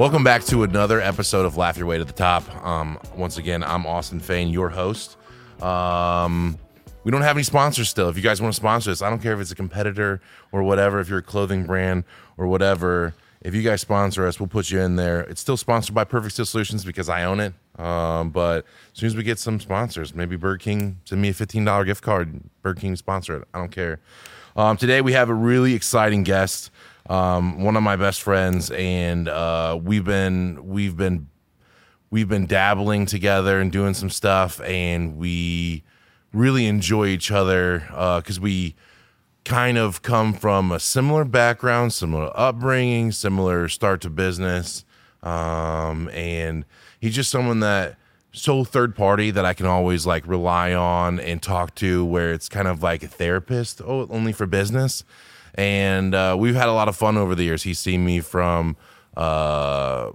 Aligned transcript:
Welcome 0.00 0.24
back 0.24 0.44
to 0.44 0.62
another 0.62 0.98
episode 0.98 1.44
of 1.44 1.58
Laugh 1.58 1.76
Your 1.76 1.86
Way 1.86 1.98
to 1.98 2.04
the 2.04 2.12
Top. 2.14 2.42
Um, 2.64 2.98
once 3.14 3.36
again, 3.36 3.62
I'm 3.62 3.86
Austin 3.86 4.18
Fain, 4.18 4.48
your 4.48 4.70
host. 4.70 5.18
Um, 5.60 6.58
we 7.04 7.10
don't 7.10 7.20
have 7.20 7.36
any 7.36 7.42
sponsors 7.42 7.90
still. 7.90 8.08
If 8.08 8.16
you 8.16 8.22
guys 8.22 8.40
want 8.40 8.54
to 8.54 8.56
sponsor 8.56 8.90
us, 8.92 9.02
I 9.02 9.10
don't 9.10 9.20
care 9.20 9.34
if 9.34 9.40
it's 9.40 9.52
a 9.52 9.54
competitor 9.54 10.22
or 10.52 10.62
whatever, 10.62 11.00
if 11.00 11.10
you're 11.10 11.18
a 11.18 11.22
clothing 11.22 11.64
brand 11.66 12.04
or 12.38 12.46
whatever. 12.46 13.14
If 13.42 13.54
you 13.54 13.62
guys 13.62 13.82
sponsor 13.82 14.26
us, 14.26 14.40
we'll 14.40 14.48
put 14.48 14.70
you 14.70 14.80
in 14.80 14.96
there. 14.96 15.20
It's 15.20 15.42
still 15.42 15.58
sponsored 15.58 15.94
by 15.94 16.04
Perfect 16.04 16.32
Steel 16.32 16.46
Solutions 16.46 16.82
because 16.82 17.10
I 17.10 17.24
own 17.24 17.40
it. 17.40 17.52
Um, 17.78 18.30
but 18.30 18.64
as 18.92 19.00
soon 19.00 19.08
as 19.08 19.16
we 19.16 19.22
get 19.22 19.38
some 19.38 19.60
sponsors, 19.60 20.14
maybe 20.14 20.36
Burger 20.36 20.58
King 20.58 21.00
send 21.04 21.20
me 21.20 21.28
a 21.28 21.34
$15 21.34 21.84
gift 21.84 22.02
card. 22.02 22.40
Burger 22.62 22.80
King 22.80 22.96
sponsor 22.96 23.36
it. 23.36 23.48
I 23.52 23.58
don't 23.58 23.70
care. 23.70 24.00
Um, 24.60 24.76
today 24.76 25.00
we 25.00 25.14
have 25.14 25.30
a 25.30 25.34
really 25.34 25.72
exciting 25.72 26.22
guest, 26.22 26.70
um, 27.08 27.62
one 27.62 27.78
of 27.78 27.82
my 27.82 27.96
best 27.96 28.20
friends, 28.20 28.70
and 28.70 29.26
uh, 29.26 29.78
we've 29.82 30.04
been 30.04 30.68
we've 30.68 30.98
been 30.98 31.28
we've 32.10 32.28
been 32.28 32.44
dabbling 32.44 33.06
together 33.06 33.58
and 33.58 33.72
doing 33.72 33.94
some 33.94 34.10
stuff, 34.10 34.60
and 34.60 35.16
we 35.16 35.82
really 36.34 36.66
enjoy 36.66 37.06
each 37.06 37.30
other 37.30 37.84
because 38.22 38.38
we 38.38 38.74
kind 39.46 39.78
of 39.78 40.02
come 40.02 40.34
from 40.34 40.72
a 40.72 40.78
similar 40.78 41.24
background, 41.24 41.94
similar 41.94 42.30
upbringing, 42.38 43.12
similar 43.12 43.66
start 43.66 44.02
to 44.02 44.10
business, 44.10 44.84
um, 45.22 46.10
and 46.10 46.66
he's 47.00 47.14
just 47.14 47.30
someone 47.30 47.60
that 47.60 47.96
so 48.32 48.64
third 48.64 48.94
party 48.94 49.30
that 49.30 49.44
I 49.44 49.54
can 49.54 49.66
always 49.66 50.06
like 50.06 50.26
rely 50.26 50.72
on 50.72 51.18
and 51.20 51.42
talk 51.42 51.74
to, 51.76 52.04
where 52.04 52.32
it's 52.32 52.48
kind 52.48 52.68
of 52.68 52.82
like 52.82 53.02
a 53.02 53.08
therapist, 53.08 53.80
oh, 53.84 54.06
only 54.10 54.32
for 54.32 54.46
business. 54.46 55.04
And 55.54 56.14
uh, 56.14 56.36
we've 56.38 56.54
had 56.54 56.68
a 56.68 56.72
lot 56.72 56.88
of 56.88 56.96
fun 56.96 57.16
over 57.16 57.34
the 57.34 57.42
years. 57.42 57.64
He's 57.64 57.78
seen 57.78 58.04
me 58.04 58.20
from 58.20 58.76
uh, 59.16 60.10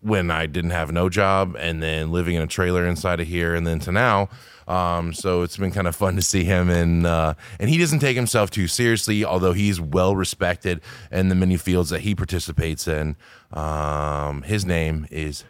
when 0.00 0.30
I 0.30 0.46
didn't 0.46 0.70
have 0.70 0.92
no 0.92 1.08
job 1.08 1.56
and 1.58 1.82
then 1.82 2.12
living 2.12 2.36
in 2.36 2.42
a 2.42 2.46
trailer 2.46 2.86
inside 2.86 3.20
of 3.20 3.26
here 3.26 3.54
and 3.54 3.66
then 3.66 3.80
to 3.80 3.92
now. 3.92 4.28
Um, 4.68 5.12
so 5.12 5.42
it's 5.42 5.56
been 5.56 5.72
kind 5.72 5.88
of 5.88 5.96
fun 5.96 6.14
to 6.14 6.22
see 6.22 6.44
him 6.44 6.70
and 6.70 7.04
uh, 7.04 7.34
and 7.58 7.68
he 7.68 7.78
doesn't 7.78 7.98
take 7.98 8.14
himself 8.14 8.50
too 8.50 8.68
seriously, 8.68 9.24
although 9.24 9.52
he's 9.52 9.80
well 9.80 10.14
respected 10.14 10.80
in 11.10 11.28
the 11.28 11.34
many 11.34 11.56
fields 11.56 11.90
that 11.90 12.02
he 12.02 12.14
participates 12.14 12.86
in. 12.86 13.16
Um, 13.52 14.42
his 14.42 14.64
name 14.64 15.08
is 15.10 15.42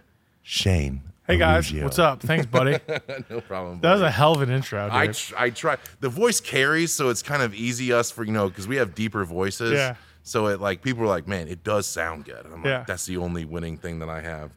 Shane. 0.43 1.12
Hey 1.27 1.39
guys, 1.39 1.71
Araujo. 1.71 1.85
what's 1.85 1.99
up? 2.01 2.21
Thanks, 2.21 2.47
buddy. 2.47 2.79
no 3.31 3.41
problem. 3.43 3.81
That 3.81 3.93
was 3.93 4.03
a 4.03 4.11
hell 4.11 4.33
of 4.35 4.43
an 4.43 4.51
intro, 4.51 4.85
dude. 4.87 4.93
I 4.93 5.07
tr- 5.09 5.35
I 5.39 5.51
try. 5.51 5.77
The 6.01 6.09
voice 6.09 6.41
carries, 6.41 6.93
so 6.93 7.11
it's 7.11 7.23
kind 7.23 7.43
of 7.43 7.55
easy 7.55 7.93
us 7.93 8.11
for 8.11 8.25
you 8.25 8.33
know 8.33 8.49
because 8.49 8.67
we 8.67 8.77
have 8.77 8.95
deeper 8.95 9.25
voices. 9.25 9.73
Yeah. 9.73 9.95
So 10.25 10.49
it 10.49 10.61
like 10.61 10.83
people 10.83 11.05
are 11.05 11.09
like, 11.09 11.29
man, 11.29 11.47
it 11.49 11.63
does 11.63 11.87
sound 11.87 12.25
good. 12.25 12.45
And 12.45 12.55
I'm 12.55 12.65
Yeah. 12.65 12.79
like, 12.79 12.87
that's 12.89 13.07
the 13.07 13.19
only 13.19 13.45
winning 13.45 13.77
thing 13.77 14.01
that 14.01 14.09
I 14.09 14.21
have. 14.21 14.51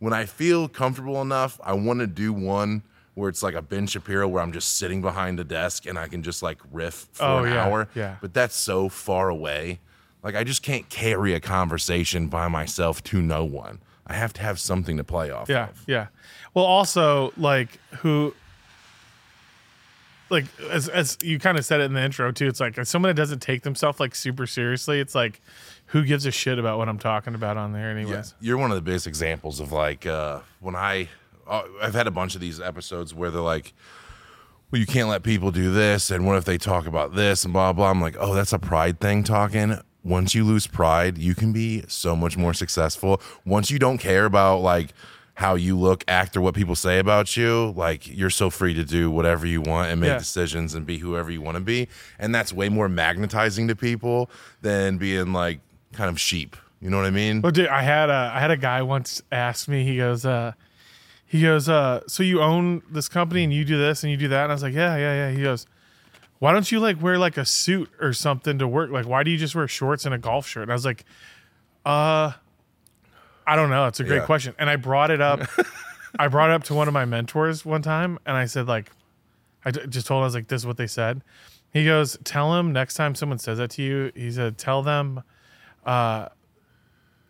When 0.00 0.12
I 0.12 0.26
feel 0.26 0.68
comfortable 0.68 1.22
enough, 1.22 1.58
I 1.64 1.72
want 1.74 2.00
to 2.00 2.06
do 2.06 2.32
one 2.32 2.82
where 3.14 3.28
it's 3.28 3.42
like 3.42 3.54
a 3.54 3.62
Ben 3.62 3.86
Shapiro 3.86 4.26
where 4.26 4.42
I'm 4.42 4.52
just 4.52 4.76
sitting 4.76 5.00
behind 5.02 5.38
a 5.38 5.44
desk 5.44 5.86
and 5.86 5.98
I 5.98 6.08
can 6.08 6.22
just 6.22 6.42
like 6.42 6.58
riff 6.70 7.08
for 7.12 7.24
Oh, 7.24 7.38
an 7.44 7.52
yeah, 7.52 7.64
hour. 7.64 7.88
yeah. 7.94 8.16
But 8.22 8.32
that's 8.34 8.54
so 8.56 8.88
far 8.88 9.28
away. 9.28 9.80
Like 10.22 10.34
I 10.34 10.44
just 10.44 10.62
can't 10.62 10.88
carry 10.88 11.34
a 11.34 11.40
conversation 11.40 12.28
by 12.28 12.48
myself 12.48 13.02
to 13.04 13.20
no 13.22 13.44
one. 13.44 13.80
I 14.06 14.14
have 14.14 14.32
to 14.34 14.42
have 14.42 14.58
something 14.58 14.96
to 14.96 15.04
play 15.04 15.30
off 15.30 15.48
yeah, 15.48 15.68
of. 15.68 15.84
yeah. 15.86 16.06
Well, 16.54 16.64
also 16.64 17.32
like 17.36 17.78
who, 18.00 18.34
like 20.28 20.44
as 20.70 20.88
as 20.88 21.18
you 21.22 21.38
kind 21.38 21.56
of 21.56 21.64
said 21.64 21.80
it 21.80 21.84
in 21.84 21.94
the 21.94 22.02
intro 22.02 22.32
too. 22.32 22.48
It's 22.48 22.60
like 22.60 22.76
as 22.78 22.88
someone 22.88 23.10
that 23.10 23.14
doesn't 23.14 23.40
take 23.40 23.62
themselves 23.62 24.00
like 24.00 24.14
super 24.14 24.46
seriously. 24.46 24.98
It's 25.00 25.14
like 25.14 25.40
who 25.86 26.04
gives 26.04 26.26
a 26.26 26.30
shit 26.30 26.58
about 26.58 26.78
what 26.78 26.88
I'm 26.88 26.98
talking 26.98 27.34
about 27.34 27.56
on 27.56 27.72
there, 27.72 27.90
anyways. 27.90 28.34
Yeah, 28.40 28.48
you're 28.48 28.58
one 28.58 28.70
of 28.70 28.76
the 28.76 28.82
biggest 28.82 29.06
examples 29.06 29.60
of 29.60 29.72
like 29.72 30.06
uh, 30.06 30.40
when 30.60 30.74
I 30.74 31.08
uh, 31.46 31.62
I've 31.80 31.94
had 31.94 32.06
a 32.06 32.10
bunch 32.10 32.34
of 32.34 32.40
these 32.40 32.60
episodes 32.60 33.14
where 33.14 33.30
they're 33.30 33.40
like, 33.40 33.72
well, 34.70 34.80
you 34.80 34.86
can't 34.86 35.08
let 35.08 35.22
people 35.22 35.50
do 35.50 35.72
this, 35.72 36.10
and 36.10 36.26
what 36.26 36.36
if 36.36 36.44
they 36.44 36.58
talk 36.58 36.86
about 36.86 37.14
this 37.14 37.44
and 37.44 37.52
blah 37.52 37.72
blah. 37.72 37.90
I'm 37.90 38.00
like, 38.00 38.16
oh, 38.18 38.34
that's 38.34 38.52
a 38.52 38.58
pride 38.58 39.00
thing 39.00 39.22
talking. 39.22 39.78
Once 40.04 40.34
you 40.34 40.44
lose 40.44 40.66
pride, 40.66 41.16
you 41.18 41.34
can 41.34 41.52
be 41.52 41.82
so 41.88 42.16
much 42.16 42.36
more 42.36 42.52
successful. 42.54 43.20
Once 43.44 43.70
you 43.70 43.78
don't 43.78 43.98
care 43.98 44.24
about 44.24 44.58
like 44.58 44.92
how 45.34 45.54
you 45.54 45.78
look, 45.78 46.04
act, 46.08 46.36
or 46.36 46.40
what 46.42 46.54
people 46.54 46.74
say 46.74 46.98
about 46.98 47.36
you, 47.36 47.72
like 47.76 48.06
you're 48.06 48.28
so 48.30 48.50
free 48.50 48.74
to 48.74 48.84
do 48.84 49.10
whatever 49.10 49.46
you 49.46 49.60
want 49.62 49.90
and 49.90 50.00
make 50.00 50.08
Yeah. 50.08 50.18
decisions 50.18 50.74
and 50.74 50.84
be 50.84 50.98
whoever 50.98 51.30
you 51.30 51.40
want 51.40 51.56
to 51.56 51.62
be. 51.62 51.88
And 52.18 52.34
that's 52.34 52.52
way 52.52 52.68
more 52.68 52.88
magnetizing 52.88 53.66
to 53.68 53.76
people 53.76 54.28
than 54.60 54.98
being 54.98 55.32
like 55.32 55.60
kind 55.92 56.10
of 56.10 56.20
sheep. 56.20 56.56
You 56.80 56.90
know 56.90 56.96
what 56.96 57.06
I 57.06 57.10
mean? 57.10 57.40
Well, 57.42 57.52
dude, 57.52 57.68
I 57.68 57.82
had 57.82 58.10
a 58.10 58.32
I 58.34 58.40
had 58.40 58.50
a 58.50 58.56
guy 58.56 58.82
once 58.82 59.22
ask 59.30 59.68
me. 59.68 59.84
He 59.84 59.96
goes, 59.96 60.26
uh, 60.26 60.52
he 61.24 61.40
goes, 61.40 61.68
uh, 61.68 62.00
so 62.08 62.22
you 62.22 62.42
own 62.42 62.82
this 62.90 63.08
company 63.08 63.44
and 63.44 63.52
you 63.52 63.64
do 63.64 63.78
this 63.78 64.02
and 64.02 64.10
you 64.10 64.16
do 64.18 64.28
that, 64.28 64.42
and 64.42 64.52
I 64.52 64.54
was 64.54 64.62
like, 64.64 64.74
yeah, 64.74 64.96
yeah, 64.96 65.14
yeah. 65.28 65.30
He 65.36 65.42
goes, 65.42 65.66
why 66.42 66.50
don't 66.52 66.72
you 66.72 66.80
like 66.80 67.00
wear 67.00 67.18
like 67.20 67.36
a 67.36 67.44
suit 67.44 67.88
or 68.00 68.12
something 68.12 68.58
to 68.58 68.66
work? 68.66 68.90
Like, 68.90 69.06
why 69.06 69.22
do 69.22 69.30
you 69.30 69.38
just 69.38 69.54
wear 69.54 69.68
shorts 69.68 70.04
and 70.04 70.12
a 70.12 70.18
golf 70.18 70.44
shirt? 70.44 70.64
And 70.64 70.72
I 70.72 70.74
was 70.74 70.84
like, 70.84 71.04
uh, 71.86 72.32
I 73.46 73.54
don't 73.54 73.70
know. 73.70 73.86
It's 73.86 74.00
a 74.00 74.04
great 74.04 74.16
Yeah. 74.16 74.26
question. 74.26 74.52
And 74.58 74.68
I 74.68 74.74
brought 74.74 75.12
it 75.12 75.20
up. 75.20 75.40
I 76.18 76.26
brought 76.26 76.50
it 76.50 76.54
up 76.54 76.64
to 76.64 76.74
one 76.74 76.88
of 76.88 76.94
my 76.94 77.04
mentors 77.04 77.64
one 77.64 77.80
time, 77.80 78.18
and 78.26 78.36
I 78.36 78.46
said 78.46 78.66
like, 78.66 78.90
I 79.64 79.70
just 79.70 80.08
told 80.08 80.18
him 80.18 80.22
I 80.22 80.26
was 80.26 80.34
like, 80.34 80.48
this 80.48 80.62
is 80.62 80.66
what 80.66 80.78
they 80.78 80.88
said. 80.88 81.22
He 81.72 81.84
goes, 81.84 82.18
tell 82.24 82.58
him 82.58 82.72
next 82.72 82.94
time 82.94 83.14
someone 83.14 83.38
says 83.38 83.58
that 83.58 83.70
to 83.72 83.82
you. 83.82 84.10
He 84.16 84.32
said, 84.32 84.58
tell 84.58 84.82
them 84.82 85.22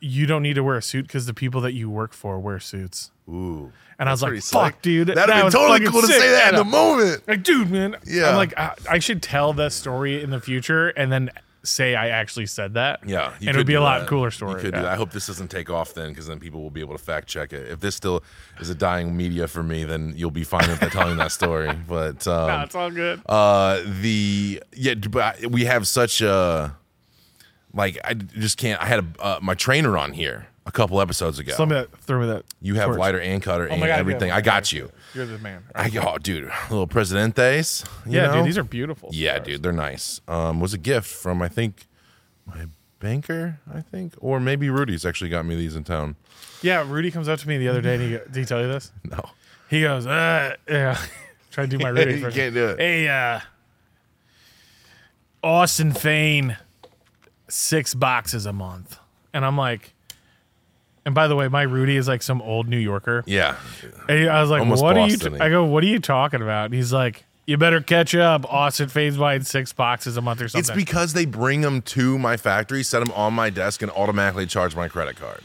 you 0.00 0.26
don't 0.26 0.42
need 0.42 0.54
to 0.54 0.64
wear 0.64 0.76
a 0.76 0.82
suit 0.82 1.06
because 1.06 1.26
the 1.26 1.34
people 1.34 1.60
that 1.60 1.74
you 1.74 1.88
work 1.90 2.12
for 2.12 2.38
wear 2.40 2.58
suits. 2.58 3.10
Ooh. 3.28 3.72
And 4.02 4.08
I 4.08 4.12
was 4.12 4.20
like, 4.20 4.42
fuck, 4.42 4.72
sick. 4.72 4.82
dude. 4.82 5.06
That'd 5.08 5.28
that 5.28 5.44
be 5.44 5.50
totally 5.52 5.86
cool 5.88 6.00
to 6.00 6.08
sick. 6.08 6.16
say 6.20 6.30
that 6.32 6.54
in 6.54 6.56
the 6.58 6.64
moment. 6.64 7.22
Like, 7.28 7.44
dude, 7.44 7.70
man. 7.70 7.96
Yeah. 8.04 8.30
I'm 8.30 8.36
like, 8.36 8.52
I, 8.58 8.74
I 8.90 8.98
should 8.98 9.22
tell 9.22 9.52
that 9.52 9.72
story 9.72 10.20
in 10.20 10.30
the 10.30 10.40
future 10.40 10.88
and 10.88 11.12
then 11.12 11.30
say 11.62 11.94
I 11.94 12.08
actually 12.08 12.46
said 12.46 12.74
that. 12.74 13.06
Yeah, 13.06 13.32
And 13.38 13.50
it 13.50 13.56
would 13.56 13.68
be 13.68 13.74
a 13.74 13.80
lot 13.80 14.08
cooler 14.08 14.32
story. 14.32 14.54
You 14.54 14.58
could 14.58 14.70
do 14.74 14.78
Yeah. 14.78 14.82
that. 14.82 14.92
I 14.94 14.96
hope 14.96 15.12
this 15.12 15.28
doesn't 15.28 15.46
take 15.52 15.70
off 15.70 15.94
then, 15.94 16.08
because 16.08 16.26
then 16.26 16.40
people 16.40 16.60
will 16.60 16.70
be 16.72 16.80
able 16.80 16.98
to 16.98 17.02
fact 17.04 17.28
check 17.28 17.52
it. 17.52 17.68
If 17.68 17.78
this 17.78 17.94
still 17.94 18.24
is 18.58 18.68
a 18.70 18.74
dying 18.74 19.16
media 19.16 19.46
for 19.46 19.62
me, 19.62 19.84
then 19.84 20.14
you'll 20.16 20.32
be 20.32 20.42
fine 20.42 20.68
with 20.68 20.80
telling 20.90 21.18
that 21.18 21.30
story. 21.30 21.70
But 21.88 22.26
um, 22.26 22.48
Nah, 22.48 22.62
it's 22.64 22.74
all 22.74 22.90
good. 22.90 23.22
uh, 23.26 23.80
the 24.00 24.60
yeah, 24.72 24.94
but 24.94 25.46
we 25.46 25.64
have 25.66 25.86
such 25.86 26.20
a 26.20 26.76
like 27.72 27.96
I 28.04 28.14
just 28.14 28.58
can't. 28.58 28.82
I 28.82 28.86
had 28.86 28.98
a, 28.98 29.22
uh, 29.22 29.38
my 29.40 29.54
trainer 29.54 29.96
on 29.96 30.12
here 30.14 30.48
a 30.66 30.70
couple 30.72 31.00
episodes 31.00 31.38
ago. 31.38 31.52
So 31.52 31.64
let 31.64 31.68
me 31.68 31.74
that, 31.76 31.98
throw 32.02 32.20
me 32.20 32.26
that. 32.26 32.44
you 32.60 32.74
have 32.76 32.86
torch. 32.88 32.98
lighter 32.98 33.20
and 33.20 33.42
cutter 33.42 33.68
Oh 33.68 33.72
and 33.72 33.80
God, 33.80 33.90
everything. 33.90 34.28
yeah. 34.28 34.36
I 34.36 34.40
got 34.40 34.72
you. 34.72 34.90
You're 35.14 35.26
the 35.26 35.38
man. 35.38 35.64
I 35.74 35.90
oh, 36.00 36.18
dude, 36.18 36.44
little 36.70 36.86
Presidentes. 36.86 37.84
you 38.06 38.12
yeah, 38.12 38.26
know? 38.26 38.34
dude, 38.36 38.46
these 38.46 38.58
are 38.58 38.64
beautiful. 38.64 39.10
Yeah, 39.12 39.34
cigars. 39.34 39.46
dude, 39.46 39.62
they're 39.62 39.72
nice. 39.72 40.20
Um, 40.28 40.60
was 40.60 40.72
a 40.72 40.78
gift 40.78 41.06
from 41.08 41.42
I 41.42 41.48
think 41.48 41.86
my 42.46 42.66
banker, 43.00 43.58
I 43.72 43.80
think, 43.80 44.14
or 44.18 44.38
maybe 44.40 44.70
Rudy's 44.70 45.04
actually 45.04 45.30
got 45.30 45.44
me 45.44 45.56
these 45.56 45.74
in 45.76 45.84
town. 45.84 46.16
Yeah, 46.62 46.84
Rudy 46.88 47.10
comes 47.10 47.28
up 47.28 47.40
to 47.40 47.48
me 47.48 47.58
the 47.58 47.68
other 47.68 47.80
day 47.80 47.94
and 47.94 48.02
he 48.04 48.10
go, 48.12 48.18
did 48.24 48.36
he 48.36 48.44
tell 48.44 48.60
you 48.60 48.68
this? 48.68 48.92
No, 49.04 49.20
He 49.68 49.80
goes, 49.82 50.06
uh, 50.06 50.54
yeah. 50.68 50.96
Try 51.50 51.64
to 51.66 51.76
do 51.76 51.78
my 51.82 51.88
Rudy. 51.90 52.20
You 52.20 52.30
can't 52.30 52.54
do 52.54 52.68
it. 52.68 52.78
Hey, 52.78 53.08
uh, 53.08 53.40
Austin 55.42 55.92
Fane, 55.92 56.56
six 57.48 57.94
boxes 57.94 58.46
a 58.46 58.52
month. 58.52 58.98
And 59.34 59.44
I'm 59.44 59.56
like, 59.56 59.94
and 61.04 61.14
by 61.14 61.26
the 61.28 61.36
way, 61.36 61.48
my 61.48 61.62
Rudy 61.62 61.96
is 61.96 62.08
like 62.08 62.22
some 62.22 62.40
old 62.42 62.68
New 62.68 62.78
Yorker. 62.78 63.24
yeah, 63.26 63.56
And 64.08 64.28
I 64.28 64.40
was 64.40 64.50
like, 64.50 64.60
Almost 64.60 64.82
what 64.82 64.96
are 64.96 65.06
you? 65.06 65.14
Boston-y. 65.14 65.38
T-? 65.38 65.44
I 65.44 65.48
go, 65.50 65.64
what 65.64 65.82
are 65.84 65.88
you 65.88 65.98
talking 65.98 66.42
about? 66.42 66.66
And 66.66 66.74
he's 66.74 66.92
like, 66.92 67.24
you 67.46 67.56
better 67.56 67.80
catch 67.80 68.14
up. 68.14 68.50
Austin 68.52 68.88
Fane's 68.88 69.16
buying 69.16 69.42
six 69.42 69.72
boxes 69.72 70.16
a 70.16 70.20
month 70.22 70.40
or 70.40 70.48
something. 70.48 70.60
it's 70.60 70.84
because 70.84 71.12
they 71.12 71.24
bring 71.24 71.60
them 71.62 71.82
to 71.82 72.18
my 72.18 72.36
factory, 72.36 72.82
set 72.84 73.00
them 73.00 73.10
on 73.16 73.34
my 73.34 73.50
desk, 73.50 73.82
and 73.82 73.90
automatically 73.90 74.46
charge 74.46 74.76
my 74.76 74.86
credit 74.88 75.16
card. 75.16 75.40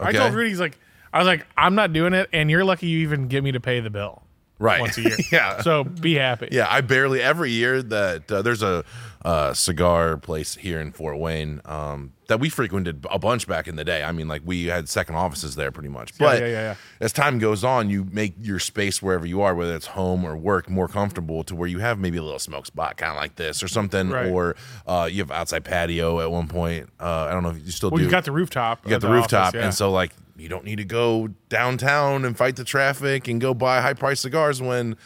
I 0.00 0.12
told 0.12 0.34
Rudy, 0.34 0.50
he's 0.50 0.58
like, 0.60 0.78
I 1.12 1.18
was 1.18 1.26
like, 1.26 1.46
I'm 1.56 1.74
not 1.76 1.92
doing 1.92 2.12
it, 2.12 2.28
and 2.32 2.50
you're 2.50 2.64
lucky 2.64 2.88
you 2.88 2.98
even 3.00 3.28
get 3.28 3.44
me 3.44 3.52
to 3.52 3.60
pay 3.60 3.78
the 3.80 3.90
bill 3.90 4.22
right 4.58 4.80
once 4.80 4.98
a 4.98 5.02
year. 5.02 5.16
yeah, 5.32 5.60
So 5.62 5.84
be 5.84 6.14
happy. 6.14 6.48
Yeah, 6.50 6.66
I 6.68 6.80
barely 6.80 7.22
every 7.22 7.50
year 7.50 7.82
that 7.82 8.32
uh, 8.32 8.42
there's 8.42 8.62
a 8.62 8.84
uh, 9.24 9.54
cigar 9.54 10.16
place 10.16 10.56
here 10.56 10.80
in 10.80 10.90
Fort 10.92 11.16
Wayne 11.18 11.60
um, 11.64 12.12
that 12.26 12.40
we 12.40 12.48
frequented 12.48 13.06
a 13.10 13.18
bunch 13.18 13.46
back 13.46 13.68
in 13.68 13.76
the 13.76 13.84
day. 13.84 14.02
I 14.02 14.10
mean, 14.10 14.26
like 14.26 14.42
we 14.44 14.66
had 14.66 14.88
second 14.88 15.14
offices 15.14 15.54
there 15.54 15.70
pretty 15.70 15.88
much. 15.90 16.18
But 16.18 16.40
yeah, 16.40 16.46
yeah, 16.46 16.52
yeah. 16.52 16.74
as 17.00 17.12
time 17.12 17.38
goes 17.38 17.62
on, 17.62 17.88
you 17.88 18.04
make 18.10 18.34
your 18.40 18.58
space 18.58 19.00
wherever 19.00 19.24
you 19.24 19.40
are, 19.42 19.54
whether 19.54 19.76
it's 19.76 19.86
home 19.86 20.24
or 20.24 20.36
work, 20.36 20.68
more 20.68 20.88
comfortable 20.88 21.44
to 21.44 21.54
where 21.54 21.68
you 21.68 21.78
have 21.78 22.00
maybe 22.00 22.18
a 22.18 22.22
little 22.22 22.40
smoke 22.40 22.66
spot, 22.66 22.96
kind 22.96 23.10
of 23.12 23.16
like 23.16 23.36
this 23.36 23.62
or 23.62 23.68
something, 23.68 24.10
Right. 24.10 24.28
or 24.30 24.56
uh, 24.88 25.08
you 25.10 25.18
have 25.22 25.30
outside 25.30 25.64
patio 25.64 26.20
at 26.20 26.30
one 26.30 26.48
point. 26.48 26.88
Uh, 26.98 27.26
I 27.28 27.32
don't 27.32 27.44
know 27.44 27.50
if 27.50 27.64
you 27.64 27.70
still 27.70 27.90
Well, 27.90 27.98
do. 27.98 28.04
you 28.04 28.10
got 28.10 28.24
the 28.24 28.32
rooftop. 28.32 28.84
You 28.84 28.90
got 28.90 29.00
the, 29.02 29.06
the 29.06 29.12
rooftop, 29.12 29.48
office, 29.48 29.62
and 29.62 29.72
so 29.74 29.90
like 29.92 30.12
you 30.36 30.48
don't 30.48 30.64
need 30.64 30.76
to 30.76 30.84
go 30.84 31.28
downtown 31.48 32.24
and 32.24 32.36
fight 32.36 32.56
the 32.56 32.64
traffic 32.64 33.28
and 33.28 33.40
go 33.40 33.54
buy 33.54 33.80
high 33.80 33.94
price 33.94 34.20
cigars 34.20 34.60
when 34.60 34.96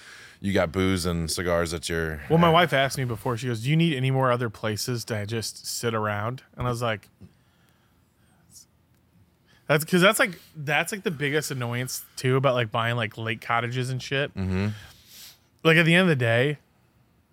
you 0.40 0.52
got 0.52 0.72
booze 0.72 1.06
and 1.06 1.30
cigars 1.30 1.72
at 1.72 1.88
your. 1.88 2.20
Well, 2.28 2.38
my 2.38 2.50
wife 2.50 2.72
asked 2.72 2.98
me 2.98 3.04
before. 3.04 3.36
She 3.36 3.46
goes, 3.46 3.62
"Do 3.62 3.70
you 3.70 3.76
need 3.76 3.94
any 3.94 4.10
more 4.10 4.30
other 4.30 4.50
places 4.50 5.04
to 5.06 5.26
just 5.26 5.66
sit 5.66 5.94
around?" 5.94 6.42
And 6.56 6.66
I 6.66 6.70
was 6.70 6.82
like, 6.82 7.08
"That's 9.66 9.84
because 9.84 10.02
that's 10.02 10.18
like 10.18 10.38
that's 10.56 10.92
like 10.92 11.02
the 11.02 11.10
biggest 11.10 11.50
annoyance 11.50 12.04
too 12.16 12.36
about 12.36 12.54
like 12.54 12.70
buying 12.70 12.96
like 12.96 13.16
lake 13.16 13.40
cottages 13.40 13.90
and 13.90 14.02
shit. 14.02 14.34
Mm-hmm. 14.34 14.68
Like 15.64 15.76
at 15.76 15.84
the 15.84 15.94
end 15.94 16.02
of 16.02 16.08
the 16.08 16.16
day, 16.16 16.58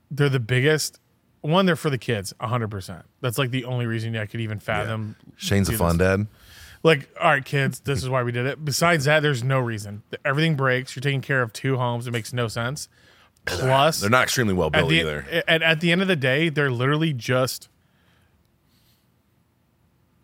they're 0.10 0.30
the 0.30 0.40
biggest. 0.40 1.00
One, 1.42 1.66
they're 1.66 1.76
for 1.76 1.90
the 1.90 1.98
kids, 1.98 2.34
hundred 2.40 2.70
percent. 2.72 3.04
That's 3.20 3.38
like 3.38 3.52
the 3.52 3.66
only 3.66 3.86
reason 3.86 4.16
I 4.16 4.26
could 4.26 4.40
even 4.40 4.60
fathom. 4.60 5.18
Shane's 5.36 5.68
a 5.68 5.74
fun 5.74 5.98
dad. 5.98 6.28
Like, 6.84 7.10
all 7.20 7.30
right, 7.30 7.44
kids, 7.46 7.80
this 7.80 8.04
is 8.04 8.10
why 8.10 8.24
we 8.24 8.32
did 8.34 8.46
it. 8.46 8.64
Besides 8.66 9.06
that, 9.06 9.22
there's 9.22 9.42
no 9.44 9.60
reason. 9.60 10.04
Everything 10.26 10.56
breaks. 10.56 10.96
You're 10.96 11.02
taking 11.02 11.22
care 11.22 11.42
of 11.42 11.54
two 11.54 11.78
homes. 11.78 12.08
It 12.08 12.12
makes 12.12 12.34
no 12.34 12.50
sense. 12.50 12.90
Plus, 13.46 14.02
They're 14.02 14.10
not 14.10 14.24
extremely 14.24 14.54
well 14.54 14.68
at 14.68 14.74
built 14.74 14.90
the, 14.90 15.00
either. 15.00 15.44
At, 15.48 15.62
at 15.62 15.80
the 15.80 15.92
end 15.94 16.02
of 16.02 16.08
the 16.10 16.16
day, 16.18 16.50
they're 16.50 16.72
literally 16.72 17.14
just 17.14 17.70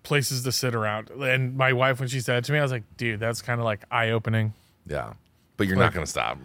places 0.03 0.43
to 0.43 0.51
sit 0.51 0.75
around. 0.75 1.09
And 1.11 1.55
my 1.55 1.73
wife, 1.73 1.99
when 1.99 2.09
she 2.09 2.19
said 2.21 2.37
it 2.37 2.45
to 2.45 2.51
me, 2.51 2.59
I 2.59 2.61
was 2.61 2.71
like, 2.71 2.83
dude, 2.97 3.19
that's 3.19 3.41
kind 3.41 3.59
of 3.59 3.65
like 3.65 3.83
eye 3.91 4.09
opening. 4.09 4.53
Yeah, 4.87 5.13
but 5.57 5.67
you're 5.67 5.77
Like- 5.77 5.87
not 5.87 5.93
going 5.93 6.05
to 6.05 6.09
stop. 6.09 6.37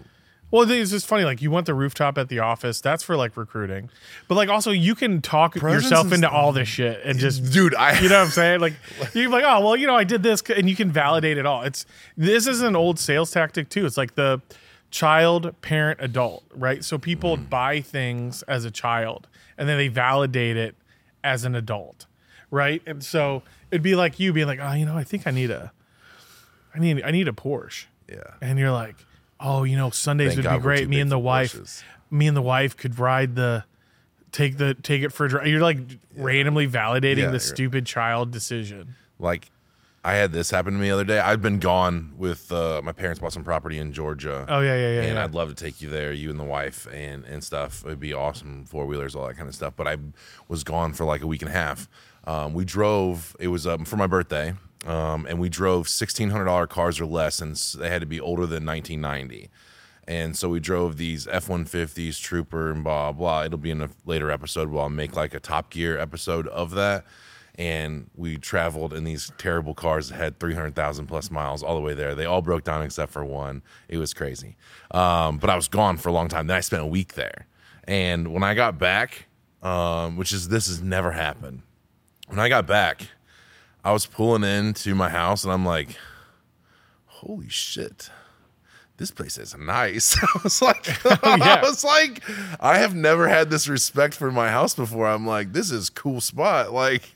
Well, 0.54 0.70
it's 0.70 0.92
just 0.92 1.08
funny. 1.08 1.24
Like, 1.24 1.42
you 1.42 1.50
want 1.50 1.66
the 1.66 1.74
rooftop 1.74 2.16
at 2.16 2.28
the 2.28 2.38
office. 2.38 2.80
That's 2.80 3.02
for 3.02 3.16
like 3.16 3.36
recruiting. 3.36 3.90
But 4.28 4.36
like, 4.36 4.48
also, 4.48 4.70
you 4.70 4.94
can 4.94 5.20
talk 5.20 5.56
Presents 5.56 5.90
yourself 5.90 6.12
into 6.12 6.30
all 6.30 6.52
this 6.52 6.68
shit 6.68 7.00
and 7.04 7.18
just 7.18 7.52
Dude, 7.52 7.74
I 7.74 7.98
You 7.98 8.08
know 8.08 8.20
what 8.20 8.26
I'm 8.26 8.30
saying? 8.30 8.60
Like 8.60 8.74
you're 9.14 9.28
like, 9.30 9.42
oh 9.44 9.64
well, 9.64 9.74
you 9.74 9.88
know, 9.88 9.96
I 9.96 10.04
did 10.04 10.22
this, 10.22 10.42
and 10.42 10.70
you 10.70 10.76
can 10.76 10.92
validate 10.92 11.38
it 11.38 11.44
all. 11.44 11.62
It's 11.62 11.86
this 12.16 12.46
is 12.46 12.62
an 12.62 12.76
old 12.76 13.00
sales 13.00 13.32
tactic 13.32 13.68
too. 13.68 13.84
It's 13.84 13.96
like 13.96 14.14
the 14.14 14.42
child, 14.92 15.60
parent, 15.60 15.98
adult, 16.00 16.44
right? 16.54 16.84
So 16.84 16.98
people 16.98 17.36
mm. 17.36 17.50
buy 17.50 17.80
things 17.80 18.44
as 18.44 18.64
a 18.64 18.70
child, 18.70 19.26
and 19.58 19.68
then 19.68 19.76
they 19.76 19.88
validate 19.88 20.56
it 20.56 20.76
as 21.24 21.44
an 21.44 21.56
adult, 21.56 22.06
right? 22.52 22.80
And 22.86 23.02
so 23.02 23.42
it'd 23.72 23.82
be 23.82 23.96
like 23.96 24.20
you 24.20 24.32
being 24.32 24.46
like, 24.46 24.60
oh, 24.62 24.74
you 24.74 24.86
know, 24.86 24.96
I 24.96 25.02
think 25.02 25.26
I 25.26 25.32
need 25.32 25.50
a, 25.50 25.72
I 26.72 26.78
need, 26.78 27.02
I 27.02 27.10
need 27.10 27.26
a 27.26 27.32
Porsche, 27.32 27.86
yeah. 28.08 28.34
and 28.40 28.56
you're 28.56 28.70
like, 28.70 28.94
oh, 29.44 29.62
you 29.62 29.76
know, 29.76 29.90
Sundays 29.90 30.30
Thank 30.30 30.38
would 30.38 30.44
God 30.44 30.56
be 30.56 30.62
great. 30.62 30.88
Me 30.88 30.98
and 30.98 31.12
the 31.12 31.18
wife, 31.18 31.54
Porsches. 31.54 31.82
me 32.10 32.26
and 32.26 32.36
the 32.36 32.42
wife 32.42 32.76
could 32.76 32.98
ride 32.98 33.36
the. 33.36 33.64
Take 34.32 34.56
the 34.56 34.74
take 34.74 35.02
it 35.04 35.12
for 35.12 35.26
a 35.26 35.28
drive. 35.28 35.46
You're 35.46 35.60
like 35.60 35.78
randomly 36.16 36.66
validating 36.66 37.18
Yeah, 37.18 37.30
the 37.30 37.38
stupid 37.38 37.86
child 37.86 38.32
decision. 38.32 38.96
Like, 39.20 39.48
I 40.04 40.14
had 40.14 40.32
this 40.32 40.50
happen 40.50 40.74
to 40.74 40.78
me 40.80 40.88
the 40.88 40.94
other 40.94 41.04
day. 41.04 41.20
I've 41.20 41.40
been 41.40 41.60
gone 41.60 42.14
with 42.18 42.50
uh, 42.50 42.82
my 42.82 42.90
parents 42.90 43.20
bought 43.20 43.32
some 43.32 43.44
property 43.44 43.78
in 43.78 43.92
Georgia. 43.92 44.44
Oh 44.48 44.58
yeah, 44.58 44.74
yeah, 44.74 44.94
yeah. 44.94 45.02
and 45.02 45.14
yeah. 45.14 45.22
I'd 45.24 45.34
love 45.34 45.50
to 45.50 45.54
take 45.54 45.80
you 45.80 45.88
there, 45.88 46.12
you 46.12 46.30
and 46.30 46.38
the 46.40 46.44
wife, 46.44 46.88
and 46.92 47.24
and 47.26 47.44
stuff. 47.44 47.84
It'd 47.86 48.00
be 48.00 48.12
awesome, 48.12 48.64
four 48.64 48.86
wheelers, 48.86 49.14
all 49.14 49.26
that 49.28 49.36
kind 49.36 49.48
of 49.48 49.54
stuff. 49.54 49.74
But 49.76 49.86
I 49.86 49.98
was 50.48 50.64
gone 50.64 50.94
for 50.94 51.04
like 51.04 51.22
a 51.22 51.28
week 51.28 51.42
and 51.42 51.50
a 51.50 51.54
half. 51.54 51.88
Um, 52.24 52.54
we 52.54 52.64
drove. 52.64 53.36
It 53.38 53.48
was 53.48 53.68
um, 53.68 53.84
for 53.84 53.96
my 53.96 54.08
birthday, 54.08 54.54
um, 54.84 55.26
and 55.26 55.40
we 55.40 55.48
drove 55.48 55.88
sixteen 55.88 56.30
hundred 56.30 56.46
dollar 56.46 56.66
cars 56.66 57.00
or 57.00 57.06
less, 57.06 57.40
and 57.40 57.56
they 57.56 57.88
had 57.88 58.00
to 58.00 58.06
be 58.06 58.20
older 58.20 58.46
than 58.46 58.64
nineteen 58.64 59.00
ninety. 59.00 59.50
And 60.06 60.36
so 60.36 60.50
we 60.50 60.60
drove 60.60 60.98
these 60.98 61.26
F 61.26 61.48
one 61.48 61.64
fifties, 61.64 62.18
Trooper, 62.18 62.70
and 62.70 62.84
blah 62.84 63.12
blah. 63.12 63.44
It'll 63.44 63.58
be 63.58 63.70
in 63.70 63.80
a 63.80 63.90
later 64.04 64.30
episode. 64.30 64.68
Where 64.68 64.82
I'll 64.82 64.90
make 64.90 65.16
like 65.16 65.32
a 65.34 65.40
Top 65.40 65.70
Gear 65.70 65.98
episode 65.98 66.46
of 66.48 66.72
that. 66.72 67.04
And 67.56 68.10
we 68.16 68.36
traveled 68.36 68.92
in 68.92 69.04
these 69.04 69.30
terrible 69.38 69.74
cars 69.74 70.08
that 70.08 70.16
had 70.16 70.40
three 70.40 70.54
hundred 70.54 70.74
thousand 70.74 71.06
plus 71.06 71.30
miles 71.30 71.62
all 71.62 71.76
the 71.76 71.80
way 71.80 71.94
there. 71.94 72.14
They 72.14 72.26
all 72.26 72.42
broke 72.42 72.64
down 72.64 72.82
except 72.82 73.12
for 73.12 73.24
one. 73.24 73.62
It 73.88 73.98
was 73.98 74.12
crazy. 74.12 74.56
Um, 74.90 75.38
but 75.38 75.48
I 75.50 75.56
was 75.56 75.68
gone 75.68 75.96
for 75.96 76.08
a 76.08 76.12
long 76.12 76.28
time. 76.28 76.48
Then 76.48 76.56
I 76.56 76.60
spent 76.60 76.82
a 76.82 76.86
week 76.86 77.14
there. 77.14 77.46
And 77.84 78.32
when 78.32 78.42
I 78.42 78.54
got 78.54 78.78
back, 78.78 79.26
um, 79.62 80.16
which 80.16 80.32
is 80.32 80.48
this 80.48 80.66
has 80.66 80.82
never 80.82 81.12
happened. 81.12 81.62
When 82.26 82.40
I 82.40 82.48
got 82.48 82.66
back, 82.66 83.08
I 83.84 83.92
was 83.92 84.06
pulling 84.06 84.42
into 84.44 84.94
my 84.94 85.10
house 85.10 85.44
and 85.44 85.52
I'm 85.52 85.66
like, 85.66 85.96
holy 87.06 87.48
shit 87.48 88.10
this 88.96 89.10
place 89.10 89.38
is 89.38 89.56
nice. 89.56 90.16
I 90.22 90.40
was 90.42 90.62
like, 90.62 90.86
oh, 91.04 91.18
yeah. 91.36 91.54
I 91.54 91.60
was 91.62 91.84
like, 91.84 92.22
I 92.60 92.78
have 92.78 92.94
never 92.94 93.28
had 93.28 93.50
this 93.50 93.68
respect 93.68 94.14
for 94.14 94.30
my 94.30 94.50
house 94.50 94.74
before. 94.74 95.06
I'm 95.06 95.26
like, 95.26 95.52
this 95.52 95.70
is 95.70 95.90
cool 95.90 96.20
spot. 96.20 96.72
Like, 96.72 97.14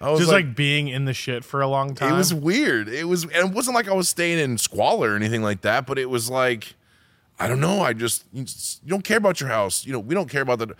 I 0.00 0.10
was 0.10 0.20
just 0.20 0.32
like, 0.32 0.46
like, 0.46 0.56
being 0.56 0.88
in 0.88 1.04
the 1.04 1.14
shit 1.14 1.44
for 1.44 1.60
a 1.60 1.68
long 1.68 1.94
time. 1.94 2.12
it 2.12 2.16
was 2.16 2.34
weird. 2.34 2.88
It 2.88 3.04
was, 3.04 3.24
and 3.24 3.32
it 3.34 3.52
wasn't 3.52 3.76
like 3.76 3.88
I 3.88 3.94
was 3.94 4.08
staying 4.08 4.38
in 4.38 4.58
squalor 4.58 5.12
or 5.12 5.16
anything 5.16 5.42
like 5.42 5.60
that. 5.60 5.86
But 5.86 5.98
it 5.98 6.10
was 6.10 6.28
like, 6.28 6.74
I 7.38 7.46
don't 7.46 7.60
know. 7.60 7.80
I 7.80 7.92
just 7.92 8.24
you, 8.32 8.44
just- 8.44 8.82
you 8.82 8.90
don't 8.90 9.04
care 9.04 9.18
about 9.18 9.40
your 9.40 9.48
house. 9.48 9.86
You 9.86 9.92
know, 9.92 10.00
we 10.00 10.14
don't 10.14 10.28
care 10.28 10.42
about 10.42 10.58
the. 10.58 10.74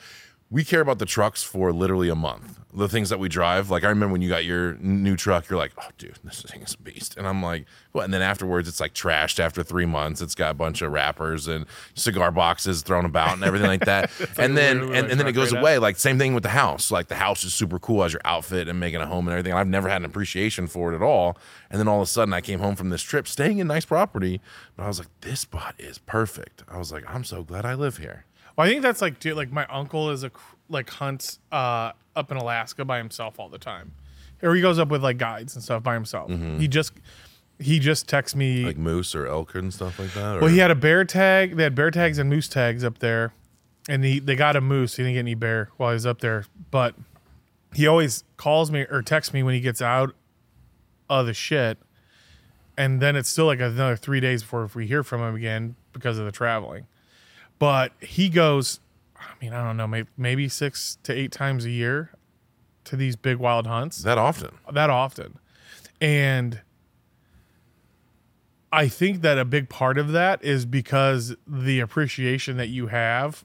We 0.52 0.64
care 0.64 0.82
about 0.82 0.98
the 0.98 1.06
trucks 1.06 1.42
for 1.42 1.72
literally 1.72 2.10
a 2.10 2.14
month. 2.14 2.58
The 2.74 2.86
things 2.86 3.08
that 3.08 3.18
we 3.18 3.30
drive. 3.30 3.70
Like 3.70 3.84
I 3.84 3.88
remember 3.88 4.12
when 4.12 4.20
you 4.20 4.28
got 4.28 4.44
your 4.44 4.74
new 4.74 5.16
truck, 5.16 5.48
you're 5.48 5.58
like, 5.58 5.72
"Oh, 5.78 5.88
dude, 5.96 6.18
this 6.24 6.42
thing 6.42 6.60
is 6.60 6.74
a 6.74 6.78
beast." 6.78 7.16
And 7.16 7.26
I'm 7.26 7.42
like, 7.42 7.64
"What?" 7.92 8.04
And 8.04 8.12
then 8.12 8.20
afterwards, 8.20 8.68
it's 8.68 8.78
like 8.78 8.92
trashed 8.92 9.40
after 9.40 9.62
three 9.62 9.86
months. 9.86 10.20
It's 10.20 10.34
got 10.34 10.50
a 10.50 10.54
bunch 10.54 10.82
of 10.82 10.92
wrappers 10.92 11.48
and 11.48 11.64
cigar 11.94 12.30
boxes 12.30 12.82
thrown 12.82 13.06
about 13.06 13.32
and 13.32 13.44
everything 13.44 13.68
like 13.68 13.86
that. 13.86 14.10
and 14.38 14.54
then 14.56 14.82
and, 14.82 15.10
and 15.10 15.18
then 15.18 15.26
it 15.26 15.32
goes 15.32 15.52
right 15.52 15.60
away. 15.60 15.78
Like 15.78 15.96
same 15.96 16.18
thing 16.18 16.34
with 16.34 16.42
the 16.42 16.50
house. 16.50 16.90
Like 16.90 17.08
the 17.08 17.14
house 17.14 17.44
is 17.44 17.54
super 17.54 17.78
cool 17.78 18.04
as 18.04 18.12
your 18.12 18.22
outfit 18.26 18.68
and 18.68 18.78
making 18.78 19.00
a 19.00 19.06
home 19.06 19.28
and 19.28 19.32
everything. 19.32 19.54
I've 19.54 19.68
never 19.68 19.88
had 19.88 20.02
an 20.02 20.06
appreciation 20.06 20.66
for 20.66 20.92
it 20.92 20.96
at 20.96 21.02
all. 21.02 21.38
And 21.70 21.80
then 21.80 21.88
all 21.88 22.02
of 22.02 22.02
a 22.02 22.10
sudden, 22.10 22.34
I 22.34 22.42
came 22.42 22.58
home 22.58 22.76
from 22.76 22.90
this 22.90 23.00
trip, 23.00 23.26
staying 23.26 23.58
in 23.58 23.68
nice 23.68 23.86
property, 23.86 24.42
but 24.76 24.84
I 24.84 24.88
was 24.88 24.98
like, 24.98 25.08
"This 25.22 25.40
spot 25.40 25.74
is 25.78 25.96
perfect." 25.96 26.62
I 26.68 26.76
was 26.76 26.92
like, 26.92 27.04
"I'm 27.08 27.24
so 27.24 27.42
glad 27.42 27.64
I 27.64 27.72
live 27.72 27.96
here." 27.96 28.26
Well, 28.56 28.66
I 28.66 28.70
think 28.70 28.82
that's 28.82 29.00
like, 29.00 29.18
dude, 29.18 29.36
like 29.36 29.52
my 29.52 29.66
uncle 29.66 30.10
is 30.10 30.24
a 30.24 30.30
like 30.68 30.90
hunts 30.90 31.38
uh, 31.50 31.92
up 32.14 32.30
in 32.30 32.36
Alaska 32.36 32.84
by 32.84 32.98
himself 32.98 33.38
all 33.38 33.48
the 33.48 33.58
time, 33.58 33.92
or 34.42 34.54
he 34.54 34.60
goes 34.60 34.78
up 34.78 34.88
with 34.88 35.02
like 35.02 35.18
guides 35.18 35.54
and 35.54 35.62
stuff 35.62 35.82
by 35.82 35.94
himself. 35.94 36.30
He 36.30 36.68
just 36.68 36.92
he 37.58 37.78
just 37.78 38.08
texts 38.08 38.36
me. 38.36 38.58
Mm-hmm. 38.58 38.66
Like 38.66 38.76
moose 38.78 39.14
or 39.14 39.26
elk 39.26 39.54
and 39.54 39.72
stuff 39.72 39.98
like 39.98 40.12
that. 40.14 40.36
Or? 40.36 40.40
well, 40.40 40.50
he 40.50 40.58
had 40.58 40.70
a 40.70 40.74
bear 40.74 41.04
tag. 41.04 41.56
They 41.56 41.62
had 41.62 41.74
bear 41.74 41.90
tags 41.90 42.18
and 42.18 42.28
moose 42.28 42.48
tags 42.48 42.84
up 42.84 42.98
there, 42.98 43.32
and 43.88 44.04
he 44.04 44.18
they 44.18 44.36
got 44.36 44.56
a 44.56 44.60
moose. 44.60 44.96
He 44.96 45.02
didn't 45.02 45.14
get 45.14 45.20
any 45.20 45.34
bear 45.34 45.70
while 45.76 45.90
he 45.90 45.94
was 45.94 46.06
up 46.06 46.20
there, 46.20 46.44
but 46.70 46.94
he 47.74 47.86
always 47.86 48.24
calls 48.36 48.70
me 48.70 48.86
or 48.90 49.02
texts 49.02 49.32
me 49.32 49.42
when 49.42 49.54
he 49.54 49.60
gets 49.60 49.80
out 49.80 50.14
of 51.08 51.26
the 51.26 51.34
shit, 51.34 51.78
and 52.76 53.00
then 53.00 53.16
it's 53.16 53.28
still 53.28 53.46
like 53.46 53.60
another 53.60 53.96
three 53.96 54.20
days 54.20 54.42
before 54.42 54.64
if 54.64 54.74
we 54.74 54.86
hear 54.86 55.02
from 55.02 55.20
him 55.20 55.34
again 55.34 55.76
because 55.92 56.18
of 56.18 56.24
the 56.24 56.32
traveling. 56.32 56.86
But 57.62 57.92
he 58.00 58.28
goes, 58.28 58.80
I 59.16 59.34
mean, 59.40 59.52
I 59.52 59.62
don't 59.64 59.76
know, 59.76 59.86
maybe, 59.86 60.08
maybe 60.16 60.48
six 60.48 60.98
to 61.04 61.12
eight 61.12 61.30
times 61.30 61.64
a 61.64 61.70
year 61.70 62.10
to 62.82 62.96
these 62.96 63.14
big 63.14 63.36
wild 63.36 63.68
hunts 63.68 64.02
that 64.02 64.18
often. 64.18 64.50
that 64.72 64.90
often. 64.90 65.38
And 66.00 66.60
I 68.72 68.88
think 68.88 69.20
that 69.22 69.38
a 69.38 69.44
big 69.44 69.68
part 69.68 69.96
of 69.96 70.10
that 70.10 70.42
is 70.42 70.66
because 70.66 71.36
the 71.46 71.78
appreciation 71.78 72.56
that 72.56 72.66
you 72.68 72.88
have 72.88 73.44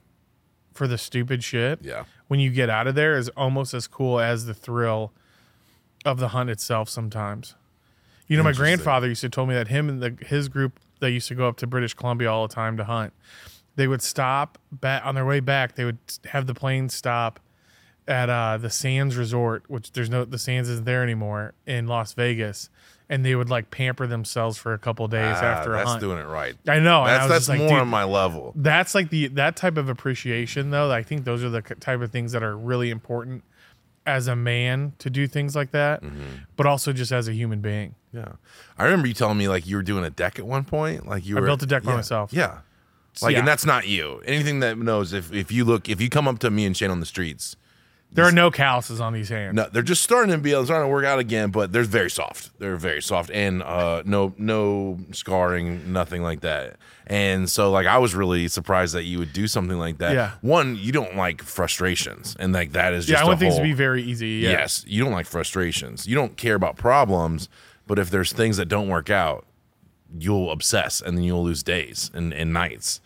for 0.74 0.88
the 0.88 0.98
stupid 0.98 1.44
shit 1.44 1.78
Yeah. 1.84 2.02
when 2.26 2.40
you 2.40 2.50
get 2.50 2.68
out 2.68 2.88
of 2.88 2.96
there 2.96 3.16
is 3.16 3.28
almost 3.36 3.72
as 3.72 3.86
cool 3.86 4.18
as 4.18 4.46
the 4.46 4.54
thrill 4.54 5.12
of 6.04 6.18
the 6.18 6.28
hunt 6.30 6.50
itself 6.50 6.88
sometimes. 6.88 7.54
You 8.26 8.36
know, 8.36 8.42
my 8.42 8.52
grandfather 8.52 9.06
used 9.06 9.20
to 9.20 9.28
tell 9.28 9.46
me 9.46 9.54
that 9.54 9.68
him 9.68 9.88
and 9.88 10.02
the, 10.02 10.16
his 10.26 10.48
group 10.48 10.80
that 10.98 11.12
used 11.12 11.28
to 11.28 11.36
go 11.36 11.46
up 11.46 11.56
to 11.58 11.68
British 11.68 11.94
Columbia 11.94 12.32
all 12.32 12.48
the 12.48 12.52
time 12.52 12.76
to 12.78 12.82
hunt, 12.84 13.12
they 13.78 13.88
would 13.88 14.02
stop 14.02 14.58
back 14.70 15.06
on 15.06 15.14
their 15.14 15.24
way 15.24 15.40
back. 15.40 15.74
They 15.76 15.84
would 15.86 15.98
have 16.32 16.46
the 16.46 16.54
plane 16.54 16.88
stop 16.90 17.40
at 18.06 18.28
uh, 18.28 18.58
the 18.58 18.70
Sands 18.70 19.16
Resort, 19.16 19.64
which 19.68 19.92
there's 19.92 20.10
no 20.10 20.24
the 20.24 20.38
Sands 20.38 20.68
isn't 20.68 20.84
there 20.84 21.02
anymore 21.02 21.54
in 21.66 21.86
Las 21.86 22.12
Vegas, 22.14 22.70
and 23.08 23.24
they 23.24 23.34
would 23.34 23.48
like 23.50 23.70
pamper 23.70 24.06
themselves 24.06 24.56
for 24.58 24.72
a 24.74 24.78
couple 24.78 25.06
days 25.08 25.36
Ah, 25.40 25.44
after 25.44 25.74
a 25.74 25.76
that's 25.78 25.90
hunt. 25.90 26.00
doing 26.00 26.18
it 26.18 26.26
right. 26.26 26.56
I 26.66 26.78
know. 26.80 27.02
and 27.04 27.10
I 27.12 27.18
That's 27.28 27.28
that's 27.46 27.48
like, 27.50 27.58
more 27.60 27.78
on 27.80 27.88
my 27.88 28.04
level. 28.04 28.52
that's 28.56 28.94
like 28.94 29.10
the 29.10 29.28
that 29.28 29.56
type 29.56 29.76
of 29.76 29.88
appreciation 29.88 30.70
though 30.70 30.90
i 30.90 31.02
think 31.02 31.24
those 31.24 31.44
are 31.44 31.50
the 31.50 31.60
type 31.62 32.00
of 32.00 32.10
things 32.10 32.32
that 32.32 32.42
are 32.42 32.56
really 32.56 32.90
important 32.90 33.44
as 34.06 34.26
a 34.26 34.34
man 34.36 34.92
to 34.98 35.10
do 35.10 35.26
things 35.26 35.54
like 35.54 35.70
that 35.72 36.02
Mm-hmm. 36.02 36.22
but 36.56 36.64
also 36.66 36.92
just 36.94 37.12
as 37.12 37.28
a 37.28 37.32
human 37.34 37.60
being 37.60 37.94
Yeah. 38.12 38.32
I 38.78 38.84
remember 38.84 39.06
you 39.06 39.12
telling 39.14 39.36
me 39.36 39.48
like 39.48 39.66
you 39.66 39.76
were 39.76 39.82
doing 39.82 40.04
a 40.04 40.10
deck 40.10 40.38
at 40.38 40.46
one 40.46 40.64
point. 40.64 41.06
Like 41.06 41.26
you 41.26 41.36
I 41.36 41.40
built 41.42 41.62
a 41.62 41.66
deck 41.66 41.82
by 41.82 41.94
myself. 41.94 42.32
Yeah. 42.32 42.60
Like 43.20 43.32
yeah. 43.32 43.40
and 43.40 43.48
that's 43.48 43.66
not 43.66 43.86
you. 43.86 44.22
Anything 44.26 44.60
that 44.60 44.78
knows 44.78 45.12
if 45.12 45.32
if 45.32 45.50
you 45.50 45.64
look 45.64 45.88
if 45.88 46.00
you 46.00 46.08
come 46.08 46.28
up 46.28 46.38
to 46.40 46.50
me 46.50 46.64
and 46.64 46.76
Shane 46.76 46.90
on 46.90 47.00
the 47.00 47.06
streets, 47.06 47.56
there 48.12 48.24
are 48.24 48.32
no 48.32 48.50
calluses 48.50 49.00
on 49.00 49.12
these 49.12 49.28
hands 49.28 49.54
no, 49.54 49.68
they're 49.70 49.82
just 49.82 50.02
starting 50.02 50.30
to 50.32 50.38
be 50.38 50.50
starting 50.50 50.88
to 50.88 50.88
work 50.88 51.04
out 51.04 51.18
again, 51.18 51.50
but 51.50 51.72
they're 51.72 51.82
very 51.82 52.10
soft. 52.10 52.50
They're 52.58 52.76
very 52.76 53.02
soft 53.02 53.30
and 53.30 53.62
uh 53.62 54.02
no 54.06 54.34
no 54.38 54.98
scarring, 55.12 55.92
nothing 55.92 56.22
like 56.22 56.40
that. 56.40 56.76
And 57.06 57.50
so 57.50 57.70
like 57.70 57.86
I 57.86 57.98
was 57.98 58.14
really 58.14 58.48
surprised 58.48 58.94
that 58.94 59.04
you 59.04 59.18
would 59.18 59.32
do 59.32 59.48
something 59.48 59.78
like 59.78 59.98
that. 59.98 60.14
Yeah. 60.14 60.32
One, 60.40 60.76
you 60.76 60.92
don't 60.92 61.16
like 61.16 61.42
frustrations 61.42 62.36
and 62.38 62.52
like 62.52 62.72
that 62.72 62.92
is 62.92 63.08
yeah 63.08 63.14
just 63.14 63.24
i 63.24 63.26
want 63.26 63.40
things 63.40 63.56
to 63.56 63.62
be 63.62 63.72
very 63.72 64.02
easy 64.02 64.28
yeah. 64.28 64.50
Yes, 64.50 64.84
you 64.86 65.02
don't 65.02 65.12
like 65.12 65.26
frustrations. 65.26 66.06
You 66.06 66.14
don't 66.14 66.36
care 66.36 66.54
about 66.54 66.76
problems, 66.76 67.48
but 67.86 67.98
if 67.98 68.10
there's 68.10 68.32
things 68.32 68.58
that 68.58 68.66
don't 68.66 68.88
work 68.88 69.10
out, 69.10 69.44
you'll 70.16 70.50
obsess 70.50 71.00
and 71.00 71.16
then 71.16 71.24
you'll 71.24 71.44
lose 71.44 71.62
days 71.62 72.10
and, 72.14 72.32
and 72.32 72.52
nights. 72.52 73.00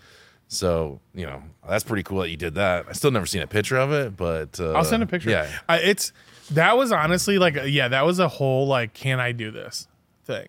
So 0.49 1.00
you 1.14 1.25
know 1.25 1.42
that's 1.66 1.82
pretty 1.85 2.02
cool 2.02 2.21
that 2.21 2.28
you 2.28 2.37
did 2.37 2.54
that. 2.56 2.85
I 2.88 2.92
still 2.92 3.11
never 3.11 3.25
seen 3.26 3.40
a 3.42 3.47
picture 3.47 3.78
of 3.78 3.90
it, 3.92 4.16
but 4.16 4.61
uh, 4.61 4.73
I'll 4.73 4.85
send 4.85 5.02
a 5.02 5.06
picture. 5.06 5.30
Yeah, 5.30 5.49
I, 5.68 5.78
it's 5.78 6.12
that 6.50 6.76
was 6.76 6.92
honestly 6.92 7.38
like 7.38 7.56
yeah, 7.66 7.88
that 7.88 8.04
was 8.04 8.18
a 8.18 8.28
whole 8.28 8.66
like 8.66 8.92
can 8.92 9.18
I 9.21 9.32
do 9.32 9.50
this 9.50 9.88
thing. 10.25 10.49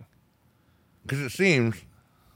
because 1.04 1.20
it 1.22 1.30
seems 1.32 1.78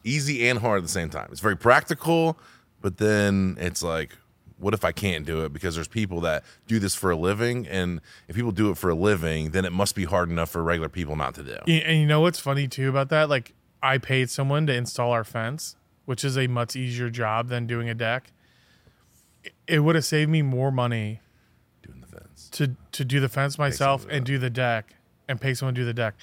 easy 0.05 0.47
and 0.47 0.59
hard 0.59 0.77
at 0.77 0.83
the 0.83 0.89
same 0.89 1.09
time. 1.09 1.27
It's 1.31 1.41
very 1.41 1.57
practical, 1.57 2.37
but 2.81 2.97
then 2.97 3.57
it's 3.59 3.83
like, 3.83 4.11
what 4.57 4.73
if 4.73 4.85
I 4.85 4.93
can't 4.93 5.25
do 5.25 5.43
it? 5.43 5.51
Because 5.51 5.75
there's 5.75 5.89
people 5.89 6.21
that 6.21 6.45
do 6.67 6.79
this 6.79 6.95
for 6.95 7.11
a 7.11 7.17
living, 7.17 7.67
and 7.67 7.99
if 8.29 8.35
people 8.37 8.53
do 8.53 8.69
it 8.71 8.77
for 8.77 8.89
a 8.89 8.95
living, 8.95 9.51
then 9.51 9.65
it 9.65 9.73
must 9.73 9.93
be 9.93 10.05
hard 10.05 10.29
enough 10.29 10.49
for 10.51 10.63
regular 10.63 10.87
people 10.87 11.17
not 11.17 11.35
to 11.35 11.43
do. 11.43 11.57
Y- 11.67 11.83
And 11.85 11.99
you 11.99 12.07
know 12.07 12.21
what's 12.21 12.39
funny 12.39 12.69
too 12.69 12.87
about 12.87 13.09
that? 13.09 13.27
Like 13.27 13.53
I 13.87 13.97
paid 13.97 14.29
someone 14.29 14.67
to 14.67 14.73
install 14.73 15.11
our 15.11 15.23
fence, 15.23 15.75
which 16.05 16.23
is 16.25 16.37
a 16.37 16.47
much 16.47 16.75
easier 16.75 17.09
job 17.09 17.47
than 17.49 17.65
doing 17.67 17.89
a 17.89 17.93
deck. 17.95 18.31
It- 19.65 19.79
would 19.79 19.95
have 19.95 20.05
saved 20.05 20.29
me 20.29 20.41
more 20.41 20.71
money 20.71 21.21
Doing 21.81 22.01
the 22.01 22.07
fence. 22.07 22.49
to 22.53 22.75
to 22.91 23.05
do 23.05 23.19
the 23.19 23.29
fence 23.29 23.57
myself 23.57 24.05
and 24.09 24.25
do 24.25 24.37
the 24.37 24.49
deck 24.49 24.95
and 25.29 25.39
pay 25.39 25.53
someone 25.53 25.73
to 25.75 25.81
do 25.81 25.85
the 25.85 25.93
deck. 25.93 26.15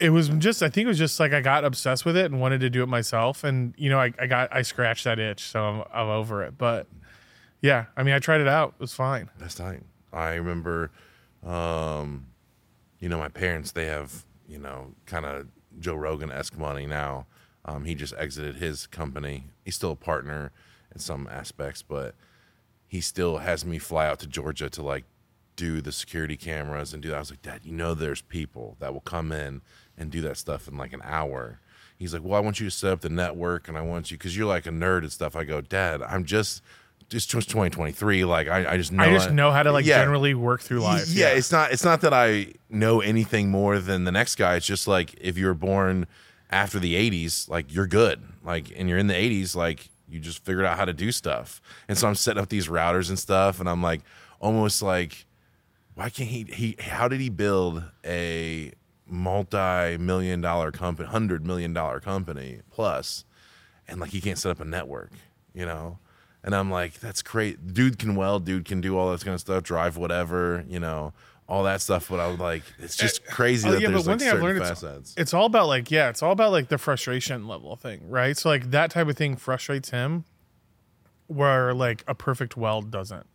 It 0.00 0.10
was 0.10 0.28
just 0.30 0.62
I 0.64 0.68
think 0.68 0.86
it 0.86 0.88
was 0.88 0.98
just 0.98 1.20
like 1.20 1.32
I 1.32 1.40
got 1.40 1.64
obsessed 1.64 2.04
with 2.04 2.16
it 2.16 2.26
and 2.26 2.40
wanted 2.40 2.60
to 2.62 2.70
do 2.70 2.82
it 2.82 2.88
myself 2.88 3.44
and 3.44 3.72
you 3.76 3.88
know 3.88 4.00
I, 4.00 4.12
I 4.18 4.26
got 4.26 4.48
I 4.52 4.62
scratched 4.62 5.04
that 5.04 5.18
itch 5.20 5.42
so 5.42 5.62
I'm 5.62 5.84
I'm 5.94 6.08
over 6.08 6.42
it 6.42 6.58
but 6.58 6.88
yeah 7.60 7.84
I 7.96 8.02
mean 8.02 8.14
I 8.14 8.18
tried 8.18 8.40
it 8.40 8.48
out 8.48 8.74
it 8.74 8.80
was 8.80 8.94
fine 8.94 9.30
That's 9.38 9.54
time. 9.54 9.84
I 10.12 10.34
remember, 10.34 10.90
um, 11.44 12.26
you 12.98 13.08
know, 13.08 13.16
my 13.18 13.28
parents, 13.28 13.72
they 13.72 13.86
have, 13.86 14.24
you 14.46 14.58
know, 14.58 14.92
kind 15.06 15.24
of 15.24 15.46
Joe 15.78 15.94
Rogan 15.94 16.30
esque 16.30 16.58
money 16.58 16.86
now. 16.86 17.26
Um, 17.64 17.84
he 17.84 17.94
just 17.94 18.14
exited 18.16 18.56
his 18.56 18.86
company. 18.86 19.44
He's 19.64 19.76
still 19.76 19.92
a 19.92 19.96
partner 19.96 20.52
in 20.92 21.00
some 21.00 21.28
aspects, 21.30 21.82
but 21.82 22.14
he 22.88 23.00
still 23.00 23.38
has 23.38 23.64
me 23.64 23.78
fly 23.78 24.06
out 24.06 24.18
to 24.20 24.26
Georgia 24.26 24.68
to 24.70 24.82
like 24.82 25.04
do 25.56 25.80
the 25.80 25.92
security 25.92 26.36
cameras 26.36 26.92
and 26.92 27.02
do 27.02 27.10
that. 27.10 27.16
I 27.16 27.20
was 27.20 27.30
like, 27.30 27.42
Dad, 27.42 27.60
you 27.64 27.72
know, 27.72 27.94
there's 27.94 28.22
people 28.22 28.76
that 28.80 28.92
will 28.92 29.00
come 29.00 29.32
in 29.32 29.62
and 29.96 30.10
do 30.10 30.20
that 30.22 30.36
stuff 30.36 30.66
in 30.66 30.76
like 30.76 30.92
an 30.92 31.02
hour. 31.04 31.60
He's 31.98 32.12
like, 32.12 32.24
Well, 32.24 32.34
I 32.34 32.40
want 32.40 32.58
you 32.58 32.66
to 32.66 32.70
set 32.70 32.92
up 32.92 33.00
the 33.00 33.08
network 33.08 33.68
and 33.68 33.78
I 33.78 33.82
want 33.82 34.10
you 34.10 34.18
because 34.18 34.36
you're 34.36 34.48
like 34.48 34.66
a 34.66 34.70
nerd 34.70 35.00
and 35.00 35.12
stuff. 35.12 35.36
I 35.36 35.44
go, 35.44 35.60
Dad, 35.60 36.02
I'm 36.02 36.24
just. 36.24 36.62
It's 37.10 37.26
just 37.26 37.48
2023. 37.50 38.24
Like 38.24 38.48
I, 38.48 38.72
I 38.72 38.76
just 38.76 38.92
know 38.92 39.02
I 39.02 39.10
just 39.12 39.30
know 39.30 39.50
how 39.50 39.62
to 39.62 39.72
like 39.72 39.84
Yeah. 39.84 39.98
generally 39.98 40.34
work 40.34 40.60
through 40.60 40.80
life 40.80 41.08
yeah, 41.08 41.28
it's 41.30 41.50
not 41.52 41.72
it's 41.72 41.84
not 41.84 42.00
that 42.02 42.12
I 42.14 42.48
know 42.70 43.00
anything 43.00 43.50
more 43.50 43.78
than 43.78 44.04
the 44.04 44.12
next 44.12 44.36
guy. 44.36 44.56
It's 44.56 44.66
just 44.66 44.86
like 44.86 45.14
if 45.20 45.36
you 45.38 45.46
were 45.46 45.54
born 45.54 46.06
after 46.50 46.78
the 46.78 46.94
80s, 46.94 47.48
like 47.48 47.72
you're 47.74 47.86
good. 47.86 48.20
Like 48.44 48.72
and 48.76 48.88
you're 48.88 48.98
in 48.98 49.06
the 49.06 49.14
80s, 49.14 49.54
like 49.56 49.88
you 50.08 50.18
just 50.20 50.44
figured 50.44 50.64
out 50.66 50.76
how 50.76 50.84
to 50.84 50.92
do 50.92 51.10
stuff. 51.12 51.60
And 51.88 51.96
so 51.96 52.06
I'm 52.08 52.14
setting 52.14 52.42
up 52.42 52.48
these 52.50 52.68
routers 52.68 53.08
and 53.08 53.18
stuff 53.18 53.60
and 53.60 53.68
I'm 53.68 53.82
like 53.82 54.02
almost 54.40 54.82
like 54.82 55.24
why 55.94 56.08
can't 56.10 56.28
he 56.28 56.44
he 56.44 56.76
how 56.80 57.08
did 57.08 57.20
he 57.20 57.28
build 57.30 57.82
a 58.04 58.72
multi-million 59.06 60.40
dollar 60.40 60.72
company, 60.72 61.06
100 61.06 61.46
million 61.46 61.72
dollar 61.72 62.00
company 62.00 62.60
plus 62.70 63.24
and 63.88 64.00
like 64.00 64.10
he 64.10 64.20
can't 64.20 64.38
set 64.38 64.50
up 64.50 64.60
a 64.60 64.64
network, 64.64 65.10
you 65.54 65.66
know? 65.66 65.98
And 66.44 66.54
I'm 66.56 66.70
like, 66.70 66.98
that's 67.00 67.22
great. 67.22 67.72
Dude 67.72 67.98
can 67.98 68.16
weld, 68.16 68.44
dude 68.44 68.64
can 68.64 68.80
do 68.80 68.98
all 68.98 69.12
that 69.12 69.24
kind 69.24 69.34
of 69.34 69.40
stuff, 69.40 69.62
drive 69.62 69.96
whatever, 69.96 70.64
you 70.68 70.80
know, 70.80 71.12
all 71.48 71.62
that 71.64 71.80
stuff. 71.80 72.08
But 72.08 72.18
I 72.18 72.26
was 72.26 72.40
like, 72.40 72.62
it's 72.80 72.96
just 72.96 73.20
eh, 73.28 73.30
crazy 73.30 73.68
Oh, 73.68 73.72
that 73.72 73.80
yeah, 73.80 73.88
there's 73.90 74.04
but 74.04 74.10
one 74.10 74.18
like 74.18 74.26
thing 74.26 74.36
I've 74.36 74.42
learned 74.42 74.58
it's, 74.58 74.68
facets. 74.68 75.14
it's 75.16 75.32
all 75.34 75.46
about 75.46 75.68
like 75.68 75.90
yeah, 75.90 76.08
it's 76.08 76.22
all 76.22 76.32
about 76.32 76.50
like 76.50 76.68
the 76.68 76.78
frustration 76.78 77.46
level 77.46 77.76
thing, 77.76 78.08
right? 78.08 78.36
So 78.36 78.48
like 78.48 78.70
that 78.72 78.90
type 78.90 79.06
of 79.08 79.16
thing 79.16 79.36
frustrates 79.36 79.90
him, 79.90 80.24
where 81.28 81.72
like 81.74 82.04
a 82.08 82.14
perfect 82.14 82.56
weld 82.56 82.90
doesn't. 82.90 83.26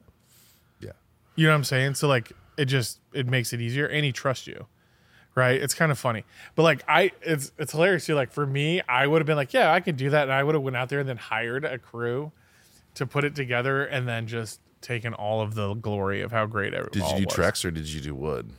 yeah. 0.82 0.92
You 1.36 1.46
know 1.46 1.52
what 1.54 1.58
I'm 1.58 1.64
saying? 1.64 1.96
So 1.96 2.08
like 2.08 2.34
it 2.58 2.66
just 2.66 3.00
it 3.14 3.28
makes 3.28 3.54
it 3.54 3.62
easier, 3.62 3.86
and 3.88 4.04
he 4.04 4.12
trusts 4.12 4.48
you, 4.48 4.66
right? 5.36 5.62
It's 5.62 5.74
kind 5.74 5.92
of 5.92 6.00
funny, 6.00 6.26
but 6.56 6.64
like 6.64 6.84
I, 6.90 7.12
it's 7.22 7.52
it's 7.58 7.72
hilarious 7.72 8.06
too. 8.06 8.16
Like 8.16 8.32
for 8.32 8.46
me, 8.46 8.82
I 8.90 9.08
would 9.08 9.22
have 9.22 9.28
been 9.28 9.38
like, 9.38 9.54
yeah, 9.54 9.72
I 9.72 9.80
could 9.80 9.96
do 9.96 10.10
that, 10.10 10.24
and 10.24 10.32
I 10.34 10.44
would 10.44 10.56
have 10.56 10.64
went 10.64 10.76
out 10.76 10.90
there 10.90 11.00
and 11.00 11.08
then 11.08 11.18
hired 11.18 11.64
a 11.64 11.78
crew 11.78 12.32
to 12.98 13.06
put 13.06 13.24
it 13.24 13.36
together, 13.36 13.86
and 13.86 14.08
then 14.08 14.28
just 14.28 14.60
taken 14.82 15.14
all 15.14 15.42
of 15.42 15.56
the 15.56 15.74
glory 15.76 16.22
of 16.22 16.32
how 16.32 16.46
great 16.46 16.74
it 16.74 16.92
Did 16.92 17.04
you 17.04 17.18
do 17.20 17.26
was. 17.26 17.36
Trex 17.36 17.66
or 17.66 17.72
did 17.72 17.88
you 17.88 18.02
do 18.02 18.16
wood? 18.16 18.52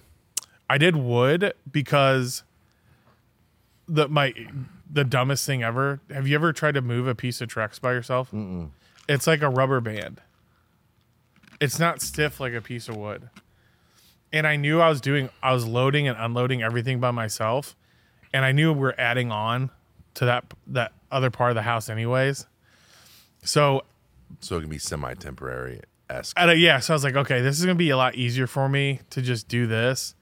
I 0.71 0.79
did 0.79 0.97
wood 0.97 1.55
because 1.71 2.43
the 3.89 4.09
my 4.09 4.35
the 4.91 5.05
dumbest 5.05 5.47
thing 5.47 5.63
ever. 5.63 6.01
Have 6.11 6.29
you 6.29 6.35
ever 6.35 6.53
tried 6.53 6.75
to 6.75 6.83
move 6.83 7.07
a 7.07 7.15
piece 7.15 7.41
of 7.41 7.49
Trex 7.49 7.81
by 7.81 7.93
yourself? 7.93 8.31
Mm-mm. 8.31 8.71
It's 9.09 9.27
like 9.27 9.43
a 9.43 9.49
rubber 9.49 9.81
band. 9.81 10.21
It's 11.61 11.79
not 11.79 12.03
stiff 12.03 12.39
like 12.39 12.53
a 12.53 12.61
piece 12.61 12.89
of 12.89 12.97
wood. 12.97 13.31
And 14.33 14.47
I 14.47 14.57
knew 14.57 14.81
I 14.81 14.89
was 14.89 15.01
doing 15.01 15.31
I 15.43 15.53
was 15.53 15.67
loading 15.67 16.07
and 16.07 16.17
unloading 16.19 16.63
everything 16.63 17.01
by 17.01 17.11
myself, 17.11 17.75
and 18.33 18.45
I 18.45 18.53
knew 18.53 18.73
we 18.73 18.89
are 18.89 18.95
adding 18.99 19.33
on 19.33 19.71
to 20.15 20.27
that 20.27 20.45
that 20.67 20.93
other 21.11 21.31
part 21.31 21.51
of 21.51 21.55
the 21.55 21.63
house 21.63 21.89
anyways. 21.89 22.47
So 23.43 23.85
So 24.41 24.57
it 24.59 24.61
can 24.63 24.71
be 24.71 24.79
semi 24.79 25.15
temporary 25.15 25.81
esque. 26.11 26.37
yeah, 26.39 26.79
so 26.81 26.93
I 26.93 26.97
was 26.97 27.05
like, 27.05 27.17
okay, 27.17 27.41
this 27.41 27.59
is 27.59 27.65
gonna 27.65 27.75
be 27.75 27.91
a 27.91 27.97
lot 27.97 28.15
easier 28.15 28.47
for 28.47 28.69
me 28.69 29.01
to 29.11 29.21
just 29.23 29.49
do 29.49 29.67
this, 29.67 30.15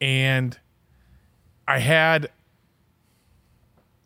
and 0.00 0.58
I 1.68 1.78
had 1.78 2.30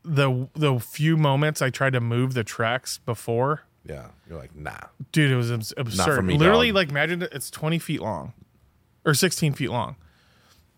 the 0.04 0.48
the 0.54 0.78
few 0.78 1.16
moments 1.16 1.62
I 1.62 1.70
tried 1.70 1.94
to 1.94 2.00
move 2.00 2.34
the 2.34 2.44
Trex 2.44 2.98
before, 3.04 3.62
Yeah. 3.88 4.08
You're 4.28 4.38
like, 4.38 4.54
nah. 4.54 4.76
dude, 5.12 5.30
it 5.30 5.36
was 5.36 5.50
abs- 5.50 5.72
absurd. 5.76 6.16
for 6.16 6.22
me, 6.22 6.36
Literally, 6.36 6.68
dog. 6.68 6.74
like 6.76 6.88
imagine 6.90 7.22
it's 7.32 7.50
twenty 7.50 7.78
feet 7.78 8.02
long, 8.02 8.32
or 9.04 9.14
sixteen 9.14 9.52
feet 9.54 9.70
long. 9.70 9.96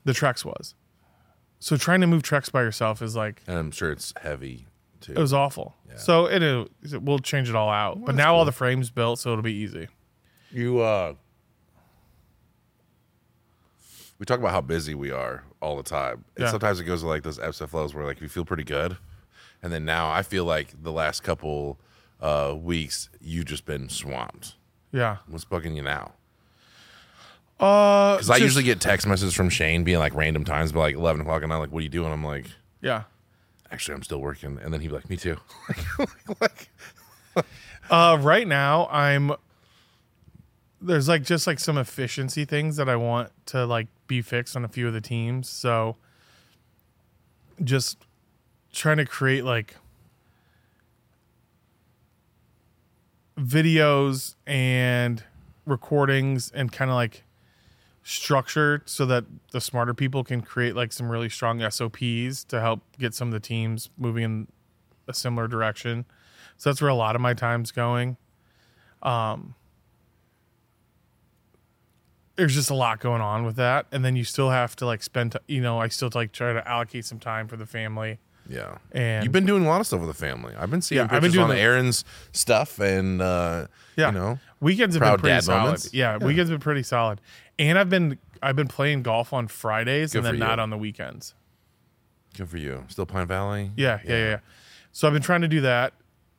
The 0.05 0.13
Trex 0.13 0.45
was. 0.45 0.75
So 1.59 1.77
trying 1.77 2.01
to 2.03 2.07
move 2.07 2.23
Trex 2.23 2.53
by 2.53 2.63
yourself 2.63 3.03
is 3.03 3.17
like 3.17 3.43
And 3.49 3.59
I'm 3.59 3.71
sure 3.73 3.91
it's 3.91 4.13
heavy 4.21 4.67
too. 5.07 5.13
it 5.13 5.19
was 5.19 5.33
awful. 5.33 5.75
So 5.97 6.27
it, 6.27 6.43
it 6.43 7.03
we'll 7.03 7.19
change 7.21 7.49
it 7.49 7.55
all 7.57 7.71
out. 7.71 8.01
but 8.01 8.07
that's 8.09 8.17
now 8.19 8.35
all 8.35 8.45
the 8.45 8.53
frames 8.53 8.91
built, 8.91 9.19
so 9.19 9.33
it'll 9.33 9.43
be 9.43 9.53
easy. 9.55 9.89
You 10.53 10.81
uh 10.81 11.15
we 14.19 14.25
talk 14.27 14.39
about 14.39 14.53
how 14.53 14.61
busy 14.61 14.95
we 14.95 15.11
are 15.11 15.45
all 15.61 15.77
the 15.77 15.83
time. 15.83 16.25
And 16.37 16.45
Yeah. 16.45 16.51
sometimes 16.51 16.81
it 16.81 16.85
goes 16.85 17.03
to 17.03 17.07
like 17.07 17.23
those 17.23 17.39
ebbs 17.39 17.61
and 17.61 17.69
flows 17.71 17.95
where 17.95 18.05
like 18.05 18.21
we 18.21 18.29
feel 18.29 18.45
pretty 18.45 18.65
good. 18.65 18.97
And 19.63 19.73
then 19.73 19.85
now 19.85 20.11
I 20.11 20.23
feel 20.23 20.45
like 20.45 20.75
the 20.83 20.93
last 20.93 21.23
couple 21.23 21.79
uh 22.21 22.55
weeks 22.59 23.09
you've 23.21 23.45
just 23.47 23.65
been 23.67 23.89
swamped. 23.89 24.55
Yeah. 24.93 25.19
What's 25.27 25.45
bugging 25.45 25.77
you 25.77 25.83
now? 25.83 26.13
Uh, 27.59 28.17
Because 28.17 28.31
I 28.31 28.37
usually 28.37 28.65
get 28.65 28.81
text 28.81 29.07
messages 29.07 29.33
from 29.35 29.49
Shane 29.49 29.83
being 29.83 29.99
like 29.99 30.15
random 30.15 30.45
times, 30.45 30.73
but 30.73 30.81
like 30.81 30.95
eleven 30.95 31.23
o'clock 31.23 31.43
at 31.43 31.49
night, 31.49 31.57
like, 31.57 31.73
what 31.73 31.79
are 31.81 31.83
you 31.83 31.89
doing? 31.89 32.13
I'm 32.13 32.25
like, 32.25 32.47
yeah. 32.83 33.05
Actually 33.71 33.95
I'm 33.95 34.03
still 34.03 34.21
working. 34.21 34.59
And 34.63 34.73
then 34.73 34.81
he'd 34.81 34.89
be 34.89 34.95
like, 34.95 35.09
Me 35.11 35.17
too. 35.17 35.37
Uh, 37.89 38.19
right 38.21 38.49
now 38.49 38.89
I'm 38.89 39.31
there's 40.81 41.09
like 41.09 41.23
just 41.23 41.47
like 41.47 41.59
some 41.59 41.79
efficiency 41.79 42.45
things 42.45 42.77
that 42.77 42.89
I 42.89 42.97
want 42.97 43.31
to 43.47 43.65
like 43.65 43.89
be 44.07 44.23
fixed 44.23 44.57
on 44.57 44.65
a 44.65 44.69
few 44.69 44.87
of 44.87 44.93
the 44.93 45.01
teams. 45.01 45.49
So 45.49 45.97
just 47.63 47.99
trying 48.73 48.99
to 48.99 49.07
create 49.07 49.45
like 49.45 49.77
videos 53.39 54.35
and 54.47 55.23
recordings 55.65 56.51
and 56.55 56.73
kind 56.73 56.91
of 56.91 56.95
like 56.95 57.23
structure 58.09 58.83
so 58.87 59.05
that 59.05 59.25
the 59.51 59.61
smarter 59.61 59.93
people 59.93 60.23
can 60.23 60.41
create 60.41 60.77
like 60.77 60.93
some 60.93 61.09
really 61.11 61.29
strong 61.29 61.59
SOPs 61.69 62.45
to 62.45 62.61
help 62.61 62.81
get 63.01 63.13
some 63.15 63.27
of 63.29 63.33
the 63.35 63.41
teams 63.41 63.91
moving 63.99 64.23
in 64.23 64.47
a 65.09 65.13
similar 65.13 65.49
direction. 65.49 66.05
So 66.57 66.71
that's 66.71 66.81
where 66.81 66.89
a 66.89 66.95
lot 66.95 67.17
of 67.17 67.21
my 67.21 67.35
time's 67.35 67.73
going. 67.73 68.17
Um, 69.03 69.57
there's 72.37 72.55
just 72.55 72.71
a 72.71 72.75
lot 72.75 73.01
going 73.01 73.23
on 73.23 73.45
with 73.45 73.57
that, 73.57 73.87
and 73.91 74.05
then 74.05 74.15
you 74.15 74.23
still 74.25 74.51
have 74.51 74.77
to 74.77 74.87
like 74.87 75.03
spend. 75.03 75.33
T- 75.33 75.39
you 75.49 75.61
know, 75.61 75.79
I 75.81 75.89
still 75.89 76.11
like 76.15 76.33
try 76.33 76.53
to 76.53 76.67
allocate 76.69 77.05
some 77.07 77.19
time 77.19 77.49
for 77.49 77.57
the 77.57 77.67
family. 77.67 78.19
Yeah. 78.49 78.79
And 78.93 79.25
You've 79.25 79.33
been 79.33 79.47
doing 79.47 79.65
a 79.65 79.69
lot 79.69 79.81
of 79.81 79.89
stuff 79.89 79.99
with 80.01 80.09
the 80.09 80.15
family. 80.15 80.55
I've 80.57 80.71
been 80.71 80.81
seeing 80.83 81.01
Yeah, 81.01 81.09
I've 81.11 81.23
been 81.23 81.33
doing 81.33 81.45
on 81.45 81.51
the- 81.51 81.59
Aaron's 81.59 82.05
stuff 82.31 82.79
and 82.79 83.21
uh 83.21 83.67
Yeah. 83.97 84.09
you 84.09 84.13
know. 84.13 84.39
Weekends 84.61 84.95
have 84.95 85.01
Proud 85.01 85.17
been 85.23 85.31
pretty 85.31 85.41
solid. 85.43 85.61
moments. 85.63 85.95
Yeah, 85.95 86.17
weekends 86.19 86.51
have 86.51 86.59
been 86.59 86.65
pretty 86.65 86.83
solid, 86.83 87.21
and 87.59 87.79
I've 87.79 87.91
been 87.91 88.19
I've 88.43 88.57
been 88.57 88.69
playing 88.69 89.03
golf 89.03 89.33
on 89.33 89.49
Fridays 89.49 90.13
Good 90.13 90.19
and 90.19 90.27
then 90.27 90.39
not 90.39 90.59
you. 90.59 90.63
on 90.63 90.71
the 90.71 90.79
weekends. 90.79 91.35
Good 92.37 92.49
for 92.49 92.59
you. 92.59 92.85
Still 92.89 93.07
Pine 93.07 93.27
Valley? 93.27 93.71
Yeah, 93.77 94.01
yeah, 94.05 94.11
yeah, 94.11 94.19
yeah. 94.29 94.39
So 94.93 95.07
I've 95.07 95.13
been 95.15 95.23
trying 95.23 95.41
to 95.43 95.49
do 95.49 95.61
that, 95.63 95.95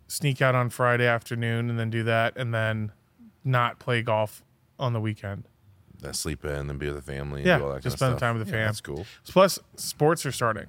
sneak 0.08 0.42
out 0.42 0.54
on 0.56 0.70
Friday 0.70 1.08
afternoon, 1.08 1.70
and 1.70 1.80
then 1.80 1.90
do 1.90 2.04
that, 2.04 2.38
and 2.38 2.54
then 2.54 2.92
not 3.44 3.80
play 3.80 4.02
golf 4.02 4.44
on 4.80 4.94
the 4.94 5.00
weekend. 5.02 5.46
That 6.02 6.16
sleep 6.16 6.46
in 6.46 6.52
and 6.52 6.70
then 6.70 6.78
be 6.78 6.86
with 6.86 6.96
the 6.98 7.02
family. 7.02 7.40
And 7.42 7.48
Yeah, 7.48 7.58
do 7.58 7.64
all 7.66 7.74
that 7.74 7.82
just 7.82 7.98
kind 7.98 7.98
spend 7.98 8.14
of 8.14 8.20
the 8.20 8.26
time 8.26 8.38
with 8.38 8.48
the 8.48 8.52
Yeah, 8.54 8.60
fam. 8.60 8.68
That's 8.68 8.82
cool. 8.82 9.06
Plus, 9.28 9.58
sports 9.76 10.26
are 10.28 10.32
starting. 10.32 10.68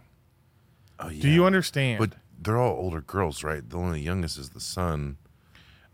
Oh, 0.98 1.10
yeah. 1.10 1.20
Do 1.22 1.28
you 1.28 1.44
understand? 1.44 1.98
But 1.98 2.12
they're 2.40 2.56
all 2.56 2.74
older 2.78 3.02
girls, 3.02 3.44
right? 3.44 3.68
The 3.68 3.76
only 3.76 4.00
youngest 4.00 4.38
is 4.38 4.50
the 4.50 4.60
son. 4.60 5.18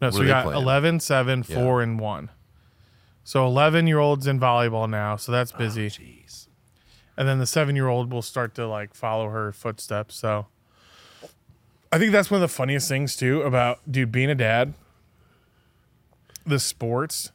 No, 0.04 0.10
so 0.10 0.20
we 0.20 0.26
got 0.26 0.44
playing? 0.44 0.60
11, 0.60 1.00
7, 1.00 1.42
4, 1.42 1.82
and 1.82 1.98
1. 1.98 2.30
So 3.24 3.46
11 3.46 3.86
year 3.86 3.98
olds 3.98 4.26
in 4.26 4.38
volleyball 4.38 4.88
now, 4.88 5.16
so 5.16 5.32
that's 5.32 5.52
oh, 5.54 5.58
busy. 5.58 5.88
Jeez. 5.88 6.46
and 7.16 7.26
then 7.26 7.38
the 7.38 7.46
seven 7.46 7.74
year 7.74 7.88
old 7.88 8.12
will 8.12 8.20
start 8.20 8.54
to 8.56 8.66
like 8.66 8.92
follow 8.92 9.30
her 9.30 9.50
footsteps. 9.50 10.14
So 10.14 10.46
I 11.90 11.98
think 11.98 12.12
that's 12.12 12.30
one 12.30 12.42
of 12.42 12.48
the 12.50 12.54
funniest 12.54 12.86
things 12.86 13.16
too 13.16 13.40
about 13.40 13.80
dude 13.90 14.12
being 14.12 14.28
a 14.28 14.34
dad. 14.34 14.74
The 16.44 16.58
sports, 16.58 17.32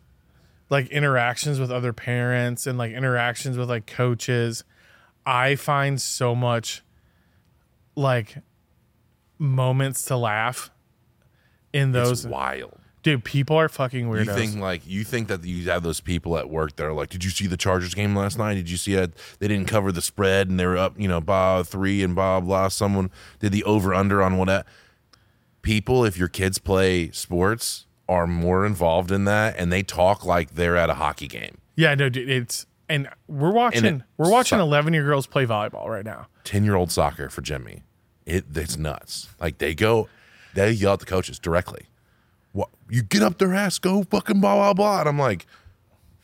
like 0.70 0.88
interactions 0.90 1.60
with 1.60 1.72
other 1.72 1.92
parents 1.92 2.68
and 2.68 2.78
like 2.78 2.92
interactions 2.92 3.58
with 3.58 3.68
like 3.68 3.88
coaches, 3.88 4.64
I 5.26 5.56
find 5.56 6.00
so 6.00 6.36
much 6.36 6.84
like 7.96 8.38
moments 9.40 10.06
to 10.06 10.18
laugh 10.18 10.70
in 11.74 11.92
those. 11.92 12.26
It's 12.26 12.32
wild. 12.32 12.74
Dude, 13.02 13.24
people 13.24 13.56
are 13.56 13.70
fucking 13.70 14.10
weirdos. 14.10 14.26
You 14.26 14.34
think 14.34 14.56
like 14.58 14.82
you 14.86 15.04
think 15.06 15.30
that 15.30 15.44
you 15.46 15.70
have 15.70 15.84
those 15.84 16.02
people 16.02 16.38
at 16.38 16.50
work 16.50 16.76
that 16.76 16.86
are 16.86 16.94
like, 16.94 17.10
did 17.10 17.24
you 17.24 17.30
see 17.30 17.48
the 17.48 17.56
Chargers 17.56 17.94
game 17.94 18.14
last 18.16 18.38
night? 18.38 18.56
Did 18.56 18.70
you 18.70 18.76
see 18.76 18.94
it? 18.96 19.14
They 19.40 19.48
didn't 19.48 19.68
cover 19.70 19.92
the 19.94 20.02
spread 20.02 20.50
and 20.50 20.60
they 20.60 20.66
were 20.66 20.78
up, 20.78 21.00
you 21.00 21.08
know, 21.08 21.22
blah 21.22 21.64
three 21.64 22.04
and 22.04 22.14
blah 22.14 22.42
blah. 22.42 22.68
Someone 22.68 23.10
did 23.40 23.54
the 23.54 23.64
over 23.64 23.94
under 23.94 24.22
on 24.22 24.38
what? 24.38 24.66
People, 25.62 26.04
if 26.04 26.18
your 26.18 26.28
kids 26.28 26.58
play 26.58 27.10
sports, 27.12 27.86
are 28.10 28.26
more 28.28 28.66
involved 28.66 29.12
in 29.12 29.26
that, 29.26 29.56
and 29.58 29.72
they 29.72 29.84
talk 29.84 30.26
like 30.26 30.56
they're 30.56 30.76
at 30.76 30.90
a 30.90 30.96
hockey 30.96 31.28
game. 31.28 31.60
yeah, 31.76 31.94
no, 31.96 32.10
dude, 32.10 32.30
it's 32.30 32.66
and 32.90 33.08
we're 33.28 33.52
watching 33.52 33.86
it 33.86 34.02
we're 34.18 34.32
watching 34.32 34.60
eleven 34.60 34.94
year 34.94 35.04
girls 35.04 35.28
play 35.28 35.46
volleyball 35.46 35.88
right 35.88 36.06
now. 36.06 36.28
Ten 36.44 36.64
year 36.64 36.76
old 36.76 36.92
soccer 36.92 37.30
for 37.30 37.42
Jimmy, 37.42 37.84
it 38.26 38.46
it's 38.56 38.78
nuts. 38.78 39.30
Like 39.40 39.60
they 39.60 39.76
go, 39.76 40.10
they 40.54 40.72
yell 40.72 40.94
at 40.94 41.00
the 41.00 41.06
coaches 41.06 41.40
directly. 41.40 41.86
What 42.52 42.70
you 42.90 43.04
get 43.04 43.22
up 43.22 43.38
their 43.38 43.54
ass, 43.54 43.78
go 43.80 44.04
fucking 44.04 44.42
blah 44.42 44.56
blah 44.56 44.74
blah, 44.74 45.00
and 45.02 45.10
I'm 45.10 45.20
like, 45.20 45.46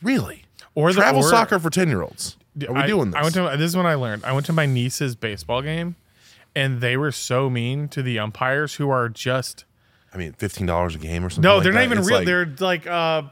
really? 0.01 0.44
Or 0.74 0.91
the 0.91 1.00
Travel 1.01 1.22
or- 1.24 1.29
soccer 1.29 1.60
for 1.60 1.70
ten 1.70 1.88
year 1.88 2.01
olds? 2.01 2.38
Are 2.67 2.74
we 2.74 2.79
I, 2.82 2.88
doing 2.88 3.12
this? 3.12 3.20
I 3.20 3.22
went 3.22 3.36
to 3.36 3.55
this 3.58 3.70
is 3.72 3.77
when 3.77 3.86
I 3.86 3.96
learned. 3.96 4.24
I 4.24 4.32
went 4.32 4.46
to 4.48 4.53
my 4.53 4.65
niece's 4.65 5.15
baseball 5.15 5.62
game, 5.62 5.96
and 6.55 6.79
they 6.82 6.96
were 6.98 7.12
so 7.12 7.50
mean 7.50 7.88
to 7.89 8.01
the 8.01 8.17
umpires 8.20 8.75
who 8.75 8.89
are 8.89 9.10
just 9.10 9.65
I 10.13 10.17
mean, 10.17 10.32
fifteen 10.34 10.65
dollars 10.65 10.96
a 10.96 11.00
game 11.00 11.25
or 11.25 11.29
something. 11.29 11.48
no, 11.48 11.55
like 11.55 11.63
they're 11.63 11.74
not 11.74 11.79
that. 11.79 11.86
even 11.86 11.98
It's 12.00 12.08
real. 12.08 12.17
like- 12.20 12.25
they're 12.25 12.55
like 12.60 12.88
uh, 12.88 13.24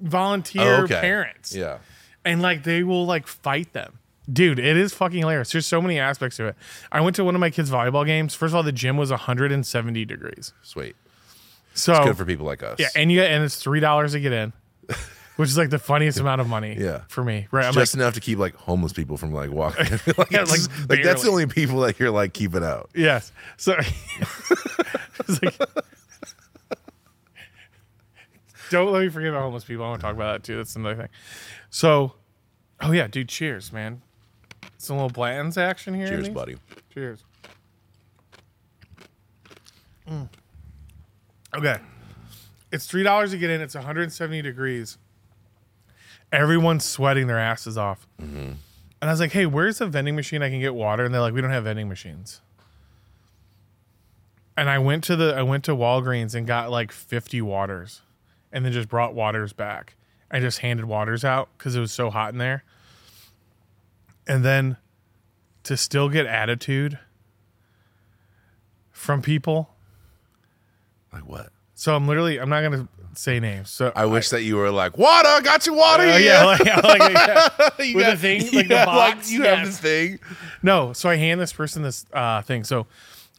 volunteer 0.00 0.62
Oh, 0.80 0.82
okay. 0.84 1.00
parents, 1.00 1.54
Yeah, 1.54 1.78
and 2.24 2.42
like 2.42 2.64
they 2.64 2.82
will 2.82 3.06
like 3.06 3.26
fight 3.26 3.72
them. 3.72 3.98
Dude, 4.30 4.58
it 4.58 4.76
is 4.76 4.92
fucking 4.92 5.20
hilarious. 5.20 5.50
There's 5.52 5.66
so 5.66 5.80
many 5.80 5.98
aspects 5.98 6.36
to 6.36 6.48
it. 6.48 6.56
I 6.92 7.00
went 7.00 7.16
to 7.16 7.24
one 7.24 7.34
of 7.34 7.40
my 7.40 7.50
kids' 7.50 7.70
volleyball 7.70 8.04
games. 8.04 8.34
First 8.34 8.52
of 8.52 8.56
all, 8.56 8.62
the 8.62 8.72
gym 8.72 8.96
was 8.96 9.10
170 9.10 10.04
degrees. 10.04 10.52
sweet. 10.62 10.96
So 11.74 12.04
Good 12.04 12.16
for 12.16 12.24
people 12.24 12.44
like 12.44 12.62
us. 12.62 12.78
Yeah, 12.80 12.88
and 12.96 13.10
you 13.12 13.22
and 13.22 13.44
it's 13.44 13.56
three 13.56 13.78
dollars 13.78 14.12
to 14.12 14.20
get 14.20 14.32
in, 14.32 14.52
which 15.36 15.48
is 15.48 15.56
like 15.56 15.70
the 15.70 15.78
funniest 15.78 16.18
amount 16.18 16.40
of 16.40 16.48
money. 16.48 16.76
Yeah. 16.76 17.02
for 17.08 17.22
me. 17.22 17.46
Right, 17.52 17.64
I'm 17.66 17.72
just 17.72 17.94
enough 17.94 18.14
to 18.14 18.20
keep 18.20 18.38
like 18.38 18.56
homeless 18.56 18.92
people 18.92 19.16
from 19.16 19.32
like 19.32 19.50
walking. 19.50 19.86
like, 20.18 20.30
Yeah, 20.32 20.42
like, 20.42 20.60
like 20.88 21.02
that's 21.04 21.22
the 21.22 21.30
only 21.30 21.46
people 21.46 21.78
that 21.80 22.00
you're 22.00 22.10
like 22.10 22.32
keeping 22.34 22.64
out. 22.64 22.90
Yes. 22.96 23.30
So 23.58 23.76
it's 25.28 25.40
like, 25.42 25.56
don't 28.70 28.92
let 28.92 29.00
me 29.02 29.08
forget 29.08 29.30
about 29.30 29.42
homeless 29.42 29.64
people. 29.64 29.84
I 29.84 29.88
want 29.90 30.00
to 30.00 30.06
talk 30.06 30.14
about 30.16 30.32
that 30.32 30.42
too. 30.42 30.56
That's 30.56 30.74
another 30.76 30.96
thing. 30.96 31.08
So, 31.70 32.14
oh 32.80 32.92
yeah, 32.92 33.06
dude, 33.06 33.28
cheers, 33.28 33.72
man. 33.72 34.02
Some 34.76 34.96
little 34.96 35.10
Blanton's 35.10 35.56
action 35.56 35.94
here. 35.94 36.08
Cheers, 36.08 36.28
buddy. 36.28 36.56
Cheers. 36.92 37.24
Mm. 40.08 40.28
Okay. 41.56 41.76
It's 42.70 42.86
three 42.86 43.02
dollars 43.02 43.30
to 43.30 43.38
get 43.38 43.50
in. 43.50 43.60
It's 43.60 43.74
170 43.74 44.42
degrees. 44.42 44.98
Everyone's 46.30 46.84
sweating 46.84 47.26
their 47.26 47.38
asses 47.38 47.78
off. 47.78 48.06
And 48.18 49.08
I 49.08 49.12
was 49.12 49.20
like, 49.20 49.32
"Hey, 49.32 49.46
where's 49.46 49.78
the 49.78 49.86
vending 49.86 50.16
machine 50.16 50.42
I 50.42 50.50
can 50.50 50.60
get 50.60 50.74
water?" 50.74 51.04
And 51.04 51.14
they're 51.14 51.20
like, 51.20 51.32
"We 51.32 51.40
don't 51.40 51.50
have 51.50 51.64
vending 51.64 51.88
machines." 51.88 52.42
And 54.56 54.68
I 54.68 54.78
went 54.78 55.04
to 55.04 55.16
the 55.16 55.34
I 55.34 55.42
went 55.42 55.64
to 55.64 55.72
Walgreens 55.74 56.34
and 56.34 56.46
got 56.46 56.70
like 56.70 56.92
50 56.92 57.40
waters, 57.42 58.02
and 58.52 58.64
then 58.64 58.72
just 58.72 58.88
brought 58.88 59.14
waters 59.14 59.52
back. 59.52 59.94
I 60.30 60.40
just 60.40 60.58
handed 60.58 60.84
waters 60.84 61.24
out 61.24 61.48
because 61.56 61.74
it 61.76 61.80
was 61.80 61.92
so 61.92 62.10
hot 62.10 62.32
in 62.32 62.38
there. 62.38 62.64
And 64.28 64.44
then 64.44 64.76
to 65.64 65.76
still 65.76 66.08
get 66.08 66.26
attitude 66.26 66.98
from 68.92 69.22
people. 69.22 69.70
Like 71.12 71.26
what? 71.26 71.48
So 71.74 71.94
I'm 71.94 72.06
literally 72.06 72.38
I'm 72.40 72.48
not 72.50 72.62
gonna 72.62 72.88
say 73.14 73.40
names. 73.40 73.70
So 73.70 73.92
I 73.96 74.04
wish 74.06 74.28
that 74.30 74.42
you 74.42 74.56
were 74.56 74.70
like 74.70 74.98
water. 74.98 75.40
Got 75.42 75.66
you 75.66 75.74
water. 75.74 76.04
Here." 76.04 76.18
yeah, 76.20 76.44
like, 76.44 76.60
like, 76.84 77.00
yeah. 77.12 77.48
You 77.84 77.96
with 77.96 78.04
got- 78.06 78.10
the 78.12 78.16
thing, 78.16 78.40
like 78.52 78.68
the 78.68 78.74
yeah, 78.74 78.84
box. 78.84 79.30
you 79.32 79.42
have 79.42 79.60
Yes. 79.64 79.76
the 79.78 79.82
thing. 79.82 80.18
No, 80.62 80.92
so 80.92 81.08
I 81.08 81.16
hand 81.16 81.40
this 81.40 81.52
person 81.52 81.82
this 81.82 82.04
uh, 82.12 82.42
thing. 82.42 82.64
So 82.64 82.86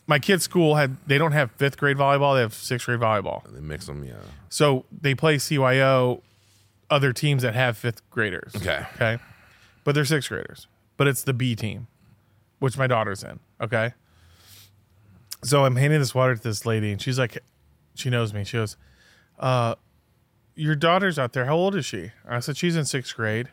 my 0.07 0.17
kid's 0.19 0.43
school 0.43 0.75
had 0.75 0.97
they 1.05 1.17
don't 1.17 1.33
have 1.33 1.51
fifth 1.51 1.77
grade 1.77 1.97
volleyball; 1.97 2.35
they 2.35 2.41
have 2.41 2.53
sixth 2.53 2.85
grade 2.87 2.99
volleyball. 2.99 3.43
They 3.53 3.59
mix 3.61 3.85
them. 3.85 4.03
Yeah. 4.03 4.13
So 4.49 4.85
they 5.01 5.13
play 5.13 5.35
CYO, 5.35 6.21
other 6.89 7.13
teams 7.13 7.43
that 7.43 7.53
have 7.53 7.77
fifth 7.77 8.09
graders. 8.09 8.55
Okay. 8.55 8.85
Okay, 8.95 9.19
but 9.83 9.93
they're 9.93 10.05
sixth 10.05 10.29
graders. 10.29 10.65
But 10.99 11.07
it's 11.07 11.23
the 11.23 11.31
B 11.31 11.55
team, 11.55 11.87
which 12.59 12.77
my 12.77 12.85
daughter's 12.85 13.23
in. 13.23 13.39
Okay. 13.61 13.93
So 15.45 15.63
I'm 15.63 15.77
handing 15.77 16.01
this 16.01 16.13
water 16.13 16.35
to 16.35 16.43
this 16.43 16.65
lady, 16.65 16.91
and 16.91 17.01
she's 17.01 17.17
like, 17.17 17.37
she 17.95 18.09
knows 18.09 18.33
me. 18.33 18.43
She 18.43 18.57
goes, 18.57 18.75
uh, 19.39 19.75
"Your 20.55 20.75
daughter's 20.75 21.17
out 21.17 21.31
there. 21.31 21.45
How 21.45 21.55
old 21.55 21.73
is 21.77 21.85
she?" 21.85 22.11
I 22.27 22.41
said, 22.41 22.57
"She's 22.57 22.75
in 22.75 22.83
sixth 22.83 23.15
grade," 23.15 23.47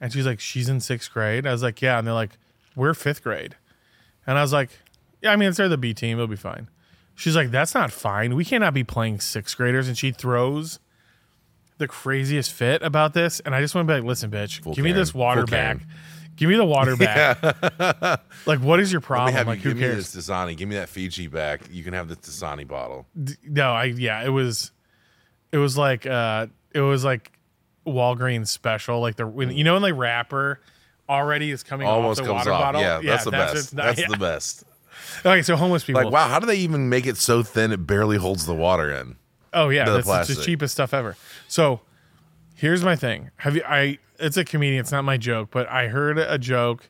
and 0.00 0.12
she's 0.12 0.26
like, 0.26 0.40
"She's 0.40 0.68
in 0.68 0.80
sixth 0.80 1.12
grade." 1.12 1.46
I 1.46 1.52
was 1.52 1.62
like, 1.62 1.80
"Yeah," 1.80 1.96
and 1.96 2.04
they're 2.04 2.12
like, 2.12 2.32
"We're 2.74 2.92
fifth 2.94 3.22
grade," 3.22 3.54
and 4.26 4.36
I 4.36 4.42
was 4.42 4.52
like, 4.52 4.70
"Yeah, 5.22 5.30
I 5.30 5.36
mean, 5.36 5.50
it's 5.50 5.58
they're 5.58 5.68
the 5.68 5.78
B 5.78 5.94
team. 5.94 6.18
It'll 6.18 6.26
be 6.26 6.34
fine." 6.34 6.68
She's 7.14 7.36
like, 7.36 7.52
"That's 7.52 7.72
not 7.72 7.92
fine. 7.92 8.34
We 8.34 8.44
cannot 8.44 8.74
be 8.74 8.82
playing 8.82 9.20
sixth 9.20 9.56
graders," 9.56 9.86
and 9.86 9.96
she 9.96 10.10
throws 10.10 10.80
the 11.78 11.86
craziest 11.86 12.52
fit 12.52 12.82
about 12.82 13.14
this, 13.14 13.38
and 13.38 13.54
I 13.54 13.60
just 13.60 13.76
want 13.76 13.86
to 13.86 13.94
be 13.94 14.00
like, 14.00 14.08
"Listen, 14.08 14.28
bitch, 14.28 14.60
Full 14.64 14.74
give 14.74 14.84
me 14.84 14.90
this 14.90 15.14
water 15.14 15.42
Full 15.42 15.52
back." 15.52 15.78
Give 16.40 16.48
me 16.48 16.56
the 16.56 16.64
water 16.64 16.96
back. 16.96 17.40
like, 18.46 18.60
what 18.60 18.80
is 18.80 18.90
your 18.90 19.00
problem? 19.02 19.46
Like, 19.46 19.58
you 19.58 19.62
who 19.62 19.68
give 19.70 19.76
me 19.76 19.82
cares? 19.82 20.12
this 20.12 20.26
Dasani. 20.26 20.56
Give 20.56 20.68
me 20.68 20.74
that 20.76 20.88
Fiji 20.88 21.26
back. 21.28 21.60
You 21.70 21.84
can 21.84 21.92
have 21.92 22.08
this 22.08 22.16
Dasani 22.18 22.66
bottle. 22.66 23.06
no 23.44 23.72
i 23.72 23.84
yeah 23.84 24.24
it 24.24 24.30
was 24.30 24.72
it 25.52 25.58
was 25.58 25.76
like 25.76 26.06
uh 26.06 26.46
it 26.74 26.80
was 26.80 27.04
like 27.04 27.30
walgreens 27.86 28.48
special 28.48 29.00
like 29.00 29.16
the 29.16 29.26
when 29.26 29.50
you 29.50 29.64
know 29.64 29.74
when 29.74 29.82
the 29.82 29.92
wrapper 29.94 30.60
already 31.08 31.50
is 31.50 31.62
coming 31.62 31.86
Almost 31.86 32.20
off 32.20 32.26
the 32.26 32.32
comes 32.32 32.38
water 32.46 32.52
off. 32.52 32.60
bottle 32.62 32.80
Yeah, 32.80 33.00
that's 33.02 33.24
the 33.24 33.30
best. 33.32 33.74
not- 33.74 33.84
That's 33.86 34.00
yeah. 34.00 34.06
the 34.08 34.16
best. 34.16 34.64
okay 35.26 35.42
so 35.42 35.56
homeless 35.56 35.84
people 35.84 36.02
Like, 36.04 36.12
wow, 36.12 36.28
how 36.28 36.38
do 36.38 36.46
they 36.46 36.56
even 36.56 36.88
make 36.88 37.06
it 37.06 37.16
so 37.16 37.42
thin 37.42 37.72
it 37.72 37.86
barely 37.86 38.16
holds 38.16 38.46
the 38.46 38.54
water 38.54 38.90
in? 38.92 39.16
oh 39.52 39.68
yeah 39.68 39.84
the 39.84 40.00
that's 40.02 40.30
it's 40.30 40.38
the 40.38 40.44
cheapest 40.44 40.72
stuff 40.74 40.94
ever 40.94 41.16
so 41.48 41.80
here's 42.60 42.84
my 42.84 42.94
thing 42.94 43.30
have 43.36 43.56
you 43.56 43.62
i 43.66 43.98
it's 44.18 44.36
a 44.36 44.44
comedian 44.44 44.80
it's 44.80 44.92
not 44.92 45.02
my 45.02 45.16
joke 45.16 45.48
but 45.50 45.68
i 45.68 45.88
heard 45.88 46.18
a 46.18 46.38
joke 46.38 46.88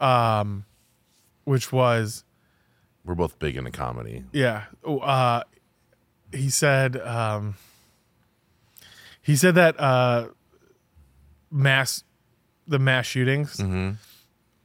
um 0.00 0.64
which 1.44 1.72
was 1.72 2.24
We're 3.04 3.14
both 3.14 3.38
big 3.38 3.56
into 3.56 3.70
comedy. 3.70 4.24
Yeah. 4.32 4.64
Uh, 4.84 5.42
he 6.30 6.50
said. 6.50 6.96
Um, 7.00 7.54
he 9.22 9.34
said 9.34 9.54
that 9.54 9.80
uh, 9.80 10.28
mass, 11.50 12.04
the 12.66 12.78
mass 12.78 13.06
shootings 13.06 13.58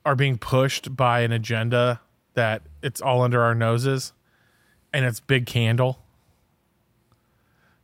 are 0.05 0.15
being 0.15 0.37
pushed 0.37 0.93
by 0.95 1.21
an 1.21 1.31
agenda 1.31 2.01
that 2.33 2.63
it's 2.81 2.99
all 2.99 3.21
under 3.21 3.41
our 3.41 3.55
noses, 3.55 4.11
and 4.91 5.05
it's 5.05 5.21
big 5.21 5.45
candle. 5.45 5.99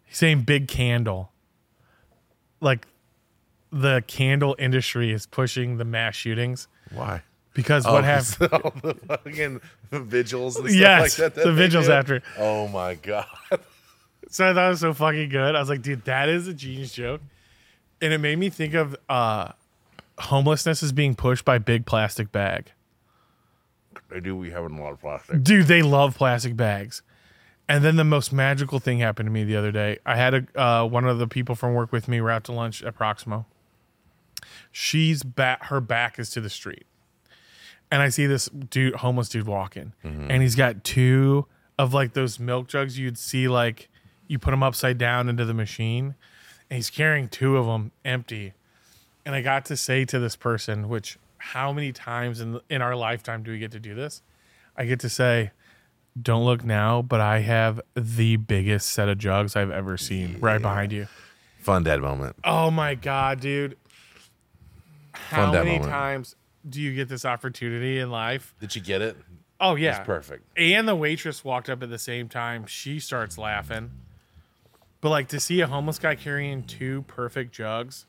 He's 0.03 0.17
saying 0.17 0.41
big 0.41 0.67
candle, 0.67 1.31
like 2.61 2.87
the 3.71 4.03
candle 4.07 4.55
industry 4.59 5.11
is 5.11 5.25
pushing 5.25 5.77
the 5.77 5.85
mass 5.85 6.15
shootings 6.15 6.67
Why? 6.91 7.21
because 7.53 7.85
Oh, 7.85 7.93
what 7.93 8.03
happened? 8.05 8.51
all 8.63 8.73
the 8.81 8.93
fucking 9.07 9.61
vigils 9.91 10.55
and 10.57 10.67
stuff 10.69 10.79
Yes, 10.79 11.01
like 11.01 11.11
that. 11.33 11.35
that 11.35 11.43
the 11.45 11.51
they 11.51 11.57
vigils 11.63 11.85
do? 11.87 11.91
after. 11.93 12.21
Oh 12.37 12.67
my 12.67 12.95
god. 12.95 13.25
So 14.31 14.47
I 14.47 14.53
thought 14.53 14.67
it 14.67 14.69
was 14.69 14.79
so 14.81 14.93
fucking 14.93 15.29
good. 15.29 15.55
I 15.55 15.59
was 15.59 15.69
like, 15.69 15.81
dude, 15.81 16.05
that 16.05 16.29
is 16.29 16.47
a 16.47 16.53
genius 16.53 16.93
joke. 16.93 17.21
And 17.99 18.13
it 18.13 18.19
made 18.19 18.37
me 18.37 18.49
think 18.51 18.75
of 18.75 18.95
uh, 19.09 19.53
homelessness 20.19 20.83
is 20.83 20.91
being 20.91 21.15
pushed 21.15 21.43
by 21.45 21.57
big 21.57 21.87
plastic 21.87 22.31
bag. 22.31 22.71
They 24.11 24.19
do. 24.19 24.35
We 24.35 24.51
have 24.51 24.65
a 24.65 24.67
lot 24.67 24.91
of 24.91 25.01
plastic. 25.01 25.41
Dude, 25.43 25.65
they 25.65 25.81
love 25.81 26.15
plastic 26.15 26.55
bags. 26.55 27.01
And 27.69 27.83
then 27.83 27.97
the 27.97 28.03
most 28.03 28.33
magical 28.33 28.79
thing 28.79 28.99
happened 28.99 29.27
to 29.27 29.31
me 29.31 29.43
the 29.43 29.55
other 29.55 29.71
day. 29.71 29.99
I 30.03 30.15
had 30.15 30.33
a 30.33 30.61
uh, 30.61 30.85
one 30.85 31.05
of 31.05 31.19
the 31.19 31.27
people 31.27 31.53
from 31.53 31.75
work 31.75 31.91
with 31.91 32.07
me. 32.07 32.19
We're 32.19 32.31
out 32.31 32.43
to 32.45 32.51
lunch 32.51 32.81
at 32.83 32.95
Proximo. 32.95 33.45
She's 34.71 35.21
back. 35.21 35.65
Her 35.65 35.79
back 35.79 36.17
is 36.17 36.31
to 36.31 36.41
the 36.41 36.49
street, 36.49 36.87
and 37.91 38.01
I 38.01 38.09
see 38.09 38.25
this 38.25 38.47
dude, 38.47 38.95
homeless 38.95 39.29
dude, 39.29 39.45
walking, 39.45 39.93
and 40.03 40.41
he's 40.41 40.55
got 40.55 40.83
two 40.83 41.45
of 41.77 41.93
like 41.93 42.13
those 42.13 42.39
milk 42.39 42.67
jugs 42.67 42.97
you'd 42.97 43.17
see 43.19 43.47
like 43.47 43.87
you 44.27 44.39
put 44.39 44.51
them 44.51 44.63
upside 44.63 44.97
down 44.97 45.29
into 45.29 45.45
the 45.45 45.53
machine, 45.53 46.15
and 46.69 46.75
he's 46.75 46.89
carrying 46.89 47.29
two 47.29 47.55
of 47.55 47.67
them 47.67 47.91
empty. 48.03 48.53
And 49.25 49.35
I 49.35 49.41
got 49.41 49.65
to 49.65 49.77
say 49.77 50.05
to 50.05 50.17
this 50.17 50.35
person, 50.35 50.89
which 50.89 51.19
how 51.37 51.71
many 51.71 51.91
times 51.91 52.41
in 52.41 52.59
in 52.67 52.81
our 52.81 52.95
lifetime 52.95 53.43
do 53.43 53.51
we 53.51 53.59
get 53.59 53.71
to 53.73 53.79
do 53.79 53.93
this? 53.93 54.23
I 54.75 54.85
get 54.85 54.99
to 55.01 55.09
say, 55.09 55.51
"Don't 56.21 56.43
look 56.45 56.63
now, 56.63 57.01
but 57.01 57.21
I 57.21 57.39
have 57.39 57.79
the 57.95 58.35
biggest 58.37 58.89
set 58.89 59.09
of 59.09 59.17
jugs 59.17 59.55
I've 59.55 59.71
ever 59.71 59.97
seen 59.97 60.37
right 60.39 60.61
behind 60.61 60.91
you." 60.91 61.07
Fun 61.59 61.83
dad 61.83 62.01
moment. 62.01 62.35
Oh 62.43 62.71
my 62.71 62.95
god, 62.95 63.39
dude! 63.41 63.77
How 65.13 65.51
Fun 65.51 65.65
many 65.65 65.79
times 65.79 66.35
do 66.67 66.81
you 66.81 66.93
get 66.95 67.09
this 67.09 67.25
opportunity 67.25 67.99
in 67.99 68.09
life? 68.11 68.53
Did 68.59 68.75
you 68.75 68.81
get 68.81 69.01
it? 69.01 69.17
Oh 69.59 69.75
yeah, 69.75 69.97
It's 69.97 70.05
perfect. 70.05 70.45
and 70.57 70.87
the 70.87 70.95
waitress 70.95 71.43
walked 71.43 71.69
up 71.69 71.83
at 71.83 71.89
the 71.89 71.99
same 71.99 72.29
time. 72.29 72.65
She 72.65 72.99
starts 72.99 73.37
laughing. 73.37 73.91
But 75.01 75.09
like 75.09 75.27
to 75.29 75.39
see 75.39 75.61
a 75.61 75.67
homeless 75.67 75.99
guy 75.99 76.15
carrying 76.15 76.63
two 76.63 77.03
perfect 77.03 77.53
jugs, 77.53 78.05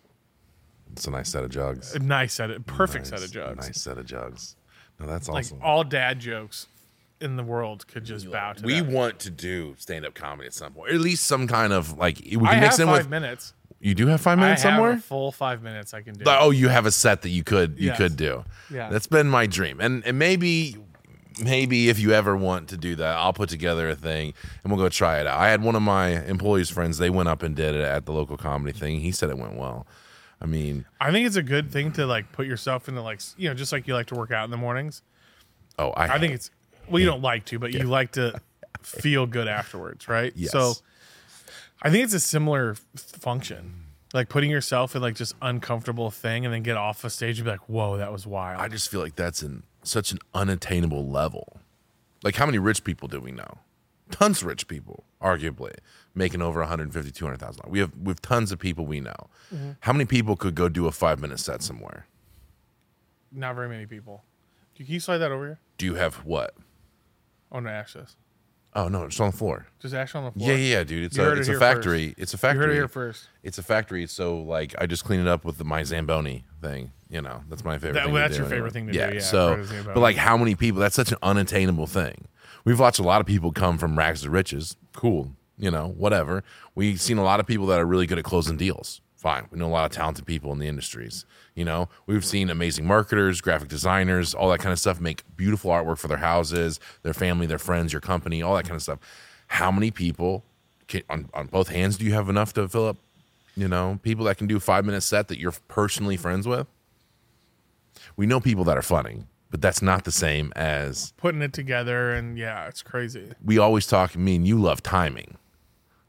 It's 0.92 1.06
a 1.06 1.10
nice 1.10 1.28
set 1.30 1.42
of 1.44 1.50
jugs. 1.50 1.94
a 1.94 1.98
nice 1.98 2.34
set 2.34 2.50
of 2.50 2.66
perfect 2.66 3.06
set 3.08 3.22
of 3.22 3.30
jugs. 3.32 3.66
Nice 3.66 3.80
set 3.80 3.98
of 3.98 4.06
jugs. 4.06 4.56
No, 4.98 5.06
that's 5.06 5.28
Like 5.28 5.44
awesome. 5.46 5.58
all 5.62 5.82
dad 5.84 6.20
jokes 6.20 6.66
in 7.20 7.36
the 7.36 7.42
world 7.44 7.86
could 7.86 8.04
just 8.04 8.30
bow 8.30 8.52
to 8.54 8.64
we 8.64 8.80
that. 8.80 8.86
want 8.90 9.18
to 9.20 9.30
do 9.30 9.74
stand 9.78 10.04
up 10.06 10.14
comedy 10.14 10.46
at 10.46 10.54
some 10.54 10.72
point, 10.72 10.90
or 10.90 10.94
at 10.94 11.00
least 11.00 11.26
some 11.26 11.46
kind 11.46 11.72
of 11.72 11.98
like 11.98 12.18
we 12.24 12.30
can 12.36 12.46
I 12.46 12.60
mix 12.60 12.76
have 12.78 12.80
in 12.80 12.86
five 12.94 12.98
with. 13.04 13.10
minutes. 13.10 13.54
You 13.82 13.94
do 13.94 14.06
have 14.08 14.20
five 14.20 14.38
I 14.38 14.42
minutes 14.42 14.62
have 14.62 14.74
somewhere. 14.74 14.92
a 14.92 14.98
full 14.98 15.32
five 15.32 15.62
minutes 15.62 15.94
I 15.94 16.02
can 16.02 16.14
do. 16.14 16.24
Oh, 16.26 16.50
you 16.50 16.68
have 16.68 16.84
a 16.86 16.90
set 16.90 17.22
that 17.22 17.30
you 17.30 17.42
could 17.44 17.78
you 17.78 17.88
Yes. 17.88 17.96
could 17.96 18.16
do. 18.16 18.44
Yeah. 18.70 18.88
that's 18.90 19.06
been 19.06 19.28
my 19.28 19.46
dream, 19.46 19.80
and 19.80 20.04
and 20.04 20.18
maybe 20.18 20.76
maybe 21.42 21.88
if 21.88 21.98
you 21.98 22.12
ever 22.12 22.36
want 22.36 22.68
to 22.68 22.76
do 22.76 22.94
that, 22.96 23.16
I'll 23.16 23.32
put 23.32 23.48
together 23.48 23.88
a 23.88 23.94
thing 23.94 24.34
and 24.62 24.72
we'll 24.72 24.82
go 24.82 24.88
try 24.88 25.18
it 25.20 25.26
out. 25.26 25.38
I 25.38 25.48
had 25.48 25.62
one 25.62 25.74
of 25.76 25.82
my 25.82 26.22
employees' 26.24 26.70
friends; 26.70 26.98
they 26.98 27.10
went 27.10 27.28
up 27.28 27.42
and 27.42 27.54
did 27.56 27.74
it 27.74 27.80
at 27.82 28.06
the 28.06 28.12
local 28.12 28.36
comedy 28.36 28.72
thing. 28.76 29.00
He 29.00 29.12
said 29.12 29.30
it 29.30 29.38
went 29.38 29.54
well. 29.56 29.86
I 30.42 30.46
mean, 30.46 30.86
I 31.00 31.10
think 31.12 31.26
it's 31.26 31.36
a 31.36 31.42
good 31.42 31.70
thing 31.70 31.92
to 31.92 32.06
like 32.06 32.32
put 32.32 32.46
yourself 32.46 32.88
into 32.88 33.02
like 33.02 33.16
s- 33.18 33.34
you 33.38 33.48
know 33.48 33.54
just 33.54 33.72
like 33.72 33.86
you 33.86 33.94
like 33.94 34.06
to 34.08 34.14
work 34.14 34.30
out 34.30 34.44
in 34.44 34.50
the 34.50 34.56
mornings. 34.56 35.02
oh, 35.78 35.90
I, 35.90 36.14
I 36.16 36.18
think 36.18 36.34
it's 36.34 36.50
well 36.90 37.00
you 37.00 37.06
don't 37.06 37.22
like 37.22 37.44
to, 37.46 37.58
but 37.58 37.72
you 37.72 37.84
like 37.84 38.12
to 38.12 38.40
feel 38.82 39.26
good 39.26 39.48
afterwards, 39.48 40.08
right? 40.08 40.32
Yes. 40.34 40.52
So 40.52 40.74
I 41.82 41.90
think 41.90 42.04
it's 42.04 42.14
a 42.14 42.20
similar 42.20 42.76
function. 42.96 43.84
Like 44.12 44.28
putting 44.28 44.50
yourself 44.50 44.96
in 44.96 45.02
like 45.02 45.14
just 45.14 45.34
uncomfortable 45.40 46.10
thing 46.10 46.44
and 46.44 46.52
then 46.52 46.62
get 46.62 46.76
off 46.76 47.04
a 47.04 47.10
stage 47.10 47.38
and 47.38 47.44
be 47.44 47.52
like, 47.52 47.68
"Whoa, 47.68 47.96
that 47.96 48.10
was 48.10 48.26
wild." 48.26 48.60
I 48.60 48.66
just 48.66 48.90
feel 48.90 49.00
like 49.00 49.14
that's 49.14 49.42
in 49.42 49.62
such 49.84 50.10
an 50.10 50.18
unattainable 50.34 51.08
level. 51.08 51.60
Like 52.24 52.34
how 52.34 52.44
many 52.44 52.58
rich 52.58 52.82
people 52.82 53.06
do 53.06 53.20
we 53.20 53.30
know? 53.30 53.58
Tons 54.10 54.42
of 54.42 54.48
rich 54.48 54.66
people, 54.66 55.04
arguably, 55.22 55.72
making 56.16 56.42
over 56.42 56.58
150, 56.58 57.12
200,000. 57.12 57.62
We 57.68 57.78
have 57.78 57.92
we 57.96 58.10
have 58.10 58.20
tons 58.20 58.50
of 58.50 58.58
people 58.58 58.84
we 58.84 58.98
know. 58.98 59.28
Mm-hmm. 59.54 59.70
How 59.80 59.92
many 59.92 60.06
people 60.06 60.34
could 60.34 60.56
go 60.56 60.68
do 60.68 60.88
a 60.88 60.90
5-minute 60.90 61.38
set 61.38 61.62
somewhere? 61.62 62.06
Not 63.30 63.54
very 63.54 63.68
many 63.68 63.86
people. 63.86 64.24
Can 64.74 64.86
you 64.86 64.98
slide 64.98 65.18
that 65.18 65.30
over 65.30 65.46
here? 65.46 65.58
Do 65.78 65.86
you 65.86 65.94
have 65.94 66.16
what? 66.16 66.56
Oh 67.52 67.60
no, 67.60 67.68
access. 67.70 68.16
Oh 68.74 68.86
no, 68.86 69.02
it's 69.04 69.18
on 69.18 69.32
the 69.32 69.36
floor. 69.36 69.66
Just 69.80 69.94
ash 69.94 70.14
on 70.14 70.24
the 70.24 70.30
floor. 70.30 70.48
Yeah, 70.50 70.54
yeah, 70.56 70.76
yeah, 70.78 70.84
dude. 70.84 71.04
It's 71.04 71.16
You 71.16 71.22
a 71.24 71.26
heard 71.26 71.38
it 71.38 71.40
it's 71.40 71.48
a 71.48 71.58
factory. 71.58 72.14
It's 72.16 72.34
a 72.34 72.38
factory. 72.38 72.60
You 72.60 72.66
heard 72.66 72.70
it 72.70 72.74
here 72.76 72.88
first. 72.88 73.28
It's 73.42 73.58
a 73.58 73.62
factory, 73.64 74.06
so 74.06 74.40
like 74.42 74.74
I 74.78 74.86
just 74.86 75.04
clean 75.04 75.18
it 75.20 75.26
up 75.26 75.44
with 75.44 75.58
the, 75.58 75.64
my 75.64 75.82
Zamboni 75.82 76.44
thing. 76.62 76.92
You 77.08 77.20
know, 77.20 77.42
that's 77.48 77.64
my 77.64 77.78
favorite. 77.78 77.94
That- 77.94 78.04
thing 78.04 78.12
well, 78.12 78.22
that's 78.22 78.36
do 78.36 78.42
your 78.42 78.50
favorite 78.50 78.72
thing 78.72 78.86
to 78.86 78.92
do, 78.92 78.98
yeah. 78.98 79.12
yeah, 79.14 79.20
So, 79.20 79.64
but 79.86 79.98
like, 79.98 80.14
how 80.16 80.36
many 80.36 80.54
people? 80.54 80.80
That's 80.80 80.94
such 80.94 81.10
an 81.10 81.18
unattainable 81.22 81.88
thing. 81.88 82.28
We've 82.64 82.78
watched 82.78 83.00
a 83.00 83.02
lot 83.02 83.20
of 83.20 83.26
people 83.26 83.50
come 83.50 83.78
from 83.78 83.98
rags 83.98 84.22
to 84.22 84.30
riches. 84.30 84.76
Cool, 84.94 85.32
you 85.58 85.72
know, 85.72 85.88
whatever. 85.88 86.44
We've 86.76 87.00
seen 87.00 87.18
a 87.18 87.24
lot 87.24 87.40
of 87.40 87.46
people 87.46 87.66
that 87.66 87.80
are 87.80 87.86
really 87.86 88.06
good 88.06 88.18
at 88.18 88.24
closing 88.24 88.56
deals. 88.56 89.00
Fine. 89.20 89.48
We 89.50 89.58
know 89.58 89.66
a 89.66 89.68
lot 89.68 89.84
of 89.84 89.92
talented 89.92 90.24
people 90.24 90.50
in 90.50 90.58
the 90.58 90.66
industries. 90.66 91.26
You 91.54 91.66
know, 91.66 91.90
we've 92.06 92.24
seen 92.24 92.48
amazing 92.48 92.86
marketers, 92.86 93.42
graphic 93.42 93.68
designers, 93.68 94.32
all 94.32 94.48
that 94.48 94.60
kind 94.60 94.72
of 94.72 94.78
stuff 94.78 94.98
make 94.98 95.24
beautiful 95.36 95.70
artwork 95.70 95.98
for 95.98 96.08
their 96.08 96.16
houses, 96.16 96.80
their 97.02 97.12
family, 97.12 97.46
their 97.46 97.58
friends, 97.58 97.92
your 97.92 98.00
company, 98.00 98.40
all 98.40 98.54
that 98.56 98.62
kind 98.64 98.76
of 98.76 98.82
stuff. 98.82 98.98
How 99.48 99.70
many 99.70 99.90
people 99.90 100.42
can, 100.88 101.02
on, 101.10 101.28
on 101.34 101.48
both 101.48 101.68
hands 101.68 101.98
do 101.98 102.06
you 102.06 102.14
have 102.14 102.30
enough 102.30 102.54
to 102.54 102.66
fill 102.66 102.88
up? 102.88 102.96
You 103.56 103.68
know, 103.68 103.98
people 104.02 104.24
that 104.24 104.38
can 104.38 104.46
do 104.46 104.56
a 104.56 104.60
five 104.60 104.86
minute 104.86 105.02
set 105.02 105.28
that 105.28 105.38
you're 105.38 105.52
personally 105.68 106.16
friends 106.16 106.48
with. 106.48 106.66
We 108.16 108.24
know 108.24 108.40
people 108.40 108.64
that 108.64 108.78
are 108.78 108.82
funny, 108.82 109.24
but 109.50 109.60
that's 109.60 109.82
not 109.82 110.04
the 110.04 110.12
same 110.12 110.50
as 110.56 111.12
Putting 111.18 111.42
it 111.42 111.52
together 111.52 112.14
and 112.14 112.38
yeah, 112.38 112.68
it's 112.68 112.80
crazy. 112.82 113.32
we 113.44 113.58
always 113.58 113.86
talk. 113.86 114.16
Me 114.16 114.36
and 114.36 114.46
you 114.48 114.58
love 114.58 114.82
timing, 114.82 115.36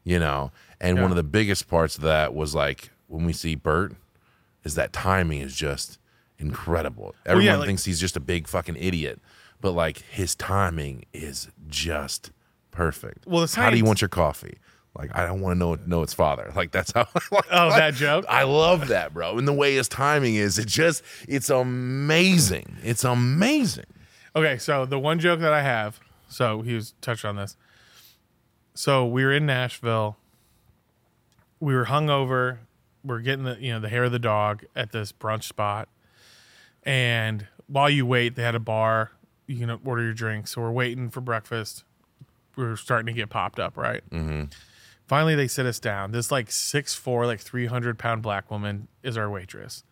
you 0.02 0.18
know, 0.18 0.50
and 0.80 0.96
Yeah. 0.96 1.02
one 1.02 1.10
of 1.10 1.16
the 1.18 1.22
biggest 1.22 1.68
parts 1.68 1.96
of 1.96 2.02
that 2.04 2.32
was 2.34 2.54
like 2.54 2.90
when 3.12 3.26
we 3.26 3.32
see 3.32 3.54
Bert, 3.54 3.94
is 4.64 4.74
that 4.74 4.92
timing 4.92 5.40
is 5.40 5.54
just 5.54 5.98
incredible. 6.38 7.14
Everyone 7.26 7.58
like- 7.58 7.66
thinks 7.66 7.84
he's 7.84 8.00
just 8.00 8.16
a 8.16 8.20
big 8.20 8.48
fucking 8.48 8.76
idiot, 8.76 9.20
but 9.60 9.72
like 9.72 9.98
his 10.10 10.34
timing 10.34 11.04
is 11.12 11.48
just 11.68 12.30
perfect. 12.70 13.26
Well, 13.26 13.46
how 13.46 13.70
do 13.70 13.76
you 13.76 13.84
want 13.84 14.00
your 14.00 14.08
coffee? 14.08 14.58
Like 14.96 15.10
I 15.16 15.24
don't 15.26 15.40
want 15.40 15.54
to 15.54 15.58
know 15.58 15.74
know 15.86 16.02
its 16.02 16.12
father. 16.12 16.52
Like 16.54 16.70
that's 16.70 16.92
how. 16.92 17.06
Oh, 17.50 17.70
that 17.70 17.94
joke. 17.94 18.24
I 18.28 18.44
love 18.44 18.88
that, 18.88 19.12
bro. 19.14 19.36
And 19.38 19.46
the 19.46 19.52
way 19.52 19.74
his 19.74 19.88
timing 19.88 20.34
is, 20.36 20.58
it 20.58 20.66
just 20.68 21.02
it's 21.28 21.50
amazing. 21.50 22.76
It's 22.82 23.04
amazing. 23.04 23.86
Okay, 24.34 24.56
so 24.58 24.86
the 24.86 24.98
one 24.98 25.18
joke 25.18 25.40
that 25.40 25.52
I 25.52 25.62
have, 25.62 26.00
so 26.28 26.62
he 26.62 26.74
was 26.74 26.94
touched 27.02 27.24
on 27.24 27.36
this. 27.36 27.56
So 28.74 29.06
we 29.06 29.22
were 29.24 29.32
in 29.32 29.44
Nashville. 29.46 30.16
We 31.60 31.74
were 31.74 31.86
hungover. 31.86 32.58
We're 33.04 33.20
getting 33.20 33.44
the 33.44 33.56
you 33.60 33.72
know 33.72 33.80
the 33.80 33.88
hair 33.88 34.04
of 34.04 34.12
the 34.12 34.18
dog 34.18 34.64
at 34.76 34.92
this 34.92 35.12
brunch 35.12 35.44
spot, 35.44 35.88
and 36.82 37.46
while 37.66 37.90
you 37.90 38.06
wait, 38.06 38.36
they 38.36 38.42
had 38.42 38.54
a 38.54 38.60
bar. 38.60 39.12
You 39.46 39.58
can 39.58 39.80
order 39.84 40.02
your 40.02 40.14
drinks. 40.14 40.52
So 40.52 40.60
we're 40.60 40.70
waiting 40.70 41.10
for 41.10 41.20
breakfast. 41.20 41.84
We're 42.56 42.76
starting 42.76 43.06
to 43.06 43.12
get 43.12 43.28
popped 43.28 43.58
up, 43.58 43.76
right? 43.76 44.08
Mm-hmm. 44.10 44.44
Finally, 45.06 45.34
they 45.34 45.48
sit 45.48 45.66
us 45.66 45.80
down. 45.80 46.12
This 46.12 46.30
like 46.30 46.50
six 46.50 46.94
four, 46.94 47.26
like 47.26 47.40
three 47.40 47.66
hundred 47.66 47.98
pound 47.98 48.22
black 48.22 48.50
woman 48.50 48.88
is 49.02 49.16
our 49.16 49.28
waitress. 49.28 49.84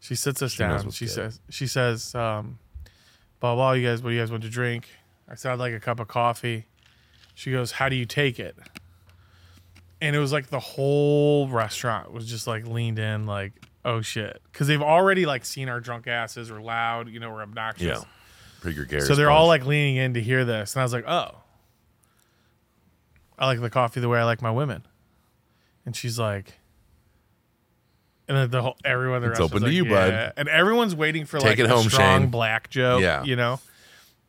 She 0.00 0.14
sits 0.14 0.42
us 0.42 0.58
knows 0.58 0.82
down. 0.82 0.90
She 0.90 1.04
good. 1.06 1.12
says, 1.12 1.40
"She 1.50 1.66
says, 1.66 2.14
um, 2.14 2.58
blah 3.40 3.54
blah. 3.54 3.72
You 3.72 3.86
guys, 3.86 4.02
what 4.02 4.10
do 4.10 4.16
you 4.16 4.20
guys 4.22 4.30
want 4.30 4.42
to 4.42 4.50
drink?" 4.50 4.88
I 5.28 5.34
said, 5.34 5.52
"I'd 5.52 5.58
like 5.58 5.74
a 5.74 5.80
cup 5.80 6.00
of 6.00 6.08
coffee." 6.08 6.66
She 7.34 7.52
goes, 7.52 7.72
"How 7.72 7.88
do 7.88 7.96
you 7.96 8.06
take 8.06 8.38
it?" 8.38 8.56
And 10.04 10.14
it 10.14 10.18
was 10.18 10.32
like 10.32 10.48
the 10.48 10.60
whole 10.60 11.48
restaurant 11.48 12.12
was 12.12 12.26
just 12.26 12.46
like 12.46 12.66
leaned 12.66 12.98
in, 12.98 13.24
like, 13.24 13.52
"Oh 13.86 14.02
shit," 14.02 14.42
because 14.52 14.66
they've 14.66 14.82
already 14.82 15.24
like 15.24 15.46
seen 15.46 15.70
our 15.70 15.80
drunk 15.80 16.06
asses. 16.06 16.52
We're 16.52 16.60
loud, 16.60 17.08
you 17.08 17.20
know, 17.20 17.30
we're 17.30 17.40
obnoxious. 17.42 17.86
Yeah. 18.00 18.04
Pretty 18.60 18.76
gregarious. 18.76 19.06
So 19.08 19.14
they're 19.14 19.30
all 19.30 19.46
like 19.46 19.64
leaning 19.64 19.96
in 19.96 20.12
to 20.14 20.20
hear 20.20 20.44
this, 20.44 20.74
and 20.74 20.80
I 20.80 20.84
was 20.84 20.92
like, 20.92 21.08
"Oh, 21.08 21.30
I 23.38 23.46
like 23.46 23.60
the 23.60 23.70
coffee 23.70 24.00
the 24.00 24.08
way 24.10 24.18
I 24.18 24.24
like 24.24 24.42
my 24.42 24.50
women." 24.50 24.84
And 25.86 25.96
she's 25.96 26.18
like, 26.18 26.52
and 28.28 28.36
then 28.36 28.50
the 28.50 28.60
whole 28.62 28.76
everyone 28.84 29.22
the 29.22 29.30
It's 29.30 29.40
open 29.40 29.60
to 29.60 29.64
like, 29.66 29.74
you, 29.74 29.86
bud. 29.86 30.32
And 30.36 30.48
everyone's 30.48 30.94
waiting 30.94 31.24
for 31.24 31.38
Take 31.38 31.50
like 31.50 31.58
it 31.60 31.66
a 31.66 31.68
home, 31.68 31.88
strong 31.88 32.22
Shane. 32.22 32.30
black 32.30 32.68
joke, 32.70 33.00
Yeah. 33.02 33.22
you 33.24 33.36
know, 33.36 33.60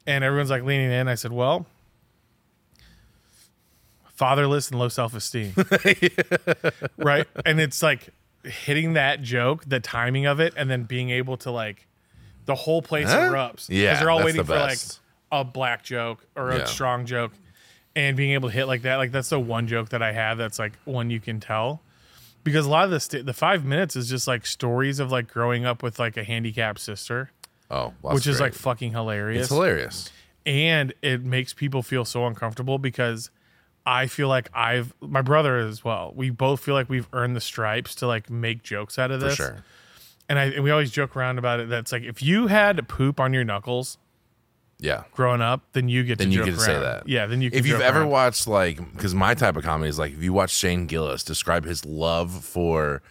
and 0.08 0.24
everyone's 0.24 0.50
like 0.50 0.64
leaning 0.64 0.92
in. 0.92 1.08
I 1.10 1.16
said, 1.16 1.34
"Well." 1.34 1.66
Fatherless 4.16 4.70
and 4.70 4.80
low 4.80 4.88
self 4.90 5.14
esteem. 5.16 5.54
right. 6.98 7.28
And 7.46 7.60
it's 7.60 7.82
like 7.84 8.10
hitting 8.44 8.94
that 8.94 9.22
joke, 9.22 9.64
the 9.68 9.80
timing 9.80 10.26
of 10.26 10.40
it, 10.40 10.54
and 10.58 10.70
then 10.70 10.84
being 10.84 11.10
able 11.10 11.38
to 11.38 11.52
like 11.52 11.88
the 12.46 12.56
whole 12.56 12.82
place 12.82 13.08
Huh? 13.08 13.20
erupts. 13.32 13.68
Yeah, 13.70 14.00
they're 14.00 14.10
all 14.10 14.24
waiting 14.24 14.38
the 14.38 14.46
for 14.46 14.56
like 14.60 14.78
a 15.32 15.44
black 15.44 15.84
joke 15.84 16.26
or 16.36 16.52
a 16.52 16.60
Yeah. 16.60 16.66
strong 16.66 17.06
joke 17.06 17.32
and 17.96 18.16
being 18.16 18.32
able 18.32 18.50
to 18.50 18.54
hit 18.56 18.66
like 18.66 18.84
that 18.84 18.98
like 18.98 19.12
that's 19.12 19.30
the 19.30 19.40
one 19.40 19.68
joke 19.68 19.90
that 19.90 20.02
i 20.04 20.12
have 20.12 20.38
that's 20.38 20.60
like 20.60 20.74
one 20.86 21.10
you 21.10 21.20
can 21.20 21.40
tell 21.40 21.82
because 22.44 22.66
a 22.66 22.70
lot 22.70 22.86
of 22.86 22.92
the 22.92 23.00
st- 23.00 23.26
the 23.26 23.34
five 23.34 23.66
minutes 23.66 23.96
is 23.96 24.08
just 24.08 24.28
like 24.28 24.46
stories 24.46 25.00
of 25.00 25.12
like 25.12 25.28
growing 25.28 25.66
up 25.66 25.82
with 25.82 25.98
like 25.98 26.16
a 26.16 26.24
handicapped 26.24 26.80
sister 26.80 27.32
Oh, 27.72 27.94
well, 28.04 28.14
which 28.14 28.28
is 28.28 28.38
great. 28.38 28.48
like 28.48 28.54
fucking 28.54 28.92
hilarious 28.92 29.46
it's 29.48 29.50
hilarious. 29.54 30.12
and 30.46 30.94
it 31.02 31.24
makes 31.24 31.54
people 31.54 31.82
feel 31.82 32.06
so 32.06 32.28
uncomfortable 32.28 32.78
because 32.78 33.32
I 33.86 34.08
feel 34.08 34.28
like 34.28 34.50
I've 34.54 34.94
my 35.02 35.22
brother 35.22 35.58
as 35.58 35.84
well. 35.84 36.12
We 36.16 36.30
both 36.32 36.60
feel 36.60 36.74
like 36.74 36.90
we've 36.90 37.08
earned 37.14 37.36
the 37.36 37.42
stripes 37.42 37.94
to 37.96 38.08
like 38.08 38.30
make 38.30 38.64
jokes 38.64 38.98
out 38.98 39.12
of 39.12 39.22
For 39.22 39.28
this. 39.28 39.36
sure. 39.36 39.58
And 40.28 40.40
I 40.40 40.46
and 40.46 40.64
we 40.64 40.72
always 40.72 40.90
joke 40.92 41.16
around 41.16 41.38
about 41.38 41.60
it. 41.60 41.70
That's 41.70 41.92
like 41.92 42.04
if 42.04 42.24
you 42.24 42.48
had 42.48 42.88
poop 42.88 43.20
on 43.20 43.32
your 43.34 43.44
knuckles 43.44 43.98
Yeah. 44.80 45.04
growing 45.14 45.42
up, 45.42 45.62
then 45.74 45.88
you 45.88 46.04
get 46.04 46.18
Then 46.18 46.28
to 46.30 46.34
you 46.34 46.40
joke 46.40 46.46
get 46.48 46.56
to 46.56 46.62
say 46.62 46.80
that. 46.80 47.08
Yeah, 47.08 47.28
then 47.28 47.42
you. 47.42 47.52
Can 47.52 47.60
If 47.60 47.68
you've 47.68 47.80
ever 47.82 48.00
around. 48.02 48.10
watched 48.10 48.48
like, 48.48 48.78
because 48.94 49.14
my 49.14 49.36
type 49.36 49.56
of 49.56 49.64
comedy 49.64 49.90
is 49.90 50.00
like, 50.00 50.14
if 50.14 50.24
you 50.24 50.34
watch 50.34 50.50
Shane 50.52 50.88
Gillis 50.88 51.24
describe 51.24 51.64
his 51.66 51.86
love 51.86 52.44
for 52.44 53.04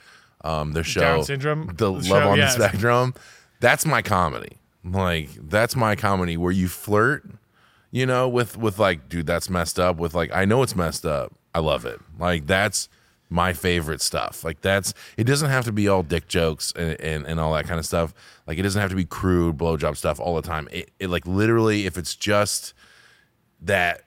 um 0.43 0.73
their 0.73 0.83
show, 0.85 1.01
Down 1.01 1.25
syndrome? 1.25 1.67
the 1.69 1.73
The 1.75 1.91
love 1.93 2.05
show, 2.05 2.29
on 2.31 2.39
yes. 2.39 2.57
the 2.57 2.69
spectrum, 2.69 3.15
that's 3.61 3.87
my 3.87 4.03
comedy. 4.03 4.59
Like 4.85 5.31
that's 5.49 5.77
my 5.77 5.95
comedy 5.95 6.37
where 6.37 6.53
you 6.53 6.67
flirt, 6.69 7.25
you 7.95 8.07
know, 8.07 8.29
with 8.29 8.57
with 8.57 8.81
like, 8.81 9.09
dude, 9.09 9.25
that's 9.25 9.49
messed 9.49 9.79
up. 9.79 9.99
With 9.99 10.15
like, 10.15 10.35
I 10.35 10.45
know 10.45 10.65
it's 10.65 10.75
messed 10.75 11.07
up, 11.07 11.33
I 11.55 11.61
love 11.61 11.87
it. 11.87 12.01
Like 12.19 12.45
that's 12.45 12.89
my 13.31 13.53
favorite 13.53 14.01
stuff. 14.01 14.43
Like 14.43 14.63
that's 14.63 14.95
it 15.17 15.25
doesn't 15.25 15.49
have 15.49 15.65
to 15.67 15.73
be 15.73 15.87
all 15.87 16.03
dick 16.03 16.27
jokes 16.27 16.73
and, 16.75 17.01
and, 17.01 17.25
and 17.25 17.39
all 17.39 17.55
that 17.55 17.67
kind 17.67 17.79
of 17.79 17.87
stuff. 17.87 18.13
Like 18.49 18.59
it 18.59 18.63
doesn't 18.63 18.81
have 18.81 18.91
to 18.91 18.97
be 18.97 19.05
crude 19.05 19.57
blowjob 19.57 19.97
stuff 19.97 20.19
all 20.19 20.35
the 20.35 20.43
time. 20.43 20.69
It, 20.73 20.91
it 20.99 21.09
like 21.09 21.25
literally 21.25 21.87
if 21.87 21.97
it's 21.97 22.17
just 22.17 22.75
that 23.61 24.03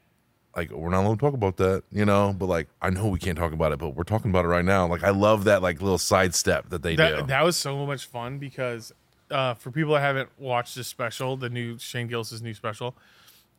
like 0.54 0.70
we're 0.70 0.90
not 0.90 1.06
allowed 1.06 1.20
to 1.20 1.22
talk 1.22 1.34
about 1.34 1.56
that, 1.56 1.84
you 1.90 2.04
know, 2.04 2.36
but 2.38 2.48
like 2.48 2.68
I 2.82 2.90
know 2.90 3.08
we 3.08 3.20
can't 3.20 3.38
talk 3.38 3.54
about 3.54 3.72
it, 3.72 3.80
but 3.80 3.96
we're 3.96 4.04
talking 4.04 4.32
about 4.32 4.44
it 4.44 4.50
right 4.50 4.66
now. 4.66 4.86
Like 4.86 5.06
I 5.06 5.12
love 5.12 5.46
that 5.46 5.62
like 5.62 5.82
little 5.82 5.98
sidestep 5.98 6.72
that 6.72 6.84
they 6.84 6.98
do. 6.98 7.04
That, 7.04 7.28
that 7.28 7.46
was 7.46 7.56
so 7.56 7.86
much 7.86 8.06
fun 8.06 8.38
because 8.38 8.92
uh, 9.32 9.54
for 9.54 9.72
people 9.72 9.94
that 9.94 10.02
haven't 10.02 10.28
watched 10.38 10.76
this 10.76 10.90
special, 10.90 11.38
the 11.38 11.50
new 11.50 11.78
Shane 11.78 12.08
Gillis' 12.08 12.42
new 12.42 12.54
special, 12.54 12.94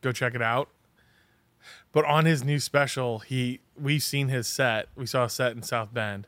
go 0.00 0.12
check 0.12 0.34
it 0.34 0.42
out. 0.42 0.68
But 1.92 2.04
on 2.04 2.24
his 2.24 2.44
new 2.44 2.60
special, 2.60 3.20
he 3.20 3.60
we've 3.80 4.02
seen 4.02 4.28
his 4.28 4.46
set. 4.46 4.88
We 4.96 5.06
saw 5.06 5.24
a 5.24 5.28
set 5.28 5.52
in 5.52 5.62
South 5.62 5.92
Bend, 5.92 6.26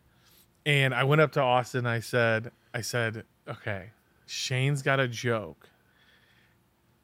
and 0.64 0.94
I 0.94 1.04
went 1.04 1.20
up 1.20 1.32
to 1.32 1.40
Austin. 1.40 1.86
I 1.86 2.00
said, 2.00 2.50
I 2.74 2.80
said, 2.80 3.24
okay, 3.48 3.90
Shane's 4.26 4.82
got 4.82 5.00
a 5.00 5.08
joke. 5.08 5.68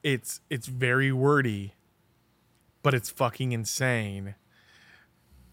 It's 0.03 0.41
it's 0.51 0.67
very 0.67 1.13
wordy, 1.13 1.75
but 2.83 2.95
it's 2.95 3.11
fucking 3.11 3.53
insane. 3.53 4.35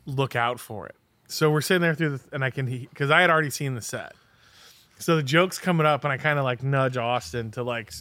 Look 0.06 0.36
out 0.36 0.60
for 0.60 0.88
it. 0.88 0.96
So 1.28 1.50
we're 1.50 1.62
sitting 1.62 1.82
there 1.82 1.96
through 1.96 2.18
the, 2.18 2.24
and 2.32 2.44
I 2.44 2.50
can 2.50 2.66
because 2.66 3.12
I 3.12 3.22
had 3.22 3.30
already 3.30 3.50
seen 3.50 3.76
the 3.76 3.82
set. 3.82 4.14
So 5.00 5.16
the 5.16 5.24
joke's 5.24 5.58
coming 5.60 5.86
up, 5.86 6.04
and 6.04 6.14
I 6.14 6.18
kind 6.18 6.38
of 6.38 6.46
like 6.46 6.64
nudge 6.64 6.98
Austin 6.98 7.52
to 7.52 7.64
like 7.64 7.92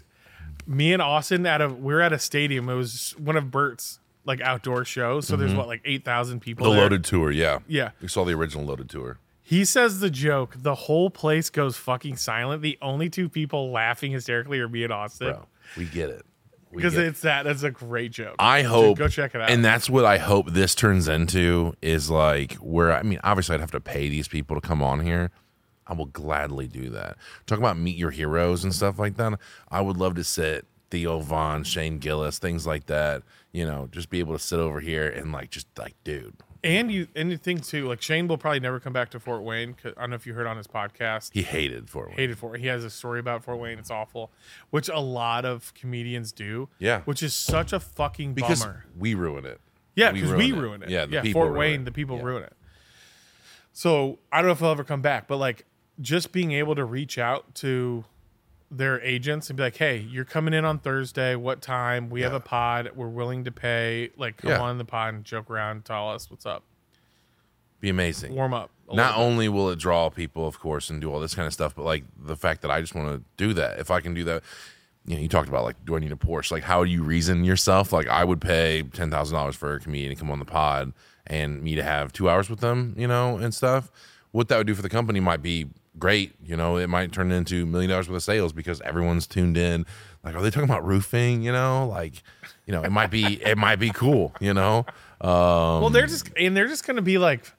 me 0.66 0.92
and 0.92 1.02
Austin 1.02 1.46
at 1.46 1.60
a 1.60 1.68
we're 1.68 2.00
at 2.00 2.12
a 2.12 2.18
stadium. 2.18 2.68
It 2.68 2.74
was 2.74 3.14
one 3.18 3.36
of 3.36 3.50
Bert's 3.50 4.00
like 4.24 4.40
outdoor 4.40 4.84
shows. 4.84 5.26
So 5.26 5.36
there's 5.36 5.50
mm-hmm. 5.50 5.58
what 5.58 5.68
like 5.68 5.82
eight 5.84 6.04
thousand 6.04 6.40
people. 6.40 6.64
the 6.64 6.72
there. 6.72 6.80
loaded 6.80 7.04
tour, 7.04 7.30
yeah. 7.30 7.60
Yeah. 7.66 7.90
We 8.00 8.08
saw 8.08 8.24
the 8.24 8.34
original 8.34 8.64
loaded 8.64 8.88
tour. 8.88 9.18
He 9.42 9.64
says 9.64 10.00
the 10.00 10.10
joke. 10.10 10.54
The 10.56 10.74
whole 10.74 11.10
place 11.10 11.50
goes 11.50 11.76
fucking 11.76 12.16
silent. 12.16 12.62
The 12.62 12.78
only 12.80 13.10
two 13.10 13.28
people 13.28 13.70
laughing 13.70 14.12
hysterically 14.12 14.60
are 14.60 14.68
me 14.68 14.84
and 14.84 14.92
Austin 14.92 15.32
Bro, 15.32 15.46
we 15.76 15.84
get 15.86 16.10
it. 16.10 16.24
Because 16.74 16.96
it's 16.96 17.20
that. 17.20 17.42
That's 17.42 17.64
a 17.64 17.70
great 17.70 18.12
joke. 18.12 18.36
I 18.38 18.62
hope 18.62 18.96
go 18.96 19.08
check 19.08 19.34
it 19.34 19.42
out. 19.42 19.50
And 19.50 19.62
that's 19.62 19.90
what 19.90 20.06
I 20.06 20.16
hope 20.16 20.50
this 20.50 20.74
turns 20.74 21.06
into 21.06 21.74
is 21.82 22.08
like 22.08 22.54
where 22.54 22.92
I 22.92 23.02
mean, 23.02 23.20
obviously 23.22 23.54
I'd 23.54 23.60
have 23.60 23.72
to 23.72 23.80
pay 23.80 24.08
these 24.08 24.26
people 24.26 24.58
to 24.58 24.66
come 24.66 24.82
on 24.82 25.00
here. 25.00 25.30
I 25.92 25.94
will 25.94 26.06
gladly 26.06 26.66
do 26.68 26.88
that. 26.90 27.18
Talk 27.46 27.58
about 27.58 27.76
meet 27.76 27.96
your 27.96 28.10
heroes 28.10 28.64
and 28.64 28.74
stuff 28.74 28.98
like 28.98 29.16
that. 29.18 29.38
I 29.70 29.82
would 29.82 29.98
love 29.98 30.14
to 30.14 30.24
sit 30.24 30.64
Theo 30.90 31.20
Von, 31.20 31.64
Shane 31.64 31.98
Gillis, 31.98 32.38
things 32.38 32.66
like 32.66 32.86
that. 32.86 33.22
You 33.52 33.66
know, 33.66 33.88
just 33.92 34.08
be 34.08 34.18
able 34.20 34.32
to 34.32 34.38
sit 34.38 34.58
over 34.58 34.80
here 34.80 35.06
and 35.06 35.32
like 35.32 35.50
just 35.50 35.66
like, 35.78 35.94
dude, 36.02 36.34
and 36.64 36.90
you 36.90 37.08
and 37.14 37.30
you 37.30 37.36
think 37.36 37.66
too, 37.66 37.88
like 37.88 38.00
Shane 38.00 38.26
will 38.26 38.38
probably 38.38 38.60
never 38.60 38.80
come 38.80 38.94
back 38.94 39.10
to 39.10 39.20
Fort 39.20 39.42
Wayne. 39.42 39.74
'cause 39.74 39.92
I 39.98 40.00
don't 40.00 40.10
know 40.10 40.16
if 40.16 40.26
you 40.26 40.32
heard 40.32 40.46
on 40.46 40.56
his 40.56 40.66
podcast. 40.66 41.30
he 41.34 41.42
hated 41.42 41.90
Fort 41.90 42.08
Wayne. 42.08 42.16
hated 42.16 42.38
Fort. 42.38 42.58
He 42.58 42.68
has 42.68 42.84
a 42.84 42.90
story 42.90 43.20
about 43.20 43.44
Fort 43.44 43.58
Wayne. 43.58 43.78
It's 43.78 43.90
awful, 43.90 44.32
which 44.70 44.88
a 44.88 44.98
lot 45.00 45.44
of 45.44 45.74
comedians 45.74 46.32
do. 46.32 46.70
Yeah. 46.78 47.00
which 47.02 47.22
is 47.22 47.34
such 47.34 47.74
a 47.74 47.80
fucking 47.80 48.32
because 48.32 48.60
bummer. 48.64 48.86
we 48.96 49.12
ruin 49.12 49.44
it. 49.44 49.60
Yeah, 49.94 50.12
because 50.12 50.32
we 50.32 50.52
ruin 50.52 50.82
it. 50.82 50.88
Yeah, 50.88 51.04
the 51.04 51.12
yeah. 51.16 51.20
people 51.22 51.40
Fort 51.42 51.48
ruin 51.52 51.58
Wayne, 51.58 51.80
it. 51.82 51.84
the 51.84 51.92
people 51.92 52.16
Yeah. 52.16 52.22
ruin 52.24 52.42
it. 52.44 52.54
So 53.74 54.18
I 54.30 54.38
don't 54.38 54.46
know 54.48 54.52
if 54.52 54.58
he'll 54.60 54.68
ever 54.70 54.84
come 54.84 55.02
back, 55.02 55.26
but 55.28 55.36
like 55.38 55.64
just 56.00 56.32
being 56.32 56.52
able 56.52 56.74
to 56.74 56.84
reach 56.84 57.18
out 57.18 57.54
to 57.56 58.04
their 58.70 59.00
agents 59.02 59.50
and 59.50 59.56
be 59.58 59.62
like, 59.62 59.76
"Hey, 59.76 59.98
you're 59.98 60.24
coming 60.24 60.54
in 60.54 60.64
on 60.64 60.78
Thursday. 60.78 61.34
What 61.36 61.60
time? 61.60 62.08
We 62.08 62.22
have 62.22 62.32
a 62.32 62.40
pod. 62.40 62.90
We're 62.94 63.08
willing 63.08 63.44
to 63.44 63.52
pay. 63.52 64.10
Like, 64.16 64.38
come 64.38 64.50
Yeah. 64.50 64.60
on 64.60 64.78
the 64.78 64.84
pod 64.86 65.12
and 65.14 65.24
joke 65.24 65.50
around. 65.50 65.84
Tell 65.84 66.10
us 66.10 66.30
what's 66.30 66.46
up. 66.46 66.62
Be 67.80 67.88
amazing. 67.90 68.34
Warm 68.34 68.54
up. 68.54 68.70
not 68.94 69.16
only 69.16 69.48
will 69.48 69.70
it 69.70 69.78
draw 69.78 70.10
people, 70.10 70.46
of 70.46 70.58
course, 70.60 70.90
and 70.90 71.00
do 71.00 71.10
all 71.10 71.18
this 71.18 71.34
kind 71.34 71.46
of 71.46 71.52
stuff, 71.54 71.74
but 71.74 71.82
like 71.84 72.04
the 72.22 72.36
fact 72.36 72.60
that 72.60 72.70
I 72.70 72.82
just 72.82 72.94
want 72.94 73.08
to 73.08 73.22
do 73.38 73.54
that. 73.54 73.78
If 73.78 73.90
I 73.90 74.00
can 74.00 74.12
do 74.12 74.22
that, 74.24 74.42
you 75.06 75.14
know, 75.16 75.20
you 75.22 75.28
talked 75.28 75.48
about 75.48 75.64
like, 75.64 75.82
do 75.86 75.96
I 75.96 75.98
need 75.98 76.12
a 76.12 76.16
Porsche? 76.16 76.50
Like, 76.52 76.62
how 76.64 76.84
do 76.84 76.90
you 76.90 77.02
reason 77.02 77.42
yourself? 77.42 77.90
Like, 77.92 78.06
I 78.06 78.22
would 78.24 78.40
pay 78.40 78.82
ten 78.82 79.10
thousand 79.10 79.34
dollars 79.34 79.56
for 79.56 79.74
a 79.74 79.80
comedian 79.80 80.14
to 80.14 80.16
come 80.20 80.30
on 80.30 80.38
the 80.40 80.44
pod 80.44 80.92
and 81.26 81.62
me 81.62 81.74
to 81.74 81.82
have 81.82 82.12
two 82.12 82.28
hours 82.28 82.50
with 82.50 82.60
them, 82.60 82.94
you 82.98 83.06
know, 83.06 83.38
and 83.38 83.54
stuff. 83.54 83.90
What 84.30 84.48
that 84.48 84.58
would 84.58 84.66
do 84.66 84.74
for 84.74 84.82
the 84.82 84.88
company 84.90 85.20
might 85.20 85.40
be 85.42 85.68
great. 85.98 86.34
You 86.44 86.56
know, 86.56 86.76
it 86.76 86.88
might 86.88 87.12
turn 87.12 87.30
into 87.32 87.66
million 87.66 87.90
dollars 87.90 88.08
worth 88.08 88.16
of 88.16 88.22
sales 88.22 88.52
because 88.52 88.80
everyone's 88.82 89.26
tuned 89.26 89.56
in. 89.56 89.86
Like, 90.24 90.34
are 90.34 90.42
they 90.42 90.50
talking 90.50 90.68
about 90.68 90.86
roofing? 90.86 91.42
You 91.42 91.52
know, 91.52 91.86
like, 91.88 92.22
you 92.66 92.72
know, 92.72 92.82
it 92.82 92.90
might 92.92 93.10
be, 93.10 93.42
it 93.42 93.58
might 93.58 93.76
be 93.76 93.90
cool. 93.90 94.32
You 94.40 94.54
know, 94.54 94.86
um, 95.20 95.80
Well, 95.80 95.90
they're 95.90 96.06
just 96.06 96.30
and 96.36 96.56
they're 96.56 96.68
just 96.68 96.86
gonna 96.86 97.02
be 97.02 97.18
like, 97.18 97.52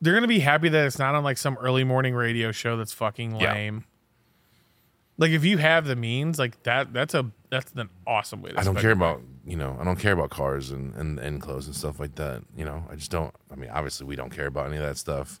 they're 0.00 0.14
gonna 0.14 0.26
be 0.26 0.40
happy 0.40 0.68
that 0.68 0.86
it's 0.86 0.98
not 0.98 1.14
on 1.14 1.22
like 1.24 1.38
some 1.38 1.56
early 1.58 1.84
morning 1.84 2.14
radio 2.14 2.50
show 2.52 2.76
that's 2.76 2.92
fucking 2.92 3.36
Yeah. 3.40 3.52
lame. 3.52 3.84
Like 5.18 5.30
if 5.30 5.44
you 5.44 5.58
have 5.58 5.84
the 5.86 5.94
means, 5.94 6.38
like 6.38 6.62
that, 6.64 6.92
that's 6.92 7.14
a 7.14 7.30
that's 7.50 7.70
an 7.72 7.90
awesome 8.06 8.42
way. 8.42 8.50
to 8.52 8.58
I 8.58 8.64
don't 8.64 8.74
care 8.74 8.84
your 8.84 8.92
about 8.92 9.20
you 9.44 9.56
know 9.56 9.76
I 9.80 9.84
don't 9.84 9.98
care 9.98 10.12
about 10.12 10.30
cars 10.30 10.70
and, 10.70 10.94
and 10.94 11.18
and 11.18 11.40
clothes 11.40 11.66
and 11.66 11.76
stuff 11.76 12.00
like 12.00 12.14
that. 12.16 12.42
You 12.56 12.64
know 12.64 12.84
I 12.90 12.96
just 12.96 13.10
don't. 13.10 13.32
I 13.50 13.54
mean 13.56 13.70
obviously 13.70 14.06
we 14.06 14.16
don't 14.16 14.30
care 14.30 14.46
about 14.46 14.66
any 14.68 14.78
of 14.78 14.82
that 14.82 14.96
stuff. 14.96 15.40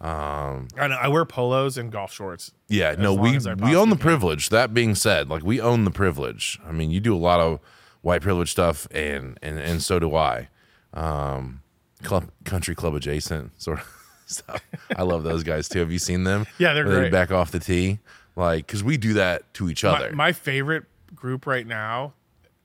Um, 0.00 0.68
I, 0.78 0.86
know, 0.86 0.94
I 0.94 1.08
wear 1.08 1.24
polos 1.24 1.76
and 1.76 1.90
golf 1.90 2.12
shorts. 2.12 2.52
yeah, 2.68 2.94
no, 2.96 3.14
we 3.14 3.32
we 3.38 3.74
own 3.76 3.90
the 3.90 3.96
can. 3.96 3.98
privilege. 3.98 4.48
That 4.50 4.72
being 4.72 4.94
said, 4.94 5.28
like 5.28 5.42
we 5.42 5.60
own 5.60 5.84
the 5.84 5.90
privilege. 5.90 6.58
I 6.64 6.70
mean 6.72 6.90
you 6.92 7.00
do 7.00 7.14
a 7.14 7.18
lot 7.18 7.40
of 7.40 7.58
white 8.02 8.22
privilege 8.22 8.50
stuff, 8.50 8.86
and 8.92 9.38
and 9.42 9.58
and 9.58 9.82
so 9.82 9.98
do 9.98 10.14
I. 10.14 10.48
Um, 10.94 11.62
club 12.04 12.30
country 12.44 12.74
club 12.76 12.94
adjacent 12.94 13.60
sort 13.60 13.80
of 13.80 13.86
stuff. 14.26 14.62
I 14.96 15.02
love 15.02 15.24
those 15.24 15.42
guys 15.42 15.68
too. 15.68 15.80
Have 15.80 15.90
you 15.90 15.98
seen 15.98 16.22
them? 16.24 16.46
Yeah, 16.58 16.74
they're 16.74 16.86
Where 16.86 17.00
they 17.02 17.10
back 17.10 17.32
off 17.32 17.50
the 17.50 17.58
tee, 17.58 17.98
like 18.36 18.66
because 18.68 18.84
we 18.84 18.96
do 18.98 19.14
that 19.14 19.52
to 19.54 19.68
each 19.68 19.82
My, 19.82 19.90
other. 19.90 20.12
my 20.12 20.32
favorite 20.32 20.84
group 21.14 21.44
right 21.44 21.66
now. 21.66 22.12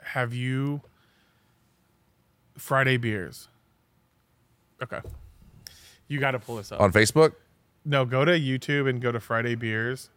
Have 0.04 0.34
you 0.36 0.82
Friday 2.58 2.98
beers? 2.98 3.48
Okay, 4.84 5.00
you 6.08 6.20
got 6.20 6.32
to 6.32 6.40
pull 6.40 6.58
this 6.58 6.72
up. 6.72 6.82
on 6.82 6.92
Facebook. 6.92 7.34
No, 7.86 8.06
go 8.06 8.24
to 8.24 8.32
YouTube 8.32 8.90
and 8.90 9.02
go 9.02 9.12
to 9.12 9.20
Friday 9.20 9.56
Beers. 9.56 10.10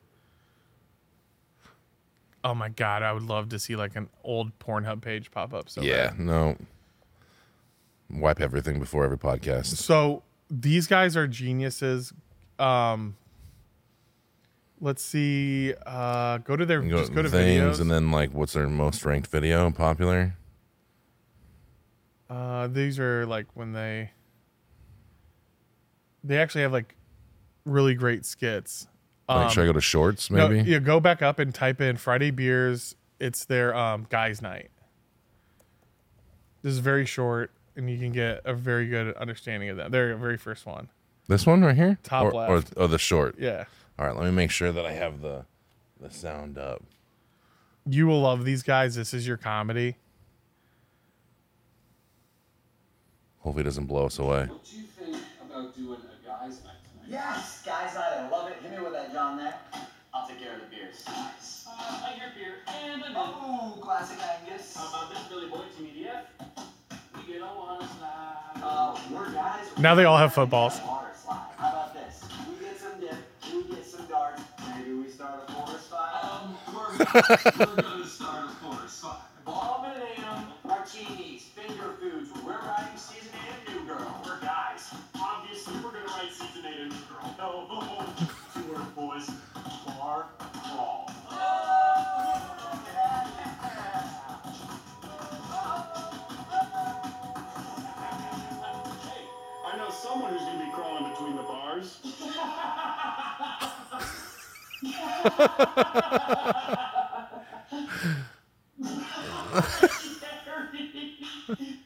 Oh 2.45 2.55
my 2.55 2.69
god, 2.69 3.03
I 3.03 3.13
would 3.13 3.25
love 3.25 3.49
to 3.49 3.59
see 3.59 3.75
like 3.75 3.97
an 3.97 4.09
old 4.23 4.57
Pornhub 4.61 5.01
page 5.01 5.31
pop 5.33 5.53
up. 5.53 5.69
So 5.69 5.83
yeah, 5.83 6.09
bad. 6.11 6.21
no. 6.21 6.57
Wipe 8.09 8.41
everything 8.41 8.79
before 8.79 9.05
every 9.05 9.19
podcast. 9.19 9.67
So 9.77 10.23
these 10.49 10.87
guys 10.87 11.17
are 11.17 11.27
geniuses. 11.27 12.13
Um, 12.61 13.17
let's 14.81 15.03
see. 15.03 15.75
Uh, 15.85 16.39
go 16.39 16.55
to 16.55 16.65
their 16.65 16.83
go 16.83 16.99
just 16.99 17.13
go 17.13 17.23
to 17.23 17.29
things 17.29 17.79
videos. 17.79 17.81
and 17.81 17.91
then 17.91 18.13
like 18.13 18.31
what's 18.33 18.53
their 18.53 18.69
most 18.69 19.05
ranked 19.05 19.27
video 19.29 19.69
popular? 19.73 20.37
uh, 22.31 22.67
these 22.69 22.99
are 23.01 23.27
like 23.27 23.47
when 23.55 23.73
they 23.73 24.11
they 26.27 26.39
actually 26.39 26.63
have 26.63 26.73
like 26.73 26.95
really 27.65 27.95
great 27.95 28.25
skits. 28.25 28.87
Like, 29.29 29.47
Um, 29.47 29.51
should 29.51 29.63
I 29.63 29.67
go 29.67 29.73
to 29.73 29.81
shorts 29.81 30.31
No, 30.31 30.49
maybe? 30.49 30.71
yeah, 30.71 30.79
go 30.79 31.01
back 31.01 31.21
up 31.23 31.39
and 31.39 31.55
type 31.55 31.81
in 31.81 31.97
Friday 31.97 32.31
Beers. 32.31 32.95
It's 33.19 33.45
their 33.45 33.75
um, 33.75 34.07
guys' 34.11 34.41
night. 34.43 34.71
This 36.63 36.73
is 36.73 36.79
very 36.81 37.07
short, 37.07 37.51
and 37.77 37.89
you 37.91 37.99
can 37.99 38.13
get 38.13 38.43
a 38.45 38.53
very 38.55 38.89
good 38.89 39.17
understanding 39.17 39.69
of 39.71 39.77
that. 39.79 39.91
Their 39.91 40.15
very 40.17 40.37
first 40.37 40.67
one. 40.67 40.89
This 41.29 41.47
one 41.47 41.63
right 41.63 41.75
here? 41.77 41.99
Top 42.03 42.25
or, 42.27 42.33
left. 42.33 42.73
Or, 42.77 42.83
or 42.85 42.89
the 42.89 42.99
short. 42.99 43.37
Yeah, 43.39 43.65
All 43.99 44.07
right, 44.07 44.15
let 44.17 44.25
me 44.27 44.31
make 44.33 44.51
sure 44.51 44.71
that 44.73 44.85
I 44.87 44.93
have 44.93 45.21
the 45.23 45.45
the 46.01 46.11
sound 46.11 46.59
up. 46.59 46.83
you 47.89 48.07
will 48.07 48.21
love 48.21 48.45
these 48.45 48.63
guys. 48.63 48.95
This 48.97 49.15
is 49.15 49.27
your 49.27 49.37
comedy. 49.39 49.97
Hopefully 53.41 53.63
it 53.63 53.65
doesn't 53.65 53.87
blow 53.87 54.07
us 54.07 54.19
away. 54.19 54.47
What 54.47 54.65
do 54.65 54.77
you 54.77 54.83
think 54.85 55.23
about 55.49 55.75
doing 55.75 55.99
Yes, 57.09 57.63
guys, 57.65 57.97
I 57.97 58.29
love 58.29 58.51
it. 58.51 58.57
Hit 58.63 58.73
me 58.73 58.83
with 58.83 58.93
that, 58.93 59.13
John. 59.13 59.37
There. 59.37 59.55
I'll 60.13 60.27
take 60.27 60.41
care 60.41 60.55
of 60.55 60.61
the 60.61 60.67
beers. 60.67 61.05
Nice. 61.07 61.67
Uh, 61.69 62.07
I 62.07 62.11
hear 62.13 62.33
beer 62.35 62.55
and 62.67 63.03
a 63.03 63.09
nip. 63.09 63.17
Oh, 63.17 63.79
classic 63.81 64.19
Angus. 64.41 64.75
How 64.77 64.89
about 64.89 65.11
this 65.11 65.23
Billy 65.29 65.49
Boy 65.49 65.63
Team 65.79 65.87
EDF? 65.87 66.67
We 67.17 67.33
get 67.33 67.43
a 67.43 67.45
water 67.45 67.87
slide. 67.99 68.61
Uh, 68.63 68.99
we're 69.13 69.31
guys. 69.33 69.67
Now 69.79 69.95
they 69.95 70.05
all 70.05 70.17
have 70.19 70.33
footballs. 70.33 70.81
Water 70.81 71.11
slide. 71.15 71.47
How 71.59 71.69
about 71.69 71.95
this? 71.95 72.25
We 72.49 72.65
get 72.65 72.79
some 72.79 72.99
dip. 72.99 73.15
We 73.53 73.75
get 73.75 73.85
some 73.85 74.07
darts. 74.07 74.43
Maybe 74.77 74.95
we 74.95 75.09
start 75.09 75.45
a 75.49 75.53
forest 75.53 75.91
fire. 75.91 76.21
Um, 76.23 76.57
we're, 76.75 76.99
we're 76.99 77.83
gonna 77.83 78.07
start 78.07 78.47
a 78.47 78.49
forest 78.49 78.66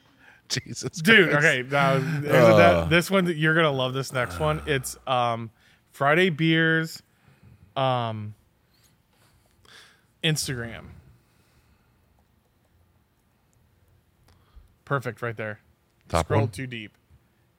Jesus, 0.49 0.91
dude. 1.01 1.31
Christ. 1.31 1.47
Okay, 1.47 1.69
now 1.71 1.93
Uh. 1.93 2.57
that- 2.57 2.91
this 2.91 3.11
one 3.11 3.27
you're 3.27 3.55
gonna 3.55 3.71
love. 3.71 3.95
This 3.95 4.13
next 4.13 4.39
one. 4.41 4.63
It's 4.67 4.97
um, 5.07 5.51
Friday 5.93 6.31
beers, 6.31 7.03
um, 7.77 8.35
Instagram. 10.25 10.87
Perfect, 14.85 15.23
right 15.23 15.37
there. 15.37 15.61
Top 16.09 16.27
Scroll 16.27 16.41
one. 16.43 16.51
too 16.51 16.67
deep. 16.67 16.93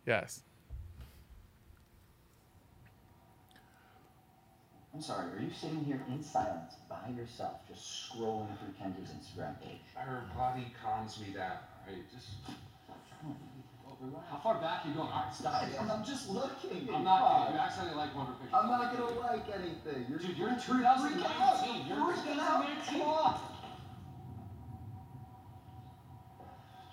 Yes. 0.05 0.43
I'm 4.93 5.01
sorry, 5.01 5.31
are 5.31 5.39
you 5.41 5.49
sitting 5.55 5.83
here 5.85 6.03
in 6.09 6.21
silence 6.21 6.73
by 6.89 6.99
yourself, 7.15 7.65
just 7.67 8.11
scrolling 8.11 8.47
through 8.59 8.73
Kendra's 8.75 9.09
Instagram 9.11 9.59
page? 9.61 9.79
Her 9.95 10.23
body 10.35 10.67
calms 10.83 11.17
me 11.19 11.33
down. 11.33 11.57
I 11.87 11.91
just. 12.13 12.27
How 14.29 14.37
far 14.37 14.55
back 14.55 14.83
are 14.83 14.89
you 14.89 14.95
going? 14.95 15.07
All 15.07 15.23
right, 15.25 15.33
stop. 15.33 15.63
I'm 15.79 16.03
just 16.03 16.29
looking. 16.29 16.89
I'm 16.93 17.03
not 17.03 17.45
kidding. 17.45 17.53
You 17.55 17.61
accidentally 17.61 17.97
like 17.97 18.15
one 18.15 18.27
of 18.27 18.33
her 18.33 18.39
pictures. 18.41 18.59
I'm 18.59 18.67
not 18.67 18.97
gonna 18.97 19.19
like 19.19 19.45
anything. 19.53 20.05
You're, 20.09 20.19
Dude, 20.19 20.37
you're 20.37 20.49
in 20.49 20.55
freaking 20.55 20.81
2019. 20.81 21.23
out. 21.23 21.87
You're 21.87 21.97
freaking 21.97 22.39
out. 22.39 22.65
2019. 22.89 23.01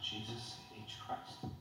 Jesus 0.03 0.57
H. 0.77 0.97
Christ. 1.05 1.53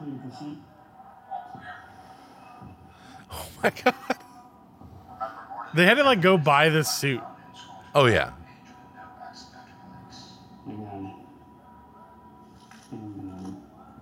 Oh 3.32 3.46
my 3.62 3.70
god. 3.70 3.94
They 5.74 5.84
had 5.84 5.98
to 5.98 6.02
like 6.04 6.20
go 6.20 6.36
buy 6.36 6.68
this 6.68 6.90
suit. 6.90 7.22
Oh 7.94 8.06
yeah. 8.06 8.32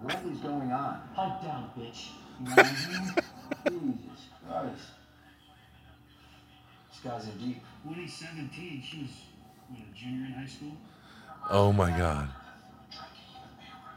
What 0.00 0.24
is 0.32 0.38
going 0.38 0.72
on? 0.72 1.02
Pipe 1.14 1.42
down, 1.42 1.70
bitch. 1.78 2.08
Jesus 3.68 4.28
Christ. 4.48 4.76
This 6.90 7.00
guy's 7.04 7.24
in 7.24 7.38
deep. 7.38 7.62
When 7.84 7.94
he's 7.96 8.14
17, 8.14 8.82
she 8.82 9.02
was 9.02 9.10
what, 9.68 9.80
a 9.80 9.94
junior 9.94 10.26
in 10.26 10.32
high 10.32 10.46
school. 10.46 10.72
Oh 11.50 11.72
my 11.72 11.90
god. 11.90 12.28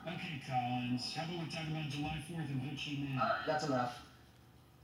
Okay, 0.08 0.42
Collins. 0.50 1.14
How 1.14 1.26
about 1.26 1.46
we 1.46 1.52
talk 1.52 1.68
about 1.68 1.90
July 1.90 2.18
4th 2.28 2.50
and 2.50 2.62
Ho 2.62 2.70
Chi 2.76 2.92
Minh? 2.92 3.46
That's 3.46 3.66
enough. 3.66 4.00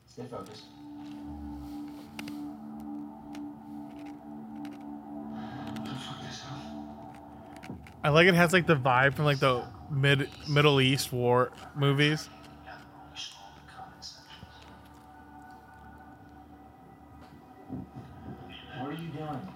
Stay 0.06 0.26
focused. 0.30 0.64
I 8.04 8.10
like 8.10 8.28
it 8.28 8.36
has 8.36 8.54
like 8.54 8.68
the 8.68 8.76
vibe 8.76 9.16
from 9.16 9.26
like 9.26 9.40
the 9.40 9.64
mid 9.90 10.30
Middle 10.48 10.80
East 10.80 11.12
war 11.12 11.52
movies. 11.76 12.30
What 18.80 18.90
are 18.90 18.94
you 18.94 19.10
doing? 19.10 19.54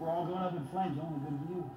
We're 0.00 0.08
all 0.08 0.26
going 0.26 0.38
up 0.38 0.56
in 0.56 0.66
flames. 0.68 0.98
Only 0.98 1.20
good 1.20 1.46
view. 1.46 1.70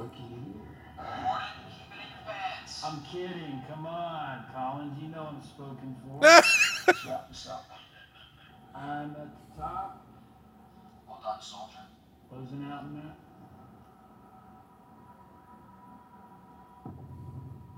Looky 0.00 0.24
here. 0.32 0.64
Gordon, 0.96 1.60
keep 1.68 1.92
it 1.92 2.00
in 2.00 2.08
your 2.08 2.24
pants. 2.24 2.80
I'm 2.84 3.00
kidding. 3.04 3.60
Come 3.68 3.86
on, 3.86 4.44
Collins. 4.54 4.96
You 5.02 5.08
know 5.08 5.28
I'm 5.28 5.42
spoken 5.44 5.94
for. 6.00 6.20
Drop 7.04 7.28
this 7.28 7.46
up. 7.50 7.66
I'm 8.74 9.10
at 9.10 9.28
the 9.28 9.60
top, 9.60 10.06
Well 11.06 11.20
done, 11.22 11.42
soldier. 11.42 11.84
closing 12.30 12.64
out 12.70 12.84
in 12.84 12.94
that. 12.96 13.16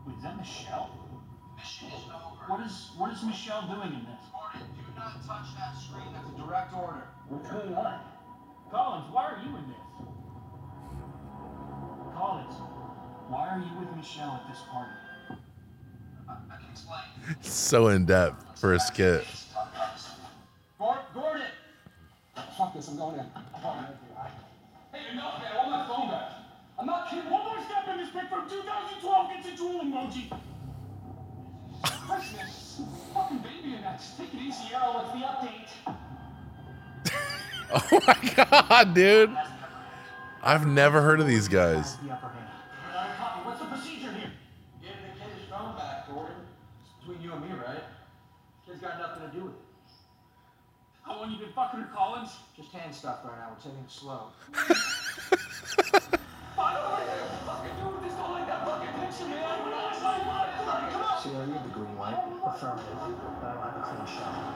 Wait, 0.06 0.16
is 0.16 0.22
that 0.22 0.36
Michelle? 0.36 0.90
Mission 1.56 1.88
is 1.88 2.04
over. 2.06 2.38
What 2.46 2.60
is 2.66 2.90
what 2.98 3.12
is 3.12 3.22
Michelle 3.24 3.62
doing 3.66 3.94
in 3.98 4.04
this? 4.06 4.22
Gordon, 4.30 4.68
do 4.76 4.82
not 4.96 5.14
touch 5.26 5.54
that 5.58 5.74
screen. 5.74 6.12
That's 6.14 6.28
a 6.28 6.46
direct 6.46 6.74
order. 6.74 7.02
What's 7.28 7.48
going 7.50 7.74
on? 7.74 8.00
Michelle 14.02 14.42
at 14.44 14.48
this 14.52 14.62
party? 14.68 14.90
I, 16.28 16.32
I 16.32 16.56
can 16.56 16.66
explain. 16.70 17.02
So 17.42 17.88
in 17.88 18.04
depth 18.04 18.58
for 18.58 18.74
a 18.74 18.80
skit. 18.80 19.24
Gordon! 21.14 21.42
Fuck 22.56 22.74
this, 22.74 22.88
I'm 22.88 22.96
going 22.96 23.18
in. 23.18 23.26
Hey, 24.92 25.12
enough, 25.12 25.40
man. 25.40 25.52
I 25.52 25.56
want 25.56 25.70
my 25.70 25.86
phone 25.86 26.10
back. 26.10 26.32
I'm 26.78 26.86
not 26.86 27.10
kidding. 27.10 27.30
One 27.30 27.44
more 27.44 27.62
step 27.64 27.86
in 27.88 27.98
this 27.98 28.10
pic 28.10 28.28
from 28.28 28.48
2012 28.48 29.30
gets 29.30 29.48
a 29.48 29.56
drool 29.56 29.80
emoji. 29.80 30.30
Christ, 31.82 32.36
man. 32.36 32.48
Fucking 33.14 33.38
baby 33.38 33.74
in 33.76 33.82
that. 33.82 34.02
Take 34.18 34.34
it 34.34 34.40
easy, 34.40 34.74
Arrow. 34.74 34.94
What's 34.94 35.12
the 35.12 35.18
update? 35.18 35.68
Oh 37.74 38.00
my 38.06 38.34
god, 38.34 38.92
dude. 38.92 39.34
I've 40.42 40.66
never 40.66 41.00
heard 41.00 41.20
of 41.20 41.26
these 41.26 41.48
guys. 41.48 41.96
The 41.96 42.12
upper 42.12 42.28
hand. 42.28 42.46
Uh, 42.94 43.06
copy. 43.16 43.46
What's 43.46 43.60
the 43.60 43.66
procedure 43.66 44.12
here? 44.12 44.30
Give 44.82 44.90
the 44.90 45.18
kid 45.18 45.32
his 45.40 45.48
phone 45.48 45.74
back, 45.74 46.06
Gordon. 46.06 46.34
It's 46.82 46.92
between 47.00 47.22
you 47.22 47.32
and 47.32 47.40
me, 47.40 47.56
right? 47.66 47.82
Kid's 48.66 48.80
got 48.80 48.98
nothing 48.98 49.30
to 49.30 49.34
do 49.34 49.44
with 49.44 49.54
it. 49.54 49.60
How 51.22 51.28
long 51.28 51.38
you 51.38 51.44
been 51.44 51.54
fucking 51.54 51.78
her, 51.78 51.86
Collins? 51.94 52.30
Just 52.56 52.72
hand 52.72 52.92
stuff 52.92 53.20
right 53.22 53.38
now. 53.38 53.54
We're 53.54 53.62
taking 53.62 53.78
it 53.78 53.88
slow. 53.92 54.26
See, 61.22 61.30
are 61.30 61.46
you 61.46 61.54
the 61.62 61.70
green 61.70 61.96
light? 61.96 62.18
Affirmative. 62.44 62.98
But 63.40 63.46
I 63.46 63.54
want 63.54 63.76
a 63.76 63.82
clean 63.86 64.06
shot. 64.18 64.51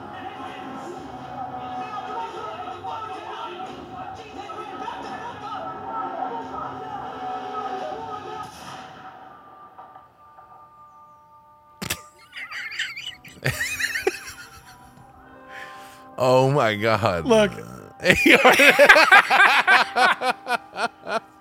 Oh 16.17 16.51
my 16.51 16.75
god. 16.75 17.25
Look, 17.25 17.51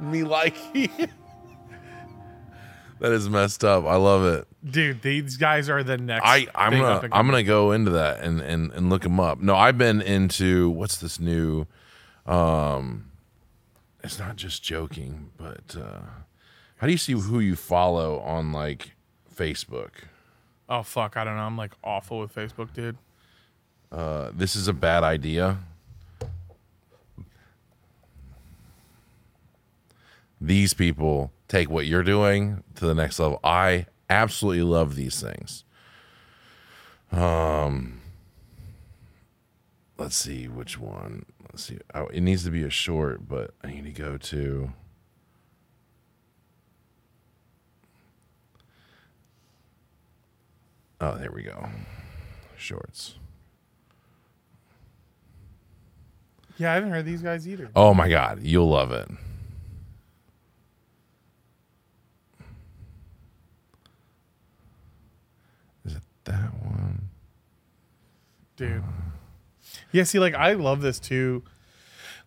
Me 0.00 0.22
like 0.22 0.54
That 3.00 3.12
is 3.12 3.28
messed 3.28 3.64
up. 3.64 3.84
I 3.84 3.96
love 3.96 4.24
it. 4.24 4.46
dude, 4.68 5.02
these 5.02 5.36
guys 5.36 5.68
are 5.68 5.82
the 5.82 5.98
next. 5.98 6.22
I 6.24 6.46
I'm 6.54 6.72
gonna 6.72 7.08
I'm 7.12 7.26
gonna 7.26 7.42
go 7.44 7.72
into 7.72 7.92
that 7.92 8.20
and 8.20 8.40
and 8.40 8.72
and 8.72 8.90
look 8.90 9.02
them 9.02 9.20
up. 9.20 9.40
No, 9.40 9.54
I've 9.54 9.78
been 9.78 10.00
into 10.00 10.70
what's 10.70 10.98
this 10.98 11.20
new 11.20 11.66
um 12.26 13.10
it's 14.02 14.18
not 14.18 14.36
just 14.36 14.62
joking, 14.62 15.30
but 15.36 15.76
uh 15.76 16.00
how 16.76 16.86
do 16.86 16.92
you 16.92 16.98
see 16.98 17.12
who 17.12 17.40
you 17.40 17.56
follow 17.56 18.20
on 18.20 18.52
like 18.52 18.92
Facebook? 19.34 19.90
Oh 20.68 20.82
fuck, 20.82 21.16
I 21.16 21.24
don't 21.24 21.36
know. 21.36 21.42
I'm 21.42 21.56
like 21.56 21.72
awful 21.82 22.20
with 22.20 22.34
Facebook, 22.34 22.72
dude. 22.72 22.96
Uh 23.90 24.30
this 24.34 24.54
is 24.54 24.68
a 24.68 24.72
bad 24.72 25.02
idea. 25.02 25.58
These 30.40 30.74
people 30.74 31.32
take 31.48 31.68
what 31.70 31.86
you're 31.86 32.02
doing 32.02 32.62
to 32.76 32.86
the 32.86 32.94
next 32.94 33.18
level. 33.18 33.40
I 33.42 33.86
absolutely 34.08 34.62
love 34.62 34.94
these 34.94 35.20
things. 35.20 35.64
Um 37.10 38.00
let's 39.96 40.16
see 40.16 40.46
which 40.48 40.78
one. 40.78 41.24
Let's 41.50 41.64
see. 41.64 41.78
Oh, 41.94 42.06
it 42.06 42.20
needs 42.20 42.44
to 42.44 42.50
be 42.50 42.62
a 42.62 42.70
short, 42.70 43.26
but 43.28 43.52
I 43.64 43.68
need 43.68 43.84
to 43.84 43.90
go 43.90 44.16
to 44.16 44.72
Oh, 51.00 51.16
there 51.16 51.30
we 51.30 51.42
go. 51.42 51.68
Shorts. 52.56 53.14
Yeah, 56.58 56.72
I 56.72 56.74
haven't 56.74 56.90
heard 56.90 57.04
these 57.04 57.22
guys 57.22 57.46
either. 57.46 57.70
Oh 57.76 57.94
my 57.94 58.08
god, 58.08 58.40
you'll 58.42 58.68
love 58.68 58.90
it. 58.90 59.08
Is 65.84 65.94
it 65.94 66.02
that 66.24 66.52
one? 66.64 67.08
Dude. 68.56 68.82
Yeah, 69.92 70.02
see, 70.02 70.18
like 70.18 70.34
I 70.34 70.54
love 70.54 70.80
this 70.80 70.98
too. 70.98 71.44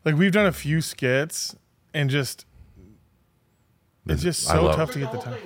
Like 0.05 0.15
we've 0.15 0.31
done 0.31 0.45
a 0.47 0.53
few 0.53 0.79
skits 0.79 1.55
and 1.93 2.09
just 2.09 2.45
it's 4.07 4.23
just 4.23 4.43
so 4.43 4.71
tough 4.71 4.91
to 4.91 4.99
get 4.99 5.11
the 5.11 5.19
time. 5.19 5.37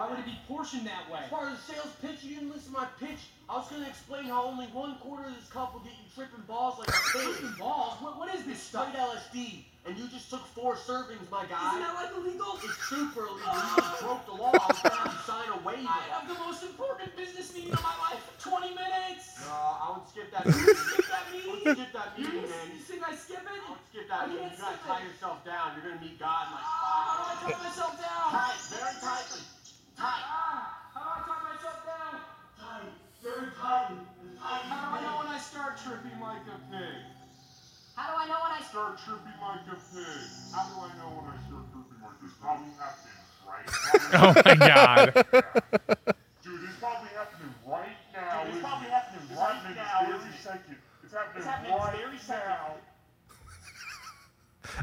Why 0.00 0.08
would 0.08 0.18
it 0.24 0.24
be 0.24 0.38
portioned 0.48 0.88
that 0.88 1.04
way? 1.12 1.20
As 1.24 1.28
far 1.28 1.44
as 1.52 1.60
the 1.60 1.76
sales 1.76 1.92
pitch, 2.00 2.24
you 2.24 2.40
didn't 2.40 2.48
listen 2.56 2.72
to 2.72 2.80
my 2.80 2.88
pitch. 2.96 3.20
I 3.52 3.60
was 3.60 3.68
going 3.68 3.84
to 3.84 3.88
explain 3.92 4.32
how 4.32 4.48
only 4.48 4.64
one 4.72 4.96
quarter 4.96 5.28
of 5.28 5.36
this 5.36 5.44
cup 5.52 5.76
will 5.76 5.84
get 5.84 5.92
you 5.92 6.08
tripping 6.16 6.40
balls 6.48 6.80
like 6.80 6.88
a 6.88 6.92
Tripping 7.12 7.52
pig. 7.52 7.60
balls? 7.60 8.00
What, 8.00 8.16
what 8.16 8.32
is 8.32 8.40
this 8.48 8.56
Straight 8.64 8.96
stuff? 8.96 9.12
LSD, 9.28 9.68
and 9.84 9.92
you 10.00 10.08
just 10.08 10.32
took 10.32 10.40
four 10.56 10.72
servings, 10.80 11.20
my 11.28 11.44
guy. 11.52 11.60
Isn't 11.76 11.84
that 11.84 11.92
like 12.00 12.16
illegal? 12.16 12.56
It's 12.64 12.80
super 12.88 13.28
illegal. 13.28 13.52
You 13.52 13.76
just 13.76 14.00
broke 14.00 14.24
the 14.24 14.40
law. 14.40 14.56
I 14.56 14.72
was 14.72 14.80
going 14.80 14.96
to 14.96 15.04
have 15.04 15.12
you 15.12 15.20
sign 15.28 15.48
a 15.52 15.60
waiver. 15.60 15.84
I 15.84 16.00
have 16.16 16.24
the 16.32 16.38
most 16.40 16.64
important 16.64 17.12
business 17.12 17.52
meeting 17.52 17.76
of 17.76 17.84
my 17.84 17.92
life. 18.00 18.24
20 18.40 18.72
minutes. 18.72 19.36
No, 19.44 19.52
I 19.52 19.86
would 20.00 20.08
skip 20.08 20.32
that 20.32 20.48
meeting. 20.48 20.64
Skip 20.80 21.12
that 21.12 21.28
I 21.28 21.32
meeting. 21.36 21.60
would 21.60 21.76
skip 21.76 21.92
that 21.92 22.08
You, 22.16 22.24
meeting, 22.24 22.48
man. 22.48 22.66
you 22.72 22.80
think 22.88 23.04
I 23.04 23.12
skip 23.12 23.44
it? 23.44 23.52
I 23.52 23.68
would 23.68 23.84
skip 23.92 24.08
that 24.08 24.16
I 24.16 24.26
meeting. 24.32 24.48
You 24.48 24.64
gotta 24.64 24.80
tie 24.80 25.04
it. 25.04 25.12
yourself 25.12 25.44
down. 25.44 25.76
You're 25.76 25.92
gonna 25.92 26.00
meet 26.00 26.16
God 26.16 26.48
in 26.48 26.56
like 26.56 26.64
Ah, 26.64 26.80
five 26.88 27.04
how 27.04 27.20
do 27.20 27.52
I 27.52 27.52
tie 27.52 27.68
myself 27.68 27.92
down? 28.00 28.26
Tight, 28.32 28.60
very 28.72 28.96
tightly. 29.04 29.44
Tight. 30.00 30.24
Ah, 30.24 30.80
how 30.96 31.00
do 31.00 31.08
I 31.12 31.20
tie 31.28 31.44
myself 31.44 31.78
down? 31.84 32.14
Tight. 32.56 32.88
Very 33.22 33.52
tightly. 33.52 34.00
Tight 34.40 34.64
How 34.64 34.80
do 34.80 34.96
I 34.96 35.00
know 35.04 35.14
when 35.20 35.28
I 35.28 35.38
start 35.38 35.76
tripping 35.76 36.16
like 36.20 36.44
a 36.48 36.56
pig? 36.72 37.04
How 37.96 38.08
do 38.08 38.14
I 38.16 38.24
know 38.32 38.40
when 38.40 38.52
I 38.56 38.62
start? 38.64 38.96
Start 38.96 39.20
tripping 39.20 39.36
like 39.44 39.60
a 39.68 39.76
pig. 39.76 40.24
How 40.56 40.64
do 40.64 40.74
I 40.80 40.90
know 40.96 41.08
when 41.20 41.26
I 41.28 41.38
start 41.44 41.64
tripping 41.68 42.00
like 42.00 42.16
this? 42.24 42.32
Probably 42.40 42.72
happening 42.80 43.20
right 43.44 43.68
Oh 44.16 44.32
my 44.40 44.54
god! 44.56 45.04
Dude, 46.42 46.64
it's 46.64 46.78
probably 46.80 47.10
happening 47.12 47.52
right 47.66 48.00
now. 48.14 48.44
Dude, 48.44 48.54
it's 48.54 48.62
probably 48.64 48.88
happening 48.88 49.36
right 49.36 49.60
now. 49.76 50.14
Every 50.16 50.32
second. 50.40 50.76
It's 51.04 51.12
happening, 51.12 51.36
It's 51.36 51.44
happening 51.46 51.72
right 51.76 51.96
very 51.96 52.18
second. 52.18 52.48
now. 52.48 52.74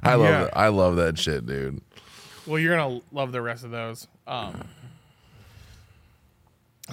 I 0.04 0.14
love 0.16 0.30
Yeah. 0.30 0.44
it. 0.46 0.54
I 0.56 0.68
love 0.68 0.96
that 0.98 1.18
shit, 1.18 1.46
dude. 1.48 1.82
Well, 2.46 2.60
you're 2.60 2.76
gonna 2.78 3.02
love 3.12 3.32
the 3.32 3.42
rest 3.42 3.64
of 3.64 3.72
those. 3.72 4.08
Um. 4.28 4.68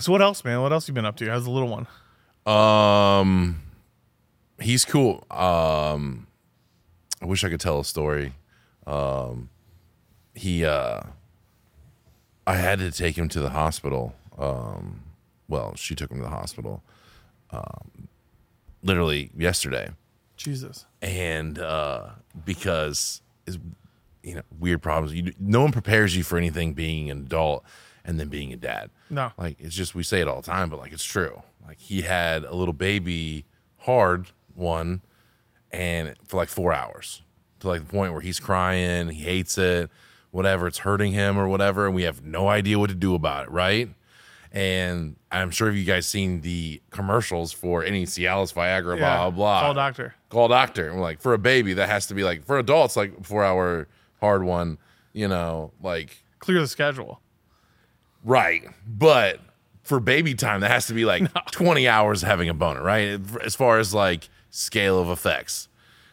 So 0.00 0.12
what 0.12 0.22
else, 0.22 0.44
man? 0.44 0.60
What 0.60 0.72
else 0.72 0.88
you 0.88 0.94
been 0.94 1.04
up 1.04 1.16
to? 1.16 1.28
How's 1.28 1.44
the 1.44 1.50
little 1.50 1.68
one? 1.68 1.86
Um, 2.46 3.62
he's 4.60 4.84
cool. 4.84 5.24
Um, 5.30 6.26
I 7.22 7.26
wish 7.26 7.44
I 7.44 7.48
could 7.48 7.60
tell 7.60 7.80
a 7.80 7.84
story. 7.84 8.34
Um, 8.86 9.50
he, 10.34 10.64
uh, 10.64 11.00
I 12.46 12.56
had 12.56 12.80
to 12.80 12.90
take 12.90 13.16
him 13.16 13.28
to 13.30 13.40
the 13.40 13.50
hospital. 13.50 14.14
Um, 14.36 15.02
well, 15.48 15.74
she 15.76 15.94
took 15.94 16.10
him 16.10 16.18
to 16.18 16.24
the 16.24 16.30
hospital. 16.30 16.82
Um, 17.50 18.08
literally 18.82 19.30
yesterday, 19.36 19.90
Jesus. 20.36 20.86
and 21.00 21.58
uh, 21.58 22.10
because 22.44 23.22
is 23.46 23.58
you 24.22 24.34
know 24.34 24.42
weird 24.58 24.82
problems. 24.82 25.14
You, 25.14 25.32
no 25.38 25.60
one 25.60 25.70
prepares 25.72 26.16
you 26.16 26.24
for 26.24 26.36
anything 26.36 26.74
being 26.74 27.10
an 27.10 27.18
adult 27.18 27.64
and 28.04 28.20
then 28.20 28.28
being 28.28 28.52
a 28.52 28.56
dad. 28.56 28.90
No. 29.10 29.32
Like 29.38 29.56
it's 29.58 29.74
just 29.74 29.94
we 29.94 30.02
say 30.02 30.20
it 30.20 30.28
all 30.28 30.40
the 30.40 30.46
time, 30.46 30.68
but 30.70 30.78
like 30.78 30.92
it's 30.92 31.04
true. 31.04 31.42
Like 31.66 31.78
he 31.78 32.02
had 32.02 32.44
a 32.44 32.54
little 32.54 32.74
baby, 32.74 33.46
hard 33.78 34.28
one, 34.54 35.02
and 35.72 36.14
for 36.26 36.36
like 36.36 36.48
four 36.48 36.72
hours 36.72 37.22
to 37.60 37.68
like 37.68 37.86
the 37.86 37.90
point 37.90 38.12
where 38.12 38.20
he's 38.20 38.38
crying, 38.38 39.08
he 39.08 39.22
hates 39.22 39.56
it, 39.58 39.90
whatever, 40.30 40.66
it's 40.66 40.78
hurting 40.78 41.12
him 41.12 41.38
or 41.38 41.48
whatever, 41.48 41.86
and 41.86 41.94
we 41.94 42.02
have 42.02 42.22
no 42.24 42.48
idea 42.48 42.78
what 42.78 42.90
to 42.90 42.96
do 42.96 43.14
about 43.14 43.44
it, 43.44 43.50
right? 43.50 43.88
And 44.52 45.16
I'm 45.32 45.50
sure 45.50 45.68
if 45.68 45.74
you 45.74 45.84
guys 45.84 46.06
seen 46.06 46.42
the 46.42 46.80
commercials 46.90 47.52
for 47.52 47.82
any 47.82 48.04
Cialis, 48.04 48.54
Viagra, 48.54 48.96
blah 48.98 49.16
blah 49.16 49.30
blah. 49.30 49.60
Call 49.62 49.74
doctor. 49.74 50.14
Call 50.28 50.46
doctor. 50.48 50.86
And 50.88 50.96
we're 50.96 51.02
like 51.02 51.20
for 51.20 51.34
a 51.34 51.38
baby, 51.38 51.74
that 51.74 51.88
has 51.88 52.06
to 52.06 52.14
be 52.14 52.22
like 52.22 52.44
for 52.44 52.58
adults, 52.58 52.96
like 52.96 53.24
four 53.24 53.42
hour 53.42 53.88
hard 54.20 54.44
one. 54.44 54.78
You 55.12 55.26
know, 55.28 55.72
like 55.82 56.22
Clear 56.38 56.60
the 56.60 56.68
schedule. 56.68 57.20
Right. 58.24 58.64
But 58.86 59.40
for 59.82 60.00
baby 60.00 60.34
time, 60.34 60.60
that 60.62 60.70
has 60.70 60.86
to 60.86 60.94
be 60.94 61.04
like 61.04 61.30
20 61.52 61.86
hours 61.86 62.22
having 62.22 62.48
a 62.48 62.54
boner, 62.54 62.82
right? 62.82 63.20
As 63.42 63.54
far 63.54 63.78
as 63.78 63.92
like 63.94 64.28
scale 64.50 64.98
of 64.98 65.08
effects. 65.10 65.68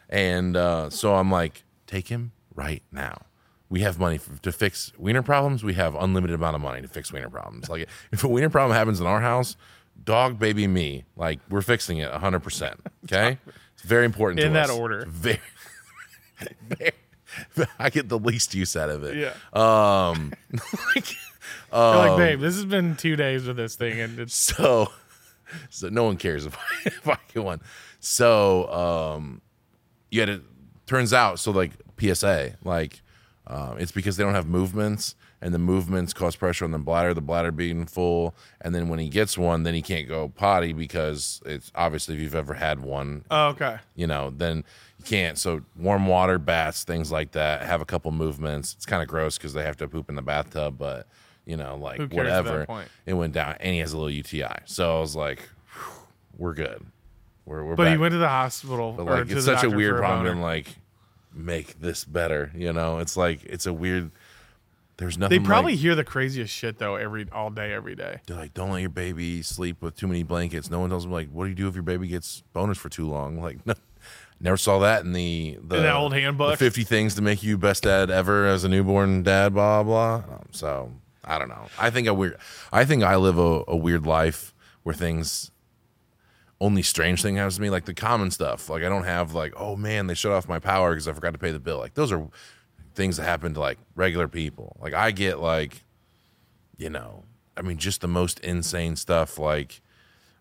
And 0.10 0.58
uh, 0.58 0.90
so 0.90 1.16
I'm 1.16 1.32
like, 1.32 1.64
take 1.88 2.10
him 2.10 2.34
right 2.54 2.84
now. 2.92 3.22
We 3.70 3.80
have 3.82 3.98
money 3.98 4.18
for, 4.18 4.36
to 4.42 4.52
fix 4.52 4.92
wiener 4.98 5.22
problems. 5.24 5.64
We 5.64 5.76
have 5.76 5.96
unlimited 5.96 6.36
amount 6.36 6.56
of 6.56 6.62
money 6.62 6.82
to 6.82 6.88
fix 6.90 7.14
wiener 7.14 7.30
problems. 7.30 7.70
Like 7.70 7.88
if 8.12 8.24
a 8.24 8.28
wiener 8.28 8.50
problem 8.50 8.76
happens 8.76 9.00
in 9.00 9.08
our 9.08 9.22
house, 9.22 9.56
dog, 10.04 10.38
baby, 10.38 10.68
me, 10.68 11.06
like 11.16 11.40
we're 11.50 11.62
fixing 11.62 12.00
it 12.00 12.12
100%. 12.12 12.76
Okay. 13.06 13.38
It's 13.74 13.84
very 13.84 14.04
important 14.04 14.42
to 14.42 14.46
In 14.48 14.54
that 14.54 14.70
us. 14.70 14.78
order. 14.78 15.06
Very, 15.08 15.40
very, 17.56 17.70
I 17.80 17.90
get 17.90 18.10
the 18.10 18.20
least 18.20 18.54
use 18.54 18.76
out 18.76 18.90
of 18.90 19.04
it. 19.06 19.16
Yeah. 19.16 19.34
Um, 19.54 20.34
like, 20.96 21.16
You're 21.72 21.96
like, 21.96 22.18
babe, 22.18 22.40
this 22.40 22.56
has 22.56 22.66
been 22.66 22.96
two 22.96 23.16
days 23.16 23.48
with 23.48 23.58
this 23.58 23.76
thing, 23.76 24.00
and 24.00 24.20
it's 24.20 24.36
so 24.36 24.92
so 25.70 25.90
no 25.90 26.04
one 26.04 26.18
cares 26.18 26.46
if 26.46 26.58
I, 26.58 26.60
if 26.86 27.08
I 27.08 27.18
get 27.34 27.44
one. 27.44 27.62
So 28.00 28.72
um 28.72 29.42
had 30.14 30.30
it 30.30 30.42
turns 30.86 31.14
out 31.14 31.40
so 31.40 31.52
like 31.52 31.72
PSA 31.98 32.58
like 32.64 33.02
um, 33.48 33.78
it's 33.80 33.92
because 33.92 34.18
they 34.18 34.24
don't 34.24 34.34
have 34.34 34.48
movements 34.48 35.16
and 35.42 35.54
the 35.54 35.60
movements 35.60 36.14
cause 36.14 36.36
pressure 36.36 36.64
on 36.64 36.72
the 36.72 36.80
bladder, 36.80 37.14
the 37.14 37.22
bladder 37.22 37.52
being 37.52 37.86
full, 37.86 38.36
and 38.62 38.76
then 38.76 38.88
when 38.88 39.00
he 39.00 39.10
gets 39.10 39.38
one, 39.38 39.64
then 39.64 39.74
he 39.74 39.82
can't 39.82 40.08
go 40.08 40.30
potty 40.30 40.72
because 40.72 41.42
it's 41.46 41.72
obviously 41.74 42.16
if 42.16 42.22
you've 42.22 42.36
ever 42.36 42.54
had 42.54 42.80
one, 42.82 43.26
oh, 43.32 43.48
okay. 43.48 43.78
you 43.96 44.06
know, 44.06 44.32
then 44.36 44.64
you 45.00 45.06
can't. 45.06 45.38
So 45.38 45.62
warm 45.76 46.06
water, 46.06 46.38
baths, 46.38 46.84
things 46.84 47.12
like 47.12 47.32
that, 47.32 47.64
have 47.64 47.82
a 47.82 47.86
couple 47.86 48.12
movements. 48.12 48.74
It's 48.76 48.86
kind 48.86 49.02
of 49.02 49.10
gross 49.10 49.38
because 49.38 49.54
they 49.54 49.64
have 49.64 49.78
to 49.78 49.88
poop 49.88 50.10
in 50.10 50.16
the 50.16 50.22
bathtub, 50.22 50.78
but 50.78 51.08
you 51.46 51.58
know, 51.58 51.76
like 51.78 51.98
Who 51.98 52.08
cares 52.08 52.28
at 52.30 52.44
that 52.46 52.68
whatever. 52.68 52.86
It 53.06 53.14
went 53.14 53.34
down, 53.34 53.56
and 53.60 53.74
he 53.74 53.80
has 53.80 53.94
a 53.94 53.98
little 53.98 54.12
UTI. 54.12 54.60
So 54.66 54.98
I 54.98 55.00
was 55.00 55.16
like, 55.16 55.42
we're 56.38 56.54
good. 56.54 56.86
We're 57.46 57.64
we're 57.66 57.76
But 57.76 57.86
back. 57.86 57.92
he 57.94 57.98
went 57.98 58.12
to 58.14 58.18
the 58.18 58.30
hospital. 58.30 58.94
but 58.94 59.06
like 59.06 59.30
it's 59.32 59.46
such 59.46 59.64
a 59.64 59.70
weird 59.70 59.98
problem. 59.98 60.28
And 60.28 60.42
like, 60.42 60.68
make 61.34 61.80
this 61.80 62.06
better. 62.06 62.52
You 62.56 62.74
know, 62.74 63.00
it's 63.00 63.18
like 63.18 63.44
it's 63.44 63.66
a 63.66 63.74
weird. 63.74 64.12
There's 64.98 65.18
nothing. 65.18 65.42
They 65.42 65.46
probably 65.48 65.72
like, 65.72 65.80
hear 65.82 65.96
the 65.96 66.04
craziest 66.04 66.54
shit 66.54 66.78
though 66.78 66.96
every 66.96 67.26
all 67.32 67.50
day, 67.50 67.74
every 67.74 67.96
day. 67.96 68.20
they're 68.28 68.38
like, 68.38 68.54
don't 68.54 68.70
let 68.72 68.82
your 68.82 68.90
baby 68.92 69.42
sleep 69.42 69.82
with 69.82 69.96
too 69.96 70.08
many 70.08 70.22
blankets. 70.22 70.70
No 70.70 70.80
one 70.80 70.90
tells 70.92 71.04
them 71.04 71.12
like, 71.12 71.30
what 71.32 71.46
do 71.46 71.50
you 71.50 71.56
do 71.56 71.68
if 71.68 71.74
your 71.74 71.82
baby 71.84 72.08
gets 72.08 72.44
bonus 72.54 72.78
for 72.78 72.90
too 72.90 73.08
long? 73.08 73.42
Like, 73.42 73.58
no, 73.66 73.74
never 74.40 74.58
saw 74.58 74.78
that 74.80 75.04
in 75.04 75.14
the 75.14 75.58
the 75.64 75.78
In 75.78 75.86
old 75.92 76.14
handbook? 76.14 76.52
the 76.52 76.58
Fifty 76.58 76.84
things 76.84 77.16
to 77.16 77.24
make 77.24 77.42
you 77.42 77.58
best 77.58 77.82
dad 77.84 78.12
ever 78.12 78.46
as 78.46 78.64
a 78.64 78.70
newborn 78.70 79.24
dad. 79.24 79.56
Blah 79.56 79.82
blah. 79.82 80.16
Um, 80.18 80.46
so 80.52 80.92
I 81.24 81.38
don't 81.38 81.50
know. 81.50 81.68
I 81.80 81.90
think 81.90 82.08
a 82.08 82.14
weird. 82.14 82.38
I 82.72 82.86
think 82.86 83.04
I 83.04 83.16
live 83.16 83.38
a, 83.38 83.64
a 83.68 83.76
weird 83.76 84.06
life 84.06 84.54
where 84.84 84.96
things. 84.96 85.52
Only 86.60 86.84
strange 86.84 87.24
thing 87.24 87.38
happens 87.38 87.56
to 87.56 87.62
me, 87.64 87.72
like 87.72 87.86
the 87.86 87.94
common 87.96 88.30
stuff. 88.30 88.70
Like 88.70 88.84
I 88.84 88.90
don't 88.90 89.06
have 89.06 89.34
like, 89.34 89.54
oh 89.58 89.76
man, 89.76 90.06
they 90.06 90.14
shut 90.14 90.32
off 90.32 90.48
my 90.48 90.60
power 90.60 90.92
because 90.92 91.08
I 91.08 91.14
forgot 91.14 91.32
to 91.34 91.40
pay 91.40 91.52
the 91.52 91.60
bill. 91.60 91.80
Like 91.80 91.96
those 91.96 92.12
are 92.12 92.28
things 92.94 93.18
that 93.18 93.24
happen 93.24 93.56
to 93.56 93.60
like 93.60 93.80
regular 93.96 94.28
people. 94.28 94.78
Like 94.80 94.94
I 94.94 95.10
get 95.10 95.40
like, 95.40 95.84
you 96.78 96.92
know, 96.92 97.24
I 97.58 97.64
mean, 97.64 97.78
just 97.78 98.02
the 98.02 98.08
most 98.08 98.40
insane 98.42 98.96
stuff. 98.96 99.40
Like 99.40 99.82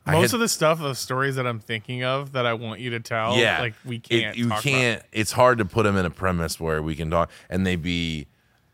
Most 0.06 0.32
had- 0.32 0.34
of 0.34 0.40
the 0.40 0.48
stuff, 0.48 0.78
the 0.78 0.92
stories 0.94 1.36
that 1.36 1.46
I'm 1.46 1.58
thinking 1.58 2.04
of 2.04 2.32
that 2.32 2.44
I 2.44 2.52
want 2.52 2.80
you 2.80 2.90
to 2.90 3.00
tell, 3.00 3.36
yeah, 3.38 3.60
like 3.60 3.74
we 3.86 3.98
can't. 3.98 4.36
you 4.36 4.50
talk 4.50 4.62
can't. 4.62 5.02
It's 5.12 5.32
hard 5.32 5.56
to 5.56 5.64
put 5.64 5.84
them 5.84 5.96
in 5.96 6.04
a 6.04 6.10
premise 6.10 6.60
where 6.60 6.82
we 6.82 6.96
can 6.96 7.10
talk 7.10 7.30
and 7.48 7.66
they 7.66 7.76
be 7.76 8.26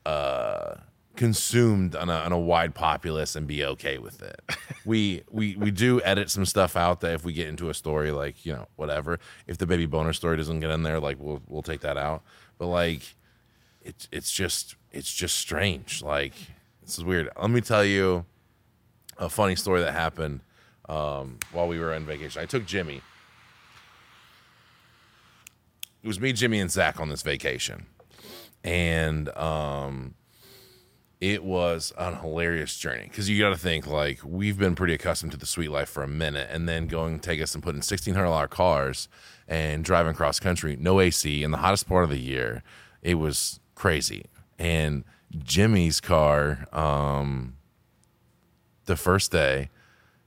uh, 0.05 0.75
consumed 1.17 1.97
on 1.97 2.09
a, 2.09 2.15
on 2.15 2.33
a 2.33 2.39
wide 2.39 2.75
populace 2.75 3.37
and 3.37 3.47
be 3.47 3.65
okay 3.65 3.99
with 3.99 4.23
it. 4.23 4.41
we 4.85 5.23
we 5.31 5.57
we 5.57 5.71
do 5.71 6.01
edit 6.03 6.31
some 6.31 6.45
stuff 6.47 6.77
out 6.77 7.01
that 7.01 7.15
if 7.15 7.25
we 7.25 7.33
get 7.33 7.49
into 7.49 7.71
a 7.71 7.75
story, 7.75 8.13
like 8.13 8.45
you 8.47 8.53
know 8.53 8.67
whatever. 8.77 9.19
If 9.47 9.59
the 9.59 9.67
baby 9.67 9.87
boner 9.87 10.13
story 10.13 10.37
doesn't 10.37 10.61
get 10.61 10.71
in 10.71 10.83
there, 10.83 11.01
like 11.01 11.19
we'll 11.19 11.43
we'll 11.47 11.63
take 11.63 11.81
that 11.81 11.97
out. 11.97 12.23
But 12.59 12.67
like, 12.67 13.03
it's 13.83 14.09
it's 14.13 14.33
just 14.33 14.77
it's 14.93 15.13
just 15.13 15.37
strange. 15.37 16.03
Like 16.03 16.35
this 16.83 16.99
is 16.99 17.05
weird. 17.05 17.29
Let 17.41 17.51
me 17.51 17.61
tell 17.61 17.85
you 17.85 18.25
a 19.19 19.29
funny 19.29 19.57
story 19.57 19.81
that 19.81 19.93
happened 19.93 20.41
um, 20.89 21.39
while 21.53 21.69
we 21.69 21.79
were 21.79 21.93
on 21.95 22.05
vacation. 22.07 22.41
I 22.41 22.47
took 22.47 22.67
Jimmy. 22.67 23.03
It 26.03 26.07
was 26.07 26.21
me, 26.21 26.33
Jimmy, 26.33 26.61
and 26.61 26.71
Zach 26.71 27.01
on 27.01 27.09
this 27.09 27.23
vacation, 27.23 27.87
and 28.63 29.29
um, 29.31 30.15
it 31.21 31.43
was 31.43 31.93
an 31.97 32.17
hilarious 32.17 32.77
journey 32.77 33.05
because 33.09 33.29
you 33.29 33.41
got 33.41 33.51
to 33.51 33.57
think 33.57 33.87
like 33.87 34.21
we've 34.25 34.59
been 34.59 34.75
pretty 34.75 34.95
accustomed 34.95 35.33
to 35.33 35.39
the 35.39 35.47
sweet 35.47 35.71
life 35.71 35.89
for 35.89 36.03
a 36.03 36.09
minute, 36.09 36.49
and 36.51 36.69
then 36.69 36.87
going 36.87 37.19
take 37.21 37.41
us 37.41 37.55
and 37.55 37.63
put 37.63 37.75
in 37.75 37.83
sixteen 37.83 38.15
hundred 38.15 38.27
dollar 38.27 38.49
cars 38.49 39.09
and 39.49 39.85
driving 39.85 40.15
cross 40.15 40.39
country, 40.41 40.77
no 40.79 41.01
AC 41.01 41.43
in 41.43 41.51
the 41.53 41.59
hottest 41.59 41.89
part 41.89 42.05
of 42.05 42.11
the 42.11 42.21
year. 42.21 42.63
It 43.03 43.15
was 43.15 43.61
crazy, 43.75 44.27
and 44.59 45.05
Jimmy's 45.39 46.01
car. 46.01 46.67
Um, 46.73 47.57
the 48.85 48.97
first 48.97 49.33
day, 49.33 49.71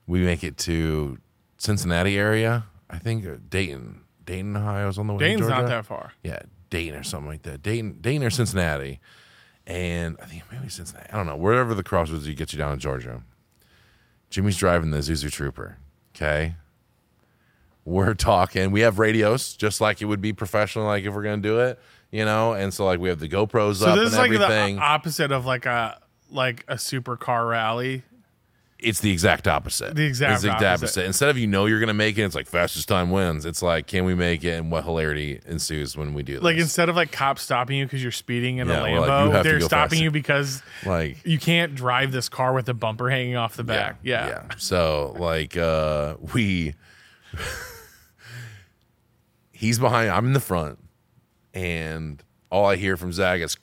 we 0.08 0.20
make 0.22 0.44
it 0.44 0.58
to 0.58 1.18
Cincinnati 1.58 2.18
area. 2.18 2.66
I 2.90 2.98
think 2.98 3.26
uh, 3.26 3.36
Dayton, 3.48 4.02
Dayton, 4.26 4.58
Ohio 4.58 4.90
is 4.90 4.98
on 4.98 5.08
the 5.08 5.14
way. 5.14 5.20
to 5.20 5.26
Dane's 5.26 5.48
not 5.48 5.68
that 5.68 5.86
far. 5.86 6.14
Yeah, 6.24 6.40
Dayton 6.70 6.96
or 7.00 7.04
something 7.04 7.30
like 7.30 7.44
that. 7.44 7.62
Dayton, 7.62 7.98
Dayton 8.02 8.24
or 8.24 8.30
Cincinnati, 8.30 9.00
and 9.70 10.18
I 10.22 10.26
think 10.26 10.44
maybe 10.52 10.68
Cincinnati. 10.70 11.10
I 11.12 11.18
don't 11.18 11.26
know. 11.28 11.36
Wherever 11.36 11.74
the 11.74 11.84
crossroads 11.84 12.28
you 12.28 12.34
get 12.34 12.52
you 12.52 12.60
down 12.60 12.74
in 12.74 12.80
Georgia. 12.80 13.22
Jimmy's 14.30 14.58
driving 14.58 14.92
the 14.92 14.98
Isuzu 14.98 15.32
Trooper. 15.32 15.78
Okay, 16.16 16.56
we're 17.86 18.14
talking. 18.14 18.72
We 18.72 18.82
have 18.82 19.00
radios, 19.00 19.56
just 19.56 19.80
like 19.82 20.02
it 20.02 20.06
would 20.06 20.22
be 20.22 20.34
professional, 20.34 20.86
like 20.86 21.04
if 21.04 21.14
we're 21.14 21.24
gonna 21.24 21.38
do 21.38 21.60
it, 21.60 21.80
you 22.12 22.26
know. 22.26 22.54
And 22.54 22.74
so 22.74 22.86
like 22.86 23.00
we 23.00 23.10
have 23.10 23.20
the 23.20 23.30
GoPros 23.30 23.76
So 23.78 23.88
up 23.88 23.96
this 23.96 24.14
and 24.14 24.14
is 24.14 24.18
like 24.18 24.32
everything. 24.32 24.76
the 24.76 24.82
opposite 24.82 25.32
of 25.32 25.46
like 25.46 25.66
a 25.66 26.00
like 26.30 26.64
a 26.68 26.76
supercar 26.76 27.50
rally. 27.50 28.04
It's 28.82 29.02
the 29.02 29.12
exact 29.12 29.48
opposite. 29.48 29.96
The 29.96 30.06
exact 30.06 30.34
it's 30.36 30.42
the 30.44 30.48
exact 30.50 30.64
opposite. 30.64 30.84
opposite. 30.86 31.06
Instead 31.06 31.30
of 31.30 31.38
you 31.38 31.48
know 31.48 31.66
you're 31.66 31.80
gonna 31.82 31.94
make 31.94 32.18
it, 32.18 32.22
it's 32.22 32.34
like 32.36 32.48
fastest 32.48 32.88
time 32.88 33.12
wins. 33.12 33.46
It's 33.46 33.62
like 33.62 33.88
can 33.88 34.06
we 34.06 34.16
make 34.16 34.44
it, 34.44 34.54
and 34.58 34.72
what 34.72 34.86
hilarity 34.86 35.42
ensues 35.46 35.98
when 35.98 36.14
we 36.14 36.24
do 36.24 36.36
this. 36.36 36.44
Like 36.44 36.58
instead 36.58 36.88
of 36.90 36.96
like 36.96 37.12
cops 37.12 37.42
stopping 37.42 37.78
you 37.78 37.86
because 37.86 38.02
you're 38.02 38.12
speeding 38.12 38.58
in 38.58 38.68
Yeah, 38.70 38.80
a 38.80 38.82
like, 38.82 39.10
Lambo, 39.10 39.38
to 39.38 39.44
they're 39.44 39.60
stopping 39.62 39.90
faster. 39.98 40.04
you 40.04 40.12
because 40.12 40.64
like 40.86 41.18
you 41.26 41.38
can't 41.40 41.76
drive 41.76 42.12
this 42.12 42.30
car 42.30 42.54
with 42.54 42.66
the 42.68 42.74
bumper 42.74 43.10
hanging 43.10 43.36
off 43.36 43.56
the 43.58 43.64
back. 43.66 43.98
Yeah. 44.02 44.28
yeah. 44.28 44.44
So 44.58 45.16
like 45.20 45.58
uh 45.58 46.16
we 46.34 46.76
he's 49.52 49.80
behind 49.80 50.10
I'm 50.10 50.26
in 50.28 50.34
the 50.34 50.40
front 50.40 50.80
and 51.54 52.24
all 52.52 52.66
I 52.66 52.76
hear 52.78 52.98
from 52.98 53.12
Zach 53.12 53.42
is 53.42 53.56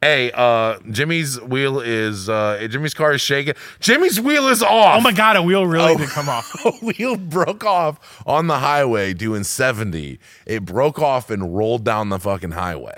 Hey, 0.00 0.30
uh 0.32 0.78
Jimmy's 0.90 1.40
wheel 1.40 1.80
is 1.80 2.28
uh 2.28 2.66
Jimmy's 2.70 2.94
car 2.94 3.14
is 3.14 3.20
shaking. 3.20 3.54
Jimmy's 3.80 4.20
wheel 4.20 4.46
is 4.46 4.62
off. 4.62 4.98
Oh 4.98 5.00
my 5.00 5.12
god, 5.12 5.36
a 5.36 5.42
wheel 5.42 5.66
really 5.66 5.94
Oh. 5.94 5.98
did 5.98 6.08
come 6.10 6.28
off. 6.28 6.52
a 6.64 6.70
wheel 6.84 7.16
broke 7.16 7.64
off 7.64 8.22
on 8.26 8.46
the 8.46 8.58
highway 8.60 9.12
doing 9.12 9.42
70. 9.42 10.20
It 10.46 10.64
broke 10.64 11.00
off 11.00 11.30
and 11.30 11.56
rolled 11.56 11.84
down 11.84 12.10
the 12.10 12.18
fucking 12.20 12.52
highway. 12.52 12.96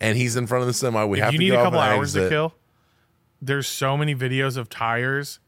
And 0.00 0.16
he's 0.16 0.36
in 0.36 0.46
front 0.46 0.62
of 0.62 0.68
the 0.68 0.74
semi. 0.74 1.04
We 1.04 1.18
have 1.18 1.32
you 1.34 1.38
to 1.38 1.44
need 1.44 1.50
go 1.50 1.60
a 1.60 1.64
couple 1.64 1.80
hours 1.80 2.14
to 2.14 2.28
kill. 2.28 2.54
There's 3.42 3.66
so 3.66 3.96
many 3.98 4.14
videos 4.14 4.56
of 4.56 4.70
tires 4.70 5.38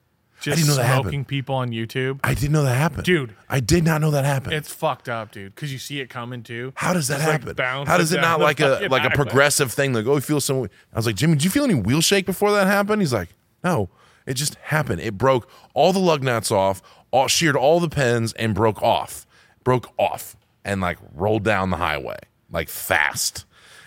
just 0.41 0.57
didn't 0.57 0.69
know 0.69 0.77
that 0.77 0.85
happened. 0.85 1.03
smoking 1.05 1.25
people 1.25 1.55
on 1.55 1.71
YouTube. 1.71 2.21
I 2.25 2.35
didn't 2.35 2.53
know 2.53 2.63
that 2.63 2.75
happened. 2.77 3.05
Dude. 3.05 3.35
I 3.49 3.61
did 3.61 3.85
not 3.85 4.01
know 4.01 4.11
that 4.13 4.25
happened. 4.25 4.55
It's 4.55 4.73
fucked 4.73 5.09
up, 5.09 5.33
dude. 5.33 5.55
Because 5.55 5.73
you 5.73 5.79
see 5.79 6.01
it 6.01 6.09
coming 6.09 6.43
too. 6.43 6.73
How 6.77 6.93
does 6.93 7.09
that 7.09 7.17
Just, 7.17 7.29
like, 7.29 7.41
happen? 7.41 7.55
bounce 7.57 7.89
How 7.89 7.99
does 7.99 8.13
it 8.13 8.19
it 8.19 8.21
down 8.23 8.31
not 8.33 8.39
the 8.39 8.45
like 8.45 8.61
a 8.61 8.69
fucking 8.75 8.91
like 8.91 9.01
a 9.01 9.03
highway. 9.05 9.15
progressive 9.15 9.73
thing? 9.73 9.93
Like, 9.93 10.07
oh, 10.07 10.15
you 10.17 10.21
feel 10.21 10.41
some. 10.41 10.63
I 10.93 10.97
was 10.97 11.07
like, 11.07 11.17
Jimmy, 11.17 11.35
did 11.35 11.45
you 11.45 11.51
feel 11.51 11.65
any 11.65 11.75
wheel 11.75 12.01
shake 12.01 12.27
before 12.27 12.53
that 12.53 12.67
happened? 12.67 13.03
He's 13.03 13.13
like, 13.13 13.31
no, 13.65 13.91
it 14.27 14.35
just 14.35 14.55
happened. 14.57 15.01
It 15.01 15.19
broke 15.19 15.49
all 15.75 15.93
the 15.93 15.99
lug 15.99 16.23
nuts 16.23 16.51
off, 16.51 16.83
all 17.11 17.29
sheared 17.29 17.57
all 17.57 17.81
the 17.81 17.89
pins, 17.89 18.33
and 18.35 18.55
broke 18.55 18.83
off, 18.83 19.27
broke 19.65 19.93
off, 19.99 20.37
and 20.65 20.81
like 20.81 20.99
rolled 21.15 21.45
down 21.45 21.71
the 21.71 21.77
highway 21.79 22.19
like 22.51 22.69
fast. 22.69 23.45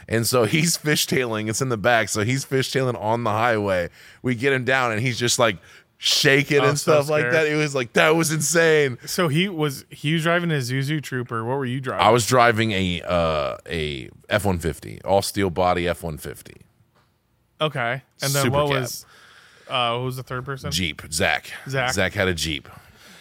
And 0.07 0.27
so 0.27 0.43
he's 0.43 0.77
fishtailing. 0.83 1.49
It's 1.49 1.61
in 1.61 1.69
the 1.69 1.77
back, 1.77 2.09
so 2.09 2.23
he's 2.23 2.43
fishtailing 2.45 2.99
on 2.99 3.23
the 3.23 3.29
highway. 3.31 3.89
We 4.21 4.35
get 4.35 4.51
him 4.53 4.65
down, 4.65 4.91
and 4.91 5.01
he's 5.01 5.17
just 5.17 5.39
like 5.39 5.57
shaking 6.03 6.61
Oh, 6.61 6.69
and 6.69 6.79
so 6.79 6.93
stuff 6.93 7.09
like 7.11 7.29
that. 7.31 7.45
It 7.45 7.55
was 7.55 7.75
like 7.75 7.93
that 7.93 8.15
was 8.15 8.31
insane. 8.31 8.97
So 9.05 9.27
he 9.27 9.47
was 9.47 9.85
he 9.89 10.13
was 10.15 10.23
driving 10.23 10.49
a 10.51 10.55
Isuzu 10.55 11.01
Trooper. 11.03 11.43
What 11.45 11.57
were 11.57 11.65
you 11.65 11.79
driving? 11.79 12.03
I 12.05 12.09
was 12.09 12.25
driving 12.25 12.71
a 12.71 13.01
uh, 13.03 13.57
a 13.69 14.09
F 14.27 14.43
one 14.45 14.57
fifty, 14.57 14.99
all 15.03 15.21
steel 15.21 15.49
body 15.51 15.87
F 15.87 16.01
one 16.03 16.17
fifty 16.17 16.61
okay. 17.59 18.01
And 18.23 18.33
then 18.33 18.43
Super 18.45 18.57
what 18.57 18.71
cab. 18.71 18.81
was 18.81 19.05
uh 19.69 19.97
who 19.99 20.05
was 20.05 20.15
the 20.17 20.23
third 20.23 20.43
person? 20.43 20.71
Jeep. 20.71 21.03
Zach. 21.11 21.51
Zach. 21.69 21.93
Zach 21.93 22.13
had 22.13 22.27
a 22.27 22.33
Jeep, 22.33 22.67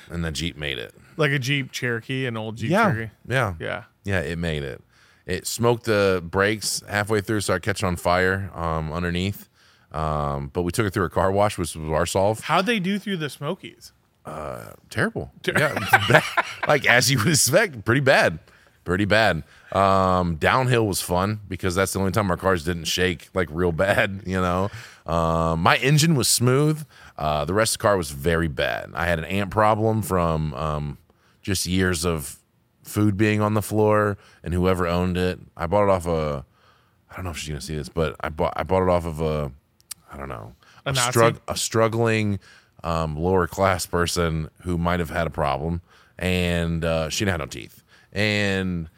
and 0.09 0.25
the 0.25 0.33
Jeep 0.33 0.57
made 0.57 0.79
it. 0.79 0.95
Like 1.19 1.33
a 1.33 1.39
Jeep 1.39 1.71
Cherokee, 1.73 2.25
an 2.25 2.39
old 2.39 2.57
Jeep 2.57 2.71
yeah, 2.71 2.91
Cherokee. 2.91 3.13
yeah, 3.29 3.55
Yeah. 3.61 3.85
yeah. 4.05 4.21
It 4.21 4.39
made 4.39 4.63
it. 4.63 4.83
It 5.27 5.47
smoked 5.47 5.85
the 5.85 6.23
brakes 6.25 6.83
halfway 6.89 7.21
through, 7.21 7.43
started 7.43 7.63
catching 7.63 7.87
on 7.87 7.97
fire 7.97 8.51
um, 8.55 8.91
underneath. 8.91 9.50
Um, 9.93 10.49
but 10.53 10.63
we 10.63 10.73
took 10.73 10.87
it 10.87 10.93
through 10.95 11.05
a 11.05 11.11
car 11.11 11.33
wash, 11.33 11.59
which 11.59 11.75
was 11.75 11.91
our 11.91 12.07
solve. 12.07 12.41
How'd 12.41 12.67
they 12.67 12.79
do 12.79 12.99
through 12.99 13.17
the 13.19 13.29
Smokies? 13.31 13.93
terrible. 14.91 15.33
Yeah, 15.47 15.75
bad. 16.09 16.23
like 16.69 16.87
as 16.87 17.11
you 17.11 17.19
would 17.19 17.29
expect, 17.29 17.85
pretty 17.85 18.01
bad, 18.01 18.39
pretty 18.85 19.05
bad. 19.05 19.43
Um, 19.73 20.37
downhill 20.37 20.87
was 20.87 21.01
fun 21.01 21.41
because 21.49 21.75
that's 21.75 21.93
the 21.93 21.99
only 21.99 22.13
time 22.13 22.31
our 22.31 22.37
cars 22.37 22.65
didn't 22.65 22.85
shake 22.85 23.29
like 23.35 23.49
real 23.51 23.73
bad. 23.73 24.23
You 24.27 24.41
know, 24.41 24.71
um, 25.07 25.61
my 25.63 25.77
engine 25.79 26.15
was 26.15 26.29
smooth. 26.29 26.85
Uh, 27.19 27.45
the 27.45 27.55
rest 27.55 27.75
of 27.75 27.79
the 27.79 27.83
car 27.83 27.97
was 27.97 28.11
very 28.13 28.49
bad. 28.49 28.91
I 28.95 29.07
had 29.07 29.19
an 29.19 29.25
amp 29.25 29.51
problem 29.51 30.03
from 30.03 30.55
um, 30.55 30.99
just 31.43 31.67
years 31.67 32.05
of 32.05 32.39
food 32.83 33.17
being 33.17 33.41
on 33.41 33.55
the 33.55 33.63
floor, 33.63 34.17
and 34.45 34.55
whoever 34.55 34.87
owned 34.87 35.17
it, 35.17 35.39
I 35.57 35.67
bought 35.67 35.85
it 35.85 35.91
off 35.91 36.07
a. 36.07 36.45
I 37.11 37.17
don't 37.17 37.25
know 37.25 37.33
if 37.33 37.39
she's 37.39 37.49
gonna 37.49 37.61
see 37.61 37.75
this, 37.77 37.89
but 37.89 38.15
I 38.21 38.29
bought 38.29 38.53
I 38.57 38.63
bought 38.63 38.83
it 38.85 38.89
off 38.89 39.07
of 39.07 39.21
a. 39.21 39.51
I 40.11 40.17
don't 40.17 40.29
know 40.29 40.55
A 40.87 40.91
a, 40.91 40.93
strugg- 40.93 41.41
a 41.49 41.57
struggling 41.57 42.41
um, 42.85 43.17
lower 43.17 43.47
class 43.47 43.87
person 43.87 44.49
who 44.63 44.77
might 44.79 45.01
have 45.01 45.11
had 45.11 45.27
a 45.27 45.31
problem, 45.31 45.83
and 46.19 46.85
uh, 46.85 47.09
she 47.11 47.25
didn't 47.25 47.33
have 47.33 47.41
no 47.41 47.47
teeth, 47.47 47.83
and 48.13 48.89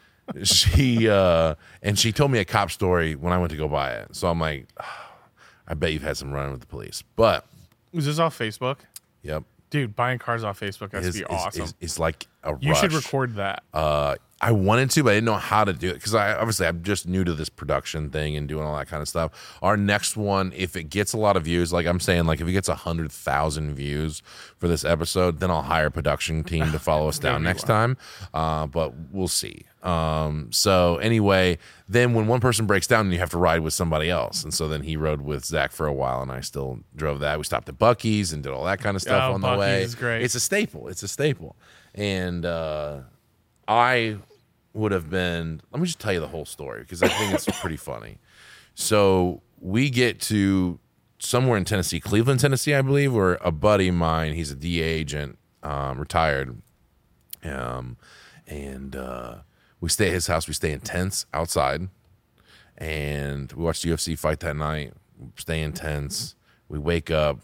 she 0.43 1.09
uh, 1.09 1.55
and 1.81 1.99
she 1.99 2.11
told 2.11 2.31
me 2.31 2.39
a 2.39 2.45
cop 2.45 2.71
story 2.71 3.15
when 3.15 3.33
I 3.33 3.37
went 3.37 3.51
to 3.51 3.57
go 3.57 3.67
buy 3.67 3.91
it. 3.93 4.15
So 4.15 4.27
I'm 4.29 4.39
like, 4.39 4.67
I 5.67 5.73
bet 5.75 5.93
you've 5.93 6.01
had 6.03 6.17
some 6.17 6.31
run 6.31 6.51
with 6.51 6.61
the 6.61 6.67
police, 6.67 7.03
but 7.15 7.45
Was 7.93 8.05
this 8.05 8.19
off 8.19 8.37
Facebook? 8.37 8.77
yep, 9.21 9.43
Dude, 9.69 9.95
buying 9.95 10.19
cars 10.19 10.43
off 10.43 10.59
Facebook 10.59 10.91
has 10.93 11.05
to 11.07 11.11
be 11.13 11.19
it's- 11.21 11.41
awesome. 11.45 11.61
it's- 11.61 11.73
it's 11.81 11.99
like 11.99 12.27
a 12.43 12.55
you 12.59 12.75
should 12.75 12.93
record 12.93 13.35
that. 13.35 13.63
Uh, 13.73 14.15
I 14.41 14.51
wanted 14.51 14.91
to, 14.91 15.03
but 15.03 15.11
I 15.11 15.13
didn't 15.13 15.27
know 15.27 15.35
how 15.35 15.63
to 15.63 15.71
do 15.71 15.89
it 15.89 15.93
because 15.93 16.13
I 16.13 16.33
obviously 16.33 16.67
I'm 16.67 16.83
just 16.83 17.07
new 17.07 17.23
to 17.23 17.33
this 17.33 17.47
production 17.47 18.09
thing 18.09 18.35
and 18.35 18.45
doing 18.45 18.65
all 18.65 18.75
that 18.77 18.89
kind 18.89 19.01
of 19.01 19.07
stuff. 19.07 19.57
Our 19.61 19.77
next 19.77 20.17
one, 20.17 20.51
if 20.53 20.75
it 20.75 20.89
gets 20.89 21.13
a 21.13 21.17
lot 21.17 21.37
of 21.37 21.45
views, 21.45 21.71
like 21.71 21.85
I'm 21.85 22.01
saying, 22.01 22.25
like 22.25 22.41
if 22.41 22.47
it 22.47 22.51
gets 22.51 22.67
a 22.67 22.75
hundred 22.75 23.09
thousand 23.13 23.73
views 23.75 24.21
for 24.57 24.67
this 24.67 24.83
episode, 24.83 25.39
then 25.39 25.49
I'll 25.49 25.61
hire 25.61 25.85
a 25.85 25.91
production 25.91 26.43
team 26.43 26.73
to 26.73 26.79
follow 26.79 27.07
us 27.07 27.19
down 27.27 27.41
next 27.43 27.63
time. 27.63 27.95
Uh, 28.33 28.67
but 28.67 28.93
we'll 29.13 29.29
see. 29.29 29.63
Um, 29.81 30.49
so 30.51 30.97
anyway, 30.97 31.57
then 31.87 32.13
when 32.13 32.27
one 32.27 32.41
person 32.41 32.65
breaks 32.65 32.87
down, 32.87 33.09
you 33.13 33.19
have 33.19 33.29
to 33.31 33.37
ride 33.37 33.61
with 33.61 33.73
somebody 33.73 34.09
else, 34.09 34.43
and 34.43 34.53
so 34.53 34.67
then 34.67 34.81
he 34.83 34.97
rode 34.97 35.21
with 35.21 35.45
Zach 35.45 35.71
for 35.71 35.87
a 35.87 35.93
while, 35.93 36.21
and 36.21 36.31
I 36.31 36.41
still 36.41 36.79
drove 36.97 37.21
that. 37.21 37.37
We 37.37 37.43
stopped 37.45 37.69
at 37.69 37.77
Buc-ee's 37.77 38.33
and 38.33 38.43
did 38.43 38.51
all 38.51 38.65
that 38.65 38.79
kind 38.81 38.95
of 38.97 39.01
stuff 39.01 39.29
Oh, 39.29 39.33
on 39.35 39.41
the 39.41 39.55
way. 39.57 39.83
is 39.83 39.95
great. 39.95 40.21
It's 40.23 40.35
a 40.35 40.39
staple. 40.41 40.87
It's 40.89 41.03
a 41.03 41.07
staple, 41.09 41.55
and. 41.93 42.45
uh 42.45 42.99
I 43.67 44.17
would 44.73 44.91
have 44.91 45.09
been. 45.09 45.61
Let 45.71 45.79
me 45.79 45.85
just 45.85 45.99
tell 45.99 46.13
you 46.13 46.19
the 46.19 46.27
whole 46.27 46.45
story 46.45 46.81
because 46.81 47.01
I 47.01 47.07
think 47.07 47.33
it's 47.33 47.47
pretty 47.61 47.77
funny. 47.77 48.17
So 48.75 49.41
we 49.59 49.89
get 49.89 50.19
to 50.21 50.79
somewhere 51.19 51.57
in 51.57 51.63
Tennessee, 51.63 51.99
Cleveland, 51.99 52.39
Tennessee, 52.39 52.73
I 52.73 52.81
believe, 52.81 53.13
where 53.13 53.37
a 53.41 53.51
buddy 53.51 53.87
of 53.87 53.95
mine, 53.95 54.33
he's 54.33 54.51
a 54.51 54.55
DA 54.55 54.83
agent, 54.83 55.37
um, 55.61 55.97
retired, 55.99 56.61
um, 57.43 57.97
and 58.47 58.95
uh, 58.95 59.35
we 59.79 59.89
stay 59.89 60.07
at 60.07 60.13
his 60.13 60.27
house. 60.27 60.47
We 60.47 60.53
stay 60.53 60.71
in 60.73 60.81
tents 60.81 61.25
outside, 61.33 61.87
and 62.77 63.51
we 63.53 63.63
watch 63.63 63.81
the 63.81 63.91
UFC 63.91 64.17
fight 64.17 64.39
that 64.41 64.55
night. 64.57 64.93
Stay 65.37 65.61
in 65.61 65.71
tents. 65.71 66.35
We 66.67 66.79
wake 66.79 67.09
up. 67.11 67.39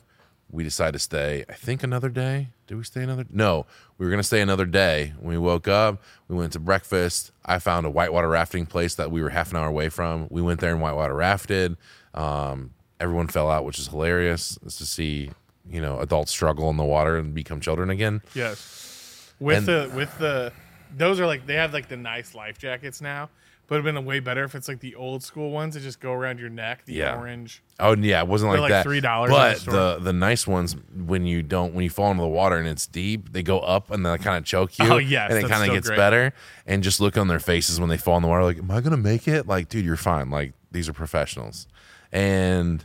We 0.52 0.64
decided 0.64 0.94
to 0.94 1.00
stay. 1.00 1.46
I 1.48 1.54
think 1.54 1.84
another 1.84 2.10
day. 2.10 2.50
Did 2.68 2.76
we 2.78 2.84
stay 2.84 3.04
another? 3.04 3.26
No, 3.30 3.66
we 3.98 4.06
were 4.06 4.10
gonna 4.10 4.24
stay 4.24 4.42
another 4.42 4.66
day. 4.66 5.14
When 5.20 5.30
we 5.32 5.38
woke 5.38 5.68
up, 5.68 6.02
we 6.28 6.36
went 6.36 6.54
to 6.54 6.60
breakfast. 6.60 7.32
I 7.46 7.60
found 7.60 7.86
a 7.86 7.90
whitewater 7.90 8.28
rafting 8.30 8.66
place 8.66 8.96
that 8.96 9.12
we 9.12 9.22
were 9.22 9.30
half 9.30 9.52
an 9.52 9.58
hour 9.58 9.68
away 9.68 9.90
from. 9.90 10.28
We 10.30 10.42
went 10.42 10.60
there 10.60 10.72
and 10.74 10.82
whitewater 10.82 11.14
rafted. 11.16 11.78
Um, 12.16 12.72
everyone 13.00 13.28
fell 13.28 13.50
out, 13.50 13.64
which 13.66 13.78
is 13.80 13.88
hilarious. 13.90 14.58
It's 14.66 14.78
to 14.78 14.86
see 14.86 15.32
you 15.70 15.82
know 15.82 16.00
adults 16.00 16.32
struggle 16.32 16.70
in 16.72 16.78
the 16.78 16.84
water 16.84 17.18
and 17.18 17.34
become 17.34 17.60
children 17.60 17.90
again. 17.92 18.22
Yes. 18.34 19.32
With 19.40 19.58
And- 19.60 19.68
the 19.68 19.92
with 19.96 20.18
the 20.18 20.52
those 20.98 21.20
are 21.20 21.28
like 21.28 21.46
they 21.46 21.56
have 21.56 21.74
like 21.74 21.88
the 21.90 21.98
nice 21.98 22.34
life 22.34 22.58
jackets 22.58 23.02
now. 23.02 23.30
But 23.70 23.76
it'd 23.76 23.86
been 23.86 24.04
way 24.04 24.20
better 24.20 24.44
if 24.44 24.56
it's 24.56 24.68
like 24.68 24.80
the 24.80 24.96
old 24.96 25.22
school 25.24 25.52
ones 25.52 25.76
that 25.76 25.82
just 25.82 26.00
go 26.00 26.12
around 26.12 26.40
your 26.40 26.50
neck, 26.50 26.86
the 26.86 26.94
Yeah. 26.94 27.16
orange. 27.16 27.62
Oh 27.80 27.96
yeah, 27.96 28.20
it 28.20 28.28
wasn't 28.28 28.52
like, 28.52 28.62
like 28.62 28.70
that. 28.72 28.86
$3 28.86 29.30
at 29.30 29.60
the 29.60 29.66
But 29.66 29.72
the 30.00 30.04
the 30.06 30.14
nice 30.14 30.48
ones, 30.48 30.76
when 30.94 31.26
you 31.28 31.44
don't, 31.44 31.74
when 31.76 31.84
you 31.84 31.90
fall 31.92 32.10
into 32.12 32.22
the 32.24 32.28
water 32.28 32.58
and 32.58 32.68
it's 32.68 32.88
deep, 32.88 33.32
they 33.32 33.44
go 33.44 33.60
up 33.60 33.92
and 33.92 34.04
they 34.06 34.18
kind 34.18 34.38
of 34.38 34.44
choke 34.44 34.78
you. 34.80 34.92
Oh, 34.92 34.98
yes, 34.98 35.30
and 35.32 35.40
it 35.46 35.48
kind 35.48 35.70
of 35.70 35.74
gets 35.74 35.88
great. 35.88 35.98
better. 35.98 36.34
And 36.66 36.82
just 36.84 37.00
look 37.00 37.16
on 37.16 37.28
their 37.28 37.40
faces 37.40 37.80
when 37.80 37.90
they 37.90 37.98
fall 37.98 38.18
in 38.18 38.24
the 38.24 38.28
water, 38.28 38.44
like, 38.44 38.58
am 38.58 38.72
I 38.72 38.82
gonna 38.82 38.98
make 38.98 39.28
it? 39.28 39.46
Like, 39.48 39.70
dude, 39.70 39.86
you're 39.86 39.96
fine. 39.96 40.30
Like, 40.32 40.54
these 40.72 40.90
are 40.90 40.94
professionals. 40.94 41.68
And 42.12 42.84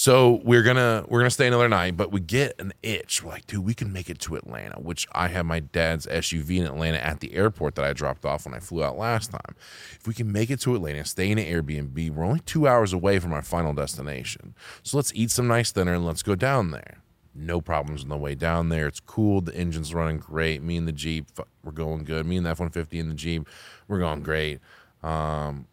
So 0.00 0.40
we're 0.44 0.62
gonna 0.62 1.04
we're 1.08 1.18
gonna 1.18 1.28
stay 1.28 1.48
another 1.48 1.68
night, 1.68 1.96
but 1.96 2.12
we 2.12 2.20
get 2.20 2.54
an 2.60 2.72
itch. 2.84 3.20
We're 3.20 3.32
like, 3.32 3.48
dude, 3.48 3.64
we 3.64 3.74
can 3.74 3.92
make 3.92 4.08
it 4.08 4.20
to 4.20 4.36
Atlanta, 4.36 4.78
which 4.78 5.08
I 5.10 5.26
have 5.26 5.44
my 5.44 5.58
dad's 5.58 6.06
SUV 6.06 6.60
in 6.60 6.66
Atlanta 6.66 7.04
at 7.04 7.18
the 7.18 7.34
airport 7.34 7.74
that 7.74 7.84
I 7.84 7.94
dropped 7.94 8.24
off 8.24 8.44
when 8.44 8.54
I 8.54 8.60
flew 8.60 8.84
out 8.84 8.96
last 8.96 9.32
time. 9.32 9.56
If 9.98 10.06
we 10.06 10.14
can 10.14 10.30
make 10.30 10.50
it 10.50 10.60
to 10.60 10.76
Atlanta, 10.76 11.04
stay 11.04 11.32
in 11.32 11.38
an 11.38 11.46
Airbnb, 11.46 12.10
we're 12.10 12.22
only 12.22 12.38
two 12.38 12.68
hours 12.68 12.92
away 12.92 13.18
from 13.18 13.32
our 13.32 13.42
final 13.42 13.74
destination. 13.74 14.54
So 14.84 14.98
let's 14.98 15.12
eat 15.16 15.32
some 15.32 15.48
nice 15.48 15.72
dinner 15.72 15.94
and 15.94 16.06
let's 16.06 16.22
go 16.22 16.36
down 16.36 16.70
there. 16.70 16.98
No 17.34 17.60
problems 17.60 18.04
on 18.04 18.08
the 18.08 18.16
way 18.16 18.36
down 18.36 18.68
there. 18.68 18.86
It's 18.86 19.00
cool. 19.00 19.40
The 19.40 19.56
engine's 19.56 19.92
running 19.92 20.18
great. 20.18 20.62
Me 20.62 20.76
and 20.76 20.86
the 20.86 20.92
Jeep, 20.92 21.26
we're 21.64 21.72
going 21.72 22.04
good. 22.04 22.24
Me 22.24 22.36
and 22.36 22.46
the 22.46 22.50
F 22.50 22.60
one 22.60 22.70
fifty 22.70 23.00
in 23.00 23.08
the 23.08 23.16
Jeep, 23.16 23.48
we're 23.88 23.98
going 23.98 24.22
great. 24.22 24.60
Um, 25.02 25.66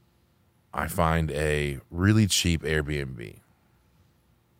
I 0.73 0.87
find 0.87 1.29
a 1.29 1.77
really 1.91 2.25
cheap 2.25 2.63
Airbnb 2.63 3.41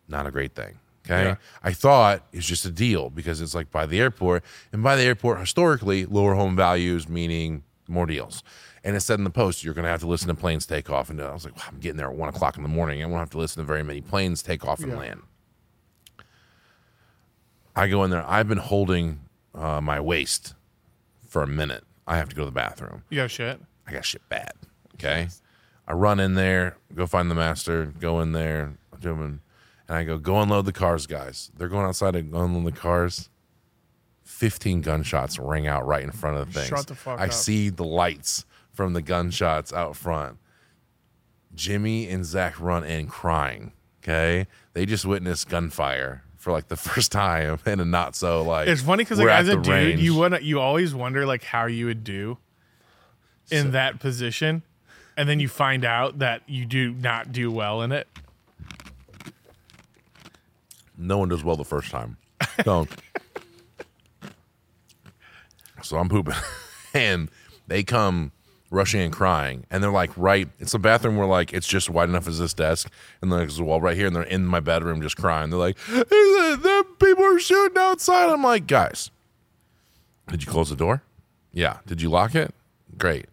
not 0.08 0.26
a 0.26 0.30
great 0.30 0.54
thing. 0.54 0.78
Okay. 1.04 1.22
Yeah. 1.22 1.36
I 1.62 1.72
thought 1.72 2.22
it's 2.32 2.46
just 2.46 2.64
a 2.64 2.70
deal 2.70 3.10
because 3.10 3.40
it's 3.40 3.54
like 3.54 3.70
by 3.70 3.86
the 3.86 4.00
airport. 4.00 4.44
And 4.72 4.82
by 4.82 4.96
the 4.96 5.02
airport, 5.02 5.38
historically, 5.38 6.04
lower 6.04 6.34
home 6.34 6.56
values, 6.56 7.08
meaning 7.08 7.62
more 7.86 8.06
deals. 8.06 8.42
And 8.82 8.96
it 8.96 9.00
said 9.00 9.18
in 9.18 9.24
the 9.24 9.30
post, 9.30 9.64
you're 9.64 9.74
going 9.74 9.84
to 9.84 9.90
have 9.90 10.00
to 10.00 10.06
listen 10.06 10.28
to 10.28 10.34
planes 10.34 10.66
take 10.66 10.90
off. 10.90 11.10
And 11.10 11.20
I 11.20 11.32
was 11.32 11.44
like, 11.44 11.56
wow, 11.56 11.64
I'm 11.68 11.78
getting 11.78 11.96
there 11.96 12.08
at 12.08 12.16
one 12.16 12.28
o'clock 12.28 12.56
in 12.56 12.62
the 12.62 12.68
morning. 12.68 13.02
I 13.02 13.06
won't 13.06 13.20
have 13.20 13.30
to 13.30 13.38
listen 13.38 13.62
to 13.62 13.66
very 13.66 13.82
many 13.82 14.00
planes 14.00 14.42
take 14.42 14.64
off 14.64 14.80
and 14.80 14.96
land. 14.96 15.22
I 17.74 17.88
go 17.88 18.02
in 18.04 18.10
there. 18.10 18.24
I've 18.26 18.48
been 18.48 18.58
holding 18.58 19.20
uh, 19.54 19.80
my 19.80 20.00
waist 20.00 20.54
for 21.28 21.42
a 21.42 21.46
minute. 21.46 21.84
I 22.06 22.16
have 22.16 22.28
to 22.28 22.36
go 22.36 22.42
to 22.42 22.46
the 22.46 22.52
bathroom. 22.52 23.02
You 23.10 23.16
got 23.18 23.30
shit. 23.30 23.60
I 23.86 23.92
got 23.92 24.04
shit 24.04 24.26
bad. 24.28 24.52
Okay. 24.94 25.28
I 25.86 25.92
run 25.92 26.18
in 26.18 26.34
there, 26.34 26.76
go 26.94 27.06
find 27.06 27.30
the 27.30 27.34
master, 27.34 27.86
go 27.86 28.20
in 28.20 28.32
there, 28.32 28.76
doing, 28.98 29.40
and 29.88 29.96
I 29.98 30.04
go, 30.04 30.18
go 30.18 30.40
unload 30.40 30.66
the 30.66 30.72
cars, 30.72 31.06
guys. 31.06 31.50
They're 31.56 31.68
going 31.68 31.86
outside 31.86 32.12
to 32.12 32.22
go 32.22 32.42
unload 32.42 32.74
the 32.74 32.78
cars. 32.78 33.30
15 34.24 34.80
gunshots 34.80 35.38
ring 35.38 35.66
out 35.66 35.86
right 35.86 36.02
in 36.02 36.10
front 36.10 36.36
of 36.36 36.46
the 36.46 36.52
things. 36.52 36.68
Shut 36.68 36.86
the 36.88 36.94
fuck 36.96 37.20
I 37.20 37.26
up. 37.26 37.32
see 37.32 37.68
the 37.68 37.84
lights 37.84 38.44
from 38.72 38.92
the 38.92 39.02
gunshots 39.02 39.72
out 39.72 39.96
front. 39.96 40.38
Jimmy 41.54 42.08
and 42.08 42.24
Zach 42.24 42.60
run 42.60 42.84
in 42.84 43.06
crying. 43.06 43.72
Okay. 44.02 44.46
They 44.74 44.84
just 44.84 45.06
witnessed 45.06 45.48
gunfire 45.48 46.22
for 46.36 46.52
like 46.52 46.68
the 46.68 46.76
first 46.76 47.12
time 47.12 47.58
in 47.66 47.80
a 47.80 47.84
not 47.84 48.14
so 48.14 48.42
like. 48.42 48.68
It's 48.68 48.82
funny 48.82 49.04
because 49.04 49.18
like 49.18 49.28
as 49.28 49.48
a 49.48 49.56
dude, 49.56 49.66
range. 49.68 50.00
you 50.00 50.14
wanna 50.14 50.40
you 50.40 50.60
always 50.60 50.94
wonder 50.94 51.24
like 51.24 51.42
how 51.44 51.66
you 51.66 51.86
would 51.86 52.04
do 52.04 52.38
in 53.50 53.70
that 53.72 54.00
position, 54.00 54.62
and 55.16 55.28
then 55.28 55.40
you 55.40 55.48
find 55.48 55.84
out 55.84 56.18
that 56.18 56.42
you 56.46 56.64
do 56.66 56.92
not 56.92 57.32
do 57.32 57.50
well 57.50 57.82
in 57.82 57.92
it. 57.92 58.08
No 60.96 61.18
one 61.18 61.28
does 61.28 61.44
well 61.44 61.56
the 61.56 61.64
first 61.64 61.90
time. 61.90 62.16
Don't. 62.64 62.90
so 65.82 65.96
I'm 65.96 66.08
pooping, 66.08 66.34
and 66.94 67.30
they 67.66 67.82
come 67.82 68.32
rushing 68.70 69.00
and 69.00 69.12
crying, 69.12 69.64
and 69.70 69.82
they're 69.82 69.90
like, 69.90 70.10
right. 70.16 70.48
It's 70.58 70.74
a 70.74 70.78
bathroom 70.78 71.16
where 71.16 71.26
like 71.26 71.52
it's 71.52 71.66
just 71.66 71.88
wide 71.90 72.08
enough 72.08 72.28
as 72.28 72.38
this 72.38 72.54
desk, 72.54 72.90
and 73.20 73.30
then 73.30 73.38
there's 73.40 73.58
a 73.58 73.64
wall 73.64 73.80
right 73.80 73.96
here, 73.96 74.06
and 74.06 74.16
they're 74.16 74.22
in 74.22 74.46
my 74.46 74.60
bedroom 74.60 75.00
just 75.02 75.16
crying. 75.16 75.50
They're 75.50 75.58
like, 75.58 75.76
the, 75.86 76.04
the 76.62 76.86
people 77.04 77.24
are 77.24 77.38
shooting 77.38 77.78
outside. 77.78 78.30
I'm 78.30 78.42
like, 78.42 78.66
guys, 78.66 79.10
did 80.28 80.44
you 80.44 80.50
close 80.50 80.70
the 80.70 80.76
door? 80.76 81.02
Yeah. 81.52 81.78
Did 81.86 82.02
you 82.02 82.10
lock 82.10 82.34
it? 82.34 82.54
Great. 82.98 83.26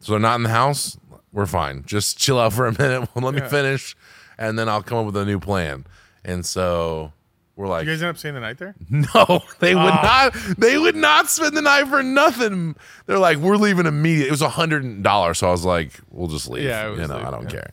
So 0.00 0.12
they're 0.12 0.20
not 0.20 0.36
in 0.36 0.42
the 0.42 0.48
house. 0.48 0.96
We're 1.32 1.46
fine. 1.46 1.84
Just 1.86 2.18
chill 2.18 2.38
out 2.38 2.52
for 2.52 2.66
a 2.66 2.72
minute. 2.72 3.08
Let 3.16 3.34
me 3.34 3.40
finish, 3.42 3.96
and 4.38 4.58
then 4.58 4.68
I'll 4.68 4.82
come 4.82 4.98
up 4.98 5.06
with 5.06 5.16
a 5.16 5.24
new 5.24 5.38
plan. 5.38 5.84
And 6.26 6.44
so 6.44 7.12
we're 7.54 7.68
like, 7.68 7.86
You 7.86 7.92
guys 7.92 8.02
end 8.02 8.10
up 8.10 8.18
staying 8.18 8.34
the 8.34 8.40
night 8.40 8.58
there. 8.58 8.74
no, 8.90 9.42
they 9.60 9.74
would 9.74 9.84
not. 9.84 10.34
They 10.58 10.76
would 10.76 10.96
not 10.96 11.30
spend 11.30 11.56
the 11.56 11.62
night 11.62 11.86
for 11.86 12.02
nothing. 12.02 12.74
They're 13.06 13.18
like, 13.18 13.38
we're 13.38 13.56
leaving 13.56 13.86
immediately. 13.86 14.28
It 14.28 14.32
was 14.32 14.42
a 14.42 14.50
hundred 14.50 15.02
dollars, 15.02 15.38
so 15.38 15.48
I 15.48 15.52
was 15.52 15.64
like, 15.64 15.92
we'll 16.10 16.28
just 16.28 16.50
leave. 16.50 16.64
Yeah, 16.64 16.90
you 16.90 17.06
know, 17.06 17.16
I 17.16 17.30
don't 17.30 17.44
yeah. 17.44 17.48
care. 17.48 17.70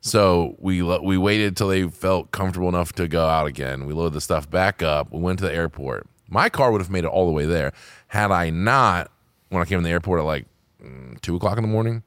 So 0.00 0.56
we 0.58 0.82
we 0.82 1.18
waited 1.18 1.58
till 1.58 1.68
they 1.68 1.86
felt 1.86 2.30
comfortable 2.32 2.70
enough 2.70 2.94
to 2.94 3.06
go 3.06 3.26
out 3.26 3.46
again. 3.46 3.84
We 3.84 3.92
loaded 3.92 4.14
the 4.14 4.20
stuff 4.22 4.50
back 4.50 4.82
up. 4.82 5.12
We 5.12 5.20
went 5.20 5.38
to 5.40 5.44
the 5.44 5.52
airport. 5.52 6.06
My 6.28 6.48
car 6.48 6.72
would 6.72 6.80
have 6.80 6.90
made 6.90 7.04
it 7.04 7.08
all 7.08 7.26
the 7.26 7.32
way 7.32 7.44
there 7.44 7.72
had 8.08 8.30
I 8.30 8.50
not. 8.50 9.10
When 9.50 9.60
I 9.60 9.64
came 9.64 9.78
in 9.78 9.84
the 9.84 9.90
airport 9.90 10.20
at 10.20 10.24
like 10.24 10.46
mm, 10.82 11.20
two 11.20 11.36
o'clock 11.36 11.58
in 11.58 11.62
the 11.62 11.68
morning, 11.68 12.02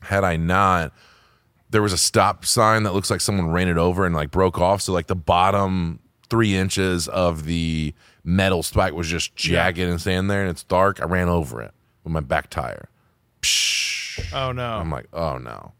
had 0.00 0.24
I 0.24 0.36
not 0.36 0.92
there 1.74 1.82
was 1.82 1.92
a 1.92 1.98
stop 1.98 2.44
sign 2.44 2.84
that 2.84 2.94
looks 2.94 3.10
like 3.10 3.20
someone 3.20 3.50
ran 3.50 3.66
it 3.66 3.76
over 3.76 4.06
and 4.06 4.14
like 4.14 4.30
broke 4.30 4.60
off. 4.60 4.80
So 4.80 4.92
like 4.92 5.08
the 5.08 5.16
bottom 5.16 5.98
three 6.30 6.54
inches 6.54 7.08
of 7.08 7.46
the 7.46 7.92
metal 8.22 8.62
spike 8.62 8.94
was 8.94 9.08
just 9.08 9.34
jagged 9.34 9.80
and 9.80 10.00
standing 10.00 10.28
there, 10.28 10.42
and 10.42 10.50
it's 10.50 10.62
dark. 10.62 11.02
I 11.02 11.06
ran 11.06 11.28
over 11.28 11.60
it 11.60 11.72
with 12.04 12.12
my 12.12 12.20
back 12.20 12.48
tire. 12.48 12.88
Psh. 13.42 14.32
Oh 14.32 14.52
no. 14.52 14.64
I'm 14.64 14.88
like, 14.88 15.08
oh 15.12 15.38
no, 15.38 15.72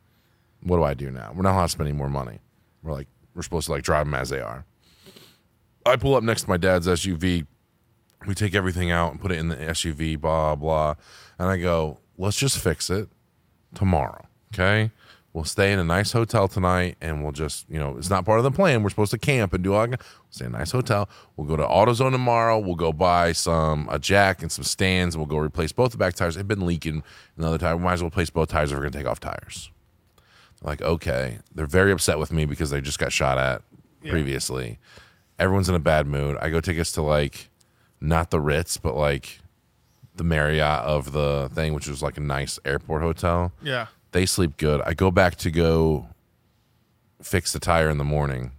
what 0.64 0.78
do 0.78 0.82
I 0.82 0.94
do 0.94 1.12
now? 1.12 1.32
We're 1.32 1.42
not 1.42 1.54
allowed 1.54 1.66
to 1.66 1.68
spend 1.68 1.88
any 1.88 1.96
more 1.96 2.10
money. 2.10 2.40
We're 2.82 2.92
like, 2.92 3.06
we're 3.36 3.42
supposed 3.42 3.66
to 3.66 3.72
like 3.72 3.84
drive 3.84 4.06
them 4.06 4.14
as 4.14 4.30
they 4.30 4.40
are. 4.40 4.64
I 5.86 5.94
pull 5.94 6.16
up 6.16 6.24
next 6.24 6.42
to 6.42 6.48
my 6.48 6.56
dad's 6.56 6.88
SUV. 6.88 7.46
We 8.26 8.34
take 8.34 8.56
everything 8.56 8.90
out 8.90 9.12
and 9.12 9.20
put 9.20 9.30
it 9.30 9.38
in 9.38 9.46
the 9.46 9.56
SUV, 9.56 10.20
blah, 10.20 10.56
blah. 10.56 10.96
And 11.38 11.48
I 11.48 11.56
go, 11.58 11.98
let's 12.18 12.36
just 12.36 12.58
fix 12.58 12.90
it 12.90 13.08
tomorrow. 13.74 14.26
Okay. 14.52 14.90
We'll 15.34 15.42
stay 15.44 15.72
in 15.72 15.80
a 15.80 15.84
nice 15.84 16.12
hotel 16.12 16.46
tonight 16.46 16.96
and 17.00 17.22
we'll 17.24 17.32
just, 17.32 17.68
you 17.68 17.78
know, 17.78 17.96
it's 17.98 18.08
not 18.08 18.24
part 18.24 18.38
of 18.38 18.44
the 18.44 18.52
plan. 18.52 18.84
We're 18.84 18.90
supposed 18.90 19.10
to 19.10 19.18
camp 19.18 19.52
and 19.52 19.64
do 19.64 19.74
all 19.74 19.80
that. 19.88 19.98
We'll 20.00 20.30
stay 20.30 20.46
in 20.46 20.54
a 20.54 20.58
nice 20.58 20.70
hotel. 20.70 21.08
We'll 21.36 21.48
go 21.48 21.56
to 21.56 21.64
AutoZone 21.64 22.12
tomorrow. 22.12 22.56
We'll 22.60 22.76
go 22.76 22.92
buy 22.92 23.32
some, 23.32 23.88
a 23.90 23.98
jack 23.98 24.42
and 24.42 24.52
some 24.52 24.62
stands 24.62 25.16
and 25.16 25.20
we'll 25.20 25.26
go 25.28 25.38
replace 25.38 25.72
both 25.72 25.90
the 25.90 25.98
back 25.98 26.14
tires. 26.14 26.36
They've 26.36 26.46
been 26.46 26.64
leaking 26.64 27.02
another 27.36 27.58
tire. 27.58 27.76
We 27.76 27.82
might 27.82 27.94
as 27.94 28.02
well 28.02 28.08
replace 28.10 28.30
both 28.30 28.48
tires 28.48 28.70
if 28.70 28.76
we're 28.76 28.82
going 28.82 28.92
to 28.92 28.98
take 28.98 29.08
off 29.08 29.18
tires. 29.18 29.72
They're 30.62 30.70
Like, 30.70 30.82
okay. 30.82 31.38
They're 31.52 31.66
very 31.66 31.90
upset 31.90 32.20
with 32.20 32.30
me 32.30 32.44
because 32.44 32.70
they 32.70 32.80
just 32.80 33.00
got 33.00 33.10
shot 33.10 33.36
at 33.36 33.62
previously. 34.08 34.78
Everyone's 35.40 35.68
in 35.68 35.74
a 35.74 35.80
bad 35.80 36.06
mood. 36.06 36.36
I 36.40 36.48
go 36.48 36.60
take 36.60 36.78
us 36.78 36.92
to 36.92 37.02
like, 37.02 37.50
not 38.00 38.30
the 38.30 38.38
Ritz, 38.40 38.76
but 38.76 38.94
like 38.94 39.40
the 40.14 40.22
Marriott 40.22 40.84
of 40.84 41.10
the 41.10 41.50
thing, 41.52 41.74
which 41.74 41.88
was 41.88 42.02
like 42.02 42.16
a 42.18 42.20
nice 42.20 42.60
airport 42.64 43.02
hotel. 43.02 43.52
yeah. 43.62 43.86
They 44.14 44.26
sleep 44.26 44.58
good. 44.58 44.80
I 44.82 44.94
go 44.94 45.10
back 45.10 45.34
to 45.38 45.50
go 45.50 46.06
fix 47.20 47.52
the 47.52 47.58
tire 47.58 47.90
in 47.90 47.98
the 47.98 48.04
morning. 48.04 48.52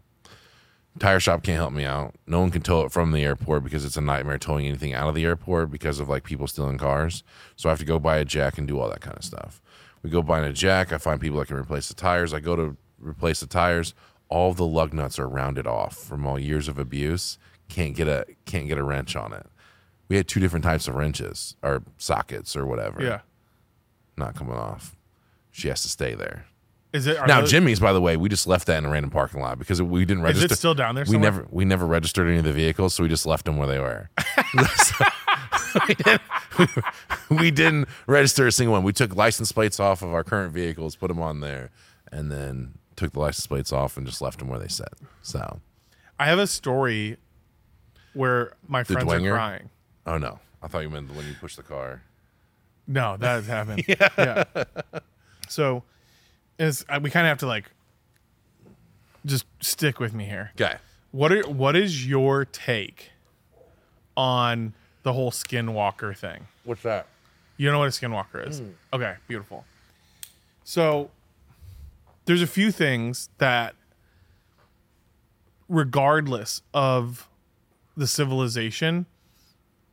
Tire 0.99 1.21
shop 1.21 1.43
can't 1.43 1.55
help 1.55 1.71
me 1.71 1.85
out. 1.85 2.13
No 2.27 2.41
one 2.41 2.51
can 2.51 2.61
tow 2.61 2.81
it 2.81 2.91
from 2.91 3.13
the 3.13 3.23
airport 3.23 3.63
because 3.63 3.85
it's 3.85 3.95
a 3.95 4.01
nightmare 4.01 4.37
towing 4.37 4.67
anything 4.67 4.93
out 4.93 5.07
of 5.07 5.15
the 5.15 5.23
airport 5.23 5.71
because 5.71 6.01
of 6.01 6.09
like 6.09 6.25
people 6.25 6.45
stealing 6.47 6.77
cars. 6.77 7.23
So 7.55 7.69
I 7.69 7.71
have 7.71 7.79
to 7.79 7.85
go 7.85 7.99
buy 7.99 8.17
a 8.17 8.25
jack 8.25 8.57
and 8.57 8.67
do 8.67 8.77
all 8.77 8.89
that 8.89 8.99
kind 8.99 9.15
of 9.15 9.23
stuff. 9.23 9.61
We 10.03 10.09
go 10.09 10.21
buy 10.21 10.41
a 10.41 10.51
jack. 10.51 10.91
I 10.91 10.97
find 10.97 11.21
people 11.21 11.39
that 11.39 11.47
can 11.47 11.55
replace 11.55 11.87
the 11.87 11.93
tires. 11.93 12.33
I 12.33 12.41
go 12.41 12.57
to 12.57 12.75
replace 12.99 13.39
the 13.39 13.47
tires. 13.47 13.93
All 14.27 14.53
the 14.53 14.65
lug 14.65 14.93
nuts 14.93 15.17
are 15.19 15.29
rounded 15.29 15.65
off 15.65 15.95
from 15.95 16.27
all 16.27 16.37
years 16.37 16.67
of 16.67 16.77
abuse. 16.77 17.37
Can't 17.69 17.95
get 17.95 18.09
a 18.09 18.25
can't 18.43 18.67
get 18.67 18.77
a 18.77 18.83
wrench 18.83 19.15
on 19.15 19.31
it. 19.31 19.47
We 20.09 20.17
had 20.17 20.27
two 20.27 20.41
different 20.41 20.65
types 20.65 20.89
of 20.89 20.95
wrenches 20.95 21.55
or 21.63 21.81
sockets 21.97 22.57
or 22.57 22.65
whatever. 22.65 23.01
Yeah. 23.01 23.21
Not 24.17 24.35
coming 24.35 24.57
off. 24.57 24.97
She 25.55 25.69
has 25.69 25.81
to 25.83 25.87
stay 25.89 26.15
there. 26.15 26.45
Is 26.91 27.07
it 27.07 27.17
Now 27.27 27.39
those- 27.39 27.49
Jimmy's, 27.51 27.79
by 27.79 27.93
the 27.93 28.01
way, 28.01 28.17
we 28.17 28.27
just 28.27 28.45
left 28.45 28.67
that 28.67 28.77
in 28.79 28.85
a 28.85 28.89
random 28.89 29.09
parking 29.09 29.39
lot 29.39 29.57
because 29.57 29.81
we 29.81 30.03
didn't 30.03 30.23
Is 30.25 30.35
register. 30.35 30.53
it 30.53 30.57
still 30.57 30.73
down 30.73 30.95
there? 30.95 31.05
we 31.07 31.17
never 31.17 31.47
we 31.49 31.63
never 31.63 31.85
registered 31.85 32.27
any 32.27 32.37
of 32.39 32.43
the 32.43 32.51
vehicles, 32.51 32.93
so 32.93 33.03
we 33.03 33.09
just 33.09 33.25
left 33.25 33.45
them 33.45 33.55
where 33.55 33.67
they 33.67 33.79
were. 33.79 34.09
So, 34.75 35.05
we, 35.87 35.95
didn't, 35.95 36.21
we 37.29 37.51
didn't 37.51 37.87
register 38.07 38.47
a 38.47 38.51
single 38.51 38.73
one. 38.73 38.83
We 38.83 38.91
took 38.93 39.15
license 39.15 39.51
plates 39.53 39.79
off 39.79 40.01
of 40.01 40.13
our 40.13 40.23
current 40.25 40.53
vehicles, 40.53 40.95
put 40.97 41.07
them 41.07 41.21
on 41.21 41.39
there, 41.39 41.69
and 42.11 42.29
then 42.31 42.73
took 42.97 43.13
the 43.13 43.19
license 43.19 43.47
plates 43.47 43.71
off 43.73 43.95
and 43.97 44.05
just 44.05 44.21
left 44.21 44.39
them 44.39 44.49
where 44.49 44.59
they 44.59 44.67
said. 44.67 44.89
So, 45.21 45.61
I 46.19 46.25
have 46.25 46.39
a 46.39 46.47
story 46.47 47.17
where 48.13 48.53
my 48.67 48.83
friends 48.83 49.11
are 49.11 49.19
crying. 49.19 49.69
oh 50.05 50.17
no, 50.17 50.39
I 50.61 50.67
thought 50.67 50.79
you 50.79 50.89
meant 50.89 51.13
when 51.15 51.25
you 51.27 51.33
pushed 51.39 51.57
the 51.57 51.63
car. 51.63 52.03
No, 52.87 53.17
that 53.17 53.43
has 53.43 53.47
happened. 53.47 53.83
yeah. 53.87 54.43
So, 55.47 55.83
is 56.59 56.85
uh, 56.89 56.99
we 57.01 57.09
kind 57.09 57.25
of 57.25 57.29
have 57.29 57.39
to 57.39 57.47
like 57.47 57.71
just 59.25 59.45
stick 59.61 59.99
with 59.99 60.13
me 60.13 60.25
here. 60.25 60.51
Okay, 60.59 60.75
What 61.11 61.31
are 61.31 61.41
what 61.49 61.75
is 61.75 62.07
your 62.07 62.45
take 62.45 63.11
on 64.17 64.73
the 65.03 65.13
whole 65.13 65.31
skinwalker 65.31 66.15
thing? 66.17 66.47
what's 66.63 66.83
that? 66.83 67.07
You 67.57 67.67
don't 67.67 67.73
know 67.73 67.79
what 67.79 67.87
a 67.87 67.91
skinwalker 67.91 68.47
is? 68.47 68.59
Hmm. 68.59 68.69
Okay, 68.93 69.15
beautiful. 69.27 69.65
So 70.63 71.09
there's 72.25 72.41
a 72.41 72.47
few 72.47 72.71
things 72.71 73.29
that 73.37 73.75
regardless 75.69 76.61
of 76.73 77.27
the 77.97 78.07
civilization 78.07 79.05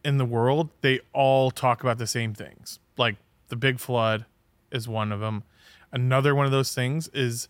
in 0.05 0.19
the 0.19 0.25
world, 0.25 0.71
they 0.81 1.01
all 1.13 1.51
talk 1.51 1.83
about 1.83 1.99
the 1.99 2.07
same 2.07 2.35
things. 2.35 2.79
Like 2.97 3.17
the 3.49 3.57
big 3.57 3.79
flood 3.79 4.25
is 4.73 4.89
one 4.89 5.13
of 5.13 5.21
them. 5.21 5.45
Another 5.93 6.35
one 6.35 6.47
of 6.47 6.53
those 6.53 6.75
things 6.75 7.09
is 7.09 7.49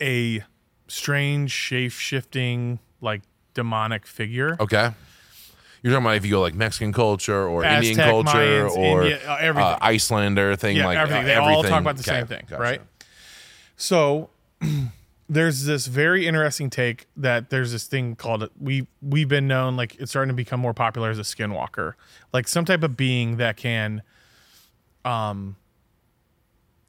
a 0.00 0.42
strange 0.88 1.50
shape 1.50 1.92
shifting 1.92 2.78
like 3.00 3.22
demonic 3.54 4.06
figure. 4.06 4.56
Okay. 4.60 4.90
You're 5.82 5.92
talking 5.92 6.06
about 6.06 6.16
if 6.16 6.24
you 6.24 6.30
go 6.32 6.40
like 6.40 6.54
Mexican 6.54 6.92
culture 6.92 7.46
or 7.46 7.64
Aztec, 7.64 7.90
Indian 7.90 8.08
culture 8.08 8.30
Mayans, 8.38 8.76
or 8.76 9.02
India, 9.02 9.20
uh, 9.30 9.36
everything. 9.40 9.72
uh, 9.72 9.78
Icelander 9.80 10.54
thing 10.56 10.76
Yeah, 10.76 10.86
like 10.86 10.98
everything. 10.98 11.24
uh, 11.24 11.26
They 11.26 11.34
all 11.34 11.62
talk 11.64 11.80
about 11.80 11.96
the 11.96 12.02
same 12.04 12.26
thing, 12.26 12.44
gotcha. 12.48 12.62
right? 12.62 12.80
So 13.76 14.30
there's 15.28 15.64
this 15.64 15.86
very 15.88 16.26
interesting 16.26 16.70
take 16.70 17.06
that 17.16 17.50
there's 17.50 17.72
this 17.72 17.86
thing 17.88 18.14
called 18.14 18.48
we 18.60 18.86
we've 19.00 19.28
been 19.28 19.48
known 19.48 19.76
like 19.76 19.96
it's 19.96 20.12
starting 20.12 20.28
to 20.28 20.34
become 20.36 20.60
more 20.60 20.74
popular 20.74 21.10
as 21.10 21.18
a 21.18 21.22
skinwalker, 21.22 21.94
like 22.32 22.46
some 22.46 22.64
type 22.64 22.84
of 22.84 22.96
being 22.96 23.38
that 23.38 23.56
can, 23.56 24.02
um, 25.04 25.56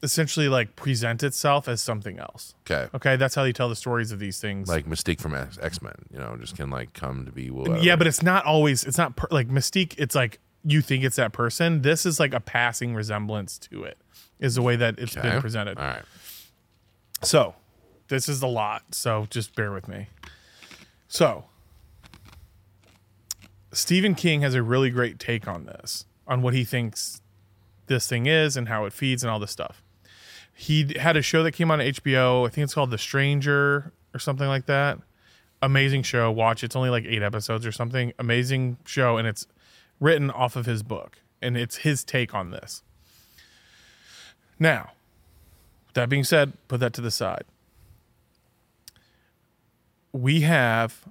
essentially 0.04 0.48
like 0.48 0.76
present 0.76 1.22
itself 1.24 1.66
as 1.66 1.80
something 1.80 2.18
else. 2.20 2.54
Okay. 2.70 2.88
Okay, 2.94 3.16
that's 3.16 3.34
how 3.34 3.42
they 3.42 3.52
tell 3.52 3.68
the 3.68 3.74
stories 3.76 4.12
of 4.12 4.20
these 4.20 4.38
things. 4.40 4.68
Like 4.68 4.86
Mystique 4.86 5.20
from 5.20 5.34
X 5.34 5.82
Men, 5.82 5.94
you 6.12 6.18
know, 6.18 6.36
just 6.38 6.56
can 6.56 6.70
like 6.70 6.92
come 6.92 7.24
to 7.26 7.32
be 7.32 7.50
whatever. 7.50 7.78
yeah, 7.80 7.96
but 7.96 8.06
it's 8.06 8.22
not 8.22 8.44
always. 8.44 8.84
It's 8.84 8.98
not 8.98 9.16
per, 9.16 9.26
like 9.32 9.48
Mystique. 9.48 9.94
It's 9.98 10.14
like 10.14 10.38
you 10.64 10.80
think 10.82 11.02
it's 11.04 11.16
that 11.16 11.32
person. 11.32 11.82
This 11.82 12.06
is 12.06 12.20
like 12.20 12.32
a 12.32 12.40
passing 12.40 12.94
resemblance 12.94 13.58
to 13.58 13.82
it. 13.84 13.98
Is 14.38 14.54
the 14.56 14.62
way 14.62 14.76
that 14.76 14.98
it's 14.98 15.16
Okay. 15.16 15.30
been 15.30 15.40
presented. 15.40 15.78
All 15.78 15.84
right. 15.84 16.02
So, 17.22 17.54
this 18.08 18.28
is 18.28 18.42
a 18.42 18.46
lot. 18.46 18.94
So, 18.94 19.26
just 19.30 19.54
bear 19.54 19.72
with 19.72 19.88
me. 19.88 20.08
So, 21.08 21.44
Stephen 23.72 24.14
King 24.14 24.42
has 24.42 24.54
a 24.54 24.62
really 24.62 24.90
great 24.90 25.18
take 25.18 25.46
on 25.48 25.66
this, 25.66 26.04
on 26.26 26.42
what 26.42 26.52
he 26.54 26.64
thinks 26.64 27.20
this 27.86 28.06
thing 28.08 28.26
is 28.26 28.56
and 28.56 28.68
how 28.68 28.84
it 28.86 28.92
feeds 28.92 29.22
and 29.22 29.30
all 29.30 29.38
this 29.38 29.50
stuff. 29.50 29.82
He 30.54 30.94
had 30.98 31.16
a 31.16 31.22
show 31.22 31.42
that 31.42 31.52
came 31.52 31.70
on 31.70 31.80
HBO. 31.80 32.46
I 32.46 32.50
think 32.50 32.64
it's 32.64 32.74
called 32.74 32.90
The 32.90 32.98
Stranger 32.98 33.92
or 34.14 34.18
something 34.20 34.46
like 34.46 34.66
that. 34.66 34.98
Amazing 35.60 36.02
show. 36.04 36.30
Watch. 36.30 36.62
It's 36.62 36.76
only 36.76 36.90
like 36.90 37.04
eight 37.06 37.22
episodes 37.22 37.66
or 37.66 37.72
something. 37.72 38.12
Amazing 38.18 38.76
show. 38.84 39.16
And 39.16 39.26
it's 39.26 39.46
written 40.00 40.30
off 40.30 40.54
of 40.56 40.66
his 40.66 40.82
book. 40.82 41.18
And 41.42 41.56
it's 41.56 41.78
his 41.78 42.04
take 42.04 42.34
on 42.34 42.50
this. 42.50 42.82
Now, 44.58 44.92
that 45.94 46.08
being 46.08 46.24
said, 46.24 46.52
put 46.68 46.80
that 46.80 46.92
to 46.94 47.00
the 47.00 47.10
side. 47.10 47.44
We 50.12 50.42
have, 50.42 51.04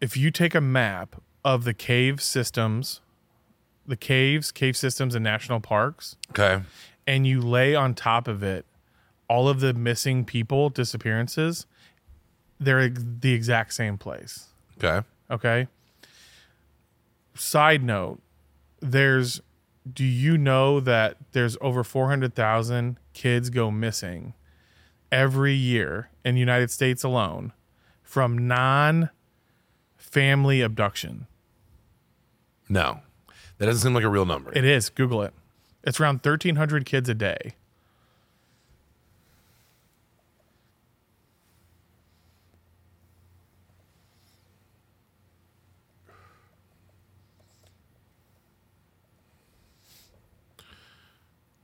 if 0.00 0.16
you 0.16 0.30
take 0.30 0.54
a 0.54 0.60
map 0.60 1.16
of 1.44 1.64
the 1.64 1.74
cave 1.74 2.20
systems, 2.20 3.00
the 3.86 3.96
caves, 3.96 4.50
cave 4.50 4.76
systems, 4.76 5.14
and 5.14 5.22
national 5.22 5.60
parks, 5.60 6.16
Okay. 6.30 6.62
and 7.06 7.26
you 7.26 7.40
lay 7.40 7.74
on 7.74 7.94
top 7.94 8.26
of 8.26 8.42
it 8.42 8.66
all 9.28 9.48
of 9.48 9.60
the 9.60 9.74
missing 9.74 10.24
people 10.24 10.70
disappearances, 10.70 11.66
they're 12.58 12.88
the 12.88 13.32
exact 13.32 13.74
same 13.74 13.98
place. 13.98 14.46
Okay. 14.78 15.06
Okay. 15.30 15.68
Side 17.34 17.82
note, 17.82 18.20
there's 18.80 19.40
do 19.90 20.04
you 20.04 20.36
know 20.36 20.80
that 20.80 21.16
there's 21.32 21.56
over 21.60 21.82
400,000 21.82 22.98
kids 23.14 23.50
go 23.50 23.70
missing 23.70 24.34
every 25.10 25.54
year 25.54 26.10
in 26.24 26.34
the 26.34 26.40
United 26.40 26.70
States 26.70 27.02
alone 27.02 27.52
from 28.02 28.46
non 28.46 29.10
family 29.96 30.60
abduction? 30.60 31.26
No, 32.68 33.00
that 33.58 33.66
doesn't 33.66 33.80
seem 33.80 33.94
like 33.94 34.04
a 34.04 34.08
real 34.08 34.26
number. 34.26 34.52
It 34.54 34.64
is. 34.64 34.90
Google 34.90 35.22
it. 35.22 35.32
It's 35.84 35.98
around 35.98 36.16
1,300 36.16 36.84
kids 36.84 37.08
a 37.08 37.14
day. 37.14 37.54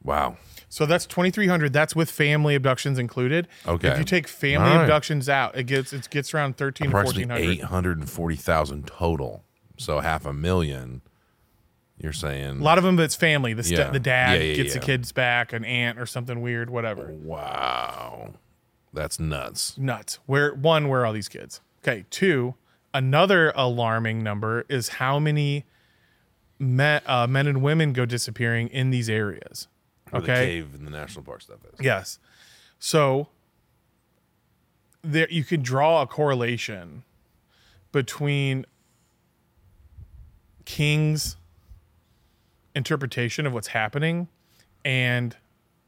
Wow. 0.05 0.37
So 0.69 0.87
that's 0.87 1.07
2,300. 1.07 1.73
That's 1.73 1.95
with 1.95 2.11
family 2.11 2.55
abductions 2.55 2.99
included. 2.99 3.47
Okay. 3.67 3.89
If 3.89 3.99
you 3.99 4.05
take 4.05 4.27
family 4.27 4.71
right. 4.71 4.83
abductions 4.83 5.29
out, 5.29 5.57
it 5.57 5.65
gets 5.65 5.93
it 5.93 6.09
gets 6.11 6.35
around 6.35 6.57
thirteen 6.57 6.91
to 6.91 7.03
fourteen 7.03 7.29
hundred. 7.31 7.45
Eight 7.49 7.63
hundred 7.63 7.99
and 7.99 8.11
forty 8.11 8.37
thousand 8.37 8.87
total. 8.87 9.45
So 9.77 10.01
half 10.01 10.27
a 10.27 10.33
million. 10.33 11.03
You're 11.97 12.13
saying 12.13 12.59
A 12.61 12.63
lot 12.63 12.77
of 12.77 12.83
them, 12.83 12.97
but 12.97 13.05
it's 13.05 13.15
family. 13.15 13.55
The, 13.55 13.63
st- 13.63 13.79
Yeah. 13.79 13.91
the 13.91 14.01
dad 14.01 14.41
Yeah, 14.41 14.47
yeah, 14.49 14.55
gets 14.55 14.75
the 14.75 14.81
kids 14.81 15.13
back, 15.13 15.53
an 15.53 15.65
aunt 15.65 15.97
or 15.99 16.07
something 16.07 16.43
weird, 16.43 16.69
whatever. 16.69 17.07
Wow, 17.09 18.35
that's 18.93 19.21
nuts. 19.21 19.79
Nuts. 19.79 20.19
Where 20.27 20.55
one, 20.55 20.89
where 20.89 21.03
are 21.03 21.07
all 21.07 21.13
these 21.13 21.29
kids? 21.29 21.61
Okay. 21.85 22.05
Two, 22.11 22.55
another 22.93 23.53
alarming 23.55 24.25
number 24.25 24.65
is 24.69 24.89
how 24.89 25.21
many 25.21 25.67
men, 26.59 27.01
uh, 27.07 27.29
men 27.29 27.47
and 27.47 27.63
women 27.63 27.93
go 27.93 28.05
disappearing 28.07 28.69
in 28.69 28.91
these 28.91 29.09
areas. 29.09 29.69
Where 30.15 30.23
the 30.23 30.33
Okay. 30.33 30.47
cave 30.47 30.75
and 30.75 30.87
the 30.87 30.91
national 30.91 31.25
park 31.25 31.43
stuff 31.43 31.59
is. 31.73 31.81
Yes. 31.85 32.19
So 32.79 33.29
there 35.03 35.29
you 35.31 35.45
could 35.45 35.63
draw 35.63 36.03
a 36.03 36.07
correlation 36.07 37.05
between 37.93 38.65
King's 40.65 41.37
interpretation 42.75 43.47
of 43.47 43.53
what's 43.53 43.69
happening 43.69 44.29
and 44.85 45.37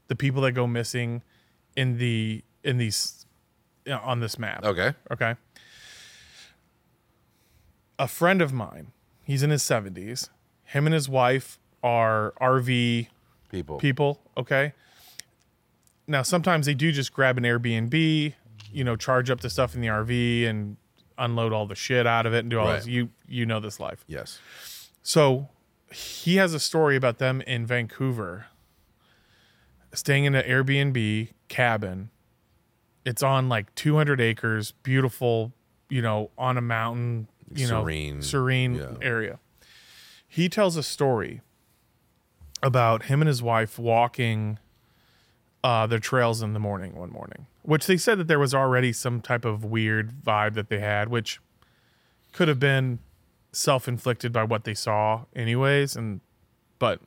the 0.08 0.14
people 0.14 0.42
that 0.42 0.52
go 0.52 0.66
missing 0.66 1.22
in 1.76 1.98
the 1.98 2.42
in 2.62 2.78
these 2.78 3.26
you 3.84 3.92
know, 3.92 4.00
on 4.04 4.20
this 4.20 4.38
map. 4.38 4.64
Okay. 4.64 4.92
Okay. 5.10 5.34
A 7.98 8.06
friend 8.08 8.42
of 8.42 8.52
mine, 8.52 8.92
he's 9.22 9.42
in 9.42 9.50
his 9.50 9.62
70s. 9.62 10.28
Him 10.64 10.86
and 10.86 10.92
his 10.94 11.08
wife 11.08 11.58
are 11.82 12.34
RV 12.40 13.08
People. 13.50 13.78
people. 13.78 14.20
Okay. 14.36 14.72
Now, 16.06 16.22
sometimes 16.22 16.66
they 16.66 16.74
do 16.74 16.92
just 16.92 17.12
grab 17.12 17.36
an 17.38 17.44
Airbnb, 17.44 18.34
you 18.72 18.84
know, 18.84 18.96
charge 18.96 19.30
up 19.30 19.40
the 19.40 19.50
stuff 19.50 19.74
in 19.74 19.80
the 19.80 19.88
RV 19.88 20.46
and 20.46 20.76
unload 21.18 21.52
all 21.52 21.66
the 21.66 21.74
shit 21.74 22.06
out 22.06 22.26
of 22.26 22.34
it 22.34 22.40
and 22.40 22.50
do 22.50 22.58
all 22.60 22.66
Right. 22.66 22.76
this. 22.76 22.86
You 22.86 23.08
you 23.26 23.46
know 23.46 23.58
this 23.60 23.80
life. 23.80 24.04
Yes. 24.06 24.38
So 25.02 25.48
he 25.92 26.36
has 26.36 26.52
a 26.54 26.60
story 26.60 26.94
about 26.96 27.18
them 27.18 27.40
in 27.42 27.64
Vancouver, 27.66 28.46
staying 29.94 30.24
in 30.24 30.34
an 30.34 30.44
Airbnb 30.44 31.30
cabin. 31.48 32.10
It's 33.04 33.22
on 33.22 33.48
like 33.48 33.74
200 33.76 34.20
acres, 34.20 34.72
beautiful, 34.82 35.52
you 35.88 36.02
know, 36.02 36.30
on 36.36 36.56
a 36.56 36.60
mountain, 36.60 37.28
you 37.54 37.66
Serene, 37.66 38.16
know, 38.16 38.20
serene 38.20 38.74
yeah. 38.74 38.90
area. 39.00 39.38
He 40.28 40.48
tells 40.48 40.76
a 40.76 40.82
story 40.82 41.40
about 42.62 43.04
him 43.04 43.20
and 43.20 43.28
his 43.28 43.42
wife 43.42 43.78
walking 43.78 44.58
uh, 45.64 45.86
their 45.86 45.98
trails 45.98 46.42
in 46.42 46.52
the 46.52 46.58
morning 46.60 46.94
one 46.94 47.10
morning, 47.10 47.46
which 47.62 47.86
they 47.86 47.96
said 47.96 48.18
that 48.18 48.28
there 48.28 48.38
was 48.38 48.54
already 48.54 48.92
some 48.92 49.20
type 49.20 49.44
of 49.44 49.64
weird 49.64 50.22
vibe 50.24 50.54
that 50.54 50.68
they 50.68 50.78
had, 50.78 51.08
which 51.08 51.40
could 52.32 52.48
have 52.48 52.60
been 52.60 52.98
self-inflicted 53.52 54.32
by 54.32 54.44
what 54.44 54.64
they 54.64 54.74
saw 54.74 55.24
anyways 55.34 55.96
and 55.96 56.20
but 56.78 57.00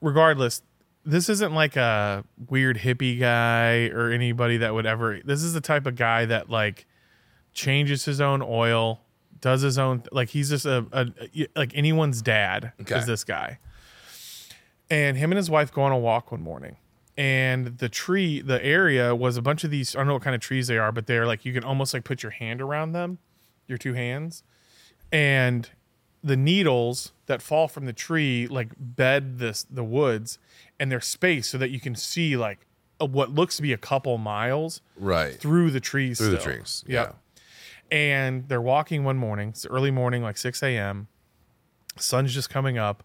regardless 0.00 0.62
this 1.04 1.28
isn't 1.28 1.52
like 1.52 1.74
a 1.74 2.22
weird 2.48 2.78
hippie 2.78 3.18
guy 3.18 3.86
or 3.88 4.10
anybody 4.10 4.58
that 4.58 4.72
would 4.72 4.86
ever 4.86 5.18
this 5.24 5.42
is 5.42 5.52
the 5.52 5.60
type 5.60 5.86
of 5.86 5.96
guy 5.96 6.24
that 6.24 6.48
like 6.48 6.86
changes 7.52 8.04
his 8.04 8.20
own 8.20 8.40
oil 8.42 9.00
does 9.40 9.62
his 9.62 9.76
own 9.76 10.02
like 10.12 10.28
he's 10.28 10.50
just 10.50 10.66
a, 10.66 10.86
a 10.92 11.06
like 11.56 11.72
anyone's 11.74 12.22
dad 12.22 12.72
Okay. 12.82 12.96
is 12.98 13.06
this 13.06 13.24
guy 13.24 13.58
and 14.90 15.16
him 15.16 15.30
and 15.30 15.36
his 15.36 15.48
wife 15.50 15.72
go 15.72 15.82
on 15.82 15.92
a 15.92 15.98
walk 15.98 16.32
one 16.32 16.42
morning 16.42 16.76
and 17.16 17.78
the 17.78 17.88
tree 17.88 18.40
the 18.40 18.64
area 18.64 19.14
was 19.14 19.36
a 19.36 19.42
bunch 19.42 19.64
of 19.64 19.70
these 19.70 19.94
i 19.94 19.98
don't 19.98 20.06
know 20.06 20.14
what 20.14 20.22
kind 20.22 20.34
of 20.34 20.40
trees 20.40 20.66
they 20.68 20.78
are 20.78 20.90
but 20.92 21.06
they're 21.06 21.26
like 21.26 21.44
you 21.44 21.52
can 21.52 21.64
almost 21.64 21.92
like 21.94 22.04
put 22.04 22.22
your 22.22 22.30
hand 22.30 22.60
around 22.60 22.92
them 22.92 23.18
your 23.66 23.76
two 23.78 23.94
hands 23.94 24.42
and 25.12 25.70
the 26.22 26.36
needles 26.36 27.12
that 27.26 27.40
fall 27.42 27.66
from 27.68 27.86
the 27.86 27.92
tree 27.92 28.46
like 28.48 28.68
bed 28.78 29.38
this 29.38 29.64
the 29.64 29.84
woods 29.84 30.38
and 30.78 30.90
they're 30.90 31.00
spaced 31.00 31.50
so 31.50 31.58
that 31.58 31.70
you 31.70 31.80
can 31.80 31.94
see 31.94 32.36
like 32.36 32.66
a, 33.00 33.04
what 33.06 33.30
looks 33.34 33.56
to 33.56 33.62
be 33.62 33.72
a 33.72 33.78
couple 33.78 34.18
miles 34.18 34.80
Right. 34.96 35.34
through 35.40 35.70
the 35.70 35.80
trees 35.80 36.18
Through 36.18 36.30
the 36.32 36.38
trees, 36.38 36.84
Yep. 36.86 37.16
and 37.90 38.48
they're 38.48 38.60
walking 38.60 39.02
one 39.04 39.16
morning 39.16 39.48
it's 39.50 39.66
early 39.66 39.90
morning 39.90 40.22
like 40.22 40.36
6 40.36 40.62
a.m 40.62 41.08
sun's 41.96 42.32
just 42.34 42.50
coming 42.50 42.78
up 42.78 43.02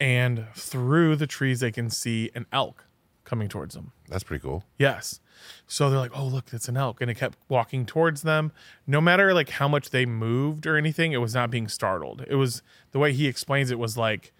and 0.00 0.46
through 0.54 1.14
the 1.16 1.26
trees 1.26 1.60
they 1.60 1.70
can 1.70 1.90
see 1.90 2.30
an 2.34 2.46
elk 2.52 2.86
coming 3.24 3.48
towards 3.48 3.74
them 3.74 3.92
That's 4.08 4.24
pretty 4.24 4.42
cool. 4.42 4.64
Yes. 4.78 5.20
So 5.66 5.88
they're 5.88 6.00
like, 6.00 6.10
"Oh, 6.14 6.26
look, 6.26 6.52
it's 6.52 6.68
an 6.68 6.76
elk," 6.76 7.00
and 7.00 7.10
it 7.10 7.14
kept 7.14 7.38
walking 7.48 7.86
towards 7.86 8.22
them. 8.22 8.52
No 8.86 9.00
matter 9.00 9.32
like 9.32 9.50
how 9.50 9.68
much 9.68 9.90
they 9.90 10.04
moved 10.04 10.66
or 10.66 10.76
anything, 10.76 11.12
it 11.12 11.18
was 11.18 11.34
not 11.34 11.50
being 11.50 11.68
startled. 11.68 12.24
It 12.28 12.34
was 12.34 12.62
the 12.90 12.98
way 12.98 13.12
he 13.12 13.26
explains 13.26 13.70
it 13.70 13.78
was 13.78 13.96
like 13.96 14.32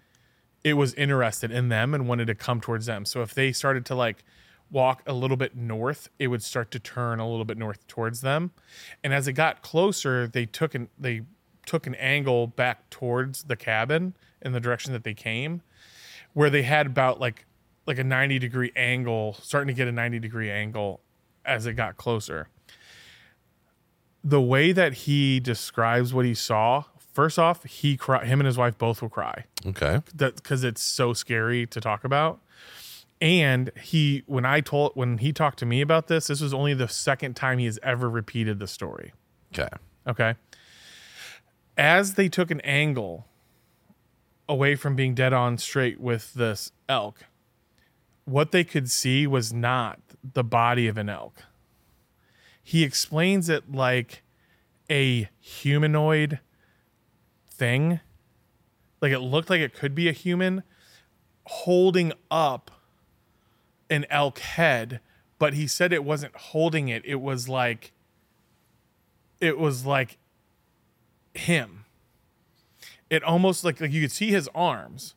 it 0.63 0.73
was 0.73 0.93
interested 0.95 1.51
in 1.51 1.69
them 1.69 1.93
and 1.93 2.07
wanted 2.07 2.25
to 2.27 2.35
come 2.35 2.61
towards 2.61 2.85
them. 2.85 3.05
So 3.05 3.21
if 3.21 3.33
they 3.33 3.51
started 3.51 3.85
to 3.87 3.95
like 3.95 4.23
walk 4.69 5.03
a 5.07 5.13
little 5.13 5.37
bit 5.37 5.55
north, 5.55 6.09
it 6.19 6.27
would 6.27 6.43
start 6.43 6.71
to 6.71 6.79
turn 6.79 7.19
a 7.19 7.29
little 7.29 7.45
bit 7.45 7.57
north 7.57 7.87
towards 7.87 8.21
them. 8.21 8.51
And 9.03 9.13
as 9.13 9.27
it 9.27 9.33
got 9.33 9.61
closer, 9.61 10.27
they 10.27 10.45
took 10.45 10.75
an 10.75 10.89
they 10.99 11.21
took 11.65 11.87
an 11.87 11.95
angle 11.95 12.47
back 12.47 12.89
towards 12.89 13.43
the 13.43 13.55
cabin 13.55 14.15
in 14.41 14.51
the 14.53 14.59
direction 14.59 14.93
that 14.93 15.03
they 15.03 15.13
came, 15.13 15.61
where 16.33 16.49
they 16.49 16.63
had 16.63 16.85
about 16.87 17.19
like 17.19 17.45
like 17.87 17.97
a 17.97 18.03
90 18.03 18.39
degree 18.39 18.71
angle, 18.75 19.33
starting 19.41 19.67
to 19.67 19.73
get 19.73 19.87
a 19.87 19.91
90 19.91 20.19
degree 20.19 20.51
angle 20.51 21.01
as 21.45 21.65
it 21.65 21.73
got 21.73 21.97
closer. 21.97 22.47
The 24.23 24.41
way 24.41 24.71
that 24.71 24.93
he 24.93 25.39
describes 25.39 26.13
what 26.13 26.25
he 26.25 26.35
saw, 26.35 26.83
first 27.13 27.39
off, 27.39 27.63
he 27.63 27.97
cry, 27.97 28.23
him 28.23 28.39
and 28.39 28.45
his 28.45 28.57
wife 28.57 28.77
both 28.77 29.01
will 29.01 29.09
cry 29.09 29.45
Okay. 29.65 29.99
that 30.13 30.35
because 30.35 30.63
it's 30.63 30.81
so 30.83 31.13
scary 31.13 31.65
to 31.67 31.81
talk 31.81 32.03
about. 32.03 32.39
And 33.19 33.71
he, 33.81 34.23
when 34.27 34.45
I 34.45 34.61
told, 34.61 34.91
when 34.95 35.17
he 35.19 35.31
talked 35.33 35.57
to 35.59 35.65
me 35.65 35.81
about 35.81 36.07
this, 36.07 36.27
this 36.27 36.39
was 36.41 36.53
only 36.53 36.73
the 36.75 36.87
second 36.87 37.35
time 37.35 37.57
he 37.59 37.65
has 37.65 37.79
ever 37.83 38.09
repeated 38.09 38.59
the 38.59 38.67
story. 38.67 39.13
Okay. 39.53 39.69
Okay. 40.07 40.35
As 41.77 42.13
they 42.15 42.29
took 42.29 42.51
an 42.51 42.61
angle 42.61 43.25
away 44.51 44.75
from 44.75 44.97
being 44.97 45.15
dead 45.15 45.31
on 45.31 45.57
straight 45.57 45.97
with 45.97 46.33
this 46.33 46.73
elk, 46.89 47.23
what 48.25 48.51
they 48.51 48.65
could 48.65 48.91
see 48.91 49.25
was 49.25 49.53
not 49.53 50.01
the 50.33 50.43
body 50.43 50.87
of 50.89 50.97
an 50.97 51.07
elk. 51.07 51.43
He 52.61 52.83
explains 52.83 53.47
it 53.47 53.71
like 53.71 54.23
a 54.89 55.29
humanoid 55.39 56.39
thing. 57.49 58.01
Like 58.99 59.13
it 59.13 59.19
looked 59.19 59.49
like 59.49 59.61
it 59.61 59.73
could 59.73 59.95
be 59.95 60.09
a 60.09 60.11
human 60.11 60.63
holding 61.45 62.11
up 62.29 62.71
an 63.89 64.05
elk 64.09 64.39
head, 64.39 64.99
but 65.39 65.53
he 65.53 65.65
said 65.65 65.93
it 65.93 66.03
wasn't 66.03 66.35
holding 66.35 66.89
it. 66.89 67.03
It 67.05 67.21
was 67.21 67.47
like 67.47 67.93
it 69.39 69.57
was 69.57 69.85
like 69.85 70.17
him. 71.33 71.80
It 73.11 73.23
almost 73.23 73.63
like 73.63 73.79
like 73.79 73.91
you 73.91 74.01
could 74.01 74.11
see 74.11 74.31
his 74.31 74.49
arms. 74.55 75.13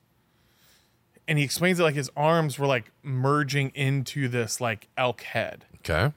And 1.27 1.39
he 1.39 1.45
explains 1.45 1.81
it 1.81 1.85
like 1.85 1.95
his 1.95 2.11
arms 2.15 2.59
were 2.59 2.67
like 2.67 2.91
merging 3.03 3.71
into 3.75 4.29
this 4.29 4.61
like 4.61 4.89
elk 4.99 5.23
head. 5.23 5.65
Okay. 5.79 6.13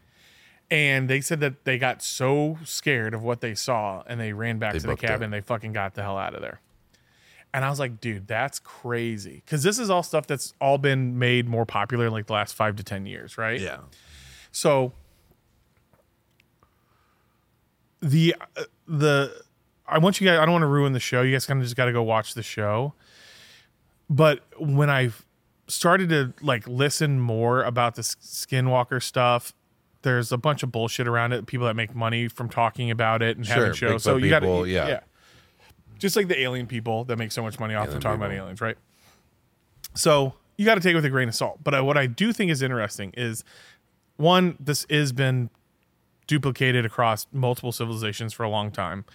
And 0.70 1.10
they 1.10 1.22
said 1.22 1.40
that 1.40 1.64
they 1.64 1.78
got 1.78 2.02
so 2.04 2.58
scared 2.66 3.14
of 3.14 3.24
what 3.24 3.40
they 3.40 3.56
saw 3.56 4.04
and 4.06 4.20
they 4.20 4.34
ran 4.34 4.58
back 4.60 4.74
They 4.74 4.80
to 4.80 4.82
the 4.82 4.88
booked 4.92 5.04
it. 5.06 5.08
cabin. 5.08 5.32
They 5.32 5.40
fucking 5.40 5.72
got 5.72 5.94
the 5.94 6.02
hell 6.02 6.18
out 6.18 6.36
of 6.36 6.42
there. 6.42 6.60
And 7.54 7.64
I 7.64 7.70
was 7.70 7.80
like, 7.80 8.02
dude, 8.02 8.28
that's 8.28 8.60
crazy. 8.60 9.44
Cause 9.48 9.64
this 9.64 9.80
is 9.80 9.90
all 9.90 10.04
stuff 10.04 10.28
that's 10.28 10.54
all 10.60 10.78
been 10.78 11.18
made 11.18 11.48
more 11.48 11.66
popular 11.66 12.08
in 12.08 12.12
like 12.12 12.26
the 12.28 12.34
last 12.34 12.54
five 12.54 12.76
to 12.76 12.84
10 12.84 13.06
years, 13.06 13.38
right? 13.38 13.62
Yeah. 13.62 13.78
So 14.52 14.92
the 18.02 18.36
uh, 18.58 18.64
the 18.88 19.42
I 19.88 20.00
want 20.00 20.20
you 20.20 20.28
guys. 20.28 20.40
I 20.40 20.46
don't 20.46 20.54
want 20.54 20.64
to 20.64 20.68
ruin 20.68 20.94
the 20.94 21.00
show. 21.00 21.22
You 21.22 21.32
guys 21.32 21.46
kind 21.46 21.60
of 21.60 21.66
just 21.66 21.76
got 21.76 21.86
to 21.86 21.94
go 21.94 22.04
watch 22.04 22.34
the 22.34 22.44
show. 22.44 22.94
But 24.10 24.42
when 24.58 24.90
I 24.90 25.12
started 25.68 26.10
to 26.10 26.34
like 26.42 26.68
listen 26.68 27.20
more 27.20 27.64
about 27.64 27.96
the 27.96 28.02
Skinwalker 28.02 29.02
stuff, 29.02 29.54
there's 30.02 30.32
a 30.32 30.38
bunch 30.38 30.64
of 30.64 30.72
bullshit 30.72 31.08
around 31.08 31.34
it. 31.34 31.46
People 31.46 31.68
that 31.68 31.76
make 31.76 31.96
money 31.96 32.28
from 32.28 32.50
talking 32.50 32.92
about 32.92 33.22
it 33.22 33.38
and 33.38 33.46
having 33.46 33.74
Sure, 33.74 33.92
shows. 33.92 34.04
So 34.04 34.18
you 34.18 34.30
got 34.30 34.40
to 34.42 34.66
yeah. 34.66 34.88
yeah, 34.88 35.00
just 36.00 36.16
like 36.16 36.28
the 36.28 36.40
alien 36.40 36.68
people 36.68 37.04
that 37.06 37.18
make 37.18 37.32
so 37.32 37.42
much 37.42 37.60
money 37.60 37.76
off 37.76 37.86
Alien 37.86 37.98
of 37.98 38.04
talking 38.04 38.22
about 38.22 38.32
aliens, 38.34 38.62
right? 38.62 38.78
So 39.96 40.34
you 40.58 40.66
got 40.66 40.76
to 40.76 40.82
take 40.82 40.92
it 40.94 40.96
with 40.96 41.06
a 41.06 41.10
grain 41.10 41.28
of 41.28 41.36
salt. 41.36 41.60
But 41.64 41.74
I, 41.74 41.82
what 41.82 41.98
I 41.98 42.08
do 42.08 42.32
think 42.34 42.52
is 42.52 42.62
interesting 42.62 43.14
is 43.18 43.44
one, 44.18 44.58
this 44.60 44.86
has 44.90 45.12
been 45.12 45.50
duplicated 46.28 46.86
across 46.86 47.28
multiple 47.32 47.72
civilizations 47.72 48.34
for 48.34 48.44
a 48.44 48.50
long 48.50 48.72
time. 48.72 49.06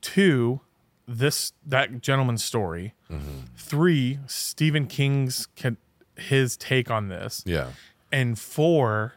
Two, 0.00 0.60
this 1.06 1.52
that 1.66 2.00
gentleman's 2.02 2.44
story. 2.44 2.94
Mm-hmm. 3.10 3.38
Three, 3.56 4.18
Stephen 4.26 4.86
King's 4.86 5.46
can, 5.56 5.76
his 6.16 6.56
take 6.56 6.90
on 6.90 7.08
this, 7.08 7.42
Yeah. 7.46 7.68
and 8.12 8.38
four, 8.38 9.14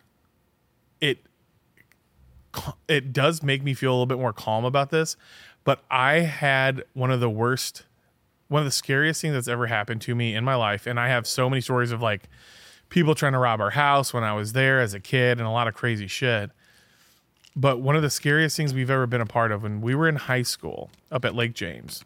it 0.99 1.19
it 2.87 3.13
does 3.13 3.41
make 3.43 3.63
me 3.63 3.73
feel 3.73 3.91
a 3.91 3.93
little 3.93 4.05
bit 4.05 4.17
more 4.19 4.33
calm 4.33 4.65
about 4.65 4.89
this. 4.89 5.15
But 5.63 5.83
I 5.91 6.19
had 6.21 6.83
one 6.93 7.11
of 7.11 7.19
the 7.19 7.29
worst, 7.29 7.83
one 8.47 8.61
of 8.61 8.65
the 8.65 8.71
scariest 8.71 9.21
things 9.21 9.33
that's 9.33 9.47
ever 9.47 9.67
happened 9.67 10.01
to 10.01 10.15
me 10.15 10.33
in 10.35 10.43
my 10.43 10.55
life, 10.55 10.87
and 10.87 10.99
I 10.99 11.07
have 11.09 11.27
so 11.27 11.49
many 11.49 11.61
stories 11.61 11.91
of 11.91 12.01
like 12.01 12.23
people 12.89 13.15
trying 13.15 13.33
to 13.33 13.37
rob 13.39 13.61
our 13.61 13.69
house 13.69 14.13
when 14.13 14.23
I 14.23 14.33
was 14.33 14.53
there 14.53 14.81
as 14.81 14.93
a 14.93 14.99
kid, 14.99 15.37
and 15.39 15.47
a 15.47 15.51
lot 15.51 15.67
of 15.67 15.73
crazy 15.75 16.07
shit. 16.07 16.49
But 17.55 17.81
one 17.81 17.95
of 17.95 18.01
the 18.01 18.09
scariest 18.09 18.55
things 18.55 18.73
we've 18.73 18.89
ever 18.89 19.05
been 19.07 19.21
a 19.21 19.25
part 19.25 19.51
of 19.51 19.63
when 19.63 19.81
we 19.81 19.93
were 19.93 20.07
in 20.07 20.15
high 20.15 20.41
school 20.41 20.89
up 21.11 21.25
at 21.25 21.35
Lake 21.35 21.53
James, 21.53 22.03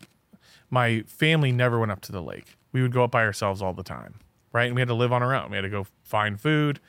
my 0.70 1.02
family 1.02 1.52
never 1.52 1.80
went 1.80 1.92
up 1.92 2.02
to 2.02 2.12
the 2.12 2.22
lake. 2.22 2.56
We 2.72 2.82
would 2.82 2.92
go 2.92 3.04
up 3.04 3.12
by 3.12 3.24
ourselves 3.24 3.62
all 3.62 3.74
the 3.74 3.84
time, 3.84 4.16
right? 4.52 4.66
And 4.66 4.76
we 4.76 4.82
had 4.82 4.88
to 4.88 4.96
live 4.96 5.14
on 5.14 5.22
our 5.22 5.36
own. 5.36 5.52
We 5.52 5.58
had 5.58 5.62
to 5.62 5.70
go 5.70 5.86
find 6.04 6.42
food, 6.42 6.80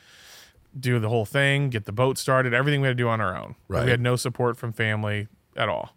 do 0.78 0.98
the 0.98 1.08
whole 1.08 1.26
thing, 1.26 1.68
get 1.68 1.84
the 1.84 1.92
boat 1.92 2.18
started, 2.18 2.54
everything 2.54 2.80
we 2.80 2.88
had 2.88 2.96
to 2.96 3.02
do 3.02 3.08
on 3.08 3.20
our 3.20 3.36
own. 3.36 3.56
Right. 3.68 3.84
We 3.84 3.90
had 3.90 4.00
no 4.00 4.16
support 4.16 4.56
from 4.56 4.72
family 4.72 5.28
at 5.54 5.68
all. 5.68 5.94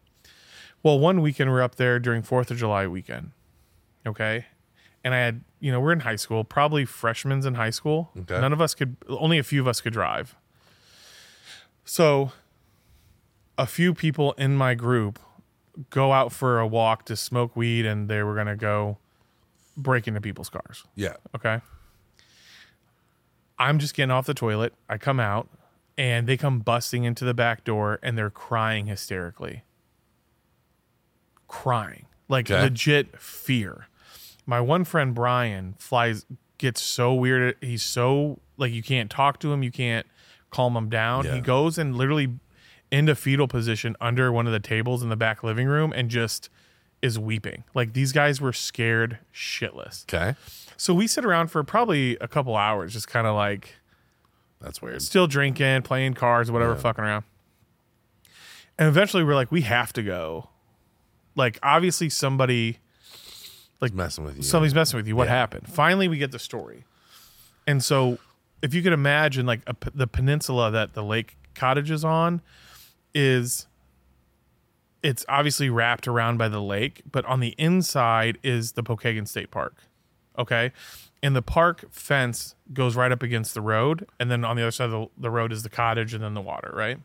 Well, 0.83 0.99
one 0.99 1.21
weekend 1.21 1.49
we're 1.49 1.61
up 1.61 1.75
there 1.75 1.99
during 1.99 2.23
4th 2.23 2.51
of 2.51 2.57
July 2.57 2.87
weekend. 2.87 3.31
Okay. 4.05 4.45
And 5.03 5.13
I 5.13 5.19
had, 5.19 5.41
you 5.59 5.71
know, 5.71 5.79
we're 5.79 5.93
in 5.93 6.01
high 6.01 6.17
school, 6.17 6.43
probably 6.43 6.85
freshmen 6.85 7.45
in 7.45 7.55
high 7.55 7.69
school. 7.69 8.11
Okay. 8.17 8.39
None 8.39 8.53
of 8.53 8.61
us 8.61 8.75
could, 8.75 8.97
only 9.07 9.37
a 9.37 9.43
few 9.43 9.61
of 9.61 9.67
us 9.67 9.81
could 9.81 9.93
drive. 9.93 10.35
So 11.85 12.31
a 13.59 13.65
few 13.67 13.93
people 13.93 14.31
in 14.37 14.55
my 14.55 14.73
group 14.73 15.19
go 15.89 16.11
out 16.13 16.31
for 16.31 16.59
a 16.59 16.65
walk 16.65 17.05
to 17.05 17.15
smoke 17.15 17.55
weed 17.55 17.85
and 17.85 18.07
they 18.09 18.23
were 18.23 18.33
going 18.33 18.47
to 18.47 18.55
go 18.55 18.97
break 19.77 20.07
into 20.07 20.21
people's 20.21 20.49
cars. 20.49 20.83
Yeah. 20.95 21.15
Okay. 21.35 21.61
I'm 23.57 23.77
just 23.79 23.93
getting 23.93 24.11
off 24.11 24.25
the 24.25 24.33
toilet. 24.33 24.73
I 24.89 24.97
come 24.97 25.19
out 25.19 25.49
and 25.97 26.25
they 26.27 26.37
come 26.37 26.59
busting 26.59 27.03
into 27.03 27.25
the 27.25 27.33
back 27.33 27.63
door 27.65 27.99
and 28.01 28.17
they're 28.17 28.29
crying 28.29 28.87
hysterically. 28.87 29.63
Crying. 31.47 32.05
Like 32.27 32.49
Okay. 32.49 32.61
legit 32.61 33.19
fear. 33.19 33.87
My 34.45 34.61
one 34.61 34.83
friend 34.85 35.13
Brian 35.13 35.75
flies 35.77 36.25
gets 36.57 36.81
so 36.81 37.13
weird. 37.13 37.55
He's 37.61 37.83
so 37.83 38.39
like 38.57 38.71
you 38.71 38.83
can't 38.83 39.09
talk 39.09 39.39
to 39.41 39.51
him, 39.51 39.63
you 39.63 39.71
can't 39.71 40.05
calm 40.49 40.75
him 40.75 40.89
down. 40.89 41.25
Yeah. 41.25 41.35
He 41.35 41.41
goes 41.41 41.77
and 41.77 41.95
literally 41.95 42.39
into 42.91 43.15
fetal 43.15 43.47
position 43.47 43.95
under 44.01 44.31
one 44.31 44.47
of 44.47 44.53
the 44.53 44.59
tables 44.59 45.03
in 45.03 45.09
the 45.09 45.15
back 45.15 45.43
living 45.43 45.67
room 45.67 45.93
and 45.95 46.09
just 46.09 46.49
is 47.01 47.17
weeping. 47.19 47.63
Like 47.73 47.93
these 47.93 48.11
guys 48.11 48.41
were 48.41 48.51
scared 48.53 49.19
shitless. 49.33 50.03
Okay. 50.05 50.35
So 50.75 50.93
we 50.93 51.07
sit 51.07 51.23
around 51.25 51.49
for 51.49 51.63
probably 51.63 52.17
a 52.19 52.27
couple 52.27 52.55
hours, 52.55 52.93
just 52.93 53.07
kind 53.07 53.27
of 53.27 53.35
like 53.35 53.75
That's 54.61 54.81
weird. 54.81 55.01
still 55.01 55.27
drinking, 55.27 55.83
playing 55.83 56.13
cards, 56.15 56.51
whatever, 56.51 56.73
Yeah. 56.73 56.79
fucking 56.79 57.03
around. 57.03 57.23
And 58.77 58.87
eventually 58.87 59.23
we're 59.23 59.35
like, 59.35 59.51
we 59.51 59.61
have 59.61 59.91
to 59.93 60.03
go. 60.03 60.49
Like, 61.35 61.59
obviously, 61.63 62.09
somebody, 62.09 62.79
Like 63.81 63.93
messing 63.93 64.23
with 64.23 64.37
you. 64.37 64.43
somebody's 64.43 64.73
messing 64.73 64.97
with 64.97 65.07
you. 65.07 65.15
What 65.15 65.27
Yeah. 65.27 65.35
happened? 65.35 65.67
Finally, 65.69 66.07
we 66.07 66.17
get 66.17 66.31
the 66.31 66.39
story. 66.39 66.85
And 67.67 67.83
so, 67.83 68.19
if 68.61 68.73
you 68.73 68.81
could 68.81 68.93
imagine, 68.93 69.45
like, 69.45 69.61
a 69.67 69.75
the 69.93 70.07
peninsula 70.07 70.71
that 70.71 70.93
the 70.93 71.03
lake 71.03 71.35
cottage 71.55 71.91
is 71.91 72.03
on 72.03 72.41
is 73.13 73.67
it's 75.01 75.25
obviously 75.29 75.69
wrapped 75.69 76.07
around 76.07 76.37
by 76.37 76.49
the 76.49 76.61
lake, 76.61 77.01
but 77.09 77.25
on 77.25 77.39
the 77.39 77.55
inside 77.57 78.37
is 78.43 78.73
the 78.73 78.83
Pokagon 78.83 79.27
State 79.27 79.51
Park. 79.51 79.75
Okay. 80.37 80.71
And 81.21 81.35
the 81.35 81.41
park 81.41 81.85
fence 81.89 82.55
goes 82.73 82.95
right 82.95 83.11
up 83.11 83.23
against 83.23 83.53
the 83.53 83.61
road. 83.61 84.07
And 84.19 84.31
then 84.31 84.45
on 84.45 84.55
the 84.55 84.63
other 84.63 84.71
side 84.71 84.85
of 84.85 84.91
the, 84.91 85.07
the 85.17 85.29
road 85.29 85.51
is 85.51 85.63
the 85.63 85.69
cottage 85.69 86.13
and 86.13 86.23
then 86.23 86.33
the 86.33 86.41
water, 86.41 86.71
right? 86.73 86.97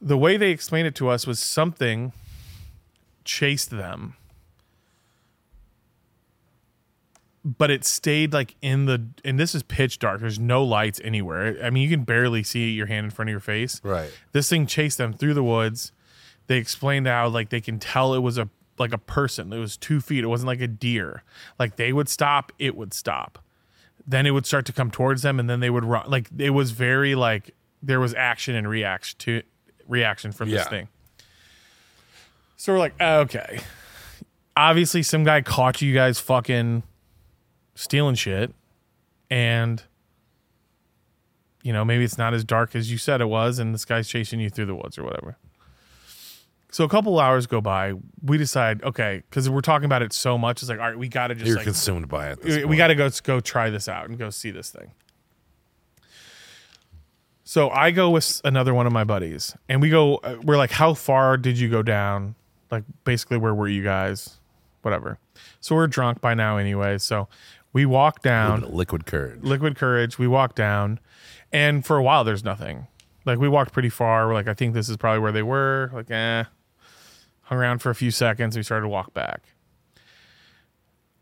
The 0.00 0.18
way 0.18 0.36
they 0.36 0.50
explained 0.50 0.88
it 0.88 0.94
to 0.96 1.08
us 1.08 1.26
was 1.26 1.38
something 1.38 2.12
chased 3.24 3.70
them, 3.70 4.16
but 7.44 7.70
it 7.70 7.84
stayed 7.84 8.32
like 8.32 8.54
in 8.62 8.86
the, 8.86 9.06
and 9.24 9.38
this 9.38 9.54
is 9.54 9.62
pitch 9.62 9.98
dark. 9.98 10.20
There's 10.20 10.38
no 10.38 10.62
lights 10.62 11.00
anywhere. 11.02 11.56
I 11.62 11.70
mean, 11.70 11.82
you 11.88 11.90
can 11.96 12.04
barely 12.04 12.42
see 12.42 12.70
your 12.70 12.86
hand 12.86 13.04
in 13.06 13.10
front 13.10 13.28
of 13.28 13.32
your 13.32 13.40
face 13.40 13.80
Right. 13.82 14.10
this 14.32 14.48
thing 14.48 14.66
chased 14.66 14.98
them 14.98 15.12
through 15.12 15.34
the 15.34 15.42
woods. 15.42 15.92
They 16.46 16.58
explained 16.58 17.06
how 17.06 17.28
like 17.28 17.48
they 17.50 17.60
can 17.60 17.78
tell 17.78 18.14
it 18.14 18.20
was 18.20 18.38
a 18.38 18.48
like 18.78 18.92
a 18.92 18.98
person. 18.98 19.52
It 19.52 19.58
was 19.58 19.76
two 19.76 20.00
feet. 20.00 20.24
It 20.24 20.28
wasn't 20.28 20.48
like 20.48 20.60
a 20.60 20.66
deer. 20.68 21.22
Like 21.58 21.76
they 21.76 21.92
would 21.92 22.08
stop, 22.08 22.52
it 22.58 22.74
would 22.76 22.92
stop. 22.94 23.38
Then 24.06 24.26
it 24.26 24.30
would 24.32 24.46
start 24.46 24.64
to 24.66 24.72
come 24.72 24.90
towards 24.90 25.22
them, 25.22 25.38
and 25.38 25.48
then 25.48 25.60
they 25.60 25.70
would 25.70 25.84
run. 25.84 26.08
Like 26.10 26.28
it 26.38 26.50
was 26.50 26.70
very 26.72 27.14
like 27.14 27.54
there 27.82 28.00
was 28.00 28.14
action 28.14 28.54
and 28.54 28.68
reaction 28.68 29.18
to 29.20 29.42
reaction 29.88 30.32
from 30.32 30.48
Yeah. 30.48 30.58
this 30.58 30.68
thing. 30.68 30.88
So 32.56 32.72
we're 32.72 32.78
like, 32.78 33.00
okay. 33.00 33.60
Obviously, 34.56 35.02
some 35.02 35.24
guy 35.24 35.40
caught 35.40 35.80
you 35.82 35.94
guys 35.94 36.18
fucking 36.20 36.82
stealing 37.74 38.14
shit, 38.14 38.54
and 39.30 39.82
you 41.62 41.72
know, 41.72 41.84
maybe 41.84 42.02
it's 42.04 42.18
not 42.18 42.34
as 42.34 42.44
dark 42.44 42.74
as 42.74 42.90
you 42.90 42.98
said 42.98 43.20
it 43.20 43.26
was, 43.28 43.58
and 43.58 43.72
this 43.72 43.84
guy's 43.84 44.08
chasing 44.08 44.40
you 44.40 44.50
through 44.50 44.66
the 44.66 44.74
woods 44.74 44.98
or 44.98 45.04
whatever. 45.04 45.36
So 46.72 46.84
a 46.84 46.88
couple 46.88 47.20
hours 47.20 47.46
go 47.46 47.60
by. 47.60 47.92
We 48.22 48.38
decide, 48.38 48.82
okay, 48.82 49.22
because 49.28 49.48
we're 49.50 49.60
talking 49.60 49.84
about 49.84 50.00
it 50.02 50.12
so 50.12 50.38
much. 50.38 50.62
It's 50.62 50.70
like, 50.70 50.80
all 50.80 50.88
right, 50.88 50.98
we 50.98 51.06
got 51.06 51.28
to 51.28 51.34
just 51.34 51.46
You're 51.46 51.56
like 51.56 51.64
consumed 51.64 52.08
by 52.08 52.30
it. 52.30 52.42
we, 52.42 52.64
we 52.64 52.76
got 52.76 52.86
to 52.88 52.94
go 52.94 53.10
go 53.22 53.40
try 53.40 53.68
this 53.70 53.88
out 53.88 54.08
and 54.08 54.18
go 54.18 54.30
see 54.30 54.50
this 54.50 54.70
thing. 54.70 54.90
So 57.44 57.68
I 57.70 57.90
go 57.90 58.08
with 58.10 58.40
another 58.44 58.72
one 58.72 58.86
of 58.86 58.92
my 58.92 59.04
buddies, 59.04 59.54
and 59.68 59.82
we 59.82 59.90
go. 59.90 60.16
uh, 60.16 60.36
We're 60.42 60.56
like, 60.56 60.70
"How 60.70 60.94
far 60.94 61.36
did 61.36 61.58
you 61.58 61.68
go 61.68 61.82
down? 61.82 62.34
Like, 62.70 62.84
basically, 63.04 63.36
where 63.36 63.54
were 63.54 63.68
you 63.68 63.82
guys? 63.82 64.38
Whatever." 64.80 65.18
So 65.60 65.74
we're 65.74 65.88
drunk 65.88 66.20
by 66.20 66.34
now 66.34 66.56
anyway. 66.56 66.98
So 66.98 67.28
we 67.72 67.86
walk 67.86 68.22
down, 68.22 68.60
liquid 68.70 69.06
courage. 69.06 69.42
liquid 69.42 69.76
courage. 69.76 70.18
We 70.18 70.28
walk 70.28 70.54
down, 70.54 71.00
and 71.52 71.84
for 71.84 71.96
a 71.96 72.02
while, 72.02 72.24
there's 72.24 72.44
nothing. 72.44 72.86
Like 73.24 73.38
we 73.38 73.48
walked 73.48 73.72
pretty 73.72 73.88
far. 73.88 74.26
We're 74.26 74.34
like, 74.34 74.48
I 74.48 74.54
think 74.54 74.74
this 74.74 74.88
is 74.88 74.96
probably 74.96 75.20
where 75.20 75.32
they 75.32 75.42
were. 75.42 75.90
Like, 75.92 76.10
eh. 76.10 76.44
Hung 77.42 77.58
around 77.58 77.78
for 77.80 77.90
a 77.90 77.94
few 77.94 78.10
seconds. 78.10 78.56
We 78.56 78.62
started 78.62 78.82
to 78.82 78.88
walk 78.88 79.14
back. 79.14 79.42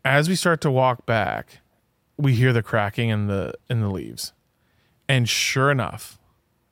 As 0.03 0.27
we 0.27 0.35
start 0.35 0.61
to 0.61 0.71
walk 0.71 1.05
back, 1.05 1.59
we 2.17 2.33
hear 2.33 2.53
the 2.53 2.63
cracking 2.63 3.09
in 3.09 3.27
the 3.27 3.53
in 3.69 3.81
the 3.81 3.89
leaves, 3.89 4.33
and 5.07 5.29
sure 5.29 5.71
enough, 5.71 6.19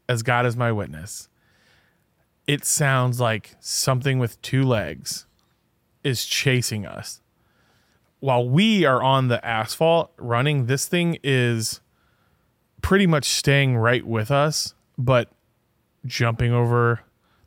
as 0.07 0.23
God 0.23 0.45
is 0.45 0.55
my 0.55 0.71
witness, 0.71 1.29
it 2.47 2.65
sounds 2.65 3.19
like 3.19 3.55
something 3.59 4.17
with 4.17 4.41
two 4.41 4.63
legs 4.63 5.27
is 6.03 6.25
chasing 6.25 6.85
us. 6.85 7.21
While 8.19 8.49
we 8.49 8.85
are 8.85 9.01
on 9.01 9.29
the 9.29 9.43
asphalt 9.45 10.11
running, 10.17 10.65
this 10.65 10.87
thing 10.87 11.17
is 11.23 11.79
pretty 12.81 13.07
much 13.07 13.25
staying 13.25 13.77
right 13.77 14.05
with 14.05 14.31
us, 14.31 14.73
but 14.97 15.31
jumping 16.05 16.51
over 16.53 17.01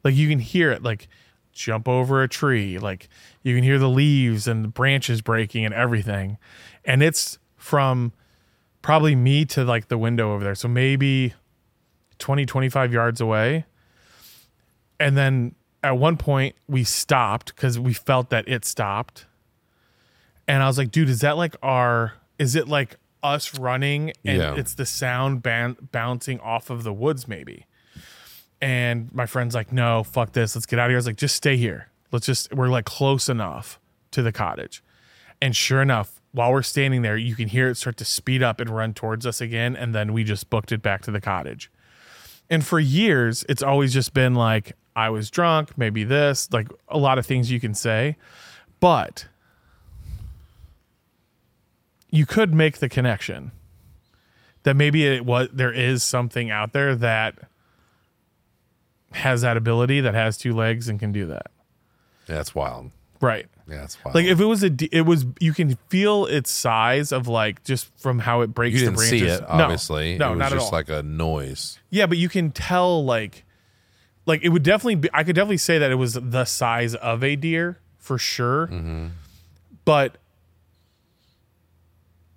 like 0.05 0.15
you 0.15 0.29
can 0.29 0.39
hear 0.39 0.71
it 0.71 0.83
like 0.83 1.09
jump 1.53 1.89
over 1.89 2.23
a 2.23 2.29
tree 2.29 2.79
like 2.79 3.09
you 3.43 3.55
can 3.55 3.65
hear 3.65 3.79
the 3.79 3.89
leaves 3.89 4.47
and 4.47 4.65
the 4.65 4.69
branches 4.69 5.21
breaking 5.21 5.65
and 5.65 5.75
everything. 5.75 6.39
And 6.85 7.03
it's 7.03 7.39
from 7.57 8.13
probably 8.81 9.15
me 9.15 9.45
to 9.47 9.65
like 9.65 9.89
the 9.89 9.99
window 9.99 10.33
over 10.33 10.45
there. 10.45 10.55
So 10.55 10.69
maybe 10.69 11.35
20 12.19 12.47
25 12.47 12.93
yards 12.93 13.21
away. 13.21 13.65
And 14.99 15.17
then 15.17 15.55
at 15.83 15.99
one 15.99 16.17
point 16.17 16.55
we 16.69 16.85
stopped 16.85 17.55
because 17.55 17.79
we 17.79 17.93
felt 17.93 18.31
that 18.31 18.49
it 18.49 18.65
stopped 18.65 19.27
and 20.49 20.63
i 20.63 20.67
was 20.67 20.79
like 20.79 20.91
dude 20.91 21.09
is 21.09 21.21
that 21.21 21.37
like 21.37 21.55
our 21.63 22.13
is 22.39 22.55
it 22.57 22.69
like 22.69 22.97
us 23.23 23.57
running 23.59 24.13
and 24.25 24.39
Yeah. 24.39 24.55
it's 24.57 24.75
the 24.75 24.85
sound 24.87 25.43
ban- 25.43 25.77
bouncing 25.93 26.41
off 26.41 26.71
of 26.71 26.83
the 26.83 26.93
woods 26.93 27.29
maybe? 27.29 27.67
And 28.61 29.13
my 29.15 29.27
friend's 29.27 29.55
like 29.55 29.73
no 29.73 30.03
fuck 30.03 30.33
this 30.33 30.55
let's 30.55 30.67
get 30.67 30.79
out 30.79 30.87
of 30.87 30.91
here. 30.91 30.97
I 30.97 30.99
was 30.99 31.07
like 31.07 31.17
just 31.17 31.37
stay 31.37 31.57
here. 31.57 31.89
Let's 32.11 32.27
just 32.27 32.53
we're 32.53 32.69
like 32.69 32.85
close 32.85 33.29
enough 33.29 33.79
to 34.13 34.23
the 34.23 34.33
cottage. 34.33 34.83
And 35.41 35.55
sure 35.55 35.83
enough 35.83 36.21
while 36.33 36.51
we're 36.53 36.63
standing 36.63 37.03
there 37.03 37.17
you 37.17 37.35
can 37.37 37.49
hear 37.49 37.69
it 37.69 37.77
start 37.77 37.97
to 37.99 38.05
speed 38.05 38.43
up 38.43 38.61
and 38.61 38.71
run 38.71 38.95
towards 38.95 39.25
us 39.27 39.41
again. 39.41 39.77
And 39.77 39.95
then 39.95 40.13
we 40.13 40.25
just 40.25 40.51
booked 40.51 40.73
it 40.73 40.83
back 40.83 41.03
to 41.03 41.11
the 41.13 41.21
cottage. 41.21 41.71
And 42.51 42.65
for 42.65 42.81
years 42.81 43.45
it's 43.49 43.63
always 43.63 43.93
just 43.93 44.15
been 44.15 44.35
like 44.35 44.73
i 44.95 45.09
was 45.11 45.31
drunk 45.31 45.79
maybe 45.79 46.05
this 46.05 46.53
like 46.53 46.69
a 46.89 46.99
lot 46.99 47.19
of 47.19 47.27
things 47.27 47.51
you 47.53 47.61
can 47.61 47.75
say. 47.75 48.17
But 48.81 49.27
you 52.13 52.25
could 52.27 52.55
make 52.55 52.79
the 52.79 52.89
connection 52.89 53.51
that 54.65 54.77
maybe 54.77 55.05
it 55.05 55.25
was 55.27 55.49
there 55.53 55.73
is 55.73 56.05
something 56.05 56.49
out 56.51 56.73
there 56.73 56.95
that 56.95 57.35
has 59.13 59.43
that 59.43 59.57
ability 59.57 60.01
that 60.01 60.15
has 60.15 60.37
two 60.39 60.55
legs 60.55 60.89
and 60.89 60.99
can 60.99 61.13
do 61.13 61.27
that 61.27 61.51
Yeah, 62.29 62.37
that's 62.37 62.55
wild. 62.55 62.91
right 63.21 63.47
Yeah, 63.69 63.79
that's 63.81 64.03
wild. 64.05 64.15
like 64.15 64.25
if 64.27 64.41
it 64.41 64.45
was 64.45 64.63
a 64.63 64.71
d- 64.71 64.89
it 64.93 65.03
was 65.03 65.27
you 65.41 65.53
can 65.53 65.77
feel 65.89 66.27
its 66.27 66.51
size 66.51 67.13
of 67.13 67.29
like 67.29 67.63
just 67.65 67.91
from 67.99 68.21
how 68.21 68.41
it 68.41 68.49
breaks 68.55 68.75
you 68.75 68.81
the 68.81 68.87
didn't 68.87 68.97
branches 68.97 69.21
see 69.21 69.27
it, 69.27 69.41
No. 69.43 69.47
obviously. 69.65 70.17
no, 70.19 70.29
it 70.29 70.31
was 70.31 70.39
not 70.39 70.51
just 70.53 70.67
at 70.67 70.73
all 70.73 70.79
like 70.79 70.89
a 70.89 71.03
noise. 71.03 71.79
Yeah, 71.91 72.07
but 72.07 72.17
you 72.19 72.29
can 72.29 72.53
tell 72.53 73.05
like 73.05 73.45
like 74.25 74.43
it 74.43 74.49
would 74.51 74.63
definitely 74.63 74.95
be 74.97 75.09
I 75.13 75.25
could 75.25 75.35
definitely 75.35 75.57
say 75.59 75.79
that 75.79 75.91
it 75.91 75.97
was 75.97 76.15
the 76.15 76.45
size 76.45 76.95
of 76.95 77.23
a 77.23 77.37
deer 77.37 77.79
for 77.99 78.17
sure. 78.19 78.69
Mm-hmm. 78.69 79.07
But 79.85 80.17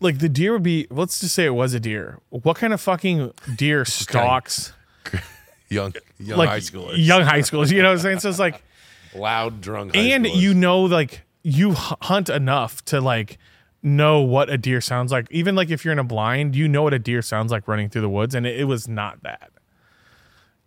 like 0.05 0.19
the 0.19 0.29
deer 0.29 0.53
would 0.53 0.63
be 0.63 0.87
let's 0.89 1.19
just 1.19 1.35
say 1.35 1.45
it 1.45 1.49
was 1.53 1.73
a 1.73 1.79
deer. 1.81 2.19
What 2.29 2.55
kind 2.55 2.71
of 2.73 2.79
fucking 2.79 3.33
deer 3.55 3.83
stalks 3.83 4.71
Young, 5.69 5.93
young 6.19 6.37
like 6.37 6.49
high 6.49 6.59
schoolers, 6.59 6.93
young 6.95 7.23
high 7.23 7.39
schoolers, 7.39 7.71
you 7.71 7.81
know 7.81 7.89
what 7.89 7.95
I'm 7.97 7.99
saying? 7.99 8.19
So 8.19 8.29
it's 8.29 8.39
like 8.39 8.61
loud, 9.15 9.61
drunk, 9.61 9.95
high 9.95 10.01
and 10.01 10.25
schoolers. 10.25 10.41
you 10.41 10.53
know 10.53 10.81
like 10.81 11.23
you 11.41 11.73
hunt 11.73 12.29
enough 12.29 12.85
to 12.85 13.01
like 13.01 13.37
know 13.81 14.21
what 14.21 14.49
a 14.49 14.57
deer 14.57 14.81
sounds 14.81 15.11
like 15.11 15.27
even 15.29 15.55
like 15.55 15.69
if 15.69 15.85
you're 15.85 15.91
in 15.91 15.99
a 15.99 16.03
blind 16.03 16.55
you 16.55 16.67
know 16.67 16.81
what 16.81 16.93
a 16.93 16.97
deer 16.99 17.21
sounds 17.21 17.51
like 17.51 17.67
running 17.67 17.87
through 17.87 18.01
the 18.01 18.09
woods 18.09 18.33
and 18.33 18.47
it, 18.47 18.59
it 18.59 18.63
was 18.63 18.87
not 18.87 19.21
that 19.21 19.51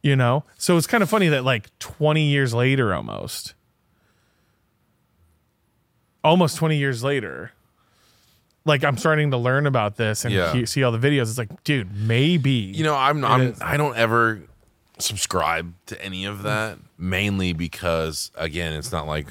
you 0.05 0.14
know 0.14 0.45
so 0.57 0.76
it's 0.76 0.86
kind 0.86 1.03
of 1.03 1.11
funny 1.11 1.26
that 1.26 1.45
like 1.45 1.76
20 1.80 2.22
years 2.22 2.55
later 2.55 2.95
almost 2.95 3.55
almost 6.22 6.57
20 6.59 6.76
years 6.76 7.03
later 7.03 7.51
like 8.69 8.85
i'm 8.85 8.97
starting 8.97 9.31
to 9.33 9.37
learn 9.37 9.66
about 9.66 9.97
this 9.97 10.25
and 10.25 10.33
Yeah. 10.33 10.53
he- 10.53 10.66
see 10.66 10.85
all 10.85 10.93
the 10.93 10.99
videos 10.99 11.23
it's 11.23 11.39
like 11.39 11.64
dude 11.64 11.93
maybe 11.97 12.51
You 12.51 12.85
know, 12.85 12.95
I'm, 12.95 13.25
I'm 13.25 13.41
is. 13.41 13.61
I 13.61 13.77
don't 13.77 13.97
ever 13.97 14.41
subscribe 14.99 15.73
to 15.87 16.01
any 16.05 16.25
of 16.25 16.43
that 16.43 16.79
mainly 16.99 17.53
because 17.53 18.31
again, 18.35 18.73
it's 18.73 18.91
not 18.93 19.07
like 19.07 19.29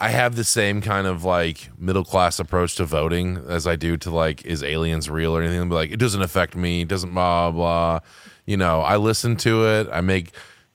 I 0.00 0.10
have 0.10 0.36
the 0.36 0.44
same 0.44 0.80
kind 0.80 1.06
of 1.06 1.24
like 1.24 1.70
middle 1.78 2.04
class 2.04 2.38
approach 2.38 2.76
to 2.76 2.84
voting 2.84 3.36
as 3.48 3.66
I 3.66 3.76
do 3.76 3.96
to 3.98 4.10
like 4.10 4.44
is 4.44 4.62
aliens 4.62 5.08
real 5.10 5.36
or 5.36 5.42
anything. 5.42 5.68
But 5.68 5.74
like 5.76 5.90
it 5.92 5.98
doesn't 5.98 6.22
affect 6.22 6.54
me, 6.56 6.82
it 6.82 6.88
doesn't 6.88 7.12
blah 7.14 7.50
blah. 7.50 8.00
You 8.46 8.56
know, 8.56 8.80
I 8.80 8.96
listen 8.96 9.36
to 9.38 9.66
it, 9.66 9.88
I 9.92 10.00
make 10.00 10.32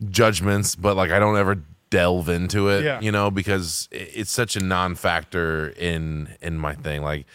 judgments, 0.09 0.75
but 0.75 0.95
like 0.95 1.11
I 1.11 1.19
don't 1.19 1.37
ever 1.37 1.61
delve 1.89 2.27
into 2.29 2.69
it. 2.69 2.83
Yeah. 2.83 2.99
You 3.01 3.11
know, 3.11 3.29
because 3.31 3.87
it- 3.91 4.09
it's 4.15 4.31
such 4.31 4.55
a 4.55 4.59
non-factor 4.63 5.69
in 5.69 6.35
in 6.41 6.57
my 6.57 6.75
thing. 6.75 7.01
Like 7.01 7.25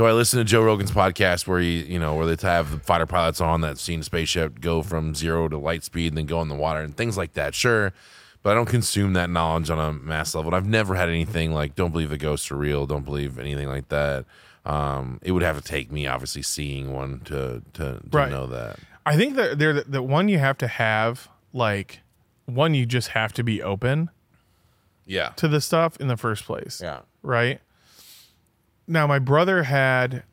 do 0.00 0.06
I 0.06 0.12
listen 0.12 0.38
to 0.38 0.44
Joe 0.46 0.62
Rogan's 0.62 0.92
podcast 0.92 1.46
where 1.46 1.60
he, 1.60 1.82
you 1.84 1.98
know, 1.98 2.14
where 2.14 2.24
they 2.24 2.48
have 2.48 2.70
the 2.70 2.78
fighter 2.78 3.04
pilots 3.04 3.38
on 3.38 3.60
that 3.60 3.76
seen 3.76 4.00
a 4.00 4.02
spaceship 4.02 4.58
go 4.58 4.80
from 4.82 5.14
zero 5.14 5.46
to 5.46 5.58
light 5.58 5.84
speed 5.84 6.08
and 6.12 6.16
then 6.16 6.24
go 6.24 6.40
in 6.40 6.48
the 6.48 6.54
water 6.54 6.80
and 6.80 6.96
things 6.96 7.18
like 7.18 7.34
that? 7.34 7.54
Sure. 7.54 7.92
But 8.42 8.52
I 8.52 8.54
don't 8.54 8.64
consume 8.64 9.12
that 9.12 9.28
knowledge 9.28 9.68
on 9.68 9.78
a 9.78 9.92
mass 9.92 10.34
level. 10.34 10.48
And 10.48 10.56
I've 10.56 10.66
never 10.66 10.94
had 10.94 11.10
anything 11.10 11.52
like 11.52 11.74
don't 11.74 11.90
believe 11.90 12.08
the 12.08 12.16
ghosts 12.16 12.50
are 12.50 12.56
real, 12.56 12.86
don't 12.86 13.04
believe 13.04 13.38
anything 13.38 13.68
like 13.68 13.90
that. 13.90 14.24
Um, 14.64 15.18
it 15.22 15.32
would 15.32 15.42
have 15.42 15.58
to 15.58 15.62
take 15.62 15.92
me 15.92 16.06
obviously 16.06 16.40
seeing 16.40 16.94
one 16.94 17.20
to 17.26 17.60
to, 17.74 17.82
to 18.00 18.00
Right. 18.10 18.30
know 18.30 18.46
that. 18.46 18.78
I 19.04 19.18
think 19.18 19.36
that 19.36 19.58
they're 19.58 19.74
the, 19.74 19.84
the 19.86 20.02
one 20.02 20.28
you 20.30 20.38
have 20.38 20.56
to 20.58 20.66
have 20.66 21.28
like 21.52 22.00
one 22.46 22.72
you 22.72 22.86
just 22.86 23.08
have 23.08 23.34
to 23.34 23.42
be 23.42 23.62
open 23.62 24.08
Yeah. 25.04 25.32
to 25.36 25.46
the 25.46 25.60
stuff 25.60 25.98
in 26.00 26.08
the 26.08 26.16
first 26.16 26.46
place. 26.46 26.80
Yeah. 26.82 27.00
Right? 27.22 27.60
Now 28.90 29.06
my 29.06 29.20
brother 29.20 29.62
had 29.62 30.24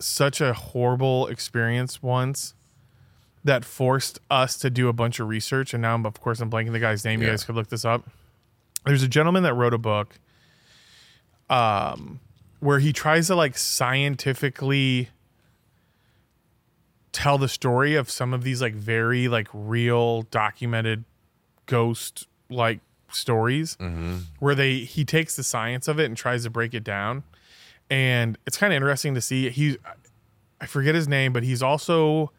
such 0.00 0.40
a 0.40 0.52
horrible 0.52 1.28
experience 1.28 2.02
once 2.02 2.54
that 3.44 3.64
forced 3.64 4.18
us 4.28 4.56
to 4.58 4.70
do 4.70 4.88
a 4.88 4.92
bunch 4.92 5.20
of 5.20 5.28
research 5.28 5.72
and 5.72 5.80
now 5.82 5.94
I'm, 5.94 6.04
of 6.04 6.20
course 6.20 6.40
I'm 6.40 6.50
blanking 6.50 6.72
the 6.72 6.80
guy's 6.80 7.04
name. 7.04 7.20
You 7.20 7.28
Yeah. 7.28 7.34
guys 7.34 7.44
could 7.44 7.54
look 7.54 7.68
this 7.68 7.84
up. 7.84 8.02
There's 8.84 9.04
a 9.04 9.08
gentleman 9.08 9.44
that 9.44 9.54
wrote 9.54 9.72
a 9.72 9.78
book 9.78 10.18
um 11.48 12.18
where 12.58 12.80
he 12.80 12.92
tries 12.92 13.28
to 13.28 13.36
like 13.36 13.56
scientifically 13.56 15.08
tell 17.12 17.38
the 17.38 17.48
story 17.48 17.94
of 17.94 18.10
some 18.10 18.32
of 18.34 18.42
these 18.42 18.60
like 18.62 18.74
very 18.74 19.28
like 19.28 19.48
real 19.52 20.22
documented 20.22 21.04
ghost 21.66 22.26
like 22.50 22.80
stories 23.10 23.76
where 24.40 24.54
they 24.56 24.78
he 24.78 25.04
takes 25.04 25.36
the 25.36 25.42
science 25.44 25.86
of 25.86 26.00
it 26.00 26.06
and 26.06 26.16
tries 26.16 26.42
to 26.44 26.50
break 26.50 26.74
it 26.74 26.82
down 26.82 27.22
and 27.92 28.38
it's 28.46 28.56
kind 28.56 28.72
of 28.72 28.76
interesting 28.76 29.14
to 29.14 29.20
see 29.20 29.50
he 29.50 29.76
i 30.60 30.66
forget 30.66 30.94
his 30.94 31.06
name 31.06 31.32
but 31.32 31.42
he's 31.42 31.62
also 31.62 32.32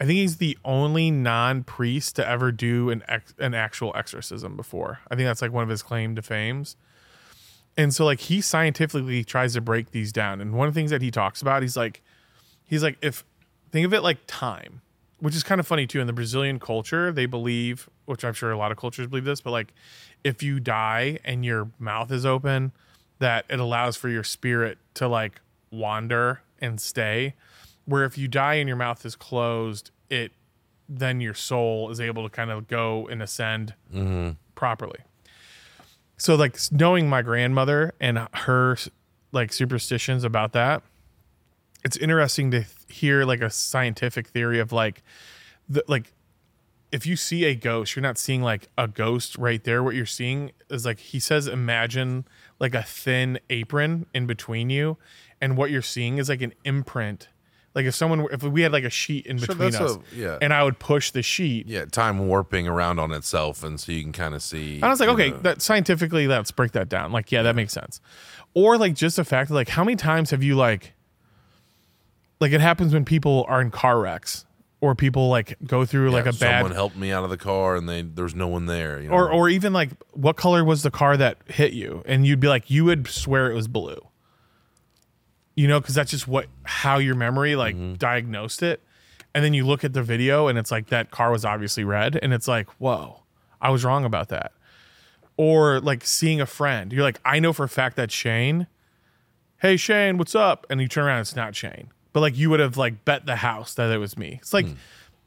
i 0.00 0.06
think 0.06 0.18
he's 0.18 0.36
the 0.36 0.56
only 0.64 1.10
non-priest 1.10 2.14
to 2.16 2.26
ever 2.26 2.52
do 2.52 2.90
an 2.90 3.02
ex, 3.08 3.34
an 3.38 3.52
actual 3.52 3.92
exorcism 3.96 4.56
before. 4.56 5.00
I 5.10 5.16
think 5.16 5.26
that's 5.26 5.42
like 5.42 5.52
one 5.52 5.64
of 5.64 5.68
his 5.68 5.82
claim 5.82 6.14
to 6.16 6.22
fames. 6.22 6.76
And 7.76 7.94
so 7.94 8.04
like 8.04 8.20
he 8.20 8.40
scientifically 8.40 9.24
tries 9.24 9.54
to 9.54 9.60
break 9.60 9.90
these 9.90 10.12
down. 10.12 10.40
And 10.40 10.54
one 10.54 10.68
of 10.68 10.74
the 10.74 10.78
things 10.78 10.90
that 10.90 11.02
he 11.02 11.10
talks 11.10 11.42
about 11.42 11.62
he's 11.62 11.76
like 11.76 12.02
he's 12.64 12.82
like 12.82 12.96
if 13.02 13.24
think 13.72 13.84
of 13.84 13.92
it 13.92 14.02
like 14.02 14.18
time 14.26 14.80
which 15.18 15.36
is 15.36 15.42
kind 15.42 15.60
of 15.60 15.66
funny 15.66 15.86
too. 15.86 16.00
In 16.00 16.06
the 16.06 16.12
brazilian 16.12 16.58
culture 16.58 17.12
they 17.12 17.26
believe 17.26 17.88
which 18.06 18.24
i'm 18.24 18.32
sure 18.32 18.50
a 18.52 18.56
lot 18.56 18.72
of 18.72 18.78
cultures 18.78 19.06
believe 19.06 19.24
this 19.24 19.40
but 19.40 19.50
like 19.50 19.72
if 20.24 20.42
you 20.42 20.60
die 20.60 21.18
and 21.24 21.44
your 21.44 21.70
mouth 21.78 22.10
is 22.10 22.24
open 22.24 22.72
that 23.20 23.44
it 23.48 23.60
allows 23.60 23.96
for 23.96 24.08
your 24.08 24.24
spirit 24.24 24.76
to 24.94 25.08
like 25.08 25.40
wander 25.70 26.42
and 26.60 26.80
stay 26.80 27.34
where 27.84 28.04
if 28.04 28.18
you 28.18 28.28
die 28.28 28.54
and 28.54 28.68
your 28.68 28.76
mouth 28.76 29.06
is 29.06 29.16
closed 29.16 29.90
it 30.10 30.32
then 30.90 31.20
your 31.20 31.34
soul 31.34 31.88
is 31.90 32.00
able 32.00 32.24
to 32.24 32.28
kind 32.28 32.50
of 32.50 32.66
go 32.66 33.06
and 33.06 33.22
ascend 33.22 33.74
mm-hmm. 33.94 34.32
properly. 34.56 34.98
So 36.16 36.34
like 36.34 36.58
knowing 36.72 37.08
my 37.08 37.22
grandmother 37.22 37.94
and 38.00 38.26
her 38.34 38.76
like 39.32 39.52
superstitions 39.52 40.24
about 40.24 40.52
that, 40.52 40.82
it's 41.84 41.96
interesting 41.96 42.50
to 42.50 42.64
hear 42.88 43.24
like 43.24 43.40
a 43.40 43.48
scientific 43.48 44.26
theory 44.26 44.58
of 44.58 44.72
like 44.72 45.02
the 45.68 45.84
like 45.86 46.12
if 46.92 47.06
you 47.06 47.14
see 47.16 47.44
a 47.44 47.54
ghost, 47.54 47.94
you're 47.94 48.02
not 48.02 48.18
seeing 48.18 48.42
like 48.42 48.68
a 48.76 48.88
ghost 48.88 49.36
right 49.38 49.62
there. 49.62 49.82
What 49.82 49.94
you're 49.94 50.06
seeing 50.06 50.50
is 50.68 50.84
like 50.84 50.98
he 50.98 51.20
says, 51.20 51.46
imagine 51.46 52.24
like 52.58 52.74
a 52.74 52.82
thin 52.82 53.38
apron 53.48 54.06
in 54.14 54.26
between 54.26 54.70
you, 54.70 54.96
and 55.40 55.56
what 55.56 55.70
you're 55.70 55.82
seeing 55.82 56.18
is 56.18 56.28
like 56.28 56.42
an 56.42 56.52
imprint. 56.64 57.28
Like 57.72 57.84
if 57.86 57.94
someone, 57.94 58.26
if 58.32 58.42
we 58.42 58.62
had 58.62 58.72
like 58.72 58.82
a 58.82 58.90
sheet 58.90 59.26
in 59.26 59.38
Sure, 59.38 59.46
between 59.46 59.70
that's 59.70 59.92
us, 59.92 59.98
a- 60.12 60.16
yeah. 60.16 60.38
and 60.42 60.52
I 60.52 60.64
would 60.64 60.80
push 60.80 61.12
the 61.12 61.22
sheet, 61.22 61.68
Yeah, 61.68 61.84
time 61.84 62.26
warping 62.26 62.66
around 62.66 62.98
on 62.98 63.12
itself, 63.12 63.62
and 63.62 63.78
so 63.78 63.92
you 63.92 64.02
can 64.02 64.10
kind 64.12 64.34
of 64.34 64.42
see. 64.42 64.74
and 64.76 64.84
I 64.86 64.88
was 64.88 64.98
like, 64.98 65.06
you 65.06 65.12
okay, 65.14 65.30
know, 65.30 65.38
that 65.42 65.62
scientifically, 65.62 66.26
let's 66.26 66.50
break 66.50 66.72
that 66.72 66.88
down. 66.88 67.12
Like, 67.12 67.30
yeah, 67.30 67.42
that 67.42 67.54
makes 67.54 67.72
sense. 67.72 68.00
Or 68.54 68.76
like 68.76 68.94
just 68.94 69.14
the 69.14 69.24
fact 69.24 69.50
that 69.50 69.54
like, 69.54 69.68
how 69.68 69.84
many 69.84 69.94
times 69.94 70.30
have 70.32 70.42
you 70.42 70.56
like, 70.56 70.94
like 72.40 72.50
it 72.52 72.60
happens 72.60 72.92
when 72.92 73.04
people 73.04 73.44
are 73.48 73.60
in 73.60 73.70
car 73.70 74.00
wrecks, 74.00 74.46
or 74.80 74.94
people 74.94 75.28
like 75.28 75.56
go 75.66 75.84
through 75.84 76.10
like 76.10 76.24
a 76.26 76.32
bad 76.32 76.38
Someone 76.60 76.72
helped 76.72 76.96
me 76.96 77.12
out 77.12 77.22
of 77.24 77.30
the 77.30 77.36
car, 77.36 77.76
and 77.76 77.88
they 77.88 78.02
there's 78.02 78.34
no 78.34 78.48
one 78.48 78.66
there. 78.66 79.00
You 79.00 79.08
know? 79.10 79.14
or 79.14 79.30
or 79.32 79.48
even 79.48 79.72
like 79.72 79.90
what 80.12 80.36
color 80.36 80.64
was 80.64 80.82
the 80.82 80.90
car 80.90 81.16
that 81.16 81.38
hit 81.46 81.72
you? 81.72 82.02
And 82.06 82.26
you'd 82.26 82.40
be 82.40 82.48
like 82.48 82.70
you 82.70 82.84
would 82.86 83.06
swear 83.06 83.50
it 83.50 83.54
was 83.54 83.68
blue. 83.68 83.98
You 85.54 85.68
know 85.68 85.80
because 85.80 85.94
that's 85.94 86.10
just 86.10 86.26
what 86.26 86.46
how 86.62 86.98
your 86.98 87.14
memory 87.14 87.56
like 87.56 87.74
Mm-hmm. 87.76 87.94
diagnosed 87.94 88.62
it. 88.62 88.82
And 89.34 89.44
then 89.44 89.54
you 89.54 89.64
look 89.66 89.84
at 89.84 89.92
the 89.92 90.02
video 90.02 90.48
and 90.48 90.58
it's 90.58 90.70
like 90.70 90.88
that 90.88 91.10
car 91.10 91.30
was 91.30 91.44
obviously 91.44 91.84
red. 91.84 92.18
And 92.22 92.32
it's 92.32 92.48
like 92.48 92.68
whoa 92.78 93.22
i 93.60 93.70
was 93.70 93.84
wrong 93.84 94.04
about 94.04 94.28
that. 94.30 94.52
Or 95.36 95.80
like 95.80 96.04
seeing 96.06 96.40
a 96.40 96.46
friend. 96.46 96.92
You're 96.92 97.02
like 97.02 97.20
i 97.24 97.38
know 97.38 97.52
for 97.52 97.64
a 97.64 97.68
fact 97.68 97.96
that 97.96 98.10
shane 98.10 98.66
hey 99.58 99.76
shane 99.76 100.16
what's 100.16 100.34
up? 100.34 100.66
And 100.70 100.80
you 100.80 100.88
turn 100.88 101.04
around 101.04 101.20
it's 101.20 101.36
not 101.36 101.54
shane 101.54 101.90
but 102.12 102.20
like 102.20 102.36
you 102.36 102.50
would 102.50 102.60
have 102.60 102.76
like 102.76 103.04
bet 103.04 103.26
the 103.26 103.36
house 103.36 103.74
that 103.74 103.90
it 103.90 103.98
was 103.98 104.16
me 104.16 104.38
it's 104.40 104.52
like 104.52 104.66
hmm. 104.66 104.74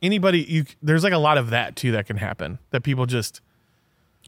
anybody 0.02 0.42
you 0.44 0.66
there's 0.82 1.04
like 1.04 1.14
a 1.14 1.18
lot 1.18 1.38
of 1.38 1.50
that 1.50 1.76
too 1.76 1.92
that 1.92 2.06
can 2.06 2.18
happen 2.18 2.60
that 2.72 2.84
people 2.84 3.06
just 3.06 3.42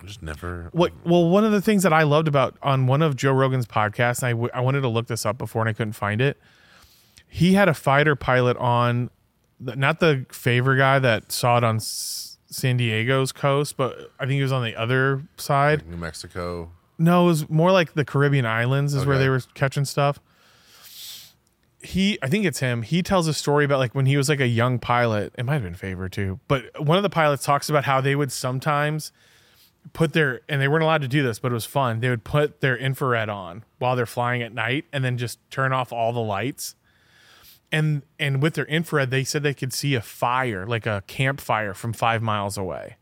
just 0.03 0.21
never. 0.21 0.69
what 0.73 0.91
well 1.05 1.29
one 1.29 1.45
of 1.45 1.51
the 1.51 1.61
things 1.61 1.83
that 1.83 1.93
i 1.93 2.03
loved 2.03 2.27
about 2.27 2.57
on 2.61 2.85
one 2.87 3.01
of 3.01 3.15
joe 3.15 3.31
rogan's 3.31 3.65
podcasts 3.65 4.19
and 4.19 4.27
I, 4.27 4.31
w- 4.31 4.49
I 4.53 4.59
wanted 4.61 4.81
to 4.81 4.89
look 4.89 5.07
this 5.07 5.25
up 5.25 5.37
before 5.37 5.61
and 5.61 5.69
i 5.69 5.73
couldn't 5.73 5.93
find 5.93 6.21
it 6.21 6.37
he 7.27 7.53
had 7.53 7.69
a 7.69 7.73
fighter 7.73 8.15
pilot 8.15 8.57
on 8.57 9.09
the- 9.59 9.75
not 9.75 9.99
the 9.99 10.25
Fravor 10.29 10.77
guy 10.77 10.99
that 10.99 11.31
saw 11.31 11.57
it 11.57 11.63
on 11.63 11.77
S- 11.77 12.37
san 12.47 12.77
diego's 12.77 13.31
coast 13.31 13.77
but 13.77 14.11
i 14.19 14.23
think 14.25 14.33
he 14.33 14.41
was 14.41 14.51
on 14.51 14.63
the 14.63 14.75
other 14.75 15.23
side 15.37 15.87
New 15.87 15.97
Mexico. 15.97 16.71
no 16.97 17.23
it 17.23 17.27
was 17.27 17.49
more 17.49 17.71
like 17.71 17.93
the 17.93 18.03
caribbean 18.05 18.45
islands 18.45 18.93
is 18.93 19.05
where 19.05 19.17
they 19.17 19.29
were 19.29 19.41
catching 19.53 19.85
stuff 19.85 20.19
he 21.85 22.17
i 22.21 22.27
think 22.27 22.45
it's 22.45 22.59
him. 22.59 22.81
He 22.81 23.01
tells 23.01 23.27
a 23.27 23.33
story 23.33 23.65
about 23.65 23.79
like 23.79 23.95
when 23.95 24.05
he 24.05 24.17
was 24.17 24.29
like 24.29 24.39
a 24.39 24.47
young 24.47 24.79
pilot. 24.79 25.33
It 25.37 25.45
might 25.45 25.53
have 25.53 25.63
been 25.63 25.75
Fravor 25.75 26.11
too. 26.11 26.39
But 26.47 26.83
one 26.83 26.97
of 26.97 27.03
the 27.03 27.09
pilots 27.09 27.43
talks 27.43 27.69
about 27.69 27.85
how 27.85 28.01
they 28.01 28.15
would 28.15 28.31
sometimes 28.31 29.11
put 29.93 30.13
their 30.13 30.41
and 30.49 30.61
they 30.61 30.67
weren't 30.67 30.83
allowed 30.83 31.01
to 31.03 31.07
do 31.07 31.21
this 31.21 31.39
but 31.39 31.51
it 31.51 31.53
was 31.53 31.65
fun. 31.65 31.99
They 31.99 32.09
would 32.09 32.23
put 32.23 32.61
their 32.61 32.75
infrared 32.75 33.29
on 33.29 33.63
while 33.79 33.95
they're 33.95 34.05
flying 34.05 34.41
at 34.41 34.53
night 34.53 34.85
and 34.91 35.03
then 35.03 35.17
just 35.17 35.39
turn 35.51 35.71
off 35.73 35.93
all 35.93 36.11
the 36.11 36.19
lights. 36.19 36.75
And 37.71 38.03
and 38.19 38.41
with 38.41 38.55
their 38.55 38.65
infrared 38.65 39.11
they 39.11 39.23
said 39.23 39.43
they 39.43 39.53
could 39.53 39.73
see 39.73 39.95
a 39.95 40.01
fire 40.01 40.65
like 40.65 40.85
a 40.85 41.03
campfire 41.07 41.73
from 41.73 41.93
five 41.93 42.21
miles 42.21 42.57
away 42.57 42.97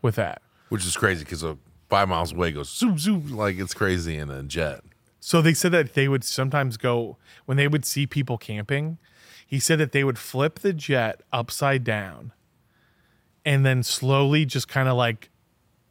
with 0.00 0.16
that. 0.16 0.42
Which 0.70 0.86
is 0.86 0.96
crazy 0.96 1.24
because 1.24 1.44
five 1.90 2.08
miles 2.08 2.32
away 2.32 2.52
goes 2.52 2.70
zoom 2.70 2.98
zoom 2.98 3.36
like 3.36 3.58
it's 3.58 3.74
crazy 3.74 4.16
in 4.16 4.30
a 4.30 4.42
jet. 4.42 4.82
So 5.24 5.40
they 5.40 5.54
said 5.54 5.70
that 5.70 5.94
they 5.94 6.08
would 6.08 6.24
sometimes 6.24 6.76
go 6.76 7.16
when 7.44 7.56
they 7.56 7.68
would 7.68 7.84
see 7.84 8.08
people 8.08 8.36
camping. 8.38 8.98
He 9.46 9.60
said 9.60 9.78
that 9.78 9.92
they 9.92 10.02
would 10.02 10.18
flip 10.18 10.58
the 10.58 10.72
jet 10.72 11.20
upside 11.32 11.84
down 11.84 12.32
and 13.44 13.64
then 13.64 13.84
slowly 13.84 14.44
just 14.44 14.66
kind 14.66 14.88
of 14.88 14.96
like 14.96 15.30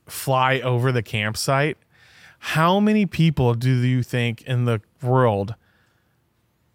fly 0.06 0.60
over 0.60 0.92
the 0.92 1.02
campsite. 1.02 1.78
How 2.40 2.82
many 2.82 3.06
people 3.06 3.54
do 3.54 3.70
you 3.72 4.04
think 4.04 4.42
in 4.42 4.66
the 4.66 4.82
world 5.02 5.56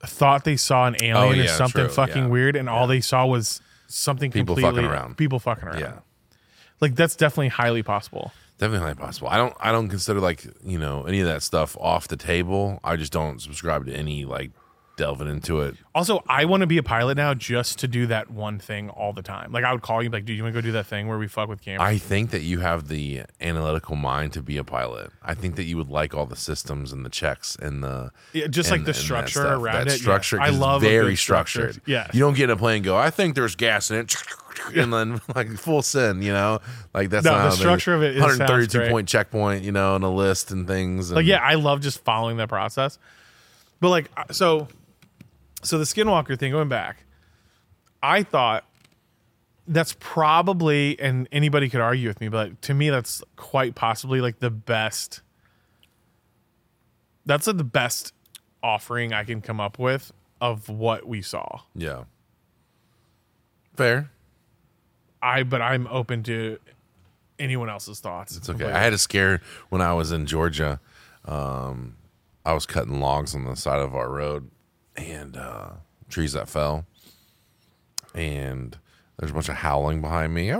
thought 0.07 0.45
they 0.45 0.57
saw 0.57 0.87
an 0.87 0.97
alien 1.03 1.41
Oh, 1.41 1.45
or 1.45 1.49
something 1.49 1.85
true, 1.87 1.93
fucking 1.93 2.23
yeah. 2.25 2.29
weird 2.29 2.57
and 2.57 2.69
all 2.71 2.87
they 2.87 3.01
saw 3.03 3.27
was 3.27 3.61
something 3.87 4.31
People 4.31 4.55
completely 4.55 4.83
fucking 4.85 4.91
around. 4.91 5.17
people 5.19 5.39
fucking 5.41 5.65
around. 5.69 5.81
Yeah, 5.81 5.99
Like 6.81 6.95
that's 6.95 7.17
definitely 7.17 7.49
highly 7.49 7.83
possible. 7.83 8.33
Definitely 8.59 8.95
possible. 8.95 9.29
I 9.29 9.37
don't. 9.37 9.55
I 9.61 9.73
don't 9.73 9.89
consider 9.89 10.21
like 10.21 10.47
you 10.65 10.79
know 10.79 11.05
any 11.05 11.21
of 11.21 11.27
that 11.27 11.43
stuff 11.43 11.77
off 11.79 12.09
the 12.09 12.17
table. 12.17 12.81
I 12.83 12.97
just 12.97 13.13
don't 13.13 13.41
subscribe 13.41 13.87
to 13.87 13.93
any 13.93 14.25
like 14.25 14.53
delving 14.97 15.29
into 15.29 15.61
it. 15.61 15.77
Also, 15.95 16.23
I 16.29 16.45
want 16.47 16.63
to 16.63 16.67
be 16.67 16.79
a 16.79 16.83
pilot 16.83 17.17
now 17.17 17.35
just 17.35 17.79
to 17.81 17.89
do 17.89 18.07
that 18.07 18.31
one 18.31 18.59
thing 18.59 18.89
all 18.91 19.13
the 19.13 19.23
time. 19.23 19.53
Like 19.53 19.63
I 19.65 19.73
would 19.73 19.83
call 19.83 20.03
you, 20.03 20.09
like, 20.09 20.25
dude, 20.25 20.37
you 20.37 20.43
want 20.43 20.55
to 20.55 20.61
go 20.61 20.65
do 20.67 20.73
that 20.73 20.87
thing 20.87 21.07
where 21.07 21.19
we 21.19 21.29
fuck 21.29 21.49
with 21.49 21.61
cameras? 21.63 21.87
I 21.87 21.99
think 21.99 22.31
that 22.31 22.43
you 22.43 22.61
have 22.61 22.89
the 22.89 23.23
analytical 23.41 23.95
mind 23.97 24.33
to 24.35 24.43
be 24.43 24.57
a 24.57 24.65
pilot. 24.65 25.11
I 25.23 25.35
think 25.35 25.57
that 25.57 25.65
you 25.65 25.77
would 25.77 25.89
like 25.91 26.15
all 26.15 26.27
the 26.27 26.37
systems 26.37 26.93
and 26.93 27.05
the 27.05 27.11
checks 27.11 27.57
and 27.61 27.83
the 27.85 28.11
Yeah, 28.33 28.47
just 28.47 28.71
like 28.71 28.81
the 28.85 28.87
and 28.91 28.95
that 28.97 29.01
structure 29.01 29.47
around 29.47 29.87
that 29.87 29.89
it. 29.89 29.99
Structure, 29.99 30.41
I 30.41 30.47
'cause 30.47 30.55
it's 30.57 30.63
love 30.63 30.81
very 30.83 31.11
good 31.11 31.19
structure. 31.19 31.73
structured. 31.73 31.83
Yeah. 31.87 32.07
you 32.13 32.21
don't 32.21 32.35
get 32.35 32.45
in 32.45 32.51
a 32.51 32.57
plane 32.57 32.77
and 32.77 32.85
go. 32.85 32.97
I 32.97 33.11
think 33.11 33.35
there's 33.35 33.55
gas 33.55 33.91
in 33.91 33.99
it, 33.99 34.15
and 34.75 34.93
then 34.93 35.21
like 35.35 35.51
full 35.59 35.83
sin, 35.83 36.23
You 36.23 36.33
know, 36.33 36.61
like 36.95 37.11
that's 37.11 37.25
No, 37.25 37.33
not 37.33 37.51
the 37.51 37.57
structure 37.57 37.95
of 37.95 38.03
it. 38.03 38.19
132 38.19 38.89
point 38.91 39.09
checkpoint. 39.09 39.63
You 39.65 39.73
know, 39.73 39.95
and 39.97 40.05
a 40.05 40.09
list 40.09 40.51
and 40.51 40.67
things. 40.67 41.11
And 41.11 41.17
like, 41.17 41.27
yeah, 41.27 41.41
I 41.43 41.55
love 41.55 41.81
just 41.83 42.03
following 42.05 42.39
that 42.39 42.49
process. 42.49 42.99
But 43.79 43.91
like, 43.91 44.11
so, 44.31 44.69
so 45.67 45.79
the 45.79 45.85
Skinwalker 45.85 46.39
thing, 46.39 46.53
going 46.53 46.69
back, 46.69 47.05
I 48.03 48.23
thought 48.23 48.65
that's 49.67 49.97
probably, 49.99 50.99
and 51.01 51.29
anybody 51.33 51.69
could 51.69 51.81
argue 51.81 52.09
with 52.09 52.21
me, 52.21 52.29
but 52.29 52.61
to 52.63 52.75
me, 52.75 52.91
that's 52.91 53.23
quite 53.37 53.75
possibly 53.75 54.21
like 54.21 54.39
the 54.39 54.51
best. 54.51 55.23
That's 57.25 57.47
like 57.47 57.57
the 57.57 57.65
best 57.65 58.13
offering 58.63 59.13
I 59.13 59.25
can 59.25 59.41
come 59.41 59.61
up 59.61 59.79
with 59.79 60.13
of 60.41 60.69
what 60.69 61.07
we 61.07 61.23
saw. 61.23 61.61
yeah, 61.75 62.05
fair. 63.77 64.11
I 65.23 65.43
but 65.43 65.63
I'm 65.63 65.87
open 65.89 66.23
to 66.25 66.59
anyone 67.39 67.69
else's 67.69 68.01
thoughts. 68.01 68.37
It's 68.37 68.49
okay. 68.49 68.71
I 68.71 68.79
had 68.79 68.93
a 68.93 68.99
scare 68.99 69.41
when 69.71 69.81
I 69.81 69.95
was 69.95 70.13
in 70.13 70.27
Georgia. 70.27 70.79
Um, 71.25 71.97
I 72.45 72.53
was 72.53 72.67
cutting 72.67 73.01
logs 73.01 73.35
on 73.35 73.45
the 73.45 73.57
side 73.57 73.81
of 73.81 73.97
our 73.97 74.09
road 74.09 74.51
and 74.97 75.37
uh, 75.37 75.71
trees 76.09 76.33
that 76.33 76.49
fell. 76.49 76.85
And 78.15 78.77
there's 79.19 79.31
a 79.31 79.35
bunch 79.35 79.49
of 79.49 79.57
howling 79.57 80.01
behind 80.01 80.35
me. 80.35 80.55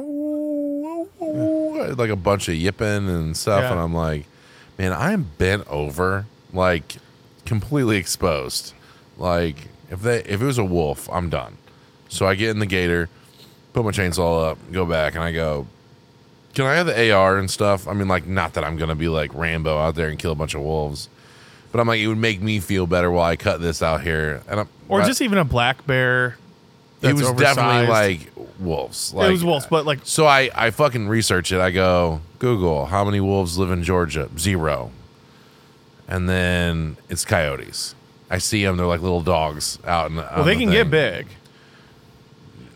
Like 1.95 2.11
a 2.11 2.17
bunch 2.17 2.49
of 2.49 2.55
yipping 2.55 3.09
and 3.09 3.37
stuff. 3.37 3.63
Yeah. 3.63 3.73
And 3.73 3.81
I'm 3.81 3.95
like, 3.95 4.27
man, 4.79 4.93
I 4.93 5.13
am 5.13 5.31
bent 5.39 5.67
over, 5.69 6.27
like 6.53 6.97
completely 7.45 7.97
exposed. 7.97 8.73
Like 9.17 9.69
if 9.91 10.03
they 10.03 10.19
if 10.25 10.41
it 10.43 10.45
was 10.45 10.59
a 10.59 10.65
wolf, 10.65 11.09
I'm 11.11 11.31
done. 11.31 11.59
So 12.09 12.27
I 12.27 12.35
get 12.35 12.51
in 12.51 12.59
the 12.59 12.67
gator, 12.67 13.09
put 13.73 13.85
my 13.85 13.91
chainsaw 13.91 14.51
up, 14.51 14.59
go 14.73 14.85
back, 14.85 15.15
and 15.15 15.25
I 15.25 15.33
go, 15.33 15.67
can 16.55 16.67
I 16.67 16.75
have 16.75 16.87
the 16.87 17.13
AR 17.13 17.39
and 17.39 17.51
stuff? 17.51 17.89
I 17.89 17.93
mean, 17.93 18.09
like, 18.09 18.27
not 18.27 18.55
that 18.55 18.65
I'm 18.65 18.77
gonna 18.77 18.95
be 18.95 19.09
like 19.09 19.35
Rambo 19.35 19.79
out 19.79 19.95
there 19.95 20.09
and 20.09 20.19
kill 20.19 20.33
a 20.33 20.37
bunch 20.37 20.55
of 20.55 20.63
wolves, 20.63 21.09
but 21.77 21.83
I'm 21.83 21.89
like, 21.89 22.01
it 22.01 22.09
would 22.09 22.17
make 22.17 22.41
me 22.41 22.59
feel 22.59 22.87
better 22.87 23.11
while 23.11 23.27
I 23.27 23.37
cut 23.37 23.61
this 23.61 23.83
out 23.83 24.01
here. 24.01 24.41
And 24.49 24.61
I'm, 24.61 24.69
or 24.89 25.01
but 25.01 25.07
just 25.07 25.21
even 25.21 25.37
a 25.37 25.45
black 25.45 25.87
bear. 25.87 26.39
it 27.03 27.13
was 27.13 27.31
definitely 27.33 27.87
like 27.87 28.33
wolves. 28.59 29.13
Like, 29.13 29.29
it 29.29 29.33
was 29.33 29.45
wolves, 29.45 29.67
but 29.67 29.85
like 29.85 29.99
So 30.05 30.25
I 30.25 30.49
I 30.55 30.71
fucking 30.71 31.07
research 31.07 31.53
it. 31.53 31.61
I 31.61 31.71
go 31.71 32.23
Google 32.39 32.87
how 32.87 33.05
many 33.05 33.21
wolves 33.21 33.59
live 33.59 33.71
in 33.71 33.83
Georgia? 33.83 34.31
Zero. 34.39 34.91
And 36.09 36.31
then 36.31 36.97
it's 37.11 37.27
coyotes. 37.27 37.95
I 38.31 38.39
see 38.39 38.65
them. 38.65 38.79
They're 38.79 38.87
like 38.87 39.03
little 39.03 39.21
dogs 39.21 39.79
out 39.85 40.09
in. 40.09 40.17
The, 40.17 40.27
well, 40.35 40.45
they 40.45 40.57
can 40.57 40.71
get 40.71 40.91
big. 40.91 41.27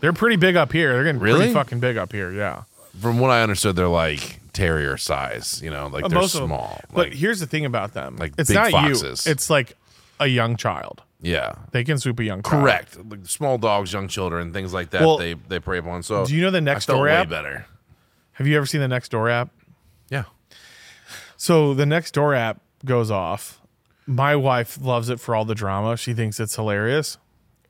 They're 0.01 0.13
pretty 0.13 0.37
big 0.37 0.57
up 0.57 0.73
here. 0.73 0.93
They're 0.93 1.05
getting 1.05 1.23
Really? 1.23 1.39
pretty 1.39 1.55
fucking 1.55 1.81
big 1.81 1.97
up 1.97 2.13
here. 2.13 2.31
Yeah, 2.33 2.65
From 3.01 3.19
what 3.19 3.31
I 3.31 3.43
understood, 3.43 3.77
they're 3.77 3.89
like 3.89 4.40
terrier 4.53 4.97
size. 4.97 5.61
You 5.63 5.71
know, 5.71 5.87
like 5.89 6.05
uh, 6.05 6.09
they're 6.09 6.19
most 6.21 6.35
of 6.35 6.41
them. 6.41 6.49
small. 6.51 6.81
But 6.93 7.09
Like, 7.09 7.13
here's 7.15 7.41
the 7.41 7.47
thing 7.47 7.65
about 7.65 7.95
them: 7.95 8.17
like 8.17 8.33
it's 8.39 8.49
big 8.49 8.55
not 8.57 8.71
foxes. 8.71 9.27
you. 9.27 9.33
It's 9.33 9.51
like 9.51 9.77
a 10.19 10.27
young 10.27 10.57
child. 10.57 11.03
yeah, 11.23 11.53
They 11.73 11.83
can 11.85 11.99
swoop 11.99 12.19
a 12.21 12.25
young 12.25 12.43
child. 12.43 12.63
correct. 12.63 12.99
Like 13.09 13.27
small 13.27 13.59
dogs, 13.59 13.93
young 13.93 14.09
children, 14.09 14.53
things 14.53 14.73
like 14.75 14.91
that. 14.91 15.01
Well, 15.03 15.19
they 15.19 15.35
they 15.35 15.59
prey 15.61 15.79
upon. 15.79 16.03
So 16.03 16.27
do 16.27 16.35
you 16.35 16.43
know 16.43 16.51
the 16.51 16.59
I 16.59 16.61
Next 16.61 16.87
felt 16.87 16.97
Door 16.99 17.05
way 17.07 17.13
app? 17.13 17.29
better. 17.29 17.67
Have 18.33 18.47
you 18.47 18.57
ever 18.57 18.67
seen 18.67 18.81
the 18.81 18.89
Next 18.89 19.11
Door 19.11 19.29
app? 19.31 19.51
Yeah. 20.11 20.25
So 21.37 21.75
the 21.75 21.87
Next 21.87 22.13
Door 22.13 22.35
app 22.35 22.61
goes 22.85 23.11
off. 23.11 23.61
My 24.07 24.35
wife 24.35 24.79
loves 24.81 25.09
it 25.09 25.21
for 25.21 25.35
all 25.35 25.45
the 25.45 25.55
drama. 25.55 25.97
She 25.97 26.15
thinks 26.15 26.41
it's 26.41 26.57
hilarious. 26.57 27.19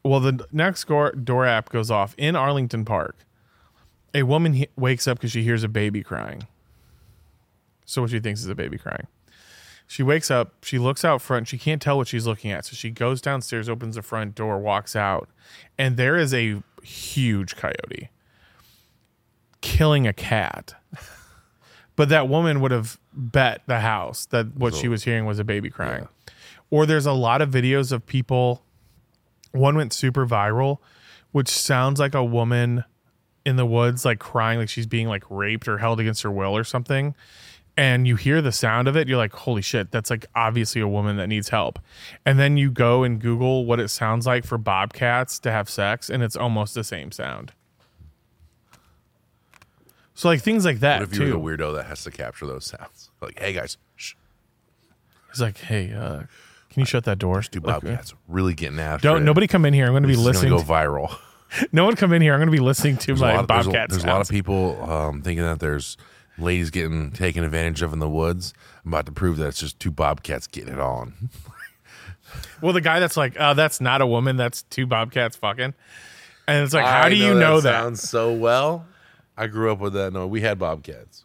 Well, 0.03 0.21
the 0.21 0.47
Next 0.53 0.87
Door 0.89 1.13
Door 1.13 1.47
app 1.47 1.69
goes 1.69 1.91
off 1.91 2.15
in 2.17 2.35
Arlington 2.37 2.85
Park 2.85 3.17
a 4.13 4.23
woman 4.25 4.55
he- 4.55 4.69
wakes 4.77 5.07
up 5.07 5.19
because 5.19 5.31
she 5.31 5.43
hears 5.45 5.63
a 5.63 5.69
baby 5.69 6.03
crying. 6.03 6.47
So 7.91 8.03
what 8.03 8.11
she 8.13 8.21
thinks 8.21 8.41
is 8.41 8.47
a 8.47 8.55
baby 8.55 8.79
crying. 8.79 9.09
She 9.87 10.05
wakes 10.05 10.31
up, 10.31 10.55
she 10.63 10.79
looks 10.79 11.05
out 11.05 11.21
front, 11.21 11.49
she 11.49 11.59
can't 11.59 11.83
tell 11.83 11.97
what 11.97 12.07
she's 12.07 12.25
looking 12.25 12.53
at. 12.53 12.65
So 12.65 12.77
she 12.77 12.91
goes 12.91 13.21
downstairs, 13.21 13.69
opens 13.69 13.97
the 13.97 14.03
front 14.03 14.37
door, 14.37 14.61
walks 14.61 14.95
out, 14.95 15.29
and 15.77 15.97
there 15.97 16.17
is 16.17 16.33
a 16.33 16.63
huge 16.85 17.57
coyote 17.57 18.09
killing 19.61 20.07
a 20.07 20.13
cat. 20.13 20.75
But 21.97 22.09
that 22.09 22.31
woman 22.31 22.63
would 22.63 22.71
have 22.71 22.99
bet 23.13 23.61
the 23.67 23.81
house 23.81 24.25
that 24.27 24.57
what 24.57 24.75
she 24.75 24.89
was 24.89 25.05
hearing 25.05 25.27
was 25.27 25.39
a 25.39 25.45
baby 25.45 25.69
crying. 25.69 26.09
Or 26.71 26.87
there's 26.87 27.05
a 27.05 27.13
lot 27.13 27.43
of 27.43 27.51
videos 27.51 27.93
of 27.93 28.07
people 28.07 28.63
one 29.53 29.77
went 29.77 29.93
super 29.93 30.27
viral, 30.27 30.79
which 31.33 31.49
sounds 31.49 32.01
like 32.01 32.15
a 32.15 32.25
woman 32.25 32.85
in 33.45 33.57
the 33.57 33.67
woods 33.67 34.07
like 34.07 34.19
crying 34.19 34.59
like 34.59 34.71
she's 34.71 34.87
being 34.87 35.09
like 35.09 35.25
raped 35.29 35.69
or 35.69 35.77
held 35.77 36.01
against 36.01 36.23
her 36.23 36.31
will 36.31 36.57
or 36.57 36.65
something 36.65 37.15
and 37.81 38.07
you 38.07 38.15
hear 38.15 38.43
the 38.43 38.53
sound 38.53 38.89
of 38.89 38.95
it 38.95 39.09
you're 39.09 39.17
like 39.17 39.33
holy 39.33 39.63
shit 39.63 39.91
that's 39.91 40.11
like 40.11 40.27
obviously 40.35 40.83
a 40.83 40.87
woman 40.87 41.17
that 41.17 41.29
needs 41.29 41.49
help. 41.49 41.79
And 42.27 42.39
then 42.39 42.59
you 42.59 42.71
go 42.71 43.05
and 43.05 43.19
google 43.19 43.65
what 43.65 43.81
it 43.81 43.89
sounds 43.89 44.27
like 44.27 44.45
for 44.45 44.59
bobcats 44.59 45.39
to 45.39 45.51
have 45.51 45.71
sex 45.71 46.11
and 46.11 46.23
it's 46.23 46.37
almost 46.37 46.75
the 46.75 46.85
same 46.85 47.11
sound. 47.11 47.53
So 50.13 50.29
like 50.29 50.43
things 50.43 50.67
like 50.67 50.81
that 50.81 51.01
What 51.01 51.11
if 51.11 51.19
you're 51.19 51.31
the 51.31 51.41
weirdo 51.41 51.75
that 51.77 51.87
has 51.87 52.05
to 52.05 52.11
capture 52.11 52.47
those 52.47 52.67
sounds? 52.67 53.11
Like, 53.23 53.39
hey 53.39 53.55
guys, 53.55 53.79
shh, 53.97 54.13
he's 55.31 55.41
like 55.41 55.57
hey 55.57 55.95
uh 55.95 56.25
can 56.69 56.81
you 56.81 56.85
shut 56.87 57.05
that 57.05 57.19
door? 57.19 57.41
Dude, 57.51 57.65
Like, 57.65 57.81
Bobcats 57.83 58.13
really 58.29 58.53
getting 58.53 58.79
after 58.79 59.09
don't 59.09 59.23
it. 59.23 59.25
nobody 59.25 59.47
come 59.47 59.65
in 59.65 59.73
here. 59.73 59.87
I'm 59.87 59.93
going 59.93 60.03
to 60.05 60.09
be 60.09 60.17
listening 60.17 60.51
gonna 60.51 60.63
to, 60.63 60.69
go 60.69 60.73
viral. 60.73 61.17
no 61.73 61.85
one 61.85 61.97
come 61.97 62.13
in 62.13 62.23
here. 62.23 62.33
I'm 62.33 62.39
going 62.39 62.47
to 62.47 62.53
be 62.53 62.61
listening 62.61 62.97
to 62.99 63.07
There's, 63.07 63.21
my 63.21 63.37
lot, 63.37 63.49
there's, 63.49 63.67
a, 63.67 63.71
there's 63.71 64.05
a 64.05 64.07
lot 64.07 64.21
of 64.21 64.29
people 64.29 64.81
um, 64.89 65.23
thinking 65.23 65.43
that 65.43 65.59
there's 65.59 65.97
ladies 66.41 66.71
getting 66.71 67.11
taken 67.13 67.45
advantage 67.45 67.83
of 67.83 67.93
in 67.93 67.99
the 67.99 68.09
woods. 68.09 68.53
I'm 68.85 68.93
about 68.93 69.07
to 69.07 69.13
prove 69.13 69.37
that 69.39 69.49
it's 69.49 69.61
just 69.61 69.79
two 69.79 69.91
bobcats 69.91 70.47
getting 70.47 70.73
it 70.75 70.81
on. 70.81 71.31
Well, 72.61 72.73
the 72.73 72.81
guy 72.81 73.01
that's 73.01 73.17
like, 73.17 73.37
oh, 73.41 73.55
that's 73.55 73.81
not 73.81 74.01
a 74.03 74.07
woman, 74.07 74.37
that's 74.37 74.63
two 74.63 74.87
bobcats 74.87 75.35
fucking. 75.37 75.75
And 76.47 76.65
it's 76.65 76.75
like, 76.75 76.85
how 76.85 77.03
I 77.03 77.09
do 77.09 77.17
you 77.17 77.35
know 77.35 77.61
that? 77.61 77.73
Sounds 77.73 78.09
so 78.09 78.33
well. 78.33 78.87
I 79.37 79.47
grew 79.47 79.73
up 79.73 79.79
with 79.81 79.95
that. 79.95 80.13
No, 80.13 80.27
we 80.27 80.41
had 80.41 80.59
bobcats. 80.59 81.25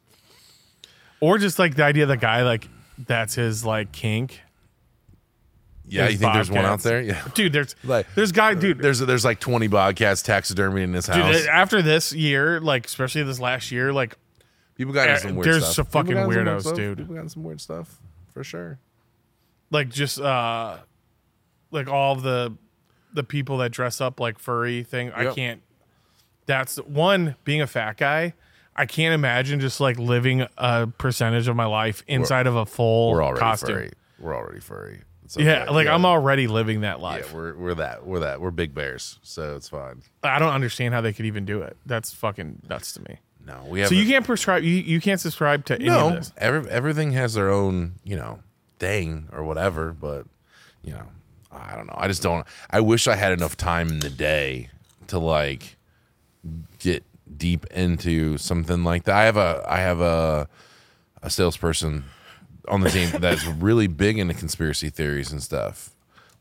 Or 1.19 1.37
just 1.37 1.59
like 1.59 1.75
the 1.75 1.83
idea 1.83 2.03
of 2.03 2.09
the 2.09 2.17
guy, 2.17 2.43
like, 2.43 2.69
that's 2.97 3.35
his 3.35 3.65
like 3.65 3.91
kink. 3.91 4.41
Yeah, 5.87 6.07
you 6.07 6.17
think 6.17 6.33
there's 6.33 6.49
one 6.49 6.65
out 6.65 6.79
there? 6.81 7.01
Yeah. 7.01 7.21
Dude, 7.35 7.53
there's 7.53 7.75
Like, 7.83 8.07
there's 8.15 8.31
guy, 8.31 8.51
uh, 8.53 8.55
dude. 8.55 8.79
There's 8.79 8.99
there's 8.99 9.25
like 9.25 9.39
20 9.39 9.67
bobcats 9.67 10.23
taxidermied 10.23 10.83
in 10.83 10.91
this 10.91 11.05
Dude, 11.05 11.15
house. 11.17 11.45
after 11.45 11.81
this 11.81 12.13
year, 12.13 12.59
like 12.59 12.85
especially 12.87 13.23
this 13.23 13.39
last 13.39 13.71
year, 13.71 13.93
like 13.93 14.17
People 14.75 14.93
got 14.93 15.07
uh, 15.09 15.17
some 15.17 15.35
weird 15.35 15.45
stuff. 15.45 15.51
there's 15.53 15.63
stuff. 15.63 15.75
some 15.75 15.85
fucking 15.85 16.13
got 16.13 16.23
into 16.29 16.33
some 16.33 16.45
weird 16.45 16.47
weirdos, 16.63 16.75
dude. 16.75 16.97
People 16.99 17.15
got 17.15 17.31
some 17.31 17.43
weird 17.43 17.61
stuff 17.61 17.99
for 18.33 18.43
sure. 18.43 18.79
like 19.71 19.89
just 19.89 20.19
uh 20.19 20.77
like 21.71 21.87
all 21.87 22.15
the 22.15 22.55
the 23.13 23.23
people 23.23 23.57
that 23.59 23.71
dress 23.71 24.01
up 24.01 24.19
like 24.19 24.37
furry 24.39 24.83
thing. 24.83 25.11
I 25.13 25.33
can't 25.33 25.61
that's 26.45 26.75
one 26.77 27.35
being 27.43 27.61
a 27.61 27.67
fat 27.67 27.97
guy. 27.97 28.33
I 28.75 28.85
can't 28.85 29.13
imagine 29.13 29.61
just 29.61 29.79
like 29.79 29.97
living 29.97 30.45
a 30.57 30.87
percentage 30.87 31.47
of 31.47 31.55
my 31.55 31.65
life 31.65 32.03
inside 32.07 32.45
of 32.45 32.55
a 32.57 32.65
full 32.65 33.11
We're 33.13 33.23
already 33.23 33.39
costume. 33.39 33.75
furry. 33.75 33.91
We're 34.19 34.35
already 34.35 34.59
furry. 34.59 35.01
It's 35.23 35.37
Yeah, 35.37 35.69
like 35.71 35.85
Yeah. 35.85 35.95
I'm 35.95 36.05
already 36.05 36.47
living 36.47 36.81
that 36.81 36.99
life. 36.99 37.19
Yeah, 37.21 37.25
life. 37.27 37.33
we're 37.33 37.55
we're 37.55 37.73
that. 37.75 38.05
We're 38.05 38.19
that. 38.19 38.41
We're 38.41 38.51
big 38.51 38.75
bears, 38.75 39.17
so 39.23 39.55
it's 39.55 39.69
fine. 39.69 40.01
I 40.23 40.39
don't 40.39 40.53
understand 40.53 40.93
how 40.93 40.99
they 41.01 41.13
could 41.13 41.25
even 41.25 41.45
do 41.45 41.61
it. 41.61 41.77
That's 41.85 42.11
fucking 42.13 42.63
nuts 42.69 42.91
to 42.93 43.01
me. 43.03 43.19
No, 43.45 43.63
we 43.67 43.79
have. 43.81 43.89
So 43.89 43.95
you 43.95 44.05
can't 44.07 44.25
prescribe 44.25 44.63
you, 44.63 44.71
you 44.75 44.99
can't 44.99 45.19
subscribe 45.21 45.65
to 45.65 45.75
any 45.75 45.87
of 45.87 45.93
no. 45.93 46.09
this. 46.15 46.33
Every, 46.37 46.69
everything 46.69 47.11
has 47.11 47.35
their 47.35 47.51
own, 47.51 47.93
you 48.03 48.15
know, 48.15 48.39
thing 48.79 49.29
or 49.31 49.43
whatever. 49.43 49.93
But 49.93 50.25
you 50.83 50.93
know, 50.93 51.07
I 51.51 51.75
don't 51.75 51.87
know. 51.87 51.95
I 51.97 52.07
just 52.07 52.23
don't. 52.23 52.45
I 52.69 52.79
wish 52.79 53.07
I 53.07 53.15
had 53.15 53.31
enough 53.33 53.55
time 53.55 53.89
in 53.89 53.99
the 53.99 54.09
day 54.09 54.69
to 55.07 55.19
like 55.19 55.77
get 56.79 57.03
deep 57.37 57.65
into 57.67 58.37
something 58.37 58.83
like 58.83 59.03
that. 59.03 59.15
I 59.15 59.23
have 59.25 59.37
a 59.37 59.63
I 59.67 59.77
have 59.79 59.99
a 60.01 60.47
a 61.21 61.29
salesperson 61.29 62.05
on 62.67 62.81
the 62.81 62.89
team 62.89 63.09
that's 63.19 63.45
really 63.45 63.87
big 63.87 64.17
into 64.17 64.33
conspiracy 64.33 64.89
theories 64.89 65.31
and 65.31 65.41
stuff. 65.41 65.91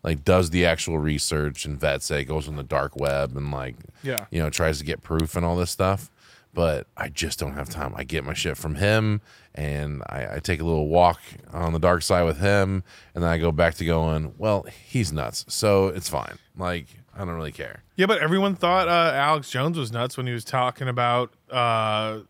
Like 0.03 0.25
does 0.25 0.51
the 0.51 0.67
actual 0.67 0.99
research 0.99 1.65
and 1.65 1.79
vets 1.81 2.11
it, 2.11 2.25
goes 2.25 2.49
on 2.49 2.57
the 2.57 2.63
dark 2.63 2.97
web 2.97 3.37
and 3.37 3.51
like 3.51 3.77
Yeah. 4.03 4.27
you 4.31 4.41
know, 4.43 4.51
tries 4.51 4.79
to 4.79 4.85
get 4.85 5.03
proof 5.03 5.37
and 5.37 5.45
all 5.45 5.57
this 5.57 5.71
stuff. 5.71 6.11
But 6.55 6.87
I 6.97 7.09
just 7.09 7.39
don't 7.39 7.55
have 7.55 7.69
time. 7.69 7.93
I 7.97 8.05
get 8.05 8.25
my 8.25 8.33
shit 8.33 8.57
from 8.57 8.77
him 8.77 9.21
and 9.55 10.03
I, 10.09 10.37
I 10.37 10.39
take 10.39 10.61
a 10.61 10.65
little 10.65 10.89
walk 10.89 11.21
on 11.53 11.73
the 11.73 11.81
dark 11.81 12.03
side 12.03 12.23
with 12.23 12.39
him 12.39 12.85
and 13.15 13.25
then 13.25 13.31
I 13.31 13.39
go 13.39 13.51
back 13.51 13.75
to 13.77 13.85
going, 13.85 14.35
Well, 14.39 14.65
he's 14.87 15.13
nuts. 15.13 15.45
So 15.49 15.89
it's 15.89 16.09
fine. 16.09 16.39
Like, 16.57 16.87
I 17.15 17.19
don't 17.19 17.35
really 17.35 17.53
care. 17.53 17.83
Yeah, 17.97 18.07
but 18.07 18.19
everyone 18.21 18.55
thought 18.55 18.89
uh, 18.89 19.13
Alex 19.15 19.51
Jones 19.51 19.77
was 19.77 19.93
nuts 19.93 20.17
when 20.17 20.27
he 20.27 20.33
was 20.33 20.45
talking 20.45 20.89
about 20.89 21.33
uh, 21.51 22.21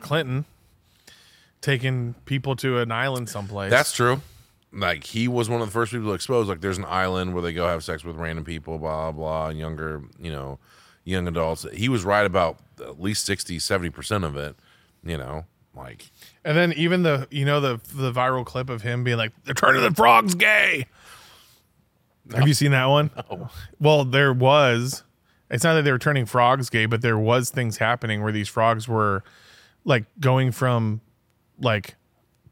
Clinton 0.00 0.46
taking 1.60 2.14
people 2.24 2.56
to 2.56 2.78
an 2.78 2.90
island 2.92 3.28
someplace. 3.28 3.70
That's 3.70 3.92
true. 3.92 4.20
Like 4.72 5.04
he 5.04 5.28
was 5.28 5.48
one 5.48 5.60
of 5.60 5.68
the 5.68 5.72
first 5.72 5.92
people 5.92 6.08
to 6.08 6.14
expose. 6.14 6.48
Like 6.48 6.60
there's 6.60 6.78
an 6.78 6.86
island 6.86 7.34
where 7.34 7.42
they 7.42 7.52
go 7.52 7.66
have 7.66 7.84
sex 7.84 8.04
with 8.04 8.16
random 8.16 8.44
people, 8.44 8.78
blah 8.78 9.10
blah, 9.10 9.12
blah 9.12 9.48
and 9.48 9.58
younger, 9.58 10.02
you 10.18 10.32
know, 10.32 10.58
young 11.04 11.28
adults. 11.28 11.66
He 11.72 11.88
was 11.88 12.04
right 12.04 12.26
about 12.26 12.58
at 12.80 13.00
least 13.00 13.24
60, 13.26 13.58
70 13.58 13.90
percent 13.90 14.24
of 14.24 14.36
it. 14.36 14.56
You 15.04 15.18
know, 15.18 15.46
like 15.74 16.10
and 16.44 16.56
then 16.56 16.72
even 16.74 17.02
the 17.02 17.26
you 17.30 17.44
know 17.44 17.60
the 17.60 17.80
the 17.94 18.12
viral 18.12 18.44
clip 18.44 18.70
of 18.70 18.82
him 18.82 19.04
being 19.04 19.16
like, 19.16 19.32
"They're 19.44 19.54
turning 19.54 19.82
the 19.82 19.90
frogs 19.90 20.34
gay." 20.34 20.86
Have 22.34 22.46
you 22.46 22.54
seen 22.54 22.70
that 22.70 22.86
one? 22.86 23.10
Well, 23.80 24.04
there 24.04 24.32
was. 24.32 25.02
It's 25.50 25.64
not 25.64 25.74
that 25.74 25.82
they 25.82 25.92
were 25.92 25.98
turning 25.98 26.24
frogs 26.24 26.70
gay, 26.70 26.86
but 26.86 27.02
there 27.02 27.18
was 27.18 27.50
things 27.50 27.78
happening 27.78 28.22
where 28.22 28.32
these 28.32 28.48
frogs 28.48 28.86
were 28.88 29.22
like 29.84 30.04
going 30.20 30.52
from 30.52 31.00
like 31.58 31.96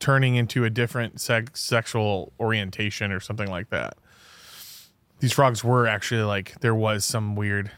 turning 0.01 0.35
into 0.35 0.64
a 0.64 0.70
different 0.70 1.20
sex 1.20 1.60
sexual 1.60 2.32
orientation 2.40 3.12
or 3.12 3.20
something 3.20 3.48
like 3.48 3.70
that. 3.70 3.97
These 5.20 5.32
frogs 5.32 5.62
were 5.62 5.86
actually 5.86 6.22
like 6.22 6.60
there 6.60 6.74
was 6.74 7.05
some 7.05 7.36
weird 7.36 7.70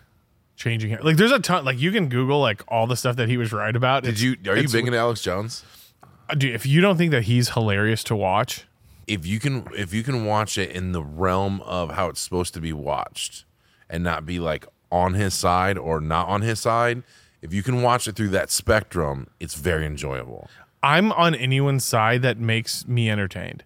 changing. 0.63 0.97
Like 1.03 1.17
there's 1.17 1.33
a 1.33 1.39
ton. 1.41 1.65
Like 1.65 1.79
you 1.81 1.91
can 1.93 2.09
Google 2.09 2.41
like 2.41 2.63
all 2.69 2.87
the 2.87 2.97
stuff 2.97 3.17
that 3.17 3.29
he 3.29 3.37
was 3.37 3.53
right 3.53 3.75
about. 3.75 4.05
did 4.05 4.11
It's- 4.15 4.23
you 4.23 4.33
are 4.51 4.55
you 4.57 4.61
it's- 4.65 4.73
big 4.73 4.87
into 4.87 4.99
Alex 4.99 5.21
Jones? 5.23 5.65
Uh, 6.31 6.35
dude, 6.35 6.55
if 6.55 6.65
you 6.67 6.81
don't 6.81 6.97
think 6.97 7.11
that 7.11 7.25
he's 7.25 7.51
hilarious 7.51 8.05
to 8.05 8.17
watch, 8.17 8.65
If 9.09 9.27
you 9.27 9.41
can 9.41 9.67
if 9.77 9.93
you 9.93 10.03
can 10.03 10.25
watch 10.25 10.57
it 10.57 10.71
in 10.71 10.93
the 10.93 11.03
realm 11.03 11.61
of 11.63 11.91
how 11.93 12.09
it's 12.09 12.21
supposed 12.21 12.55
to 12.55 12.61
be 12.61 12.73
watched 12.73 13.45
and 13.91 14.05
not 14.05 14.25
be 14.25 14.39
like 14.39 14.65
on 14.91 15.15
his 15.15 15.35
side 15.35 15.77
or 15.77 16.01
not 16.01 16.29
on 16.29 16.43
his 16.43 16.61
side, 16.61 17.03
if 17.43 17.53
you 17.53 17.63
can 17.63 17.83
watch 17.83 18.07
it 18.07 18.15
through 18.15 18.29
that 18.29 18.51
spectrum, 18.51 19.27
it's 19.41 19.55
very 19.55 19.85
enjoyable. 19.85 20.49
I'm 20.85 21.11
on 21.13 21.35
anyone's 21.35 21.85
side 21.85 22.23
that 22.23 22.39
makes 22.39 22.87
me 22.87 23.11
entertained. 23.11 23.65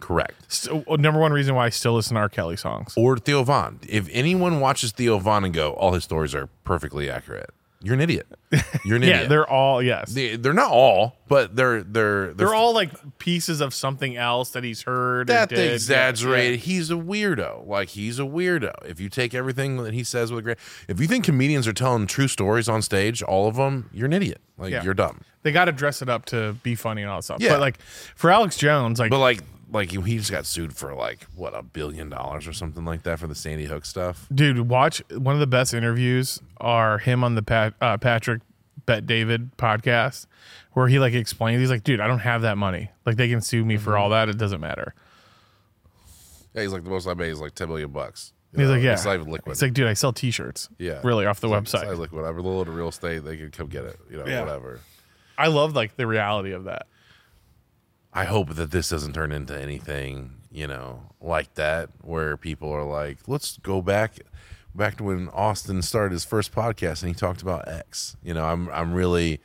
Correct. 0.00 0.34
So, 0.52 0.84
uh, 0.88 0.96
number 0.96 1.18
one 1.20 1.32
reason 1.32 1.54
why 1.54 1.66
I 1.66 1.68
still 1.70 1.94
listen 1.94 2.14
to 2.14 2.20
R. 2.20 2.28
Kelly 2.28 2.56
songs. 2.56 2.94
or 2.96 3.16
Theo 3.16 3.42
Von. 3.44 3.80
If 3.88 4.08
anyone 4.12 4.60
watches 4.60 4.92
Theo 4.92 5.18
Von 5.18 5.44
and 5.44 5.54
go, 5.54 5.72
all 5.72 5.92
his 5.94 6.04
stories 6.04 6.34
are 6.34 6.48
perfectly 6.64 7.08
accurate, 7.10 7.50
you're 7.82 7.94
an 7.94 8.00
idiot. 8.00 8.26
You're 8.84 8.96
an 8.96 9.02
Yeah, 9.02 9.08
idiot. 9.16 9.28
they're 9.28 9.48
all 9.50 9.82
yes. 9.82 10.12
they, 10.12 10.36
they're 10.36 10.52
not 10.54 10.70
all, 10.70 11.16
but 11.28 11.54
they're 11.56 11.82
they're 11.82 12.32
They're 12.32 12.54
all 12.54 12.72
like 12.72 12.90
pieces 13.18 13.60
of 13.60 13.74
something 13.74 14.16
else 14.16 14.50
that 14.52 14.64
he's 14.64 14.82
heard. 14.82 15.26
that 15.26 15.50
they 15.50 15.66
Yeah, 15.68 15.72
exaggerated. 15.74 16.60
yeah. 16.60 16.64
He's 16.64 16.90
a 16.90 16.94
weirdo. 16.94 17.66
Like 17.66 17.90
he's 17.90 18.18
a 18.18 18.22
weirdo. 18.22 18.72
If 18.86 18.98
you 19.00 19.08
take 19.08 19.34
everything 19.34 19.76
that 19.84 19.92
he 19.94 20.04
says 20.04 20.30
with 20.32 20.38
a 20.40 20.42
great, 20.42 20.58
if 20.88 21.00
you 21.00 21.06
think 21.06 21.24
comedians 21.24 21.66
are 21.68 21.72
telling 21.72 22.06
true 22.06 22.28
stories 22.28 22.68
on 22.68 22.82
stage, 22.82 23.22
all 23.22 23.46
of 23.46 23.56
them, 23.56 23.90
you're 23.92 24.06
an 24.06 24.12
idiot. 24.14 24.40
Like 24.56 24.72
Yeah. 24.72 24.82
you're 24.82 24.94
dumb. 24.94 25.20
They 25.42 25.52
got 25.52 25.66
to 25.66 25.72
dress 25.72 26.00
it 26.02 26.08
up 26.08 26.24
to 26.26 26.54
be 26.62 26.74
funny 26.76 27.02
and 27.02 27.10
all 27.10 27.18
that 27.18 27.24
stuff. 27.24 27.40
Yeah. 27.40 27.50
But 27.50 27.60
like 27.60 27.78
for 28.16 28.30
Alex 28.30 28.56
Jones, 28.56 28.98
like 28.98 29.10
But 29.10 29.18
like 29.18 29.40
like 29.70 29.90
he 29.90 30.18
just 30.18 30.30
got 30.30 30.46
sued 30.46 30.74
for 30.76 30.94
like 30.94 31.24
what 31.34 31.54
a 31.54 31.62
billion 31.62 32.08
dollars 32.08 32.46
or 32.46 32.52
something 32.52 32.84
like 32.84 33.02
that 33.02 33.18
for 33.18 33.26
the 33.26 33.34
Sandy 33.34 33.64
Hook 33.64 33.84
stuff. 33.84 34.26
dude, 34.32 34.68
watch 34.68 35.02
one 35.10 35.34
of 35.34 35.40
the 35.40 35.46
best 35.46 35.74
interviews 35.74 36.40
are 36.58 36.98
him 36.98 37.24
on 37.24 37.34
the 37.34 37.42
Pat, 37.42 37.74
uh, 37.80 37.96
Patrick 37.98 38.42
Bet 38.86 39.06
David 39.06 39.56
podcast, 39.56 40.26
where 40.72 40.86
he 40.86 40.98
like 41.00 41.14
explains. 41.14 41.58
He's 41.60 41.70
like, 41.70 41.82
dude, 41.82 42.00
I 42.00 42.06
don't 42.06 42.20
have 42.20 42.42
that 42.42 42.56
money. 42.56 42.90
Like 43.04 43.16
they 43.16 43.28
can 43.28 43.40
sue 43.40 43.64
me 43.64 43.74
Mm-hmm. 43.74 43.84
for 43.84 43.96
all 43.98 44.10
that. 44.10 44.28
It 44.28 44.38
doesn't 44.38 44.60
matter. 44.60 44.94
Yeah, 46.54 46.62
he's 46.62 46.72
like 46.72 46.84
the 46.84 46.90
most 46.90 47.06
I 47.06 47.14
made 47.14 47.30
is 47.30 47.40
like 47.40 47.54
ten 47.54 47.68
million 47.68 47.90
bucks. 47.90 48.32
You 48.52 48.60
He's 48.60 48.68
know, 48.68 48.74
like, 48.74 48.82
yeah. 48.84 48.92
it's 48.94 49.04
not 49.04 49.14
even 49.16 49.30
liquid. 49.30 49.52
It's 49.52 49.60
like, 49.62 49.74
dude, 49.74 49.88
I 49.88 49.92
sell 49.94 50.12
T-shirts. 50.12 50.68
Yeah. 50.78 51.00
really 51.04 51.26
off 51.26 51.40
the 51.40 51.48
It's 51.50 51.74
like- 51.74 51.82
website. 51.82 51.90
it's 51.90 52.00
like 52.00 52.12
whatever, 52.12 52.40
little 52.40 52.64
to 52.64 52.70
real 52.70 52.88
estate, 52.88 53.24
they 53.24 53.36
can 53.36 53.50
come 53.50 53.66
get 53.66 53.84
it. 53.84 53.98
You 54.10 54.18
know, 54.18 54.26
Yeah. 54.26 54.40
whatever. 54.42 54.80
I 55.36 55.48
love 55.48 55.74
like 55.74 55.96
the 55.96 56.06
reality 56.06 56.52
of 56.52 56.64
that. 56.64 56.86
I 58.16 58.24
hope 58.24 58.54
that 58.54 58.70
this 58.70 58.88
doesn't 58.88 59.12
turn 59.12 59.30
into 59.30 59.58
anything, 59.58 60.36
you 60.50 60.66
know, 60.66 61.02
like 61.20 61.54
that, 61.54 61.90
where 62.02 62.36
people 62.36 62.70
are 62.70 62.82
like, 62.84 63.18
let's 63.26 63.58
go 63.58 63.82
back. 63.82 64.18
back 64.74 64.96
to 64.96 65.04
when 65.04 65.28
Austin 65.28 65.82
started 65.82 66.12
his 66.12 66.24
first 66.24 66.52
podcast 66.52 67.02
and 67.02 67.08
he 67.08 67.14
talked 67.14 67.42
about 67.42 67.68
X. 67.68 68.16
You 68.22 68.34
know, 68.34 68.44
I'm 68.44 68.68
I'm 68.70 68.92
really 68.94 69.40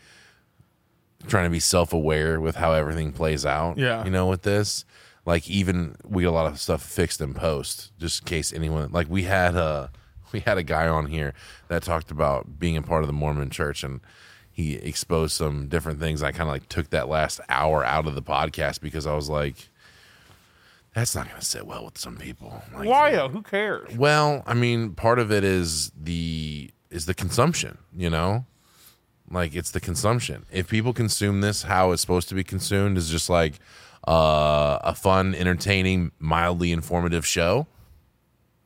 trying 1.27 1.43
to 1.45 1.49
be 1.49 1.60
self 1.60 1.93
aware 1.93 2.39
with 2.39 2.56
how 2.56 2.73
everything 2.73 3.11
plays 3.11 3.45
out. 3.45 3.77
Yeah. 3.77 4.03
You 4.06 4.11
know, 4.11 4.27
with 4.27 4.43
this. 4.43 4.85
Like 5.26 5.48
even 5.49 5.95
we 6.03 6.23
get 6.23 6.30
a 6.30 6.31
lot 6.31 6.48
of 6.48 6.60
stuff 6.60 6.81
fixed 6.81 7.22
in 7.22 7.34
post, 7.35 7.91
just 7.99 8.22
in 8.23 8.26
case 8.26 8.52
anyone 8.52 8.89
like 8.91 9.07
we 9.10 9.23
had 9.23 9.56
a 9.56 9.91
we 10.31 10.39
had 10.39 10.57
a 10.57 10.64
guy 10.64 10.88
on 10.88 11.07
here 11.07 11.34
that 11.68 11.84
talked 11.84 12.10
about 12.10 12.57
being 12.57 12.76
a 12.77 12.81
part 12.81 13.03
of 13.03 13.07
the 13.07 13.14
Mormon 13.14 13.49
church 13.49 13.84
and 13.84 13.99
he 14.52 14.76
exposed 14.76 15.34
some 15.34 15.68
different 15.68 15.99
things. 15.99 16.22
I 16.22 16.32
kind 16.32 16.44
of 16.44 16.49
like 16.49 16.68
took 16.69 16.90
that 16.91 17.07
last 17.07 17.40
hour 17.49 17.84
out 17.86 18.07
of 18.07 18.15
the 18.15 18.22
podcast 18.22 18.82
because 18.82 19.07
I 19.07 19.15
was 19.15 19.30
like, 19.30 19.69
that's 20.94 21.15
not 21.15 21.28
going 21.30 21.40
to 21.40 21.45
sit 21.45 21.65
well 21.65 21.86
with 21.86 21.98
some 21.98 22.18
people. 22.18 22.61
Like, 22.73 22.88
Why? 22.88 23.11
though? 23.11 23.30
Who 23.30 23.41
cares? 23.41 23.95
well, 23.95 24.44
I 24.45 24.53
mean, 24.53 24.91
part 24.91 25.19
of 25.19 25.32
it 25.32 25.44
is 25.44 25.91
the 25.91 26.72
is 26.90 27.06
the 27.06 27.14
consumption, 27.14 27.78
you 27.95 28.10
know? 28.10 28.45
Like 29.30 29.56
it's 29.56 29.72
the 29.72 29.80
consumption. 29.80 30.45
If 30.52 30.68
people 30.68 30.91
consume 30.91 31.40
this 31.40 31.64
how 31.64 31.91
it's 31.91 32.02
supposed 32.02 32.28
to 32.30 32.36
be 32.36 32.44
consumed 32.44 32.98
is 32.98 33.10
just 33.10 33.30
like 33.30 33.53
uh, 34.06 34.80
a 34.84 34.94
fun, 34.94 35.34
entertaining, 35.34 36.11
mildly 36.19 36.73
informative 36.73 37.26
show, 37.26 37.68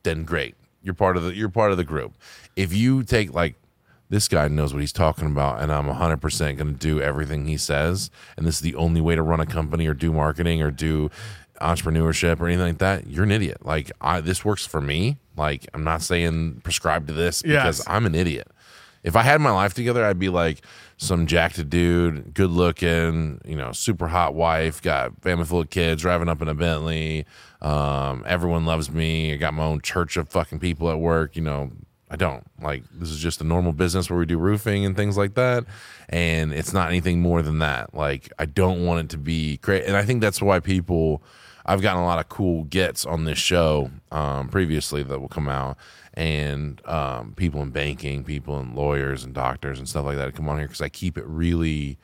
then 0.02 0.24
great. 0.24 0.56
You're 0.82 0.94
part 0.94 1.16
of 1.16 1.22
the 1.22 1.34
you're 1.36 1.48
part 1.48 1.70
of 1.70 1.76
the 1.76 1.84
group. 1.84 2.14
If 2.56 2.72
you 2.72 3.04
take 3.04 3.32
like 3.32 3.54
this 4.08 4.28
guy 4.28 4.46
knows 4.48 4.72
what 4.72 4.80
he's 4.80 4.92
talking 4.92 5.26
about 5.26 5.60
and 5.60 5.72
I'm 5.72 5.86
100% 5.86 6.20
going 6.56 6.58
to 6.58 6.72
do 6.72 7.00
everything 7.00 7.46
he 7.46 7.56
says 7.56 8.10
and 8.36 8.46
this 8.46 8.56
is 8.56 8.60
the 8.60 8.74
only 8.76 9.00
way 9.00 9.14
to 9.16 9.22
run 9.22 9.40
a 9.40 9.46
company 9.46 9.86
or 9.86 9.94
do 9.94 10.12
marketing 10.12 10.62
or 10.62 10.70
do 10.70 11.10
entrepreneurship 11.60 12.40
or 12.40 12.46
anything 12.46 12.66
like 12.66 12.78
that, 12.78 13.06
you're 13.06 13.24
an 13.24 13.32
idiot. 13.32 13.64
Like 13.64 13.90
I 14.00 14.20
this 14.20 14.44
works 14.44 14.66
for 14.66 14.80
me. 14.80 15.18
Like 15.36 15.66
I'm 15.74 15.84
not 15.84 16.02
saying 16.02 16.60
prescribe 16.62 17.06
to 17.06 17.12
this 17.12 17.42
because 17.42 17.78
Yes. 17.78 17.86
I'm 17.88 18.06
an 18.06 18.14
idiot. 18.14 18.48
If 19.02 19.14
I 19.14 19.22
had 19.22 19.40
my 19.40 19.52
life 19.52 19.72
together, 19.72 20.04
I'd 20.04 20.18
be 20.18 20.28
like 20.28 20.62
some 20.96 21.26
jacked 21.26 21.68
dude, 21.70 22.34
good 22.34 22.50
looking, 22.50 23.40
you 23.44 23.54
know, 23.54 23.70
super 23.70 24.08
hot 24.08 24.34
wife, 24.34 24.82
got 24.82 25.22
family 25.22 25.44
full 25.44 25.60
of 25.60 25.70
kids, 25.70 26.02
driving 26.02 26.28
up 26.28 26.42
in 26.42 26.48
a 26.48 26.54
Bentley. 26.54 27.24
Um, 27.62 28.24
everyone 28.26 28.66
loves 28.66 28.90
me. 28.90 29.32
I 29.32 29.36
got 29.36 29.54
my 29.54 29.62
own 29.62 29.80
church 29.80 30.16
of 30.16 30.28
fucking 30.28 30.58
people 30.58 30.90
at 30.90 30.98
work. 30.98 31.36
You 31.36 31.42
know, 31.42 31.70
I 32.08 32.16
don't 32.16 32.44
like 32.62 32.84
this 32.92 33.10
is 33.10 33.18
just 33.18 33.40
a 33.40 33.44
normal 33.44 33.72
business 33.72 34.08
where 34.08 34.18
we 34.18 34.26
do 34.26 34.38
roofing 34.38 34.84
and 34.84 34.96
things 34.96 35.16
like 35.16 35.34
that, 35.34 35.64
and 36.08 36.52
it's 36.52 36.72
not 36.72 36.88
anything 36.88 37.20
more 37.20 37.42
than 37.42 37.58
that. 37.58 37.94
Like 37.94 38.32
I 38.38 38.46
don't 38.46 38.84
want 38.84 39.00
it 39.00 39.10
to 39.10 39.18
be 39.18 39.56
great, 39.58 39.84
and 39.84 39.96
I 39.96 40.04
think 40.04 40.20
that's 40.20 40.40
why 40.40 40.60
people. 40.60 41.22
I've 41.68 41.82
gotten 41.82 42.00
a 42.00 42.06
lot 42.06 42.20
of 42.20 42.28
cool 42.28 42.62
gets 42.62 43.04
on 43.04 43.24
this 43.24 43.38
show 43.38 43.90
um, 44.12 44.48
previously 44.48 45.02
that 45.02 45.18
will 45.18 45.26
come 45.26 45.48
out, 45.48 45.76
and 46.14 46.80
um, 46.86 47.34
people 47.34 47.60
in 47.60 47.70
banking, 47.70 48.22
people 48.22 48.60
in 48.60 48.76
lawyers 48.76 49.24
and 49.24 49.34
doctors 49.34 49.80
and 49.80 49.88
stuff 49.88 50.04
like 50.04 50.16
that 50.16 50.32
come 50.36 50.48
on 50.48 50.58
here 50.58 50.68
because 50.68 50.80
I 50.80 50.88
keep 50.88 51.18
it 51.18 51.24
really, 51.26 51.98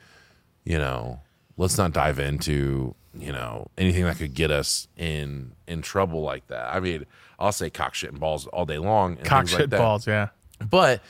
you 0.65 0.77
know, 0.77 1.21
let's 1.55 1.77
not 1.77 1.93
dive 1.93 2.19
into 2.19 2.93
you 3.17 3.31
know 3.31 3.67
anything 3.77 4.03
that 4.05 4.17
could 4.17 4.33
get 4.33 4.51
us 4.51 4.87
in 4.97 5.53
in 5.67 5.81
trouble 5.81 6.21
like 6.21 6.47
that. 6.47 6.73
I 6.73 6.79
mean, 6.79 7.05
I'll 7.43 7.51
say 7.51 7.69
cock 7.69 7.93
shit 7.93 8.11
and 8.11 8.19
balls 8.19 8.47
all 8.47 8.65
day 8.65 8.77
long. 8.77 9.17
And 9.17 9.25
Cock 9.25 9.47
shit 9.47 9.59
like 9.59 9.69
that. 9.71 9.77
balls. 9.79 10.07
Yeah. 10.07 10.29
But 10.69 11.01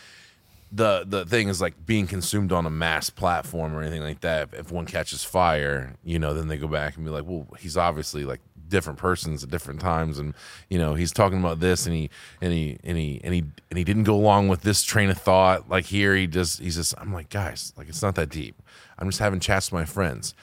the 0.71 1.05
the 1.07 1.25
thing 1.25 1.47
is 1.47 1.61
like 1.61 1.85
being 1.85 2.07
consumed 2.07 2.51
on 2.51 2.65
a 2.65 2.69
mass 2.69 3.11
platform 3.11 3.75
or 3.75 3.81
anything 3.81 4.01
like 4.01 4.21
that. 4.21 4.49
If 4.53 4.71
one 4.71 4.87
catches 4.87 5.23
fire, 5.23 5.95
you 6.03 6.17
know, 6.17 6.33
then 6.33 6.47
they 6.47 6.57
go 6.57 6.67
back 6.67 6.95
and 6.95 7.05
be 7.05 7.11
like, 7.11 7.25
well, 7.25 7.47
he's 7.59 7.77
obviously 7.77 8.25
like 8.25 8.41
different 8.67 8.97
persons 8.97 9.43
at 9.43 9.51
different 9.51 9.79
times, 9.79 10.17
and 10.17 10.33
you 10.71 10.79
know, 10.79 10.95
he's 10.95 11.11
talking 11.11 11.37
about 11.39 11.59
this, 11.59 11.85
and 11.85 11.95
he 11.95 12.09
and 12.41 12.51
he 12.51 12.79
and 12.83 12.97
he 12.97 13.21
and 13.23 13.33
he 13.35 13.43
and 13.69 13.77
he 13.77 13.83
didn't 13.83 14.03
go 14.05 14.15
along 14.15 14.47
with 14.47 14.61
this 14.63 14.81
train 14.81 15.11
of 15.11 15.17
thought. 15.19 15.69
Like 15.69 15.85
here, 15.85 16.15
he 16.15 16.25
just 16.25 16.59
he's 16.59 16.75
just. 16.75 16.95
I'm 16.97 17.13
like, 17.13 17.29
guys, 17.29 17.71
like 17.77 17.87
it's 17.87 18.01
not 18.01 18.15
that 18.15 18.29
deep. 18.29 18.59
I'm 18.97 19.07
just 19.07 19.19
having 19.19 19.39
chats 19.39 19.71
with 19.71 19.79
my 19.79 19.85
friends. 19.85 20.33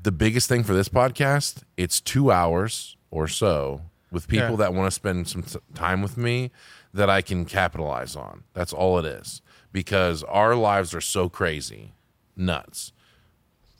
The 0.00 0.12
biggest 0.12 0.48
thing 0.48 0.62
for 0.62 0.72
this 0.72 0.88
podcast, 0.88 1.64
it's 1.76 2.00
two 2.00 2.30
hours 2.30 2.96
or 3.10 3.26
so 3.26 3.82
with 4.10 4.28
people 4.28 4.50
Yeah. 4.50 4.56
that 4.56 4.74
want 4.74 4.86
to 4.86 4.90
spend 4.94 5.28
some 5.28 5.44
time 5.74 6.02
with 6.02 6.16
me 6.16 6.50
that 6.92 7.08
I 7.10 7.22
can 7.22 7.44
capitalize 7.44 8.16
on. 8.16 8.44
That's 8.54 8.72
all 8.72 8.98
it 8.98 9.04
is. 9.04 9.42
Because 9.72 10.24
our 10.24 10.54
lives 10.56 10.92
are 10.94 11.00
so 11.00 11.28
crazy, 11.28 11.92
nuts. 12.36 12.92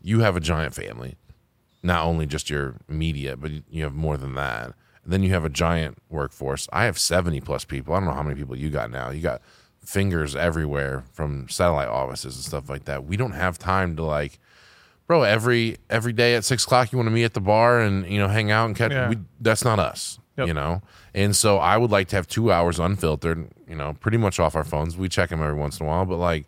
You 0.02 0.20
have 0.20 0.36
a 0.36 0.40
giant 0.40 0.74
family, 0.74 1.16
not 1.82 2.05
only 2.05 2.27
just 2.27 2.48
your 2.48 2.77
media, 2.89 3.36
but 3.36 3.51
you 3.69 3.82
have 3.82 3.94
more 3.94 4.16
than 4.16 4.35
that. 4.35 4.74
And 5.02 5.12
then 5.12 5.23
you 5.23 5.31
have 5.31 5.44
a 5.44 5.48
giant 5.51 5.98
workforce. 6.09 6.69
I 6.73 6.85
have 6.85 6.98
70 6.98 7.40
plus 7.40 7.65
people. 7.65 7.94
I 7.94 7.98
don't 7.98 8.07
know 8.09 8.15
how 8.15 8.23
many 8.23 8.36
people 8.36 8.57
you 8.57 8.70
got 8.70 8.90
now. 8.90 9.11
You 9.11 9.20
got 9.20 9.43
fingers 9.85 10.36
everywhere 10.36 11.05
from 11.12 11.48
satellite 11.48 11.89
offices 11.89 12.36
and 12.36 12.44
stuff 12.44 12.69
like 12.69 12.85
that. 12.85 13.05
We 13.05 13.16
don't 13.16 13.32
have 13.32 13.59
time 13.59 13.97
to 13.97 14.05
like, 14.05 14.39
bro, 15.11 15.24
every 15.24 15.77
every 15.91 16.12
day 16.12 16.37
at 16.37 16.45
six 16.45 16.62
o'clock 16.65 16.93
you 16.93 16.97
want 16.97 17.09
to 17.09 17.11
meet 17.11 17.24
at 17.24 17.35
the 17.35 17.41
bar 17.41 17.81
and 17.81 18.07
you 18.07 18.16
know 18.20 18.28
hang 18.28 18.53
out 18.53 18.66
and 18.66 18.77
catch. 18.77 18.93
Yeah. 18.93 19.09
We, 19.09 19.16
that's 19.41 19.65
not 19.65 19.81
us, 19.81 20.20
Yep. 20.39 20.47
you 20.47 20.55
know. 20.55 20.82
And 21.15 21.35
so 21.35 21.59
I 21.59 21.77
would 21.78 21.91
like 21.91 22.07
to 22.11 22.16
have 22.16 22.28
two 22.28 22.53
hours 22.53 22.78
unfiltered, 22.78 23.51
you 23.66 23.74
know, 23.74 23.95
pretty 23.95 24.19
much 24.19 24.39
off 24.39 24.55
our 24.55 24.62
phones. 24.62 24.97
We 24.97 25.09
check 25.09 25.31
them 25.31 25.43
every 25.43 25.57
once 25.59 25.81
in 25.81 25.87
a 25.87 25.89
while, 25.89 26.05
but 26.07 26.19
like 26.19 26.47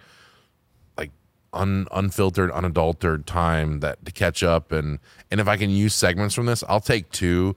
like 0.97 1.11
un, 1.53 1.89
unfiltered, 1.91 2.53
unadulterated 2.53 3.27
time 3.27 3.81
that 3.81 4.05
to 4.07 4.13
catch 4.13 4.45
up 4.45 4.71
and 4.71 5.01
and 5.33 5.41
if 5.41 5.49
I 5.49 5.57
can 5.57 5.69
use 5.71 5.93
segments 5.93 6.33
from 6.33 6.47
this, 6.47 6.63
I'll 6.69 6.79
take 6.79 7.11
two 7.11 7.57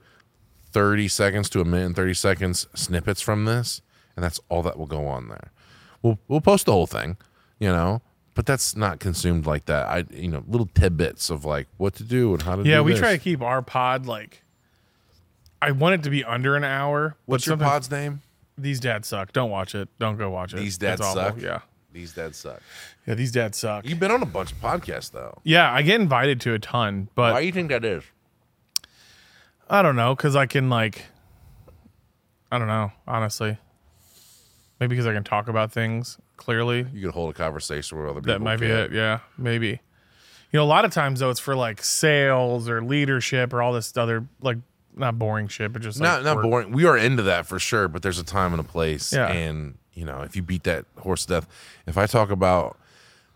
30 0.72 1.06
seconds 1.06 1.48
to 1.50 1.60
a 1.60 1.64
minute 1.64 1.86
and 1.86 1.94
30 1.94 2.14
seconds 2.14 2.66
snippets 2.74 3.20
from 3.20 3.44
this 3.44 3.80
and 4.16 4.24
that's 4.24 4.40
all 4.48 4.64
that 4.64 4.76
will 4.76 4.86
go 4.86 5.06
on 5.06 5.28
there. 5.28 5.52
We'll 6.02 6.18
we'll 6.26 6.40
post 6.40 6.66
the 6.66 6.72
whole 6.72 6.88
thing, 6.88 7.16
you 7.60 7.68
know, 7.68 8.02
but 8.36 8.46
that's 8.46 8.76
not 8.76 9.00
consumed 9.00 9.46
like 9.46 9.64
that. 9.64 9.88
I 9.88 10.04
you 10.12 10.28
know, 10.28 10.44
little 10.46 10.68
tidbits 10.72 11.28
of 11.30 11.44
like 11.44 11.66
what 11.78 11.94
to 11.96 12.04
do 12.04 12.34
and 12.34 12.42
how 12.42 12.54
to 12.54 12.62
Yeah, 12.62 12.82
we 12.82 12.92
this. 12.92 13.00
try 13.00 13.12
to 13.12 13.18
keep 13.18 13.42
our 13.42 13.62
pod 13.62 14.06
like. 14.06 14.44
I 15.60 15.70
want 15.72 15.94
it 15.94 16.02
to 16.04 16.10
be 16.10 16.22
under 16.22 16.54
an 16.54 16.62
hour. 16.62 17.16
What's 17.24 17.46
your 17.46 17.56
pod's 17.56 17.90
name? 17.90 18.20
These 18.58 18.78
dads 18.78 19.08
suck. 19.08 19.32
Don't 19.32 19.50
watch 19.50 19.74
it. 19.74 19.88
Don't 19.98 20.16
go 20.16 20.30
watch 20.30 20.52
it. 20.52 20.58
These 20.58 20.74
It's 20.74 20.78
dads 20.78 21.00
awful. 21.00 21.14
suck. 21.22 21.40
Yeah, 21.40 21.60
These 21.92 22.12
dads 22.12 22.36
suck. 22.38 22.60
yeah. 23.06 23.14
These 23.14 23.32
dads 23.32 23.56
suck. 23.58 23.84
You've 23.86 23.98
been 23.98 24.10
on 24.10 24.22
a 24.22 24.26
bunch 24.26 24.52
of 24.52 24.60
podcasts 24.60 25.10
though. 25.10 25.38
Yeah, 25.42 25.72
I 25.72 25.80
get 25.82 25.98
invited 26.00 26.40
to 26.42 26.52
a 26.54 26.58
ton, 26.58 27.08
but 27.14 27.32
Why 27.32 27.40
do 27.40 27.46
you 27.46 27.52
think 27.52 27.70
that 27.70 27.84
is? 27.84 28.04
I 29.68 29.80
don't 29.82 29.96
know 29.96 30.14
because 30.14 30.36
I 30.36 30.46
can 30.46 30.68
like, 30.70 31.06
I 32.52 32.58
don't 32.58 32.68
know. 32.68 32.92
Honestly, 33.08 33.58
maybe 34.78 34.90
because 34.90 35.06
I 35.06 35.12
can 35.14 35.24
talk 35.24 35.48
about 35.48 35.72
things 35.72 36.18
clearly. 36.36 36.86
You 36.92 37.06
could 37.06 37.14
hold 37.14 37.30
a 37.30 37.32
conversation 37.34 37.98
with 37.98 38.08
other 38.08 38.20
people. 38.20 38.34
That 38.34 38.40
might 38.40 38.60
be 38.60 38.66
it. 38.66 38.92
Yeah, 38.92 39.20
maybe. 39.38 39.80
You 40.52 40.60
know, 40.60 40.64
a 40.64 40.66
lot 40.66 40.84
of 40.84 40.92
times 40.92 41.20
though, 41.20 41.30
it's 41.30 41.40
for 41.40 41.56
like 41.56 41.82
sales 41.82 42.68
or 42.68 42.82
leadership 42.82 43.52
or 43.52 43.62
all 43.62 43.72
this 43.72 43.96
other 43.96 44.26
like 44.40 44.58
not 44.94 45.18
boring 45.18 45.48
shit, 45.48 45.72
but 45.72 45.82
just 45.82 46.00
like 46.00 46.08
not 46.08 46.24
not 46.24 46.36
work. 46.36 46.44
boring. 46.44 46.72
We 46.72 46.86
are 46.86 46.96
into 46.96 47.22
that 47.24 47.46
for 47.46 47.58
sure, 47.58 47.88
but 47.88 48.02
there's 48.02 48.18
a 48.18 48.24
time 48.24 48.52
and 48.52 48.60
a 48.60 48.64
place. 48.64 49.12
Yeah. 49.12 49.28
And 49.28 49.76
you 49.92 50.04
know, 50.04 50.22
if 50.22 50.36
you 50.36 50.42
beat 50.42 50.64
that 50.64 50.86
horse 50.98 51.26
to 51.26 51.34
death, 51.34 51.48
if 51.86 51.98
I 51.98 52.06
talk 52.06 52.30
about 52.30 52.78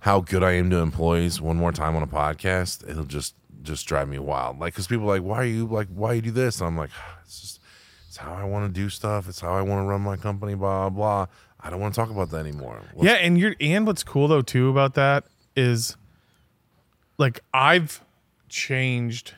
how 0.00 0.20
good 0.20 0.42
I 0.42 0.52
am 0.52 0.70
to 0.70 0.76
employees 0.76 1.40
one 1.40 1.56
more 1.56 1.72
time 1.72 1.96
on 1.96 2.02
a 2.02 2.06
podcast, 2.06 2.88
it'll 2.88 3.04
just 3.04 3.34
just 3.62 3.86
drive 3.86 4.08
me 4.08 4.18
wild. 4.18 4.58
Like, 4.58 4.72
because 4.72 4.86
people 4.86 5.04
are 5.04 5.18
like, 5.18 5.22
why 5.22 5.38
are 5.38 5.44
you 5.44 5.66
like, 5.66 5.88
why 5.88 6.14
you 6.14 6.22
do 6.22 6.30
this? 6.30 6.60
And 6.60 6.68
I'm 6.68 6.76
like, 6.76 6.90
it's 7.24 7.40
just 7.40 7.60
it's 8.08 8.16
how 8.16 8.32
I 8.32 8.44
want 8.44 8.72
to 8.72 8.80
do 8.80 8.88
stuff. 8.88 9.28
It's 9.28 9.40
how 9.40 9.52
I 9.52 9.62
want 9.62 9.84
to 9.84 9.88
run 9.88 10.00
my 10.00 10.16
company. 10.16 10.54
Blah 10.54 10.88
blah. 10.90 11.26
I 11.62 11.70
don't 11.70 11.80
want 11.80 11.94
to 11.94 12.00
talk 12.00 12.10
about 12.10 12.30
that 12.30 12.38
anymore. 12.38 12.80
Let's- 12.94 13.04
Yeah, 13.04 13.14
and 13.24 13.38
you're 13.38 13.54
and 13.60 13.86
what's 13.86 14.02
cool 14.02 14.28
though 14.28 14.42
too 14.42 14.68
about 14.70 14.94
that 14.94 15.24
is 15.56 15.96
like 17.18 17.40
I've 17.52 18.00
changed 18.48 19.34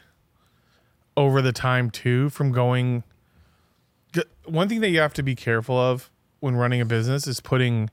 over 1.17 1.43
the 1.43 1.53
time 1.53 1.91
too 1.91 2.31
from 2.31 2.53
going 2.53 3.03
one 4.45 4.69
thing 4.69 4.81
that 4.81 4.89
you 4.91 4.99
have 5.01 5.15
to 5.15 5.23
be 5.23 5.35
careful 5.35 5.79
of 5.79 6.11
when 6.41 6.57
running 6.57 6.81
a 6.81 6.85
business 6.85 7.27
is 7.29 7.39
putting 7.41 7.89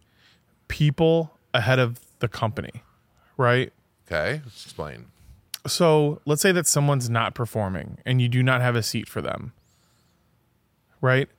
people 0.68 1.38
ahead 1.53 1.77
of 1.80 1.99
the 2.19 2.27
company, 2.27 2.84
right? 3.38 3.72
Okay. 4.07 4.41
Let's 4.43 4.65
explain. 4.65 5.06
So, 5.68 6.22
let's 6.26 6.41
say 6.41 6.51
that 6.53 6.65
someone's 6.65 7.10
not 7.10 7.35
performing 7.35 7.99
and 8.06 8.19
you 8.22 8.27
do 8.27 8.41
not 8.41 8.61
have 8.61 8.76
a 8.76 8.81
seat 8.81 9.07
for 9.07 9.22
them. 9.22 9.53
Right? 11.01 11.30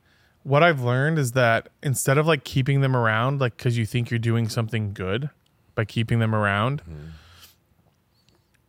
What 0.43 0.63
I've 0.63 0.81
learned 0.81 1.19
is 1.19 1.33
that 1.33 1.69
instead 1.83 2.17
of 2.17 2.25
like 2.25 2.43
keeping 2.43 2.81
them 2.81 2.95
around 2.95 3.39
like 3.39 3.57
cuz 3.57 3.77
you 3.77 3.85
think 3.85 4.09
you're 4.09 4.19
doing 4.19 4.49
something 4.49 4.93
good 4.93 5.29
by 5.75 5.85
keeping 5.85 6.19
them 6.19 6.33
around, 6.33 6.81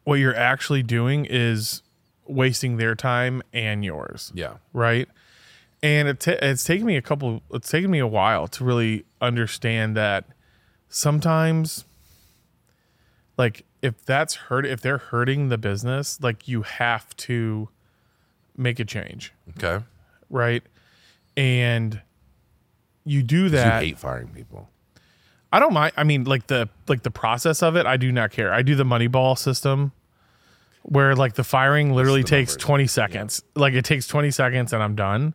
what 0.04 0.16
you're 0.16 0.36
actually 0.36 0.82
doing 0.82 1.24
is 1.28 1.82
wasting 2.26 2.76
their 2.76 2.94
time 2.94 3.42
and 3.52 3.84
yours 3.84 4.32
Yeah. 4.34 4.54
right? 4.72 5.08
And 5.82 6.08
it 6.08 6.20
ta- 6.20 6.36
it's 6.42 6.62
taken 6.64 6.86
me 6.86 6.96
a 6.96 7.02
couple. 7.02 7.42
It's 7.52 7.68
taken 7.70 7.90
me 7.90 7.98
a 7.98 8.06
while 8.06 8.46
to 8.48 8.64
really 8.64 9.04
understand 9.20 9.96
that 9.96 10.26
sometimes, 10.88 11.84
like 13.36 13.64
if 13.80 14.04
that's 14.04 14.34
hurt, 14.34 14.64
if 14.64 14.80
they're 14.80 14.98
hurting 14.98 15.48
the 15.48 15.58
business, 15.58 16.20
like 16.22 16.46
you 16.46 16.62
have 16.62 17.16
to 17.16 17.68
make 18.56 18.78
a 18.78 18.84
change, 18.84 19.32
Okay. 19.58 19.84
right? 20.30 20.62
And 21.36 22.00
you 23.04 23.22
do 23.22 23.48
that. 23.50 23.82
you 23.82 23.88
hate 23.88 23.98
firing 23.98 24.28
people. 24.28 24.68
I 25.52 25.58
don't 25.60 25.72
mind. 25.74 25.92
I 25.96 26.04
mean, 26.04 26.24
like 26.24 26.46
the 26.46 26.68
like 26.88 27.02
the 27.02 27.10
process 27.10 27.62
of 27.62 27.76
it, 27.76 27.84
I 27.86 27.96
do 27.96 28.10
not 28.10 28.30
care. 28.30 28.52
I 28.52 28.62
do 28.62 28.74
the 28.74 28.84
money 28.84 29.06
ball 29.06 29.36
system 29.36 29.92
where 30.82 31.14
like 31.14 31.34
the 31.34 31.44
firing 31.44 31.92
literally 31.92 32.22
the 32.22 32.28
takes 32.28 32.52
numbers. 32.52 32.64
20 32.64 32.86
seconds. 32.86 33.42
Like 33.54 33.74
it 33.74 33.84
takes 33.84 34.06
20 34.06 34.30
seconds 34.30 34.72
and 34.72 34.82
I'm 34.82 34.94
done. 34.94 35.34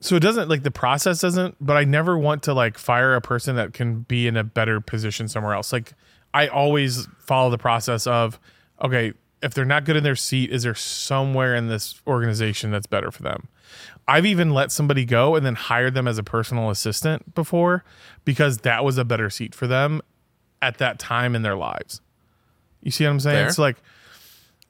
So 0.00 0.14
it 0.16 0.20
doesn't 0.20 0.48
like 0.48 0.62
the 0.62 0.70
process 0.70 1.20
doesn't, 1.20 1.56
but 1.60 1.76
I 1.76 1.84
never 1.84 2.18
want 2.18 2.42
to 2.44 2.54
like 2.54 2.78
fire 2.78 3.14
a 3.14 3.20
person 3.20 3.56
that 3.56 3.72
can 3.72 4.00
be 4.02 4.26
in 4.26 4.36
a 4.36 4.44
better 4.44 4.80
position 4.80 5.28
somewhere 5.28 5.54
else. 5.54 5.72
Like 5.72 5.94
I 6.34 6.48
always 6.48 7.08
follow 7.18 7.50
the 7.50 7.58
process 7.58 8.06
of 8.06 8.38
okay, 8.82 9.14
if 9.42 9.54
they're 9.54 9.64
not 9.64 9.84
good 9.84 9.96
in 9.96 10.04
their 10.04 10.16
seat, 10.16 10.50
is 10.50 10.62
there 10.64 10.74
somewhere 10.74 11.54
in 11.54 11.68
this 11.68 12.00
organization 12.06 12.70
that's 12.70 12.86
better 12.86 13.10
for 13.10 13.22
them? 13.22 13.48
I've 14.08 14.26
even 14.26 14.50
let 14.50 14.70
somebody 14.70 15.04
go 15.04 15.34
and 15.34 15.44
then 15.44 15.54
hired 15.54 15.94
them 15.94 16.06
as 16.06 16.18
a 16.18 16.22
personal 16.22 16.70
assistant 16.70 17.34
before 17.34 17.84
because 18.24 18.58
that 18.58 18.84
was 18.84 18.98
a 18.98 19.04
better 19.04 19.30
seat 19.30 19.54
for 19.54 19.66
them 19.66 20.00
at 20.62 20.78
that 20.78 20.98
time 20.98 21.34
in 21.34 21.42
their 21.42 21.56
lives. 21.56 22.00
You 22.82 22.90
see 22.90 23.04
what 23.04 23.10
I'm 23.10 23.20
saying? 23.20 23.36
Fair. 23.36 23.48
It's 23.48 23.58
like 23.58 23.76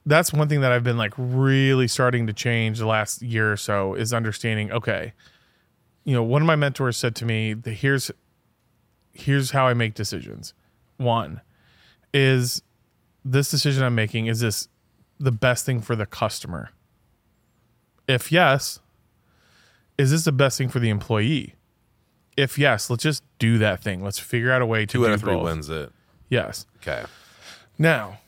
that's 0.06 0.32
one 0.32 0.48
thing 0.48 0.60
that 0.60 0.72
I've 0.72 0.84
been 0.84 0.96
like 0.96 1.12
really 1.16 1.88
starting 1.88 2.26
to 2.28 2.32
change 2.32 2.78
the 2.78 2.86
last 2.86 3.20
year 3.20 3.52
or 3.52 3.56
so 3.56 3.94
is 3.94 4.14
understanding, 4.14 4.70
okay, 4.70 5.12
you 6.04 6.14
know, 6.14 6.22
one 6.22 6.40
of 6.40 6.46
my 6.46 6.56
mentors 6.56 6.96
said 6.96 7.14
to 7.16 7.24
me, 7.24 7.52
that 7.52 7.72
here's 7.72 8.10
here's 9.12 9.50
how 9.50 9.66
I 9.66 9.74
make 9.74 9.94
decisions. 9.94 10.54
One 10.96 11.42
is 12.14 12.62
this 13.24 13.50
decision 13.50 13.82
I'm 13.82 13.94
making 13.94 14.26
is 14.26 14.40
this 14.40 14.68
the 15.18 15.32
best 15.32 15.66
thing 15.66 15.82
for 15.82 15.96
the 15.96 16.06
customer? 16.06 16.70
If 18.08 18.30
yes, 18.30 18.80
is 19.98 20.10
this 20.10 20.24
the 20.24 20.32
best 20.32 20.58
thing 20.58 20.68
for 20.68 20.78
the 20.78 20.88
employee? 20.90 21.54
If 22.36 22.58
yes, 22.58 22.90
let's 22.90 23.02
just 23.02 23.22
do 23.38 23.58
that 23.58 23.82
thing. 23.82 24.02
Let's 24.04 24.18
figure 24.18 24.52
out 24.52 24.60
a 24.62 24.66
way 24.66 24.80
to 24.80 24.86
Two 24.86 25.00
do 25.00 25.06
out 25.06 25.12
of 25.12 25.20
three 25.20 25.34
both. 25.34 25.44
wins 25.44 25.68
it. 25.70 25.90
Yes. 26.28 26.66
Okay. 26.78 27.04
Now, 27.78 28.18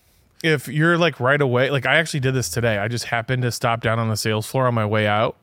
if 0.43 0.69
you're 0.69 0.97
like 0.97 1.20
right 1.20 1.40
away, 1.40 1.70
like 1.70 1.85
I 1.85 1.97
actually 1.97 2.20
did 2.20 2.35
this 2.35 2.49
today. 2.49 2.78
I 2.78 2.89
just 2.89 3.07
happened 3.07 3.43
to 3.43 3.53
stop 3.53 3.81
down 3.82 3.99
on 3.99 4.09
the 4.09 4.16
sales 4.16 4.47
floor 4.47 4.66
on 4.66 4.74
my 4.74 4.86
way 4.86 5.07
out, 5.07 5.36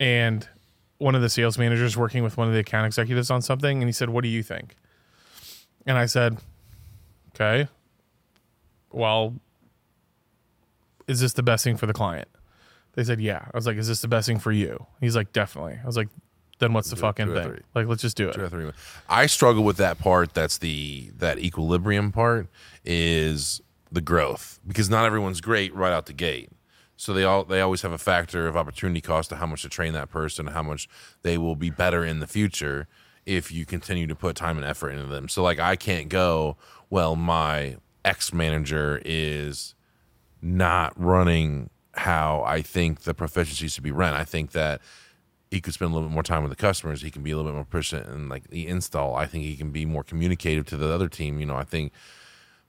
and 0.00 0.48
one 0.98 1.14
of 1.14 1.22
the 1.22 1.28
sales 1.28 1.58
managers 1.58 1.96
working 1.96 2.22
with 2.24 2.36
one 2.36 2.48
of 2.48 2.54
the 2.54 2.60
account 2.60 2.86
executives 2.86 3.30
on 3.30 3.42
something, 3.42 3.78
and 3.82 3.88
he 3.88 3.92
said, 3.92 4.08
"What 4.08 4.22
do 4.22 4.28
you 4.28 4.42
think?" 4.42 4.74
And 5.86 5.98
I 5.98 6.06
said, 6.06 6.38
"Okay, 7.34 7.68
well, 8.90 9.34
is 11.06 11.20
this 11.20 11.32
the 11.34 11.42
best 11.42 11.62
thing 11.64 11.76
for 11.76 11.86
the 11.86 11.92
client?" 11.92 12.28
They 12.94 13.04
said, 13.04 13.20
"Yeah." 13.20 13.44
I 13.52 13.56
was 13.56 13.66
like, 13.66 13.76
"Is 13.76 13.88
this 13.88 14.00
the 14.00 14.08
best 14.08 14.26
thing 14.26 14.38
for 14.38 14.52
you?" 14.52 14.86
He's 15.00 15.16
like, 15.16 15.32
"Definitely." 15.32 15.78
I 15.82 15.86
was 15.86 15.96
like, 15.96 16.08
"Then 16.58 16.72
what's 16.72 16.90
the 16.90 16.96
fucking 16.96 17.26
two 17.26 17.32
out 17.32 17.36
of 17.36 17.42
thing? 17.44 17.52
three. 17.52 17.62
Like, 17.74 17.86
let's 17.86 18.02
just 18.02 18.16
do 18.16 18.28
it." 18.28 18.34
Two 18.34 18.48
three. 18.48 18.70
I 19.08 19.26
struggle 19.26 19.64
with 19.64 19.76
that 19.78 19.98
part. 19.98 20.34
That's 20.34 20.58
the 20.58 21.10
that 21.18 21.38
equilibrium 21.38 22.12
part 22.12 22.48
is 22.84 23.60
the 23.90 24.00
growth 24.00 24.60
because 24.66 24.90
not 24.90 25.04
everyone's 25.04 25.40
great 25.40 25.74
right 25.74 25.92
out 25.92 26.06
the 26.06 26.12
gate. 26.12 26.50
So 26.96 27.12
they 27.12 27.24
all 27.24 27.44
they 27.44 27.60
always 27.60 27.82
have 27.82 27.92
a 27.92 27.98
factor 27.98 28.46
of 28.46 28.56
opportunity 28.56 29.00
cost 29.00 29.30
to 29.30 29.36
how 29.36 29.46
much 29.46 29.62
to 29.62 29.68
train 29.68 29.92
that 29.94 30.10
person, 30.10 30.46
how 30.48 30.62
much 30.62 30.88
they 31.22 31.38
will 31.38 31.56
be 31.56 31.70
better 31.70 32.04
in 32.04 32.20
the 32.20 32.26
future 32.26 32.86
if 33.26 33.50
you 33.50 33.64
continue 33.64 34.06
to 34.06 34.14
put 34.14 34.36
time 34.36 34.56
and 34.56 34.66
effort 34.66 34.90
into 34.90 35.06
them. 35.06 35.28
So 35.28 35.42
like 35.42 35.58
I 35.58 35.76
can't 35.76 36.08
go, 36.08 36.56
well, 36.90 37.16
my 37.16 37.76
ex 38.04 38.32
manager 38.32 39.00
is 39.04 39.74
not 40.40 40.92
running 41.00 41.70
how 41.96 42.42
I 42.46 42.62
think 42.62 43.00
the 43.02 43.14
proficiency 43.14 43.68
should 43.68 43.84
be 43.84 43.90
run. 43.90 44.14
I 44.14 44.24
think 44.24 44.52
that 44.52 44.80
he 45.50 45.60
could 45.60 45.74
spend 45.74 45.90
a 45.90 45.94
little 45.94 46.08
bit 46.08 46.14
more 46.14 46.22
time 46.22 46.42
with 46.42 46.50
the 46.50 46.56
customers. 46.56 47.02
He 47.02 47.10
can 47.10 47.22
be 47.22 47.30
a 47.30 47.36
little 47.36 47.50
bit 47.50 47.54
more 47.54 47.64
proficient 47.64 48.08
in 48.08 48.28
like 48.28 48.48
the 48.48 48.66
install. 48.66 49.14
I 49.14 49.26
think 49.26 49.44
he 49.44 49.56
can 49.56 49.70
be 49.70 49.86
more 49.86 50.02
communicative 50.02 50.66
to 50.66 50.76
the 50.76 50.92
other 50.92 51.08
team. 51.08 51.38
You 51.38 51.46
know, 51.46 51.56
I 51.56 51.64
think, 51.64 51.92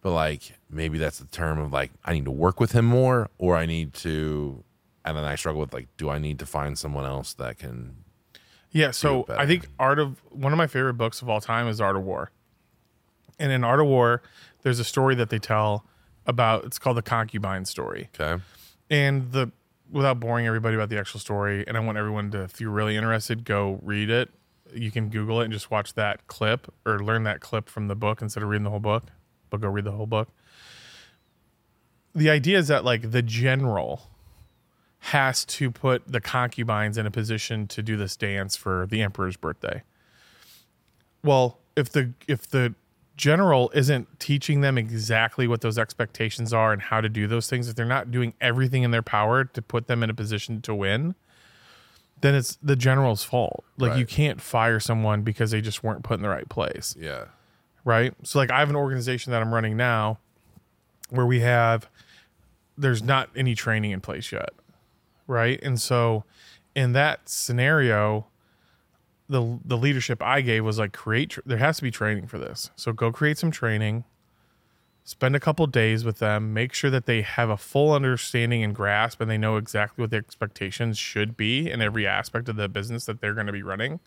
but 0.01 0.11
like 0.11 0.53
maybe 0.69 0.97
that's 0.97 1.19
the 1.19 1.25
term 1.25 1.59
of 1.59 1.73
like 1.73 1.91
I 2.03 2.13
need 2.13 2.25
to 2.25 2.31
work 2.31 2.59
with 2.59 2.73
him 2.73 2.85
more, 2.85 3.29
or 3.37 3.55
I 3.55 3.65
need 3.65 3.93
to. 3.95 4.63
And 5.03 5.15
then 5.15 5.23
I 5.23 5.35
struggle 5.35 5.61
with 5.61 5.73
like, 5.73 5.87
do 5.97 6.09
I 6.09 6.17
need 6.17 6.39
to 6.39 6.45
find 6.45 6.77
someone 6.77 7.05
else 7.05 7.33
that 7.35 7.59
can? 7.59 7.97
Yeah, 8.71 8.91
so. 8.91 9.25
I 9.29 9.45
think 9.45 9.67
Art 9.79 9.99
of 9.99 10.21
one 10.31 10.51
of 10.51 10.57
my 10.57 10.67
favorite 10.67 10.95
books 10.95 11.21
of 11.21 11.29
all 11.29 11.41
time 11.41 11.67
is 11.67 11.79
Art 11.79 11.95
of 11.95 12.03
War. 12.03 12.31
And 13.39 13.51
in 13.51 13.63
Art 13.63 13.79
of 13.79 13.87
War, 13.87 14.21
there's 14.63 14.79
a 14.79 14.83
story 14.83 15.15
that 15.15 15.29
they 15.29 15.39
tell 15.39 15.85
about 16.25 16.65
it's 16.65 16.79
called 16.79 16.97
the 16.97 17.01
concubine 17.01 17.65
story. 17.65 18.09
Okay, 18.19 18.41
And 18.89 19.31
the 19.31 19.51
without 19.91 20.19
boring 20.19 20.47
everybody 20.47 20.75
about 20.75 20.89
the 20.89 20.99
actual 20.99 21.19
story, 21.19 21.63
and 21.67 21.77
I 21.77 21.79
want 21.79 21.97
everyone 21.97 22.31
to 22.31 22.43
if 22.43 22.59
you're 22.59 22.71
really 22.71 22.95
interested, 22.95 23.45
go 23.45 23.79
read 23.83 24.09
it. 24.09 24.29
You 24.73 24.91
can 24.91 25.09
Google 25.09 25.41
it 25.41 25.45
and 25.45 25.53
just 25.53 25.71
watch 25.71 25.93
that 25.93 26.27
clip 26.27 26.73
or 26.85 26.99
learn 26.99 27.23
that 27.23 27.39
clip 27.39 27.69
from 27.69 27.87
the 27.87 27.95
book 27.95 28.21
instead 28.21 28.43
of 28.43 28.49
reading 28.49 28.63
the 28.63 28.71
whole 28.71 28.79
book. 28.79 29.05
But 29.49 29.61
go 29.61 29.69
read 29.69 29.85
the 29.85 29.91
whole 29.91 30.07
book. 30.07 30.29
The 32.13 32.29
idea 32.29 32.57
is 32.57 32.67
that 32.67 32.83
like 32.83 33.11
the 33.11 33.21
general 33.21 34.09
has 34.99 35.45
to 35.45 35.69
put 35.69 36.07
the 36.07 36.19
concubines 36.19 36.97
in 36.97 37.05
a 37.05 37.11
position 37.11 37.67
to 37.67 37.83
do 37.83 37.95
this 37.95 38.17
dance 38.17 38.55
for 38.55 38.87
the 38.89 39.03
emperor's 39.03 39.37
birthday. 39.37 39.83
Well, 41.23 41.59
if 41.75 41.91
the 41.91 42.13
if 42.27 42.49
the 42.49 42.73
general 43.17 43.71
isn't 43.73 44.19
teaching 44.19 44.61
them 44.61 44.77
exactly 44.77 45.47
what 45.47 45.61
those 45.61 45.77
expectations 45.77 46.53
are 46.53 46.73
and 46.73 46.81
how 46.81 47.01
to 47.01 47.09
do 47.09 47.27
those 47.27 47.49
things, 47.49 47.69
if 47.69 47.75
they're 47.75 47.85
not 47.85 48.11
doing 48.11 48.33
everything 48.41 48.83
in 48.83 48.91
their 48.91 49.01
power 49.01 49.43
to 49.45 49.61
put 49.61 49.87
them 49.87 50.03
in 50.03 50.09
a 50.09 50.13
position 50.13 50.61
to 50.61 50.75
win, 50.75 51.15
then 52.21 52.35
it's 52.35 52.57
the 52.61 52.75
general's 52.75 53.23
fault. 53.23 53.63
Like 53.77 53.97
you 53.97 54.05
can't 54.05 54.41
fire 54.41 54.79
someone 54.79 55.21
because 55.21 55.51
they 55.51 55.61
just 55.61 55.83
weren't 55.83 56.03
put 56.03 56.15
in 56.15 56.23
the 56.23 56.29
right 56.29 56.47
place 56.49 56.95
yeah, 56.99 57.25
right? 57.83 58.13
So 58.23 58.39
like 58.39 58.51
I 58.51 58.59
have 58.59 58.69
an 58.69 58.75
organization 58.75 59.31
that 59.31 59.41
I'm 59.41 59.53
running 59.53 59.77
now 59.77 60.19
where 61.09 61.25
we 61.25 61.41
have 61.41 61.89
there's 62.77 63.01
not 63.01 63.29
any 63.35 63.55
training 63.55 63.91
in 63.91 64.01
place 64.01 64.31
yet, 64.31 64.49
right? 65.27 65.59
And 65.63 65.79
so 65.79 66.25
in 66.75 66.93
that 66.93 67.29
scenario 67.29 68.27
the 69.27 69.59
the 69.63 69.77
leadership 69.77 70.21
I 70.21 70.41
gave 70.41 70.63
was 70.63 70.79
like 70.79 70.93
create 70.93 71.37
there 71.45 71.57
has 71.57 71.77
to 71.77 71.83
be 71.83 71.91
training 71.91 72.27
for 72.27 72.37
this. 72.37 72.71
So 72.75 72.91
go 72.93 73.11
create 73.11 73.37
some 73.37 73.51
training. 73.51 74.03
Spend 75.07 75.35
a 75.35 75.39
couple 75.39 75.67
days 75.67 76.03
with 76.03 76.17
them, 76.17 76.51
make 76.51 76.73
sure 76.73 76.89
that 76.89 77.05
they 77.05 77.21
have 77.21 77.51
a 77.51 77.57
full 77.57 77.93
understanding 77.93 78.63
and 78.63 78.73
grasp 78.73 79.21
and 79.21 79.29
they 79.29 79.37
know 79.37 79.55
exactly 79.55 80.01
what 80.01 80.09
the 80.09 80.17
expectations 80.17 80.97
should 80.97 81.37
be 81.37 81.69
in 81.69 81.79
every 81.79 82.07
aspect 82.07 82.49
of 82.49 82.55
the 82.55 82.67
business 82.67 83.05
that 83.05 83.21
they're 83.21 83.35
going 83.35 83.45
to 83.45 83.53
be 83.53 83.61
running 83.61 83.99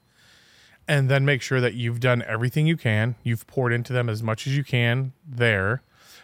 and 0.89 1.11
then 1.11 1.25
make 1.25 1.43
sure 1.43 1.61
that 1.61 1.75
you've 1.75 2.01
done 2.01 2.25
everything 2.27 2.67
you 2.67 2.77
can. 2.77 3.15
You've 3.23 3.47
poured 3.47 3.73
into 3.73 3.93
them 3.93 4.09
as 4.09 4.23
much 4.23 4.47
as 4.47 4.57
you 4.57 4.65
can 4.65 5.13
there. 5.25 5.83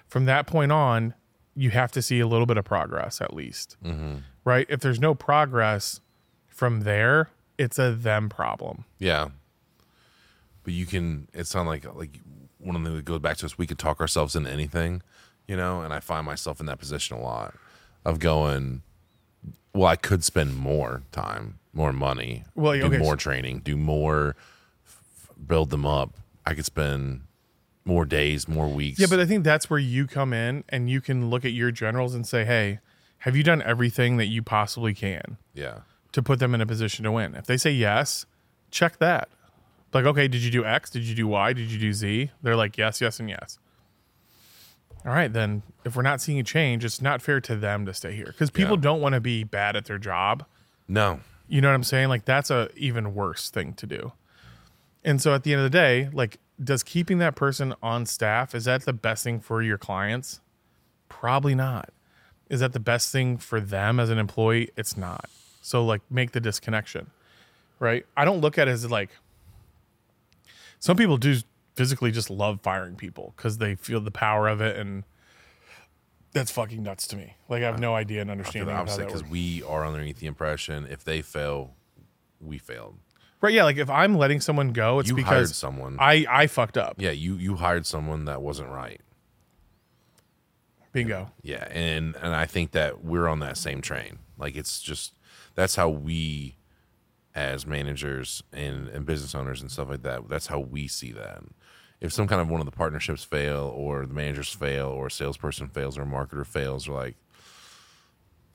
From 0.09 0.25
that 0.25 0.47
point 0.47 0.73
on, 0.73 1.15
you 1.55 1.71
have 1.71 1.93
to 1.93 2.03
see 2.03 2.19
a 2.19 2.27
little 2.27 2.47
bit 2.47 2.57
of 2.57 2.65
progress 2.65 3.21
at 3.21 3.35
least. 3.35 3.77
Mm-hmm. 3.85 4.17
Right? 4.45 4.67
If 4.71 4.81
there's 4.81 4.99
no 4.99 5.15
progress 5.15 6.01
from 6.49 6.81
there, 6.81 7.29
it's 7.59 7.79
a 7.79 7.93
them 7.93 8.29
problem. 8.29 8.85
yeah. 8.99 9.29
But 10.63 10.73
you 10.73 10.87
can. 10.87 11.29
It 11.35 11.47
sounds 11.47 11.67
like 11.67 11.85
like 11.95 12.21
one 12.59 12.75
of 12.75 12.83
the 12.83 12.89
things 12.89 12.99
that 13.01 13.05
goes 13.05 13.19
back 13.21 13.37
to 13.39 13.47
us. 13.47 13.59
We 13.59 13.67
could 13.67 13.79
talk 13.79 14.01
ourselves 14.01 14.35
into 14.35 14.51
anything, 14.51 15.03
you 15.47 15.57
know. 15.57 15.83
And 15.83 15.93
I 15.93 16.01
find 16.01 16.25
myself 16.25 16.59
in 16.59 16.65
that 16.67 16.79
position 16.79 17.17
a 17.19 17.21
lot 17.21 17.55
of 18.05 18.19
going. 18.19 18.83
Well, 19.75 19.87
I 19.89 19.97
could 19.97 20.25
spend 20.25 20.57
more 20.57 21.03
time, 21.13 21.59
more 21.75 21.93
money, 21.93 22.45
Well, 22.55 22.73
do 22.79 22.87
okay, 22.87 22.97
more 22.97 23.17
training, 23.17 23.59
do 23.61 23.77
more, 23.77 24.37
f- 24.87 25.29
build 25.47 25.69
them 25.71 25.85
up. 25.85 26.15
I 26.47 26.55
could 26.55 26.65
spend 26.65 27.23
more 27.85 28.05
days, 28.07 28.47
more 28.49 28.69
weeks. 28.69 29.01
Yeah, 29.01 29.09
but 29.11 29.19
I 29.21 29.27
think 29.27 29.43
that's 29.45 29.69
where 29.69 29.81
you 29.81 30.07
come 30.07 30.33
in 30.33 30.63
and 30.71 30.89
you 30.89 31.01
can 31.03 31.29
look 31.29 31.45
at 31.45 31.51
your 31.53 31.73
generals 31.73 32.15
and 32.15 32.25
say, 32.27 32.45
hey, 32.45 32.79
have 33.19 33.35
you 33.37 33.43
done 33.43 33.61
everything 33.63 34.17
that 34.19 34.27
you 34.27 34.43
possibly 34.43 34.95
can? 34.95 35.37
yeah, 35.55 35.81
to 36.15 36.23
put 36.23 36.39
them 36.39 36.55
in 36.55 36.61
a 36.61 36.67
position 36.67 37.05
to 37.05 37.13
win. 37.13 37.35
If 37.35 37.45
they 37.47 37.57
say 37.59 37.71
yes, 37.71 38.25
check 38.71 38.97
that. 38.99 39.29
Like, 39.93 40.07
okay, 40.07 40.27
did 40.27 40.41
you 40.43 40.51
do 40.51 40.65
X? 40.65 40.91
Did 40.91 41.03
you 41.05 41.15
do 41.15 41.27
Y? 41.29 41.53
Did 41.53 41.71
you 41.71 41.79
do 41.79 41.93
Z? 41.93 42.31
They're 42.43 42.57
like, 42.57 42.77
yes, 42.79 43.01
yes, 43.01 43.21
and 43.21 43.29
yes. 43.29 43.59
All 45.05 45.13
right, 45.13 45.33
then 45.33 45.63
if 45.85 45.95
we're 45.97 46.03
not 46.03 46.21
seeing 46.21 46.41
a 46.41 46.43
change, 46.43 46.85
it's 46.85 47.03
not 47.03 47.21
fair 47.21 47.41
to 47.43 47.55
them 47.57 47.85
to 47.87 47.93
stay 47.93 48.15
here 48.17 48.27
because 48.27 48.51
people 48.51 48.77
Yeah. 48.77 48.83
don't 48.83 49.01
want 49.03 49.15
to 49.15 49.21
be 49.21 49.45
bad 49.45 49.77
at 49.77 49.85
their 49.85 49.99
job. 49.99 50.45
no, 50.89 51.21
You 51.47 51.61
know 51.61 51.69
what 51.69 51.75
I'm 51.75 51.85
saying? 51.85 52.09
Like, 52.09 52.25
that's 52.25 52.51
a 52.51 52.71
even 52.75 53.15
worse 53.15 53.51
thing 53.51 53.75
to 53.75 53.87
do. 53.87 54.13
And 55.05 55.21
so 55.21 55.35
at 55.35 55.43
the 55.43 55.53
end 55.53 55.61
of 55.61 55.71
the 55.71 55.77
day, 55.79 56.09
like, 56.13 56.39
does 56.63 56.83
keeping 56.83 57.19
that 57.19 57.35
person 57.37 57.75
on 57.83 58.07
staff 58.07 58.55
is 58.55 58.65
that 58.65 58.85
the 58.87 58.93
best 58.95 59.25
thing 59.25 59.41
for 59.41 59.61
your 59.63 59.77
clients? 59.77 60.41
Probably 61.11 61.55
not. 61.55 61.91
Is 62.49 62.61
that 62.61 62.73
the 62.73 62.81
best 62.81 63.13
thing 63.13 63.37
for 63.37 63.61
them 63.61 64.01
as 64.01 64.09
an 64.09 64.19
employee? 64.19 64.71
It's 64.77 64.97
not. 64.97 65.29
So 65.65 65.83
like 65.83 66.03
make 66.11 66.33
the 66.33 66.41
disconnection. 66.41 67.11
Right? 67.79 68.05
I 68.19 68.27
don't 68.27 68.43
look 68.43 68.59
at 68.59 68.69
it 68.69 68.73
as 68.73 68.91
like 68.91 69.09
some 70.79 70.95
people 70.95 71.17
do 71.17 71.37
physically 71.75 72.11
just 72.13 72.29
love 72.29 72.61
firing 72.63 72.97
people 72.97 73.33
because 73.35 73.57
they 73.57 73.75
feel 73.75 74.01
the 74.03 74.11
power 74.11 74.47
of 74.47 74.61
it 74.61 74.77
and 74.77 75.05
that's 76.33 76.51
fucking 76.51 76.83
nuts 76.83 77.07
to 77.09 77.17
me. 77.17 77.37
Like 77.49 77.63
I 77.63 77.67
have 77.67 77.81
no 77.81 77.95
idea 77.95 78.21
and 78.21 78.31
understanding 78.31 78.75
how 78.75 78.83
opposite 78.83 79.07
because 79.07 79.25
we 79.25 79.63
are 79.63 79.87
underneath 79.87 80.19
the 80.19 80.27
impression 80.27 80.87
if 80.91 81.03
they 81.03 81.23
fail, 81.23 81.73
we 82.43 82.59
failed. 82.59 82.99
Right? 83.41 83.55
Yeah. 83.55 83.65
Like 83.65 83.79
if 83.79 83.89
I'm 83.89 84.19
letting 84.19 84.43
someone 84.43 84.73
go, 84.73 84.99
it's 84.99 85.09
you 85.09 85.15
hired 85.15 85.25
because 85.25 85.57
someone. 85.57 85.97
I 85.99 86.27
I 86.29 86.47
fucked 86.47 86.77
up. 86.77 86.97
yeah, 86.99 87.11
you 87.11 87.37
you 87.37 87.57
hired 87.57 87.87
someone 87.87 88.27
that 88.27 88.43
wasn't 88.43 88.69
right. 88.69 89.01
Bingo. 90.93 91.31
Yeah, 91.43 91.67
and 91.71 92.17
and 92.17 92.35
I 92.35 92.45
think 92.45 92.73
that 92.73 93.03
we're 93.03 93.29
on 93.29 93.39
that 93.41 93.57
same 93.57 93.81
train. 93.81 94.19
Like 94.37 94.57
it's 94.57 94.83
just 94.83 95.15
that's 95.55 95.77
how 95.77 95.89
we 95.89 96.57
as 97.35 97.67
managers 97.67 98.43
and, 98.53 98.89
and 98.89 99.05
business 99.07 99.35
owners 99.35 99.61
and 99.61 99.71
stuff 99.71 99.89
like 99.89 100.03
that, 100.03 100.29
that's 100.29 100.47
how 100.47 100.61
we 100.61 100.87
see 100.87 101.11
that. 101.13 101.43
If 102.01 102.13
some 102.13 102.29
kind 102.29 102.41
of 102.41 102.49
one 102.49 102.61
of 102.61 102.67
the 102.67 102.73
partnerships 102.73 103.25
fail 103.25 103.73
or 103.75 104.07
the 104.07 104.15
managers 104.15 104.51
fail 104.51 104.87
or 104.89 105.07
a 105.07 105.11
salesperson 105.11 105.69
fails 105.69 105.97
or 105.99 106.03
a 106.03 106.07
marketer 106.07 106.47
fails 106.47 106.87
or 106.89 106.95
like 106.95 107.17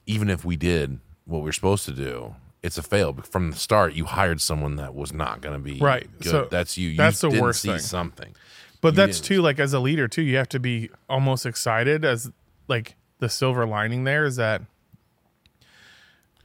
even 0.06 0.30
if 0.30 0.44
we 0.46 0.56
did 0.56 1.00
what 1.26 1.42
we 1.44 1.50
are 1.50 1.54
supposed 1.54 1.86
to 1.86 1.92
do, 1.92 2.36
it's 2.64 2.78
a 2.78 2.84
fail. 2.84 3.14
But 3.14 3.26
from 3.28 3.52
the 3.52 3.58
start, 3.58 3.94
you 3.94 4.06
hired 4.06 4.42
someone 4.42 4.76
that 4.78 4.94
was 4.94 5.14
not 5.14 5.42
going 5.42 5.54
to 5.54 5.60
be 5.64 5.80
Right. 5.80 6.08
Good. 6.20 6.30
So 6.32 6.48
that's 6.50 6.78
you. 6.78 6.90
you 6.90 6.98
that's 6.98 7.22
the 7.22 7.30
worst 7.30 7.62
see 7.62 7.70
thing. 7.70 7.80
something. 7.80 8.36
But 8.82 8.90
You 8.94 8.98
that's 8.98 9.20
didn't. 9.20 9.38
too 9.38 9.42
like 9.42 9.60
as 9.60 9.74
a 9.74 9.80
leader 9.80 10.08
too, 10.08 10.22
you 10.22 10.38
have 10.38 10.50
to 10.50 10.60
be 10.60 10.90
almost 11.10 11.46
excited 11.46 12.06
as 12.06 12.32
like 12.68 12.96
the 13.20 13.30
silver 13.30 13.66
lining 13.66 14.04
there 14.04 14.26
is 14.26 14.38
that 14.38 14.62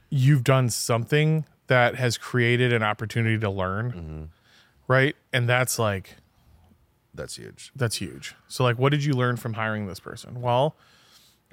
you've 0.09 0.43
done 0.43 0.69
something 0.69 1.45
that 1.67 1.95
has 1.95 2.17
created 2.17 2.71
an 2.73 2.83
opportunity 2.83 3.37
to 3.39 3.49
learn. 3.49 3.91
Mm-hmm. 3.91 4.23
Right? 4.87 5.15
And 5.33 5.49
that's 5.49 5.79
like 5.79 6.17
That's 7.13 7.35
huge. 7.37 7.71
that's 7.75 7.95
huge. 7.97 8.35
So 8.47 8.63
like 8.63 8.77
what 8.77 8.91
did 8.91 9.03
you 9.03 9.13
learn 9.13 9.35
from 9.37 9.53
hiring 9.53 9.87
this 9.87 9.99
person? 9.99 10.41
Well, 10.41 10.75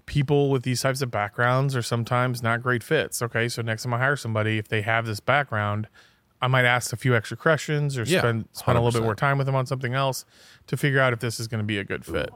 people 0.05 0.51
with 0.51 0.65
these 0.65 0.83
types 0.83 1.01
of 1.01 1.11
backgrounds 1.11 1.75
are 1.77 1.83
sometimes 1.83 2.43
not 2.43 2.63
great 2.63 2.83
fits. 2.83 3.23
Okay, 3.23 3.49
so 3.49 3.63
next 3.63 3.85
time 3.85 3.95
I 3.95 3.99
hire 3.99 4.17
somebody, 4.17 4.59
if 4.59 4.69
they 4.69 4.83
have 4.83 5.07
this 5.07 5.21
background, 5.21 5.89
I 6.43 6.49
might 6.49 6.65
ask 6.65 6.93
a 6.93 6.97
few 6.97 7.15
extra 7.15 7.37
questions 7.37 7.97
or 7.97 8.03
Yeah, 8.03 8.19
spend 8.19 8.49
spend 8.53 8.77
a 8.77 8.81
little 8.83 9.01
bit 9.01 9.05
more 9.05 9.15
time 9.15 9.39
with 9.39 9.47
them 9.47 9.55
on 9.55 9.65
something 9.65 9.95
else 9.95 10.25
to 10.67 10.77
figure 10.77 11.01
out 11.01 11.13
if 11.13 11.21
this 11.21 11.39
is 11.41 11.49
going 11.49 11.61
to 11.61 11.67
be 11.67 11.79
a 11.79 11.85
good 11.85 12.05
fit. 12.05 12.31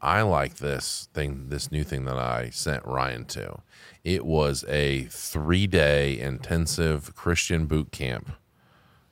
I 0.00 0.22
like 0.22 0.56
this 0.56 1.08
thing, 1.12 1.48
this 1.48 1.72
new 1.72 1.84
thing 1.84 2.04
that 2.04 2.18
I 2.18 2.50
sent 2.50 2.84
Ryan 2.84 3.24
to. 3.26 3.60
It 4.04 4.24
was 4.24 4.64
a 4.68 5.04
three 5.04 5.66
day 5.66 6.18
intensive 6.18 7.14
Christian 7.14 7.66
boot 7.66 7.90
camp 7.90 8.30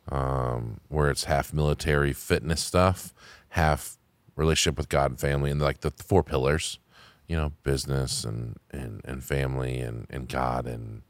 um, 0.08 0.80
where 0.88 1.10
it's 1.10 1.24
half 1.24 1.52
military 1.52 2.12
fitness 2.12 2.62
stuff, 2.62 3.12
half 3.50 3.98
relationship 4.36 4.78
with 4.78 4.88
God 4.88 5.12
and 5.12 5.20
family, 5.20 5.50
and 5.50 5.60
like 5.60 5.80
the 5.80 5.90
four 5.90 6.22
pillars, 6.22 6.78
you 7.26 7.36
know, 7.36 7.52
business 7.64 8.24
and, 8.24 8.56
and, 8.70 9.00
and 9.04 9.24
family 9.24 9.80
and, 9.80 10.06
and 10.08 10.28
God 10.28 10.66
and 10.66 11.02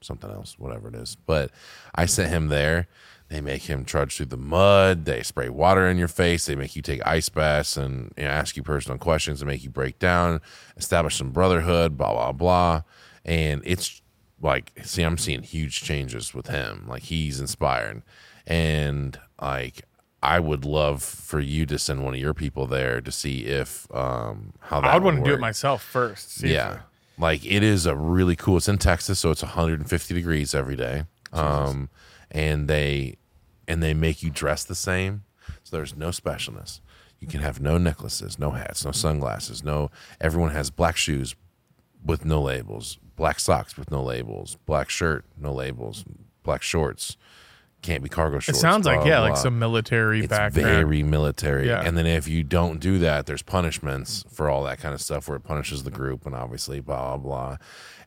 something 0.00 0.30
else, 0.30 0.58
whatever 0.58 0.88
it 0.88 0.94
is. 0.96 1.16
But 1.26 1.50
I 1.94 2.06
sent 2.06 2.30
him 2.30 2.48
there. 2.48 2.88
They 3.32 3.40
make 3.40 3.62
him 3.62 3.86
trudge 3.86 4.18
through 4.18 4.26
the 4.26 4.36
mud. 4.36 5.06
They 5.06 5.22
spray 5.22 5.48
water 5.48 5.88
in 5.88 5.96
your 5.96 6.06
face. 6.06 6.44
They 6.44 6.54
make 6.54 6.76
you 6.76 6.82
take 6.82 7.00
ice 7.06 7.30
baths 7.30 7.78
and 7.78 8.12
you 8.18 8.24
know, 8.24 8.28
ask 8.28 8.58
you 8.58 8.62
personal 8.62 8.98
questions 8.98 9.40
and 9.40 9.50
make 9.50 9.64
you 9.64 9.70
break 9.70 9.98
down, 9.98 10.42
establish 10.76 11.16
some 11.16 11.30
brotherhood, 11.30 11.96
blah, 11.96 12.12
blah, 12.12 12.32
blah. 12.32 12.82
And 13.24 13.62
it's 13.64 14.02
like, 14.42 14.72
see, 14.84 15.02
I'm 15.02 15.16
seeing 15.16 15.42
huge 15.42 15.80
changes 15.80 16.34
with 16.34 16.48
him. 16.48 16.84
Like, 16.86 17.04
he's 17.04 17.40
inspired. 17.40 18.02
And 18.46 19.18
like, 19.40 19.86
I 20.22 20.38
would 20.38 20.66
love 20.66 21.02
for 21.02 21.40
you 21.40 21.64
to 21.64 21.78
send 21.78 22.04
one 22.04 22.12
of 22.12 22.20
your 22.20 22.34
people 22.34 22.66
there 22.66 23.00
to 23.00 23.10
see 23.10 23.46
if, 23.46 23.90
um, 23.94 24.52
how 24.60 24.82
that 24.82 24.90
I 24.90 24.94
would 24.96 25.04
want 25.04 25.24
to 25.24 25.30
do 25.30 25.34
it 25.34 25.40
myself 25.40 25.82
first. 25.82 26.32
see 26.32 26.52
Yeah. 26.52 26.80
Like 27.16 27.46
it 27.46 27.62
is 27.62 27.86
a 27.86 27.96
really 27.96 28.36
cool. 28.36 28.58
It's 28.58 28.68
in 28.68 28.76
Texas, 28.76 29.20
so 29.20 29.30
it's 29.30 29.42
150 29.42 30.14
degrees 30.14 30.54
every 30.54 30.76
day. 30.76 31.04
Um, 31.32 31.88
and 32.30 32.68
they 32.68 33.16
and 33.72 33.82
they 33.82 33.94
make 33.94 34.22
you 34.22 34.30
dress 34.30 34.64
the 34.64 34.74
same, 34.74 35.22
so 35.64 35.76
there's 35.76 35.96
no 35.96 36.08
specialness. 36.08 36.80
You 37.18 37.26
can 37.28 37.40
have 37.40 37.60
no 37.60 37.78
necklaces, 37.78 38.38
no 38.38 38.50
hats, 38.50 38.84
no 38.84 38.92
sunglasses, 38.92 39.62
no. 39.64 39.90
Everyone 40.20 40.50
has 40.50 40.70
black 40.70 40.96
shoes 40.96 41.34
with 42.04 42.24
no 42.24 42.42
labels, 42.42 42.98
black 43.16 43.38
socks 43.40 43.76
with 43.76 43.90
no 43.90 44.02
labels, 44.02 44.56
black 44.66 44.90
shirt, 44.90 45.24
no 45.38 45.52
labels, 45.52 46.04
black 46.42 46.62
shorts. 46.62 47.16
Can't 47.80 48.02
be 48.02 48.08
cargo 48.08 48.36
It 48.36 48.42
shorts. 48.42 48.60
sounds 48.60 48.86
like 48.86 49.04
yeah, 49.06 49.18
blah. 49.18 49.28
like 49.30 49.36
some 49.36 49.58
military 49.58 50.20
It's 50.20 50.28
background. 50.28 50.68
very 50.68 51.02
military. 51.02 51.66
Yeah. 51.66 51.82
And 51.84 51.96
then 51.98 52.06
if 52.06 52.28
you 52.28 52.44
don't 52.44 52.78
do 52.78 52.98
that, 53.00 53.26
there's 53.26 53.42
punishments 53.42 54.24
for 54.32 54.48
all 54.48 54.62
that 54.64 54.78
kind 54.78 54.94
of 54.94 55.00
stuff 55.00 55.26
where 55.28 55.36
it 55.36 55.42
punishes 55.42 55.82
the 55.82 55.90
group 55.90 56.24
and 56.26 56.32
obviously 56.34 56.78
blah 56.80 57.16
blah 57.16 57.16
blah. 57.16 57.56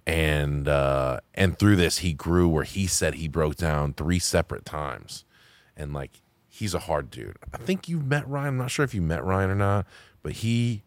And 0.08 0.68
uh 0.70 1.20
and 1.34 1.58
through 1.60 1.76
this 1.76 1.98
he 2.00 2.14
grew 2.14 2.48
where 2.48 2.64
he 2.64 2.88
said 2.88 3.16
he 3.16 3.28
broke 3.28 3.56
down 3.56 3.94
three 3.94 4.20
separate 4.20 4.64
times. 4.66 5.25
And 5.78 5.94
like 5.94 6.22
he's 6.48 6.74
a 6.74 6.80
hard 6.80 7.12
dude. 7.12 7.38
I 7.54 7.58
think 7.58 7.90
you 7.90 8.00
met 8.00 8.28
Ryan. 8.28 8.50
I'm 8.50 8.58
not 8.58 8.72
sure 8.72 8.86
if 8.86 8.94
you 8.94 9.02
met 9.02 9.24
Ryan 9.24 9.50
or 9.50 9.56
not, 9.56 9.86
but 10.24 10.34
he 10.34 10.84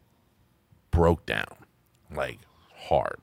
broke 0.90 1.26
down 1.26 1.66
like 2.14 2.38
hard. 2.74 3.18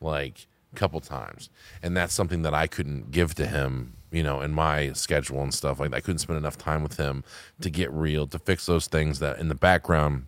Like 0.00 0.46
a 0.72 0.76
couple 0.76 1.00
times. 1.00 1.48
And 1.82 1.96
that's 1.96 2.12
something 2.14 2.42
that 2.42 2.54
I 2.54 2.66
couldn't 2.66 3.10
give 3.10 3.34
to 3.36 3.46
him, 3.46 3.94
you 4.10 4.22
know, 4.22 4.42
in 4.42 4.52
my 4.52 4.92
schedule 4.92 5.42
and 5.42 5.54
stuff 5.54 5.80
like. 5.80 5.94
I 5.94 6.00
couldn't 6.00 6.18
spend 6.18 6.36
enough 6.36 6.58
time 6.58 6.82
with 6.82 6.98
him 6.98 7.24
to 7.60 7.70
get 7.70 7.90
real, 7.92 8.26
to 8.26 8.38
fix 8.38 8.66
those 8.66 8.86
things 8.86 9.18
that 9.20 9.38
in 9.38 9.48
the 9.48 9.54
background 9.54 10.26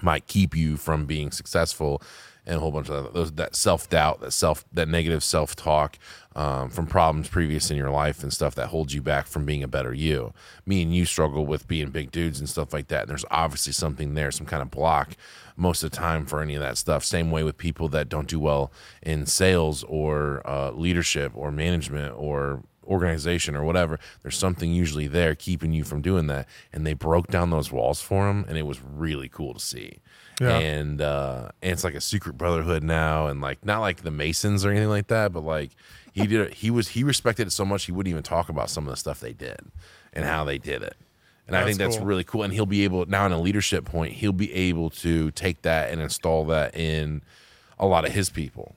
might 0.00 0.26
keep 0.26 0.56
you 0.56 0.78
from 0.78 1.04
being 1.04 1.30
successful 1.30 2.00
and 2.46 2.56
a 2.56 2.60
whole 2.60 2.72
bunch 2.72 2.90
of 2.90 3.12
those 3.12 3.32
that 3.32 3.54
self 3.54 3.88
doubt, 3.88 4.20
that 4.20 4.32
self 4.32 4.64
that 4.72 4.88
negative 4.88 5.22
self 5.22 5.54
talk 5.54 5.98
um, 6.34 6.70
from 6.70 6.86
problems 6.86 7.28
previous 7.28 7.70
in 7.70 7.76
your 7.76 7.90
life 7.90 8.22
and 8.22 8.32
stuff 8.32 8.54
that 8.56 8.68
holds 8.68 8.94
you 8.94 9.02
back 9.02 9.26
from 9.26 9.44
being 9.44 9.62
a 9.62 9.68
better 9.68 9.94
you. 9.94 10.32
Me 10.66 10.82
and 10.82 10.94
you 10.94 11.04
struggle 11.04 11.46
with 11.46 11.68
being 11.68 11.90
big 11.90 12.10
dudes 12.10 12.40
and 12.40 12.48
stuff 12.48 12.72
like 12.72 12.88
that. 12.88 13.02
And 13.02 13.10
there's 13.10 13.24
obviously 13.30 13.72
something 13.72 14.14
there, 14.14 14.30
some 14.30 14.46
kind 14.46 14.62
of 14.62 14.70
block 14.70 15.16
most 15.56 15.82
of 15.82 15.90
the 15.90 15.96
time 15.96 16.26
for 16.26 16.40
any 16.40 16.54
of 16.54 16.62
that 16.62 16.78
stuff. 16.78 17.04
Same 17.04 17.30
way 17.30 17.42
with 17.44 17.58
people 17.58 17.88
that 17.90 18.08
don't 18.08 18.28
do 18.28 18.40
well 18.40 18.72
in 19.02 19.26
sales 19.26 19.84
or 19.84 20.42
uh, 20.44 20.70
leadership 20.72 21.32
or 21.34 21.52
management 21.52 22.14
or 22.16 22.62
organization 22.84 23.54
or 23.54 23.62
whatever 23.62 23.98
there's 24.22 24.36
something 24.36 24.72
usually 24.72 25.06
there 25.06 25.36
keeping 25.36 25.72
you 25.72 25.84
from 25.84 26.02
doing 26.02 26.26
that 26.26 26.48
and 26.72 26.84
they 26.84 26.92
broke 26.94 27.28
down 27.28 27.50
those 27.50 27.70
walls 27.70 28.00
for 28.00 28.28
him 28.28 28.44
and 28.48 28.58
it 28.58 28.66
was 28.66 28.82
really 28.82 29.28
cool 29.28 29.54
to 29.54 29.60
see 29.60 30.00
Yeah. 30.40 30.58
and 30.58 31.00
uh 31.00 31.50
and 31.62 31.72
it's 31.72 31.84
like 31.84 31.94
a 31.94 32.00
secret 32.00 32.38
brotherhood 32.38 32.82
now 32.82 33.26
and 33.26 33.40
like 33.40 33.64
not 33.64 33.80
like 33.80 34.02
the 34.02 34.10
masons 34.10 34.64
or 34.64 34.70
anything 34.70 34.88
like 34.88 35.08
that 35.08 35.32
but 35.32 35.44
like 35.44 35.72
he 36.12 36.26
did 36.26 36.40
it 36.40 36.54
he 36.54 36.70
was 36.70 36.88
he 36.88 37.04
respected 37.04 37.46
it 37.46 37.50
so 37.50 37.64
much 37.64 37.84
he 37.84 37.92
wouldn't 37.92 38.10
even 38.10 38.22
talk 38.22 38.48
about 38.48 38.70
some 38.70 38.86
of 38.86 38.90
the 38.90 38.96
stuff 38.96 39.20
they 39.20 39.32
did 39.32 39.60
and 40.12 40.24
how 40.24 40.44
they 40.44 40.58
did 40.58 40.82
it 40.82 40.96
and 41.46 41.56
i 41.56 41.64
think 41.64 41.78
that's 41.78 41.96
cool. 41.96 42.06
really 42.06 42.24
cool 42.24 42.42
and 42.42 42.52
he'll 42.52 42.66
be 42.66 42.82
able 42.84 43.04
now 43.06 43.26
in 43.26 43.32
a 43.32 43.40
leadership 43.40 43.84
point 43.84 44.14
he'll 44.14 44.32
be 44.32 44.52
able 44.52 44.90
to 44.90 45.30
take 45.32 45.62
that 45.62 45.90
and 45.90 46.00
install 46.00 46.44
that 46.46 46.74
in 46.76 47.22
a 47.78 47.86
lot 47.86 48.04
of 48.06 48.12
his 48.12 48.30
people 48.30 48.74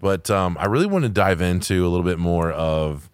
but 0.00 0.30
um 0.30 0.56
i 0.60 0.66
really 0.66 0.86
want 0.86 1.04
to 1.04 1.08
dive 1.08 1.40
into 1.40 1.86
a 1.86 1.88
little 1.88 2.04
bit 2.04 2.18
more 2.18 2.52
of 2.52 3.08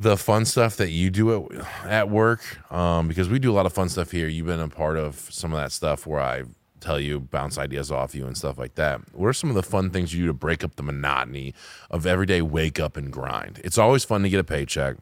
the 0.00 0.16
fun 0.16 0.44
stuff 0.44 0.76
that 0.78 0.90
you 0.90 1.10
do 1.10 1.46
at, 1.54 1.66
at 1.86 2.10
work 2.10 2.40
um, 2.72 3.06
because 3.06 3.28
we 3.28 3.38
do 3.38 3.52
a 3.52 3.54
lot 3.54 3.66
of 3.66 3.72
fun 3.72 3.88
stuff 3.88 4.10
here 4.10 4.26
you've 4.26 4.46
been 4.46 4.58
a 4.58 4.68
part 4.68 4.96
of 4.96 5.28
some 5.30 5.52
of 5.52 5.58
that 5.60 5.70
stuff 5.70 6.06
where 6.06 6.20
i 6.20 6.42
tell 6.82 7.00
you 7.00 7.20
bounce 7.20 7.58
ideas 7.58 7.90
off 7.90 8.14
you 8.14 8.26
and 8.26 8.36
stuff 8.36 8.58
like 8.58 8.74
that. 8.74 9.00
What 9.14 9.28
are 9.28 9.32
some 9.32 9.50
of 9.50 9.56
the 9.56 9.62
fun 9.62 9.90
things 9.90 10.12
you 10.12 10.22
do 10.22 10.26
to 10.28 10.32
break 10.32 10.62
up 10.64 10.76
the 10.76 10.82
monotony 10.82 11.54
of 11.90 12.06
everyday 12.06 12.42
wake 12.42 12.80
up 12.80 12.96
and 12.96 13.12
grind? 13.12 13.60
It's 13.64 13.78
always 13.78 14.04
fun 14.04 14.22
to 14.22 14.28
get 14.28 14.40
a 14.40 14.44
paycheck. 14.44 14.96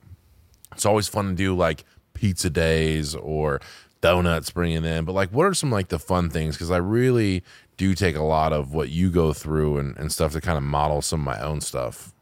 It's 0.73 0.87
always 0.87 1.09
fun 1.09 1.31
to 1.31 1.35
do 1.35 1.57
like 1.57 1.85
pizza 2.15 2.51
days 2.51 3.15
or 3.15 3.61
donuts 4.01 4.51
bringing 4.51 4.85
in. 4.85 5.05
But 5.05 5.15
like 5.15 5.31
what 5.31 5.45
are 5.45 5.55
some 5.55 5.71
like 5.71 5.89
the 5.89 5.99
fun 5.99 6.31
things? 6.31 6.57
Because 6.57 6.71
i 6.71 6.77
really 6.77 7.43
do 7.77 7.95
take 7.95 8.15
a 8.15 8.23
lot 8.23 8.53
of 8.53 8.75
what 8.75 8.91
you 8.91 9.11
go 9.11 9.33
through 9.33 9.79
and, 9.79 9.97
and 9.97 10.13
stuff 10.13 10.33
to 10.33 10.41
kind 10.41 10.59
of 10.59 10.63
model 10.63 11.01
some 11.01 11.21
of 11.21 11.25
my 11.25 11.41
own 11.41 11.61
stuff. 11.61 12.13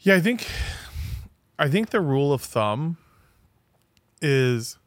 Yeah, 0.00 0.14
I 0.14 0.20
think 0.20 0.46
I 1.58 1.68
think 1.68 1.90
the 1.90 2.00
rule 2.00 2.32
of 2.32 2.42
thumb 2.42 2.96
is 4.20 4.78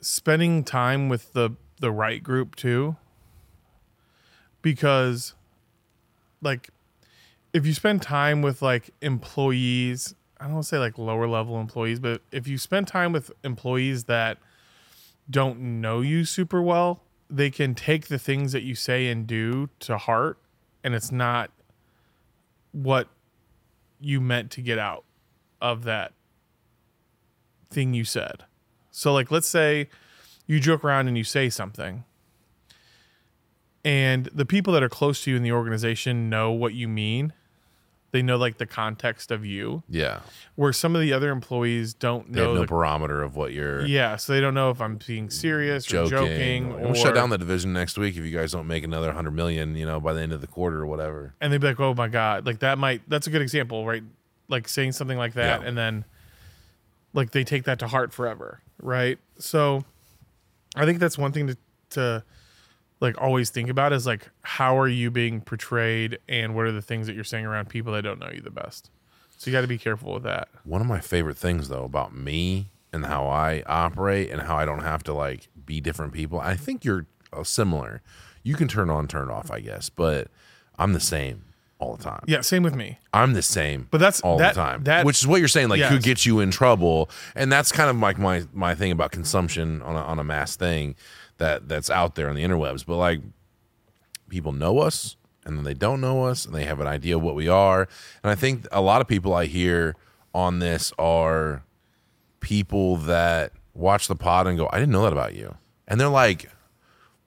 spending 0.00 0.64
time 0.64 1.08
with 1.08 1.32
the 1.32 1.50
the 1.80 1.90
right 1.90 2.22
group 2.22 2.56
too. 2.56 2.96
Because 4.62 5.34
like 6.42 6.70
if 7.52 7.66
you 7.66 7.72
spend 7.72 8.02
time 8.02 8.42
with 8.42 8.62
like 8.62 8.90
employees, 9.00 10.14
I 10.40 10.48
don't 10.48 10.62
say 10.62 10.78
like 10.78 10.98
lower 10.98 11.26
level 11.26 11.60
employees, 11.60 12.00
but 12.00 12.22
if 12.32 12.46
you 12.46 12.58
spend 12.58 12.88
time 12.88 13.12
with 13.12 13.30
employees 13.44 14.04
that 14.04 14.38
don't 15.28 15.80
know 15.80 16.00
you 16.00 16.24
super 16.24 16.60
well, 16.60 17.02
they 17.28 17.50
can 17.50 17.74
take 17.74 18.08
the 18.08 18.18
things 18.18 18.52
that 18.52 18.62
you 18.62 18.74
say 18.74 19.08
and 19.08 19.26
do 19.26 19.68
to 19.80 19.98
heart 19.98 20.38
and 20.84 20.94
it's 20.94 21.10
not 21.10 21.50
what 22.72 23.08
you 24.00 24.20
meant 24.20 24.50
to 24.52 24.60
get 24.60 24.78
out 24.78 25.04
of 25.60 25.84
that 25.84 26.12
thing 27.70 27.94
you 27.94 28.04
said. 28.04 28.44
So, 28.90 29.12
like, 29.12 29.30
let's 29.30 29.48
say 29.48 29.88
you 30.46 30.60
joke 30.60 30.84
around 30.84 31.08
and 31.08 31.16
you 31.18 31.24
say 31.24 31.48
something, 31.50 32.04
and 33.84 34.26
the 34.26 34.44
people 34.46 34.72
that 34.72 34.82
are 34.82 34.88
close 34.88 35.22
to 35.24 35.30
you 35.30 35.36
in 35.36 35.42
the 35.42 35.52
organization 35.52 36.28
know 36.28 36.50
what 36.52 36.74
you 36.74 36.88
mean, 36.88 37.32
They 38.12 38.22
know 38.22 38.36
like 38.38 38.56
the 38.56 38.66
context 38.66 39.30
of 39.30 39.44
you, 39.44 39.82
Yeah. 39.90 40.20
where 40.54 40.72
some 40.72 40.94
of 40.94 41.02
the 41.02 41.12
other 41.12 41.30
employees 41.30 41.92
don't 41.92 42.32
They 42.32 42.40
have 42.40 42.48
know. 42.50 42.54
no 42.54 42.60
the- 42.62 42.66
barometer 42.66 43.22
of 43.22 43.36
what 43.36 43.52
you're 43.52 43.84
yeah, 43.84 44.16
so 44.16 44.32
they 44.32 44.40
don't 44.40 44.54
know 44.54 44.70
if 44.70 44.80
I'm 44.80 44.98
being 45.06 45.28
serious 45.28 45.86
or 45.92 46.06
joking. 46.06 46.10
joking, 46.70 46.80
we'll 46.80 46.90
or 46.92 46.94
shut 46.94 47.14
down 47.14 47.28
the 47.30 47.36
division 47.36 47.74
next 47.74 47.98
week 47.98 48.16
if 48.16 48.24
you 48.24 48.30
guys 48.30 48.52
don't 48.52 48.66
make 48.68 48.84
another 48.84 49.12
hundred 49.12 49.32
million, 49.32 49.76
you 49.76 49.84
know, 49.84 50.00
by 50.00 50.14
the 50.14 50.22
end 50.22 50.32
of 50.32 50.40
the 50.40 50.46
quarter 50.46 50.80
or 50.80 50.86
whatever. 50.86 51.34
and 51.42 51.52
they'd 51.52 51.60
be 51.60 51.66
like, 51.66 51.80
"Oh 51.80 51.92
my 51.94 52.08
god!" 52.08 52.46
Like 52.46 52.60
that 52.60 52.78
might 52.78 53.02
that's 53.08 53.26
a 53.26 53.30
good 53.30 53.42
example, 53.42 53.84
right? 53.84 54.04
Like 54.48 54.66
saying 54.68 54.92
something 54.92 55.18
like 55.18 55.34
that, 55.34 55.60
Yeah. 55.60 55.68
and 55.68 55.76
then 55.76 56.04
like 57.12 57.32
they 57.32 57.44
take 57.44 57.64
that 57.64 57.78
to 57.80 57.88
heart 57.88 58.14
forever, 58.14 58.62
right? 58.80 59.18
So 59.38 59.84
I 60.76 60.84
think 60.84 60.98
that's 60.98 61.18
one 61.18 61.32
thing 61.32 61.48
to 61.48 61.56
to 61.90 62.24
like 63.00 63.20
always 63.20 63.50
think 63.50 63.68
about 63.68 63.92
is 63.92 64.06
like 64.06 64.28
how 64.42 64.78
are 64.78 64.88
you 64.88 65.10
being 65.10 65.40
portrayed, 65.40 66.18
and 66.28 66.54
what 66.54 66.66
are 66.66 66.72
the 66.72 66.82
things 66.82 67.06
that 67.06 67.14
you're 67.14 67.24
saying 67.24 67.46
around 67.46 67.68
people 67.68 67.92
that 67.94 68.02
don't 68.02 68.18
know 68.18 68.30
you 68.32 68.40
the 68.40 68.50
best. 68.50 68.90
So 69.38 69.50
you 69.50 69.56
got 69.56 69.62
to 69.62 69.66
be 69.66 69.78
careful 69.78 70.14
with 70.14 70.22
that. 70.22 70.48
One 70.64 70.80
of 70.80 70.86
my 70.86 71.00
favorite 71.00 71.36
things 71.36 71.68
though 71.68 71.84
about 71.84 72.14
me 72.14 72.70
and 72.92 73.06
how 73.06 73.26
I 73.26 73.62
operate 73.66 74.30
and 74.30 74.42
how 74.42 74.56
I 74.56 74.64
don't 74.64 74.82
have 74.82 75.02
to 75.04 75.12
like 75.12 75.48
be 75.64 75.80
different 75.80 76.12
people. 76.12 76.40
I 76.40 76.56
think 76.56 76.84
you're 76.84 77.06
uh, 77.32 77.44
similar. 77.44 78.02
You 78.42 78.54
can 78.54 78.68
turn 78.68 78.88
on, 78.90 79.08
turn 79.08 79.30
off, 79.30 79.50
I 79.50 79.60
guess, 79.60 79.90
but 79.90 80.28
I'm 80.78 80.92
the 80.92 81.00
same 81.00 81.44
all 81.78 81.94
the 81.96 82.02
time. 82.02 82.22
Yeah, 82.26 82.40
same 82.40 82.62
with 82.62 82.74
me. 82.74 82.98
I'm 83.12 83.34
the 83.34 83.42
same, 83.42 83.88
But 83.90 83.98
that's- 83.98 84.20
all 84.22 84.38
that- 84.38 84.54
the 84.54 84.60
time. 84.60 84.84
that- 84.84 85.04
which 85.04 85.18
is 85.18 85.26
what 85.26 85.40
you're 85.40 85.48
saying, 85.48 85.68
like 85.68 85.78
Yes. 85.80 85.90
who 85.92 85.98
gets 85.98 86.24
you 86.24 86.40
in 86.40 86.50
trouble, 86.50 87.10
and 87.34 87.52
that's 87.52 87.70
kind 87.72 87.90
of 87.90 87.96
like 87.98 88.18
my 88.18 88.44
my 88.52 88.74
thing 88.74 88.92
about 88.92 89.10
consumption 89.12 89.82
on 89.82 89.94
a, 89.94 90.00
on 90.00 90.18
a 90.18 90.24
mass 90.24 90.56
thing 90.56 90.94
that 91.38 91.68
that's 91.68 91.90
out 91.90 92.14
there 92.14 92.28
on 92.30 92.34
the 92.34 92.42
interwebs. 92.42 92.84
But 92.86 92.96
like 92.96 93.20
people 94.28 94.52
know 94.52 94.78
us, 94.78 95.16
and 95.44 95.56
then 95.58 95.64
they 95.64 95.74
don't 95.74 96.00
know 96.00 96.24
us, 96.24 96.46
and 96.46 96.54
they 96.54 96.64
have 96.64 96.80
an 96.80 96.86
idea 96.86 97.16
of 97.16 97.22
what 97.22 97.34
we 97.34 97.46
are. 97.48 97.86
And 98.22 98.30
I 98.30 98.34
think 98.34 98.66
a 98.72 98.80
lot 98.80 99.00
of 99.00 99.06
people 99.06 99.34
I 99.34 99.44
hear 99.46 99.94
on 100.34 100.58
this 100.60 100.92
are 100.98 101.62
people 102.40 102.96
that 102.96 103.52
watch 103.74 104.08
the 104.08 104.16
pod 104.16 104.46
and 104.46 104.56
go, 104.56 104.68
"I 104.72 104.78
didn't 104.78 104.92
know 104.92 105.02
that 105.02 105.12
about 105.12 105.34
you," 105.34 105.56
and 105.86 106.00
they're 106.00 106.08
like, 106.08 106.50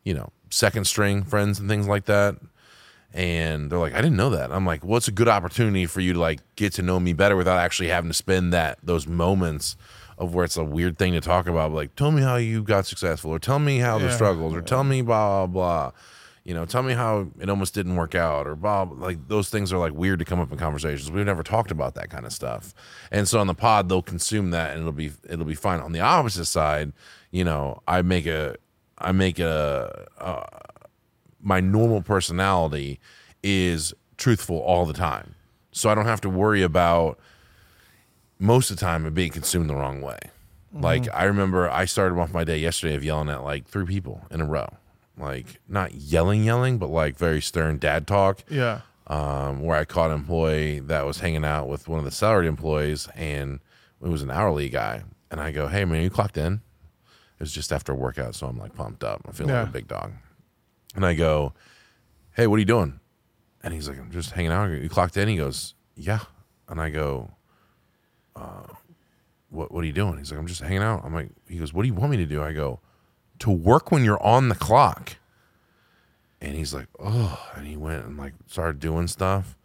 you 0.03 0.13
know, 0.13 0.31
second 0.49 0.85
string 0.85 1.23
friends 1.23 1.59
and 1.59 1.69
things 1.69 1.87
like 1.87 2.05
that 2.05 2.35
and 3.13 3.71
they're 3.71 3.79
like, 3.79 3.93
I 3.93 4.01
didn't 4.01 4.17
know 4.17 4.29
that. 4.31 4.51
I'm 4.51 4.65
like, 4.65 4.83
well, 4.85 4.97
it's 4.97 5.07
a 5.07 5.11
good 5.11 5.27
opportunity 5.27 5.85
for 5.85 5.99
you 6.01 6.13
to 6.13 6.19
like 6.19 6.39
get 6.55 6.73
to 6.73 6.81
know 6.81 6.99
me 6.99 7.13
better 7.13 7.35
without 7.35 7.57
actually 7.57 7.89
having 7.89 8.09
to 8.09 8.13
spend 8.15 8.53
that 8.53 8.77
those 8.83 9.07
moments 9.07 9.75
of 10.17 10.33
where 10.35 10.43
it's 10.45 10.57
a 10.57 10.63
weird 10.63 10.97
thing 10.97 11.13
to 11.13 11.21
talk 11.21 11.47
about. 11.47 11.71
Like, 11.71 11.95
tell 11.95 12.11
me 12.11 12.21
how 12.21 12.35
you 12.35 12.61
got 12.61 12.85
successful, 12.85 13.31
or 13.31 13.39
tell 13.39 13.57
me 13.59 13.79
how 13.79 13.97
the 13.97 14.05
Yeah. 14.07 14.15
struggles, 14.15 14.53
or 14.53 14.61
tell 14.61 14.83
me 14.83 15.01
blah 15.01 15.47
blah. 15.47 15.91
You 16.45 16.53
know, 16.55 16.65
tell 16.65 16.81
me 16.83 16.93
how 16.93 17.27
it 17.39 17.49
almost 17.49 17.73
didn't 17.75 17.95
work 17.95 18.15
out, 18.15 18.47
or 18.47 18.55
blah. 18.55 18.83
blah. 18.85 19.05
Like 19.05 19.27
those 19.27 19.49
things 19.49 19.71
are 19.71 19.77
like 19.77 19.93
weird 19.93 20.19
to 20.19 20.25
come 20.25 20.39
up 20.39 20.51
in 20.51 20.57
conversations. 20.57 21.11
We've 21.11 21.25
never 21.25 21.43
talked 21.43 21.69
about 21.71 21.95
that 21.95 22.09
kind 22.09 22.25
of 22.25 22.33
stuff, 22.33 22.73
and 23.11 23.27
so 23.27 23.39
on 23.39 23.47
the 23.47 23.53
pod 23.53 23.87
they'll 23.87 24.01
consume 24.01 24.51
that, 24.51 24.71
and 24.71 24.81
it'll 24.81 24.91
be 24.91 25.11
it'll 25.29 25.45
be 25.45 25.55
fine. 25.55 25.79
On 25.79 25.91
the 25.93 25.99
opposite 26.01 26.45
side, 26.45 26.91
you 27.31 27.43
know, 27.43 27.81
I 27.87 28.01
make 28.01 28.25
a 28.25 28.55
I 28.97 29.11
make 29.13 29.39
a 29.39 30.07
my 31.41 31.59
normal 31.59 32.01
personality 32.01 32.99
is 33.43 33.93
truthful 34.17 34.57
all 34.59 34.85
the 34.85 34.93
time. 34.93 35.35
So 35.71 35.89
I 35.89 35.95
don't 35.95 36.05
have 36.05 36.21
to 36.21 36.29
worry 36.29 36.61
about 36.61 37.19
most 38.39 38.69
of 38.71 38.77
the 38.77 38.81
time 38.81 39.05
it 39.05 39.13
being 39.13 39.31
consumed 39.31 39.69
the 39.69 39.75
wrong 39.75 40.01
way. 40.01 40.19
Like 40.71 41.07
I 41.13 41.23
remember 41.23 41.67
I 41.69 41.85
started 41.85 42.19
off 42.19 42.31
my 42.31 42.43
day 42.43 42.59
yesterday 42.59 42.95
of 42.95 43.03
yelling 43.03 43.29
at 43.29 43.43
like 43.43 43.67
three 43.67 43.85
people 43.85 44.21
in 44.29 44.39
a 44.41 44.45
row. 44.45 44.67
Like 45.17 45.59
not 45.67 45.95
yelling, 45.95 46.43
yelling, 46.43 46.77
but 46.77 46.89
like 46.89 47.17
very 47.17 47.41
stern 47.41 47.79
dad 47.79 48.05
talk. 48.05 48.43
Yeah, 48.49 48.81
Um, 49.07 49.61
where 49.61 49.77
I 49.79 49.85
caught 49.85 50.11
an 50.11 50.17
employee 50.17 50.79
that 50.81 51.05
was 51.05 51.19
hanging 51.21 51.43
out 51.43 51.67
with 51.67 51.87
one 51.87 51.97
of 51.99 52.05
the 52.05 52.11
salaried 52.11 52.47
employees 52.47 53.07
and 53.15 53.59
it 54.03 54.07
was 54.09 54.21
an 54.21 54.29
hourly 54.31 54.69
guy. 54.69 55.03
And 55.31 55.41
I 55.41 55.51
go, 55.51 55.67
Hey 55.67 55.85
man, 55.85 56.03
you 56.03 56.09
clocked 56.09 56.37
in? 56.37 56.61
It 57.39 57.43
was 57.43 57.51
just 57.53 57.71
after 57.73 57.91
a 57.93 57.95
workout, 57.95 58.35
so 58.35 58.47
I'm 58.47 58.57
like 58.57 58.75
pumped 58.75 59.03
up. 59.03 59.21
I 59.27 59.31
feel 59.31 59.47
Yeah. 59.47 59.61
like 59.61 59.69
a 59.69 59.71
big 59.71 59.87
dog. 59.87 60.11
And 60.99 61.05
I 61.05 61.13
go, 61.13 61.53
Hey, 62.33 62.45
what 62.45 62.57
are 62.57 62.59
you 62.59 62.65
doing? 62.65 62.99
And 63.63 63.73
he's 63.73 63.87
like, 63.87 63.97
I'm 63.97 64.11
just 64.11 64.31
hanging 64.31 64.51
out. 64.51 64.65
You 64.69 64.89
clocked 64.89 65.15
in? 65.15 65.29
He 65.29 65.37
goes, 65.37 65.73
Yeah. 65.95 66.19
And 66.67 66.81
I 66.81 66.89
go, 66.89 67.31
uh, 68.35 68.67
what 69.49 69.71
what 69.71 69.81
are 69.81 69.87
you 69.87 69.93
doing? 69.93 70.17
He's 70.17 70.29
like, 70.29 70.41
I'm 70.41 70.45
just 70.45 70.59
hanging 70.59 70.83
out. 70.83 71.05
I'm 71.05 71.13
like, 71.13 71.29
he 71.47 71.57
goes, 71.57 71.73
What 71.73 71.83
do 71.83 71.87
you 71.87 71.93
want 71.93 72.11
me 72.11 72.17
to 72.17 72.25
do? 72.25 72.43
I 72.43 72.51
go, 72.51 72.81
To 73.39 73.49
work 73.49 73.93
when 73.93 74.03
you're 74.03 74.21
on 74.21 74.49
the 74.49 74.55
clock. 74.55 75.15
And 76.41 76.53
he's 76.53 76.73
like, 76.73 76.87
Oh, 76.99 77.49
and 77.55 77.65
he 77.65 77.77
went 77.77 78.03
and 78.03 78.17
like 78.17 78.33
started 78.47 78.81
doing 78.81 79.07
stuff. 79.07 79.55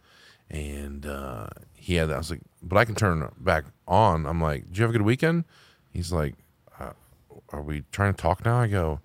And 0.49 1.05
uh 1.05 1.47
he 1.73 1.95
had 1.95 2.07
that. 2.07 2.15
I 2.15 2.19
was 2.19 2.31
like, 2.31 2.43
But 2.63 2.77
I 2.77 2.85
can 2.85 2.95
turn 2.95 3.29
back 3.41 3.65
on. 3.89 4.25
I'm 4.25 4.39
like, 4.39 4.69
Did 4.69 4.77
you 4.77 4.83
have 4.83 4.91
a 4.91 4.97
good 4.97 5.01
weekend? 5.05 5.43
He's 5.91 6.13
like, 6.13 6.35
uh, 6.79 6.93
Are 7.49 7.61
we 7.61 7.83
trying 7.91 8.13
to 8.13 8.21
talk 8.21 8.45
now? 8.45 8.61
I 8.61 8.67
go, 8.67 9.01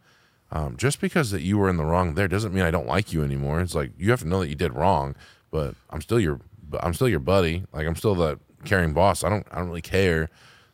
um, 0.52 0.76
just 0.76 1.00
because 1.00 1.30
that 1.30 1.42
you 1.42 1.58
were 1.58 1.68
in 1.68 1.76
the 1.76 1.84
wrong 1.84 2.14
there 2.14 2.28
doesn't 2.28 2.52
mean 2.52 2.64
I 2.64 2.70
don't 2.70 2.86
like 2.86 3.12
you 3.12 3.22
anymore. 3.22 3.60
It's 3.60 3.74
like 3.74 3.92
you 3.98 4.10
have 4.10 4.20
to 4.20 4.28
know 4.28 4.40
that 4.40 4.48
you 4.48 4.54
did 4.54 4.74
wrong, 4.74 5.14
but 5.50 5.74
I'm 5.90 6.00
still 6.00 6.20
your 6.20 6.40
I'm 6.80 6.94
still 6.94 7.08
your 7.08 7.20
buddy. 7.20 7.64
Like 7.72 7.86
I'm 7.86 7.96
still 7.96 8.14
the 8.14 8.38
caring 8.64 8.92
boss. 8.92 9.24
I 9.24 9.28
don't 9.28 9.46
I 9.50 9.58
don't 9.58 9.68
really 9.68 9.82
care 9.82 10.28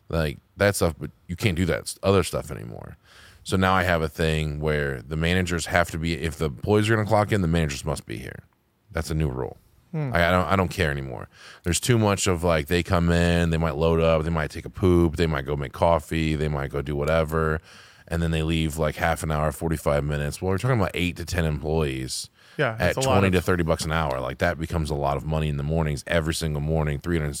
like 0.09 0.39
that 0.57 0.75
stuff, 0.75 0.95
but 0.99 1.11
you 1.27 1.35
can't 1.35 1.55
do 1.55 1.65
that 1.65 1.95
other 2.03 2.23
stuff 2.23 2.51
anymore. 2.51 2.97
So 3.43 3.55
now 3.55 3.73
I 3.73 3.83
have 3.83 4.01
a 4.01 4.09
thing 4.09 4.59
where 4.59 5.01
the 5.01 5.15
managers 5.15 5.67
have 5.67 5.89
to 5.91 5.97
be 5.97 6.13
if 6.13 6.37
the 6.37 6.45
employees 6.45 6.89
are 6.89 6.95
going 6.95 7.05
to 7.05 7.09
clock 7.09 7.31
in, 7.31 7.41
the 7.41 7.47
managers 7.47 7.85
must 7.85 8.05
be 8.05 8.17
here. 8.17 8.43
That's 8.91 9.09
a 9.09 9.15
new 9.15 9.29
rule. 9.29 9.57
I, 9.95 10.27
I 10.27 10.31
don't 10.31 10.45
I 10.47 10.55
don't 10.55 10.67
care 10.67 10.91
anymore. 10.91 11.29
There's 11.63 11.79
too 11.79 11.97
much 11.97 12.27
of 12.27 12.43
like 12.43 12.67
they 12.67 12.83
come 12.83 13.09
in, 13.09 13.49
they 13.51 13.57
might 13.57 13.77
load 13.77 14.01
up, 14.01 14.23
they 14.23 14.29
might 14.29 14.51
take 14.51 14.65
a 14.65 14.69
poop, 14.69 15.15
they 15.15 15.27
might 15.27 15.45
go 15.45 15.55
make 15.55 15.71
coffee, 15.71 16.35
they 16.35 16.49
might 16.49 16.71
go 16.71 16.81
do 16.81 16.95
whatever, 16.95 17.61
and 18.07 18.21
then 18.21 18.31
they 18.31 18.43
leave 18.43 18.77
like 18.77 18.95
half 18.95 19.23
an 19.23 19.31
hour, 19.31 19.51
45 19.51 20.03
minutes. 20.03 20.41
Well, 20.41 20.51
we're 20.51 20.57
talking 20.57 20.79
about 20.79 20.91
eight 20.93 21.17
to 21.17 21.25
10 21.25 21.45
employees 21.45 22.29
yeah. 22.57 22.75
at 22.79 22.97
it's 22.97 23.05
a 23.05 23.09
lot 23.09 23.19
20 23.19 23.27
of- 23.27 23.33
to 23.33 23.41
30 23.41 23.63
bucks 23.63 23.85
an 23.85 23.91
hour. 23.91 24.19
Like 24.19 24.39
that 24.39 24.59
becomes 24.59 24.89
a 24.89 24.95
lot 24.95 25.17
of 25.17 25.25
money 25.25 25.49
in 25.49 25.57
the 25.57 25.63
mornings 25.63 26.03
every 26.07 26.33
single 26.33 26.61
morning, 26.61 26.99
300, 26.99 27.37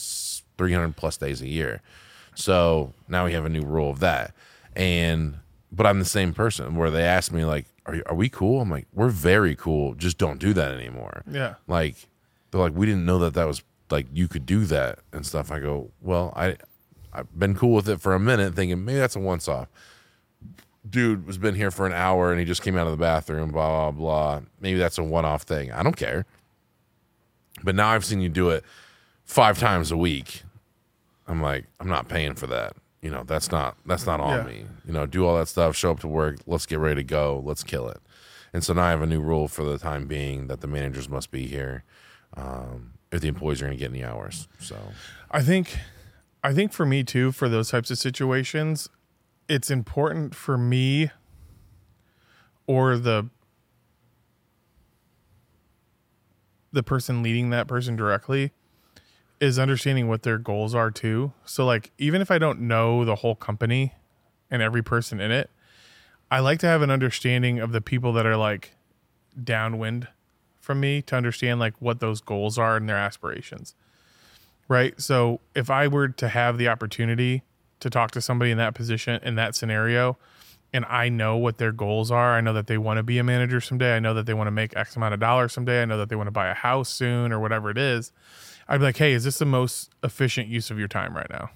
300 0.57 0.95
plus 0.95 1.17
days 1.17 1.41
a 1.41 1.47
year. 1.47 1.81
So 2.35 2.93
now 3.07 3.25
we 3.25 3.33
have 3.33 3.45
a 3.45 3.49
new 3.49 3.63
rule 3.63 3.89
of 3.89 3.99
that. 3.99 4.33
And, 4.75 5.39
but 5.71 5.87
I'm 5.87 5.99
the 5.99 6.05
same 6.05 6.33
person 6.33 6.75
where 6.75 6.91
they 6.91 7.03
ask 7.03 7.31
me, 7.31 7.45
like, 7.45 7.65
are, 7.85 8.01
are 8.05 8.15
we 8.15 8.29
cool? 8.29 8.61
I'm 8.61 8.69
like, 8.69 8.87
we're 8.93 9.09
very 9.09 9.55
cool. 9.55 9.95
Just 9.95 10.17
don't 10.17 10.39
do 10.39 10.53
that 10.53 10.71
anymore. 10.71 11.23
Yeah. 11.29 11.55
Like, 11.67 11.95
they're 12.51 12.61
like, 12.61 12.75
we 12.75 12.85
didn't 12.85 13.05
know 13.05 13.19
that 13.19 13.33
that 13.33 13.45
was 13.45 13.63
like 13.89 14.07
you 14.13 14.27
could 14.27 14.45
do 14.45 14.65
that 14.65 14.99
and 15.11 15.25
stuff. 15.25 15.51
I 15.51 15.59
go, 15.59 15.91
well, 16.01 16.33
I, 16.35 16.57
I've 17.13 17.37
been 17.37 17.55
cool 17.55 17.73
with 17.73 17.89
it 17.89 18.01
for 18.01 18.13
a 18.13 18.19
minute, 18.19 18.55
thinking 18.55 18.83
maybe 18.85 18.99
that's 18.99 19.15
a 19.15 19.19
once 19.19 19.47
off. 19.47 19.67
Dude 20.87 21.23
has 21.27 21.37
been 21.37 21.55
here 21.55 21.71
for 21.71 21.85
an 21.85 21.93
hour 21.93 22.31
and 22.31 22.39
he 22.39 22.45
just 22.45 22.61
came 22.61 22.77
out 22.77 22.85
of 22.87 22.91
the 22.91 22.97
bathroom, 22.97 23.51
blah, 23.51 23.91
blah, 23.91 23.91
blah. 23.91 24.41
Maybe 24.59 24.77
that's 24.77 24.97
a 24.97 25.03
one 25.03 25.25
off 25.25 25.43
thing. 25.43 25.71
I 25.71 25.83
don't 25.83 25.97
care. 25.97 26.25
But 27.63 27.75
now 27.75 27.87
I've 27.89 28.05
seen 28.05 28.21
you 28.21 28.29
do 28.29 28.49
it 28.51 28.63
five 29.25 29.57
times 29.59 29.91
a 29.91 29.97
week. 29.97 30.43
I'm 31.27 31.41
like, 31.41 31.65
I'm 31.79 31.89
not 31.89 32.07
paying 32.07 32.35
for 32.35 32.47
that. 32.47 32.73
You 33.01 33.11
know, 33.11 33.23
that's 33.23 33.51
not 33.51 33.75
that's 33.85 34.05
not 34.05 34.19
on 34.19 34.29
Yeah. 34.37 34.43
me. 34.43 34.65
You 34.85 34.93
know, 34.93 35.05
do 35.05 35.25
all 35.25 35.37
that 35.37 35.47
stuff, 35.47 35.75
show 35.75 35.91
up 35.91 35.99
to 36.01 36.07
work, 36.07 36.37
let's 36.45 36.65
get 36.65 36.79
ready 36.79 36.95
to 36.95 37.03
go, 37.03 37.41
let's 37.45 37.63
kill 37.63 37.89
it. 37.89 37.99
And 38.53 38.63
so 38.63 38.73
now 38.73 38.83
I 38.83 38.89
have 38.91 39.01
a 39.01 39.05
new 39.07 39.21
rule 39.21 39.47
for 39.47 39.63
the 39.63 39.77
time 39.77 40.07
being 40.07 40.47
that 40.47 40.61
the 40.61 40.67
managers 40.67 41.09
must 41.09 41.31
be 41.31 41.47
here 41.47 41.83
um, 42.35 42.93
if 43.11 43.21
the 43.21 43.27
employees 43.27 43.61
are 43.61 43.65
going 43.65 43.77
to 43.77 43.79
get 43.79 43.91
any 43.91 44.03
hours. 44.03 44.47
So 44.59 44.77
I 45.31 45.41
think 45.41 45.77
I 46.43 46.53
think 46.53 46.71
for 46.71 46.85
me 46.85 47.03
too, 47.03 47.31
for 47.31 47.49
those 47.49 47.69
types 47.69 47.91
of 47.91 47.97
situations, 47.97 48.89
it's 49.47 49.71
important 49.71 50.35
for 50.35 50.57
me 50.57 51.11
or 52.65 52.97
the 52.97 53.29
the 56.73 56.83
person 56.83 57.23
leading 57.23 57.49
that 57.49 57.67
person 57.67 57.95
directly 57.95 58.51
is 59.39 59.57
understanding 59.57 60.07
what 60.07 60.23
their 60.23 60.37
goals 60.37 60.75
are 60.75 60.91
too. 60.91 61.31
So 61.45 61.65
like 61.65 61.91
even 61.97 62.21
if 62.21 62.29
I 62.29 62.37
don't 62.37 62.61
know 62.61 63.05
the 63.05 63.15
whole 63.15 63.35
company 63.35 63.93
and 64.51 64.61
every 64.61 64.83
person 64.83 65.19
in 65.21 65.31
it, 65.31 65.49
I 66.29 66.39
like 66.39 66.59
to 66.59 66.67
have 66.67 66.81
an 66.81 66.91
understanding 66.91 67.59
of 67.59 67.71
the 67.71 67.81
people 67.81 68.13
that 68.13 68.25
are 68.25 68.35
like 68.35 68.75
downwind 69.41 70.07
from 70.59 70.81
me 70.81 71.01
to 71.03 71.15
understand 71.15 71.59
like 71.59 71.73
what 71.79 71.99
those 71.99 72.19
goals 72.19 72.57
are 72.57 72.75
and 72.75 72.89
their 72.89 72.97
aspirations 72.97 73.75
right? 74.67 74.99
So 74.99 75.39
if 75.55 75.69
I 75.69 75.87
were 75.87 76.09
to 76.09 76.27
have 76.27 76.57
the 76.57 76.67
opportunity 76.67 77.43
to 77.79 77.89
talk 77.89 78.11
to 78.11 78.21
somebody 78.21 78.51
in 78.51 78.57
that 78.57 78.73
position 78.75 79.19
in 79.23 79.35
that 79.35 79.55
scenario, 79.55 80.17
and 80.73 80.85
I 80.85 81.09
know 81.09 81.37
what 81.37 81.57
their 81.57 81.71
goals 81.71 82.11
are, 82.11 82.35
I 82.35 82.41
know 82.41 82.53
that 82.53 82.67
they 82.67 82.77
want 82.77 82.97
to 82.97 83.03
be 83.03 83.17
a 83.19 83.23
manager 83.23 83.61
someday, 83.61 83.95
I 83.95 83.99
know 83.99 84.13
that 84.13 84.25
they 84.25 84.33
want 84.33 84.47
to 84.47 84.51
make 84.51 84.75
X 84.75 84.95
amount 84.95 85.13
of 85.13 85.19
dollars 85.19 85.53
someday, 85.53 85.81
I 85.81 85.85
know 85.85 85.97
that 85.97 86.09
they 86.09 86.15
want 86.15 86.27
to 86.27 86.31
buy 86.31 86.47
a 86.47 86.53
house 86.53 86.89
soon 86.89 87.31
or 87.31 87.39
whatever 87.39 87.69
it 87.69 87.77
is. 87.77 88.11
I'd 88.67 88.79
be 88.79 88.83
like, 88.83 88.97
hey, 88.97 89.13
is 89.13 89.23
this 89.23 89.39
the 89.39 89.45
most 89.45 89.91
efficient 90.03 90.49
use 90.49 90.69
of 90.71 90.77
your 90.77 90.89
time 90.89 91.15
right 91.15 91.29
now? 91.29 91.51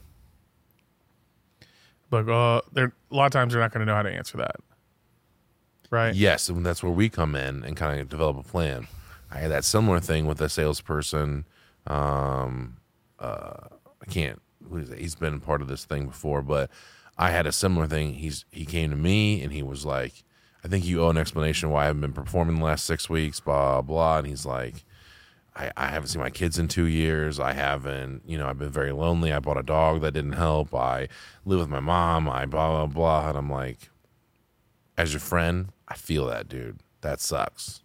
Like, 2.10 2.28
uh, 2.28 2.62
they're 2.72 2.94
a 3.12 3.16
lot 3.16 3.26
of 3.26 3.32
times 3.32 3.54
they're 3.54 3.62
not 3.62 3.72
going 3.72 3.80
to 3.80 3.86
know 3.86 3.96
how 3.96 4.04
to 4.04 4.12
answer 4.12 4.38
that, 4.38 4.58
right? 5.90 6.14
Yes, 6.14 6.50
and 6.50 6.66
that's 6.66 6.84
where 6.84 6.92
we 6.92 7.10
come 7.10 7.36
in 7.36 7.64
and 7.64 7.76
kind 7.76 8.00
of 8.00 8.10
develop 8.10 8.38
a 8.38 8.44
plan. 8.44 8.88
I 9.30 9.40
had 9.40 9.52
that 9.52 9.66
similar 9.66 10.00
thing 10.00 10.26
with 10.26 10.42
a 10.42 10.50
salesperson 10.50 11.46
Um, 11.88 12.78
uh, 13.20 13.68
I 14.02 14.06
can't. 14.10 14.42
He's 14.98 15.16
been 15.16 15.40
part 15.40 15.62
of 15.62 15.68
this 15.68 15.86
thing 15.86 16.08
before, 16.08 16.42
but 16.42 16.70
I 17.18 17.32
had 17.32 17.46
a 17.46 17.52
similar 17.52 17.88
thing. 17.88 18.16
He's 18.16 18.46
he 18.52 18.66
came 18.66 18.90
to 18.90 18.96
me 18.96 19.42
and 19.42 19.52
he 19.52 19.64
was 19.64 19.86
like, 19.86 20.24
"I 20.64 20.68
think 20.68 20.86
you 20.86 21.04
owe 21.04 21.10
an 21.10 21.18
explanation 21.18 21.70
why 21.70 21.84
I 21.84 21.86
haven't 21.88 22.02
been 22.02 22.14
performing 22.14 22.58
the 22.58 22.66
last 22.66 22.86
six 22.86 23.10
weeks." 23.10 23.40
Blah 23.40 23.82
blah. 23.82 24.20
And 24.20 24.28
he's 24.28 24.46
like, 24.46 24.86
I, 25.56 25.72
I 25.76 25.88
haven't 25.88 26.08
seen 26.08 26.22
my 26.22 26.30
kids 26.30 26.58
in 26.58 26.68
two 26.68 26.86
years. 26.86 27.40
I 27.40 27.54
haven't, 27.54 28.24
you 28.26 28.38
know, 28.38 28.48
I've 28.48 28.58
been 28.58 28.72
very 28.72 28.92
lonely. 28.92 29.34
I 29.34 29.40
bought 29.40 29.58
a 29.58 29.64
dog 29.64 30.02
that 30.02 30.14
didn't 30.14 30.34
help. 30.34 30.74
I 30.74 31.10
live 31.46 31.60
with 31.60 31.70
my 31.70 31.80
mom. 31.80 32.30
I 32.30 32.46
blah, 32.46 32.70
blah, 32.70 32.86
blah. 32.88 33.30
And 33.30 33.38
I'm 33.38 33.50
like, 33.50 33.90
as 34.98 35.14
your 35.14 35.20
friend, 35.20 35.70
I 35.88 35.96
feel 35.96 36.28
that, 36.28 36.48
dude. 36.48 36.80
That 37.02 37.20
sucks. 37.20 37.84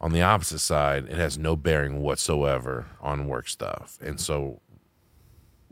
On 0.00 0.12
the 0.12 0.22
opposite 0.22 0.58
side, 0.58 1.04
it 1.04 1.16
has 1.16 1.38
no 1.38 1.54
bearing 1.56 2.00
whatsoever 2.00 2.86
on 3.00 3.28
work 3.28 3.48
stuff. 3.48 3.98
And 4.02 4.20
so, 4.20 4.60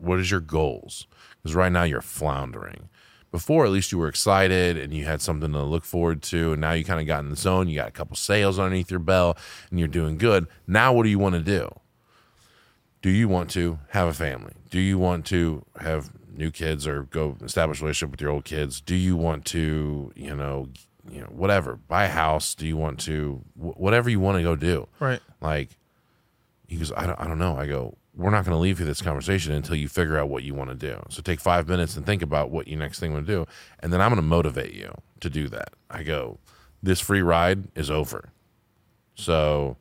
what 0.03 0.19
is 0.19 0.29
your 0.29 0.39
goals? 0.39 1.07
Because 1.41 1.55
right 1.55 1.71
now 1.71 1.83
you're 1.83 2.01
floundering. 2.01 2.89
Before, 3.31 3.65
at 3.65 3.71
least 3.71 3.91
you 3.91 3.97
were 3.97 4.07
excited 4.07 4.77
and 4.77 4.93
you 4.93 5.05
had 5.05 5.19
something 5.19 5.51
to 5.53 5.63
look 5.63 5.85
forward 5.85 6.21
to. 6.23 6.51
And 6.51 6.61
now 6.61 6.73
you 6.73 6.83
kind 6.83 7.01
of 7.01 7.07
got 7.07 7.23
in 7.23 7.31
the 7.31 7.35
zone. 7.35 7.67
You 7.67 7.75
got 7.75 7.87
a 7.87 7.91
couple 7.91 8.15
sales 8.15 8.59
underneath 8.59 8.91
your 8.91 8.99
belt 8.99 9.39
and 9.71 9.79
you're 9.79 9.87
doing 9.87 10.17
good. 10.19 10.45
Now, 10.67 10.93
what 10.93 11.03
do 11.03 11.09
you 11.09 11.17
want 11.17 11.33
to 11.33 11.41
do? 11.41 11.73
Do 13.01 13.09
you 13.09 13.27
want 13.27 13.49
to 13.51 13.79
have 13.89 14.07
a 14.07 14.13
family? 14.13 14.53
Do 14.69 14.79
you 14.79 14.99
want 14.99 15.25
to 15.27 15.65
have 15.79 16.11
new 16.31 16.51
kids 16.51 16.85
or 16.85 17.03
go 17.03 17.35
establish 17.43 17.81
a 17.81 17.85
relationship 17.85 18.11
with 18.11 18.21
your 18.21 18.29
old 18.29 18.45
kids? 18.45 18.79
Do 18.79 18.95
you 18.95 19.15
want 19.17 19.45
to, 19.45 20.11
you 20.15 20.35
know, 20.35 20.69
you 21.09 21.19
know, 21.19 21.27
whatever, 21.27 21.75
buy 21.75 22.05
a 22.05 22.09
house? 22.09 22.55
Do 22.55 22.67
you 22.67 22.77
want 22.77 22.99
to, 23.01 23.41
wh- 23.55 23.79
whatever 23.79 24.09
you 24.09 24.19
want 24.19 24.37
to 24.37 24.43
go 24.43 24.55
do? 24.55 24.87
Right. 24.99 25.19
Like, 25.41 25.71
he 26.67 26.77
goes, 26.77 26.91
I 26.95 27.07
don't, 27.07 27.19
I 27.19 27.27
don't 27.27 27.39
know. 27.39 27.57
I 27.57 27.67
go, 27.67 27.97
we're 28.15 28.29
not 28.29 28.45
going 28.45 28.55
to 28.55 28.61
leave 28.61 28.79
you 28.79 28.85
this 28.85 29.01
conversation 29.01 29.53
until 29.53 29.75
you 29.75 29.87
figure 29.87 30.17
out 30.17 30.29
what 30.29 30.43
you 30.43 30.53
want 30.53 30.69
to 30.69 30.75
do. 30.75 31.01
So 31.09 31.21
take 31.21 31.39
five 31.39 31.67
minutes 31.67 31.97
and 31.97 32.05
think 32.05 32.21
about 32.21 32.51
what 32.51 32.67
your 32.67 32.77
next 32.79 32.99
thing 32.99 33.11
want 33.13 33.25
to 33.25 33.31
do. 33.31 33.45
And 33.79 33.91
then 33.91 34.01
I'm 34.01 34.09
going 34.09 34.17
to 34.17 34.27
motivate 34.27 34.73
you 34.73 34.93
to 35.19 35.29
do 35.29 35.47
that. 35.49 35.73
I 35.89 36.03
go, 36.03 36.37
this 36.81 36.99
free 36.99 37.21
ride 37.21 37.69
is 37.75 37.89
over. 37.89 38.29
So 39.15 39.77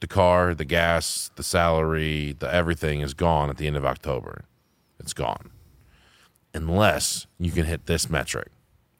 the 0.00 0.06
car, 0.06 0.54
the 0.54 0.64
gas, 0.64 1.30
the 1.36 1.42
salary, 1.42 2.36
the 2.38 2.52
everything 2.52 3.00
is 3.00 3.14
gone 3.14 3.50
at 3.50 3.56
the 3.56 3.66
end 3.66 3.76
of 3.76 3.86
October. 3.86 4.44
It's 5.00 5.12
gone. 5.12 5.50
Unless 6.52 7.26
you 7.38 7.50
can 7.50 7.64
hit 7.64 7.86
this 7.86 8.10
metric. 8.10 8.48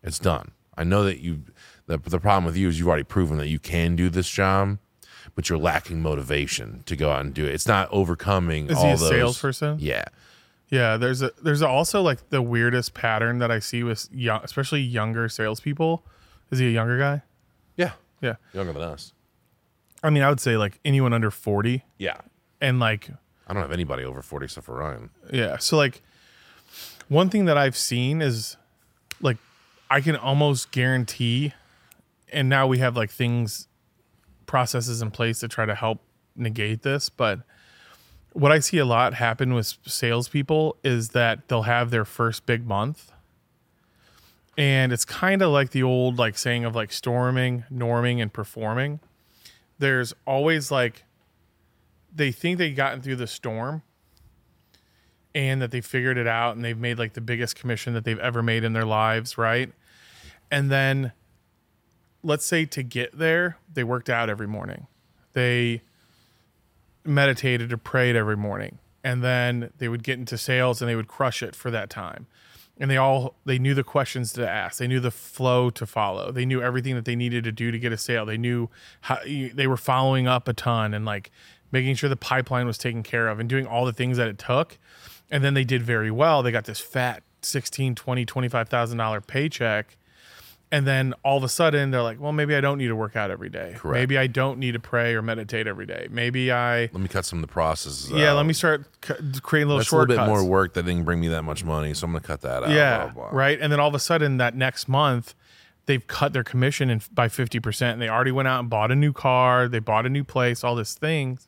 It's 0.03 0.19
done. 0.19 0.53
I 0.77 0.85
know 0.85 1.05
that 1.05 1.21
you 1.21 1.43
the, 1.87 1.99
the 1.99 2.21
problem 2.21 2.45
with 2.45 2.57
you 2.57 2.69
is 2.69 2.79
you've 2.79 2.89
already 2.89 3.03
proven 3.03 3.39
that 3.39 3.49
you 3.49 3.59
can 3.59 3.97
do 3.97 4.09
this 4.11 4.29
job, 4.29 4.79
but 5.39 5.49
you're 5.49 5.57
lacking 5.57 6.03
motivation 6.03 6.83
to 6.87 6.97
go 6.97 7.13
out 7.13 7.21
and 7.21 7.33
do 7.33 7.45
it. 7.47 7.55
It's 7.55 7.69
not 7.69 7.89
overcoming 7.93 8.69
Is 8.69 8.77
all 8.77 8.87
he 8.87 8.91
a 8.91 8.97
those 8.97 9.09
salesperson? 9.09 9.77
Yeah. 9.79 10.05
Yeah, 10.69 10.97
there's 10.97 11.23
a 11.23 11.31
there's 11.41 11.63
also 11.63 12.03
like 12.03 12.29
the 12.31 12.43
weirdest 12.43 12.93
pattern 12.93 13.39
that 13.39 13.49
I 13.49 13.61
see 13.61 13.85
with 13.85 14.09
young, 14.13 14.41
especially 14.43 14.81
younger 14.81 15.29
salespeople. 15.29 16.05
Is 16.51 16.59
he 16.59 16.67
a 16.67 16.71
younger 16.71 16.99
guy? 16.99 17.23
Yeah. 17.77 17.93
Yeah, 18.21 18.35
Younger 18.53 18.73
than 18.73 18.83
us. 18.83 19.13
I 20.03 20.11
mean, 20.11 20.25
I 20.25 20.29
would 20.29 20.41
say 20.41 20.57
like 20.57 20.81
anyone 20.85 21.13
under 21.13 21.31
forty, 21.31 21.85
Yeah. 21.99 22.21
and 22.61 22.81
like 22.81 23.09
I 23.47 23.53
don't 23.55 23.63
have 23.63 23.71
anybody 23.71 24.03
over 24.03 24.23
40 24.23 24.45
except 24.47 24.67
for 24.67 24.75
Ryan. 24.75 25.11
yeah. 25.33 25.59
So 25.59 25.77
like, 25.77 26.03
one 27.09 27.31
thing 27.31 27.45
that 27.45 27.57
I've 27.57 27.77
seen 27.77 28.21
is 28.21 28.57
like 29.21 29.37
I 29.89 30.01
can 30.01 30.17
almost 30.17 30.73
guarantee, 30.73 31.53
and 32.33 32.49
now 32.49 32.67
we 32.67 32.79
have 32.79 32.97
like 32.97 33.11
things, 33.13 33.68
processes 34.49 35.01
in 35.01 35.13
place 35.13 35.39
to 35.39 35.47
try 35.47 35.65
to 35.65 35.77
help 35.77 36.01
negate 36.35 36.83
this, 36.83 37.09
but 37.09 37.41
what 38.33 38.53
I 38.53 38.59
see 38.59 38.79
a 38.79 38.85
lot 38.85 39.15
happen 39.15 39.55
with 39.55 39.79
salespeople 39.87 40.77
is 40.83 41.11
that 41.11 41.49
they'll 41.49 41.63
have 41.63 41.91
their 41.91 42.05
first 42.05 42.47
big 42.47 42.67
month. 42.67 43.13
And 44.57 44.93
it's 44.93 45.05
kind 45.05 45.41
of 45.41 45.51
like 45.51 45.71
the 45.71 45.85
old 45.85 46.19
like 46.19 46.37
saying 46.37 46.65
of 46.65 46.75
like 46.75 46.93
storming, 46.93 47.65
norming, 47.73 48.21
and 48.21 48.33
performing. 48.33 49.01
There's 49.79 50.13
always 50.27 50.71
like 50.71 51.05
they 52.15 52.33
think 52.33 52.59
they've 52.59 52.75
gotten 52.75 53.01
through 53.01 53.17
the 53.17 53.27
storm 53.27 53.83
and 55.35 55.63
that 55.63 55.71
they 55.71 55.81
figured 55.81 56.19
it 56.19 56.27
out 56.27 56.57
and 56.57 56.65
they've 56.65 56.79
made 56.79 56.99
like 56.99 57.13
the 57.13 57.21
biggest 57.21 57.55
commission 57.55 57.95
that 57.95 58.05
they've 58.05 58.19
ever 58.19 58.43
made 58.43 58.65
in 58.65 58.73
their 58.73 58.87
lives, 58.87 59.39
right? 59.39 59.73
And 60.51 60.71
then 60.71 61.13
let's 62.23 62.45
say 62.45 62.65
to 62.67 62.83
get 62.83 63.19
there, 63.19 63.59
they 63.73 63.85
worked 63.85 64.11
out 64.11 64.29
every 64.29 64.47
morning. 64.47 64.87
They 65.33 65.83
meditated 67.05 67.73
or 67.73 67.77
prayed 67.77 68.17
every 68.17 68.37
morning. 68.37 68.79
And 69.05 69.23
then 69.23 69.73
they 69.79 69.89
would 69.89 70.03
get 70.03 70.19
into 70.19 70.37
sales 70.37 70.83
and 70.83 70.89
they 70.89 70.97
would 70.97 71.09
crush 71.09 71.43
it 71.43 71.55
for 71.55 71.71
that 71.71 71.89
time. 71.89 72.27
And 72.81 72.91
they 72.91 72.97
all 72.97 73.35
they 73.45 73.59
knew 73.59 73.75
the 73.75 73.83
questions 73.83 74.33
to 74.35 74.49
ask. 74.49 74.79
They 74.79 74.87
knew 74.87 75.01
the 75.01 75.11
flow 75.11 75.71
to 75.71 75.87
follow. 75.87 76.31
They 76.31 76.45
knew 76.45 76.63
everything 76.63 76.95
that 76.95 77.05
they 77.05 77.17
needed 77.17 77.45
to 77.45 77.53
do 77.53 77.71
to 77.71 77.79
get 77.79 77.93
a 77.93 77.97
sale. 77.97 78.25
They 78.25 78.39
knew 78.39 78.69
how 79.03 79.19
they 79.25 79.67
were 79.67 79.77
following 79.77 80.29
up 80.29 80.47
a 80.47 80.53
ton 80.53 80.95
and 80.95 81.05
like 81.05 81.31
making 81.73 81.97
sure 81.97 82.09
the 82.09 82.17
pipeline 82.17 82.67
was 82.67 82.79
taken 82.79 83.03
care 83.03 83.29
of 83.29 83.41
and 83.41 83.49
doing 83.49 83.67
all 83.67 83.85
the 83.85 83.93
things 83.93 84.17
that 84.17 84.29
it 84.29 84.39
took. 84.39 84.79
And 85.31 85.43
then 85.43 85.55
they 85.55 85.65
did 85.65 85.83
very 85.83 86.11
well. 86.11 86.43
They 86.43 86.53
got 86.53 86.65
this 86.65 86.81
fat 86.81 87.23
16 87.43 87.95
20 87.95 88.25
25000 88.25 88.99
dollar 88.99 89.21
paycheck 89.21 89.98
and 90.71 90.87
then 90.87 91.15
all 91.25 91.39
of 91.39 91.43
a 91.45 91.49
sudden 91.49 91.91
they're 91.91 92.03
like 92.03 92.21
well 92.21 92.33
maybe 92.33 92.55
i 92.55 92.61
don't 92.61 92.77
need 92.79 92.89
to 92.89 92.97
work 92.97 93.17
out 93.17 93.31
every 93.31 93.49
day 93.49 93.75
Correct. 93.77 93.95
maybe 93.95 94.19
i 94.19 94.27
don't 94.27 94.59
need 94.59 94.73
to 94.73 94.79
pray 94.79 95.15
or 95.15 95.23
meditate 95.23 95.67
every 95.67 95.87
day 95.87 96.09
maybe 96.11 96.53
i 96.53 96.81
Let 96.83 96.95
me 96.95 97.09
cut 97.09 97.25
some 97.25 97.39
of 97.39 97.49
the 97.49 97.53
processes. 97.53 98.11
yeah 98.11 98.31
out. 98.33 98.37
let 98.37 98.47
me 98.47 98.53
start 98.53 98.85
c- 99.05 99.15
creating 99.43 99.69
little 99.69 99.79
That's 99.79 99.91
a 99.93 99.97
little 99.97 100.17
bit 100.17 100.27
more 100.27 100.45
work 100.45 100.75
that 100.75 100.85
didn't 100.85 101.05
bring 101.05 101.21
me 101.21 101.29
that 101.29 101.43
much 101.43 101.65
money, 101.65 101.95
so 101.95 102.05
I'm 102.05 102.13
going 102.13 102.21
to 102.21 102.27
cut 102.27 102.43
that 102.43 102.65
out. 102.65 102.71
yeah 102.71 103.05
blah, 103.05 103.13
blah, 103.13 103.31
blah. 103.31 103.39
right 103.39 103.59
and 103.61 103.73
then 103.73 103.81
all 103.81 103.89
of 103.89 103.95
a 103.95 103.99
sudden 103.99 104.37
that 104.37 104.55
next 104.55 104.89
month 104.89 105.35
they've 105.87 106.07
cut 106.07 106.35
their 106.35 106.45
commission 106.45 106.91
in, 106.91 107.01
by 107.15 107.29
50% 107.29 107.93
and 107.95 108.03
they 108.03 108.09
already 108.11 108.31
went 108.33 108.47
out 108.47 108.61
and 108.61 108.69
bought 108.69 108.91
a 108.93 108.95
new 108.97 109.13
car 109.15 109.69
they 109.69 109.79
bought 109.79 110.05
a 110.05 110.11
new 110.11 110.23
place 110.25 110.63
all 110.63 110.75
these 110.77 110.93
things 110.95 111.47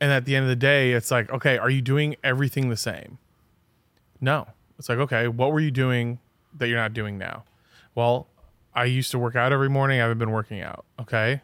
and 0.00 0.10
at 0.10 0.24
the 0.24 0.34
end 0.34 0.42
of 0.42 0.48
the 0.48 0.56
day 0.56 0.90
it's 0.92 1.12
like 1.12 1.30
okay 1.30 1.56
are 1.56 1.70
you 1.70 1.80
doing 1.80 2.16
everything 2.24 2.68
the 2.68 2.76
same 2.76 3.18
no 4.20 4.48
it's 4.76 4.88
like 4.88 4.98
okay 4.98 5.28
what 5.28 5.52
were 5.52 5.60
you 5.60 5.70
doing 5.70 6.18
that 6.58 6.66
you're 6.68 6.78
not 6.78 6.92
doing 6.92 7.16
now 7.16 7.44
well 7.94 8.28
i 8.74 8.84
used 8.84 9.10
to 9.12 9.18
work 9.18 9.36
out 9.36 9.52
every 9.52 9.68
morning. 9.70 9.98
I 10.00 10.02
haven't 10.02 10.18
been 10.18 10.32
working 10.32 10.60
out. 10.60 10.84
Okay. 11.00 11.42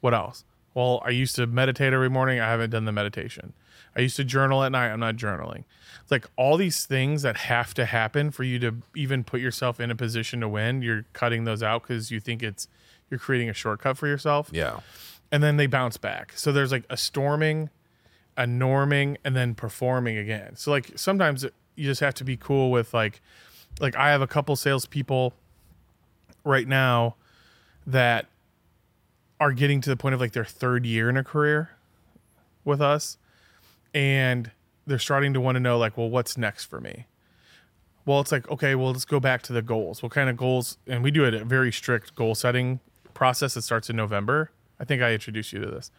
What 0.00 0.14
else? 0.14 0.44
Well 0.74 1.02
i 1.04 1.10
used 1.10 1.36
to 1.36 1.46
meditate 1.46 1.92
every 1.92 2.10
morning. 2.10 2.40
I 2.40 2.46
haven't 2.50 2.70
done 2.70 2.84
the 2.84 2.92
meditation. 2.92 3.52
I 3.96 4.00
used 4.00 4.16
to 4.16 4.24
journal 4.24 4.62
at 4.62 4.72
night. 4.72 4.88
I'm 4.90 5.00
not 5.00 5.16
journaling. 5.16 5.64
It's 6.02 6.10
like 6.10 6.26
all 6.36 6.58
these 6.58 6.84
things 6.84 7.22
that 7.22 7.36
have 7.38 7.72
to 7.74 7.86
happen 7.86 8.30
for 8.30 8.44
you 8.44 8.58
to 8.58 8.76
even 8.94 9.24
put 9.24 9.40
yourself 9.40 9.80
in 9.80 9.90
a 9.90 9.96
position 9.96 10.40
to 10.40 10.48
win 10.48 10.82
you're 10.82 11.06
cutting 11.14 11.44
those 11.44 11.62
out 11.62 11.82
because 11.82 12.10
you 12.10 12.20
think 12.20 12.42
it's 12.42 12.68
you're 13.10 13.18
creating 13.18 13.48
a 13.48 13.54
shortcut 13.54 13.96
for 13.96 14.06
yourself. 14.06 14.50
Yeah. 14.52 14.80
and 15.32 15.42
then 15.42 15.56
they 15.56 15.66
bounce 15.66 15.96
back. 15.96 16.32
So 16.36 16.52
there's 16.52 16.72
like 16.72 16.84
a 16.90 16.96
storming, 16.96 17.70
a 18.36 18.44
norming, 18.44 19.16
and 19.24 19.34
then 19.34 19.54
performing 19.54 20.18
again. 20.18 20.56
So 20.56 20.70
like 20.70 20.92
sometimes 20.96 21.44
you 21.76 21.84
just 21.84 22.00
have 22.00 22.14
to 22.14 22.24
be 22.24 22.36
cool 22.36 22.70
with 22.70 22.92
like, 22.92 23.20
like 23.80 23.96
I 23.96 24.10
have 24.10 24.20
a 24.22 24.26
couple 24.26 24.54
salespeople 24.56 25.32
right 26.46 26.66
now 26.66 27.16
that 27.86 28.26
are 29.38 29.52
getting 29.52 29.80
to 29.82 29.90
the 29.90 29.96
point 29.96 30.14
of 30.14 30.20
like 30.20 30.32
their 30.32 30.44
third 30.44 30.86
year 30.86 31.10
in 31.10 31.16
a 31.16 31.24
career 31.24 31.70
with 32.64 32.80
us, 32.80 33.18
and 33.92 34.50
they're 34.86 34.98
starting 34.98 35.34
to 35.34 35.40
want 35.40 35.56
to 35.56 35.60
know 35.60 35.76
like, 35.76 35.96
well, 35.98 36.08
what's 36.08 36.38
next 36.38 36.64
for 36.66 36.80
me? 36.80 37.06
Well, 38.06 38.20
it's 38.20 38.30
like, 38.30 38.48
okay, 38.50 38.74
well, 38.76 38.92
let's 38.92 39.04
go 39.04 39.18
back 39.18 39.42
to 39.42 39.52
the 39.52 39.62
goals. 39.62 40.02
What 40.02 40.12
kind 40.12 40.30
of 40.30 40.36
goals? 40.36 40.78
And 40.86 41.02
we 41.02 41.10
do 41.10 41.24
it 41.24 41.34
a 41.34 41.44
very 41.44 41.72
strict 41.72 42.14
goal 42.14 42.34
setting 42.36 42.78
process 43.14 43.54
that 43.54 43.62
starts 43.62 43.90
in 43.90 43.96
November. 43.96 44.50
I 44.78 44.84
think 44.84 45.02
I 45.02 45.12
introduced 45.12 45.52
you 45.52 45.60
to 45.60 45.66
this. 45.66 45.90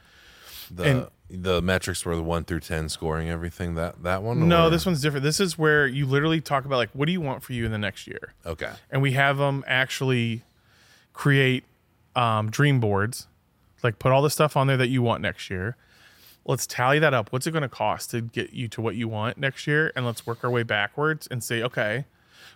The 0.72 0.84
And- 0.84 1.08
the 1.30 1.62
metrics 1.62 2.06
were 2.06 2.16
the 2.16 2.24
1 2.24 2.46
through 2.46 2.62
10 2.62 2.90
scoring 2.90 3.30
everything 3.30 3.76
that 3.76 4.04
that 4.04 4.24
one 4.24 4.48
No, 4.48 4.68
or- 4.68 4.70
this 4.70 4.86
one's 4.86 5.02
different. 5.02 5.24
This 5.24 5.40
is 5.40 5.58
where 5.58 5.86
you 5.86 6.06
literally 6.06 6.40
talk 6.42 6.66
about 6.66 6.78
like, 6.78 6.90
what 6.94 7.06
do 7.06 7.12
you 7.12 7.22
want 7.22 7.44
for 7.44 7.54
you 7.54 7.66
in 7.66 7.72
the 7.72 7.78
next 7.78 8.08
year? 8.08 8.34
Okay. 8.46 8.72
And 8.90 9.02
we 9.02 9.12
have 9.14 9.38
them 9.38 9.64
actually 9.68 10.44
create 11.14 11.64
um, 12.16 12.50
dream 12.50 12.80
boards, 12.80 13.28
like 13.84 14.00
put 14.00 14.12
all 14.12 14.22
the 14.22 14.30
stuff 14.30 14.56
on 14.56 14.68
there 14.68 14.78
that 14.78 14.88
you 14.88 15.02
want 15.02 15.22
next 15.22 15.50
year. 15.50 15.76
Let's 16.46 16.66
tally 16.66 17.00
that 17.00 17.14
up. 17.14 17.34
What's 17.34 17.46
it 17.46 17.52
going 17.52 17.64
to 17.64 17.70
cost 17.70 18.12
to 18.12 18.22
get 18.22 18.54
you 18.54 18.70
to 18.70 18.82
what 18.82 18.96
you 18.96 19.10
want 19.10 19.38
next 19.38 19.68
year? 19.68 19.92
And 19.98 20.06
let's 20.06 20.26
work 20.26 20.44
our 20.46 20.50
way 20.50 20.64
backwards 20.64 21.28
and 21.30 21.44
say, 21.44 21.62
okay, 21.62 22.06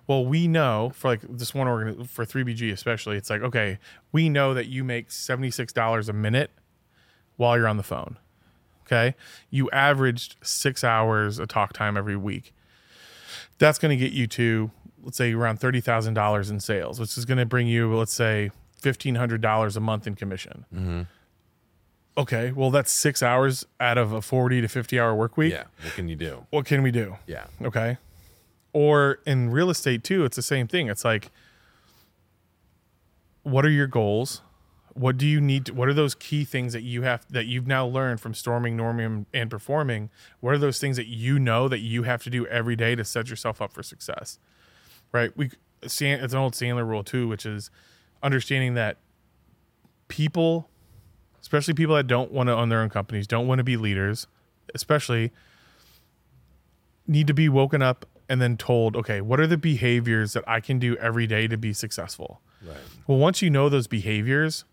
well, 0.08 0.26
we 0.26 0.48
know 0.48 0.92
for 0.96 1.10
like 1.10 1.20
this 1.28 1.54
one 1.54 1.68
organ 1.68 2.06
for 2.06 2.26
3BG 2.26 2.72
especially, 2.72 3.18
it's 3.18 3.30
like, 3.30 3.42
okay, 3.42 3.80
we 4.14 4.30
know 4.30 4.54
that 4.54 4.68
you 4.68 4.86
make 4.86 5.10
$76 5.10 6.08
a 6.08 6.14
minute 6.14 6.52
while 7.36 7.58
you're 7.58 7.68
on 7.68 7.78
the 7.78 7.84
phone. 7.84 8.18
Okay. 8.92 9.16
You 9.50 9.70
averaged 9.72 10.36
six 10.44 10.84
hours 10.84 11.40
of 11.40 11.48
talk 11.48 11.74
time 11.74 11.96
every 11.96 12.18
week. 12.18 12.54
That's 13.58 13.80
going 13.80 13.98
to 13.98 14.04
get 14.04 14.12
you 14.12 14.28
to, 14.28 14.72
let's 15.02 15.18
say, 15.18 15.34
around 15.34 15.60
$30,000 15.60 16.50
in 16.50 16.60
sales, 16.60 17.00
which 17.00 17.18
is 17.18 17.24
going 17.24 17.38
to 17.38 17.46
bring 17.46 17.68
you, 17.68 17.96
let's 17.96 18.14
say, 18.14 18.52
$1,500 18.82 19.76
a 19.76 19.80
month 19.80 20.08
in 20.08 20.16
commission. 20.16 20.66
Mm-hmm. 20.74 21.02
Okay, 22.18 22.52
well 22.52 22.72
that's 22.72 22.92
six 22.92 23.24
hours 23.24 23.66
out 23.80 23.98
of 23.98 24.12
a 24.12 24.22
forty 24.22 24.60
to 24.60 24.68
fifty 24.68 25.00
hour 25.00 25.16
work 25.16 25.38
week. 25.38 25.54
Yeah. 25.54 25.64
What 25.82 25.94
can 25.94 26.10
you 26.10 26.18
do? 26.18 26.46
What 26.50 26.66
can 26.66 26.84
we 26.84 26.92
do? 26.92 27.16
Yeah. 27.26 27.46
Okay. 27.62 27.98
Or 28.74 29.20
in 29.26 29.50
real 29.50 29.70
estate 29.70 30.04
too, 30.04 30.26
it's 30.26 30.36
the 30.36 30.42
same 30.42 30.68
thing. 30.68 30.88
It's 30.88 31.06
like, 31.06 31.32
what 33.44 33.66
are 33.66 33.70
your 33.70 33.88
goals? 33.88 34.42
What 34.94 35.18
do 35.18 35.26
you 35.26 35.40
need? 35.40 35.68
To, 35.68 35.74
what 35.74 35.88
are 35.88 35.94
those 35.94 36.16
key 36.16 36.44
things 36.44 36.74
that 36.74 36.84
you 36.84 37.04
have 37.04 37.26
that 37.30 37.46
you've 37.46 37.68
now 37.68 37.86
learned 37.86 38.20
from 38.20 38.34
storming, 38.34 38.78
norming, 38.78 39.26
and 39.34 39.50
performing? 39.50 40.10
What 40.40 40.54
are 40.54 40.58
those 40.58 40.80
things 40.80 40.98
that 40.98 41.08
you 41.08 41.40
know 41.40 41.68
that 41.68 41.80
you 41.80 42.04
have 42.04 42.24
to 42.24 42.30
do 42.30 42.46
every 42.48 42.76
day 42.76 42.96
to 42.96 43.06
set 43.06 43.30
yourself 43.30 43.62
up 43.62 43.72
for 43.72 43.84
success? 43.84 44.38
Right. 45.12 45.36
We 45.36 45.52
it's 45.82 46.02
an 46.02 46.36
old 46.36 46.54
Sandler 46.54 46.88
rule 46.88 47.04
too, 47.04 47.28
which 47.28 47.46
is 47.46 47.72
understanding 48.22 48.76
that 48.76 48.98
people, 50.08 50.70
especially 51.42 51.74
people 51.74 51.96
that 51.96 52.08
don't 52.08 52.32
want 52.32 52.48
to 52.48 52.54
own 52.54 52.70
their 52.70 52.82
own 52.82 52.90
companies, 52.90 53.28
don't 53.28 53.48
want 53.48 53.60
to 53.60 53.64
be 53.64 53.78
leaders, 53.78 54.28
especially 54.76 55.32
need 57.08 57.28
to 57.28 57.34
be 57.34 57.50
woken 57.50 57.82
up 57.82 58.06
and 58.30 58.42
then 58.42 58.56
told, 58.58 58.96
okay, 58.96 59.22
what 59.22 59.40
are 59.40 59.48
the 59.48 59.58
behaviors 59.58 60.34
that 60.34 60.44
I 60.48 60.60
can 60.60 60.80
do 60.80 60.96
every 60.98 61.28
day 61.28 61.48
to 61.48 61.58
be 61.58 61.74
successful? 61.74 62.42
Right. 62.66 62.78
Well, 63.08 63.18
once 63.18 63.42
you 63.42 63.50
know 63.50 63.68
those 63.68 63.88
behaviors, 63.88 64.64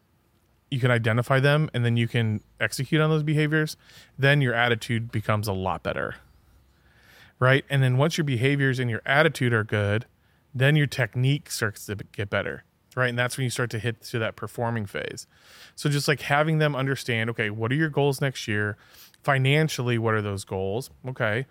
you 0.71 0.81
can 0.81 0.91
identify 0.91 1.41
them 1.41 1.71
and 1.73 1.85
then 1.85 1.97
you 1.97 2.09
can 2.09 2.43
execute 2.61 3.01
on 3.01 3.11
those 3.11 3.23
behaviors, 3.23 3.77
then 4.19 4.41
your 4.41 4.55
attitude 4.55 5.11
becomes 5.11 5.49
a 5.49 5.53
lot 5.53 5.83
better. 5.83 6.17
Right? 7.39 7.65
And 7.71 7.83
then 7.83 7.97
once 7.97 8.19
your 8.19 8.25
behaviors 8.25 8.79
and 8.79 8.91
your 8.91 9.03
attitude 9.07 9.53
are 9.53 9.65
good, 9.65 10.07
then 10.55 10.77
your 10.77 10.87
technique 10.87 11.51
starts 11.51 11.87
to 11.87 11.97
get 12.13 12.31
better. 12.31 12.65
Right? 12.97 13.09
And 13.09 13.19
that's 13.19 13.37
when 13.37 13.45
you 13.45 13.51
start 13.51 13.71
to 13.71 13.79
hit 13.79 14.03
to 14.03 14.19
that 14.19 14.35
performing 14.35 14.87
phase. 14.87 15.27
So 15.77 15.89
just 15.89 16.09
like 16.09 16.23
having 16.23 16.59
them 16.59 16.75
understand, 16.75 17.31
okay, 17.31 17.49
what 17.49 17.71
are 17.71 17.77
your 17.77 17.91
goals 17.91 18.21
next 18.21 18.49
year? 18.49 18.77
Financially, 19.23 19.99
what 19.99 20.15
are 20.15 20.23
those 20.23 20.45
goals? 20.45 20.91
Okay. 21.07 21.47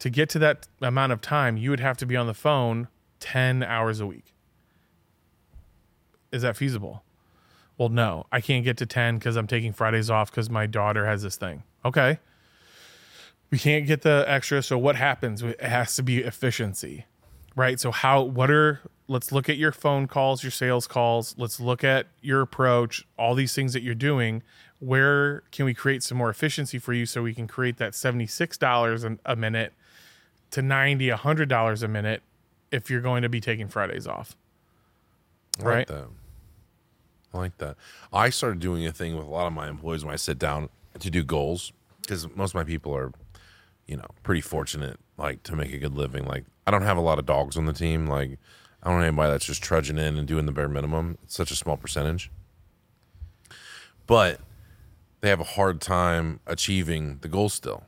To 0.00 0.10
get 0.10 0.28
to 0.30 0.38
that 0.40 0.68
amount 0.80 1.12
of 1.12 1.20
time, 1.20 1.56
you 1.56 1.70
would 1.70 1.80
have 1.80 1.96
to 1.98 2.06
be 2.06 2.16
on 2.16 2.26
the 2.26 2.34
phone 2.34 2.88
10 3.20 3.62
hours 3.62 4.00
a 4.00 4.06
week. 4.06 4.34
Is 6.32 6.42
that 6.42 6.56
feasible? 6.56 7.04
Well, 7.82 7.88
no, 7.88 8.26
I 8.30 8.40
can't 8.40 8.62
get 8.64 8.76
to 8.76 8.86
10 8.86 9.18
because 9.18 9.34
I'm 9.34 9.48
taking 9.48 9.72
Fridays 9.72 10.08
off 10.08 10.30
because 10.30 10.48
my 10.48 10.66
daughter 10.66 11.04
has 11.04 11.24
this 11.24 11.34
thing. 11.34 11.64
Okay. 11.84 12.20
We 13.50 13.58
can't 13.58 13.88
get 13.88 14.02
the 14.02 14.24
extra. 14.28 14.62
So 14.62 14.78
what 14.78 14.94
happens? 14.94 15.42
It 15.42 15.60
has 15.60 15.96
to 15.96 16.02
be 16.04 16.18
efficiency, 16.18 17.06
right? 17.56 17.80
So, 17.80 17.90
how, 17.90 18.22
what 18.22 18.52
are, 18.52 18.82
let's 19.08 19.32
look 19.32 19.48
at 19.48 19.56
your 19.56 19.72
phone 19.72 20.06
calls, 20.06 20.44
your 20.44 20.52
sales 20.52 20.86
calls. 20.86 21.34
Let's 21.36 21.58
look 21.58 21.82
at 21.82 22.06
your 22.20 22.40
approach, 22.40 23.04
all 23.18 23.34
these 23.34 23.52
things 23.52 23.72
that 23.72 23.82
you're 23.82 23.96
doing. 23.96 24.44
Where 24.78 25.42
can 25.50 25.64
we 25.64 25.74
create 25.74 26.04
some 26.04 26.18
more 26.18 26.30
efficiency 26.30 26.78
for 26.78 26.92
you 26.92 27.04
so 27.04 27.20
we 27.20 27.34
can 27.34 27.48
create 27.48 27.78
that 27.78 27.94
$76 27.94 29.18
a 29.26 29.34
minute 29.34 29.72
to 30.52 30.62
90 30.62 31.08
$100 31.08 31.82
a 31.82 31.88
minute 31.88 32.22
if 32.70 32.88
you're 32.88 33.00
going 33.00 33.22
to 33.22 33.28
be 33.28 33.40
taking 33.40 33.66
Fridays 33.66 34.06
off? 34.06 34.36
Right. 35.58 35.88
like. 35.88 36.06
I 37.34 37.38
like 37.38 37.58
that. 37.58 37.76
I 38.12 38.30
started 38.30 38.60
doing 38.60 38.86
a 38.86 38.92
thing 38.92 39.16
with 39.16 39.26
a 39.26 39.30
lot 39.30 39.46
of 39.46 39.52
my 39.52 39.68
employees 39.68 40.04
when 40.04 40.12
I 40.12 40.16
sit 40.16 40.38
down 40.38 40.68
to 40.98 41.10
do 41.10 41.24
goals 41.24 41.72
because 42.02 42.28
most 42.36 42.50
of 42.50 42.54
my 42.56 42.64
people 42.64 42.94
are, 42.94 43.12
you 43.86 43.96
know, 43.96 44.06
pretty 44.22 44.40
fortunate 44.40 44.98
like 45.16 45.42
to 45.44 45.56
make 45.56 45.72
a 45.72 45.78
good 45.78 45.94
living. 45.94 46.24
Like 46.24 46.44
I 46.66 46.70
don't 46.70 46.82
have 46.82 46.96
a 46.96 47.02
lot 47.02 47.18
of 47.18 47.26
dogs 47.26 47.56
on 47.56 47.66
the 47.66 47.72
team. 47.72 48.06
Like 48.06 48.38
I 48.82 48.90
don't 48.90 49.00
have 49.00 49.08
anybody 49.08 49.30
that's 49.32 49.46
just 49.46 49.62
trudging 49.62 49.98
in 49.98 50.18
and 50.18 50.26
doing 50.26 50.46
the 50.46 50.52
bare 50.52 50.68
minimum. 50.68 51.18
It's 51.22 51.34
such 51.34 51.50
a 51.50 51.56
small 51.56 51.76
percentage. 51.76 52.30
But 54.06 54.40
they 55.20 55.28
have 55.28 55.40
a 55.40 55.44
hard 55.44 55.80
time 55.80 56.40
achieving 56.46 57.18
the 57.22 57.28
goal 57.28 57.48
still. 57.48 57.84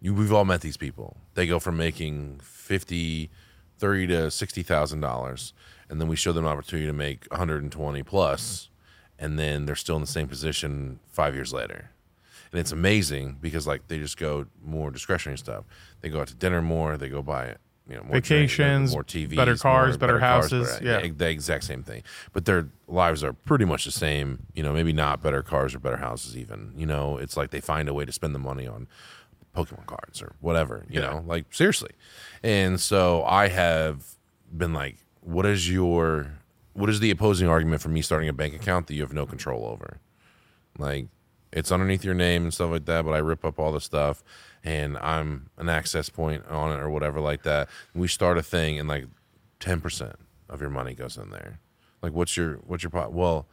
You, 0.00 0.14
we've 0.14 0.32
all 0.32 0.44
met 0.44 0.60
these 0.60 0.76
people. 0.76 1.16
They 1.34 1.46
go 1.46 1.58
from 1.58 1.76
making 1.76 2.40
50, 2.42 3.30
30 3.78 4.06
to 4.06 4.30
sixty 4.30 4.62
thousand 4.62 5.00
dollars, 5.00 5.52
and 5.88 6.00
then 6.00 6.06
we 6.06 6.14
show 6.14 6.32
them 6.32 6.46
an 6.46 6.52
opportunity 6.52 6.86
to 6.86 6.92
make 6.92 7.26
120 7.30 8.02
plus, 8.04 8.67
and 9.18 9.38
then 9.38 9.66
they're 9.66 9.74
still 9.76 9.96
in 9.96 10.00
the 10.02 10.06
same 10.06 10.28
position 10.28 11.00
five 11.10 11.34
years 11.34 11.52
later. 11.52 11.90
And 12.52 12.58
it's 12.60 12.72
amazing 12.72 13.38
because 13.40 13.66
like 13.66 13.88
they 13.88 13.98
just 13.98 14.16
go 14.16 14.46
more 14.64 14.90
discretionary 14.90 15.38
stuff. 15.38 15.64
They 16.00 16.08
go 16.08 16.20
out 16.20 16.28
to 16.28 16.34
dinner 16.34 16.62
more. 16.62 16.96
They 16.96 17.08
go 17.08 17.20
buy 17.22 17.44
it. 17.46 17.58
you 17.88 17.96
know 17.96 18.02
more 18.02 18.14
Vacations, 18.20 18.92
more 18.92 19.04
TVs, 19.04 19.36
better 19.36 19.56
cars, 19.56 19.90
more- 19.92 19.98
better 19.98 20.18
cars, 20.18 20.50
houses, 20.50 20.72
better- 20.78 20.84
yeah. 21.06 21.10
the 21.14 21.28
exact 21.28 21.64
same 21.64 21.82
thing. 21.82 22.02
But 22.32 22.44
their 22.46 22.68
lives 22.86 23.22
are 23.24 23.32
pretty 23.34 23.64
much 23.66 23.84
the 23.84 23.90
same. 23.90 24.46
You 24.54 24.62
know, 24.62 24.72
maybe 24.72 24.92
not 24.92 25.22
better 25.22 25.42
cars 25.42 25.74
or 25.74 25.78
better 25.78 25.96
houses. 25.98 26.36
Even 26.36 26.72
you 26.76 26.86
know, 26.86 27.18
it's 27.18 27.36
like 27.36 27.50
they 27.50 27.60
find 27.60 27.88
a 27.88 27.94
way 27.94 28.04
to 28.06 28.12
spend 28.12 28.34
the 28.34 28.38
money 28.38 28.66
on 28.66 28.88
Pokemon 29.54 29.86
cards 29.86 30.22
or 30.22 30.34
whatever. 30.40 30.86
You 30.88 31.00
know, 31.00 31.24
like 31.26 31.52
seriously. 31.52 31.90
And 32.42 32.80
so 32.80 33.24
I 33.24 33.48
have 33.48 34.14
been 34.56 34.72
like, 34.72 34.96
what 35.20 35.44
is 35.44 35.70
your 35.70 36.37
what 36.72 36.90
is 36.90 37.00
the 37.00 37.10
opposing 37.10 37.48
argument 37.48 37.82
for 37.82 37.88
me 37.88 38.02
starting 38.02 38.28
a 38.28 38.32
bank 38.32 38.54
account 38.54 38.86
that 38.86 38.94
you 38.94 39.02
have 39.02 39.12
no 39.12 39.26
control 39.26 39.66
over? 39.66 39.98
Like 40.78 41.06
it's 41.52 41.72
underneath 41.72 42.04
your 42.04 42.14
name 42.14 42.44
and 42.44 42.54
stuff 42.54 42.70
like 42.70 42.84
that, 42.86 43.04
but 43.04 43.12
I 43.12 43.18
rip 43.18 43.44
up 43.44 43.58
all 43.58 43.72
the 43.72 43.80
stuff 43.80 44.22
and 44.62 44.96
I'm 44.98 45.50
an 45.56 45.68
access 45.68 46.08
point 46.08 46.44
on 46.48 46.72
it 46.72 46.80
or 46.80 46.90
whatever 46.90 47.20
like 47.20 47.42
that. 47.44 47.68
We 47.94 48.08
start 48.08 48.38
a 48.38 48.42
thing 48.42 48.78
and 48.78 48.88
like 48.88 49.06
ten 49.60 49.80
percent 49.80 50.16
of 50.48 50.60
your 50.60 50.70
money 50.70 50.94
goes 50.94 51.16
in 51.16 51.30
there. 51.30 51.60
Like 52.02 52.12
what's 52.12 52.36
your 52.36 52.56
what's 52.66 52.82
your 52.82 52.90
pot? 52.90 53.12
Well, 53.12 53.46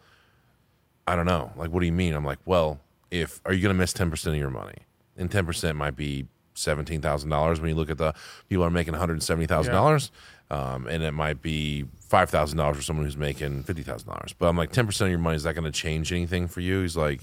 I 1.08 1.16
don't 1.16 1.26
know. 1.26 1.52
Like 1.56 1.72
what 1.72 1.80
do 1.80 1.86
you 1.86 1.94
mean? 1.94 2.14
I'm 2.14 2.26
like, 2.26 2.40
well, 2.46 2.80
if 3.12 3.42
are 3.46 3.54
you 3.54 3.62
gonna 3.62 3.74
miss 3.74 3.94
ten 3.94 4.10
percent 4.10 4.36
of 4.36 4.40
your 4.40 4.50
money? 4.50 4.80
And 5.18 5.32
ten 5.32 5.46
percent 5.46 5.78
might 5.78 5.96
be 5.96 6.28
seventeen 6.56 7.02
thousand 7.02 7.30
dollars 7.30 7.60
when 7.62 7.70
you 7.70 7.76
look 7.76 7.90
at 7.90 7.98
the 7.98 8.14
people 8.50 8.64
are 8.66 8.70
making 8.72 8.94
one 8.94 9.00
hundred 9.00 9.22
seventy 9.22 9.46
thousand 9.46 9.74
dollars, 9.74 10.12
um, 10.50 10.88
and 10.88 11.04
it 11.04 11.12
might 11.12 11.42
be 11.42 11.86
five 12.00 12.30
thousand 12.30 12.58
dollars 12.58 12.78
for 12.78 12.84
someone 12.84 13.06
who's 13.06 13.18
making 13.18 13.64
fifty 13.64 13.84
thousand 13.84 14.08
dollars. 14.10 14.34
But 14.38 14.48
I'm 14.48 14.58
like, 14.58 14.72
ten 14.72 14.86
percent 14.86 15.08
of 15.08 15.12
your 15.12 15.20
money 15.20 15.36
is 15.36 15.44
that 15.44 15.54
going 15.54 15.66
to 15.66 15.72
change 15.72 16.12
anything 16.12 16.48
for 16.48 16.62
you? 16.62 16.82
He's 16.82 16.98
like, 16.98 17.22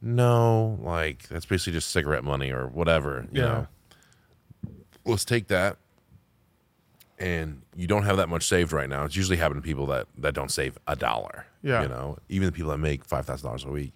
no, 0.00 0.78
like 0.82 1.28
that's 1.28 1.46
basically 1.46 1.74
just 1.74 1.90
cigarette 1.90 2.24
money 2.24 2.50
or 2.50 2.66
whatever. 2.66 3.26
You 3.32 3.42
Yeah. 3.42 3.46
know, 3.48 3.66
let's 5.04 5.24
take 5.24 5.48
that. 5.48 5.76
And 7.18 7.62
you 7.76 7.86
don't 7.86 8.02
have 8.02 8.16
that 8.16 8.28
much 8.28 8.42
saved 8.48 8.72
right 8.72 8.88
now. 8.88 9.04
It's 9.04 9.14
usually 9.14 9.36
happening 9.36 9.62
to 9.62 9.64
people 9.66 9.86
that, 9.86 10.08
that 10.18 10.34
don't 10.34 10.50
save 10.50 10.76
a 10.88 10.96
dollar. 10.96 11.46
Yeah. 11.62 11.82
You 11.82 11.88
know, 11.88 12.18
even 12.28 12.46
the 12.46 12.52
people 12.52 12.72
that 12.72 12.78
make 12.78 13.04
five 13.04 13.26
thousand 13.26 13.46
dollars 13.46 13.64
a 13.64 13.68
week, 13.68 13.92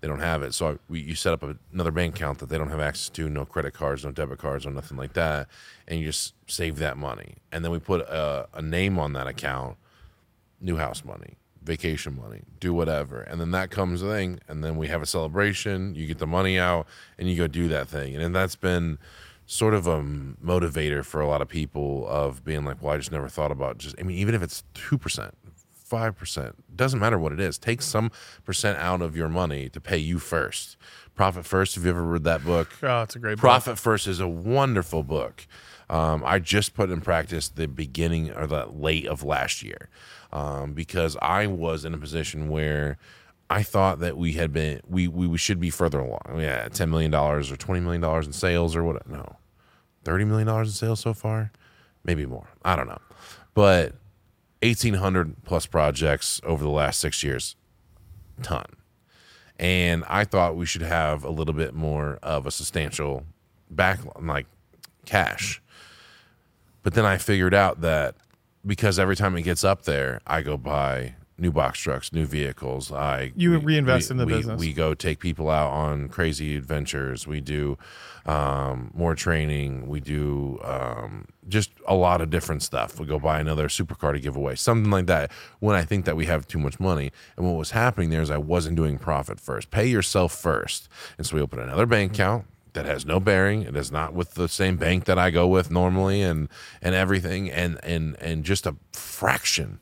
they 0.00 0.08
don't 0.08 0.20
have 0.20 0.42
it. 0.42 0.54
So 0.54 0.68
I, 0.68 0.76
we, 0.88 1.00
you 1.00 1.14
set 1.14 1.32
up 1.32 1.42
a, 1.42 1.56
another 1.72 1.90
bank 1.90 2.16
account 2.16 2.38
that 2.38 2.48
they 2.48 2.58
don't 2.58 2.70
have 2.70 2.80
access 2.80 3.08
to, 3.10 3.28
no 3.28 3.44
credit 3.44 3.74
cards, 3.74 4.04
no 4.04 4.10
debit 4.10 4.38
cards, 4.38 4.66
or 4.66 4.70
nothing 4.70 4.96
like 4.96 5.12
that, 5.14 5.48
and 5.86 6.00
you 6.00 6.06
just 6.06 6.34
save 6.46 6.78
that 6.78 6.96
money. 6.96 7.36
And 7.52 7.64
then 7.64 7.70
we 7.70 7.78
put 7.78 8.00
a, 8.02 8.48
a 8.54 8.62
name 8.62 8.98
on 8.98 9.12
that 9.12 9.26
account, 9.26 9.76
new 10.60 10.76
house 10.76 11.04
money, 11.04 11.36
vacation 11.62 12.16
money, 12.16 12.42
do 12.58 12.72
whatever, 12.72 13.20
and 13.20 13.40
then 13.40 13.50
that 13.50 13.70
comes 13.70 14.02
a 14.02 14.08
thing, 14.08 14.40
and 14.48 14.64
then 14.64 14.76
we 14.76 14.88
have 14.88 15.02
a 15.02 15.06
celebration. 15.06 15.94
You 15.94 16.06
get 16.06 16.18
the 16.18 16.26
money 16.26 16.58
out, 16.58 16.86
and 17.18 17.28
you 17.28 17.36
go 17.36 17.46
do 17.46 17.68
that 17.68 17.88
thing, 17.88 18.14
and 18.14 18.24
then 18.24 18.32
that's 18.32 18.56
been 18.56 18.98
sort 19.46 19.74
of 19.74 19.86
a 19.86 20.00
motivator 20.00 21.04
for 21.04 21.20
a 21.20 21.26
lot 21.26 21.42
of 21.42 21.48
people 21.48 22.06
of 22.08 22.44
being 22.44 22.64
like, 22.64 22.80
well, 22.80 22.94
I 22.94 22.96
just 22.96 23.10
never 23.10 23.28
thought 23.28 23.50
about 23.50 23.78
just. 23.78 23.96
I 23.98 24.04
mean, 24.04 24.16
even 24.16 24.34
if 24.34 24.42
it's 24.42 24.64
two 24.74 24.96
percent, 24.96 25.36
five 25.90 26.16
percent, 26.16 26.54
doesn't 26.74 27.00
matter 27.00 27.18
what 27.18 27.32
it 27.32 27.40
is. 27.40 27.58
Take 27.58 27.82
some 27.82 28.10
percent 28.44 28.78
out 28.78 29.02
of 29.02 29.16
your 29.16 29.28
money 29.28 29.68
to 29.68 29.80
pay 29.80 29.98
you 29.98 30.18
first. 30.20 30.76
Profit 31.16 31.44
first. 31.44 31.74
Have 31.74 31.84
you 31.84 31.90
ever 31.90 32.02
read 32.02 32.24
that 32.24 32.44
book? 32.44 32.68
Oh, 32.82 33.02
it's 33.02 33.16
a 33.16 33.18
great 33.18 33.34
book. 33.34 33.40
Profit 33.40 33.78
First 33.78 34.06
is 34.06 34.20
a 34.20 34.28
wonderful 34.28 35.02
book. 35.02 35.46
Um, 35.90 36.22
I 36.24 36.38
just 36.38 36.74
put 36.74 36.88
in 36.90 37.00
practice 37.00 37.48
the 37.48 37.66
beginning 37.66 38.30
or 38.30 38.46
the 38.46 38.66
late 38.66 39.06
of 39.06 39.24
last 39.24 39.62
year 39.62 39.90
um, 40.32 40.72
because 40.72 41.16
I 41.20 41.48
was 41.48 41.84
in 41.84 41.92
a 41.92 41.98
position 41.98 42.48
where 42.48 42.96
I 43.50 43.64
thought 43.64 43.98
that 43.98 44.16
we 44.16 44.34
had 44.34 44.52
been 44.52 44.80
we 44.88 45.08
we, 45.08 45.26
we 45.26 45.36
should 45.36 45.58
be 45.58 45.70
further 45.70 45.98
along. 45.98 46.36
Yeah, 46.38 46.68
ten 46.68 46.90
million 46.90 47.10
dollars 47.10 47.50
or 47.50 47.56
twenty 47.56 47.80
million 47.80 48.00
dollars 48.00 48.26
in 48.26 48.32
sales 48.32 48.76
or 48.76 48.84
what? 48.84 49.08
No, 49.08 49.36
thirty 50.04 50.24
million 50.24 50.46
dollars 50.46 50.68
in 50.68 50.74
sales 50.74 51.00
so 51.00 51.12
far, 51.12 51.50
maybe 52.04 52.24
more. 52.24 52.46
I 52.64 52.76
don't 52.76 52.86
know, 52.86 53.00
but 53.54 53.96
eighteen 54.62 54.94
hundred 54.94 55.44
plus 55.44 55.66
projects 55.66 56.40
over 56.44 56.62
the 56.62 56.70
last 56.70 57.00
six 57.00 57.22
years, 57.22 57.56
ton 58.42 58.66
and 59.60 60.04
I 60.08 60.24
thought 60.24 60.56
we 60.56 60.64
should 60.64 60.80
have 60.80 61.22
a 61.22 61.28
little 61.28 61.52
bit 61.52 61.74
more 61.74 62.18
of 62.22 62.46
a 62.46 62.50
substantial 62.50 63.26
back 63.70 64.00
like 64.18 64.46
cash. 65.04 65.60
But 66.82 66.94
then 66.94 67.04
I 67.04 67.18
figured 67.18 67.52
out 67.52 67.82
that 67.82 68.14
because 68.64 68.98
every 68.98 69.16
time 69.16 69.36
it 69.36 69.42
gets 69.42 69.62
up 69.62 69.82
there, 69.82 70.22
I 70.26 70.40
go 70.40 70.56
buy 70.56 71.14
new 71.40 71.50
box 71.50 71.78
trucks, 71.78 72.12
new 72.12 72.26
vehicles. 72.26 72.92
I 72.92 73.32
You 73.34 73.58
reinvest 73.58 74.10
in 74.10 74.18
the 74.18 74.26
we, 74.26 74.34
business. 74.34 74.60
We 74.60 74.72
go 74.72 74.94
take 74.94 75.18
people 75.18 75.48
out 75.48 75.70
on 75.70 76.08
crazy 76.08 76.56
adventures. 76.56 77.26
We 77.26 77.40
do 77.40 77.78
um, 78.26 78.90
more 78.94 79.14
training. 79.14 79.88
We 79.88 80.00
do 80.00 80.60
um, 80.62 81.26
just 81.48 81.70
a 81.86 81.94
lot 81.94 82.20
of 82.20 82.30
different 82.30 82.62
stuff. 82.62 83.00
We 83.00 83.06
go 83.06 83.18
buy 83.18 83.40
another 83.40 83.68
supercar 83.68 84.12
to 84.12 84.20
give 84.20 84.36
away, 84.36 84.54
something 84.54 84.90
like 84.90 85.06
that. 85.06 85.32
When 85.58 85.74
I 85.74 85.84
think 85.84 86.04
that 86.04 86.16
we 86.16 86.26
have 86.26 86.46
too 86.46 86.58
much 86.58 86.78
money, 86.78 87.10
and 87.36 87.46
what 87.46 87.56
was 87.56 87.70
happening 87.70 88.10
there 88.10 88.22
is 88.22 88.30
I 88.30 88.38
wasn't 88.38 88.76
doing 88.76 88.98
profit 88.98 89.40
first. 89.40 89.70
Pay 89.70 89.86
yourself 89.86 90.32
first, 90.32 90.88
and 91.16 91.26
so 91.26 91.36
we 91.36 91.42
open 91.42 91.58
another 91.58 91.86
bank 91.86 92.12
account 92.12 92.44
that 92.74 92.84
has 92.84 93.04
no 93.04 93.18
bearing. 93.18 93.62
It 93.62 93.74
is 93.74 93.90
not 93.90 94.12
with 94.12 94.34
the 94.34 94.48
same 94.48 94.76
bank 94.76 95.06
that 95.06 95.18
I 95.18 95.30
go 95.30 95.48
with 95.48 95.70
normally, 95.70 96.22
and 96.22 96.48
and 96.82 96.94
everything, 96.94 97.50
and 97.50 97.78
and 97.82 98.16
and 98.20 98.44
just 98.44 98.66
a 98.66 98.76
fraction 98.92 99.80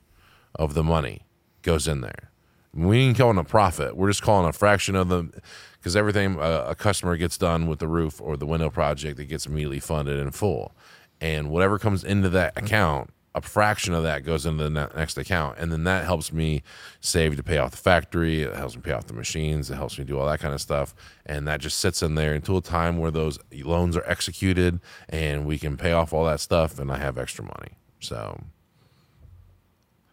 of 0.54 0.74
the 0.74 0.82
money 0.82 1.22
goes 1.68 1.86
in 1.86 2.00
there. 2.00 2.30
We 2.72 2.98
ain't 2.98 3.18
calling 3.18 3.36
a 3.36 3.44
profit. 3.44 3.94
We're 3.94 4.08
just 4.08 4.22
calling 4.22 4.48
a 4.48 4.52
fraction 4.54 4.96
of 4.96 5.08
the 5.10 5.30
because 5.78 5.96
everything 5.96 6.36
a, 6.36 6.68
a 6.68 6.74
customer 6.74 7.16
gets 7.18 7.36
done 7.36 7.66
with 7.66 7.78
the 7.78 7.86
roof 7.86 8.20
or 8.22 8.38
the 8.38 8.46
window 8.46 8.70
project, 8.70 9.20
it 9.20 9.26
gets 9.26 9.44
immediately 9.44 9.78
funded 9.78 10.18
in 10.18 10.30
full, 10.30 10.72
and 11.20 11.50
whatever 11.50 11.78
comes 11.78 12.04
into 12.04 12.30
that 12.30 12.56
account. 12.56 13.10
A 13.34 13.42
fraction 13.42 13.92
of 13.92 14.02
that 14.02 14.24
goes 14.24 14.46
into 14.46 14.64
the 14.64 14.70
ne- 14.70 14.96
next 14.96 15.18
account, 15.18 15.58
and 15.58 15.70
then 15.70 15.84
that 15.84 16.04
helps 16.04 16.32
me 16.32 16.62
save 17.00 17.36
to 17.36 17.42
pay 17.42 17.58
off 17.58 17.70
the 17.70 17.76
factory. 17.76 18.42
It 18.42 18.56
helps 18.56 18.74
me 18.74 18.82
pay 18.82 18.92
off 18.92 19.06
the 19.06 19.12
machines. 19.12 19.70
It 19.70 19.76
helps 19.76 19.98
me 19.98 20.04
do 20.04 20.18
all 20.18 20.26
that 20.26 20.40
kind 20.40 20.54
of 20.54 20.60
stuff, 20.60 20.94
and 21.26 21.46
that 21.46 21.60
just 21.60 21.78
sits 21.78 22.02
in 22.02 22.14
there 22.14 22.32
until 22.32 22.56
a 22.56 22.62
time 22.62 22.96
where 22.96 23.10
those 23.10 23.38
loans 23.52 23.96
are 23.96 24.04
executed, 24.06 24.80
and 25.08 25.44
we 25.44 25.58
can 25.58 25.76
pay 25.76 25.92
off 25.92 26.12
all 26.12 26.24
that 26.24 26.40
stuff, 26.40 26.78
and 26.78 26.90
I 26.90 26.96
have 26.96 27.18
extra 27.18 27.44
money. 27.44 27.76
So 28.00 28.40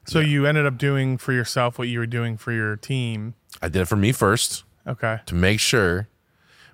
So 0.07 0.19
you 0.19 0.45
ended 0.45 0.65
up 0.65 0.77
doing 0.77 1.17
for 1.17 1.33
yourself 1.33 1.79
what 1.79 1.87
you 1.87 1.99
were 1.99 2.05
doing 2.05 2.37
for 2.37 2.51
your 2.51 2.75
team. 2.75 3.33
I 3.61 3.69
did 3.69 3.81
it 3.81 3.85
for 3.85 3.95
me 3.95 4.11
first. 4.11 4.63
Okay. 4.87 5.19
to 5.25 5.35
make 5.35 5.59
sure. 5.59 6.07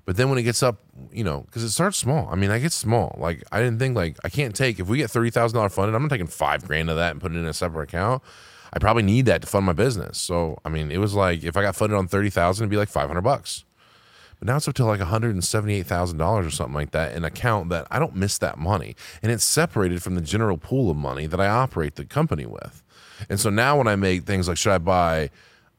But 0.04 0.18
then 0.18 0.30
when 0.30 0.38
it 0.38 0.44
gets 0.44 0.62
up, 0.62 0.80
you 1.14 1.24
know, 1.24 1.42
because 1.42 1.64
it 1.64 1.70
starts 1.70 1.98
small. 1.98 2.28
I 2.30 2.36
mean, 2.36 2.50
I 2.52 2.60
get 2.60 2.74
small. 2.74 3.16
Like 3.18 3.44
I 3.52 3.60
didn't 3.60 3.80
think 3.80 3.96
like 3.96 4.18
I 4.24 4.30
can't 4.30 4.54
take 4.56 4.80
if 4.80 4.88
we 4.88 4.98
get 4.98 5.10
thirty 5.10 5.30
thousand 5.30 5.56
dollar 5.56 5.70
funded. 5.70 5.96
I'm 5.96 6.02
not 6.02 6.10
taking 6.12 6.28
five 6.28 6.68
grand 6.68 6.90
of 6.90 6.98
that 6.98 7.12
and 7.12 7.22
putting 7.22 7.38
it 7.38 7.42
in 7.42 7.46
a 7.48 7.54
separate 7.54 7.84
account. 7.84 8.22
I 8.74 8.80
probably 8.80 9.04
need 9.04 9.26
that 9.28 9.42
to 9.42 9.48
fund 9.48 9.66
my 9.66 9.74
business. 9.74 10.18
So 10.18 10.58
I 10.66 10.70
mean, 10.70 10.92
it 10.92 10.98
was 10.98 11.14
like 11.14 11.44
if 11.44 11.56
I 11.56 11.62
got 11.62 11.76
funded 11.76 11.98
on 11.98 12.08
thirty 12.08 12.30
thousand, 12.30 12.64
it'd 12.66 12.72
be 12.72 12.78
like 12.78 12.90
five 12.90 13.08
hundred 13.08 13.22
bucks. 13.22 13.64
But 14.40 14.48
now 14.48 14.58
it's 14.58 14.68
up 14.68 14.74
to 14.76 14.86
like 14.86 15.00
one 15.00 15.08
hundred 15.08 15.36
and 15.36 15.44
seventy 15.44 15.76
eight 15.76 15.86
thousand 15.86 16.18
dollars 16.18 16.48
or 16.48 16.52
something 16.52 16.74
like 16.74 16.92
that 16.92 17.12
in 17.12 17.20
an 17.20 17.26
account 17.26 17.70
that 17.70 17.88
I 17.92 18.00
don't 18.00 18.16
miss 18.16 18.38
that 18.40 18.58
money, 18.58 18.96
and 19.22 19.32
it's 19.32 19.44
separated 19.44 20.02
from 20.02 20.16
the 20.16 20.22
general 20.22 20.58
pool 20.58 20.90
of 20.90 20.98
money 20.98 21.28
that 21.28 21.40
I 21.40 21.48
operate 21.48 21.96
the 21.96 22.06
company 22.06 22.46
with. 22.48 22.84
And 23.30 23.40
so 23.40 23.50
now 23.50 23.78
when 23.78 23.88
I 23.88 23.96
make 23.96 24.24
things 24.24 24.48
like 24.48 24.58
should 24.58 24.74
I 24.74 24.78
buy 24.78 25.30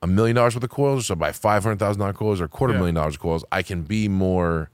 a 0.02 0.06
million 0.06 0.34
dollars 0.36 0.54
worth 0.54 0.64
of 0.64 0.70
coils 0.70 1.00
or 1.00 1.02
should 1.04 1.18
I 1.18 1.20
buy 1.20 1.32
five 1.32 1.62
hundred 1.62 1.78
thousand 1.78 2.00
dollar 2.00 2.12
coils 2.12 2.40
or 2.40 2.44
a 2.44 2.48
quarter 2.48 2.74
Yeah. 2.74 2.78
million 2.78 2.94
dollars 2.96 3.14
of 3.14 3.20
coils, 3.20 3.44
I 3.52 3.62
can 3.62 3.82
be 3.82 4.08
more 4.08 4.70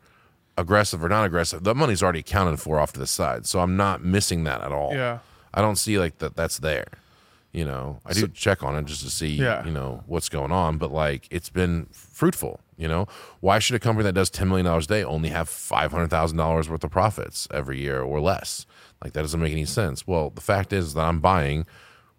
aggressive 0.57 1.03
or 1.05 1.09
not 1.09 1.25
aggressive. 1.25 1.65
The 1.65 1.75
money's 1.75 2.03
already 2.03 2.21
accounted 2.21 2.61
for 2.61 2.79
off 2.81 2.93
to 2.95 3.01
the 3.01 3.07
side, 3.07 3.47
so 3.47 3.61
I'm 3.61 3.77
not 3.77 4.03
missing 4.05 4.45
that 4.45 4.61
at 4.63 4.73
all. 4.73 4.93
Yeah. 4.95 5.19
I 5.55 5.61
don't 5.61 5.77
see 5.77 5.99
like 5.99 6.19
that. 6.19 6.37
That's 6.37 6.59
there. 6.59 6.87
You 7.53 7.65
know, 7.65 8.01
I 8.05 8.13
do 8.13 8.29
check 8.29 8.63
on 8.63 8.77
it 8.77 8.85
just 8.85 9.03
to 9.03 9.11
see, 9.11 9.29
Yeah. 9.37 9.65
you 9.65 9.71
know, 9.71 10.05
what's 10.07 10.29
going 10.29 10.53
on. 10.53 10.77
But 10.77 10.93
like, 10.93 11.27
it's 11.31 11.49
been 11.49 11.87
fruitful. 11.93 12.61
You 12.77 12.87
know, 12.89 13.09
why 13.41 13.59
should 13.59 13.75
a 13.75 13.79
company 13.81 14.05
that 14.05 14.13
does 14.13 14.31
ten 14.31 14.49
million 14.49 14.67
dollars 14.67 14.85
a 14.85 14.89
day 14.89 15.03
only 15.05 15.31
have 15.31 15.49
five 15.49 15.91
hundred 15.91 16.11
thousand 16.11 16.37
dollars 16.37 16.69
worth 16.69 16.85
of 16.85 16.91
profits 16.91 17.49
every 17.51 17.81
year 17.81 18.03
or 18.03 18.21
less? 18.21 18.67
Like 19.03 19.15
that 19.15 19.23
doesn't 19.23 19.41
make 19.41 19.53
any 19.53 19.65
sense. 19.65 20.07
Well, 20.07 20.31
the 20.31 20.41
fact 20.43 20.73
is 20.73 20.95
that 20.95 21.05
I'm 21.05 21.21
buying 21.21 21.67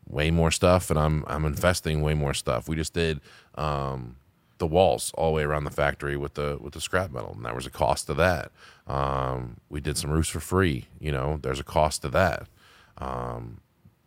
way 0.10 0.32
more 0.32 0.52
stuff 0.52 0.90
and 0.90 0.98
I'm 1.00 1.24
I'm 1.28 1.46
investing 1.46 2.02
way 2.02 2.14
more 2.14 2.34
stuff. 2.34 2.68
We 2.68 2.76
just 2.76 2.94
did 2.94 3.22
um, 3.56 4.16
the 4.58 4.68
walls 4.68 5.12
all 5.16 5.30
the 5.32 5.36
way 5.38 5.44
around 5.44 5.64
the 5.64 5.72
factory 5.72 6.18
with 6.18 6.34
the 6.34 6.58
with 6.60 6.74
the 6.74 6.82
scrap 6.82 7.12
metal, 7.12 7.34
and 7.36 7.46
there 7.46 7.54
was 7.56 7.66
a 7.66 7.70
cost 7.72 8.08
to 8.08 8.14
that. 8.16 8.52
Um, 8.88 9.58
we 9.70 9.80
did 9.80 9.98
some 9.98 10.10
roofs 10.12 10.30
for 10.30 10.40
free. 10.40 10.88
You 11.00 11.12
know, 11.12 11.38
there's 11.42 11.60
a 11.60 11.64
cost 11.64 12.02
to 12.02 12.10
that. 12.10 12.48
Um, 12.98 13.62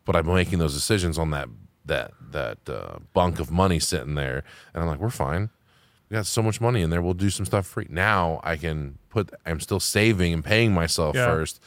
but 0.05 0.17
I'm 0.17 0.27
making 0.27 0.59
those 0.59 0.75
decisions 0.75 1.19
on 1.19 1.31
that 1.31 1.49
that 1.87 2.13
that 2.33 2.59
uh, 2.69 2.99
bunk 3.15 3.39
of 3.41 3.51
money 3.51 3.79
sitting 3.79 4.15
there, 4.15 4.45
and 4.75 4.83
I'm 4.83 4.89
like, 4.89 4.99
we're 5.01 5.11
fine. 5.11 5.51
We 6.11 6.17
got 6.17 6.27
so 6.27 6.43
much 6.43 6.61
money 6.61 6.83
in 6.83 6.91
there. 6.91 7.01
We'll 7.01 7.15
do 7.15 7.31
some 7.31 7.47
stuff 7.47 7.67
free. 7.67 7.87
Now 7.89 8.41
I 8.45 8.57
can 8.57 8.99
put. 9.09 9.31
I'm 9.47 9.61
still 9.61 9.81
saving 9.81 10.33
and 10.35 10.45
paying 10.45 10.73
myself 10.75 11.15
Yeah. 11.17 11.27
first 11.27 11.61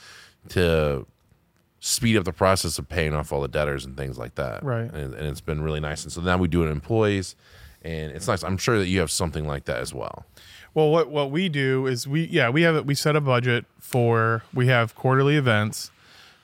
to 0.49 1.07
speed 1.85 2.17
up 2.17 2.23
the 2.23 2.33
process 2.33 2.79
of 2.79 2.89
paying 2.89 3.13
off 3.13 3.31
all 3.31 3.41
the 3.41 3.47
debtors 3.47 3.85
and 3.85 3.95
things 3.95 4.17
like 4.17 4.33
that. 4.33 4.63
Right. 4.63 4.91
And, 4.91 5.13
and 5.13 5.27
it's 5.27 5.39
been 5.39 5.61
really 5.61 5.79
nice. 5.79 6.03
And 6.03 6.11
so 6.11 6.19
now 6.19 6.35
we 6.35 6.47
do 6.47 6.63
it 6.63 6.65
in 6.65 6.71
employees, 6.71 7.35
and 7.83 8.11
it's 8.11 8.27
nice. 8.27 8.43
I'm 8.43 8.57
sure 8.57 8.79
that 8.79 8.87
you 8.87 8.99
have 9.01 9.11
something 9.11 9.45
like 9.45 9.65
that 9.65 9.77
as 9.77 9.93
well. 9.93 10.25
Well, 10.73 10.89
what 10.89 11.09
what 11.09 11.29
we 11.29 11.47
do 11.47 11.85
is 11.85 12.07
we 12.07 12.25
yeah 12.25 12.49
we 12.49 12.63
have 12.63 12.75
it. 12.75 12.87
We 12.87 12.95
set 12.95 13.15
a 13.15 13.21
budget 13.21 13.65
for 13.79 14.43
we 14.51 14.65
have 14.67 14.95
quarterly 14.95 15.37
events. 15.37 15.91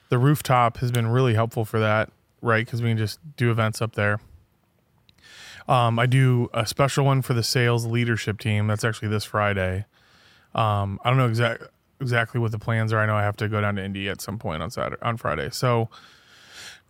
The 0.10 0.20
rooftop 0.20 0.78
has 0.78 0.92
been 0.92 1.08
really 1.08 1.34
helpful 1.34 1.66
for 1.66 1.80
that, 1.80 2.12
right? 2.42 2.64
Because 2.64 2.82
we 2.84 2.90
can 2.90 2.98
just 2.98 3.20
do 3.36 3.50
events 3.50 3.82
up 3.82 3.96
there. 3.96 4.20
Um, 5.68 5.98
I 5.98 6.06
do 6.06 6.50
a 6.54 6.68
special 6.68 7.04
one 7.06 7.22
for 7.24 7.34
the 7.34 7.44
sales 7.44 7.86
leadership 7.86 8.40
team. 8.40 8.68
That's 8.68 8.84
actually 8.84 9.08
this 9.08 9.24
Friday. 9.24 9.86
Um, 10.54 11.00
I 11.04 11.10
don't 11.10 11.18
know 11.18 11.28
exact 11.28 11.64
exactly 12.02 12.40
what 12.40 12.52
the 12.52 12.60
plans 12.60 12.92
are. 12.92 13.00
I 13.00 13.06
know 13.06 13.16
I 13.16 13.24
have 13.24 13.38
to 13.38 13.48
go 13.48 13.62
down 13.62 13.76
to 13.76 13.84
Indy 13.84 14.10
at 14.10 14.22
some 14.22 14.38
point 14.38 14.62
on 14.62 14.72
Saturday 14.72 15.02
on 15.02 15.18
Friday. 15.18 15.50
So 15.52 15.90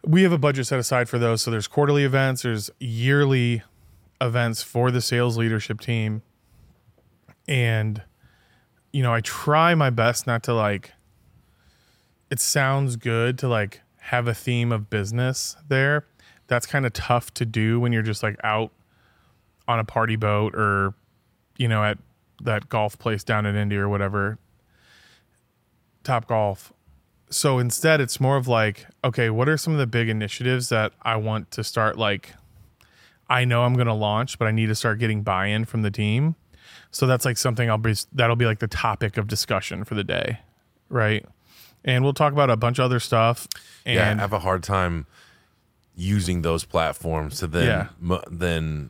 we 0.04 0.24
have 0.24 0.32
a 0.32 0.38
budget 0.38 0.68
set 0.68 0.80
aside 0.80 1.10
for 1.10 1.20
those. 1.20 1.42
So 1.42 1.52
there's 1.52 1.68
quarterly 1.68 2.04
events. 2.04 2.42
There's 2.42 2.72
yearly 2.80 3.62
events 4.22 4.62
for 4.62 4.92
the 4.92 5.02
sales 5.02 5.38
leadership 5.38 5.82
team 5.82 6.22
and 7.48 8.04
you 8.94 9.02
know 9.02 9.14
i 9.14 9.20
try 9.22 9.74
my 9.74 9.90
best 9.90 10.28
not 10.28 10.44
to 10.44 10.54
like 10.54 10.92
it 12.30 12.40
sounds 12.40 12.96
good 12.96 13.38
to 13.38 13.48
like 13.48 13.82
have 13.98 14.28
a 14.28 14.34
theme 14.34 14.72
of 14.72 14.90
business 14.90 15.58
there 15.68 16.06
that's 16.48 16.66
kind 16.66 16.86
of 16.86 16.94
tough 16.94 17.34
to 17.34 17.46
do 17.46 17.80
when 17.80 17.92
you're 17.92 18.02
just 18.04 18.22
like 18.22 18.36
out 18.44 18.72
on 19.68 19.80
a 19.80 19.84
party 19.84 20.16
boat 20.16 20.54
or 20.54 20.94
you 21.58 21.68
know 21.68 21.84
at 21.84 21.98
that 22.42 22.70
golf 22.70 22.98
place 23.00 23.24
down 23.24 23.46
in 23.46 23.56
indy 23.56 23.76
or 23.76 23.90
whatever 23.90 24.38
top 26.04 26.28
golf 26.28 26.74
so 27.30 27.60
instead 27.60 28.02
it's 28.02 28.20
more 28.20 28.38
of 28.38 28.48
like 28.48 28.88
okay 29.04 29.30
what 29.30 29.48
are 29.48 29.56
some 29.58 29.72
of 29.74 29.80
the 29.80 29.88
big 29.88 30.10
initiatives 30.10 30.70
that 30.70 30.92
i 31.04 31.16
want 31.16 31.50
to 31.52 31.64
start 31.64 31.98
like 31.98 32.34
I 33.30 33.46
know 33.46 33.64
I'm 33.64 33.76
going 33.76 33.88
to 33.88 33.94
launch, 33.94 34.38
but 34.38 34.50
I 34.50 34.52
need 34.52 34.66
to 34.66 34.76
start 34.76 35.00
getting 35.00 35.22
buy-in 35.24 35.64
from 35.64 35.84
the 35.84 35.90
team. 35.90 36.36
So 36.92 37.08
that's 37.08 37.24
like 37.24 37.38
something 37.38 37.70
I'll 37.70 37.78
be 37.78 37.96
that'll 38.12 38.36
be 38.36 38.44
like 38.46 38.60
the 38.60 38.68
topic 38.68 39.16
of 39.16 39.30
discussion 39.30 39.86
for 39.86 39.96
the 39.96 40.04
day, 40.04 40.40
right? 40.90 41.26
And 41.86 42.04
we'll 42.04 42.14
talk 42.14 42.34
about 42.34 42.50
a 42.50 42.58
bunch 42.58 42.78
of 42.78 42.84
other 42.84 43.00
stuff. 43.00 43.48
And 43.86 43.96
yeah, 43.96 44.12
I 44.12 44.16
have 44.16 44.34
a 44.34 44.40
hard 44.40 44.64
time 44.64 45.06
using 45.96 46.42
those 46.42 46.66
platforms 46.66 47.40
to 47.40 47.48
then 47.48 47.66
Yeah. 47.68 47.88
mu- 48.02 48.20
then 48.30 48.90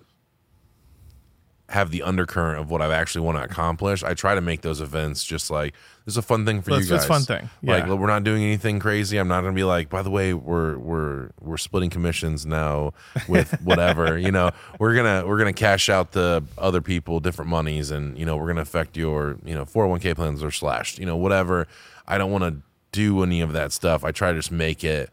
have 1.71 1.89
the 1.89 2.03
undercurrent 2.03 2.59
of 2.59 2.69
what 2.69 2.81
I 2.81 2.93
actually 2.93 3.25
want 3.25 3.37
to 3.37 3.43
accomplish. 3.43 4.03
I 4.03 4.13
try 4.13 4.35
to 4.35 4.41
make 4.41 4.61
those 4.61 4.81
events 4.81 5.23
just 5.23 5.49
like 5.49 5.73
this 6.05 6.13
is 6.13 6.17
a 6.17 6.21
fun 6.21 6.45
thing 6.45 6.61
for 6.61 6.71
It's- 6.71 6.89
you 6.89 6.95
it's 6.95 7.05
guys. 7.05 7.05
a 7.05 7.07
fun 7.07 7.21
thing, 7.23 7.49
Like 7.63 7.87
we're 7.87 8.07
not 8.07 8.23
doing 8.23 8.43
anything 8.43 8.79
crazy. 8.79 9.17
I'm 9.17 9.27
not 9.27 9.41
going 9.41 9.53
to 9.53 9.59
be 9.59 9.63
like, 9.63 9.89
by 9.89 10.01
the 10.01 10.09
way, 10.09 10.33
we're 10.33 10.77
we're 10.77 11.29
we're 11.39 11.57
splitting 11.57 11.89
commissions 11.89 12.45
now 12.45 12.93
with 13.29 13.51
whatever. 13.63 14.17
you 14.17 14.31
know, 14.31 14.51
we're 14.79 14.95
gonna 14.95 15.25
we're 15.25 15.37
gonna 15.37 15.53
cash 15.53 15.89
out 15.89 16.11
the 16.11 16.43
other 16.57 16.81
people 16.81 17.19
different 17.19 17.49
monies, 17.49 17.89
and 17.91 18.17
you 18.17 18.25
know 18.25 18.35
we're 18.37 18.47
gonna 18.47 18.61
affect 18.61 18.97
your 18.97 19.37
you 19.45 19.55
know 19.55 19.65
401k 19.65 20.15
plans 20.15 20.43
are 20.43 20.51
slashed. 20.51 20.99
You 20.99 21.05
know, 21.05 21.15
whatever. 21.17 21.67
I 22.07 22.17
don't 22.17 22.31
want 22.31 22.43
to 22.43 22.61
do 22.91 23.23
any 23.23 23.39
of 23.41 23.53
that 23.53 23.71
stuff. 23.71 24.03
I 24.03 24.11
try 24.11 24.31
to 24.31 24.37
just 24.37 24.51
make 24.51 24.83
it. 24.83 25.09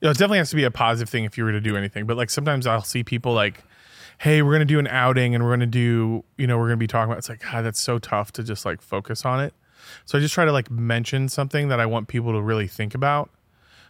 it 0.00 0.06
definitely 0.06 0.38
has 0.38 0.50
to 0.50 0.56
be 0.56 0.62
a 0.64 0.70
positive 0.70 1.08
thing 1.08 1.24
if 1.24 1.36
you 1.36 1.42
were 1.42 1.50
to 1.52 1.60
do 1.60 1.76
anything. 1.76 2.06
But 2.06 2.16
like 2.16 2.30
sometimes 2.30 2.64
I'll 2.66 2.82
see 2.84 3.02
people 3.02 3.32
like, 3.32 3.64
hey, 4.18 4.42
we're 4.42 4.52
gonna 4.52 4.64
do 4.64 4.78
an 4.78 4.88
outing 4.88 5.34
and 5.34 5.44
we're 5.44 5.50
gonna 5.50 5.66
do, 5.66 6.24
you 6.36 6.46
know, 6.46 6.58
we're 6.58 6.66
gonna 6.66 6.76
be 6.76 6.86
talking 6.86 7.10
about. 7.10 7.18
It's 7.18 7.28
like, 7.28 7.42
God, 7.42 7.64
that's 7.64 7.80
so 7.80 7.98
tough 7.98 8.32
to 8.32 8.42
just 8.42 8.64
like 8.64 8.82
focus 8.82 9.24
on 9.24 9.40
it. 9.40 9.54
So 10.04 10.18
I 10.18 10.20
just 10.20 10.34
try 10.34 10.44
to 10.44 10.52
like 10.52 10.70
mention 10.70 11.28
something 11.28 11.68
that 11.68 11.80
I 11.80 11.86
want 11.86 12.08
people 12.08 12.32
to 12.32 12.42
really 12.42 12.66
think 12.66 12.94
about, 12.94 13.30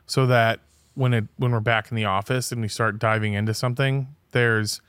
so 0.07 0.27
that 0.27 0.61
when 0.95 1.15
it 1.15 1.25
when 1.37 1.53
we're 1.53 1.61
back 1.61 1.91
in 1.91 1.97
the 1.97 2.05
office 2.05 2.53
and 2.53 2.61
we 2.61 2.69
start 2.69 2.99
diving 2.99 3.33
into 3.33 3.55
something, 3.55 4.09
there's 4.33 4.81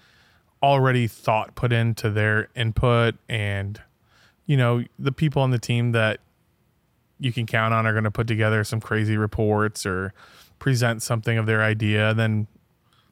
already 0.62 1.08
thought 1.08 1.56
put 1.56 1.72
into 1.72 2.10
their 2.10 2.50
input 2.56 3.16
and 3.30 3.82
you 4.46 4.58
know 4.58 4.84
the 4.98 5.12
people 5.12 5.42
on 5.42 5.52
the 5.52 5.60
team 5.60 5.94
that 5.94 6.20
you 7.20 7.32
can 7.32 7.46
count 7.46 7.74
on 7.74 7.86
are 7.86 7.94
going 7.94 8.04
to 8.04 8.12
put 8.12 8.28
together 8.28 8.64
some 8.64 8.82
crazy 8.82 9.16
reports 9.16 9.86
or 9.86 10.14
present 10.58 11.02
something 11.02 11.38
of 11.38 11.46
their 11.46 11.64
idea 11.64 12.14
then 12.14 12.48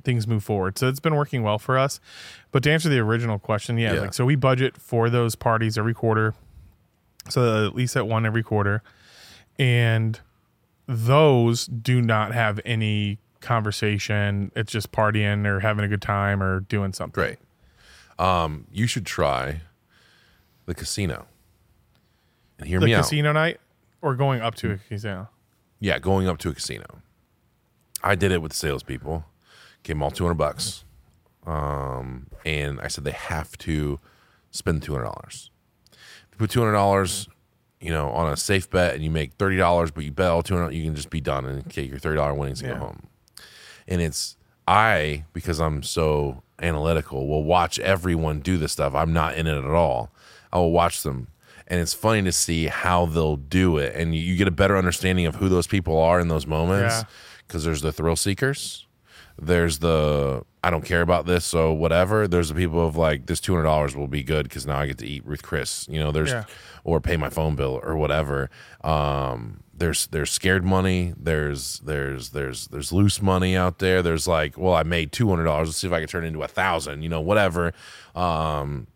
things 0.07 0.25
move 0.27 0.43
forward 0.43 0.77
so 0.79 0.87
it's 0.87 0.99
been 0.99 1.15
working 1.15 1.43
well 1.43 1.59
for 1.59 1.77
us 1.77 1.99
but 2.51 2.63
to 2.63 2.71
answer 2.71 2.89
the 2.89 2.97
original 2.97 3.37
question 3.37 3.77
yeah, 3.77 3.93
Yeah. 3.93 3.99
like 4.01 4.13
so 4.15 4.25
we 4.25 4.35
budget 4.35 4.77
for 4.77 5.09
those 5.09 5.35
parties 5.35 5.77
every 5.77 5.93
quarter 5.93 6.33
so 7.29 7.65
at 7.67 7.75
least 7.75 7.95
at 7.95 8.07
one 8.07 8.25
every 8.25 8.41
quarter 8.43 8.81
and 9.59 10.19
those 10.87 11.65
do 11.67 12.01
not 12.01 12.33
have 12.33 12.59
any 12.63 13.19
conversation. 13.41 14.51
It's 14.55 14.71
just 14.71 14.91
partying 14.93 15.45
or 15.45 15.59
having 15.59 15.83
a 15.83 15.87
good 15.89 16.01
time 16.01 16.41
or 16.41 16.61
doing 16.61 16.93
something. 16.93 17.11
Great. 17.21 17.37
Um, 18.17 18.67
you 18.71 18.87
should 18.87 19.05
try 19.05 19.61
the 20.65 20.73
casino. 20.73 21.27
And 22.57 22.67
hear 22.69 22.79
The 22.79 22.85
me 22.87 22.93
out. 22.93 23.03
casino 23.03 23.33
night 23.33 23.59
or 24.01 24.15
going 24.15 24.41
up 24.41 24.55
to 24.55 24.71
a 24.71 24.77
casino. 24.77 25.27
Yeah, 25.81 25.99
going 25.99 26.27
up 26.27 26.37
to 26.39 26.49
a 26.49 26.53
casino. 26.53 26.85
I 28.03 28.15
did 28.15 28.31
it 28.31 28.41
with 28.41 28.53
salespeople. 28.53 29.25
Gave 29.87 29.95
them 29.95 30.03
all 30.03 30.11
two 30.11 30.25
hundred 30.25 30.33
bucks, 30.35 30.83
um, 31.45 32.27
and 32.45 32.79
I 32.81 32.89
said 32.89 33.05
they 33.05 33.11
have 33.11 33.57
to 33.59 33.99
spend 34.51 34.83
two 34.83 34.91
hundred 34.93 35.05
dollars. 35.05 35.49
If 35.93 36.27
you 36.33 36.37
put 36.39 36.49
two 36.49 36.59
hundred 36.59 36.73
dollars, 36.73 37.29
you 37.79 37.91
know, 37.91 38.09
on 38.09 38.31
a 38.31 38.35
safe 38.35 38.69
bet, 38.69 38.95
and 38.95 39.03
you 39.03 39.09
make 39.09 39.33
thirty 39.35 39.55
dollars, 39.55 39.91
but 39.91 40.03
you 40.03 40.11
bet 40.11 40.29
all 40.29 40.43
two 40.43 40.55
hundred, 40.57 40.73
you 40.73 40.83
can 40.83 40.93
just 40.93 41.09
be 41.09 41.21
done 41.21 41.45
and 41.45 41.67
get 41.69 41.85
your 41.87 41.99
thirty 41.99 42.17
dollar 42.17 42.33
winnings 42.33 42.59
and 42.61 42.69
Yeah. 42.71 42.79
go 42.79 42.85
home. 42.87 43.07
And 43.87 44.01
it's 44.01 44.35
I 44.67 45.23
because 45.31 45.61
I'm 45.61 45.83
so 45.83 46.43
analytical 46.61 47.27
will 47.29 47.45
watch 47.45 47.79
everyone 47.79 48.41
do 48.41 48.57
this 48.57 48.73
stuff. 48.73 48.93
I'm 48.93 49.13
not 49.13 49.37
in 49.37 49.47
it 49.47 49.57
at 49.57 49.65
all. 49.71 50.11
I 50.51 50.57
will 50.57 50.71
watch 50.73 51.03
them. 51.03 51.27
And 51.67 51.79
it's 51.79 51.93
funny 51.93 52.23
to 52.23 52.31
see 52.31 52.65
how 52.67 53.05
they'll 53.05 53.35
do 53.37 53.77
it. 53.77 53.93
And 53.95 54.13
you, 54.15 54.21
you 54.21 54.35
get 54.37 54.47
a 54.47 54.51
better 54.51 54.75
understanding 54.77 55.25
of 55.27 55.35
who 55.35 55.47
those 55.49 55.67
people 55.67 55.97
are 55.99 56.19
in 56.19 56.27
those 56.29 56.47
moments. 56.47 56.95
Yeah. 56.95 57.03
Because 57.45 57.63
there's 57.63 57.81
the 57.81 57.91
thrill 57.93 58.15
seekers. 58.17 58.86
There's 59.39 59.79
the 59.79 60.43
I 60.63 60.69
don't 60.69 60.83
care 60.83 61.01
about 61.01 61.25
this, 61.25 61.45
so 61.45 61.71
whatever. 61.71 62.27
There's 62.27 62.49
the 62.49 62.55
people 62.55 62.85
of 62.85 62.95
like 62.97 63.27
this 63.27 63.39
two 63.39 63.53
hundred 63.53 63.63
dollars 63.65 63.95
will 63.95 64.07
be 64.07 64.23
good 64.23 64.43
because 64.43 64.65
now 64.65 64.79
I 64.79 64.87
get 64.87 64.97
to 64.99 65.07
eat 65.07 65.25
Ruth 65.25 65.43
Chris. 65.43 65.87
You 65.89 65.99
know, 65.99 66.11
there's 66.11 66.31
Yeah. 66.31 66.45
or 66.83 66.99
pay 66.99 67.17
my 67.17 67.29
phone 67.29 67.55
bill 67.55 67.79
or 67.83 67.95
whatever. 67.95 68.49
Um, 68.83 69.63
there's 69.73 70.07
there's 70.07 70.31
scared 70.31 70.63
money. 70.65 71.13
There's 71.15 71.79
there's 71.81 72.31
there's 72.31 72.67
there's 72.69 72.91
loose 72.91 73.21
money 73.21 73.55
out 73.55 73.77
there. 73.79 74.01
There's 74.01 74.27
like, 74.27 74.57
well, 74.57 74.73
I 74.73 74.83
made 74.83 75.11
two 75.11 75.29
hundred 75.29 75.43
dollars. 75.43 75.67
Let's 75.69 75.77
see 75.77 75.87
if 75.87 75.93
I 75.93 75.99
can 75.99 76.07
turn 76.09 76.23
it 76.23 76.27
into 76.29 76.41
a 76.41 76.47
thousand. 76.47 77.03
You 77.03 77.09
know, 77.09 77.21
whatever. 77.21 77.73
Um, 78.15 78.87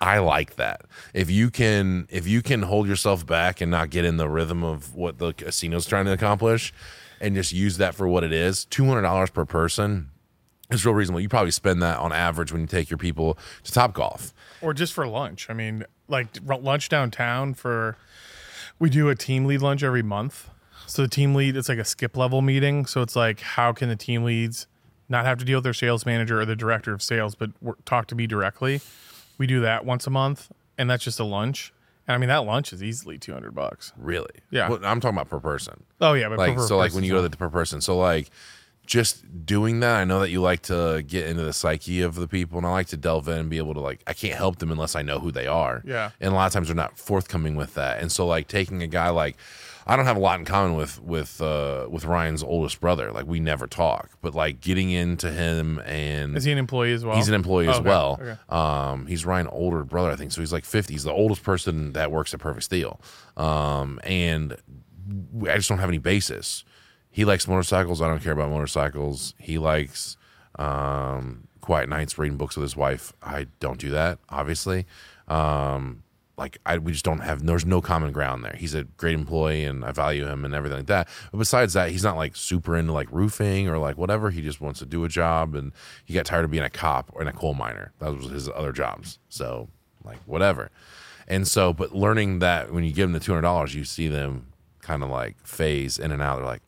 I 0.00 0.18
like 0.18 0.56
that. 0.56 0.82
If 1.14 1.30
you 1.30 1.50
can 1.50 2.06
if 2.10 2.26
you 2.26 2.42
can 2.42 2.62
hold 2.62 2.86
yourself 2.88 3.24
back 3.26 3.60
and 3.60 3.70
not 3.70 3.90
get 3.90 4.04
in 4.04 4.16
the 4.16 4.28
rhythm 4.28 4.62
of 4.64 4.94
what 4.94 5.18
the 5.18 5.32
casino's 5.32 5.86
trying 5.86 6.04
to 6.06 6.12
accomplish 6.12 6.72
and 7.20 7.34
just 7.34 7.52
use 7.52 7.78
that 7.78 7.94
for 7.94 8.06
what 8.08 8.24
it 8.24 8.32
is, 8.32 8.64
two 8.64 8.84
hundred 8.84 9.02
dollars 9.02 9.30
per 9.30 9.44
person 9.44 10.10
is 10.70 10.84
real 10.84 10.94
reasonable. 10.94 11.20
You 11.20 11.28
probably 11.28 11.50
spend 11.50 11.82
that 11.82 11.98
on 11.98 12.12
average 12.12 12.52
when 12.52 12.60
you 12.60 12.66
take 12.66 12.90
your 12.90 12.98
people 12.98 13.38
to 13.64 13.72
Top 13.72 13.94
Golf. 13.94 14.34
or 14.60 14.74
just 14.74 14.92
for 14.92 15.06
lunch. 15.06 15.48
I 15.48 15.54
mean, 15.54 15.84
like 16.08 16.28
lunch 16.46 16.88
downtown 16.88 17.54
for 17.54 17.96
we 18.78 18.90
do 18.90 19.08
a 19.08 19.14
team 19.14 19.46
lead 19.46 19.62
lunch 19.62 19.82
every 19.82 20.02
month. 20.02 20.50
So 20.86 21.02
the 21.02 21.08
team 21.08 21.34
lead 21.34 21.56
it's 21.56 21.68
like 21.68 21.78
a 21.78 21.84
skip 21.84 22.16
level 22.16 22.42
meeting. 22.42 22.86
So 22.86 23.02
it's 23.02 23.16
like 23.16 23.40
how 23.40 23.72
can 23.72 23.88
the 23.88 23.96
team 23.96 24.24
leads 24.24 24.66
not 25.08 25.24
have 25.24 25.38
to 25.38 25.44
deal 25.44 25.56
with 25.58 25.64
their 25.64 25.74
sales 25.74 26.04
manager 26.04 26.40
or 26.40 26.44
the 26.44 26.56
director 26.56 26.92
of 26.92 27.02
sales, 27.02 27.34
but 27.34 27.50
talk 27.86 28.06
to 28.08 28.14
me 28.14 28.26
directly. 28.26 28.80
We 29.38 29.46
do 29.46 29.60
that 29.60 29.86
once 29.86 30.06
a 30.06 30.10
month, 30.10 30.50
and 30.76 30.90
that's 30.90 31.02
just 31.02 31.18
a 31.18 31.24
lunch. 31.24 31.72
And 32.08 32.14
I 32.14 32.18
mean 32.18 32.28
that 32.30 32.38
lunch 32.46 32.72
is 32.72 32.82
easily 32.82 33.18
two 33.18 33.32
hundred 33.34 33.54
bucks. 33.54 33.92
Really? 33.96 34.30
Yeah. 34.50 34.68
Well, 34.70 34.80
I'm 34.82 35.00
talking 35.00 35.16
about 35.16 35.28
per 35.28 35.38
person. 35.40 35.84
Oh 36.00 36.14
yeah, 36.14 36.28
but 36.28 36.38
like 36.38 36.56
per 36.56 36.66
so 36.66 36.76
like 36.78 36.94
when 36.94 37.04
you 37.04 37.12
go 37.12 37.22
to 37.22 37.28
the 37.28 37.36
per 37.36 37.50
person 37.50 37.80
so 37.80 37.96
like 37.98 38.30
just 38.86 39.44
doing 39.44 39.80
that 39.80 39.96
i 40.00 40.04
know 40.04 40.18
that 40.20 40.30
you 40.30 40.40
like 40.40 40.62
to 40.62 41.04
get 41.06 41.26
into 41.28 41.42
the 41.42 41.52
psyche 41.52 42.00
of 42.00 42.14
the 42.14 42.26
people 42.26 42.56
and 42.56 42.66
i 42.66 42.70
like 42.70 42.86
to 42.86 42.96
delve 42.96 43.28
in 43.28 43.36
and 43.40 43.50
be 43.50 43.58
able 43.58 43.74
to 43.74 43.80
like 43.80 44.00
i 44.06 44.14
can't 44.14 44.34
help 44.34 44.56
them 44.60 44.72
unless 44.72 44.96
i 44.96 45.02
know 45.02 45.18
who 45.18 45.30
they 45.30 45.46
are 45.46 45.82
Yeah. 45.84 46.12
and 46.22 46.32
a 46.32 46.34
lot 46.34 46.46
of 46.46 46.54
times 46.54 46.68
they're 46.68 46.74
not 46.74 46.96
forthcoming 46.98 47.54
with 47.54 47.74
that 47.74 48.00
and 48.00 48.10
so 48.10 48.26
like 48.26 48.48
taking 48.48 48.82
a 48.82 48.86
guy 48.86 49.10
like 49.10 49.36
i 49.88 49.96
don't 49.96 50.04
have 50.04 50.16
a 50.16 50.20
lot 50.20 50.38
in 50.38 50.44
common 50.44 50.76
with 50.76 51.00
with 51.02 51.40
uh 51.40 51.86
with 51.90 52.04
ryan's 52.04 52.42
oldest 52.42 52.80
brother 52.80 53.10
like 53.10 53.26
we 53.26 53.40
never 53.40 53.66
talk 53.66 54.10
but 54.20 54.34
like 54.34 54.60
getting 54.60 54.90
into 54.90 55.30
him 55.30 55.78
and 55.80 56.36
is 56.36 56.44
he 56.44 56.52
an 56.52 56.58
employee 56.58 56.92
as 56.92 57.04
well? 57.04 57.16
He's 57.16 57.28
an 57.28 57.34
employee 57.34 57.68
as 57.68 57.76
Okay, 57.78 57.88
well. 57.88 58.18
okay. 58.20 58.36
Um, 58.48 59.06
he's 59.06 59.24
Ryan's 59.24 59.48
older 59.52 59.82
brother, 59.84 60.10
I 60.10 60.16
think. 60.16 60.30
So 60.32 60.40
he's 60.40 60.52
like 60.52 60.64
50. 60.64 60.92
He's 60.92 61.04
the 61.04 61.12
oldest 61.12 61.42
person 61.42 61.92
that 61.94 62.12
works 62.12 62.34
at 62.34 62.40
Perfect 62.40 62.64
Steel. 62.64 63.00
Um, 63.36 63.98
and 64.04 64.56
I 65.48 65.56
just 65.56 65.68
don't 65.68 65.78
have 65.78 65.88
any 65.88 65.98
basis. 65.98 66.64
He 67.10 67.24
likes 67.24 67.48
motorcycles. 67.48 68.02
I 68.02 68.08
don't 68.08 68.22
care 68.22 68.32
about 68.32 68.50
motorcycles. 68.50 69.34
He 69.38 69.58
likes 69.58 70.16
um, 70.58 71.48
quiet 71.60 71.88
nights 71.88 72.18
reading 72.18 72.36
books 72.36 72.56
with 72.56 72.62
his 72.62 72.76
wife. 72.76 73.12
I 73.22 73.46
don't 73.60 73.78
do 73.78 73.90
that, 73.90 74.18
obviously. 74.28 74.86
Um, 75.28 76.02
like 76.38 76.58
I, 76.64 76.78
we 76.78 76.92
just 76.92 77.04
don't 77.04 77.18
have. 77.18 77.44
There's 77.44 77.66
no 77.66 77.82
common 77.82 78.12
ground 78.12 78.44
there. 78.44 78.54
He's 78.56 78.74
a 78.74 78.84
great 78.84 79.14
employee, 79.14 79.64
and 79.64 79.84
I 79.84 79.92
value 79.92 80.26
him 80.26 80.44
and 80.44 80.54
everything 80.54 80.78
like 80.78 80.86
that. 80.86 81.08
But 81.32 81.38
besides 81.38 81.74
that, 81.74 81.90
he's 81.90 82.04
not 82.04 82.16
like 82.16 82.36
super 82.36 82.76
into 82.76 82.92
like 82.92 83.08
roofing 83.10 83.68
or 83.68 83.76
like 83.78 83.98
whatever. 83.98 84.30
He 84.30 84.40
just 84.40 84.60
wants 84.60 84.78
to 84.78 84.86
do 84.86 85.04
a 85.04 85.08
job, 85.08 85.54
and 85.54 85.72
he 86.04 86.14
got 86.14 86.26
tired 86.26 86.44
of 86.44 86.50
being 86.50 86.62
a 86.62 86.70
cop 86.70 87.10
or 87.12 87.22
a 87.22 87.32
coal 87.32 87.54
miner. 87.54 87.92
That 87.98 88.14
was 88.14 88.30
his 88.30 88.48
other 88.48 88.72
jobs. 88.72 89.18
So 89.28 89.68
like 90.04 90.18
whatever. 90.26 90.70
And 91.26 91.46
so, 91.46 91.72
but 91.72 91.94
learning 91.94 92.38
that 92.38 92.72
when 92.72 92.84
you 92.84 92.92
give 92.92 93.04
them 93.04 93.12
the 93.12 93.20
two 93.20 93.32
hundred 93.32 93.42
dollars, 93.42 93.74
you 93.74 93.84
see 93.84 94.08
them 94.08 94.46
kind 94.80 95.02
of 95.02 95.10
like 95.10 95.36
phase 95.46 95.98
in 95.98 96.12
and 96.12 96.22
out. 96.22 96.36
They're 96.36 96.46
like, 96.46 96.62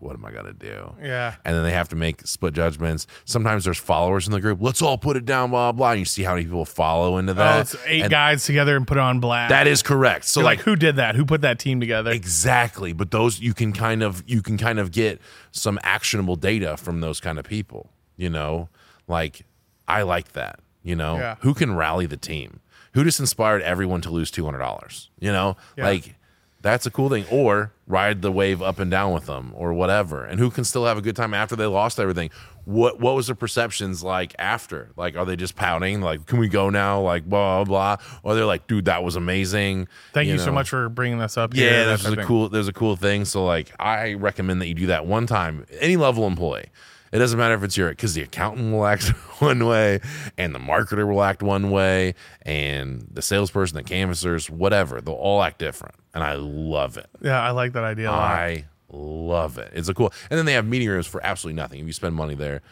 "What 0.00 0.14
am 0.14 0.24
I 0.24 0.30
gonna 0.32 0.52
do?" 0.52 0.94
Yeah. 1.02 1.34
and 1.44 1.54
then 1.54 1.62
they 1.62 1.72
have 1.72 1.88
to 1.90 1.96
make 1.96 2.26
split 2.26 2.54
judgments. 2.54 3.06
Sometimes 3.24 3.64
there's 3.64 3.78
followers 3.78 4.26
in 4.26 4.32
the 4.32 4.40
group. 4.40 4.58
Let's 4.60 4.82
all 4.82 4.98
put 4.98 5.16
it 5.16 5.24
down, 5.24 5.50
blah 5.50 5.72
blah. 5.72 5.90
And 5.92 5.98
you 6.00 6.04
see 6.04 6.22
how 6.22 6.32
many 6.34 6.44
people 6.44 6.64
follow 6.64 7.18
into 7.18 7.32
oh, 7.32 7.36
that. 7.36 7.56
Oh, 7.56 7.60
it's 7.60 7.76
eight 7.86 8.02
And 8.02 8.10
guys 8.10 8.44
together 8.44 8.76
and 8.76 8.86
put 8.86 8.96
it 8.96 9.00
on 9.00 9.20
blast. 9.20 9.50
That 9.50 9.66
is 9.66 9.82
correct. 9.82 10.24
So 10.24 10.40
like, 10.40 10.58
like, 10.58 10.64
who 10.64 10.76
did 10.76 10.96
that? 10.96 11.14
Who 11.14 11.24
put 11.24 11.40
that 11.42 11.58
team 11.58 11.80
together? 11.80 12.10
exactly, 12.10 12.92
but 12.92 13.10
those 13.10 13.40
you 13.40 13.54
can 13.54 13.72
kind 13.72 14.02
of 14.02 14.22
you 14.26 14.42
can 14.42 14.58
kind 14.58 14.78
of 14.78 14.90
get 14.92 15.20
some 15.52 15.78
actionable 15.82 16.36
data 16.36 16.76
from 16.76 17.00
those 17.00 17.20
kind 17.20 17.38
of 17.38 17.44
people. 17.44 17.90
You 18.16 18.30
know, 18.30 18.68
like 19.08 19.44
I 19.88 20.02
like 20.02 20.32
that. 20.32 20.60
You 20.82 20.96
know, 20.96 21.16
Yeah. 21.16 21.36
who 21.40 21.52
can 21.54 21.74
rally 21.76 22.06
the 22.06 22.16
team? 22.16 22.60
Who 22.94 23.04
just 23.04 23.20
inspired 23.20 23.62
everyone 23.62 24.00
to 24.02 24.10
lose 24.10 24.30
two 24.30 24.44
hundred 24.44 24.58
dollars? 24.58 25.10
You 25.18 25.32
know, 25.32 25.56
Yeah. 25.76 25.84
like. 25.84 26.14
That's 26.62 26.84
a 26.86 26.90
cool 26.90 27.08
thing. 27.08 27.24
Or 27.30 27.72
ride 27.86 28.22
the 28.22 28.30
wave 28.30 28.60
up 28.60 28.78
and 28.78 28.90
down 28.90 29.12
with 29.12 29.26
them 29.26 29.52
or 29.54 29.72
whatever. 29.72 30.24
And 30.24 30.38
who 30.38 30.50
can 30.50 30.64
still 30.64 30.84
have 30.84 30.98
a 30.98 31.02
good 31.02 31.16
time 31.16 31.32
after 31.34 31.56
they 31.56 31.66
lost 31.66 31.98
everything? 31.98 32.30
What 32.64 33.00
what 33.00 33.14
was 33.16 33.26
their 33.26 33.34
perceptions 33.34 34.02
like 34.02 34.34
after? 34.38 34.90
Like 34.96 35.16
are 35.16 35.24
they 35.24 35.36
just 35.36 35.56
pouting? 35.56 36.02
Like, 36.02 36.26
can 36.26 36.38
we 36.38 36.48
go 36.48 36.70
now? 36.70 37.00
Like 37.00 37.24
blah 37.24 37.64
blah 37.64 37.96
blah. 37.96 38.04
Or 38.22 38.34
they're 38.34 38.44
like, 38.44 38.66
dude, 38.66 38.84
that 38.84 39.02
was 39.02 39.16
amazing. 39.16 39.88
Thank 40.12 40.28
you, 40.28 40.38
so 40.38 40.46
know? 40.46 40.52
much 40.52 40.68
for 40.68 40.88
bringing 40.88 41.18
this 41.18 41.36
up. 41.38 41.54
Yeah, 41.54 41.96
type 41.96 42.18
a 42.18 42.24
cool. 42.24 42.48
There's 42.48 42.68
a 42.68 42.72
cool 42.72 42.96
thing. 42.96 43.24
So 43.24 43.44
like, 43.44 43.72
I 43.80 44.14
recommend 44.14 44.60
that 44.60 44.68
you 44.68 44.74
do 44.74 44.86
that 44.86 45.06
one 45.06 45.26
time. 45.26 45.66
Any 45.80 45.96
level 45.96 46.26
employee, 46.26 46.68
it 47.12 47.18
doesn't 47.18 47.38
matter 47.38 47.54
if 47.54 47.62
it's 47.62 47.76
your 47.76 47.90
because 47.90 48.14
the 48.14 48.22
accountant 48.22 48.72
will 48.72 48.86
act 48.86 49.08
one 49.40 49.66
way, 49.66 50.00
and 50.38 50.54
the 50.54 50.58
marketer 50.58 51.08
will 51.08 51.22
act 51.22 51.42
one 51.42 51.70
way, 51.70 52.14
and 52.42 53.06
the 53.12 53.22
salesperson, 53.22 53.76
the 53.76 53.82
canvassers, 53.82 54.48
whatever, 54.48 55.00
they'll 55.00 55.14
all 55.14 55.42
act 55.42 55.58
different, 55.58 55.94
and 56.14 56.22
I 56.22 56.34
love 56.34 56.96
it. 56.96 57.08
Yeah, 57.20 57.40
I 57.40 57.50
like 57.50 57.72
that 57.72 57.84
idea. 57.84 58.10
I 58.10 58.66
love 58.92 59.58
it. 59.58 59.72
It's 59.74 59.88
a 59.88 59.94
cool. 59.94 60.12
And 60.30 60.38
then 60.38 60.46
they 60.46 60.52
have 60.52 60.66
meeting 60.66 60.88
rooms 60.88 61.06
for 61.06 61.24
absolutely 61.24 61.60
nothing. 61.60 61.80
If 61.80 61.86
you 61.86 61.92
spend 61.92 62.14
money 62.14 62.34
there, 62.34 62.62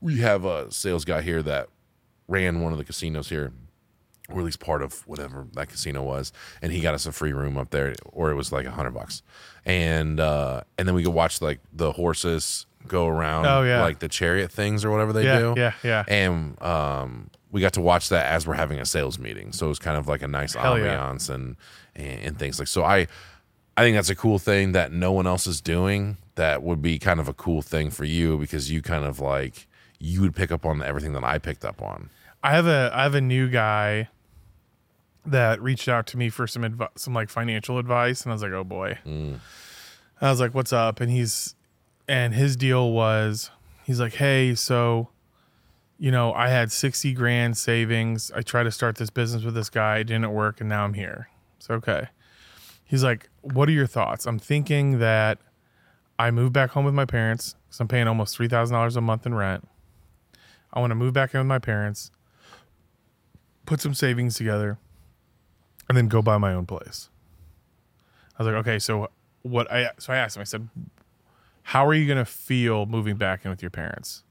we 0.00 0.18
have 0.18 0.44
a 0.44 0.70
sales 0.70 1.04
guy 1.04 1.22
here 1.22 1.42
that 1.42 1.68
ran 2.28 2.60
one 2.60 2.72
of 2.72 2.78
the 2.78 2.84
casinos 2.84 3.28
here, 3.28 3.52
or 4.28 4.38
at 4.38 4.44
least 4.44 4.60
part 4.60 4.82
of 4.82 5.06
whatever 5.08 5.48
that 5.54 5.68
casino 5.68 6.02
was, 6.02 6.32
and 6.62 6.70
he 6.70 6.80
got 6.80 6.94
us 6.94 7.06
a 7.06 7.12
free 7.12 7.32
room 7.32 7.56
up 7.56 7.70
there, 7.70 7.94
or 8.04 8.30
it 8.30 8.34
was 8.34 8.52
like 8.52 8.66
a 8.66 8.70
hundred 8.70 8.92
bucks, 8.92 9.22
and 9.64 10.20
uh, 10.20 10.62
and 10.76 10.86
then 10.86 10.94
we 10.94 11.02
could 11.02 11.14
watch 11.14 11.42
like 11.42 11.58
the 11.72 11.92
horses 11.92 12.66
go 12.86 13.06
around, 13.08 13.46
Oh, 13.46 13.62
yeah. 13.62 13.80
like 13.82 13.98
the 13.98 14.08
chariot 14.08 14.50
things 14.50 14.84
or 14.84 14.90
whatever 14.90 15.12
they 15.12 15.24
Yeah, 15.24 15.38
do, 15.40 15.54
yeah, 15.56 15.72
yeah. 15.82 16.04
and 16.08 16.60
um, 16.62 17.30
we 17.50 17.60
got 17.60 17.72
to 17.74 17.80
watch 17.80 18.08
that 18.10 18.26
as 18.26 18.46
we're 18.46 18.54
having 18.54 18.78
a 18.78 18.84
sales 18.86 19.18
meeting, 19.18 19.52
so 19.52 19.66
it 19.66 19.68
was 19.70 19.78
kind 19.78 19.96
of 19.96 20.06
like 20.08 20.22
a 20.22 20.28
nice 20.28 20.54
Hell 20.54 20.78
yeah. 20.78 20.96
ambiance 20.96 21.28
and, 21.30 21.56
and 21.96 22.20
and 22.22 22.38
things 22.38 22.58
like 22.58 22.68
so. 22.68 22.84
I 22.84 23.06
I 23.76 23.82
think 23.82 23.96
that's 23.96 24.10
a 24.10 24.14
cool 24.16 24.38
thing 24.38 24.72
that 24.72 24.92
no 24.92 25.12
one 25.12 25.26
else 25.26 25.46
is 25.46 25.60
doing. 25.60 26.16
That 26.36 26.62
would 26.62 26.80
be 26.82 26.98
kind 26.98 27.18
of 27.20 27.28
a 27.28 27.32
cool 27.34 27.62
thing 27.62 27.90
for 27.90 28.04
you 28.04 28.38
because 28.38 28.70
you 28.70 28.80
kind 28.82 29.04
of 29.04 29.18
like 29.20 29.66
you 29.98 30.20
would 30.20 30.34
pick 30.36 30.52
up 30.52 30.64
on 30.64 30.82
everything 30.82 31.12
that 31.14 31.24
I 31.24 31.38
picked 31.38 31.64
up 31.64 31.82
on. 31.82 32.10
I 32.42 32.52
have 32.52 32.66
a 32.66 32.90
I 32.94 33.02
have 33.02 33.14
a 33.14 33.20
new 33.20 33.48
guy 33.48 34.08
that 35.26 35.60
reached 35.60 35.88
out 35.88 36.06
to 36.08 36.16
me 36.16 36.28
for 36.30 36.46
some 36.46 36.64
advice, 36.64 36.88
some 36.96 37.12
like 37.14 37.28
financial 37.28 37.78
advice, 37.78 38.22
and 38.22 38.32
I 38.32 38.34
was 38.34 38.42
like, 38.42 38.52
oh 38.52 38.64
boy. 38.64 38.98
I 40.20 40.30
was 40.30 40.40
like, 40.40 40.54
what's 40.54 40.72
up? 40.72 41.00
And 41.00 41.10
he's 41.10 41.54
and 42.08 42.34
his 42.34 42.56
deal 42.56 42.90
was 42.92 43.50
he's 43.84 44.00
like, 44.00 44.14
hey, 44.14 44.54
so 44.54 45.08
you 45.98 46.10
know, 46.10 46.32
I 46.32 46.48
had 46.48 46.72
sixty 46.72 47.12
grand 47.12 47.56
savings. 47.58 48.30
I 48.34 48.42
tried 48.42 48.64
to 48.64 48.70
start 48.70 48.96
this 48.96 49.10
business 49.10 49.44
with 49.44 49.54
this 49.54 49.70
guy, 49.70 49.98
it 49.98 50.04
didn't 50.04 50.32
work, 50.32 50.60
and 50.60 50.68
now 50.68 50.84
I'm 50.84 50.94
here. 50.94 51.28
It's 51.58 51.68
okay. 51.70 52.08
He's 52.84 53.04
like, 53.04 53.28
what 53.42 53.68
are 53.68 53.72
your 53.72 53.86
thoughts? 53.86 54.26
I'm 54.26 54.38
thinking 54.38 54.98
that 54.98 55.38
I 56.18 56.30
move 56.30 56.52
back 56.52 56.70
home 56.70 56.84
with 56.84 56.94
my 56.94 57.04
parents 57.04 57.54
because 57.66 57.80
I'm 57.80 57.88
paying 57.88 58.08
almost 58.08 58.36
three 58.36 58.48
thousand 58.48 58.74
dollars 58.74 58.96
a 58.96 59.00
month 59.00 59.26
in 59.26 59.34
rent. 59.34 59.68
I 60.72 60.80
want 60.80 60.90
to 60.90 60.94
move 60.94 61.12
back 61.12 61.34
in 61.34 61.40
with 61.40 61.46
my 61.46 61.58
parents 61.58 62.10
put 63.68 63.82
some 63.82 63.92
savings 63.92 64.34
together, 64.34 64.78
and 65.88 65.96
then 65.96 66.08
go 66.08 66.22
buy 66.22 66.38
my 66.38 66.54
own 66.54 66.64
place. 66.64 67.10
I 68.38 68.42
was 68.42 68.52
like, 68.52 68.60
okay, 68.66 68.78
so 68.78 69.10
what 69.42 69.70
I 69.70 69.90
so 69.98 70.12
I 70.12 70.16
asked 70.16 70.36
him, 70.36 70.40
I 70.40 70.44
said, 70.44 70.68
how 71.68 71.86
are 71.86 71.92
you 71.92 72.06
going 72.06 72.16
to 72.16 72.24
feel 72.24 72.86
moving 72.86 73.16
back 73.16 73.44
in 73.44 73.50
with 73.50 73.60
your 73.62 73.70
parents? 73.70 74.24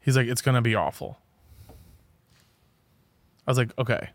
He's 0.00 0.16
like, 0.16 0.26
it's 0.26 0.42
going 0.42 0.56
to 0.56 0.60
be 0.60 0.74
awful. 0.74 1.20
I 3.46 3.52
was 3.52 3.58
like, 3.58 3.70
okay. 3.78 4.10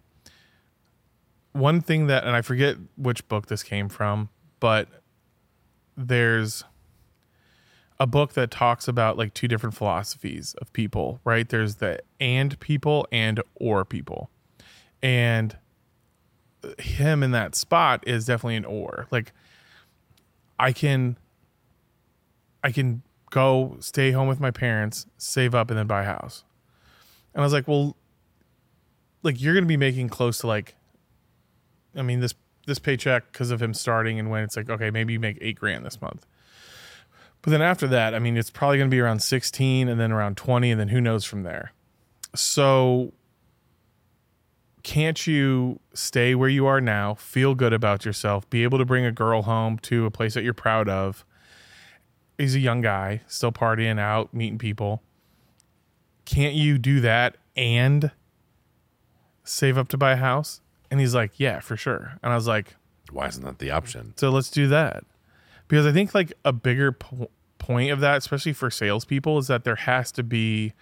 One 1.53 1.79
thing 1.79 2.07
that, 2.07 2.25
and 2.25 2.35
I 2.35 2.41
forget 2.41 2.75
which 2.97 3.25
book 3.29 3.47
this 3.47 3.63
came 3.63 3.87
from, 3.87 4.27
but 4.59 4.89
there's 5.95 6.65
a 7.97 8.05
book 8.05 8.33
that 8.33 8.51
talks 8.51 8.89
about 8.89 9.17
like 9.17 9.33
two 9.33 9.47
different 9.47 9.73
philosophies 9.73 10.53
of 10.55 10.73
people, 10.73 11.21
right? 11.23 11.47
There's 11.47 11.75
the 11.75 12.01
and 12.19 12.59
people 12.59 13.07
and 13.09 13.41
or 13.55 13.85
people. 13.85 14.29
And 15.01 15.55
him 16.77 17.23
in 17.23 17.31
that 17.31 17.55
spot 17.55 18.03
is 18.05 18.25
definitely 18.25 18.57
an 18.57 18.65
or. 18.65 19.07
Like 19.11 19.31
I 20.59 20.73
can 20.73 21.15
I 22.63 22.71
can 22.71 23.03
go 23.29 23.77
stay 23.79 24.11
home 24.11 24.27
with 24.27 24.39
my 24.39 24.51
parents, 24.51 25.05
save 25.17 25.53
up 25.53 25.69
and 25.69 25.77
then 25.77 25.87
buy 25.87 26.03
a 26.03 26.05
house. 26.05 26.43
And 27.33 27.41
I 27.41 27.45
was 27.45 27.53
like, 27.53 27.67
well 27.67 27.95
like 29.23 29.41
you're 29.41 29.53
going 29.53 29.63
to 29.63 29.67
be 29.67 29.77
making 29.77 30.09
close 30.09 30.39
to 30.39 30.47
like 30.47 30.75
I 31.95 32.01
mean 32.01 32.19
this 32.19 32.35
this 32.65 32.79
paycheck 32.79 33.31
because 33.31 33.51
of 33.51 33.61
him 33.61 33.73
starting 33.73 34.19
and 34.19 34.29
when 34.29 34.43
it's 34.43 34.55
like 34.55 34.69
okay, 34.69 34.91
maybe 34.91 35.13
you 35.13 35.19
make 35.19 35.37
8 35.41 35.59
grand 35.59 35.85
this 35.85 36.01
month. 36.01 36.25
But 37.43 37.51
then 37.51 37.61
after 37.61 37.87
that, 37.87 38.15
I 38.15 38.19
mean, 38.19 38.37
it's 38.37 38.49
probably 38.49 38.77
going 38.77 38.89
to 38.89 38.95
be 38.95 39.01
around 39.01 39.19
16 39.19 39.89
and 39.89 39.99
then 39.99 40.13
around 40.13 40.37
20, 40.37 40.71
and 40.71 40.79
then 40.79 40.87
who 40.87 41.01
knows 41.01 41.25
from 41.25 41.43
there. 41.43 41.73
So, 42.33 43.11
can't 44.81 45.27
you 45.27 45.81
stay 45.93 46.35
where 46.35 46.47
you 46.47 46.65
are 46.65 46.79
now, 46.79 47.15
feel 47.15 47.53
good 47.53 47.73
about 47.73 48.05
yourself, 48.05 48.49
be 48.49 48.63
able 48.63 48.77
to 48.77 48.85
bring 48.85 49.03
a 49.03 49.11
girl 49.11 49.41
home 49.41 49.77
to 49.79 50.05
a 50.05 50.11
place 50.11 50.35
that 50.35 50.43
you're 50.45 50.53
proud 50.53 50.87
of? 50.87 51.25
He's 52.43 52.55
a 52.55 52.59
young 52.59 52.81
guy, 52.81 53.21
still 53.27 53.51
partying 53.51 53.99
out, 53.99 54.33
meeting 54.33 54.57
people. 54.57 55.01
Can't 56.25 56.53
you 56.55 56.77
do 56.77 56.99
that 57.01 57.37
and 57.55 58.11
save 59.43 59.77
up 59.77 59.87
to 59.89 59.97
buy 59.97 60.13
a 60.13 60.17
house? 60.17 60.61
And 60.91 60.99
he's 60.99 61.15
like, 61.15 61.39
Yeah, 61.39 61.59
for 61.59 61.75
sure. 61.75 62.13
And 62.23 62.31
I 62.31 62.35
was 62.35 62.47
like, 62.47 62.75
Why 63.11 63.27
isn't 63.27 63.43
that 63.43 63.59
the 63.59 63.71
option? 63.71 64.13
so 64.15 64.29
let's 64.29 64.49
do 64.49 64.67
that 64.67 65.03
because 65.67 65.85
I 65.85 65.91
think 65.91 66.13
like 66.13 66.33
a 66.45 66.53
bigger 66.53 66.91
po- 66.91 67.29
point 67.57 67.91
of 67.91 67.99
that, 68.01 68.17
especially 68.17 68.53
for 68.53 68.69
salespeople, 68.69 69.37
is 69.39 69.47
that 69.47 69.63
there 69.63 69.75
has 69.75 70.11
to 70.13 70.23
be 70.23 70.73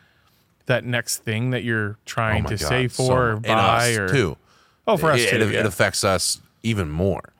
that 0.65 0.83
next 0.85 1.19
thing 1.19 1.51
that 1.51 1.63
you're 1.63 1.97
trying 2.05 2.45
Oh 2.45 2.49
to 2.49 2.57
God, 2.57 2.67
save 2.67 2.93
so- 2.93 3.07
for 3.07 3.29
or 3.29 3.33
and 3.33 3.43
buy 3.43 3.91
us, 3.93 3.97
or 3.97 4.07
too. 4.09 4.37
oh 4.87 4.97
for 4.97 5.11
us 5.11 5.21
it, 5.21 5.29
too. 5.29 5.37
it, 5.37 5.53
yeah. 5.53 5.59
it 5.61 5.65
affects 5.65 6.03
us 6.03 6.41
even 6.63 6.89
more. 6.89 7.33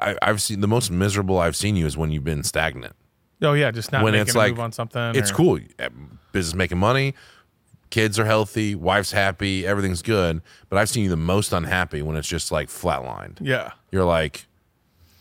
I, 0.00 0.16
I've 0.22 0.40
seen 0.42 0.60
the 0.60 0.68
most 0.68 0.90
miserable 0.90 1.38
I've 1.38 1.56
seen 1.56 1.76
you 1.76 1.86
is 1.86 1.96
when 1.96 2.10
you've 2.10 2.24
been 2.24 2.42
stagnant. 2.42 2.94
oh 3.42 3.52
yeah, 3.52 3.70
just 3.70 3.92
not 3.92 4.02
when 4.02 4.12
making 4.12 4.28
it's 4.28 4.34
a 4.34 4.38
like 4.38 4.52
move 4.52 4.60
on 4.60 4.72
something. 4.72 5.14
it's 5.14 5.30
or- 5.30 5.34
cool. 5.34 5.58
Eh, 5.78 5.88
business 6.32 6.54
making 6.54 6.78
money, 6.78 7.14
kids 7.90 8.18
are 8.18 8.24
healthy, 8.24 8.74
wife's 8.74 9.12
happy, 9.12 9.66
everything's 9.66 10.00
good. 10.02 10.40
But 10.70 10.78
I've 10.78 10.88
seen 10.88 11.04
you 11.04 11.10
the 11.10 11.16
most 11.16 11.52
unhappy 11.52 12.00
when 12.02 12.16
it's 12.16 12.28
just 12.28 12.50
like 12.50 12.68
flatlined. 12.68 13.38
Yeah, 13.40 13.72
You're 13.90 14.04
like, 14.04 14.46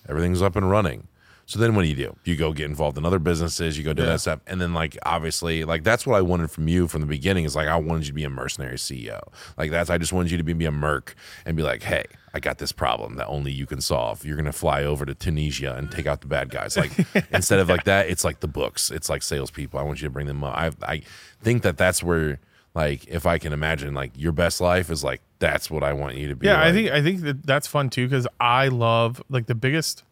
everything's 0.07 0.41
up 0.41 0.55
and 0.55 0.69
running. 0.69 1.07
So 1.47 1.59
then 1.59 1.75
what 1.75 1.81
do 1.81 1.89
you 1.89 1.95
do? 1.95 2.15
You 2.23 2.37
go 2.37 2.53
get 2.53 2.67
involved 2.67 2.97
in 2.97 3.05
other 3.05 3.19
businesses, 3.19 3.77
you 3.77 3.83
go 3.83 3.91
do 3.91 4.03
Yeah. 4.03 4.09
that 4.09 4.21
stuff. 4.21 4.39
And 4.47 4.61
then 4.61 4.73
like 4.73 4.97
obviously, 5.03 5.65
like 5.65 5.83
that's 5.83 6.07
what 6.07 6.15
I 6.15 6.21
wanted 6.21 6.49
from 6.49 6.69
you 6.69 6.87
from 6.87 7.01
the 7.01 7.07
beginning 7.07 7.43
is 7.43 7.57
like 7.57 7.67
I 7.67 7.75
wanted 7.75 8.03
you 8.03 8.11
to 8.11 8.13
be 8.13 8.23
a 8.23 8.29
mercenary 8.29 8.77
CEO. 8.77 9.19
Like 9.57 9.69
that's 9.69 9.89
I 9.89 9.97
just 9.97 10.13
wanted 10.13 10.31
you 10.31 10.37
to 10.37 10.43
be, 10.43 10.53
be 10.53 10.65
a 10.65 10.71
merc 10.71 11.13
and 11.45 11.57
be 11.57 11.63
like, 11.63 11.83
hey, 11.83 12.05
I 12.33 12.39
got 12.39 12.59
this 12.59 12.71
problem 12.71 13.15
that 13.15 13.27
only 13.27 13.51
you 13.51 13.65
can 13.65 13.81
solve. 13.81 14.23
You're 14.23 14.37
gonna 14.37 14.51
fly 14.53 14.83
over 14.83 15.05
to 15.05 15.13
Tunisia 15.13 15.75
and 15.75 15.91
take 15.91 16.05
out 16.05 16.21
the 16.21 16.27
bad 16.27 16.49
guys. 16.49 16.77
Like 16.77 16.91
instead 17.31 17.59
of 17.59 17.69
like 17.69 17.83
that, 17.85 18.09
it's 18.09 18.23
like 18.23 18.39
the 18.39 18.47
books. 18.47 18.89
It's 18.89 19.09
like 19.09 19.23
salespeople. 19.23 19.79
I 19.79 19.83
want 19.83 20.01
you 20.01 20.07
to 20.07 20.11
bring 20.11 20.27
them 20.27 20.43
up. 20.43 20.55
I 20.55 20.71
I 20.93 21.01
think 21.41 21.63
that 21.63 21.77
that's 21.77 22.01
where 22.01 22.39
like 22.73 23.05
if 23.07 23.25
I 23.25 23.37
can 23.37 23.51
imagine 23.51 23.93
like 23.93 24.11
your 24.15 24.31
best 24.31 24.61
life 24.61 24.89
is 24.89 25.03
like 25.03 25.21
that's 25.39 25.69
what 25.69 25.83
I 25.83 25.93
want 25.93 26.15
you 26.15 26.29
to 26.29 26.35
be. 26.35 26.47
yeah. 26.47 26.63
I 26.63 26.71
think 26.71 26.89
I 26.91 27.01
think 27.01 27.21
that 27.21 27.45
that's 27.45 27.67
fun 27.67 27.89
too 27.89 28.07
because 28.07 28.27
I 28.39 28.69
love 28.69 29.21
like 29.29 29.47
the 29.47 29.55
biggest, 29.55 30.03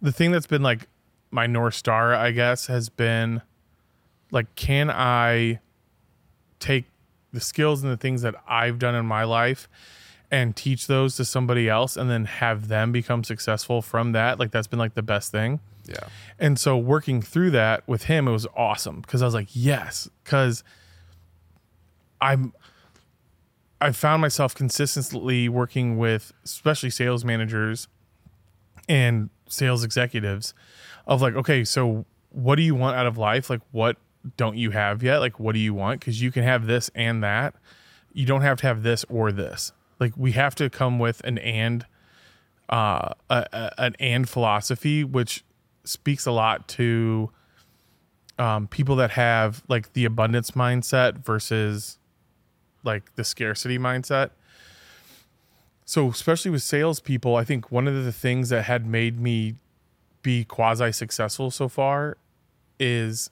the 0.00 0.12
thing 0.12 0.32
that's 0.32 0.46
been 0.46 0.62
like 0.62 0.88
my 1.30 1.46
north 1.46 1.74
star, 1.74 2.14
I 2.14 2.32
guess, 2.32 2.66
has 2.66 2.88
been 2.88 3.42
like, 4.32 4.54
can 4.56 4.90
I 4.90 5.60
take 6.58 6.86
the 7.32 7.40
skills 7.40 7.82
and 7.82 7.92
the 7.92 7.96
things 7.96 8.22
that 8.22 8.34
I've 8.46 8.78
done 8.78 8.94
in 8.94 9.06
my 9.06 9.24
life 9.24 9.68
and 10.32 10.56
teach 10.56 10.88
those 10.88 11.14
to 11.16 11.24
somebody 11.24 11.68
else 11.68 11.96
and 11.96 12.10
then 12.10 12.24
have 12.24 12.66
them 12.66 12.90
become 12.90 13.22
successful 13.22 13.82
from 13.82 14.10
that? 14.12 14.40
Like, 14.40 14.50
that's 14.50 14.66
been 14.66 14.80
like 14.80 14.94
the 14.94 15.02
best 15.02 15.30
thing. 15.30 15.60
yeah. 15.86 16.08
And 16.40 16.58
so 16.58 16.76
working 16.76 17.22
through 17.22 17.52
that 17.52 17.86
with 17.86 18.04
him, 18.04 18.26
it 18.26 18.32
was 18.32 18.46
awesome 18.56 19.02
because 19.02 19.22
I 19.22 19.26
was 19.26 19.34
like, 19.34 19.48
yes, 19.52 20.08
because 20.24 20.64
I'm 22.20 22.52
I 23.80 23.90
found 23.90 24.20
myself 24.22 24.54
consistently 24.54 25.48
working 25.48 25.98
with 25.98 26.32
especially 26.44 26.90
sales 26.90 27.24
managers 27.24 27.88
and 28.88 29.28
sales 29.48 29.82
executives 29.82 30.54
of 31.06 31.20
like, 31.20 31.34
okay, 31.34 31.64
so 31.64 32.06
what 32.30 32.54
do 32.56 32.62
you 32.62 32.76
want 32.76 32.96
out 32.96 33.06
of 33.06 33.18
life? 33.18 33.50
Like 33.50 33.60
what 33.72 33.96
don't 34.36 34.56
you 34.56 34.70
have 34.70 35.02
yet? 35.02 35.18
Like 35.18 35.40
what 35.40 35.52
do 35.52 35.58
you 35.58 35.74
want? 35.74 36.00
Because 36.00 36.22
you 36.22 36.30
can 36.30 36.44
have 36.44 36.66
this 36.66 36.90
and 36.94 37.22
that. 37.24 37.54
You 38.12 38.24
don't 38.24 38.42
have 38.42 38.58
to 38.60 38.66
have 38.68 38.82
this 38.84 39.04
or 39.08 39.32
this. 39.32 39.72
Like 40.02 40.14
we 40.16 40.32
have 40.32 40.56
to 40.56 40.68
come 40.68 40.98
with 40.98 41.20
an 41.22 41.38
and 41.38 41.86
uh 42.68 43.10
a, 43.30 43.46
a, 43.52 43.70
an 43.78 43.96
and 44.00 44.28
philosophy, 44.28 45.04
which 45.04 45.44
speaks 45.84 46.26
a 46.26 46.32
lot 46.32 46.66
to 46.68 47.30
um, 48.36 48.66
people 48.66 48.96
that 48.96 49.12
have 49.12 49.62
like 49.68 49.92
the 49.92 50.04
abundance 50.04 50.50
mindset 50.52 51.24
versus 51.24 51.98
like 52.82 53.14
the 53.14 53.22
scarcity 53.22 53.78
mindset. 53.78 54.30
So, 55.84 56.08
especially 56.08 56.50
with 56.50 56.64
salespeople, 56.64 57.36
I 57.36 57.44
think 57.44 57.70
one 57.70 57.86
of 57.86 58.04
the 58.04 58.12
things 58.12 58.48
that 58.48 58.64
had 58.64 58.84
made 58.84 59.20
me 59.20 59.54
be 60.22 60.42
quasi 60.42 60.90
successful 60.90 61.52
so 61.52 61.68
far 61.68 62.16
is 62.80 63.30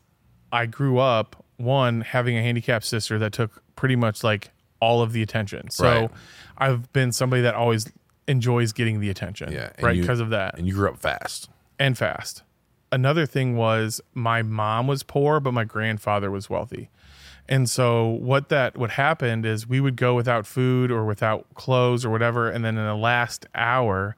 I 0.52 0.66
grew 0.66 0.98
up 0.98 1.44
one 1.56 2.02
having 2.02 2.36
a 2.36 2.42
handicapped 2.42 2.84
sister 2.84 3.18
that 3.18 3.32
took 3.32 3.60
pretty 3.74 3.96
much 3.96 4.22
like 4.22 4.50
all 4.80 5.02
of 5.02 5.12
the 5.12 5.22
attention. 5.22 5.70
So, 5.70 5.84
Right. 5.84 6.10
I've 6.58 6.92
been 6.92 7.12
somebody 7.12 7.42
that 7.42 7.54
always 7.54 7.90
enjoys 8.26 8.72
getting 8.72 9.00
the 9.00 9.10
attention, 9.10 9.52
Yeah. 9.52 9.70
right? 9.80 10.00
Because 10.00 10.20
of 10.20 10.30
that 10.30 10.56
And 10.58 10.66
you 10.66 10.74
grew 10.74 10.88
up 10.88 10.98
fast. 10.98 11.48
and 11.78 11.96
fast. 11.98 12.42
Another 12.92 13.24
thing 13.26 13.56
was 13.56 14.00
my 14.14 14.42
mom 14.42 14.86
was 14.86 15.02
poor, 15.02 15.38
but 15.40 15.52
my 15.52 15.64
grandfather 15.64 16.30
was 16.30 16.50
wealthy. 16.50 16.90
And 17.48 17.68
so 17.68 18.06
what 18.06 18.48
that 18.50 18.76
what 18.76 18.90
happened 18.90 19.44
is 19.46 19.66
we 19.66 19.80
would 19.80 19.96
go 19.96 20.14
without 20.14 20.46
food 20.46 20.90
or 20.90 21.04
without 21.04 21.46
clothes 21.54 22.04
or 22.04 22.10
whatever, 22.10 22.48
and 22.48 22.64
then 22.64 22.76
in 22.78 22.84
the 22.84 22.94
last 22.94 23.46
hour, 23.54 24.16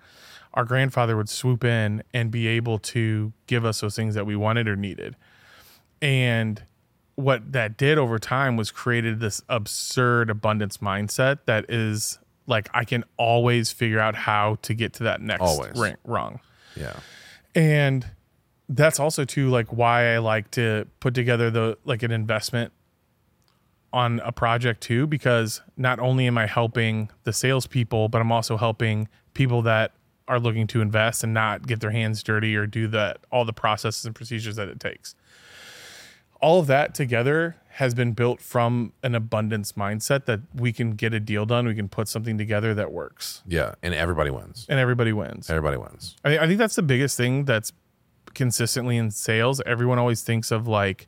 our 0.55 0.65
grandfather 0.67 1.17
would 1.17 1.31
swoop 1.31 1.65
in 1.65 2.03
and 2.13 2.31
be 2.31 2.47
able 2.47 2.79
to 2.79 3.33
give 3.47 3.65
us 3.65 3.81
those 3.81 3.97
things 3.97 4.15
that 4.15 4.27
we 4.27 4.37
wanted 4.37 4.69
or 4.69 4.77
needed. 4.77 5.17
And 6.03 6.63
what 7.17 7.53
that 7.53 7.77
did 7.77 7.99
over 7.99 8.19
time 8.19 8.57
was 8.57 8.71
created 8.71 9.21
this 9.21 9.43
absurd 9.49 10.31
abundance 10.31 10.79
mindset 10.79 11.41
that 11.47 11.67
is 11.69 12.19
like 12.47 12.69
I 12.75 12.85
can 12.85 13.05
always 13.17 13.71
figure 13.71 14.01
out 14.01 14.15
how 14.15 14.57
to 14.63 14.75
get 14.75 14.95
to 14.95 15.05
that 15.05 15.21
next 15.21 15.43
Always. 15.43 15.79
ring, 15.79 15.97
rung 16.05 16.41
Yeah. 16.75 16.97
and 17.55 18.07
that's 18.69 18.99
also 18.99 19.25
too 19.27 19.51
like 19.51 19.69
why 19.69 20.15
I 20.15 20.19
like 20.19 20.51
to 20.53 20.87
put 21.01 21.15
together 21.15 21.51
the 21.51 21.77
like 21.85 22.03
an 22.03 22.11
investment 22.13 22.73
on 23.93 24.21
a 24.21 24.33
project 24.33 24.81
too, 24.81 25.07
because 25.07 25.61
not 25.77 25.99
only 25.99 26.27
am 26.27 26.39
I 26.39 26.47
helping 26.47 27.11
the 27.25 27.33
salespeople, 27.33 28.09
but 28.09 28.23
I'm 28.23 28.33
also 28.33 28.57
helping 28.57 29.07
people 29.35 29.61
that 29.63 29.93
are 30.29 30.41
looking 30.41 30.67
to 30.69 30.81
invest 30.81 31.23
and 31.25 31.35
not 31.35 31.67
get 31.67 31.81
their 31.81 31.91
hands 31.91 32.23
dirty 32.23 32.57
or 32.57 32.67
do 32.67 32.89
that 32.89 33.19
all 33.31 33.45
the 33.45 33.53
processes 33.53 34.07
and 34.07 34.15
procedures 34.15 34.57
that 34.57 34.69
it 34.69 34.81
takes. 34.81 35.15
All 36.43 36.59
of 36.61 36.67
that 36.67 36.95
together 36.95 37.57
has 37.77 37.95
been 37.95 38.13
built 38.13 38.41
from 38.43 38.93
an 39.03 39.15
abundance 39.15 39.73
mindset 39.73 40.27
that 40.27 40.41
we 40.55 40.73
can 40.75 40.91
get 40.93 41.15
a 41.15 41.21
deal 41.21 41.47
done, 41.47 41.67
we 41.67 41.75
can 41.75 41.89
put 41.89 42.07
something 42.09 42.37
together 42.37 42.75
that 42.75 42.93
works, 42.93 43.43
Yeah. 43.47 43.77
And 43.83 43.95
everybody 43.95 44.31
wins. 44.31 44.67
and 44.69 44.79
everybody 44.79 45.13
wins. 45.15 45.49
Everybody 45.49 45.79
wins. 45.79 46.17
I, 46.25 46.37
I 46.39 46.47
think 46.47 46.59
that's 46.59 46.75
the 46.75 46.83
biggest 46.83 47.17
thing 47.17 47.47
that's 47.47 47.73
consistently 48.35 48.99
in 48.99 49.11
sales. 49.11 49.63
Everyone 49.65 49.99
always 49.99 50.23
thinks 50.23 50.51
of 50.51 50.69
like 50.69 51.07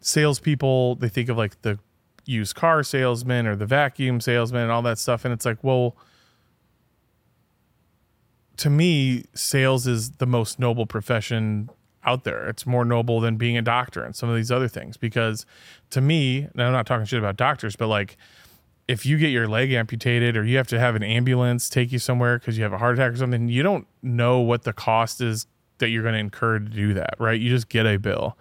salespeople, 0.00 0.96
they 0.96 1.08
think 1.08 1.28
of 1.30 1.38
like 1.38 1.62
the 1.62 1.78
used 2.26 2.54
car 2.54 2.82
salesman 2.82 3.46
or 3.46 3.56
the 3.56 3.66
vacuum 3.66 4.20
salesman 4.20 4.62
and 4.62 4.70
all 4.72 4.82
that 4.82 4.98
stuff. 4.98 5.24
And 5.24 5.32
it's 5.32 5.46
like, 5.46 5.62
well, 5.62 5.96
to 8.58 8.68
me, 8.70 9.24
sales 9.34 9.86
is 9.86 10.12
the 10.12 10.26
most 10.26 10.58
noble 10.58 10.86
profession 10.86 11.70
out 12.04 12.24
there. 12.24 12.48
It's 12.48 12.66
more 12.66 12.84
noble 12.84 13.20
than 13.20 13.36
being 13.36 13.56
a 13.56 13.62
doctor 13.62 14.02
and 14.02 14.14
some 14.14 14.28
of 14.28 14.36
these 14.36 14.50
other 14.50 14.68
things. 14.68 14.96
Because 14.96 15.46
to 15.90 16.00
me, 16.00 16.48
and 16.52 16.62
I'm 16.62 16.72
not 16.72 16.86
talking 16.86 17.06
shit 17.06 17.18
about 17.18 17.36
doctors, 17.36 17.76
but 17.76 17.88
like 17.88 18.16
if 18.88 19.06
you 19.06 19.16
get 19.18 19.28
your 19.28 19.48
leg 19.48 19.72
amputated 19.72 20.36
or 20.36 20.44
you 20.44 20.56
have 20.56 20.66
to 20.68 20.78
have 20.78 20.94
an 20.96 21.02
ambulance 21.02 21.68
take 21.68 21.92
you 21.92 21.98
somewhere 21.98 22.38
because 22.38 22.58
you 22.58 22.64
have 22.64 22.72
a 22.72 22.78
heart 22.78 22.94
attack 22.94 23.12
or 23.12 23.16
something, 23.16 23.48
you 23.48 23.62
don't 23.62 23.86
know 24.02 24.40
what 24.40 24.64
the 24.64 24.72
cost 24.72 25.20
is 25.20 25.46
that 25.78 25.88
you're 25.88 26.02
going 26.02 26.14
to 26.14 26.20
incur 26.20 26.58
to 26.58 26.64
do 26.64 26.94
that, 26.94 27.14
right? 27.18 27.40
You 27.40 27.50
just 27.50 27.68
get 27.68 27.86
a 27.86 27.96
bill. 27.96 28.36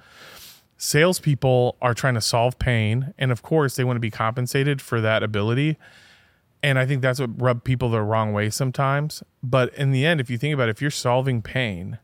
Salespeople 0.77 1.77
are 1.81 1.93
trying 1.93 2.15
to 2.15 2.21
solve 2.21 2.57
pain, 2.57 3.13
and 3.19 3.31
of 3.31 3.43
course, 3.43 3.75
they 3.75 3.83
want 3.83 3.97
to 3.97 4.01
be 4.01 4.09
compensated 4.09 4.81
for 4.81 4.99
that 4.99 5.21
ability. 5.21 5.77
And 6.63 6.79
I 6.79 6.85
think 6.85 7.01
that's 7.01 7.19
what 7.19 7.39
rub 7.39 7.63
people 7.63 7.89
the 7.89 8.01
wrong 8.01 8.33
way 8.33 8.49
sometimes. 8.49 9.23
But 9.43 9.73
in 9.75 9.91
the 9.91 10.05
end, 10.05 10.19
if 10.19 10.29
you 10.29 10.37
think 10.39 10.53
about 10.53 10.69
it, 10.69 10.71
if 10.71 10.81
you're 10.81 10.91
solving 10.91 11.41
pain, 11.41 11.99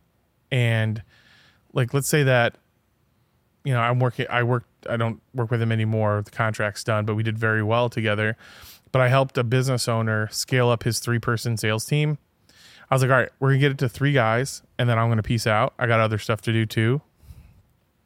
and 0.51 1.03
like 1.77 1.93
let's 1.93 2.09
say 2.09 2.23
that 2.23 2.55
you 3.63 3.71
know 3.71 3.79
I'm 3.79 3.99
working, 3.99 4.25
I 4.29 4.43
work, 4.43 4.65
I 4.89 4.97
don't 4.97 5.21
work 5.33 5.51
with 5.51 5.61
him 5.61 5.71
anymore. 5.71 6.21
The 6.25 6.31
contract's 6.31 6.83
done, 6.83 7.05
but 7.05 7.15
we 7.15 7.23
did 7.23 7.37
very 7.37 7.63
well 7.63 7.87
together. 7.87 8.35
But 8.91 9.01
I 9.01 9.09
helped 9.09 9.37
a 9.37 9.43
business 9.43 9.87
owner 9.87 10.27
scale 10.29 10.69
up 10.69 10.83
his 10.83 10.99
three 10.99 11.19
person 11.19 11.55
sales 11.55 11.85
team. 11.85 12.17
I 12.89 12.95
was 12.95 13.01
like, 13.01 13.11
all 13.11 13.17
right, 13.17 13.29
we're 13.39 13.49
gonna 13.49 13.59
get 13.59 13.71
it 13.71 13.77
to 13.79 13.89
three 13.89 14.11
guys, 14.11 14.63
and 14.79 14.89
then 14.89 14.97
I'm 14.97 15.07
gonna 15.07 15.23
peace 15.23 15.45
out. 15.45 15.73
I 15.77 15.85
got 15.85 15.99
other 15.99 16.17
stuff 16.17 16.41
to 16.41 16.51
do 16.51 16.65
too. 16.65 17.01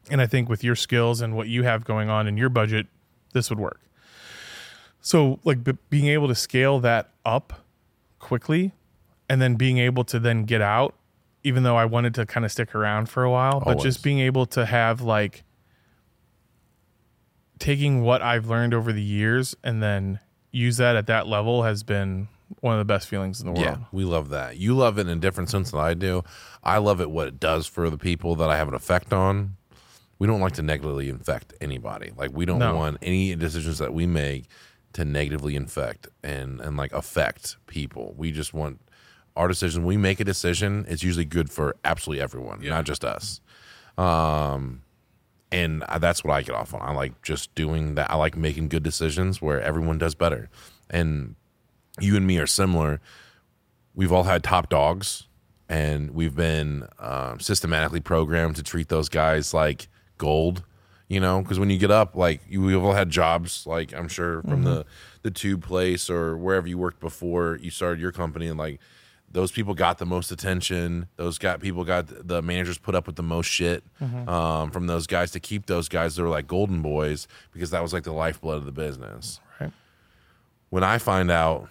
And 0.09 0.19
I 0.19 0.27
think 0.27 0.49
with 0.49 0.63
your 0.63 0.75
skills 0.75 1.21
and 1.21 1.35
what 1.35 1.47
you 1.47 1.63
have 1.63 1.85
going 1.85 2.09
on 2.09 2.27
in 2.27 2.35
your 2.35 2.49
budget, 2.49 2.87
this 3.33 3.49
would 3.49 3.59
work. 3.59 3.79
So, 4.99 5.39
like 5.45 5.63
b- 5.63 5.77
being 5.89 6.07
able 6.07 6.27
to 6.27 6.35
scale 6.35 6.79
that 6.81 7.11
up 7.23 7.53
quickly 8.19 8.73
and 9.29 9.41
then 9.41 9.55
being 9.55 9.77
able 9.77 10.03
to 10.05 10.19
then 10.19 10.43
get 10.43 10.61
out, 10.61 10.95
even 11.43 11.63
though 11.63 11.75
I 11.75 11.85
wanted 11.85 12.13
to 12.15 12.25
kind 12.25 12.45
of 12.45 12.51
stick 12.51 12.75
around 12.75 13.09
for 13.09 13.23
a 13.23 13.31
while, 13.31 13.59
but 13.59 13.79
just 13.79 14.03
being 14.03 14.19
able 14.19 14.45
to 14.47 14.65
have 14.65 15.01
like 15.01 15.43
taking 17.59 18.01
what 18.01 18.21
I've 18.21 18.47
learned 18.47 18.73
over 18.73 18.91
the 18.91 19.01
years 19.01 19.55
and 19.63 19.81
then 19.81 20.19
use 20.51 20.77
that 20.77 20.95
at 20.95 21.07
that 21.07 21.27
level 21.27 21.63
has 21.63 21.83
been 21.83 22.27
one 22.59 22.73
of 22.73 22.79
the 22.79 22.85
best 22.85 23.07
feelings 23.07 23.39
in 23.39 23.45
the 23.47 23.51
world. 23.53 23.63
Yeah, 23.65 23.77
we 23.91 24.03
love 24.03 24.29
that. 24.29 24.57
You 24.57 24.75
love 24.75 24.97
it 24.97 25.01
in 25.01 25.09
a 25.17 25.21
different 25.21 25.49
sense 25.49 25.71
than 25.71 25.79
I 25.79 25.93
do. 25.93 26.23
I 26.63 26.79
love 26.79 26.99
it 27.01 27.09
what 27.09 27.27
it 27.27 27.39
does 27.39 27.65
for 27.67 27.89
the 27.89 27.97
people 27.97 28.35
that 28.37 28.49
I 28.49 28.57
have 28.57 28.67
an 28.67 28.73
effect 28.73 29.13
on. 29.13 29.55
We 30.19 30.27
don't 30.27 30.41
like 30.41 30.53
to 30.53 30.61
negatively 30.61 31.09
infect 31.09 31.53
anybody. 31.61 32.11
Like 32.15 32.31
we 32.33 32.45
don't 32.45 32.59
No. 32.59 32.75
want 32.75 32.97
any 33.01 33.35
decisions 33.35 33.79
that 33.79 33.93
we 33.93 34.05
make 34.05 34.45
to 34.93 35.05
negatively 35.05 35.55
infect 35.55 36.07
and 36.21 36.59
and 36.59 36.75
like 36.77 36.91
affect 36.93 37.55
people. 37.65 38.13
We 38.17 38.31
just 38.31 38.53
want 38.53 38.81
our 39.35 39.47
decision. 39.47 39.85
We 39.85 39.97
make 39.97 40.19
a 40.19 40.23
decision. 40.23 40.85
It's 40.87 41.03
usually 41.03 41.25
good 41.25 41.49
for 41.49 41.75
absolutely 41.83 42.21
everyone, 42.21 42.61
not 42.61 42.85
just 42.85 43.05
us. 43.05 43.41
Um, 43.97 44.81
and 45.51 45.83
I, 45.89 45.97
that's 45.97 46.23
what 46.23 46.33
I 46.33 46.41
get 46.41 46.55
off 46.55 46.73
on. 46.73 46.81
I 46.81 46.93
like 46.93 47.21
just 47.21 47.53
doing 47.55 47.95
that. 47.95 48.09
I 48.09 48.15
like 48.15 48.37
making 48.37 48.69
good 48.69 48.83
decisions 48.83 49.41
where 49.41 49.61
everyone 49.61 49.97
does 49.97 50.15
better. 50.15 50.49
And 50.89 51.35
you 51.99 52.15
and 52.15 52.25
me 52.25 52.37
are 52.39 52.47
similar. 52.47 53.01
We've 53.93 54.11
all 54.11 54.23
had 54.23 54.43
top 54.43 54.69
dogs, 54.69 55.27
and 55.67 56.11
we've 56.11 56.35
been 56.35 56.87
um, 56.99 57.39
systematically 57.39 57.99
programmed 57.99 58.55
to 58.55 58.63
treat 58.63 58.87
those 58.87 59.09
guys 59.09 59.53
like 59.53 59.87
gold. 60.17 60.63
You 61.09 61.19
know, 61.19 61.41
because 61.41 61.59
when 61.59 61.69
you 61.69 61.77
get 61.77 61.91
up, 61.91 62.15
like 62.15 62.39
you, 62.47 62.61
we've 62.61 62.81
all 62.81 62.93
had 62.93 63.09
jobs, 63.09 63.67
like 63.67 63.93
I'm 63.93 64.07
sure 64.07 64.41
from 64.43 64.63
the 64.63 64.85
the 65.23 65.31
tube 65.31 65.61
place 65.61 66.09
or 66.09 66.37
wherever 66.37 66.69
you 66.69 66.77
worked 66.77 67.01
before 67.01 67.59
you 67.61 67.69
started 67.69 67.99
your 67.99 68.13
company, 68.13 68.47
and 68.47 68.57
like 68.57 68.79
those 69.31 69.51
people 69.51 69.73
got 69.73 69.97
the 69.97 70.05
most 70.05 70.31
attention. 70.31 71.07
Those 71.15 71.37
got 71.37 71.59
people 71.61 71.83
got 71.83 72.07
the 72.27 72.41
managers 72.41 72.77
put 72.77 72.95
up 72.95 73.07
with 73.07 73.15
the 73.15 73.23
most 73.23 73.47
shit 73.47 73.83
um, 74.27 74.71
from 74.71 74.87
those 74.87 75.07
guys 75.07 75.31
to 75.31 75.39
keep 75.39 75.65
those 75.67 75.87
guys. 75.89 76.15
They 76.15 76.23
were 76.23 76.29
like 76.29 76.47
golden 76.47 76.81
boys 76.81 77.27
because 77.53 77.69
that 77.71 77.81
was 77.81 77.93
like 77.93 78.03
the 78.03 78.11
lifeblood 78.13 78.57
of 78.57 78.65
the 78.65 78.71
business 78.71 79.39
Right. 79.59 79.71
when 80.69 80.83
I 80.83 80.97
find 80.97 81.31
out 81.31 81.69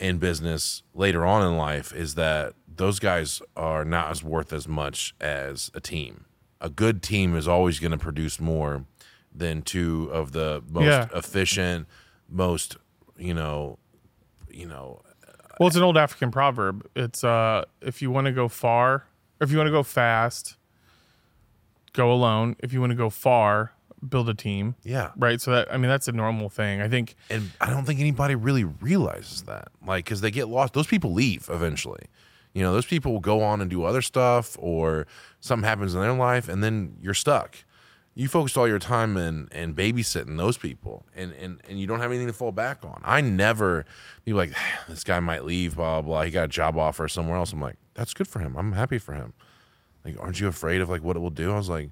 in 0.00 0.18
business 0.18 0.82
later 0.94 1.24
on 1.24 1.46
in 1.46 1.56
life 1.56 1.92
is 1.94 2.14
that 2.16 2.54
those 2.68 2.98
guys 2.98 3.40
are 3.56 3.84
not 3.84 4.10
as 4.10 4.22
worth 4.22 4.52
as 4.52 4.68
much 4.68 5.14
as 5.20 5.70
a 5.74 5.80
team. 5.80 6.24
A 6.60 6.68
good 6.68 7.02
team 7.02 7.34
is 7.36 7.46
always 7.48 7.78
going 7.78 7.92
to 7.92 7.98
produce 7.98 8.38
more 8.40 8.84
than 9.34 9.62
two 9.62 10.10
of 10.12 10.32
the 10.32 10.62
most 10.70 10.84
Yeah. 10.86 11.08
efficient, 11.14 11.86
most 12.28 12.76
you 13.18 13.32
know, 13.32 13.78
you 14.50 14.66
know, 14.66 15.00
Well, 15.58 15.66
it's 15.68 15.76
an 15.76 15.82
old 15.82 15.96
African 15.96 16.30
proverb. 16.30 16.86
It's 16.94 17.24
uh, 17.24 17.64
if 17.80 18.02
you 18.02 18.10
want 18.10 18.26
to 18.26 18.32
go 18.32 18.48
far, 18.48 18.94
or 18.94 19.04
if 19.40 19.50
you 19.50 19.56
want 19.56 19.68
to 19.68 19.72
go 19.72 19.82
fast, 19.82 20.56
go 21.92 22.12
alone. 22.12 22.56
If 22.60 22.72
you 22.72 22.80
want 22.80 22.90
to 22.90 22.96
go 22.96 23.08
far, 23.10 23.72
build 24.06 24.28
a 24.28 24.34
team. 24.34 24.74
yeah. 24.84 25.12
Right. 25.16 25.40
So 25.40 25.50
that 25.52 25.72
I 25.72 25.78
mean 25.78 25.88
that's 25.88 26.08
a 26.08 26.12
normal 26.12 26.48
thing. 26.50 26.80
I 26.82 26.88
think 26.88 27.14
And 27.30 27.50
I 27.60 27.70
don't 27.70 27.84
think 27.84 28.00
anybody 28.00 28.34
really 28.34 28.64
realizes 28.64 29.42
that, 29.44 29.68
like, 29.86 30.04
because 30.04 30.20
they 30.20 30.30
get 30.30 30.48
lost. 30.48 30.74
Those 30.74 30.86
people 30.86 31.12
leave 31.12 31.48
eventually. 31.50 32.06
You 32.52 32.62
know, 32.62 32.72
those 32.72 32.86
people 32.86 33.12
will 33.12 33.20
go 33.20 33.42
on 33.42 33.60
and 33.60 33.70
do 33.70 33.84
other 33.84 34.00
stuff, 34.00 34.56
or 34.58 35.06
something 35.40 35.68
happens 35.68 35.94
in 35.94 36.00
their 36.00 36.14
life, 36.14 36.48
and 36.48 36.64
then 36.64 36.96
you're 37.02 37.12
stuck. 37.12 37.56
You 38.18 38.28
focused 38.28 38.56
all 38.56 38.66
your 38.66 38.78
time 38.78 39.18
in 39.18 39.46
and 39.52 39.76
babysitting 39.76 40.38
those 40.38 40.56
people, 40.56 41.04
and, 41.14 41.32
and 41.34 41.60
and 41.68 41.78
you 41.78 41.86
don't 41.86 42.00
have 42.00 42.10
anything 42.10 42.28
to 42.28 42.32
fall 42.32 42.50
back 42.50 42.82
on. 42.82 43.02
I 43.04 43.20
never 43.20 43.84
be 44.24 44.32
like, 44.32 44.52
this 44.88 45.04
guy 45.04 45.20
might 45.20 45.44
leave, 45.44 45.76
blah 45.76 46.00
blah. 46.00 46.08
blah. 46.08 46.22
He 46.22 46.30
got 46.30 46.44
a 46.46 46.48
job 46.48 46.78
offer 46.78 47.08
somewhere 47.08 47.36
else. 47.36 47.52
I'm 47.52 47.60
like, 47.60 47.76
that's 47.92 48.14
good 48.14 48.26
for 48.26 48.38
him. 48.38 48.56
I'm 48.56 48.72
happy 48.72 48.96
for 48.98 49.12
him. 49.12 49.34
Like, 50.02 50.18
aren't 50.18 50.40
you 50.40 50.48
afraid 50.48 50.80
of 50.80 50.88
like 50.88 51.02
what 51.02 51.14
it 51.16 51.18
will 51.20 51.28
do? 51.28 51.52
I 51.52 51.56
was 51.56 51.68
like, 51.68 51.90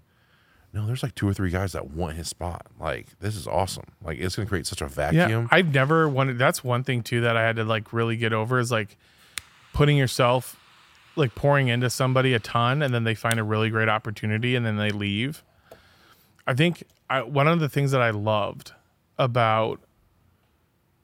no, 0.73 0.87
there's 0.87 1.03
like 1.03 1.15
two 1.15 1.29
or 1.29 1.35
three 1.35 1.51
guys 1.51 1.73
that 1.73 1.91
want 1.91 2.17
his 2.17 2.29
spot. 2.29 2.67
Like, 2.81 3.19
this 3.21 3.37
is 3.37 3.47
awesome. 3.47 3.85
Like, 4.03 4.19
it's 4.19 4.35
gonna 4.35 4.49
create 4.49 4.67
such 4.67 4.81
a 4.81 4.89
vacuum. 4.89 5.29
yeah, 5.29 5.47
I've 5.51 5.75
never 5.75 6.09
wanted. 6.09 6.39
That's 6.39 6.65
one 6.65 6.85
thing 6.85 7.03
too 7.03 7.21
that 7.21 7.37
I 7.37 7.43
had 7.43 7.57
to 7.57 7.65
like 7.65 7.93
really 7.93 8.17
get 8.17 8.33
over 8.33 8.59
is 8.59 8.73
like 8.73 8.97
putting 9.75 9.99
yourself 9.99 10.59
like 11.17 11.35
pouring 11.35 11.69
into 11.69 11.91
somebody 11.91 12.33
a 12.33 12.39
ton, 12.39 12.81
and 12.81 12.95
then 12.95 13.05
they 13.05 13.15
find 13.15 13.39
a 13.39 13.45
really 13.45 13.69
great 13.69 13.91
opportunity, 13.91 14.57
and 14.57 14.65
then 14.65 14.79
they 14.79 14.91
leave. 14.91 15.45
I 16.47 16.55
think 16.55 16.85
I, 17.09 17.23
one 17.23 17.49
of 17.49 17.61
the 17.61 17.69
things 17.69 17.91
that 17.93 18.03
I 18.03 18.11
loved 18.11 18.73
about, 19.19 19.81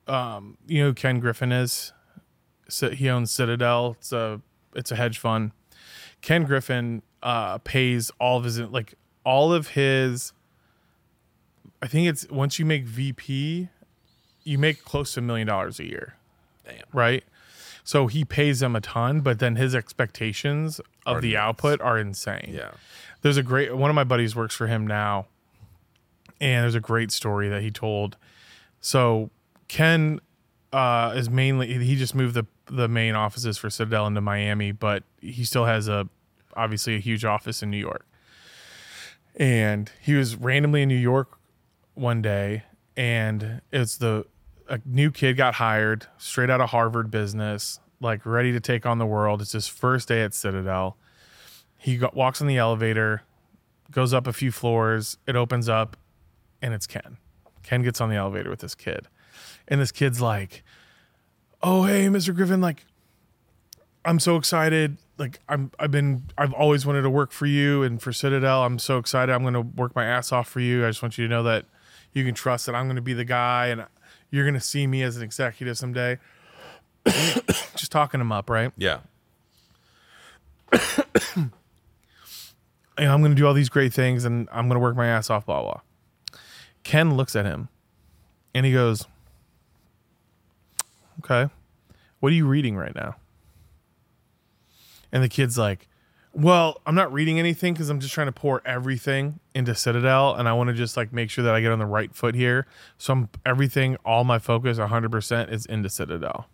um, 0.07 0.57
you 0.67 0.83
know, 0.85 0.93
Ken 0.93 1.21
Griffin 1.21 1.53
is. 1.53 1.93
He 2.93 3.09
owns 3.09 3.33
Citadel. 3.33 3.97
It's 3.99 4.13
a 4.13 4.41
it's 4.77 4.93
a 4.93 4.97
hedge 4.97 5.19
fund. 5.19 5.51
Ken 6.23 6.45
Griffin 6.45 7.03
uh, 7.21 7.59
pays 7.59 8.13
all 8.21 8.39
of 8.39 8.45
his 8.45 8.61
like 8.61 8.95
all 9.25 9.53
of 9.53 9.69
his. 9.71 10.33
I 11.83 11.89
think 11.89 12.09
it's 12.09 12.29
once 12.31 12.61
you 12.61 12.65
make 12.65 12.85
VP, 12.85 13.69
you 14.45 14.59
make 14.59 14.85
close 14.85 15.15
to 15.15 15.21
a 15.21 15.23
million 15.25 15.49
dollars 15.49 15.81
a 15.81 15.85
year. 15.85 16.15
Damn. 16.65 16.77
Right. 16.93 17.25
So 17.83 18.07
he 18.07 18.25
pays 18.25 18.61
them 18.61 18.77
a 18.77 18.81
ton, 18.81 19.21
but 19.23 19.41
then 19.41 19.57
his 19.57 19.75
expectations 19.75 20.79
of 21.07 21.17
Are 21.17 21.21
the 21.21 21.33
nuts. 21.33 21.41
output 21.41 21.81
are 21.81 21.99
insane 21.99 22.51
Yeah. 22.53 22.73
there's 23.23 23.39
a 23.39 23.43
great 23.43 23.75
one 23.77 23.91
of 23.91 23.97
my 23.97 24.05
buddies 24.05 24.37
works 24.37 24.55
for 24.55 24.67
him 24.69 24.87
now 24.87 25.27
and 26.41 26.63
there's 26.63 26.75
a 26.75 26.81
great 26.81 27.11
story 27.11 27.49
that 27.49 27.63
he 27.63 27.71
told. 27.71 28.17
So 28.81 29.31
ken 29.69 30.21
uh 30.73 31.13
is 31.17 31.29
mainly 31.31 31.73
he 31.85 31.97
just 31.97 32.15
moved 32.15 32.35
the 32.35 32.47
the 32.67 32.89
main 32.89 33.15
offices 33.15 33.59
for 33.59 33.71
citadel 33.71 34.07
into 34.07 34.21
miami 34.21 34.71
but 34.73 35.03
he 35.21 35.45
still 35.45 35.65
has 35.65 35.89
a 35.89 36.09
obviously 36.57 36.97
a 36.97 36.99
huge 36.99 37.25
office 37.25 37.63
in 37.63 37.71
new 37.71 37.77
york. 37.77 38.07
And 39.37 39.91
he 40.01 40.15
was 40.15 40.37
randomly 40.37 40.83
in 40.83 40.89
new 40.89 40.95
york 40.95 41.39
one 41.95 42.23
day 42.23 42.65
and 42.97 43.61
it's 43.73 43.97
the 43.97 44.27
a 44.69 44.81
new 44.85 45.11
kid 45.11 45.37
got 45.37 45.55
hired 45.55 46.07
straight 46.19 46.51
out 46.51 46.61
of 46.61 46.71
harvard 46.71 47.11
business 47.11 47.81
like 48.01 48.25
ready 48.25 48.53
to 48.53 48.61
take 48.61 48.87
on 48.87 48.99
the 48.99 49.07
world. 49.07 49.43
It's 49.43 49.53
his 49.53 49.69
first 49.69 50.09
day 50.09 50.23
at 50.23 50.35
citadel. 50.35 50.97
He 51.77 51.99
go, 51.99 52.11
walks 52.13 52.41
on 52.41 52.47
the 52.47 52.57
elevator, 52.57 53.23
goes 53.91 54.13
up 54.13 54.27
a 54.27 54.33
few 54.33 54.51
floors, 54.51 55.19
it 55.27 55.37
opens 55.37 55.69
up, 55.69 55.97
and 56.63 56.75
it's 56.75 56.87
Ken. 56.87 57.19
Ken 57.63 57.83
gets 57.83 58.01
on 58.01 58.09
the 58.09 58.17
elevator 58.17 58.51
with 58.51 58.61
this 58.61 58.75
kid. 58.75 59.09
And 59.69 59.81
this 59.81 59.93
kid's 59.93 60.21
like, 60.21 60.63
Oh, 61.63 61.85
hey, 61.85 62.07
Mr. 62.07 62.35
Griffin, 62.35 62.61
like, 62.61 62.85
I'm 64.05 64.19
so 64.19 64.37
excited. 64.37 64.97
Like, 65.19 65.41
I'm 65.49 65.71
I've 65.79 65.91
been 65.91 66.25
I've 66.39 66.55
always 66.55 66.87
wanted 66.87 67.03
to 67.03 67.11
work 67.11 67.33
for 67.33 67.45
you 67.45 67.83
and 67.83 68.01
for 68.01 68.13
Citadel. 68.13 68.65
I'm 68.65 68.79
so 68.79 68.97
excited. 68.97 69.33
I'm 69.33 69.45
gonna 69.45 69.61
work 69.61 69.95
my 69.95 70.05
ass 70.05 70.33
off 70.33 70.49
for 70.49 70.61
you. 70.61 70.87
I 70.87 70.89
just 70.89 71.03
want 71.03 71.19
you 71.19 71.27
to 71.27 71.31
know 71.31 71.43
that 71.43 71.67
you 72.15 72.25
can 72.25 72.35
trust 72.35 72.65
that 72.67 72.75
I'm 72.75 72.87
gonna 72.87 73.03
be 73.03 73.13
the 73.13 73.27
guy 73.27 73.67
and 73.67 73.85
you're 74.31 74.47
gonna 74.47 74.61
see 74.61 74.87
me 74.87 75.03
as 75.03 75.19
an 75.19 75.23
executive 75.23 75.77
someday. 75.77 76.19
just 77.77 77.93
talking 77.93 78.21
him 78.21 78.33
up, 78.33 78.49
right? 78.49 78.73
Yeah. 78.77 79.01
and 81.37 81.51
I'm 82.99 83.21
going 83.21 83.33
to 83.33 83.37
do 83.37 83.47
all 83.47 83.55
these 83.55 83.69
great 83.69 83.93
things 83.93 84.25
and 84.25 84.49
I'm 84.53 84.69
going 84.69 84.77
to 84.77 84.81
work 84.81 84.97
my 84.97 85.07
ass 85.07 85.31
off, 85.31 85.47
blah, 85.47 85.63
blah. 85.63 85.81
Ken 86.85 87.17
looks 87.17 87.37
at 87.37 87.45
him 87.45 87.69
and 88.55 88.67
he 88.67 88.73
goes, 88.73 89.07
Okay, 91.21 91.53
what 92.21 92.33
are 92.33 92.35
you 92.35 92.47
reading 92.47 92.77
right 92.77 92.95
now? 92.95 93.17
And 95.13 95.23
the 95.23 95.29
kid's 95.29 95.59
like, 95.59 95.89
Well, 96.33 96.81
I'm 96.87 96.95
not 96.95 97.13
reading 97.13 97.39
anything 97.39 97.75
because 97.75 97.91
I'm 97.91 98.01
just 98.01 98.15
trying 98.15 98.29
to 98.29 98.33
pour 98.33 98.63
everything 98.65 99.41
into 99.55 99.75
Citadel 99.75 100.35
and 100.35 100.49
I 100.49 100.53
want 100.53 100.69
to 100.69 100.75
just 100.75 100.97
like 100.97 101.13
make 101.13 101.31
sure 101.31 101.45
that 101.45 101.55
I 101.55 101.61
get 101.61 101.73
on 101.73 101.79
the 101.79 101.87
right 101.87 102.15
foot 102.15 102.35
here. 102.35 102.67
So 102.99 103.13
I'm 103.13 103.29
everything, 103.45 103.97
all 104.05 104.25
my 104.25 104.39
focus 104.39 104.79
100% 104.79 105.53
is 105.53 105.67
into 105.67 105.91
Citadel. 105.91 106.49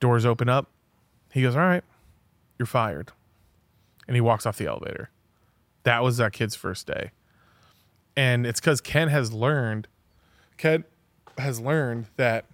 Doors 0.00 0.24
open 0.26 0.48
up. 0.48 0.68
He 1.32 1.42
goes, 1.42 1.56
All 1.56 1.62
right 1.62 1.84
you're 2.58 2.66
fired. 2.66 3.12
And 4.06 4.14
he 4.16 4.20
walks 4.20 4.46
off 4.46 4.58
the 4.58 4.66
elevator. 4.66 5.10
That 5.84 6.02
was 6.02 6.18
that 6.18 6.32
kid's 6.32 6.54
first 6.54 6.86
day. 6.86 7.10
And 8.16 8.46
it's 8.46 8.60
because 8.60 8.80
Ken 8.80 9.08
has 9.08 9.32
learned, 9.32 9.88
Ken 10.56 10.84
has 11.38 11.60
learned 11.60 12.06
that 12.16 12.46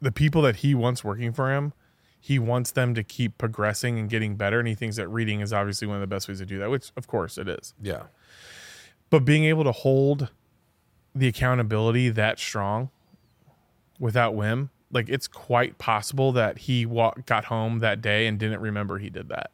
the 0.00 0.12
people 0.12 0.42
that 0.42 0.56
he 0.56 0.74
wants 0.74 1.02
working 1.02 1.32
for 1.32 1.52
him, 1.52 1.72
he 2.20 2.38
wants 2.38 2.70
them 2.70 2.94
to 2.94 3.02
keep 3.02 3.38
progressing 3.38 3.98
and 3.98 4.08
getting 4.08 4.36
better. 4.36 4.58
And 4.58 4.68
he 4.68 4.74
thinks 4.74 4.96
that 4.96 5.08
reading 5.08 5.40
is 5.40 5.52
obviously 5.52 5.88
one 5.88 5.96
of 5.96 6.00
the 6.00 6.06
best 6.06 6.28
ways 6.28 6.38
to 6.38 6.46
do 6.46 6.58
that, 6.58 6.70
which 6.70 6.92
of 6.96 7.06
course 7.06 7.38
it 7.38 7.48
is. 7.48 7.74
Yeah. 7.82 8.04
But 9.10 9.24
being 9.24 9.44
able 9.44 9.64
to 9.64 9.72
hold 9.72 10.30
the 11.14 11.28
accountability 11.28 12.08
that 12.10 12.38
strong 12.38 12.90
without 13.98 14.34
whim, 14.34 14.70
like 14.90 15.08
it's 15.08 15.26
quite 15.28 15.78
possible 15.78 16.32
that 16.32 16.58
he 16.58 16.86
wa- 16.86 17.14
got 17.26 17.46
home 17.46 17.80
that 17.80 18.00
day 18.00 18.26
and 18.26 18.38
didn't 18.38 18.60
remember 18.60 18.98
he 18.98 19.10
did 19.10 19.28
that 19.28 19.50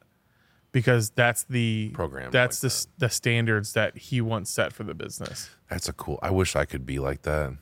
because 0.72 1.10
that's 1.10 1.44
the 1.44 1.90
Program 1.94 2.30
That's 2.30 2.58
like 2.62 2.70
the 2.70 2.74
s 2.74 2.86
the 2.98 3.08
standards 3.10 3.72
that 3.72 3.96
he 3.96 4.20
wants 4.20 4.50
set 4.50 4.72
for 4.72 4.84
the 4.84 4.94
business. 4.94 5.50
That's 5.68 5.88
a 5.88 5.92
cool. 5.92 6.18
I 6.22 6.30
wish 6.30 6.56
I 6.56 6.64
could 6.64 6.86
be 6.86 6.98
like 6.98 7.22
that. 7.22 7.54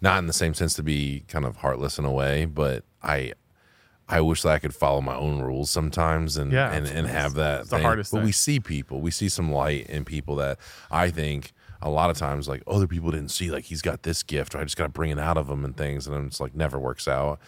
Not 0.00 0.18
in 0.18 0.26
the 0.26 0.32
same 0.32 0.54
sense 0.54 0.74
to 0.74 0.82
be 0.82 1.24
kind 1.28 1.44
of 1.44 1.56
heartless 1.56 1.98
in 1.98 2.04
a 2.04 2.12
way, 2.12 2.44
but 2.44 2.84
I 3.02 3.32
I 4.08 4.20
wish 4.22 4.42
that 4.42 4.50
I 4.50 4.58
could 4.58 4.74
follow 4.74 5.00
my 5.00 5.16
own 5.16 5.40
rules 5.42 5.70
sometimes 5.70 6.36
and 6.36 6.50
Yeah, 6.52 6.72
and, 6.72 6.86
and 6.86 7.06
have 7.06 7.34
that. 7.34 7.62
it's 7.62 7.70
the 7.70 7.78
hardest 7.80 8.12
But 8.12 8.24
we 8.24 8.32
see 8.32 8.58
people, 8.58 9.00
we 9.00 9.10
see 9.10 9.28
some 9.28 9.52
light 9.52 9.86
in 9.88 10.04
people 10.04 10.36
that 10.36 10.58
I 10.90 11.10
think 11.10 11.52
a 11.82 11.90
lot 11.90 12.10
of 12.10 12.16
times 12.16 12.48
like 12.48 12.62
other 12.66 12.86
people 12.86 13.10
didn't 13.10 13.30
see. 13.30 13.50
Like 13.50 13.64
he's 13.64 13.82
got 13.82 14.02
this 14.04 14.22
gift, 14.22 14.54
or 14.54 14.58
I 14.58 14.64
just 14.64 14.76
got 14.76 14.84
to 14.84 14.90
bring 14.90 15.10
it 15.10 15.18
out 15.18 15.36
of 15.36 15.48
him 15.48 15.64
and 15.64 15.76
things, 15.76 16.06
and 16.06 16.26
it's 16.26 16.40
like 16.40 16.54
never 16.54 16.78
works 16.78 17.06
out. 17.06 17.38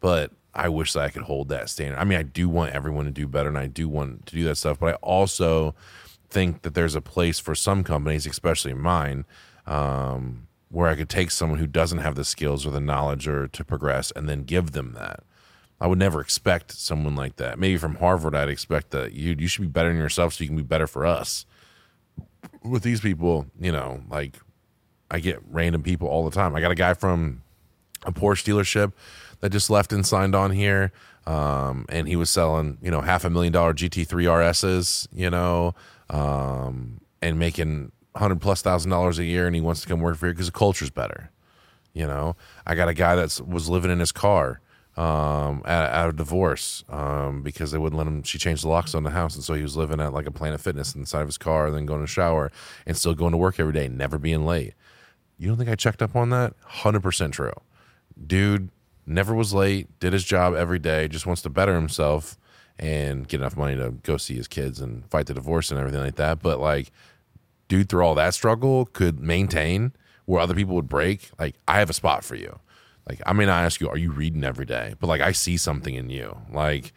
But 0.00 0.32
I 0.54 0.68
wish 0.68 0.92
that 0.94 1.02
I 1.02 1.10
could 1.10 1.22
hold 1.22 1.48
that 1.48 1.68
standard. 1.68 1.98
I 1.98 2.04
mean, 2.04 2.18
I 2.18 2.22
do 2.22 2.48
want 2.48 2.74
everyone 2.74 3.04
to 3.04 3.10
do 3.10 3.26
better, 3.28 3.48
and 3.48 3.58
I 3.58 3.66
do 3.66 3.88
want 3.88 4.26
to 4.26 4.34
do 4.34 4.44
that 4.44 4.56
stuff. 4.56 4.80
But 4.80 4.94
I 4.94 4.96
also 4.96 5.74
think 6.28 6.62
that 6.62 6.74
there's 6.74 6.94
a 6.94 7.00
place 7.00 7.38
for 7.38 7.54
some 7.54 7.84
companies, 7.84 8.26
especially 8.26 8.74
mine, 8.74 9.24
um, 9.66 10.48
where 10.68 10.88
I 10.88 10.96
could 10.96 11.08
take 11.08 11.30
someone 11.30 11.58
who 11.58 11.66
doesn't 11.66 11.98
have 11.98 12.14
the 12.14 12.24
skills 12.24 12.66
or 12.66 12.70
the 12.70 12.80
knowledge 12.80 13.28
or 13.28 13.46
to 13.48 13.64
progress, 13.64 14.12
and 14.14 14.28
then 14.28 14.42
give 14.42 14.72
them 14.72 14.92
that. 14.94 15.22
I 15.80 15.86
would 15.86 15.98
never 15.98 16.20
expect 16.20 16.72
someone 16.72 17.16
like 17.16 17.36
that. 17.36 17.58
Maybe 17.58 17.78
from 17.78 17.96
Harvard, 17.96 18.34
I'd 18.34 18.48
expect 18.48 18.90
that 18.90 19.12
you 19.12 19.34
you 19.38 19.48
should 19.48 19.62
be 19.62 19.68
better 19.68 19.88
than 19.88 19.98
yourself 19.98 20.34
so 20.34 20.44
you 20.44 20.48
can 20.48 20.56
be 20.56 20.62
better 20.62 20.86
for 20.86 21.06
us. 21.06 21.46
With 22.62 22.82
these 22.82 23.00
people, 23.00 23.46
you 23.58 23.72
know, 23.72 24.02
like 24.10 24.36
I 25.10 25.20
get 25.20 25.40
random 25.48 25.82
people 25.82 26.08
all 26.08 26.24
the 26.24 26.34
time. 26.34 26.54
I 26.54 26.60
got 26.60 26.70
a 26.70 26.76
guy 26.76 26.94
from 26.94 27.42
a 28.04 28.12
Porsche 28.12 28.44
dealership 28.44 28.92
that 29.40 29.50
just 29.50 29.70
left 29.70 29.92
and 29.92 30.06
signed 30.06 30.34
on 30.34 30.50
here. 30.50 30.92
Um, 31.26 31.86
and 31.88 32.08
he 32.08 32.16
was 32.16 32.30
selling, 32.30 32.78
you 32.82 32.90
know, 32.90 33.00
half 33.00 33.24
a 33.24 33.30
million 33.30 33.52
dollar 33.52 33.74
GT3 33.74 34.06
RSs, 34.06 35.06
you 35.12 35.30
know, 35.30 35.74
um, 36.08 37.00
and 37.22 37.38
making 37.38 37.92
hundred 38.16 38.40
plus 38.40 38.62
thousand 38.62 38.90
dollars 38.90 39.18
a 39.18 39.24
year. 39.24 39.46
And 39.46 39.54
he 39.54 39.60
wants 39.60 39.82
to 39.82 39.88
come 39.88 40.00
work 40.00 40.16
for 40.16 40.26
you 40.26 40.32
because 40.32 40.46
the 40.46 40.52
culture's 40.52 40.90
better. 40.90 41.30
You 41.92 42.06
know, 42.06 42.36
I 42.66 42.74
got 42.74 42.88
a 42.88 42.94
guy 42.94 43.16
that 43.16 43.40
was 43.46 43.68
living 43.68 43.90
in 43.90 43.98
his 43.98 44.12
car 44.12 44.60
um, 44.96 45.62
out, 45.64 46.08
of 46.08 46.16
divorce 46.16 46.84
um, 46.88 47.42
because 47.42 47.72
they 47.72 47.78
wouldn't 47.78 47.98
let 47.98 48.06
him. 48.06 48.22
She 48.22 48.38
changed 48.38 48.64
the 48.64 48.68
locks 48.68 48.94
on 48.94 49.02
the 49.02 49.10
house, 49.10 49.34
and 49.34 49.42
so 49.42 49.54
he 49.54 49.62
was 49.62 49.76
living 49.76 50.00
at 50.00 50.12
like 50.12 50.26
a 50.26 50.30
Planet 50.30 50.60
Fitness 50.60 50.94
inside 50.94 51.22
of 51.22 51.28
his 51.28 51.38
car, 51.38 51.66
and 51.66 51.76
then 51.76 51.86
going 51.86 52.00
to 52.00 52.06
shower 52.06 52.52
and 52.86 52.96
still 52.96 53.14
going 53.14 53.32
to 53.32 53.38
work 53.38 53.58
every 53.58 53.72
day, 53.72 53.88
never 53.88 54.18
being 54.18 54.44
late. 54.44 54.74
You 55.38 55.48
don't 55.48 55.56
think 55.56 55.70
I 55.70 55.74
checked 55.74 56.02
up 56.02 56.14
on 56.14 56.30
that? 56.30 56.54
Hundred 56.64 57.02
percent 57.02 57.34
true, 57.34 57.52
dude. 58.24 58.70
Never 59.06 59.34
was 59.34 59.52
late. 59.52 59.88
Did 60.00 60.12
his 60.12 60.24
job 60.24 60.54
every 60.54 60.78
day. 60.78 61.08
Just 61.08 61.26
wants 61.26 61.42
to 61.42 61.50
better 61.50 61.74
himself 61.74 62.36
and 62.78 63.28
get 63.28 63.40
enough 63.40 63.56
money 63.56 63.76
to 63.76 63.90
go 64.02 64.16
see 64.16 64.34
his 64.34 64.48
kids 64.48 64.80
and 64.80 65.08
fight 65.10 65.26
the 65.26 65.34
divorce 65.34 65.70
and 65.70 65.78
everything 65.78 66.00
like 66.00 66.16
that. 66.16 66.40
But 66.42 66.60
like, 66.60 66.90
dude, 67.68 67.88
through 67.88 68.02
all 68.02 68.14
that 68.14 68.34
struggle, 68.34 68.86
could 68.86 69.20
maintain 69.20 69.92
where 70.24 70.40
other 70.40 70.54
people 70.54 70.74
would 70.76 70.88
break. 70.88 71.30
Like, 71.38 71.56
I 71.66 71.78
have 71.78 71.90
a 71.90 71.94
spot 71.94 72.24
for 72.24 72.36
you. 72.36 72.58
Like, 73.08 73.20
I 73.26 73.32
may 73.32 73.44
not 73.46 73.64
ask 73.64 73.80
you, 73.80 73.88
are 73.88 73.98
you 73.98 74.12
reading 74.12 74.44
every 74.44 74.64
day? 74.66 74.94
But 75.00 75.08
like, 75.08 75.20
I 75.20 75.32
see 75.32 75.56
something 75.56 75.94
in 75.94 76.08
you. 76.10 76.36
Like, 76.52 76.92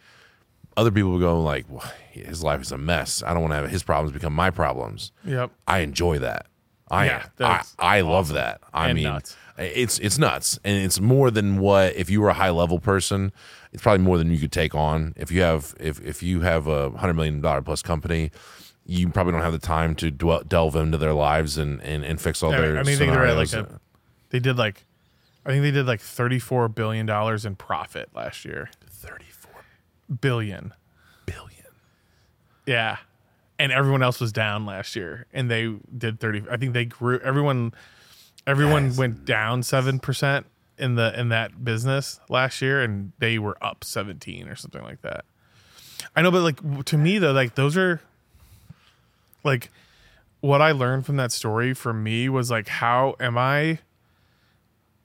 other 0.76 0.90
people 0.90 1.12
would 1.12 1.20
go 1.20 1.40
like, 1.40 1.66
well, 1.68 1.84
his 2.10 2.42
life 2.42 2.60
is 2.62 2.72
a 2.72 2.78
mess. 2.78 3.22
I 3.24 3.32
don't 3.32 3.42
want 3.42 3.52
to 3.52 3.56
have 3.56 3.70
his 3.70 3.82
problems 3.82 4.12
become 4.12 4.32
my 4.32 4.50
problems. 4.50 5.12
Yep. 5.24 5.50
I 5.66 5.80
enjoy 5.80 6.18
that. 6.20 6.46
I 6.90 7.06
Yeah, 7.06 7.26
I, 7.40 7.62
I 7.78 8.00
love 8.02 8.28
that. 8.34 8.60
I 8.72 8.88
And 8.88 8.96
mean, 8.96 9.04
nuts. 9.04 9.36
It's 9.58 9.98
it's 9.98 10.18
nuts, 10.18 10.58
and 10.64 10.84
it's 10.84 11.00
more 11.00 11.30
than 11.30 11.58
what 11.58 11.94
if 11.96 12.10
you 12.10 12.20
were 12.20 12.30
a 12.30 12.34
high 12.34 12.50
level 12.50 12.78
person. 12.78 13.32
It's 13.72 13.82
probably 13.82 14.04
more 14.04 14.18
than 14.18 14.30
you 14.30 14.38
could 14.38 14.52
take 14.52 14.74
on. 14.74 15.14
If 15.16 15.30
you 15.30 15.42
have 15.42 15.74
if 15.80 16.00
if 16.00 16.22
you 16.22 16.40
have 16.42 16.66
a 16.66 16.90
hundred 16.90 17.14
million 17.14 17.40
dollar 17.40 17.60
plus 17.60 17.82
company, 17.82 18.30
you 18.86 19.08
probably 19.08 19.32
don't 19.32 19.42
have 19.42 19.52
the 19.52 19.58
time 19.58 19.94
to 19.96 20.10
dwell, 20.10 20.42
delve 20.42 20.76
into 20.76 20.98
their 20.98 21.12
lives 21.12 21.58
and 21.58 21.80
and, 21.82 22.04
and 22.04 22.20
fix 22.20 22.42
all 22.42 22.52
I 22.52 22.60
their. 22.60 22.78
I 22.78 22.82
mean, 22.82 23.00
I 23.02 23.06
they're 23.06 23.26
at 23.26 23.36
like 23.36 23.52
a, 23.52 23.80
they 24.30 24.38
did 24.38 24.56
like, 24.56 24.84
I 25.44 25.50
think 25.50 25.62
they 25.62 25.70
did 25.70 25.86
like 25.86 26.00
thirty-four 26.00 26.68
billion 26.68 27.06
dollars 27.06 27.44
in 27.44 27.56
profit 27.56 28.10
last 28.14 28.44
year. 28.44 28.70
thirty-four 28.88 29.64
Billion. 30.20 30.72
billion. 31.26 31.64
Yeah. 32.66 32.98
And 33.58 33.70
everyone 33.70 34.02
else 34.02 34.20
was 34.20 34.32
down 34.32 34.66
last 34.66 34.96
year, 34.96 35.26
and 35.32 35.48
they 35.48 35.72
did 35.96 36.18
thirty. 36.18 36.42
I 36.50 36.56
think 36.56 36.74
they 36.74 36.84
grew. 36.84 37.20
Everyone, 37.20 37.72
everyone 38.46 38.94
went 38.96 39.24
down 39.24 39.62
seven 39.62 39.98
percent 39.98 40.46
in 40.78 40.96
the 40.96 41.18
in 41.18 41.28
that 41.30 41.64
business 41.64 42.20
last 42.28 42.60
year, 42.62 42.82
and 42.82 43.12
they 43.18 43.38
were 43.38 43.56
up 43.62 43.84
seventeen 43.84 44.48
or 44.48 44.56
something 44.56 44.82
like 44.82 45.02
that. 45.02 45.24
I 46.14 46.22
know, 46.22 46.30
but 46.30 46.42
like 46.42 46.84
to 46.86 46.98
me 46.98 47.18
though, 47.18 47.32
like 47.32 47.54
those 47.54 47.76
are 47.76 48.00
like 49.42 49.70
what 50.40 50.60
I 50.60 50.72
learned 50.72 51.06
from 51.06 51.16
that 51.16 51.32
story 51.32 51.74
for 51.74 51.92
me 51.92 52.28
was 52.28 52.50
like 52.50 52.68
how 52.68 53.16
am 53.18 53.38
I 53.38 53.78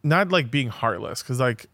not 0.03 0.29
like 0.29 0.49
being 0.51 0.69
heartless 0.69 1.21
because 1.21 1.39
like 1.39 1.67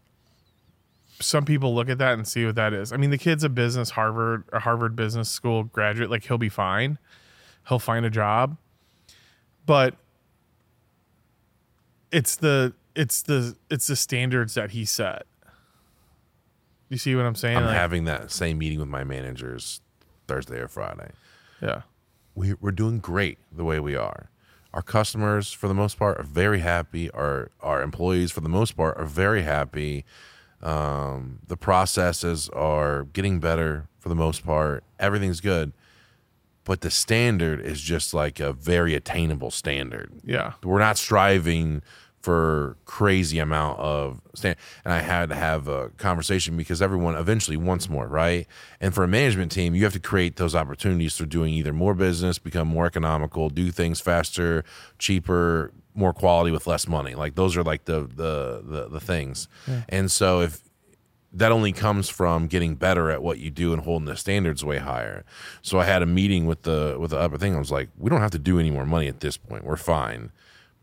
some 1.20 1.44
people 1.44 1.74
look 1.74 1.88
at 1.88 1.98
that 1.98 2.14
and 2.14 2.28
see 2.28 2.44
what 2.44 2.56
that 2.56 2.72
is. 2.72 2.92
I 2.92 2.96
mean, 2.96 3.10
the 3.10 3.18
kid's 3.18 3.44
a 3.44 3.48
business 3.48 3.90
Harvard 3.90 4.44
a 4.52 4.60
Harvard 4.60 4.96
Business 4.96 5.28
School 5.28 5.64
graduate. 5.64 6.10
Like 6.10 6.24
he'll 6.24 6.38
be 6.38 6.48
fine. 6.48 6.98
He'll 7.68 7.78
find 7.78 8.04
a 8.04 8.10
job. 8.10 8.56
But 9.64 9.96
it's 12.16 12.36
the 12.36 12.72
it's 12.94 13.22
the 13.22 13.56
it's 13.70 13.86
the 13.86 13.96
standards 13.96 14.54
that 14.54 14.70
he 14.70 14.84
set. 14.84 15.22
You 16.88 16.98
see 16.98 17.14
what 17.16 17.26
I'm 17.26 17.34
saying? 17.34 17.56
I'm 17.56 17.64
Like, 17.66 17.74
having 17.76 18.04
that 18.04 18.30
same 18.30 18.58
meeting 18.58 18.78
with 18.78 18.88
my 18.88 19.04
managers 19.04 19.80
Thursday 20.28 20.58
or 20.60 20.68
Friday. 20.68 21.10
yeah. 21.60 21.82
we, 22.34 22.54
we're 22.54 22.70
doing 22.70 22.98
great 23.00 23.38
the 23.50 23.64
way 23.64 23.80
we 23.80 23.96
are. 23.96 24.30
Our 24.72 24.82
customers, 24.82 25.52
for 25.52 25.68
the 25.68 25.74
most 25.74 25.98
part, 25.98 26.18
are 26.18 26.22
very 26.24 26.60
happy. 26.60 27.10
Our 27.10 27.50
our 27.60 27.82
employees, 27.82 28.30
for 28.30 28.40
the 28.40 28.48
most 28.48 28.76
part, 28.76 28.96
are 28.98 29.04
very 29.06 29.42
happy. 29.42 30.04
Um, 30.62 31.40
the 31.46 31.56
processes 31.56 32.48
are 32.50 33.04
getting 33.12 33.40
better 33.40 33.88
for 33.98 34.08
the 34.08 34.14
most 34.14 34.44
part. 34.44 34.84
Everything's 34.98 35.40
good, 35.40 35.72
but 36.64 36.80
the 36.82 36.90
standard 36.90 37.60
is 37.60 37.80
just 37.80 38.14
like 38.14 38.38
a 38.40 38.52
very 38.52 38.94
attainable 38.94 39.50
standard. 39.50 40.12
Yeah. 40.24 40.54
We're 40.62 40.78
not 40.78 40.98
striving 40.98 41.82
for 42.26 42.76
crazy 42.86 43.38
amount 43.38 43.78
of 43.78 44.20
stand 44.34 44.56
and 44.84 44.92
I 44.92 44.98
had 44.98 45.28
to 45.28 45.36
have 45.36 45.68
a 45.68 45.90
conversation 45.90 46.56
because 46.56 46.82
everyone 46.82 47.14
eventually 47.14 47.56
wants 47.56 47.88
more, 47.88 48.08
right? 48.08 48.48
And 48.80 48.92
for 48.92 49.04
a 49.04 49.08
management 49.08 49.52
team, 49.52 49.76
you 49.76 49.84
have 49.84 49.92
to 49.92 50.00
create 50.00 50.34
those 50.34 50.52
opportunities 50.52 51.16
through 51.16 51.28
doing 51.28 51.54
either 51.54 51.72
more 51.72 51.94
business, 51.94 52.40
become 52.40 52.66
more 52.66 52.84
economical, 52.84 53.48
do 53.48 53.70
things 53.70 54.00
faster, 54.00 54.64
cheaper, 54.98 55.70
more 55.94 56.12
quality 56.12 56.50
with 56.50 56.66
less 56.66 56.88
money. 56.88 57.14
Like 57.14 57.36
those 57.36 57.56
are 57.56 57.62
like 57.62 57.84
the 57.84 58.00
the 58.00 58.60
the, 58.64 58.88
the 58.88 59.00
things. 59.00 59.46
And 59.88 60.10
so 60.10 60.40
if 60.40 60.62
that 61.32 61.52
only 61.52 61.70
comes 61.70 62.08
from 62.08 62.48
getting 62.48 62.74
better 62.74 63.08
at 63.08 63.22
what 63.22 63.38
you 63.38 63.52
do 63.52 63.72
and 63.72 63.82
holding 63.84 64.06
the 64.06 64.16
standards 64.16 64.64
way 64.64 64.78
higher. 64.78 65.24
So 65.62 65.78
I 65.78 65.84
had 65.84 66.02
a 66.02 66.06
meeting 66.06 66.46
with 66.46 66.62
the 66.62 66.96
with 66.98 67.12
the 67.12 67.20
upper 67.20 67.38
thing. 67.38 67.54
I 67.54 67.60
was 67.60 67.70
like, 67.70 67.88
we 67.96 68.10
don't 68.10 68.20
have 68.20 68.32
to 68.32 68.40
do 68.40 68.58
any 68.58 68.72
more 68.72 68.84
money 68.84 69.06
at 69.06 69.20
this 69.20 69.36
point. 69.36 69.62
We're 69.62 69.76
fine. 69.76 70.32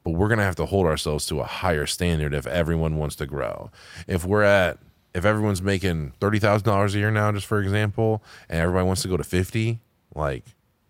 But 0.04 0.12
we're 0.12 0.28
gonna 0.28 0.44
have 0.44 0.56
to 0.58 0.66
hold 0.66 0.86
ourselves 0.86 1.26
to 1.28 1.40
a 1.40 1.46
higher 1.46 1.86
standard 1.86 2.34
if 2.34 2.46
everyone 2.46 2.98
wants 2.98 3.16
to 3.18 3.26
grow. 3.26 3.72
If 4.08 4.26
we're 4.26 4.44
at 4.44 4.80
if 5.14 5.26
everyone's 5.26 5.62
making 5.62 6.14
thirty 6.20 6.40
thousand 6.40 6.66
dollars 6.66 6.96
a 6.96 7.00
year 7.00 7.12
now, 7.12 7.32
just 7.32 7.46
for 7.46 7.62
example, 7.62 8.24
and 8.50 8.60
everybody 8.60 8.86
wants 8.86 9.02
to 9.04 9.08
go 9.08 9.18
to 9.18 9.24
fifty, 9.24 9.80
like 10.16 10.44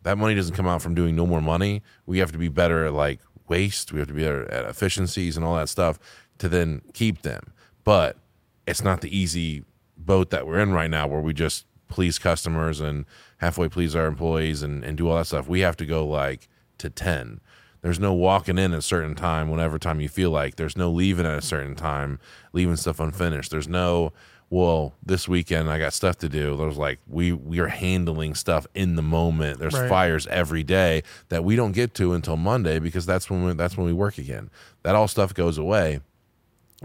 that 0.03 0.17
money 0.17 0.35
doesn't 0.35 0.55
come 0.55 0.67
out 0.67 0.81
from 0.81 0.95
doing 0.95 1.15
no 1.15 1.25
more 1.25 1.41
money. 1.41 1.81
We 2.05 2.19
have 2.19 2.31
to 2.31 2.37
be 2.37 2.49
better 2.49 2.85
at 2.85 2.93
like 2.93 3.19
waste. 3.47 3.91
We 3.91 3.99
have 3.99 4.07
to 4.07 4.13
be 4.13 4.23
better 4.23 4.49
at 4.51 4.65
efficiencies 4.65 5.37
and 5.37 5.45
all 5.45 5.55
that 5.55 5.69
stuff 5.69 5.99
to 6.39 6.49
then 6.49 6.81
keep 6.93 7.21
them. 7.21 7.53
But 7.83 8.17
it's 8.65 8.83
not 8.83 9.01
the 9.01 9.15
easy 9.15 9.63
boat 9.97 10.29
that 10.31 10.47
we're 10.47 10.59
in 10.59 10.71
right 10.73 10.89
now 10.89 11.07
where 11.07 11.21
we 11.21 11.33
just 11.33 11.65
please 11.87 12.17
customers 12.17 12.79
and 12.79 13.05
halfway 13.37 13.69
please 13.69 13.95
our 13.95 14.07
employees 14.07 14.63
and, 14.63 14.83
and 14.83 14.97
do 14.97 15.09
all 15.09 15.17
that 15.17 15.27
stuff. 15.27 15.47
We 15.47 15.61
have 15.61 15.77
to 15.77 15.85
go 15.85 16.05
like 16.05 16.47
to 16.79 16.89
10. 16.89 17.39
There's 17.83 17.99
no 17.99 18.13
walking 18.13 18.57
in 18.57 18.73
at 18.73 18.79
a 18.79 18.81
certain 18.81 19.13
time 19.13 19.51
whenever 19.51 19.77
time 19.77 19.99
you 19.99 20.09
feel 20.09 20.31
like. 20.31 20.55
There's 20.55 20.75
no 20.75 20.89
leaving 20.89 21.25
at 21.27 21.37
a 21.37 21.41
certain 21.41 21.75
time, 21.75 22.17
leaving 22.53 22.77
stuff 22.77 22.99
unfinished. 22.99 23.51
There's 23.51 23.67
no 23.67 24.11
well, 24.49 24.93
this 25.03 25.27
weekend 25.27 25.67
I 25.67 25.79
got 25.79 25.93
stuff 25.93 26.17
to 26.19 26.29
do. 26.29 26.55
There's 26.55 26.77
like 26.77 26.99
we 27.07 27.31
we 27.33 27.59
are 27.59 27.67
handling 27.67 28.35
stuff 28.35 28.65
in 28.73 28.95
the 28.95 29.01
moment. 29.01 29.59
There's 29.59 29.73
Right. 29.73 29.89
fires 29.89 30.27
every 30.27 30.63
day 30.63 31.01
that 31.29 31.43
we 31.43 31.55
don't 31.55 31.71
get 31.71 31.93
to 31.95 32.13
until 32.13 32.37
Monday 32.37 32.77
because 32.79 33.05
that's 33.05 33.29
when 33.29 33.43
we, 33.43 33.53
that's 33.53 33.75
when 33.77 33.85
we 33.87 33.93
work 33.93 34.17
again. 34.17 34.49
That 34.83 34.95
all 34.95 35.07
stuff 35.07 35.33
goes 35.33 35.57
away 35.57 36.01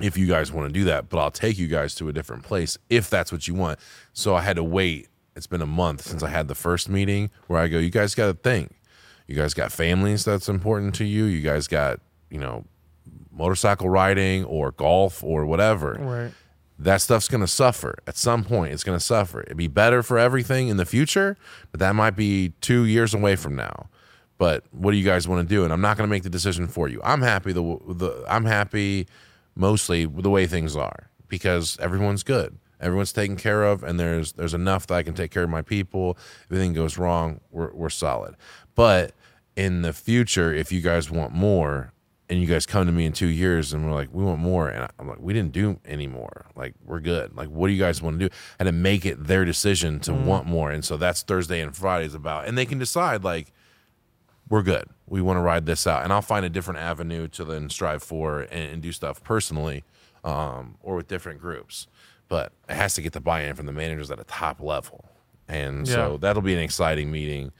if 0.00 0.16
you 0.16 0.26
guys 0.26 0.50
want 0.50 0.68
to 0.68 0.72
do 0.72 0.84
that, 0.86 1.08
but 1.10 1.18
I'll 1.18 1.30
take 1.30 1.58
you 1.58 1.68
guys 1.68 1.94
to 1.96 2.08
a 2.08 2.12
different 2.12 2.42
place 2.42 2.78
if 2.88 3.10
that's 3.10 3.30
what 3.30 3.46
you 3.46 3.54
want. 3.54 3.78
So 4.14 4.34
I 4.34 4.40
had 4.40 4.56
to 4.56 4.64
wait. 4.64 5.08
It's 5.36 5.46
been 5.46 5.62
a 5.62 5.66
month 5.66 6.02
since 6.02 6.22
I 6.22 6.30
had 6.30 6.48
the 6.48 6.54
first 6.56 6.88
meeting 6.88 7.30
where 7.48 7.60
I 7.60 7.68
go, 7.68 7.78
you 7.78 7.90
guys 7.90 8.14
got 8.14 8.26
to 8.26 8.34
think. 8.34 8.74
You 9.28 9.36
guys 9.36 9.54
got 9.54 9.70
families 9.70 10.24
that's 10.24 10.48
important 10.48 10.94
to 10.96 11.04
you. 11.04 11.24
You 11.24 11.42
guys 11.42 11.68
got, 11.68 12.00
you 12.30 12.38
know, 12.38 12.64
motorcycle 13.30 13.88
riding 13.88 14.44
or 14.44 14.72
golf 14.72 15.22
or 15.22 15.46
whatever. 15.46 15.92
Right. 16.00 16.32
That 16.80 17.00
stuff's 17.00 17.28
going 17.28 17.40
to 17.40 17.48
suffer 17.48 17.98
at 18.06 18.16
some 18.16 18.44
point. 18.44 18.72
It's 18.72 18.84
going 18.84 18.98
to 18.98 19.04
suffer. 19.04 19.42
It'd 19.42 19.56
be 19.56 19.68
better 19.68 20.02
for 20.02 20.18
everything 20.18 20.68
in 20.68 20.76
the 20.76 20.86
future, 20.86 21.36
but 21.70 21.80
that 21.80 21.94
might 21.94 22.16
be 22.16 22.50
two 22.60 22.84
years 22.84 23.14
away 23.14 23.36
from 23.36 23.54
now. 23.54 23.88
But 24.38 24.64
what 24.70 24.92
do 24.92 24.96
you 24.96 25.04
guys 25.04 25.26
want 25.28 25.46
to 25.46 25.54
do? 25.54 25.64
And 25.64 25.72
I'm 25.72 25.80
not 25.80 25.96
going 25.96 26.08
to 26.08 26.10
make 26.10 26.22
the 26.22 26.30
decision 26.30 26.68
for 26.68 26.88
you. 26.88 27.00
I'm 27.04 27.22
happy 27.22 27.52
the 27.52 27.62
the 27.88 28.24
I'm 28.28 28.44
happy 28.44 29.08
mostly 29.56 30.06
with 30.06 30.22
the 30.22 30.30
way 30.30 30.46
things 30.46 30.76
are 30.76 31.10
because 31.26 31.76
everyone's 31.80 32.22
good. 32.22 32.56
Everyone's 32.80 33.12
taken 33.12 33.34
care 33.34 33.64
of, 33.64 33.82
and 33.82 33.98
there's 33.98 34.34
there's 34.34 34.54
enough 34.54 34.86
that 34.86 34.94
I 34.94 35.02
can 35.02 35.14
take 35.14 35.32
care 35.32 35.42
of 35.42 35.50
my 35.50 35.62
people. 35.62 36.16
If 36.44 36.52
anything 36.52 36.74
goes 36.74 36.96
wrong, 36.96 37.40
we're 37.50 37.72
we're 37.72 37.90
solid. 37.90 38.36
But 38.76 39.12
in 39.58 39.82
the 39.82 39.92
future, 39.92 40.54
if 40.54 40.70
you 40.70 40.80
guys 40.80 41.10
want 41.10 41.34
more, 41.34 41.92
and 42.30 42.40
you 42.40 42.46
guys 42.46 42.64
come 42.64 42.86
to 42.86 42.92
me 42.92 43.06
in 43.06 43.12
two 43.12 43.26
years 43.26 43.72
and 43.72 43.84
we're 43.84 43.94
like, 43.94 44.10
we 44.12 44.22
want 44.22 44.38
more, 44.38 44.68
and 44.68 44.88
I'm 44.98 45.08
like, 45.08 45.18
we 45.18 45.32
didn't 45.32 45.52
do 45.52 45.80
any 45.84 46.06
more. 46.06 46.46
Like 46.54 46.74
we're 46.84 47.00
good. 47.00 47.34
Like 47.34 47.48
what 47.48 47.66
do 47.66 47.72
you 47.72 47.78
guys 47.78 48.00
want 48.00 48.20
to 48.20 48.28
do? 48.28 48.34
And 48.58 48.66
to 48.66 48.72
make 48.72 49.04
it 49.04 49.26
their 49.26 49.44
decision 49.44 49.98
to 50.00 50.12
want 50.14 50.46
more, 50.46 50.70
and 50.70 50.84
so 50.84 50.96
that's 50.96 51.22
Thursday 51.22 51.60
and 51.60 51.74
Fridays 51.74 52.14
about, 52.14 52.46
and 52.46 52.56
they 52.56 52.66
can 52.66 52.78
decide 52.78 53.24
like 53.24 53.52
we're 54.48 54.62
good. 54.62 54.88
We 55.06 55.20
want 55.20 55.38
to 55.38 55.40
ride 55.40 55.66
this 55.66 55.86
out, 55.86 56.04
and 56.04 56.12
I'll 56.12 56.22
find 56.22 56.46
a 56.46 56.50
different 56.50 56.78
avenue 56.78 57.26
to 57.28 57.44
then 57.44 57.68
strive 57.68 58.02
for 58.02 58.40
and, 58.42 58.72
and 58.72 58.82
do 58.82 58.92
stuff 58.92 59.24
personally, 59.24 59.82
um, 60.22 60.76
or 60.82 60.94
with 60.94 61.08
different 61.08 61.40
groups. 61.40 61.88
But 62.28 62.52
it 62.68 62.76
has 62.76 62.94
to 62.94 63.02
get 63.02 63.14
the 63.14 63.20
buy-in 63.20 63.56
from 63.56 63.66
the 63.66 63.72
managers 63.72 64.10
at 64.10 64.20
a 64.20 64.24
top 64.24 64.60
level, 64.60 65.06
and 65.48 65.88
so 65.88 66.18
that'll 66.18 66.42
be 66.42 66.54
an 66.54 66.60
exciting 66.60 67.10
meeting. 67.10 67.50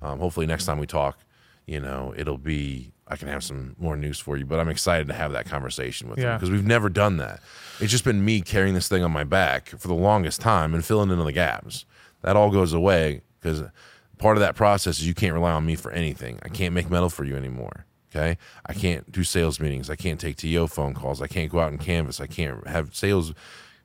Um, 0.00 0.18
hopefully, 0.20 0.46
next 0.46 0.64
time 0.64 0.78
we 0.78 0.86
talk, 0.86 1.18
you 1.66 1.80
know, 1.80 2.12
it'll 2.16 2.38
be 2.38 2.92
I 3.08 3.16
can 3.16 3.28
have 3.28 3.44
some 3.44 3.76
more 3.78 3.96
news 3.96 4.18
for 4.18 4.36
you. 4.38 4.46
But 4.46 4.58
I'm 4.58 4.68
excited 4.70 5.06
to 5.08 5.12
have 5.14 5.32
that 5.32 5.44
conversation 5.46 6.08
with 6.08 6.18
Yeah. 6.18 6.34
because 6.36 6.50
we've 6.50 6.66
never 6.66 6.88
done 6.88 7.18
that. 7.18 7.40
It's 7.78 7.90
just 7.90 8.04
been 8.04 8.24
me 8.24 8.40
carrying 8.40 8.74
this 8.74 8.88
thing 8.88 9.02
on 9.02 9.10
my 9.10 9.24
back 9.24 9.68
for 9.68 9.88
the 9.88 9.94
longest 9.94 10.40
time 10.40 10.72
and 10.72 10.82
filling 10.84 11.10
in 11.10 11.18
the 11.18 11.32
gaps. 11.32 11.84
That 12.22 12.36
all 12.36 12.50
goes 12.50 12.72
away 12.72 13.20
because 13.40 13.64
part 14.18 14.36
of 14.36 14.40
that 14.40 14.54
process 14.54 14.98
is 15.00 15.06
you 15.06 15.14
can't 15.14 15.34
rely 15.34 15.50
on 15.52 15.66
me 15.66 15.74
for 15.74 15.90
anything. 15.90 16.38
I 16.42 16.48
can't 16.48 16.72
make 16.72 16.88
metal 16.90 17.10
for 17.10 17.24
you 17.24 17.36
anymore. 17.36 17.84
Okay. 18.14 18.38
I 18.64 18.72
can't 18.72 19.10
do 19.10 19.24
sales 19.24 19.58
meetings. 19.60 19.90
I 19.90 19.96
can't 19.96 20.20
take 20.20 20.36
TO 20.36 20.66
phone 20.68 20.94
calls. 20.94 21.20
I 21.20 21.26
can't 21.26 21.50
go 21.50 21.60
out 21.60 21.70
and 21.70 21.80
canvas. 21.80 22.20
I 22.20 22.26
can't 22.26 22.66
have 22.66 22.94
sales 22.94 23.34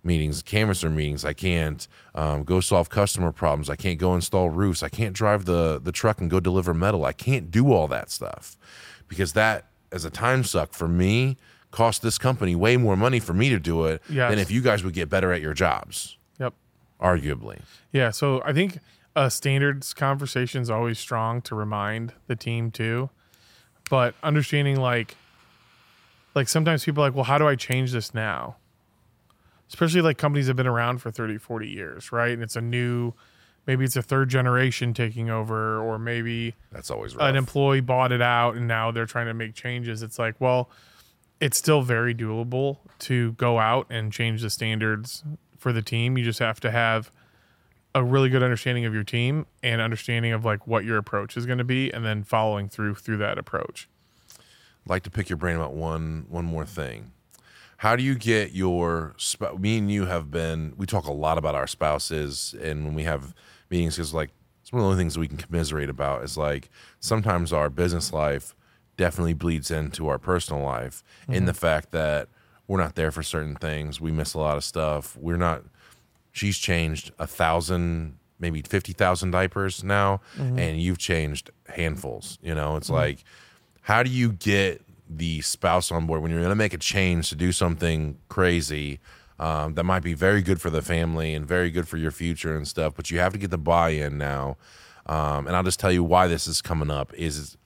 meetings, 0.08 0.42
canvasser 0.42 0.90
meetings. 0.92 1.24
I 1.26 1.34
can't 1.34 1.88
um, 2.16 2.44
go 2.44 2.60
solve 2.62 2.90
customer 2.90 3.32
problems. 3.32 3.70
I 3.70 3.76
can't 3.76 4.00
go 4.00 4.16
install 4.16 4.50
roofs. 4.50 4.82
I 4.82 4.90
can't 4.90 5.14
drive 5.14 5.46
the, 5.46 5.80
the 5.84 5.92
truck 5.92 6.20
and 6.22 6.30
go 6.32 6.40
deliver 6.40 6.74
metal. 6.74 7.06
I 7.06 7.14
can't 7.14 7.52
do 7.52 7.72
all 7.72 7.88
that 7.90 8.10
stuff 8.10 8.58
because 9.08 9.34
that, 9.34 9.66
as 9.92 10.04
a 10.06 10.10
time 10.10 10.44
suck 10.44 10.74
for 10.74 10.88
me, 10.88 11.38
cost 11.72 12.02
this 12.02 12.18
company 12.18 12.56
way 12.56 12.78
more 12.78 12.96
money 12.96 13.20
for 13.20 13.34
me 13.34 13.50
to 13.50 13.60
do 13.60 13.86
it 13.86 14.02
Yes. 14.10 14.32
than 14.32 14.40
if 14.40 14.50
you 14.50 14.62
guys 14.62 14.84
would 14.84 14.94
get 14.94 15.10
better 15.10 15.32
at 15.34 15.42
your 15.42 15.54
jobs, 15.54 16.18
Yep. 16.40 16.54
arguably. 17.00 17.60
Yeah. 17.92 18.10
So 18.12 18.42
I 18.44 18.54
think 18.54 18.80
a 19.16 19.30
standards 19.30 19.94
conversation 19.94 20.62
is 20.62 20.70
always 20.70 20.98
strong 20.98 21.42
to 21.44 21.56
remind 21.56 22.14
the 22.28 22.36
team 22.36 22.72
too. 22.72 23.10
But 23.90 24.16
understanding 24.24 24.80
like, 24.80 25.16
like 26.36 26.48
sometimes 26.48 26.86
people 26.86 27.04
are 27.04 27.08
like, 27.08 27.16
well, 27.16 27.24
how 27.26 27.38
do 27.38 27.48
I 27.48 27.56
change 27.56 27.92
this 27.92 28.14
now? 28.14 28.58
Especially 29.70 30.02
like 30.02 30.18
companies 30.18 30.48
have 30.48 30.56
been 30.56 30.68
around 30.68 31.00
for 31.00 31.12
30, 31.12 31.38
40 31.38 31.68
years, 31.68 32.12
right? 32.12 32.32
And 32.32 32.42
it's 32.42 32.56
a 32.56 32.62
new, 32.62 33.14
maybe 33.66 33.84
it's 33.84 33.96
a 33.96 34.02
third 34.02 34.30
generation 34.30 34.94
taking 34.94 35.30
over, 35.30 35.80
or 35.80 36.00
maybe 36.00 36.56
That's 36.72 36.90
always 36.90 37.16
rough. 37.16 37.30
an 37.30 37.36
employee 37.36 37.82
bought 37.82 38.12
it 38.12 38.22
out 38.22 38.56
and 38.56 38.68
now 38.68 38.92
they're 38.92 39.06
trying 39.06 39.28
to 39.28 39.34
make 39.34 39.54
changes. 39.56 40.02
It's 40.02 40.18
like, 40.18 40.40
well, 40.40 40.70
it's 41.40 41.58
still 41.58 41.82
very 41.82 42.16
doable 42.16 42.78
to 43.00 43.34
go 43.34 43.60
out 43.60 43.88
and 43.90 44.12
change 44.12 44.42
the 44.42 44.50
standards 44.50 45.24
for 45.58 45.74
the 45.74 45.82
team. 45.82 46.18
You 46.18 46.24
just 46.24 46.40
have 46.40 46.60
to 46.62 46.72
have 46.72 47.12
a 47.94 48.04
really 48.04 48.30
good 48.30 48.44
understanding 48.44 48.86
of 48.86 48.94
your 48.94 49.04
team 49.04 49.46
and 49.64 49.82
understanding 49.82 50.32
of 50.32 50.46
like 50.46 50.66
what 50.68 50.86
your 50.86 50.98
approach 50.98 51.36
is 51.36 51.46
going 51.46 51.58
to 51.58 51.64
be 51.64 51.92
and 51.92 52.06
then 52.06 52.24
following 52.24 52.70
through 52.70 52.96
through 52.96 53.18
that 53.18 53.38
approach. 53.38 53.90
I'd 54.40 54.90
like 54.90 55.04
to 55.04 55.10
pick 55.12 55.30
your 55.30 55.38
brain 55.38 55.56
about 55.56 55.74
one 55.74 56.26
one 56.30 56.46
more 56.46 56.66
thing. 56.66 57.12
How 57.78 57.96
do 57.96 58.04
you 58.04 58.16
get 58.16 58.54
your 58.54 59.14
spouse? 59.18 59.58
Me 59.60 59.78
and 59.78 59.92
you 59.92 60.06
have 60.08 60.32
been. 60.32 60.74
We 60.78 60.86
talk 60.86 61.06
a 61.06 61.14
lot 61.14 61.38
about 61.38 61.56
our 61.56 61.68
spouses, 61.68 62.56
and 62.62 62.86
when 62.86 62.96
we 62.96 63.04
have 63.04 63.36
meetings, 63.70 63.96
because 63.96 64.14
like 64.14 64.32
it's 64.62 64.72
one 64.72 64.82
of 64.82 64.86
the 64.86 64.92
only 64.92 65.02
things 65.02 65.18
we 65.18 65.28
can 65.28 65.38
commiserate 65.38 65.90
about 65.90 66.24
is 66.24 66.38
like 66.38 66.70
sometimes 67.00 67.54
our 67.54 67.70
business 67.70 68.12
life 68.12 68.56
definitely 68.98 69.34
bleeds 69.34 69.70
into 69.70 70.08
our 70.08 70.18
personal 70.18 70.64
life 70.64 71.04
in 71.28 71.46
the 71.46 71.52
mm-hmm. 71.52 71.60
fact 71.60 71.92
that 71.92 72.30
we're 72.68 72.82
not 72.82 72.96
there 72.96 73.12
for 73.12 73.22
certain 73.22 73.56
things. 73.56 74.02
We 74.02 74.12
miss 74.12 74.34
a 74.34 74.40
lot 74.40 74.58
of 74.58 74.64
stuff. 74.64 75.16
We're 75.16 75.38
not. 75.38 75.64
She's 76.32 76.58
changed 76.58 77.12
a 77.20 77.28
thousand, 77.28 78.18
maybe 78.40 78.64
fifty 78.64 78.94
thousand 78.94 79.32
diapers 79.32 79.84
now, 79.84 80.22
mm-hmm. 80.36 80.58
and 80.58 80.82
you've 80.82 80.98
changed 80.98 81.52
handfuls. 81.68 82.40
You 82.42 82.56
know, 82.56 82.76
it's 82.76 82.88
mm-hmm. 82.88 82.96
like 82.96 83.24
how 83.82 84.02
do 84.02 84.10
you 84.10 84.32
get 84.32 84.82
the 85.10 85.42
spouse 85.42 85.92
on 85.92 86.06
board 86.06 86.22
when 86.22 86.32
you're 86.32 86.42
going 86.42 86.50
to 86.50 86.56
make 86.56 86.74
a 86.74 86.78
change 86.78 87.30
to 87.30 87.36
do 87.36 87.52
something 87.52 88.18
crazy 88.30 89.00
um, 89.40 89.76
that 89.76 89.84
might 89.84 90.02
be 90.04 90.14
very 90.14 90.42
good 90.42 90.60
for 90.60 90.70
the 90.70 90.82
family 90.82 91.34
and 91.34 91.48
very 91.48 91.70
good 91.70 91.88
for 91.88 91.98
your 91.98 92.12
future 92.12 92.56
and 92.56 92.68
stuff 92.68 92.94
but 92.96 93.12
you 93.12 93.20
have 93.20 93.34
to 93.34 93.40
get 93.40 93.52
the 93.52 93.58
buy-in 93.58 94.18
now 94.18 94.58
um, 95.06 95.48
and 95.48 95.56
i'll 95.56 95.64
just 95.64 95.80
tell 95.80 95.92
you 95.92 96.04
why 96.04 96.28
this 96.28 96.48
is 96.48 96.62
coming 96.62 96.92
up 96.92 97.14
is 97.14 97.58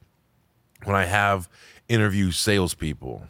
when 0.83 0.95
i 0.95 1.05
have 1.05 1.49
interview 1.87 2.31
salespeople 2.31 3.27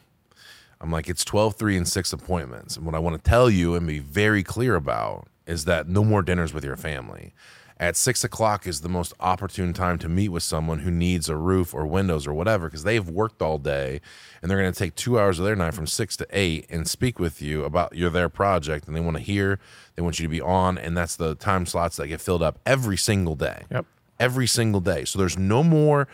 I'm 0.82 0.92
like, 0.92 1.08
it's 1.08 1.24
12, 1.24 1.56
3, 1.56 1.78
and 1.78 1.88
6 1.88 2.12
appointments. 2.12 2.76
And 2.76 2.86
what 2.86 2.96
I 2.96 3.00
want 3.00 3.24
to 3.24 3.30
tell 3.30 3.50
you 3.50 3.76
and 3.76 3.86
be 3.86 4.00
very 4.00 4.42
clear 4.42 4.76
about 4.76 5.28
is 5.46 5.66
that 5.66 5.88
no 5.88 6.04
more 6.04 6.24
dinners 6.24 6.54
with 6.54 6.66
your 6.66 6.76
family. 6.76 7.34
At 7.82 7.98
6 7.98 8.24
o'clock 8.24 8.68
is 8.68 8.82
the 8.82 8.90
most 8.90 9.12
opportune 9.20 9.74
time 9.74 9.98
to 9.98 10.08
meet 10.08 10.30
with 10.30 10.44
someone 10.44 10.80
who 10.80 10.92
needs 10.92 11.28
a 11.30 11.36
roof 11.36 11.74
or 11.74 11.88
windows 11.88 12.28
or 12.28 12.34
whatever 12.34 12.68
because 12.68 12.84
they've 12.84 13.10
worked 13.10 13.42
all 13.42 13.58
day 13.58 14.02
and 14.40 14.52
they're 14.52 14.60
going 14.60 14.72
to 14.72 14.78
take 14.78 14.94
two 14.94 15.20
hours 15.20 15.40
of 15.40 15.46
their 15.46 15.56
night 15.56 15.74
from 15.74 15.88
6 15.88 16.18
to 16.18 16.28
8 16.30 16.68
and 16.70 16.88
speak 16.88 17.18
with 17.18 17.42
you 17.42 17.64
about 17.64 17.96
your 17.96 18.12
their 18.12 18.30
project 18.30 18.86
and 18.86 18.96
they 18.96 19.00
want 19.00 19.18
to 19.18 19.24
hear, 19.24 19.60
they 19.96 20.04
want 20.04 20.20
you 20.20 20.26
to 20.26 20.30
be 20.30 20.40
on. 20.40 20.78
And 20.78 20.96
that's 20.96 21.16
the 21.16 21.34
time 21.34 21.66
slots 21.66 21.98
that 21.98 22.06
get 22.08 22.22
filled 22.22 22.44
up 22.44 22.60
every 22.68 22.98
single 22.98 23.34
day 23.34 23.64
Yep. 23.72 23.88
every 24.20 24.46
single 24.46 24.80
day. 24.80 25.04
So 25.04 25.18
there's 25.18 25.40
no 25.40 25.64
more 25.64 26.08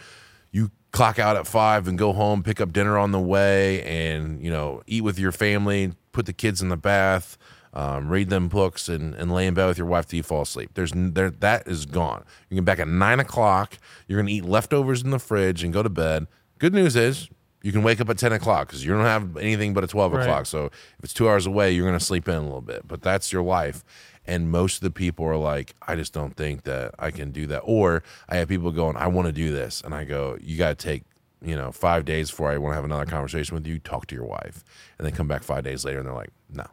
you 0.54 0.72
clock 0.94 1.20
out 1.20 1.36
at 1.36 1.46
five 1.46 1.86
and 1.86 1.98
go 1.98 2.14
home, 2.14 2.44
pick 2.44 2.62
up 2.62 2.72
dinner 2.72 2.98
on 2.98 3.12
the 3.12 3.20
way, 3.20 3.84
and 3.84 4.42
you 4.42 4.50
know 4.50 4.84
eat 4.88 5.04
with 5.04 5.20
your 5.20 5.34
family, 5.34 5.92
put 6.14 6.26
the 6.28 6.34
kids 6.34 6.62
in 6.62 6.70
the 6.70 6.78
bath, 6.78 7.38
um, 7.74 8.10
read 8.10 8.30
them 8.30 8.48
books, 8.48 8.90
and, 8.90 9.14
and 9.16 9.32
lay 9.34 9.48
in 9.48 9.54
bed 9.54 9.68
with 9.68 9.78
your 9.78 9.88
wife 9.88 10.08
till 10.08 10.18
you 10.18 10.24
fall 10.24 10.42
asleep. 10.44 10.72
There's 10.74 10.92
there 10.96 11.30
that 11.30 11.68
is 11.68 11.86
gone. 11.86 12.24
You 12.50 12.56
get 12.56 12.66
back 12.66 12.80
at 12.80 12.88
nine 12.88 13.20
o'clock. 13.20 13.78
You're 14.08 14.20
gonna 14.20 14.32
eat 14.32 14.46
leftovers 14.46 15.04
in 15.04 15.10
the 15.12 15.20
fridge 15.20 15.64
and 15.64 15.72
go 15.74 15.84
to 15.84 15.90
bed. 15.90 16.28
Good 16.60 16.74
news 16.74 16.96
is. 16.96 17.30
You 17.64 17.72
can 17.74 17.82
wake 17.84 18.00
up 18.00 18.10
at 18.10 18.18
10 18.20 18.32
o'clock 18.34 18.68
because 18.68 18.86
you 18.86 18.94
don't 18.94 19.04
have 19.04 19.36
anything 19.36 19.74
but 19.74 19.84
a 19.84 19.88
12 19.88 20.14
Right. 20.14 20.22
o'clock. 20.22 20.46
So 20.46 20.66
if 20.68 21.04
it's 21.04 21.14
two 21.14 21.28
hours 21.28 21.46
away, 21.48 21.72
you're 21.72 21.88
going 21.88 21.98
to 22.00 22.06
sleep 22.06 22.28
in 22.30 22.36
a 22.36 22.42
little 22.42 22.62
bit, 22.62 22.88
but 22.88 23.02
that's 23.02 23.34
your 23.34 23.42
life. 23.42 23.84
And 24.26 24.50
most 24.52 24.76
of 24.78 24.82
the 24.82 24.92
people 24.92 25.26
are 25.26 25.36
like, 25.36 25.74
I 25.86 25.96
just 25.96 26.14
don't 26.14 26.38
think 26.38 26.64
that 26.64 26.94
I 27.00 27.12
can 27.12 27.32
do 27.32 27.46
that. 27.48 27.60
Or 27.66 28.04
I 28.30 28.38
have 28.38 28.48
people 28.48 28.72
going, 28.72 28.96
I 28.96 29.08
want 29.08 29.26
to 29.26 29.32
do 29.34 29.52
this. 29.52 29.82
And 29.84 29.94
I 29.94 30.06
go, 30.06 30.38
you 30.40 30.56
got 30.58 30.78
to 30.78 30.88
take, 30.88 31.04
you 31.42 31.58
know, 31.58 31.72
five 31.72 32.06
days 32.06 32.30
before 32.30 32.52
I 32.52 32.58
want 32.58 32.72
to 32.72 32.76
have 32.76 32.86
another 32.86 33.06
conversation 33.08 33.56
with 33.56 33.66
you. 33.68 33.80
Talk 33.80 34.06
to 34.08 34.16
your 34.16 34.26
wife. 34.26 34.64
And 34.98 35.06
then 35.06 35.14
come 35.14 35.28
back 35.28 35.44
five 35.44 35.64
days 35.64 35.84
later 35.84 35.98
and 35.98 36.08
they're 36.08 36.14
like, 36.14 36.32
no. 36.54 36.68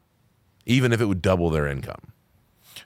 Even 0.67 0.93
if 0.93 1.01
it 1.01 1.07
would 1.07 1.23
double 1.23 1.51
their 1.51 1.67
income. 1.67 2.13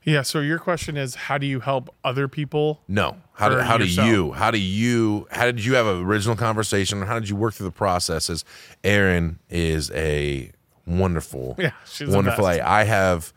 Yeah. 0.05 0.23
So 0.23 0.41
your 0.41 0.59
question 0.59 0.97
is, 0.97 1.15
how 1.15 1.39
do 1.39 1.47
you 1.47 1.61
help 1.61 1.95
other 2.05 2.29
people? 2.29 2.83
No. 2.89 3.17
How, 3.35 3.49
do, 3.49 3.59
how 3.59 3.77
do 3.77 3.87
you, 3.87 4.33
how 4.33 4.51
do 4.51 4.59
you, 4.59 5.27
how 5.31 5.45
did 5.47 5.65
you 5.65 5.75
have 5.75 5.87
an 5.87 6.03
original 6.03 6.37
conversation? 6.37 7.03
Or 7.03 7.07
how 7.07 7.19
did 7.19 7.29
you 7.29 7.37
work 7.37 7.55
through 7.55 7.67
the 7.67 7.73
processes? 7.73 8.45
Erin 8.83 9.39
is 9.49 9.91
a 9.93 10.51
wonderful, 10.87 11.55
Yeah, 11.59 11.73
she's 11.87 12.09
wonderful. 12.09 12.47
I 12.47 12.85
have 12.85 13.33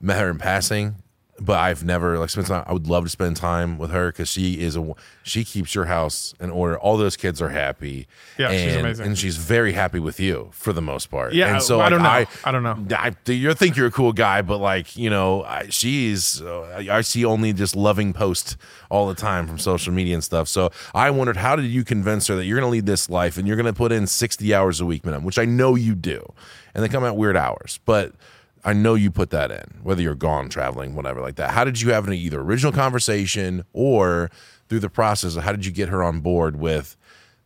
met 0.00 0.20
her 0.20 0.30
in 0.30 0.38
passing. 0.38 0.96
But 1.40 1.58
I've 1.58 1.84
never 1.84 2.18
like 2.18 2.30
spent 2.30 2.48
time. 2.48 2.64
I 2.66 2.72
would 2.72 2.86
love 2.86 3.04
to 3.04 3.10
spend 3.10 3.36
time 3.36 3.78
with 3.78 3.90
her 3.90 4.08
because 4.10 4.28
she 4.28 4.60
is 4.60 4.76
a 4.76 4.94
she 5.22 5.44
keeps 5.44 5.74
your 5.74 5.84
house 5.84 6.34
in 6.40 6.50
order. 6.50 6.78
All 6.78 6.96
those 6.96 7.16
kids 7.16 7.40
are 7.40 7.50
happy. 7.50 8.08
Yeah, 8.38 8.50
and, 8.50 8.58
she's 8.58 8.76
amazing. 8.76 9.06
and 9.06 9.18
she's 9.18 9.36
very 9.36 9.72
happy 9.72 10.00
with 10.00 10.18
you 10.18 10.50
for 10.52 10.72
the 10.72 10.82
most 10.82 11.10
part. 11.10 11.34
Yeah, 11.34 11.54
and 11.54 11.62
so 11.62 11.80
I 11.80 11.84
like, 11.84 11.90
don't 11.90 12.02
know. 12.02 12.08
I, 12.08 12.26
I 12.44 12.52
don't 12.52 12.62
know. 12.62 12.96
I 12.96 13.14
you 13.26 13.54
think 13.54 13.76
you're 13.76 13.86
a 13.86 13.92
cool 13.92 14.12
guy, 14.12 14.42
but 14.42 14.58
like 14.58 14.96
you 14.96 15.10
know, 15.10 15.44
I, 15.44 15.68
she's 15.68 16.42
uh, 16.42 16.84
I 16.90 17.02
see 17.02 17.24
only 17.24 17.52
just 17.52 17.76
loving 17.76 18.12
posts 18.12 18.56
all 18.90 19.08
the 19.08 19.14
time 19.14 19.46
from 19.46 19.58
social 19.58 19.92
media 19.92 20.14
and 20.14 20.24
stuff. 20.24 20.48
So 20.48 20.70
I 20.94 21.10
wondered, 21.10 21.36
how 21.36 21.56
did 21.56 21.66
you 21.66 21.84
convince 21.84 22.26
her 22.26 22.36
that 22.36 22.46
you're 22.46 22.58
going 22.58 22.68
to 22.68 22.72
lead 22.72 22.86
this 22.86 23.08
life 23.10 23.36
and 23.36 23.46
you're 23.46 23.56
going 23.56 23.66
to 23.66 23.72
put 23.72 23.92
in 23.92 24.06
60 24.06 24.54
hours 24.54 24.80
a 24.80 24.86
week 24.86 25.04
minimum, 25.04 25.24
which 25.24 25.38
I 25.38 25.44
know 25.44 25.74
you 25.74 25.94
do, 25.94 26.32
and 26.74 26.82
they 26.82 26.88
come 26.88 27.04
out 27.04 27.16
weird 27.16 27.36
hours, 27.36 27.80
but. 27.84 28.12
I 28.64 28.72
know 28.72 28.94
you 28.94 29.10
put 29.10 29.30
that 29.30 29.50
in, 29.50 29.80
whether 29.82 30.02
you're 30.02 30.14
gone 30.14 30.48
traveling, 30.48 30.94
whatever 30.94 31.20
like 31.20 31.36
that. 31.36 31.50
How 31.50 31.64
did 31.64 31.80
you 31.80 31.90
have 31.92 32.06
an 32.06 32.14
either 32.14 32.40
original 32.40 32.72
conversation 32.72 33.64
or 33.72 34.30
through 34.68 34.80
the 34.80 34.90
process? 34.90 35.36
How 35.36 35.52
did 35.52 35.64
you 35.64 35.72
get 35.72 35.88
her 35.88 36.02
on 36.02 36.20
board 36.20 36.56
with 36.56 36.96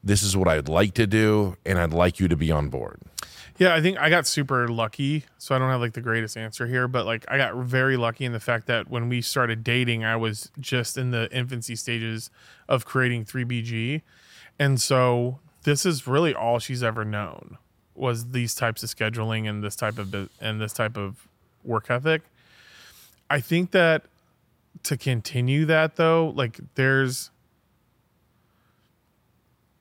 this 0.03 0.23
is 0.23 0.37
what 0.37 0.49
I'd 0.49 0.69
like 0.69 0.95
to 0.95 1.07
do 1.07 1.57
and 1.65 1.79
I'd 1.79 1.93
like 1.93 2.19
you 2.19 2.29
to 2.29 2.37
be 2.37 2.51
on 2.51 2.69
board? 2.69 3.01
Yeah, 3.59 3.75
I 3.75 3.81
think 3.81 3.99
I 3.99 4.11
got 4.11 4.27
super 4.27 4.67
lucky. 4.69 5.25
So 5.39 5.55
I 5.55 5.59
don't 5.59 5.71
have 5.71 5.81
like 5.81 5.93
the 5.93 6.01
greatest 6.01 6.37
answer 6.37 6.67
here, 6.67 6.89
but 6.89 7.07
like 7.07 7.25
I 7.29 7.37
got 7.37 7.55
very 7.57 7.97
lucky 7.97 8.25
in 8.25 8.33
the 8.33 8.41
fact 8.41 8.67
that 8.67 8.91
when 8.91 9.09
we 9.09 9.21
started 9.21 9.63
dating, 9.63 10.05
I 10.05 10.17
was 10.17 10.51
just 10.59 10.97
in 10.97 11.11
the 11.11 11.31
infancy 11.31 11.77
stages 11.77 12.31
of 12.69 12.85
creating 12.85 13.27
3BG. 13.27 14.03
And 14.59 14.81
so 14.81 15.39
this 15.63 15.87
is 15.87 16.07
really 16.07 16.35
all 16.35 16.59
she's 16.59 16.83
ever 16.83 17.05
known 17.05 17.59
was 17.95 18.31
these 18.31 18.55
types 18.55 18.83
of 18.83 18.91
scheduling 18.91 19.49
and 19.49 19.63
this 19.63 19.77
type 19.77 19.99
of 19.99 20.15
and 20.41 20.61
this 20.61 20.73
type 20.73 20.97
of 20.97 21.29
work 21.65 21.91
ethic. 21.91 22.23
I 23.31 23.41
think 23.41 23.71
that 23.73 24.05
to 24.85 24.97
continue 24.97 25.65
that 25.67 25.97
though, 25.97 26.33
like 26.35 26.61
there's 26.75 27.31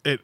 it 0.04 0.22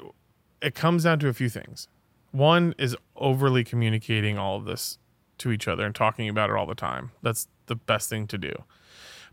it 0.62 0.76
comes 0.76 1.04
down 1.04 1.20
to 1.20 1.28
a 1.28 1.34
few 1.34 1.50
things. 1.50 1.88
One 2.32 2.76
is 2.78 2.96
overly 3.16 3.64
communicating 3.64 4.38
all 4.38 4.58
of 4.58 4.66
this 4.66 4.98
to 5.40 5.52
each 5.52 5.68
other 5.68 5.86
and 5.86 5.94
talking 5.94 6.28
about 6.30 6.50
it 6.50 6.56
all 6.56 6.66
the 6.66 6.76
time. 6.76 7.12
That's 7.22 7.48
the 7.68 7.76
best 7.76 8.10
thing 8.10 8.28
to 8.28 8.38
do. 8.38 8.64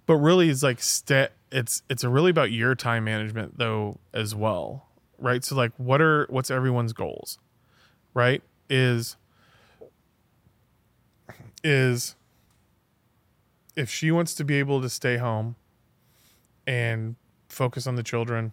But 0.07 0.17
really 0.17 0.51
it's 0.51 0.63
like 0.63 0.83
st- 0.83 1.31
it's 1.51 1.83
it's 1.89 2.05
really 2.05 2.31
about 2.31 2.51
your 2.51 2.75
time 2.75 3.05
management 3.05 3.59
though 3.59 3.99
as 4.13 4.35
well. 4.35 4.87
Right? 5.19 5.45
So 5.45 5.55
like 5.55 5.73
what 5.77 6.01
are 6.01 6.27
what's 6.31 6.51
everyone's 6.51 6.93
goals? 6.93 7.39
Right? 8.15 8.43
Is 8.71 9.17
is 11.63 12.15
if 13.77 13.91
she 13.91 14.11
wants 14.11 14.35
to 14.35 14.45
be 14.45 14.55
able 14.55 14.81
to 14.81 14.89
stay 14.89 15.17
home 15.17 15.57
and 16.67 17.17
focus 17.49 17.87
on 17.87 17.97
the 17.97 18.03
children 18.03 18.53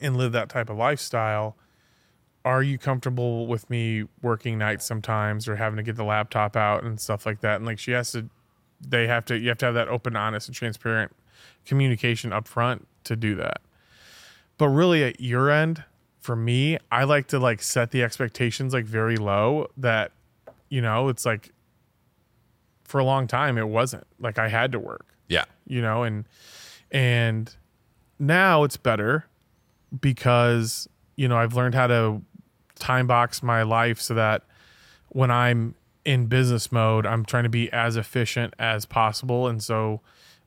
and 0.00 0.16
live 0.16 0.32
that 0.32 0.48
type 0.48 0.70
of 0.70 0.76
lifestyle, 0.76 1.56
are 2.44 2.62
you 2.62 2.78
comfortable 2.78 3.46
with 3.46 3.68
me 3.68 4.04
working 4.22 4.56
nights 4.56 4.86
sometimes 4.86 5.48
or 5.48 5.56
having 5.56 5.76
to 5.76 5.82
get 5.82 5.96
the 5.96 6.04
laptop 6.04 6.56
out 6.56 6.84
and 6.84 7.00
stuff 7.00 7.26
like 7.26 7.40
that? 7.40 7.56
And 7.56 7.66
like 7.66 7.78
she 7.78 7.90
has 7.90 8.12
to, 8.12 8.28
they 8.80 9.06
have 9.06 9.24
to, 9.26 9.36
you 9.36 9.48
have 9.48 9.58
to 9.58 9.66
have 9.66 9.74
that 9.74 9.88
open, 9.88 10.16
honest, 10.16 10.48
and 10.48 10.54
transparent 10.54 11.12
communication 11.64 12.32
up 12.32 12.46
front 12.46 12.86
to 13.04 13.16
do 13.16 13.34
that. 13.34 13.60
But 14.58 14.68
really, 14.68 15.02
at 15.02 15.20
your 15.20 15.50
end, 15.50 15.84
for 16.26 16.34
me, 16.34 16.76
I 16.90 17.04
like 17.04 17.28
to 17.28 17.38
like 17.38 17.62
set 17.62 17.92
the 17.92 18.02
expectations 18.02 18.74
like 18.74 18.84
very 18.84 19.16
low 19.16 19.68
that, 19.76 20.10
you 20.68 20.82
know, 20.82 21.08
it's 21.08 21.24
like 21.24 21.52
for 22.82 22.98
a 22.98 23.04
long 23.04 23.28
time 23.28 23.56
it 23.56 23.68
wasn't. 23.68 24.04
Like 24.18 24.36
I 24.36 24.48
had 24.48 24.72
to 24.72 24.80
work. 24.80 25.06
Yeah. 25.28 25.44
you 25.66 25.80
know 25.82 26.02
and 26.04 26.24
and 26.92 27.54
now 28.18 28.62
it's 28.62 28.76
better 28.76 29.26
because 30.00 30.88
you 31.16 31.26
know 31.26 31.36
I've 31.36 31.54
learned 31.54 31.74
how 31.74 31.88
to 31.88 32.22
time 32.76 33.06
box 33.08 33.42
my 33.42 33.62
life 33.62 34.00
so 34.00 34.14
that 34.14 34.44
when 35.08 35.30
I'm 35.30 35.74
in 36.04 36.26
business 36.26 36.70
mode 36.70 37.06
I'm 37.06 37.24
trying 37.24 37.44
to 37.44 37.48
be 37.48 37.72
as 37.72 37.96
efficient 37.96 38.54
as 38.58 38.84
possible. 38.84 39.46
And 39.48 39.62
so 39.62 40.00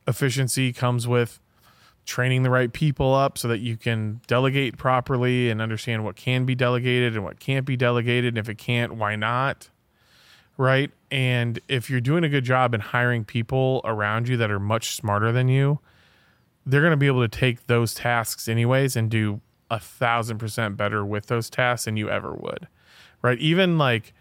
efficiency 0.06 0.72
comes 0.72 1.08
with 1.08 1.40
training 2.10 2.42
the 2.42 2.50
right 2.50 2.72
people 2.72 3.14
up 3.14 3.38
so 3.38 3.46
that 3.48 3.60
you 3.60 3.76
can 3.76 4.20
delegate 4.26 4.76
properly 4.76 5.48
and 5.48 5.62
understand 5.62 6.04
what 6.04 6.16
can 6.16 6.44
be 6.44 6.54
delegated 6.54 7.14
and 7.14 7.24
what 7.24 7.38
can't 7.38 7.64
be 7.64 7.76
delegated 7.76 8.28
and 8.28 8.38
if 8.38 8.48
it 8.48 8.58
can't 8.58 8.96
why 8.96 9.14
not 9.14 9.70
right? 10.60 10.90
And 11.10 11.58
if 11.68 11.88
you're 11.88 12.02
doing 12.02 12.22
a 12.22 12.28
good 12.28 12.44
job 12.44 12.74
in 12.74 12.80
hiring 12.82 13.24
people 13.24 13.80
around 13.82 14.28
you 14.28 14.36
that 14.36 14.50
are 14.50 14.60
much 14.60 14.94
smarter 14.94 15.32
than 15.32 15.48
you, 15.48 15.78
they're 16.66 16.82
going 16.82 16.90
to 16.90 16.98
be 16.98 17.06
able 17.06 17.22
to 17.22 17.28
take 17.28 17.66
those 17.66 17.94
tasks 17.94 18.46
anyways 18.46 18.94
and 18.94 19.10
do 19.10 19.40
a 19.70 19.80
thousand 19.80 20.36
percent 20.36 20.76
better 20.76 21.02
with 21.02 21.28
those 21.28 21.48
tasks 21.48 21.86
than 21.86 21.96
you 21.96 22.10
ever 22.10 22.34
would, 22.34 22.68
right? 23.22 23.38
Even 23.38 23.78
like 23.78 24.12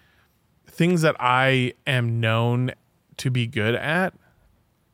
things 0.65 1.01
that 1.01 1.17
I 1.19 1.73
am 1.85 2.21
known 2.21 2.71
to 3.17 3.29
be 3.29 3.45
good 3.45 3.75
at 3.75 4.13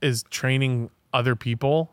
is 0.02 0.24
training 0.32 0.90
other 1.14 1.36
people 1.36 1.92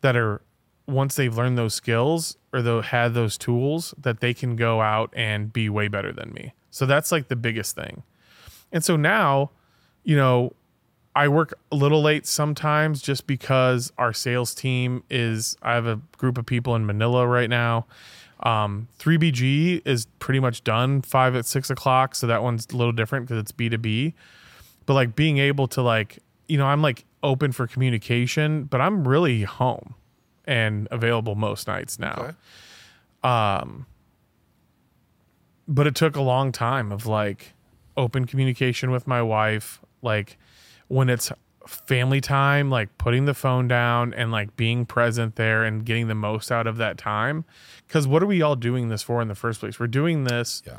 that 0.00 0.16
are 0.16 0.42
once 0.86 1.16
they've 1.16 1.36
learned 1.36 1.58
those 1.58 1.74
skills 1.74 2.36
or 2.52 2.62
they 2.62 2.80
had 2.80 3.14
those 3.14 3.36
tools 3.36 3.94
that 3.98 4.20
they 4.20 4.32
can 4.32 4.56
go 4.56 4.80
out 4.80 5.12
and 5.14 5.52
be 5.52 5.68
way 5.68 5.86
better 5.86 6.12
than 6.12 6.32
me. 6.32 6.54
So 6.70 6.86
that's 6.86 7.12
like 7.12 7.28
the 7.28 7.36
biggest 7.36 7.74
thing. 7.74 8.02
And 8.72 8.82
so 8.82 8.96
now, 8.96 9.50
you 10.02 10.16
know, 10.16 10.54
I 11.14 11.28
work 11.28 11.58
a 11.72 11.76
little 11.76 12.00
late 12.00 12.26
sometimes 12.26 13.02
just 13.02 13.26
because 13.26 13.92
our 13.98 14.12
sales 14.12 14.54
team 14.54 15.02
is, 15.10 15.56
I 15.62 15.74
have 15.74 15.86
a 15.86 16.00
group 16.16 16.38
of 16.38 16.46
people 16.46 16.74
in 16.74 16.86
Manila 16.86 17.26
right 17.26 17.50
now. 17.50 17.86
Um, 18.44 18.88
3BG 19.00 19.82
is 19.84 20.06
pretty 20.20 20.38
much 20.38 20.62
done 20.62 21.02
five 21.02 21.34
at 21.34 21.44
six 21.44 21.70
o'clock. 21.70 22.14
So 22.14 22.26
that 22.28 22.42
one's 22.42 22.66
a 22.72 22.76
little 22.76 22.92
different 22.92 23.26
because 23.26 23.40
it's 23.40 23.52
B2B. 23.52 24.14
But 24.86 24.94
like 24.94 25.16
being 25.16 25.38
able 25.38 25.66
to, 25.68 25.82
like, 25.82 26.20
you 26.46 26.56
know, 26.56 26.66
I'm 26.66 26.82
like 26.82 27.04
open 27.22 27.52
for 27.52 27.66
communication, 27.66 28.64
but 28.64 28.80
I'm 28.80 29.06
really 29.06 29.42
home 29.42 29.94
and 30.44 30.88
available 30.90 31.34
most 31.34 31.66
nights 31.66 31.98
now. 31.98 32.14
Okay. 32.16 32.32
Um, 33.22 33.86
but 35.66 35.86
it 35.86 35.94
took 35.94 36.16
a 36.16 36.20
long 36.22 36.52
time 36.52 36.92
of 36.92 37.06
like 37.06 37.54
open 37.96 38.24
communication 38.26 38.90
with 38.90 39.06
my 39.06 39.20
wife 39.20 39.80
like 40.02 40.38
when 40.86 41.10
it's 41.10 41.32
family 41.66 42.20
time 42.20 42.70
like 42.70 42.96
putting 42.96 43.24
the 43.26 43.34
phone 43.34 43.68
down 43.68 44.14
and 44.14 44.30
like 44.30 44.56
being 44.56 44.86
present 44.86 45.34
there 45.36 45.64
and 45.64 45.84
getting 45.84 46.08
the 46.08 46.14
most 46.14 46.50
out 46.50 46.66
of 46.66 46.76
that 46.78 46.96
time 46.96 47.44
cuz 47.88 48.06
what 48.06 48.22
are 48.22 48.26
we 48.26 48.40
all 48.40 48.56
doing 48.56 48.88
this 48.88 49.02
for 49.02 49.20
in 49.20 49.28
the 49.28 49.34
first 49.34 49.60
place 49.60 49.78
we're 49.78 49.86
doing 49.86 50.24
this 50.24 50.62
Yeah. 50.64 50.76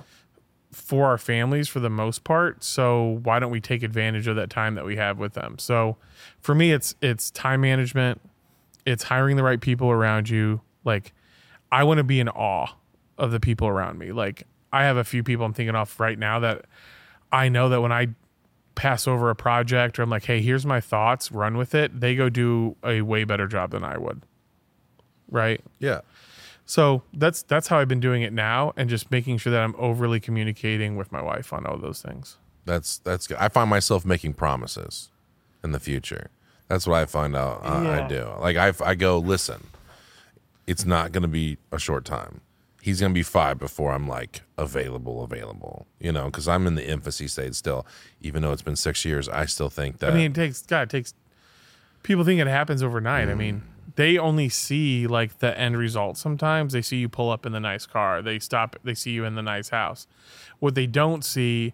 For 0.71 1.07
our 1.07 1.17
families 1.17 1.67
for 1.67 1.79
the 1.79 1.89
most 1.89 2.23
part. 2.23 2.63
So 2.63 3.19
why 3.23 3.39
don't 3.39 3.51
we 3.51 3.59
take 3.61 3.83
advantage 3.83 4.27
of 4.27 4.35
that 4.35 4.49
time 4.49 4.75
that 4.75 4.85
we 4.85 4.95
have 4.97 5.17
with 5.17 5.33
them? 5.33 5.57
So 5.57 5.97
for 6.39 6.53
me 6.53 6.71
it's 6.71 6.95
it's 7.01 7.31
time 7.31 7.61
management. 7.61 8.21
It's 8.85 9.03
hiring 9.03 9.35
the 9.35 9.43
right 9.43 9.59
people 9.59 9.89
around 9.89 10.29
you. 10.29 10.61
Like 10.85 11.13
i 11.71 11.83
want 11.83 11.99
to 11.99 12.03
be 12.03 12.19
in 12.19 12.29
awe 12.29 12.67
of 13.17 13.31
the 13.31 13.39
people 13.39 13.67
around 13.67 13.97
me. 13.97 14.11
Like 14.11 14.47
i 14.71 14.83
have 14.83 14.97
a 14.97 15.03
few 15.03 15.23
people 15.23 15.45
i'm 15.45 15.53
thinking 15.53 15.75
of 15.75 15.99
right 15.99 16.19
now 16.19 16.39
that 16.39 16.65
i 17.31 17.49
know 17.49 17.69
that 17.69 17.81
when 17.81 17.91
i 17.91 18.07
pass 18.75 19.07
over 19.07 19.29
a 19.29 19.35
project 19.35 19.97
or 19.97 20.03
i'm 20.03 20.09
like 20.09 20.25
hey 20.25 20.41
here's 20.41 20.65
my 20.65 20.79
thoughts 20.79 21.31
run 21.31 21.57
with 21.57 21.73
it 21.73 21.99
they 21.99 22.15
go 22.15 22.29
do 22.29 22.75
a 22.83 23.01
way 23.01 23.23
better 23.23 23.47
job 23.47 23.71
than 23.71 23.83
i 23.83 23.97
would. 23.97 24.21
Right? 25.31 25.61
Yeah. 25.79 26.01
So 26.69 27.01
that's 27.13 27.41
that's 27.41 27.67
how 27.67 27.79
I've 27.79 27.87
been 27.87 27.99
doing 27.99 28.21
it 28.21 28.31
now, 28.31 28.73
and 28.77 28.91
just 28.91 29.09
making 29.09 29.39
sure 29.39 29.51
that 29.51 29.63
I'm 29.63 29.73
overly 29.79 30.19
communicating 30.19 30.97
with 30.97 31.11
my 31.11 31.19
wife 31.19 31.51
on 31.51 31.65
all 31.65 31.77
those 31.77 31.99
things. 31.99 32.37
That's 32.65 32.99
that's 32.99 33.25
good. 33.25 33.37
I 33.39 33.49
find 33.49 33.71
myself 33.71 34.05
making 34.05 34.33
promises 34.35 35.09
in 35.63 35.71
the 35.71 35.79
future. 35.79 36.29
That's 36.67 36.85
what 36.85 36.99
I 36.99 37.05
find 37.05 37.35
out 37.35 37.65
uh, 37.65 37.89
I 37.89 38.07
do. 38.07 38.29
Like 38.39 38.55
I, 38.55 38.71
I 38.85 38.93
go, 38.93 39.17
listen, 39.17 39.65
it's 40.67 40.85
not 40.85 41.11
going 41.11 41.23
to 41.23 41.27
be 41.27 41.57
a 41.71 41.79
short 41.79 42.05
time. 42.05 42.41
He's 42.83 42.99
going 42.99 43.13
to 43.13 43.15
be 43.15 43.23
five 43.23 43.57
before 43.57 43.91
I'm 43.91 44.07
like 44.07 44.41
available, 44.55 45.23
available. 45.23 45.87
You 45.99 46.11
know, 46.11 46.25
because 46.25 46.47
I'm 46.47 46.67
in 46.67 46.75
the 46.75 46.87
infancy 46.87 47.27
stage 47.27 47.55
still. 47.55 47.83
Even 48.21 48.43
though 48.43 48.51
it's 48.51 48.61
been 48.61 48.75
six 48.75 49.03
years, 49.05 49.27
I 49.27 49.45
still 49.45 49.71
think 49.71 49.97
that. 49.97 50.11
I 50.11 50.13
mean, 50.13 50.33
it 50.33 50.35
takes 50.35 50.61
God, 50.61 50.83
it 50.83 50.89
takes. 50.91 51.15
People 52.03 52.23
think 52.23 52.39
it 52.39 52.45
happens 52.45 52.83
overnight. 52.83 53.27
I 53.27 53.33
mean, 53.33 53.63
they 53.99 54.17
only 54.17 54.47
see 54.47 55.05
like 55.07 55.39
the 55.39 55.59
end 55.59 55.77
result. 55.77 56.17
Sometimes 56.17 56.71
they 56.71 56.81
see 56.81 56.95
you 56.95 57.09
pull 57.09 57.29
up 57.29 57.45
in 57.45 57.51
the 57.51 57.59
nice 57.59 57.85
car. 57.85 58.21
They 58.21 58.39
stop. 58.39 58.77
They 58.81 58.93
see 58.93 59.11
you 59.11 59.25
in 59.25 59.35
the 59.35 59.41
nice 59.41 59.69
house. 59.69 60.07
What 60.59 60.73
they 60.73 60.87
don't 60.87 61.25
see 61.25 61.73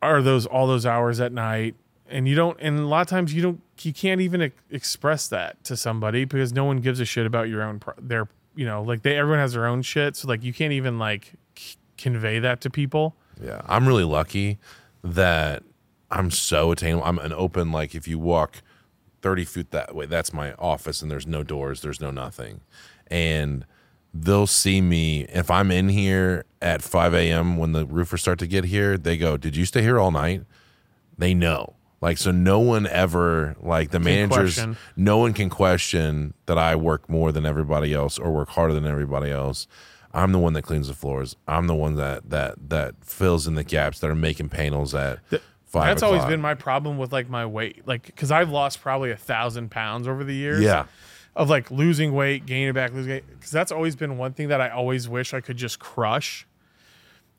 are 0.00 0.22
those 0.22 0.46
all 0.46 0.66
those 0.66 0.86
hours 0.86 1.20
at 1.20 1.30
night, 1.30 1.74
and 2.08 2.26
you 2.26 2.34
don't. 2.34 2.56
And 2.58 2.78
a 2.78 2.86
lot 2.86 3.02
of 3.02 3.06
times 3.08 3.34
you 3.34 3.42
don't. 3.42 3.60
You 3.82 3.92
can't 3.92 4.22
even 4.22 4.42
e- 4.42 4.50
express 4.70 5.28
that 5.28 5.62
to 5.64 5.76
somebody 5.76 6.24
because 6.24 6.54
no 6.54 6.64
one 6.64 6.78
gives 6.78 7.00
a 7.00 7.04
shit 7.04 7.26
about 7.26 7.50
your 7.50 7.62
own. 7.62 7.80
pro- 7.80 7.94
Their 8.00 8.26
you 8.54 8.64
know 8.64 8.82
like 8.82 9.02
they 9.02 9.18
everyone 9.18 9.40
has 9.40 9.52
their 9.52 9.66
own 9.66 9.82
shit. 9.82 10.16
So 10.16 10.26
like 10.26 10.42
you 10.42 10.54
can't 10.54 10.72
even 10.72 10.98
like 10.98 11.34
c- 11.54 11.76
convey 11.98 12.38
that 12.38 12.62
to 12.62 12.70
people. 12.70 13.14
Yeah, 13.44 13.60
I'm 13.66 13.86
really 13.86 14.04
lucky 14.04 14.58
that 15.04 15.62
I'm 16.10 16.30
so 16.30 16.72
attainable. 16.72 17.04
I'm 17.04 17.18
an 17.18 17.34
open 17.34 17.72
like 17.72 17.94
if 17.94 18.08
you 18.08 18.18
walk 18.18 18.62
30 19.22 19.44
feet 19.44 19.70
that 19.70 19.94
way, 19.94 20.06
that's 20.06 20.32
my 20.32 20.52
office 20.54 21.02
and 21.02 21.10
there's 21.10 21.26
no 21.26 21.42
doors, 21.42 21.82
there's 21.82 22.00
no 22.00 22.10
nothing. 22.10 22.60
And 23.08 23.64
they'll 24.12 24.46
see 24.46 24.80
me 24.80 25.22
if 25.24 25.50
I'm 25.50 25.70
in 25.70 25.88
here 25.88 26.44
at 26.60 26.82
5 26.82 27.14
a.m. 27.14 27.56
when 27.56 27.72
the 27.72 27.86
roofers 27.86 28.20
start 28.20 28.38
to 28.40 28.46
get 28.46 28.64
here, 28.64 28.98
they 28.98 29.16
go, 29.16 29.36
Did 29.36 29.56
you 29.56 29.64
stay 29.64 29.82
here 29.82 29.98
all 29.98 30.10
night? 30.10 30.42
They 31.16 31.34
know. 31.34 31.74
Like 32.00 32.18
so 32.18 32.30
no 32.30 32.60
one 32.60 32.86
ever 32.86 33.56
like 33.60 33.90
the 33.90 33.98
managers 33.98 34.54
question. 34.54 34.76
no 34.96 35.18
one 35.18 35.32
can 35.32 35.50
question 35.50 36.32
that 36.46 36.56
I 36.56 36.76
work 36.76 37.08
more 37.08 37.32
than 37.32 37.44
everybody 37.44 37.92
else 37.92 38.18
or 38.18 38.30
work 38.30 38.50
harder 38.50 38.72
than 38.72 38.86
everybody 38.86 39.30
else. 39.32 39.66
I'm 40.14 40.32
the 40.32 40.38
one 40.38 40.52
that 40.52 40.62
cleans 40.62 40.86
the 40.88 40.94
floors. 40.94 41.34
I'm 41.48 41.66
the 41.66 41.74
one 41.74 41.96
that 41.96 42.30
that 42.30 42.70
that 42.70 42.94
fills 43.04 43.48
in 43.48 43.56
the 43.56 43.64
gaps 43.64 43.98
that 43.98 44.10
are 44.10 44.14
making 44.14 44.48
panels 44.48 44.94
at 44.94 45.18
five. 45.68 45.86
That's 45.86 46.02
always 46.02 46.24
been 46.24 46.40
my 46.40 46.54
problem 46.54 46.98
with 46.98 47.12
like 47.12 47.28
my 47.30 47.46
weight, 47.46 47.86
like 47.86 48.06
because 48.06 48.30
I've 48.30 48.50
lost 48.50 48.80
probably 48.80 49.10
a 49.10 49.16
thousand 49.16 49.70
pounds 49.70 50.08
over 50.08 50.24
the 50.24 50.34
years. 50.34 50.60
Yeah. 50.60 50.86
of 51.36 51.48
like 51.48 51.70
losing 51.70 52.12
weight, 52.14 52.46
gaining 52.46 52.72
back, 52.74 52.92
losing 52.92 53.12
weight. 53.12 53.24
Because 53.28 53.52
that's 53.52 53.70
always 53.70 53.94
been 53.94 54.18
one 54.18 54.32
thing 54.32 54.48
that 54.48 54.60
I 54.60 54.70
always 54.70 55.08
wish 55.08 55.32
I 55.32 55.40
could 55.40 55.56
just 55.56 55.78
crush, 55.78 56.46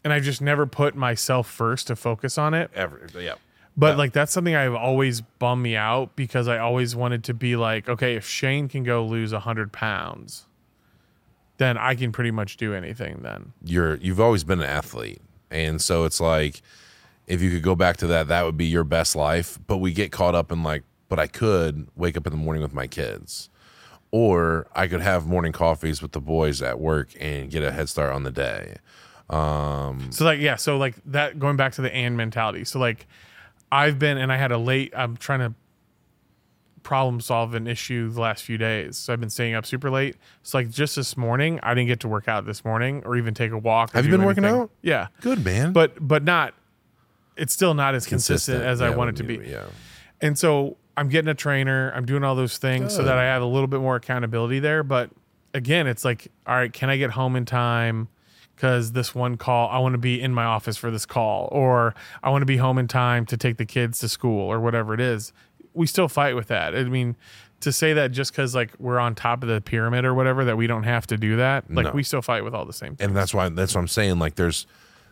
and 0.03 0.13
I've 0.13 0.23
just 0.23 0.41
never 0.41 0.65
put 0.65 0.95
myself 0.95 1.49
first 1.49 1.87
to 1.87 1.95
focus 1.95 2.37
on 2.37 2.53
it. 2.53 2.71
ever. 2.73 3.07
Yeah. 3.19 3.33
But 3.75 3.97
like 3.97 4.11
that's 4.13 4.31
something 4.31 4.55
I've 4.55 4.75
always 4.75 5.21
bummed 5.21 5.63
me 5.63 5.75
out 5.75 6.15
because 6.15 6.47
I 6.47 6.57
always 6.57 6.95
wanted 6.95 7.23
to 7.25 7.33
be 7.33 7.55
like, 7.55 7.87
okay, 7.89 8.15
if 8.15 8.27
Shane 8.27 8.67
can 8.67 8.83
go 8.83 9.05
lose 9.05 9.31
hundred 9.31 9.71
pounds, 9.71 10.45
then 11.57 11.77
I 11.77 11.95
can 11.95 12.11
pretty 12.11 12.31
much 12.31 12.57
do 12.57 12.73
anything. 12.73 13.19
Then 13.21 13.53
you're 13.63 13.95
you've 13.95 14.19
always 14.19 14.43
been 14.43 14.59
an 14.59 14.69
athlete 14.69 15.21
and 15.51 15.81
so 15.81 16.03
it's 16.05 16.19
like 16.19 16.61
if 17.29 17.41
you 17.41 17.49
could 17.51 17.63
go 17.63 17.75
back 17.75 17.95
to 17.97 18.07
that 18.07 18.27
that 18.27 18.43
would 18.43 18.57
be 18.57 18.65
your 18.65 18.83
best 18.83 19.15
life 19.15 19.57
but 19.67 19.77
we 19.77 19.93
get 19.93 20.11
caught 20.11 20.35
up 20.35 20.51
in 20.51 20.61
like 20.63 20.83
but 21.07 21.17
i 21.19 21.27
could 21.27 21.87
wake 21.95 22.17
up 22.17 22.25
in 22.27 22.31
the 22.31 22.37
morning 22.37 22.61
with 22.61 22.73
my 22.73 22.87
kids 22.87 23.49
or 24.11 24.67
i 24.75 24.87
could 24.87 25.01
have 25.01 25.25
morning 25.27 25.51
coffees 25.53 26.01
with 26.01 26.11
the 26.11 26.19
boys 26.21 26.61
at 26.61 26.79
work 26.79 27.09
and 27.19 27.49
get 27.51 27.63
a 27.63 27.71
head 27.71 27.87
start 27.87 28.11
on 28.11 28.23
the 28.23 28.31
day 28.31 28.75
Um, 29.29 30.11
So 30.11 30.25
like 30.25 30.39
yeah, 30.39 30.55
so 30.55 30.77
like 30.77 30.95
that 31.05 31.37
going 31.39 31.55
back 31.55 31.73
to 31.73 31.81
the 31.81 31.93
and 31.93 32.17
mentality. 32.17 32.65
So 32.65 32.79
like 32.79 33.05
I've 33.71 33.99
been 33.99 34.17
and 34.17 34.31
I 34.33 34.37
had 34.37 34.51
a 34.51 34.57
late 34.57 34.91
I'm 34.97 35.15
trying 35.17 35.41
to 35.41 35.53
problem 36.81 37.19
solve 37.21 37.53
an 37.53 37.67
issue 37.67 38.09
the 38.09 38.21
last 38.21 38.43
few 38.43 38.57
days. 38.57 38.97
So 38.97 39.13
I've 39.13 39.19
been 39.19 39.29
staying 39.29 39.53
up 39.53 39.65
super 39.67 39.91
late. 39.91 40.15
So 40.41 40.57
like 40.57 40.71
just 40.71 40.95
this 40.95 41.15
morning, 41.15 41.59
I 41.61 41.75
didn't 41.75 41.87
get 41.89 41.99
to 41.99 42.07
work 42.07 42.27
out 42.27 42.45
this 42.47 42.65
morning 42.65 43.03
or 43.05 43.15
even 43.17 43.35
take 43.35 43.51
a 43.51 43.57
walk. 43.57 43.91
Have 43.91 44.05
you 44.05 44.11
been 44.11 44.23
working 44.23 44.45
out? 44.45 44.71
Yeah. 44.81 45.07
good 45.21 45.45
man 45.45 45.73
But 45.73 45.95
but 46.07 46.23
not 46.23 46.55
it's 47.39 47.53
still 47.53 47.73
not 47.73 47.95
as 47.95 48.05
consistent, 48.05 48.63
as 48.63 48.81
I 48.81 48.89
want 48.91 49.09
it 49.11 49.15
to 49.17 49.23
when 49.23 49.41
be. 49.43 49.49
yeah 49.49 49.65
And 50.21 50.37
so 50.37 50.77
I'm 50.97 51.07
getting 51.09 51.29
a 51.29 51.33
trainer. 51.33 51.91
I'm 51.95 52.05
doing 52.05 52.23
all 52.23 52.35
those 52.35 52.57
things 52.57 52.93
so 52.95 53.03
that 53.03 53.17
I 53.17 53.23
have 53.23 53.41
a 53.41 53.45
little 53.45 53.67
bit 53.67 53.79
more 53.79 53.95
accountability 53.95 54.59
there. 54.59 54.83
But 54.83 55.09
again, 55.53 55.87
it's 55.87 56.03
like, 56.03 56.27
all 56.45 56.55
right, 56.55 56.71
can 56.73 56.89
I 56.89 56.97
get 56.97 57.11
home 57.11 57.35
in 57.35 57.45
time? 57.45 58.09
Because 58.55 58.91
this 58.91 59.15
one 59.15 59.37
call, 59.37 59.69
I 59.69 59.79
want 59.79 59.93
to 59.93 59.97
be 59.99 60.19
in 60.21 60.33
my 60.33 60.43
office 60.43 60.75
for 60.75 60.91
this 60.91 61.05
call, 61.05 61.47
or 61.53 61.95
I 62.21 62.29
want 62.29 62.41
to 62.41 62.45
be 62.45 62.57
home 62.57 62.77
in 62.77 62.89
time 62.89 63.25
to 63.27 63.37
take 63.37 63.55
the 63.55 63.65
kids 63.65 63.99
to 63.99 64.09
school, 64.09 64.41
or 64.51 64.59
whatever 64.59 64.93
it 64.93 64.99
is. 64.99 65.31
We 65.73 65.87
still 65.87 66.09
fight 66.09 66.35
with 66.35 66.47
that. 66.49 66.75
I 66.75 66.83
mean, 66.83 67.15
to 67.61 67.71
say 67.71 67.93
that 67.93 68.11
just 68.11 68.33
because 68.33 68.53
like 68.53 68.71
we're 68.77 68.99
on 68.99 69.15
top 69.15 69.43
of 69.43 69.47
the 69.49 69.61
pyramid 69.61 70.03
or 70.03 70.13
whatever, 70.13 70.43
that 70.43 70.57
we 70.57 70.67
don't 70.67 70.83
have 70.83 71.07
to 71.07 71.15
do 71.15 71.37
that, 71.37 71.73
like 71.73 71.85
No. 71.85 71.91
we 71.93 72.03
still 72.03 72.21
fight 72.21 72.43
with 72.43 72.53
all 72.53 72.65
the 72.65 72.73
same 72.73 72.97
things. 72.97 73.07
and 73.07 73.15
that's 73.15 73.33
why 73.33 73.47
that's 73.47 73.75
what 73.75 73.79
I'm 73.81 73.87
saying. 73.87 74.19
Like 74.19 74.35
there's 74.35 74.67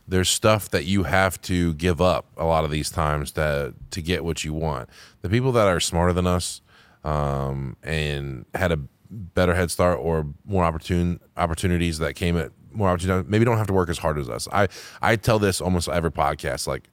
there's 0.07 0.29
stuff 0.29 0.69
that 0.69 0.85
you 0.85 1.03
have 1.03 1.41
to 1.43 1.73
give 1.73 2.01
up 2.01 2.25
a 2.37 2.45
lot 2.45 2.63
of 2.63 2.71
these 2.71 2.89
times 2.89 3.31
to 3.33 3.73
to 3.91 4.01
get 4.01 4.23
what 4.23 4.43
you 4.43 4.53
want. 4.53 4.89
The 5.21 5.29
people 5.29 5.51
that 5.53 5.67
are 5.67 5.79
smarter 5.79 6.13
than 6.13 6.27
us 6.27 6.61
um, 7.03 7.75
and 7.83 8.45
had 8.53 8.71
a 8.71 8.79
better 9.09 9.53
head 9.53 9.71
start 9.71 9.99
or 9.99 10.27
more 10.45 10.63
opportune 10.63 11.19
opportunities 11.35 11.99
that 11.99 12.15
came 12.15 12.37
at 12.37 12.51
more 12.71 12.89
opportunities 12.89 13.29
maybe 13.29 13.45
don't 13.45 13.57
have 13.57 13.67
to 13.67 13.73
work 13.73 13.89
as 13.89 13.97
hard 13.99 14.17
as 14.17 14.29
us. 14.29 14.47
I 14.51 14.67
I 15.01 15.15
tell 15.15 15.39
this 15.39 15.59
almost 15.61 15.89
every 15.89 16.11
podcast. 16.11 16.67
Like 16.67 16.89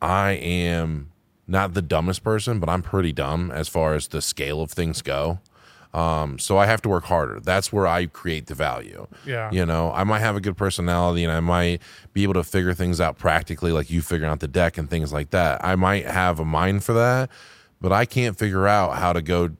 I 0.00 0.32
am 0.32 1.12
not 1.46 1.74
the 1.74 1.82
dumbest 1.82 2.24
person, 2.24 2.58
but 2.58 2.68
I'm 2.68 2.82
pretty 2.82 3.12
dumb 3.12 3.50
as 3.50 3.68
far 3.68 3.94
as 3.94 4.08
the 4.08 4.20
scale 4.20 4.60
of 4.60 4.70
things 4.72 5.02
go. 5.02 5.40
Um, 5.96 6.38
so 6.38 6.58
I 6.58 6.66
have 6.66 6.82
to 6.82 6.90
work 6.90 7.04
harder. 7.04 7.40
That's 7.40 7.72
where 7.72 7.86
I 7.86 8.04
create 8.04 8.48
the 8.48 8.54
value. 8.54 9.06
Yeah. 9.24 9.50
You 9.50 9.64
know, 9.64 9.92
I 9.92 10.04
might 10.04 10.18
have 10.18 10.36
a 10.36 10.42
good 10.42 10.54
personality 10.54 11.24
and 11.24 11.32
I 11.32 11.40
might 11.40 11.80
be 12.12 12.22
able 12.22 12.34
to 12.34 12.44
figure 12.44 12.74
things 12.74 13.00
out 13.00 13.16
practically, 13.16 13.72
like 13.72 13.88
you 13.88 14.02
figuring 14.02 14.30
out 14.30 14.40
the 14.40 14.48
deck 14.48 14.76
and 14.76 14.90
things 14.90 15.10
like 15.10 15.30
that. 15.30 15.64
I 15.64 15.74
might 15.74 16.04
have 16.04 16.38
a 16.38 16.44
mind 16.44 16.84
for 16.84 16.92
that, 16.92 17.30
but 17.80 17.92
I 17.92 18.04
can't 18.04 18.38
figure 18.38 18.68
out 18.68 18.98
how 18.98 19.14
to 19.14 19.22
go 19.22 19.52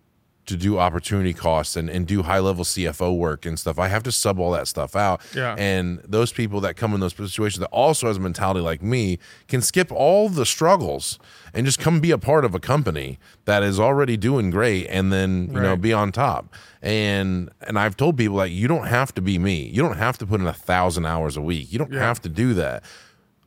to 0.45 0.57
do 0.57 0.79
opportunity 0.79 1.33
costs 1.33 1.75
and, 1.75 1.91
and 1.91 2.07
do 2.07 2.23
high 2.23 2.39
level 2.39 2.65
CFO 2.65 3.17
work 3.17 3.47
and 3.47 3.59
stuff. 3.59 3.79
I 3.79 3.89
have 3.89 4.03
to 4.05 4.13
sub 4.13 4.39
all 4.39 4.53
that 4.53 4.69
stuff 4.69 4.95
out. 4.95 5.21
Yeah. 5.35 5.57
And 5.59 6.01
those 6.05 6.33
people 6.33 6.61
that 6.61 6.77
come 6.77 6.95
in 6.95 7.01
those 7.01 7.15
situations 7.15 7.61
that 7.61 7.69
also 7.69 8.07
has 8.07 8.19
a 8.19 8.21
mentality 8.21 8.61
like 8.61 8.83
me 8.83 9.19
can 9.49 9.61
skip 9.61 9.91
all 9.91 10.29
the 10.29 10.47
struggles 10.47 11.19
and 11.57 11.65
just 11.67 11.81
come 11.81 11.99
be 12.01 12.11
a 12.13 12.19
part 12.19 12.45
of 12.45 12.55
a 12.55 12.61
company 12.61 13.19
that 13.47 13.63
is 13.65 13.81
already 13.81 14.17
doing 14.17 14.51
great 14.51 14.87
and 14.89 15.13
then, 15.13 15.51
you 15.53 15.61
know, 15.61 15.75
be 15.75 15.93
on 15.93 16.13
top. 16.13 16.55
And 16.83 17.51
and 17.63 17.79
I've 17.79 17.97
told 17.97 18.17
people 18.17 18.37
like 18.37 18.53
you 18.53 18.69
don't 18.69 18.87
have 18.87 19.13
to 19.15 19.21
be 19.23 19.39
me. 19.39 19.67
You 19.69 19.83
don't 19.83 19.97
have 19.97 20.19
to 20.19 20.27
put 20.27 20.41
in 20.41 20.47
a 20.47 20.53
thousand 20.53 21.07
hours 21.07 21.37
a 21.37 21.43
week. 21.43 21.73
You 21.73 21.79
don't 21.79 21.93
Yeah. 21.93 22.01
have 22.01 22.21
to 22.23 22.29
do 22.29 22.55
that. 22.55 22.85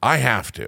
I 0.04 0.18
have 0.18 0.52
to. 0.54 0.68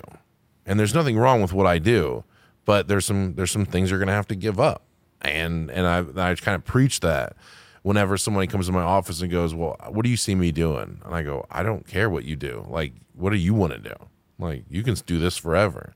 And 0.66 0.80
there's 0.80 0.94
nothing 0.94 1.18
wrong 1.18 1.42
with 1.42 1.52
what 1.52 1.66
I 1.66 1.80
do, 1.80 2.24
but 2.64 2.88
there's 2.88 3.06
some 3.06 3.34
there's 3.36 3.52
some 3.52 3.66
things 3.66 3.90
you're 3.90 4.00
gonna 4.00 4.12
have 4.14 4.28
to 4.28 4.36
give 4.36 4.60
up. 4.60 4.84
And 5.22 5.70
and 5.72 5.88
I 5.88 6.30
I 6.32 6.36
kind 6.36 6.56
of 6.56 6.64
preach 6.64 7.00
that 7.02 7.36
whenever 7.84 8.16
somebody 8.18 8.46
comes 8.46 8.68
to 8.68 8.72
my 8.72 8.84
office 8.84 9.22
and 9.22 9.32
goes, 9.32 9.56
Well, 9.56 9.76
what 9.90 10.04
do 10.04 10.10
you 10.10 10.18
see 10.18 10.36
me 10.36 10.52
doing? 10.52 11.02
And 11.04 11.16
I 11.16 11.24
go, 11.24 11.46
I 11.50 11.64
don't 11.64 11.88
care 11.88 12.10
what 12.10 12.24
you 12.26 12.36
do. 12.36 12.66
Like, 12.70 12.94
what 13.16 13.32
do 13.32 13.38
you 13.38 13.54
want 13.56 13.74
to 13.74 13.80
do? 13.80 13.96
Like, 14.38 14.66
you 14.70 14.84
can 14.84 14.94
do 15.06 15.20
this 15.20 15.38
forever. 15.38 15.94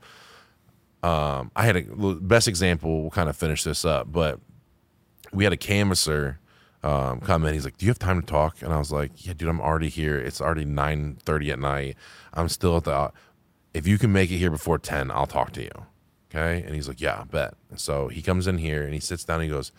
Um, 1.06 1.51
I 1.56 1.66
had 1.66 1.75
a 1.75 1.84
best 2.16 2.48
example, 2.48 3.01
we'll 3.01 3.11
kind 3.11 3.30
of 3.30 3.38
finish 3.38 3.64
this 3.64 3.85
up, 3.85 4.11
but 4.11 4.40
we 5.32 5.43
had 5.43 5.53
a 5.53 5.58
canvasser 5.58 6.40
um, 6.82 7.19
come 7.19 7.45
in. 7.45 7.53
He's 7.53 7.64
like, 7.64 7.77
"Do 7.77 7.85
you 7.85 7.92
have 7.92 8.00
time 8.00 8.22
to 8.22 8.25
talk?" 8.25 8.64
And 8.64 8.74
I 8.74 8.80
was 8.80 8.92
like, 8.92 9.11
"Yeah, 9.24 9.34
dude, 9.34 9.50
I'm 9.50 9.61
already 9.61 9.90
here. 9.90 10.17
It's 10.17 10.42
already 10.42 10.66
nine 10.66 11.17
thirty 11.24 11.51
at 11.51 11.59
night. 11.59 11.95
I'm 12.34 12.50
still 12.50 12.77
at 12.77 12.85
the. 12.85 13.11
If 13.74 13.85
you 13.85 14.00
can 14.00 14.11
make 14.11 14.32
it 14.32 14.38
here 14.38 14.50
before 14.50 14.80
ten, 14.80 15.11
I'll 15.11 15.27
talk 15.27 15.51
to 15.53 15.61
you." 15.61 15.85
Okay. 16.32 16.64
And 16.66 16.74
he's 16.74 16.88
like, 16.88 17.00
"Yeah, 17.00 17.22
I 17.22 17.24
bet." 17.25 17.53
And 17.69 17.80
so 17.80 18.08
he 18.08 18.24
comes 18.24 18.48
in 18.48 18.58
here 18.58 18.84
and 18.84 18.93
he 18.93 19.00
sits 19.00 19.24
down. 19.24 19.42
and 19.42 19.43
He 19.43 19.50
goes, 19.50 19.72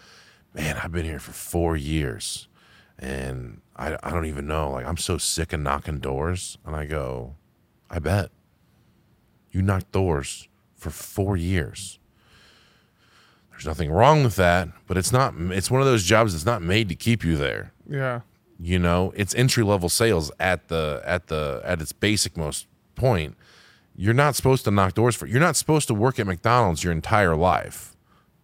"Man, 0.54 0.78
I've 0.82 0.92
been 0.92 1.06
here 1.06 1.18
for 1.18 1.32
four 1.32 1.76
years, 1.76 2.46
and 3.00 3.62
I 3.74 3.96
I 4.00 4.10
don't 4.10 4.26
even 4.26 4.46
know. 4.46 4.70
Like, 4.70 4.86
I'm 4.86 4.96
so 4.96 5.18
sick 5.18 5.52
of 5.52 5.58
knocking 5.58 5.98
doors." 5.98 6.56
And 6.64 6.76
I 6.76 6.86
go, 6.86 7.34
"I 7.90 7.98
bet 7.98 8.30
you 9.50 9.60
knock 9.62 9.90
doors 9.90 10.48
for 10.76 10.90
four 10.90 11.36
years." 11.36 11.98
There's 13.50 13.66
nothing 13.66 13.90
wrong 13.90 14.22
with 14.22 14.36
that, 14.36 14.68
but 14.86 14.98
it's 14.98 15.12
not. 15.12 15.34
It's 15.38 15.70
one 15.70 15.80
of 15.80 15.86
those 15.86 16.04
jobs 16.04 16.32
that's 16.32 16.44
not 16.44 16.60
made 16.62 16.88
to 16.90 16.94
keep 16.94 17.24
you 17.24 17.36
there. 17.36 17.72
yeah. 17.88 18.20
You 18.58 18.78
know, 18.78 19.12
it's 19.14 19.34
entry 19.34 19.62
level 19.62 19.90
sales 19.90 20.32
at 20.40 20.68
the 20.68 21.02
at 21.04 21.26
the 21.26 21.60
at 21.62 21.82
its 21.82 21.92
basic 21.92 22.38
most 22.38 22.66
point. 22.94 23.36
You're 23.94 24.14
not 24.14 24.34
supposed 24.34 24.64
to 24.64 24.70
knock 24.70 24.94
doors 24.94 25.14
for. 25.14 25.26
You're 25.26 25.40
not 25.40 25.56
supposed 25.56 25.88
to 25.88 25.94
work 25.94 26.18
at 26.18 26.26
McDonald's 26.26 26.82
your 26.82 26.92
entire 26.94 27.36
life. 27.36 27.94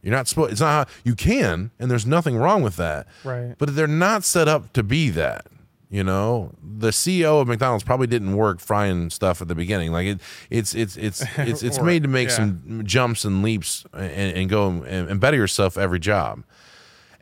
You're 0.03 0.15
not 0.15 0.29
supposed. 0.29 0.53
It's 0.53 0.61
not. 0.61 0.89
How, 0.89 0.95
you 1.03 1.15
can, 1.15 1.71
and 1.79 1.91
there's 1.91 2.05
nothing 2.05 2.37
wrong 2.37 2.63
with 2.63 2.77
that. 2.77 3.07
Right. 3.25 3.55
But 3.57 3.75
they're 3.75 3.87
not 3.87 4.23
set 4.25 4.49
up 4.49 4.75
to 4.75 4.83
be 4.83 5.09
that. 5.11 5.47
You 5.93 6.03
know, 6.03 6.53
the 6.63 6.89
CEO 6.89 7.43
of 7.43 7.49
McDonald's 7.49 7.85
probably 7.85 8.07
didn't 8.07 8.35
work 8.35 8.61
frying 8.61 9.11
stuff 9.11 9.43
at 9.43 9.49
the 9.49 9.55
beginning. 9.55 9.93
Like 9.93 10.07
it, 10.07 10.21
it's 10.49 10.75
it's 10.75 10.97
it's 10.97 11.23
it's 11.37 11.63
it's 11.63 11.79
Or- 11.79 11.85
made 11.85 12.03
to 12.05 12.09
make 12.09 12.31
yeah. 12.31 12.35
some 12.37 12.81
jumps 12.87 13.27
and 13.27 13.43
leaps 13.43 13.85
and, 13.93 14.11
and 14.39 14.49
go 14.49 14.69
and, 14.69 15.11
and 15.11 15.21
better 15.21 15.37
yourself 15.37 15.77
every 15.77 15.99
job. 15.99 16.45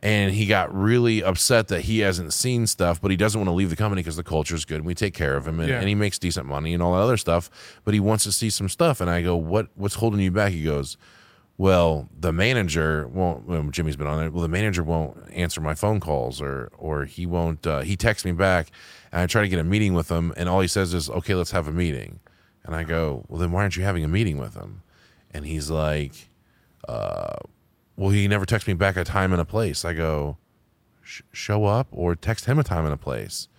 And 0.03 0.33
he 0.33 0.45
got 0.45 0.73
really 0.73 1.21
upset 1.21 1.67
that 1.67 1.81
he 1.81 1.99
hasn't 1.99 2.31
seen 2.33 2.65
stuff, 2.65 3.01
but 3.01 3.11
he 3.11 3.17
doesn't 3.17 3.39
want 3.39 3.49
to 3.49 3.53
leave 3.53 3.69
the 3.69 3.75
company 3.75 3.99
because 4.01 4.15
the 4.15 4.23
culture 4.23 4.55
is 4.55 4.63
good 4.63 4.77
and 4.77 4.85
we 4.85 4.95
take 4.95 5.13
care 5.13 5.35
of 5.35 5.45
him 5.47 5.59
and, 5.59 5.67
Yeah. 5.69 5.79
and 5.79 5.87
he 5.89 5.93
makes 5.93 6.17
decent 6.17 6.47
money 6.47 6.73
and 6.73 6.81
all 6.81 6.93
that 6.93 7.01
other 7.01 7.17
stuff. 7.17 7.51
But 7.83 7.93
he 7.93 7.99
wants 7.99 8.23
to 8.23 8.31
see 8.31 8.49
some 8.49 8.69
stuff. 8.69 9.01
And 9.01 9.09
I 9.09 9.21
go, 9.21 9.35
what 9.35 9.67
What's 9.75 9.95
holding 9.95 10.21
you 10.21 10.31
back? 10.31 10.53
He 10.53 10.63
goes, 10.63 10.95
Well, 11.61 12.09
the 12.19 12.33
manager 12.33 13.07
won't. 13.07 13.45
Well, 13.45 13.61
Jimmy's 13.69 13.95
been 13.95 14.07
on 14.07 14.17
there. 14.17 14.31
Well, 14.31 14.41
the 14.41 14.47
manager 14.47 14.81
won't 14.81 15.15
answer 15.31 15.61
my 15.61 15.75
phone 15.75 15.99
calls, 15.99 16.41
or 16.41 16.71
or 16.75 17.05
he 17.05 17.27
won't. 17.27 17.67
Uh, 17.67 17.81
he 17.81 17.95
texts 17.95 18.25
me 18.25 18.31
back, 18.31 18.71
and 19.11 19.21
I 19.21 19.27
try 19.27 19.43
to 19.43 19.47
get 19.47 19.59
a 19.59 19.63
meeting 19.63 19.93
with 19.93 20.09
him, 20.09 20.33
and 20.35 20.49
all 20.49 20.61
he 20.61 20.67
says 20.67 20.95
is, 20.95 21.07
"Okay, 21.07 21.35
let's 21.35 21.51
have 21.51 21.67
a 21.67 21.71
meeting." 21.71 22.19
And 22.63 22.75
I 22.75 22.83
go, 22.83 23.25
"Well, 23.27 23.39
then 23.39 23.51
why 23.51 23.61
aren't 23.61 23.77
you 23.77 23.83
having 23.83 24.03
a 24.03 24.07
meeting 24.07 24.39
with 24.39 24.55
him?" 24.55 24.81
And 25.29 25.45
he's 25.45 25.69
like, 25.69 26.29
uh, 26.89 27.35
"Well, 27.95 28.09
he 28.09 28.27
never 28.27 28.47
texts 28.47 28.67
me 28.67 28.73
back 28.73 28.97
a 28.97 29.03
time 29.03 29.31
and 29.31 29.39
a 29.39 29.45
place." 29.45 29.85
I 29.85 29.93
go, 29.93 30.37
"Sh- 31.03 31.21
"Show 31.31 31.65
up 31.65 31.89
or 31.91 32.15
text 32.15 32.45
him 32.45 32.57
a 32.57 32.63
time 32.63 32.85
and 32.85 32.93
a 32.95 32.97
place." 32.97 33.49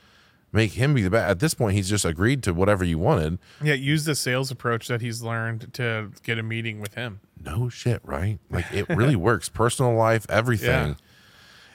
Make 0.52 0.72
him 0.72 0.94
be 0.94 1.02
the 1.02 1.10
best. 1.10 1.30
At 1.30 1.38
this 1.40 1.54
point, 1.54 1.74
he's 1.74 1.88
just 1.88 2.04
agreed 2.04 2.42
to 2.44 2.52
whatever 2.54 2.84
you 2.84 2.98
wanted. 2.98 3.38
Yeah, 3.62 3.74
use 3.74 4.04
the 4.04 4.14
sales 4.14 4.50
approach 4.50 4.88
that 4.88 5.00
he's 5.00 5.22
learned 5.22 5.72
to 5.74 6.10
get 6.22 6.38
a 6.38 6.42
meeting 6.42 6.80
with 6.80 6.94
him. 6.94 7.20
No 7.42 7.68
shit, 7.68 8.00
right? 8.04 8.38
Like 8.50 8.66
it 8.72 8.88
really 8.90 9.16
works. 9.16 9.48
Personal 9.48 9.94
life, 9.94 10.26
everything. 10.28 10.68
Yeah. 10.90 10.94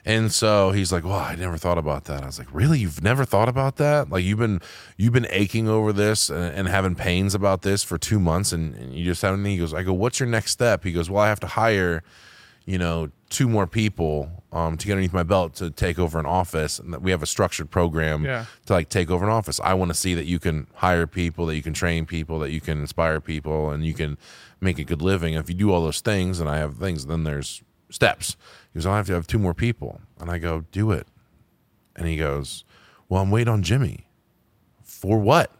And 0.04 0.32
so 0.32 0.70
he's 0.70 0.90
like, 0.90 1.04
"Well, 1.04 1.18
I 1.18 1.34
never 1.34 1.58
thought 1.58 1.76
about 1.76 2.04
that." 2.04 2.22
I 2.22 2.26
was 2.26 2.38
like, 2.38 2.48
"Really? 2.54 2.78
You've 2.78 3.02
never 3.02 3.26
thought 3.26 3.48
about 3.48 3.76
that? 3.76 4.08
Like 4.08 4.24
you've 4.24 4.38
been 4.38 4.60
you've 4.96 5.12
been 5.12 5.26
aching 5.28 5.68
over 5.68 5.92
this 5.92 6.30
and, 6.30 6.54
and 6.54 6.68
having 6.68 6.94
pains 6.94 7.34
about 7.34 7.60
this 7.60 7.84
for 7.84 7.98
two 7.98 8.18
months, 8.18 8.52
and, 8.52 8.74
and 8.76 8.94
you 8.94 9.04
just 9.04 9.20
haven't." 9.20 9.44
He 9.44 9.58
goes, 9.58 9.74
"I 9.74 9.82
go, 9.82 9.92
what's 9.92 10.18
your 10.18 10.28
next 10.28 10.52
step?" 10.52 10.84
He 10.84 10.92
goes, 10.92 11.10
"Well, 11.10 11.22
I 11.22 11.28
have 11.28 11.40
to 11.40 11.46
hire, 11.46 12.02
you 12.64 12.78
know, 12.78 13.10
two 13.28 13.48
more 13.48 13.66
people 13.66 14.37
um, 14.52 14.76
to 14.78 14.86
get 14.86 14.92
underneath 14.94 15.12
my 15.12 15.22
belt 15.22 15.54
to 15.56 15.70
take 15.70 15.98
over 15.98 16.18
an 16.18 16.26
office, 16.26 16.78
and 16.78 16.92
that 16.92 17.02
we 17.02 17.10
have 17.10 17.22
a 17.22 17.26
structured 17.26 17.70
program 17.70 18.24
Yeah. 18.24 18.46
to 18.66 18.72
like 18.72 18.88
take 18.88 19.10
over 19.10 19.24
an 19.24 19.30
office. 19.30 19.60
I 19.62 19.74
want 19.74 19.90
to 19.90 19.94
see 19.94 20.14
that 20.14 20.24
you 20.26 20.38
can 20.38 20.66
hire 20.74 21.06
people, 21.06 21.46
that 21.46 21.56
you 21.56 21.62
can 21.62 21.74
train 21.74 22.06
people, 22.06 22.38
that 22.38 22.50
you 22.50 22.60
can 22.60 22.80
inspire 22.80 23.20
people, 23.20 23.70
and 23.70 23.84
you 23.84 23.92
can 23.94 24.16
make 24.60 24.78
a 24.78 24.84
good 24.84 25.02
living. 25.02 25.34
If 25.34 25.48
you 25.48 25.54
do 25.54 25.70
all 25.70 25.82
those 25.84 26.00
things, 26.00 26.40
and 26.40 26.48
I 26.48 26.56
have 26.58 26.76
things, 26.78 27.06
then 27.06 27.24
there's 27.24 27.62
steps. 27.90 28.36
He 28.72 28.78
goes, 28.78 28.86
I 28.86 28.96
have 28.96 29.06
to 29.08 29.12
have 29.14 29.26
two 29.26 29.38
more 29.38 29.54
people, 29.54 30.00
and 30.18 30.30
I 30.30 30.38
go, 30.38 30.64
do 30.72 30.92
it. 30.92 31.06
And 31.96 32.06
he 32.06 32.16
goes, 32.16 32.64
Well, 33.08 33.20
I'm 33.22 33.30
waiting 33.30 33.52
on 33.52 33.62
Jimmy. 33.62 34.06
For 34.82 35.18
what? 35.18 35.50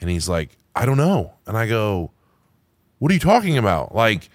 And 0.00 0.08
he's 0.10 0.28
like, 0.28 0.56
I 0.74 0.86
don't 0.86 0.96
know. 0.96 1.34
And 1.46 1.56
I 1.56 1.66
go, 1.68 2.10
What 2.98 3.10
are 3.10 3.14
you 3.14 3.20
talking 3.20 3.56
about? 3.58 3.94
Like, 3.94 4.28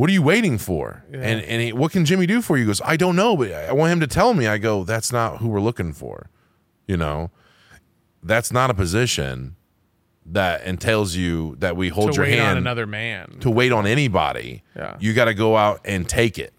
what 0.00 0.08
are 0.08 0.14
you 0.14 0.22
waiting 0.22 0.56
for? 0.56 1.04
And 1.12 1.42
and 1.42 1.60
he, 1.60 1.74
what 1.74 1.92
can 1.92 2.06
Jimmy 2.06 2.24
do 2.24 2.40
for 2.40 2.56
you? 2.56 2.62
He 2.62 2.66
goes, 2.66 2.80
I 2.82 2.96
don't 2.96 3.16
know, 3.16 3.36
but 3.36 3.52
I 3.52 3.72
want 3.74 3.92
him 3.92 4.00
to 4.00 4.06
tell 4.06 4.32
me. 4.32 4.46
I 4.46 4.56
go, 4.56 4.82
That's 4.82 5.12
not 5.12 5.40
who 5.40 5.48
we're 5.48 5.60
looking 5.60 5.92
for. 5.92 6.30
You 6.86 6.96
know, 6.96 7.30
that's 8.22 8.50
not 8.50 8.70
a 8.70 8.74
position 8.74 9.56
that 10.24 10.62
entails 10.64 11.16
you 11.16 11.54
that 11.58 11.76
we 11.76 11.90
hold 11.90 12.12
to 12.12 12.16
your 12.16 12.24
hand 12.24 12.52
on 12.52 12.56
another 12.56 12.86
man. 12.86 13.40
to 13.40 13.50
wait 13.50 13.72
on 13.72 13.86
anybody. 13.86 14.62
Yeah. 14.74 14.96
You 15.00 15.12
got 15.12 15.26
to 15.26 15.34
go 15.34 15.58
out 15.58 15.82
and 15.84 16.08
take 16.08 16.38
it. 16.38 16.54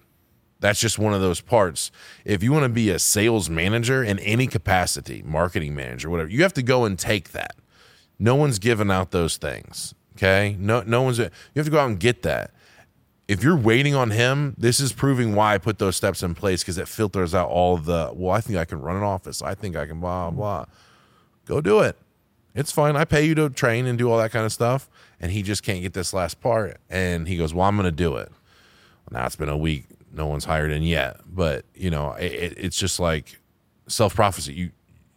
That's 0.59 0.79
just 0.79 0.99
one 0.99 1.15
of 1.15 1.21
those 1.21 1.41
parts. 1.41 1.89
If 2.23 2.43
you 2.43 2.51
want 2.51 2.65
to 2.65 2.69
be 2.69 2.91
a 2.91 2.99
sales 2.99 3.49
manager 3.49 4.03
in 4.03 4.19
any 4.19 4.45
capacity, 4.45 5.23
marketing 5.25 5.73
manager, 5.73 6.11
whatever, 6.11 6.29
you 6.29 6.43
have 6.43 6.53
to 6.53 6.61
go 6.63 6.85
and 6.85 6.99
take 6.99 7.31
that. 7.31 7.55
No 8.19 8.35
one's 8.35 8.59
giving 8.59 8.91
out 8.91 9.09
those 9.09 9.37
things. 9.37 9.95
Okay. 10.15 10.55
No, 10.59 10.83
no 10.85 11.01
one's, 11.01 11.17
you 11.17 11.29
have 11.55 11.65
to 11.65 11.71
go 11.71 11.79
out 11.79 11.89
and 11.89 11.99
get 11.99 12.21
that. 12.21 12.51
If 13.31 13.43
you're 13.43 13.55
waiting 13.55 13.95
on 13.95 14.11
him, 14.11 14.55
this 14.57 14.81
is 14.81 14.91
proving 14.91 15.35
why 15.35 15.53
I 15.53 15.57
put 15.57 15.79
those 15.79 15.95
steps 15.95 16.21
in 16.21 16.35
place 16.35 16.63
because 16.63 16.77
it 16.77 16.89
filters 16.89 17.33
out 17.33 17.47
all 17.47 17.77
the, 17.77 18.11
well, 18.13 18.35
I 18.35 18.41
think 18.41 18.57
I 18.59 18.65
can 18.65 18.81
run 18.81 18.97
an 18.97 19.03
office. 19.03 19.41
I 19.41 19.55
think 19.55 19.77
I 19.77 19.85
can 19.85 20.01
blah, 20.01 20.27
mm-hmm. 20.27 20.35
blah. 20.35 20.65
Go 21.45 21.61
do 21.61 21.79
it. 21.79 21.97
It's 22.53 22.73
fine. 22.73 22.97
I 22.97 23.05
pay 23.05 23.25
you 23.25 23.33
to 23.35 23.49
train 23.49 23.85
and 23.85 23.97
do 23.97 24.11
all 24.11 24.17
that 24.17 24.31
kind 24.31 24.45
of 24.45 24.51
stuff. 24.51 24.89
And 25.21 25.31
he 25.31 25.43
just 25.43 25.63
can't 25.63 25.81
get 25.81 25.93
this 25.93 26.13
last 26.13 26.41
part. 26.41 26.81
And 26.89 27.25
he 27.25 27.37
goes, 27.37 27.53
Well, 27.53 27.65
I'm 27.65 27.77
going 27.77 27.85
to 27.85 27.91
do 27.91 28.17
it. 28.17 28.33
Now 29.09 29.25
it's 29.25 29.37
been 29.37 29.47
a 29.47 29.57
week. 29.57 29.85
No 30.11 30.27
one's 30.27 30.43
hired 30.43 30.73
in 30.73 30.83
yet. 30.83 31.21
But, 31.25 31.63
you 31.73 31.89
know, 31.89 32.11
it, 32.15 32.33
it- 32.33 32.57
it's 32.57 32.77
just 32.77 32.99
like 32.99 33.39
self 33.87 34.13
prophecy. 34.13 34.53
You 34.53 34.71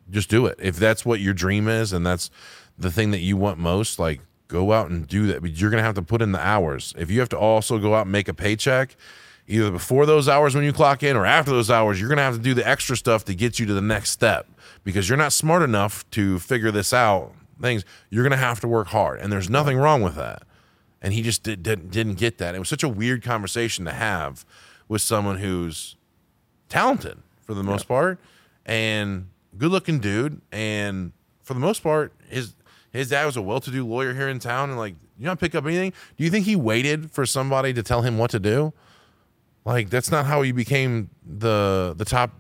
just 0.09 0.31
do 0.31 0.47
it. 0.47 0.57
If 0.63 0.77
that's 0.77 1.05
what 1.05 1.19
your 1.19 1.35
dream 1.35 1.67
is 1.67 1.93
and 1.93 2.07
that's 2.07 2.31
the 2.79 2.93
thing 2.93 3.11
that 3.11 3.23
you 3.23 3.37
want 3.37 3.59
most, 3.59 3.99
like 3.99 4.21
go 4.49 4.73
out 4.73 4.91
and 4.91 5.07
do 5.07 5.27
that. 5.29 5.43
But 5.43 5.53
you're 5.53 5.71
going 5.71 5.81
to 5.81 5.85
have 5.85 5.95
to 5.95 6.03
put 6.03 6.23
in 6.23 6.33
the 6.33 6.45
hours. 6.45 6.95
If 6.97 7.11
you 7.11 7.21
have 7.21 7.29
to 7.31 7.39
also 7.39 7.79
go 7.79 7.95
out 7.95 8.03
and 8.03 8.13
make 8.13 8.29
a 8.29 8.35
paycheck, 8.35 8.97
either 9.47 9.71
before 9.71 10.07
those 10.07 10.29
hours 10.29 10.55
when 10.55 10.65
you 10.65 10.73
clock 10.73 11.03
in 11.03 11.17
or 11.17 11.27
after 11.27 11.51
those 11.51 11.71
hours, 11.71 12.01
you're 12.01 12.09
going 12.09 12.19
to 12.19 12.23
have 12.23 12.37
to 12.37 12.43
do 12.43 12.55
the 12.55 12.67
extra 12.67 12.97
stuff 12.97 13.25
to 13.27 13.35
get 13.35 13.59
you 13.59 13.67
to 13.67 13.75
the 13.75 13.83
next 13.83 14.11
step 14.11 14.47
because 14.85 15.09
you're 15.09 15.19
not 15.19 15.33
smart 15.33 15.63
enough 15.63 16.09
to 16.11 16.39
figure 16.39 16.71
this 16.71 16.93
out. 16.93 17.33
Things 17.61 17.85
you're 18.11 18.25
going 18.25 18.33
to 18.33 18.37
have 18.37 18.61
to 18.61 18.69
work 18.69 18.89
hard, 18.89 19.21
and 19.21 19.33
there's 19.33 19.49
nothing 19.49 19.79
wrong 19.79 20.03
with 20.03 20.17
that. 20.17 20.43
And 21.01 21.13
he 21.13 21.23
just 21.23 21.43
did, 21.43 21.63
didn't 21.63 21.91
didn't 21.91 22.15
get 22.15 22.39
that. 22.39 22.55
It 22.55 22.59
was 22.59 22.69
such 22.69 22.83
a 22.83 22.89
weird 22.89 23.23
conversation 23.23 23.85
to 23.85 23.93
have 23.93 24.45
with 24.89 25.03
someone 25.03 25.39
who's 25.39 25.97
talented 26.69 27.19
for 27.43 27.55
the 27.55 27.63
most 27.63 27.87
part 27.87 28.19
and 28.67 29.29
good 29.57 29.71
looking 29.71 30.01
dude 30.01 30.41
and 30.51 31.13
for 31.43 31.55
the 31.55 31.61
most 31.61 31.83
part 31.83 32.13
his 32.29 32.55
his 32.95 33.11
dad 33.11 33.27
was 33.27 33.37
a 33.37 33.43
well-to-do 33.43 33.87
lawyer 33.87 34.15
here 34.15 34.29
in 34.29 34.39
town 34.39 34.71
and 34.71 34.79
like 34.79 34.95
you 35.19 35.27
not 35.27 35.39
pick 35.39 35.55
up 35.55 35.67
anything 35.67 35.93
do 36.17 36.25
you 36.25 36.31
think 36.31 36.47
he 36.47 36.57
waited 36.57 37.11
for 37.11 37.27
somebody 37.27 37.73
to 37.73 37.83
tell 37.83 38.03
him 38.03 38.17
what 38.19 38.31
to 38.31 38.39
do 38.39 38.73
like 39.65 39.91
that's 39.91 40.11
not 40.11 40.27
how 40.27 40.43
he 40.43 40.53
became 40.53 41.11
the 41.25 41.95
the 41.97 42.05
top 42.05 42.33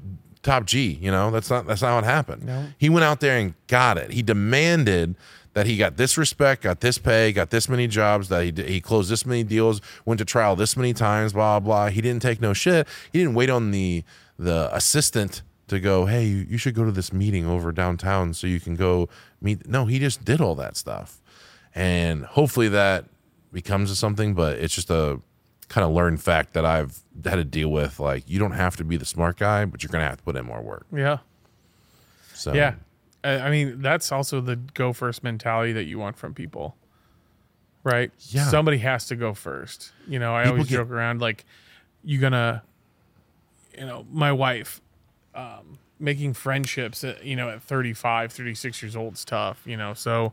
top 0.45 0.67
G, 0.67 0.99
you 1.01 1.11
know? 1.11 1.31
That's 1.31 1.51
not 1.51 1.67
that's 1.67 1.83
not 1.83 1.97
what 1.97 2.05
happened. 2.05 2.45
No. 2.45 2.69
He 2.79 2.89
went 2.89 3.05
out 3.05 3.21
there 3.21 3.37
and 3.37 3.55
got 3.67 3.99
it. 3.99 4.13
He 4.13 4.23
demanded 4.23 5.17
that 5.55 5.67
he 5.67 5.77
got 5.77 5.97
this 5.97 6.17
respect, 6.19 6.63
got 6.63 6.81
this 6.81 6.99
pay, 6.99 7.33
got 7.33 7.51
this 7.51 7.69
many 7.69 7.87
jobs, 7.89 8.29
that 8.29 8.45
he 8.45 8.53
he 8.63 8.81
closed 8.81 9.11
this 9.11 9.27
many 9.27 9.43
deals, 9.43 9.81
went 10.05 10.19
to 10.19 10.25
trial 10.25 10.55
this 10.55 10.77
many 10.77 10.93
times, 10.93 11.33
blah 11.33 11.59
blah. 11.59 11.89
He 11.89 12.01
didn't 12.01 12.23
take 12.23 12.41
no 12.41 12.53
shit. 12.53 12.87
He 13.13 13.19
didn't 13.19 13.35
wait 13.35 13.51
on 13.51 13.73
the 13.73 14.05
the 14.39 14.69
assistant 14.73 15.43
to 15.69 15.81
go, 15.81 16.07
"Hey, 16.07 16.25
you, 16.27 16.59
should 16.59 16.75
go 16.75 16.85
to 16.85 16.93
this 16.93 17.13
meeting 17.13 17.47
over 17.47 17.73
downtown 17.73 18.35
so 18.35 18.47
you 18.47 18.61
can 18.61 18.75
go 18.77 19.09
meet." 19.41 19.67
No, 19.69 19.87
he 19.87 19.99
just 19.99 20.25
did 20.25 20.41
all 20.41 20.55
that 20.57 20.77
stuff. 20.77 21.21
And 21.75 22.25
hopefully 22.25 22.69
that 22.69 23.07
becomes 23.53 23.97
something, 23.99 24.35
but 24.35 24.59
it's 24.59 24.75
just 24.75 24.91
a 24.91 25.21
kind 25.69 25.85
of 25.85 25.93
learned 25.93 26.23
fact 26.23 26.53
that 26.53 26.65
I've 26.65 27.01
had 27.25 27.37
to 27.37 27.45
deal 27.45 27.71
with. 27.71 27.99
Like, 27.99 28.25
you 28.29 28.39
don't 28.39 28.53
have 28.53 28.77
to 28.77 28.85
be 28.85 28.97
the 28.97 29.05
smart 29.05 29.39
guy, 29.39 29.65
but 29.65 29.83
you're 29.83 29.91
gonna 29.91 30.05
have 30.05 30.19
to 30.19 30.23
put 30.23 30.37
in 30.37 30.45
more 30.45 30.61
work. 30.63 30.87
Yeah. 30.93 31.19
So 32.35 32.53
Yeah. 32.53 32.75
I 33.25 33.39
I 33.41 33.51
mean, 33.51 33.81
that's 33.81 34.13
also 34.13 34.41
the 34.41 34.57
go 34.57 34.93
first 34.93 35.25
mentality 35.25 35.73
that 35.73 35.85
you 35.85 35.99
want 35.99 36.17
from 36.17 36.35
people. 36.35 36.77
Right? 37.83 38.13
Yeah. 38.29 38.45
Somebody 38.49 38.79
has 38.79 39.07
to 39.09 39.17
go 39.17 39.35
first. 39.35 39.93
You 40.07 40.19
know, 40.19 40.35
I 40.35 40.43
People 40.45 40.53
always 40.57 40.69
get- 40.69 40.77
joke 40.77 40.91
around 40.91 41.21
like 41.21 41.45
you 42.05 42.19
gonna 42.21 42.63
you 43.77 43.87
know, 43.87 44.07
my 44.13 44.31
wife 44.31 44.81
um 45.35 45.79
making 46.01 46.35
friendships 46.35 47.05
at, 47.05 47.25
you 47.25 47.37
know, 47.37 47.49
at 47.49 47.63
35, 47.63 48.33
36 48.33 48.83
years 48.83 48.97
old 48.97 49.15
is 49.15 49.25
tough, 49.25 49.63
you 49.65 49.77
know. 49.77 49.95
So 49.95 50.33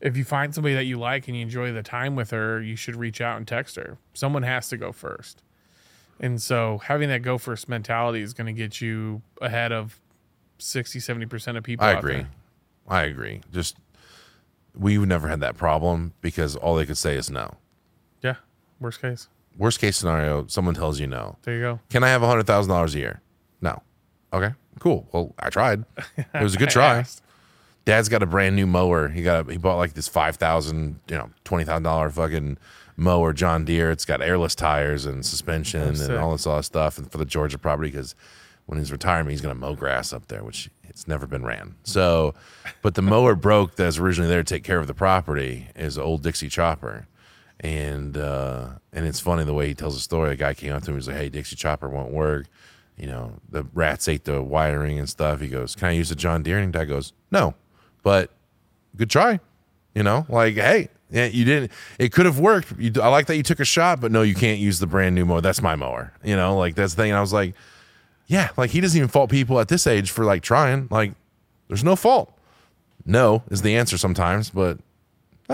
if 0.00 0.16
you 0.16 0.24
find 0.24 0.54
somebody 0.54 0.74
that 0.74 0.84
you 0.84 0.98
like 0.98 1.26
and 1.26 1.36
you 1.36 1.42
enjoy 1.42 1.72
the 1.72 1.82
time 1.82 2.14
with 2.16 2.30
her, 2.30 2.60
you 2.60 2.76
should 2.76 2.96
reach 2.96 3.20
out 3.20 3.36
and 3.36 3.48
text 3.48 3.76
her. 3.76 3.98
Someone 4.14 4.42
has 4.42 4.68
to 4.68 4.76
go 4.76 4.92
first. 4.92 5.42
And 6.20 6.40
so 6.40 6.78
having 6.78 7.08
that 7.08 7.22
go 7.22 7.38
first 7.38 7.68
mentality 7.68 8.20
is 8.20 8.34
going 8.34 8.46
to 8.46 8.52
get 8.52 8.80
you 8.80 9.22
ahead 9.40 9.72
of 9.72 9.98
60, 10.58 10.98
70% 10.98 11.56
of 11.56 11.64
people. 11.64 11.86
I 11.86 11.92
agree. 11.92 12.16
there. 12.16 12.28
I 12.88 13.02
agree. 13.04 13.40
Just 13.52 13.76
we've 14.76 15.04
never 15.06 15.28
had 15.28 15.40
that 15.40 15.56
problem 15.56 16.12
because 16.20 16.56
all 16.56 16.76
they 16.76 16.86
could 16.86 16.98
say 16.98 17.16
is 17.16 17.30
no. 17.30 17.56
Yeah. 18.22 18.36
Worst 18.80 19.00
case. 19.00 19.28
Worst 19.56 19.80
case 19.80 19.96
scenario, 19.96 20.46
someone 20.46 20.74
tells 20.74 21.00
you 21.00 21.06
no. 21.06 21.36
There 21.42 21.54
you 21.54 21.60
go. 21.60 21.80
Can 21.88 22.04
I 22.04 22.08
have 22.08 22.20
hundred 22.22 22.46
thousand 22.46 22.70
dollars 22.70 22.94
a 22.94 22.98
year? 22.98 23.22
No. 23.60 23.82
Okay. 24.32 24.52
Cool. 24.78 25.06
Well, 25.12 25.34
I 25.38 25.50
tried. 25.50 25.84
It 26.16 26.42
was 26.42 26.54
a 26.54 26.58
good 26.58 26.70
try. 26.70 27.04
Dad's 27.84 28.08
got 28.08 28.22
a 28.22 28.26
brand 28.26 28.56
new 28.56 28.66
mower. 28.66 29.08
He 29.08 29.22
got 29.22 29.48
a, 29.48 29.52
he 29.52 29.58
bought 29.58 29.76
like 29.76 29.94
this 29.94 30.08
five 30.08 30.36
thousand, 30.36 31.00
you 31.08 31.16
know, 31.16 31.30
twenty 31.44 31.64
thousand 31.64 31.82
dollar 31.82 32.10
fucking 32.10 32.58
mower 32.96 33.32
John 33.32 33.64
Deere. 33.64 33.90
It's 33.90 34.04
got 34.04 34.22
airless 34.22 34.54
tires 34.54 35.06
and 35.06 35.24
suspension 35.24 35.82
and 35.82 35.98
sick. 35.98 36.18
all 36.20 36.32
this 36.32 36.46
other 36.46 36.62
stuff, 36.62 36.98
and 36.98 37.10
for 37.10 37.18
the 37.18 37.24
Georgia 37.24 37.58
property 37.58 37.90
because 37.90 38.14
when 38.66 38.78
he's 38.78 38.92
retirement, 38.92 39.32
he's 39.32 39.40
gonna 39.40 39.54
mow 39.54 39.74
grass 39.74 40.12
up 40.12 40.28
there, 40.28 40.44
which 40.44 40.70
it's 40.88 41.08
never 41.08 41.26
been 41.26 41.44
ran. 41.44 41.74
So, 41.82 42.34
but 42.82 42.94
the 42.94 43.02
mower 43.02 43.34
broke 43.36 43.74
that's 43.76 43.98
originally 43.98 44.30
there 44.30 44.42
to 44.42 44.54
take 44.54 44.62
care 44.64 44.78
of 44.78 44.86
the 44.86 44.94
property 44.94 45.68
is 45.74 45.96
an 45.96 46.02
old 46.02 46.22
Dixie 46.22 46.48
chopper. 46.48 47.06
And 47.62 48.16
uh, 48.16 48.68
and 48.92 49.06
it's 49.06 49.20
funny 49.20 49.44
the 49.44 49.52
way 49.52 49.66
he 49.68 49.74
tells 49.74 49.94
the 49.94 50.00
story. 50.00 50.32
A 50.32 50.36
guy 50.36 50.54
came 50.54 50.72
up 50.72 50.82
to 50.84 50.90
him. 50.90 50.96
He's 50.96 51.08
like, 51.08 51.16
"Hey, 51.16 51.28
Dixie 51.28 51.56
chopper 51.56 51.88
won't 51.90 52.10
work. 52.12 52.46
You 53.00 53.06
know, 53.06 53.32
the 53.48 53.64
rats 53.72 54.08
ate 54.08 54.24
the 54.24 54.42
wiring 54.42 54.98
and 54.98 55.08
stuff." 55.08 55.40
He 55.40 55.48
goes, 55.48 55.74
"Can 55.74 55.88
I 55.88 55.92
use 55.92 56.10
the 56.10 56.14
John 56.14 56.42
Deere?" 56.42 56.58
And 56.58 56.72
dad 56.72 56.84
goes, 56.84 57.12
"No, 57.30 57.54
but 58.02 58.30
good 58.96 59.10
try." 59.10 59.40
You 59.94 60.04
know, 60.04 60.24
like, 60.28 60.54
hey, 60.54 60.88
you 61.10 61.44
didn't. 61.44 61.72
It 61.98 62.12
could 62.12 62.26
have 62.26 62.38
worked. 62.38 62.72
You, 62.78 62.92
I 63.02 63.08
like 63.08 63.26
that 63.26 63.36
you 63.36 63.42
took 63.42 63.58
a 63.58 63.64
shot, 63.64 64.00
but 64.00 64.12
no, 64.12 64.22
you 64.22 64.34
can't 64.34 64.60
use 64.60 64.78
the 64.78 64.86
brand 64.86 65.14
new 65.14 65.24
mower. 65.24 65.40
That's 65.40 65.60
my 65.60 65.74
mower. 65.74 66.12
You 66.22 66.36
know, 66.36 66.56
like 66.56 66.76
that's 66.76 66.94
the 66.94 67.02
thing. 67.02 67.10
And 67.10 67.18
I 67.18 67.20
was 67.20 67.32
like, 67.32 67.54
yeah, 68.26 68.50
like 68.56 68.70
he 68.70 68.80
doesn't 68.80 68.96
even 68.96 69.08
fault 69.08 69.30
people 69.30 69.58
at 69.58 69.68
this 69.68 69.86
age 69.86 70.10
for 70.10 70.24
like 70.24 70.42
trying. 70.42 70.86
Like, 70.90 71.14
there's 71.66 71.82
no 71.82 71.96
fault. 71.96 72.36
No 73.04 73.42
is 73.50 73.62
the 73.62 73.76
answer 73.76 73.98
sometimes, 73.98 74.50
but 74.50 74.78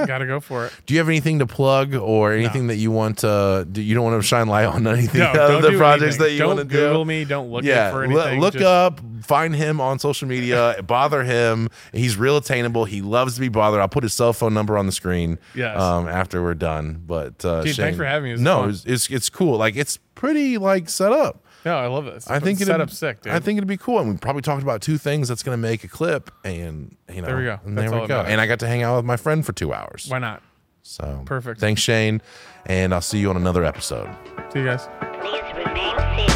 Got 0.05 0.19
to 0.19 0.27
go 0.27 0.41
for 0.41 0.67
it. 0.67 0.73
do 0.87 0.95
you 0.95 1.01
have 1.01 1.09
anything 1.09 1.39
to 1.39 1.47
plug 1.47 1.95
or 1.95 2.33
anything 2.33 2.67
that 2.67 2.77
you 2.77 2.91
want 2.91 3.19
to? 3.19 3.67
Do 3.71 3.81
you 3.81 3.95
don't 3.95 4.05
want 4.05 4.21
to 4.21 4.27
shine 4.27 4.49
light 4.49 4.67
on 4.67 4.87
anything 4.87 5.21
No, 5.21 5.31
of 5.31 5.35
don't 5.37 5.63
the 5.63 5.71
do 5.71 5.79
projects 5.79 6.03
anything. 6.17 6.21
that 6.23 6.33
you 6.33 6.39
don't 6.39 6.57
want 6.57 6.69
to 6.69 6.75
do? 6.77 6.81
Google 6.87 7.05
me. 7.05 7.25
Don't 7.25 7.51
look 7.51 7.65
yeah, 7.65 7.91
for 7.91 8.07
lo- 8.09 8.21
anything. 8.21 8.41
look 8.41 8.53
Just- 8.55 8.65
up, 8.65 9.01
find 9.23 9.55
him 9.55 9.81
on 9.81 9.99
social 9.99 10.29
media, 10.29 10.77
bother 10.87 11.25
him. 11.25 11.69
He's 11.93 12.17
real 12.17 12.37
attainable. 12.37 12.85
He 12.85 13.01
loves 13.03 13.35
to 13.35 13.41
be 13.41 13.49
bothered. 13.49 13.81
I'll 13.81 13.89
put 13.89 14.03
his 14.03 14.13
cell 14.15 14.33
phone 14.33 14.55
number 14.55 14.77
on 14.77 14.87
the 14.87 14.93
screen. 14.93 15.39
Yes. 15.55 15.81
Um, 15.81 16.09
after 16.09 16.43
we're 16.43 16.55
done. 16.55 17.03
But 17.07 17.45
uh, 17.45 17.63
Dude, 17.63 17.75
thanks 17.75 17.77
Shane- 17.77 17.97
for 17.97 18.05
having 18.05 18.25
me. 18.25 18.31
It 18.31 18.35
was 18.35 18.41
no, 18.43 18.61
fun. 18.63 18.71
it's, 18.71 18.85
it's 18.85 19.11
it's 19.11 19.31
cool. 19.31 19.57
Like 19.57 19.77
it's 19.77 19.99
pretty 20.15 20.59
like 20.59 20.89
set 20.89 21.13
up. 21.13 21.43
No, 21.67 21.77
I 21.77 21.89
love 21.89 22.05
this. 22.05 22.31
I 22.31 22.39
think 22.39 22.61
it's 22.61 22.63
it'd- 22.63 22.73
set 22.75 22.81
up 22.81 22.91
sick, 22.91 23.23
dude. 23.23 23.33
I 23.33 23.41
think 23.41 23.59
it'd 23.59 23.67
be 23.69 23.77
cool, 23.77 23.99
and 23.99 24.09
we 24.09 24.17
probably 24.17 24.41
talked 24.41 24.63
about 24.63 24.81
two 24.83 24.99
things 24.99 25.27
that's 25.27 25.43
going 25.43 25.59
to 25.59 25.61
make 25.61 25.83
a 25.83 25.89
clip, 25.89 26.31
and 26.45 26.97
you 27.13 27.21
know, 27.21 27.27
There 27.27 27.37
we 27.37 27.43
go. 27.45 27.59
And 27.65 27.77
That's 27.77 27.91
there 27.91 28.01
we 28.01 28.07
go. 28.07 28.21
And 28.21 28.41
I 28.41 28.47
got 28.47 28.61
to 28.61 28.69
hang 28.69 28.85
out 28.85 28.97
with 28.97 29.05
my 29.05 29.17
friend 29.17 29.45
for 29.45 29.53
two 29.53 29.75
hours. 29.75 30.07
why 30.09 30.21
not? 30.21 30.43
So 30.85 31.23
Perfect. 31.27 31.59
Thanks, 31.61 31.83
Shane, 31.83 32.23
and 32.67 32.95
I'll 32.95 33.01
see 33.01 33.19
you 33.19 33.31
on 33.31 33.37
another 33.37 33.65
episode. 33.65 34.09
See 34.53 34.61
you 34.61 34.65
guys. 34.65 34.89
Please 35.21 35.43
remain 35.57 35.99
seated. 36.29 36.36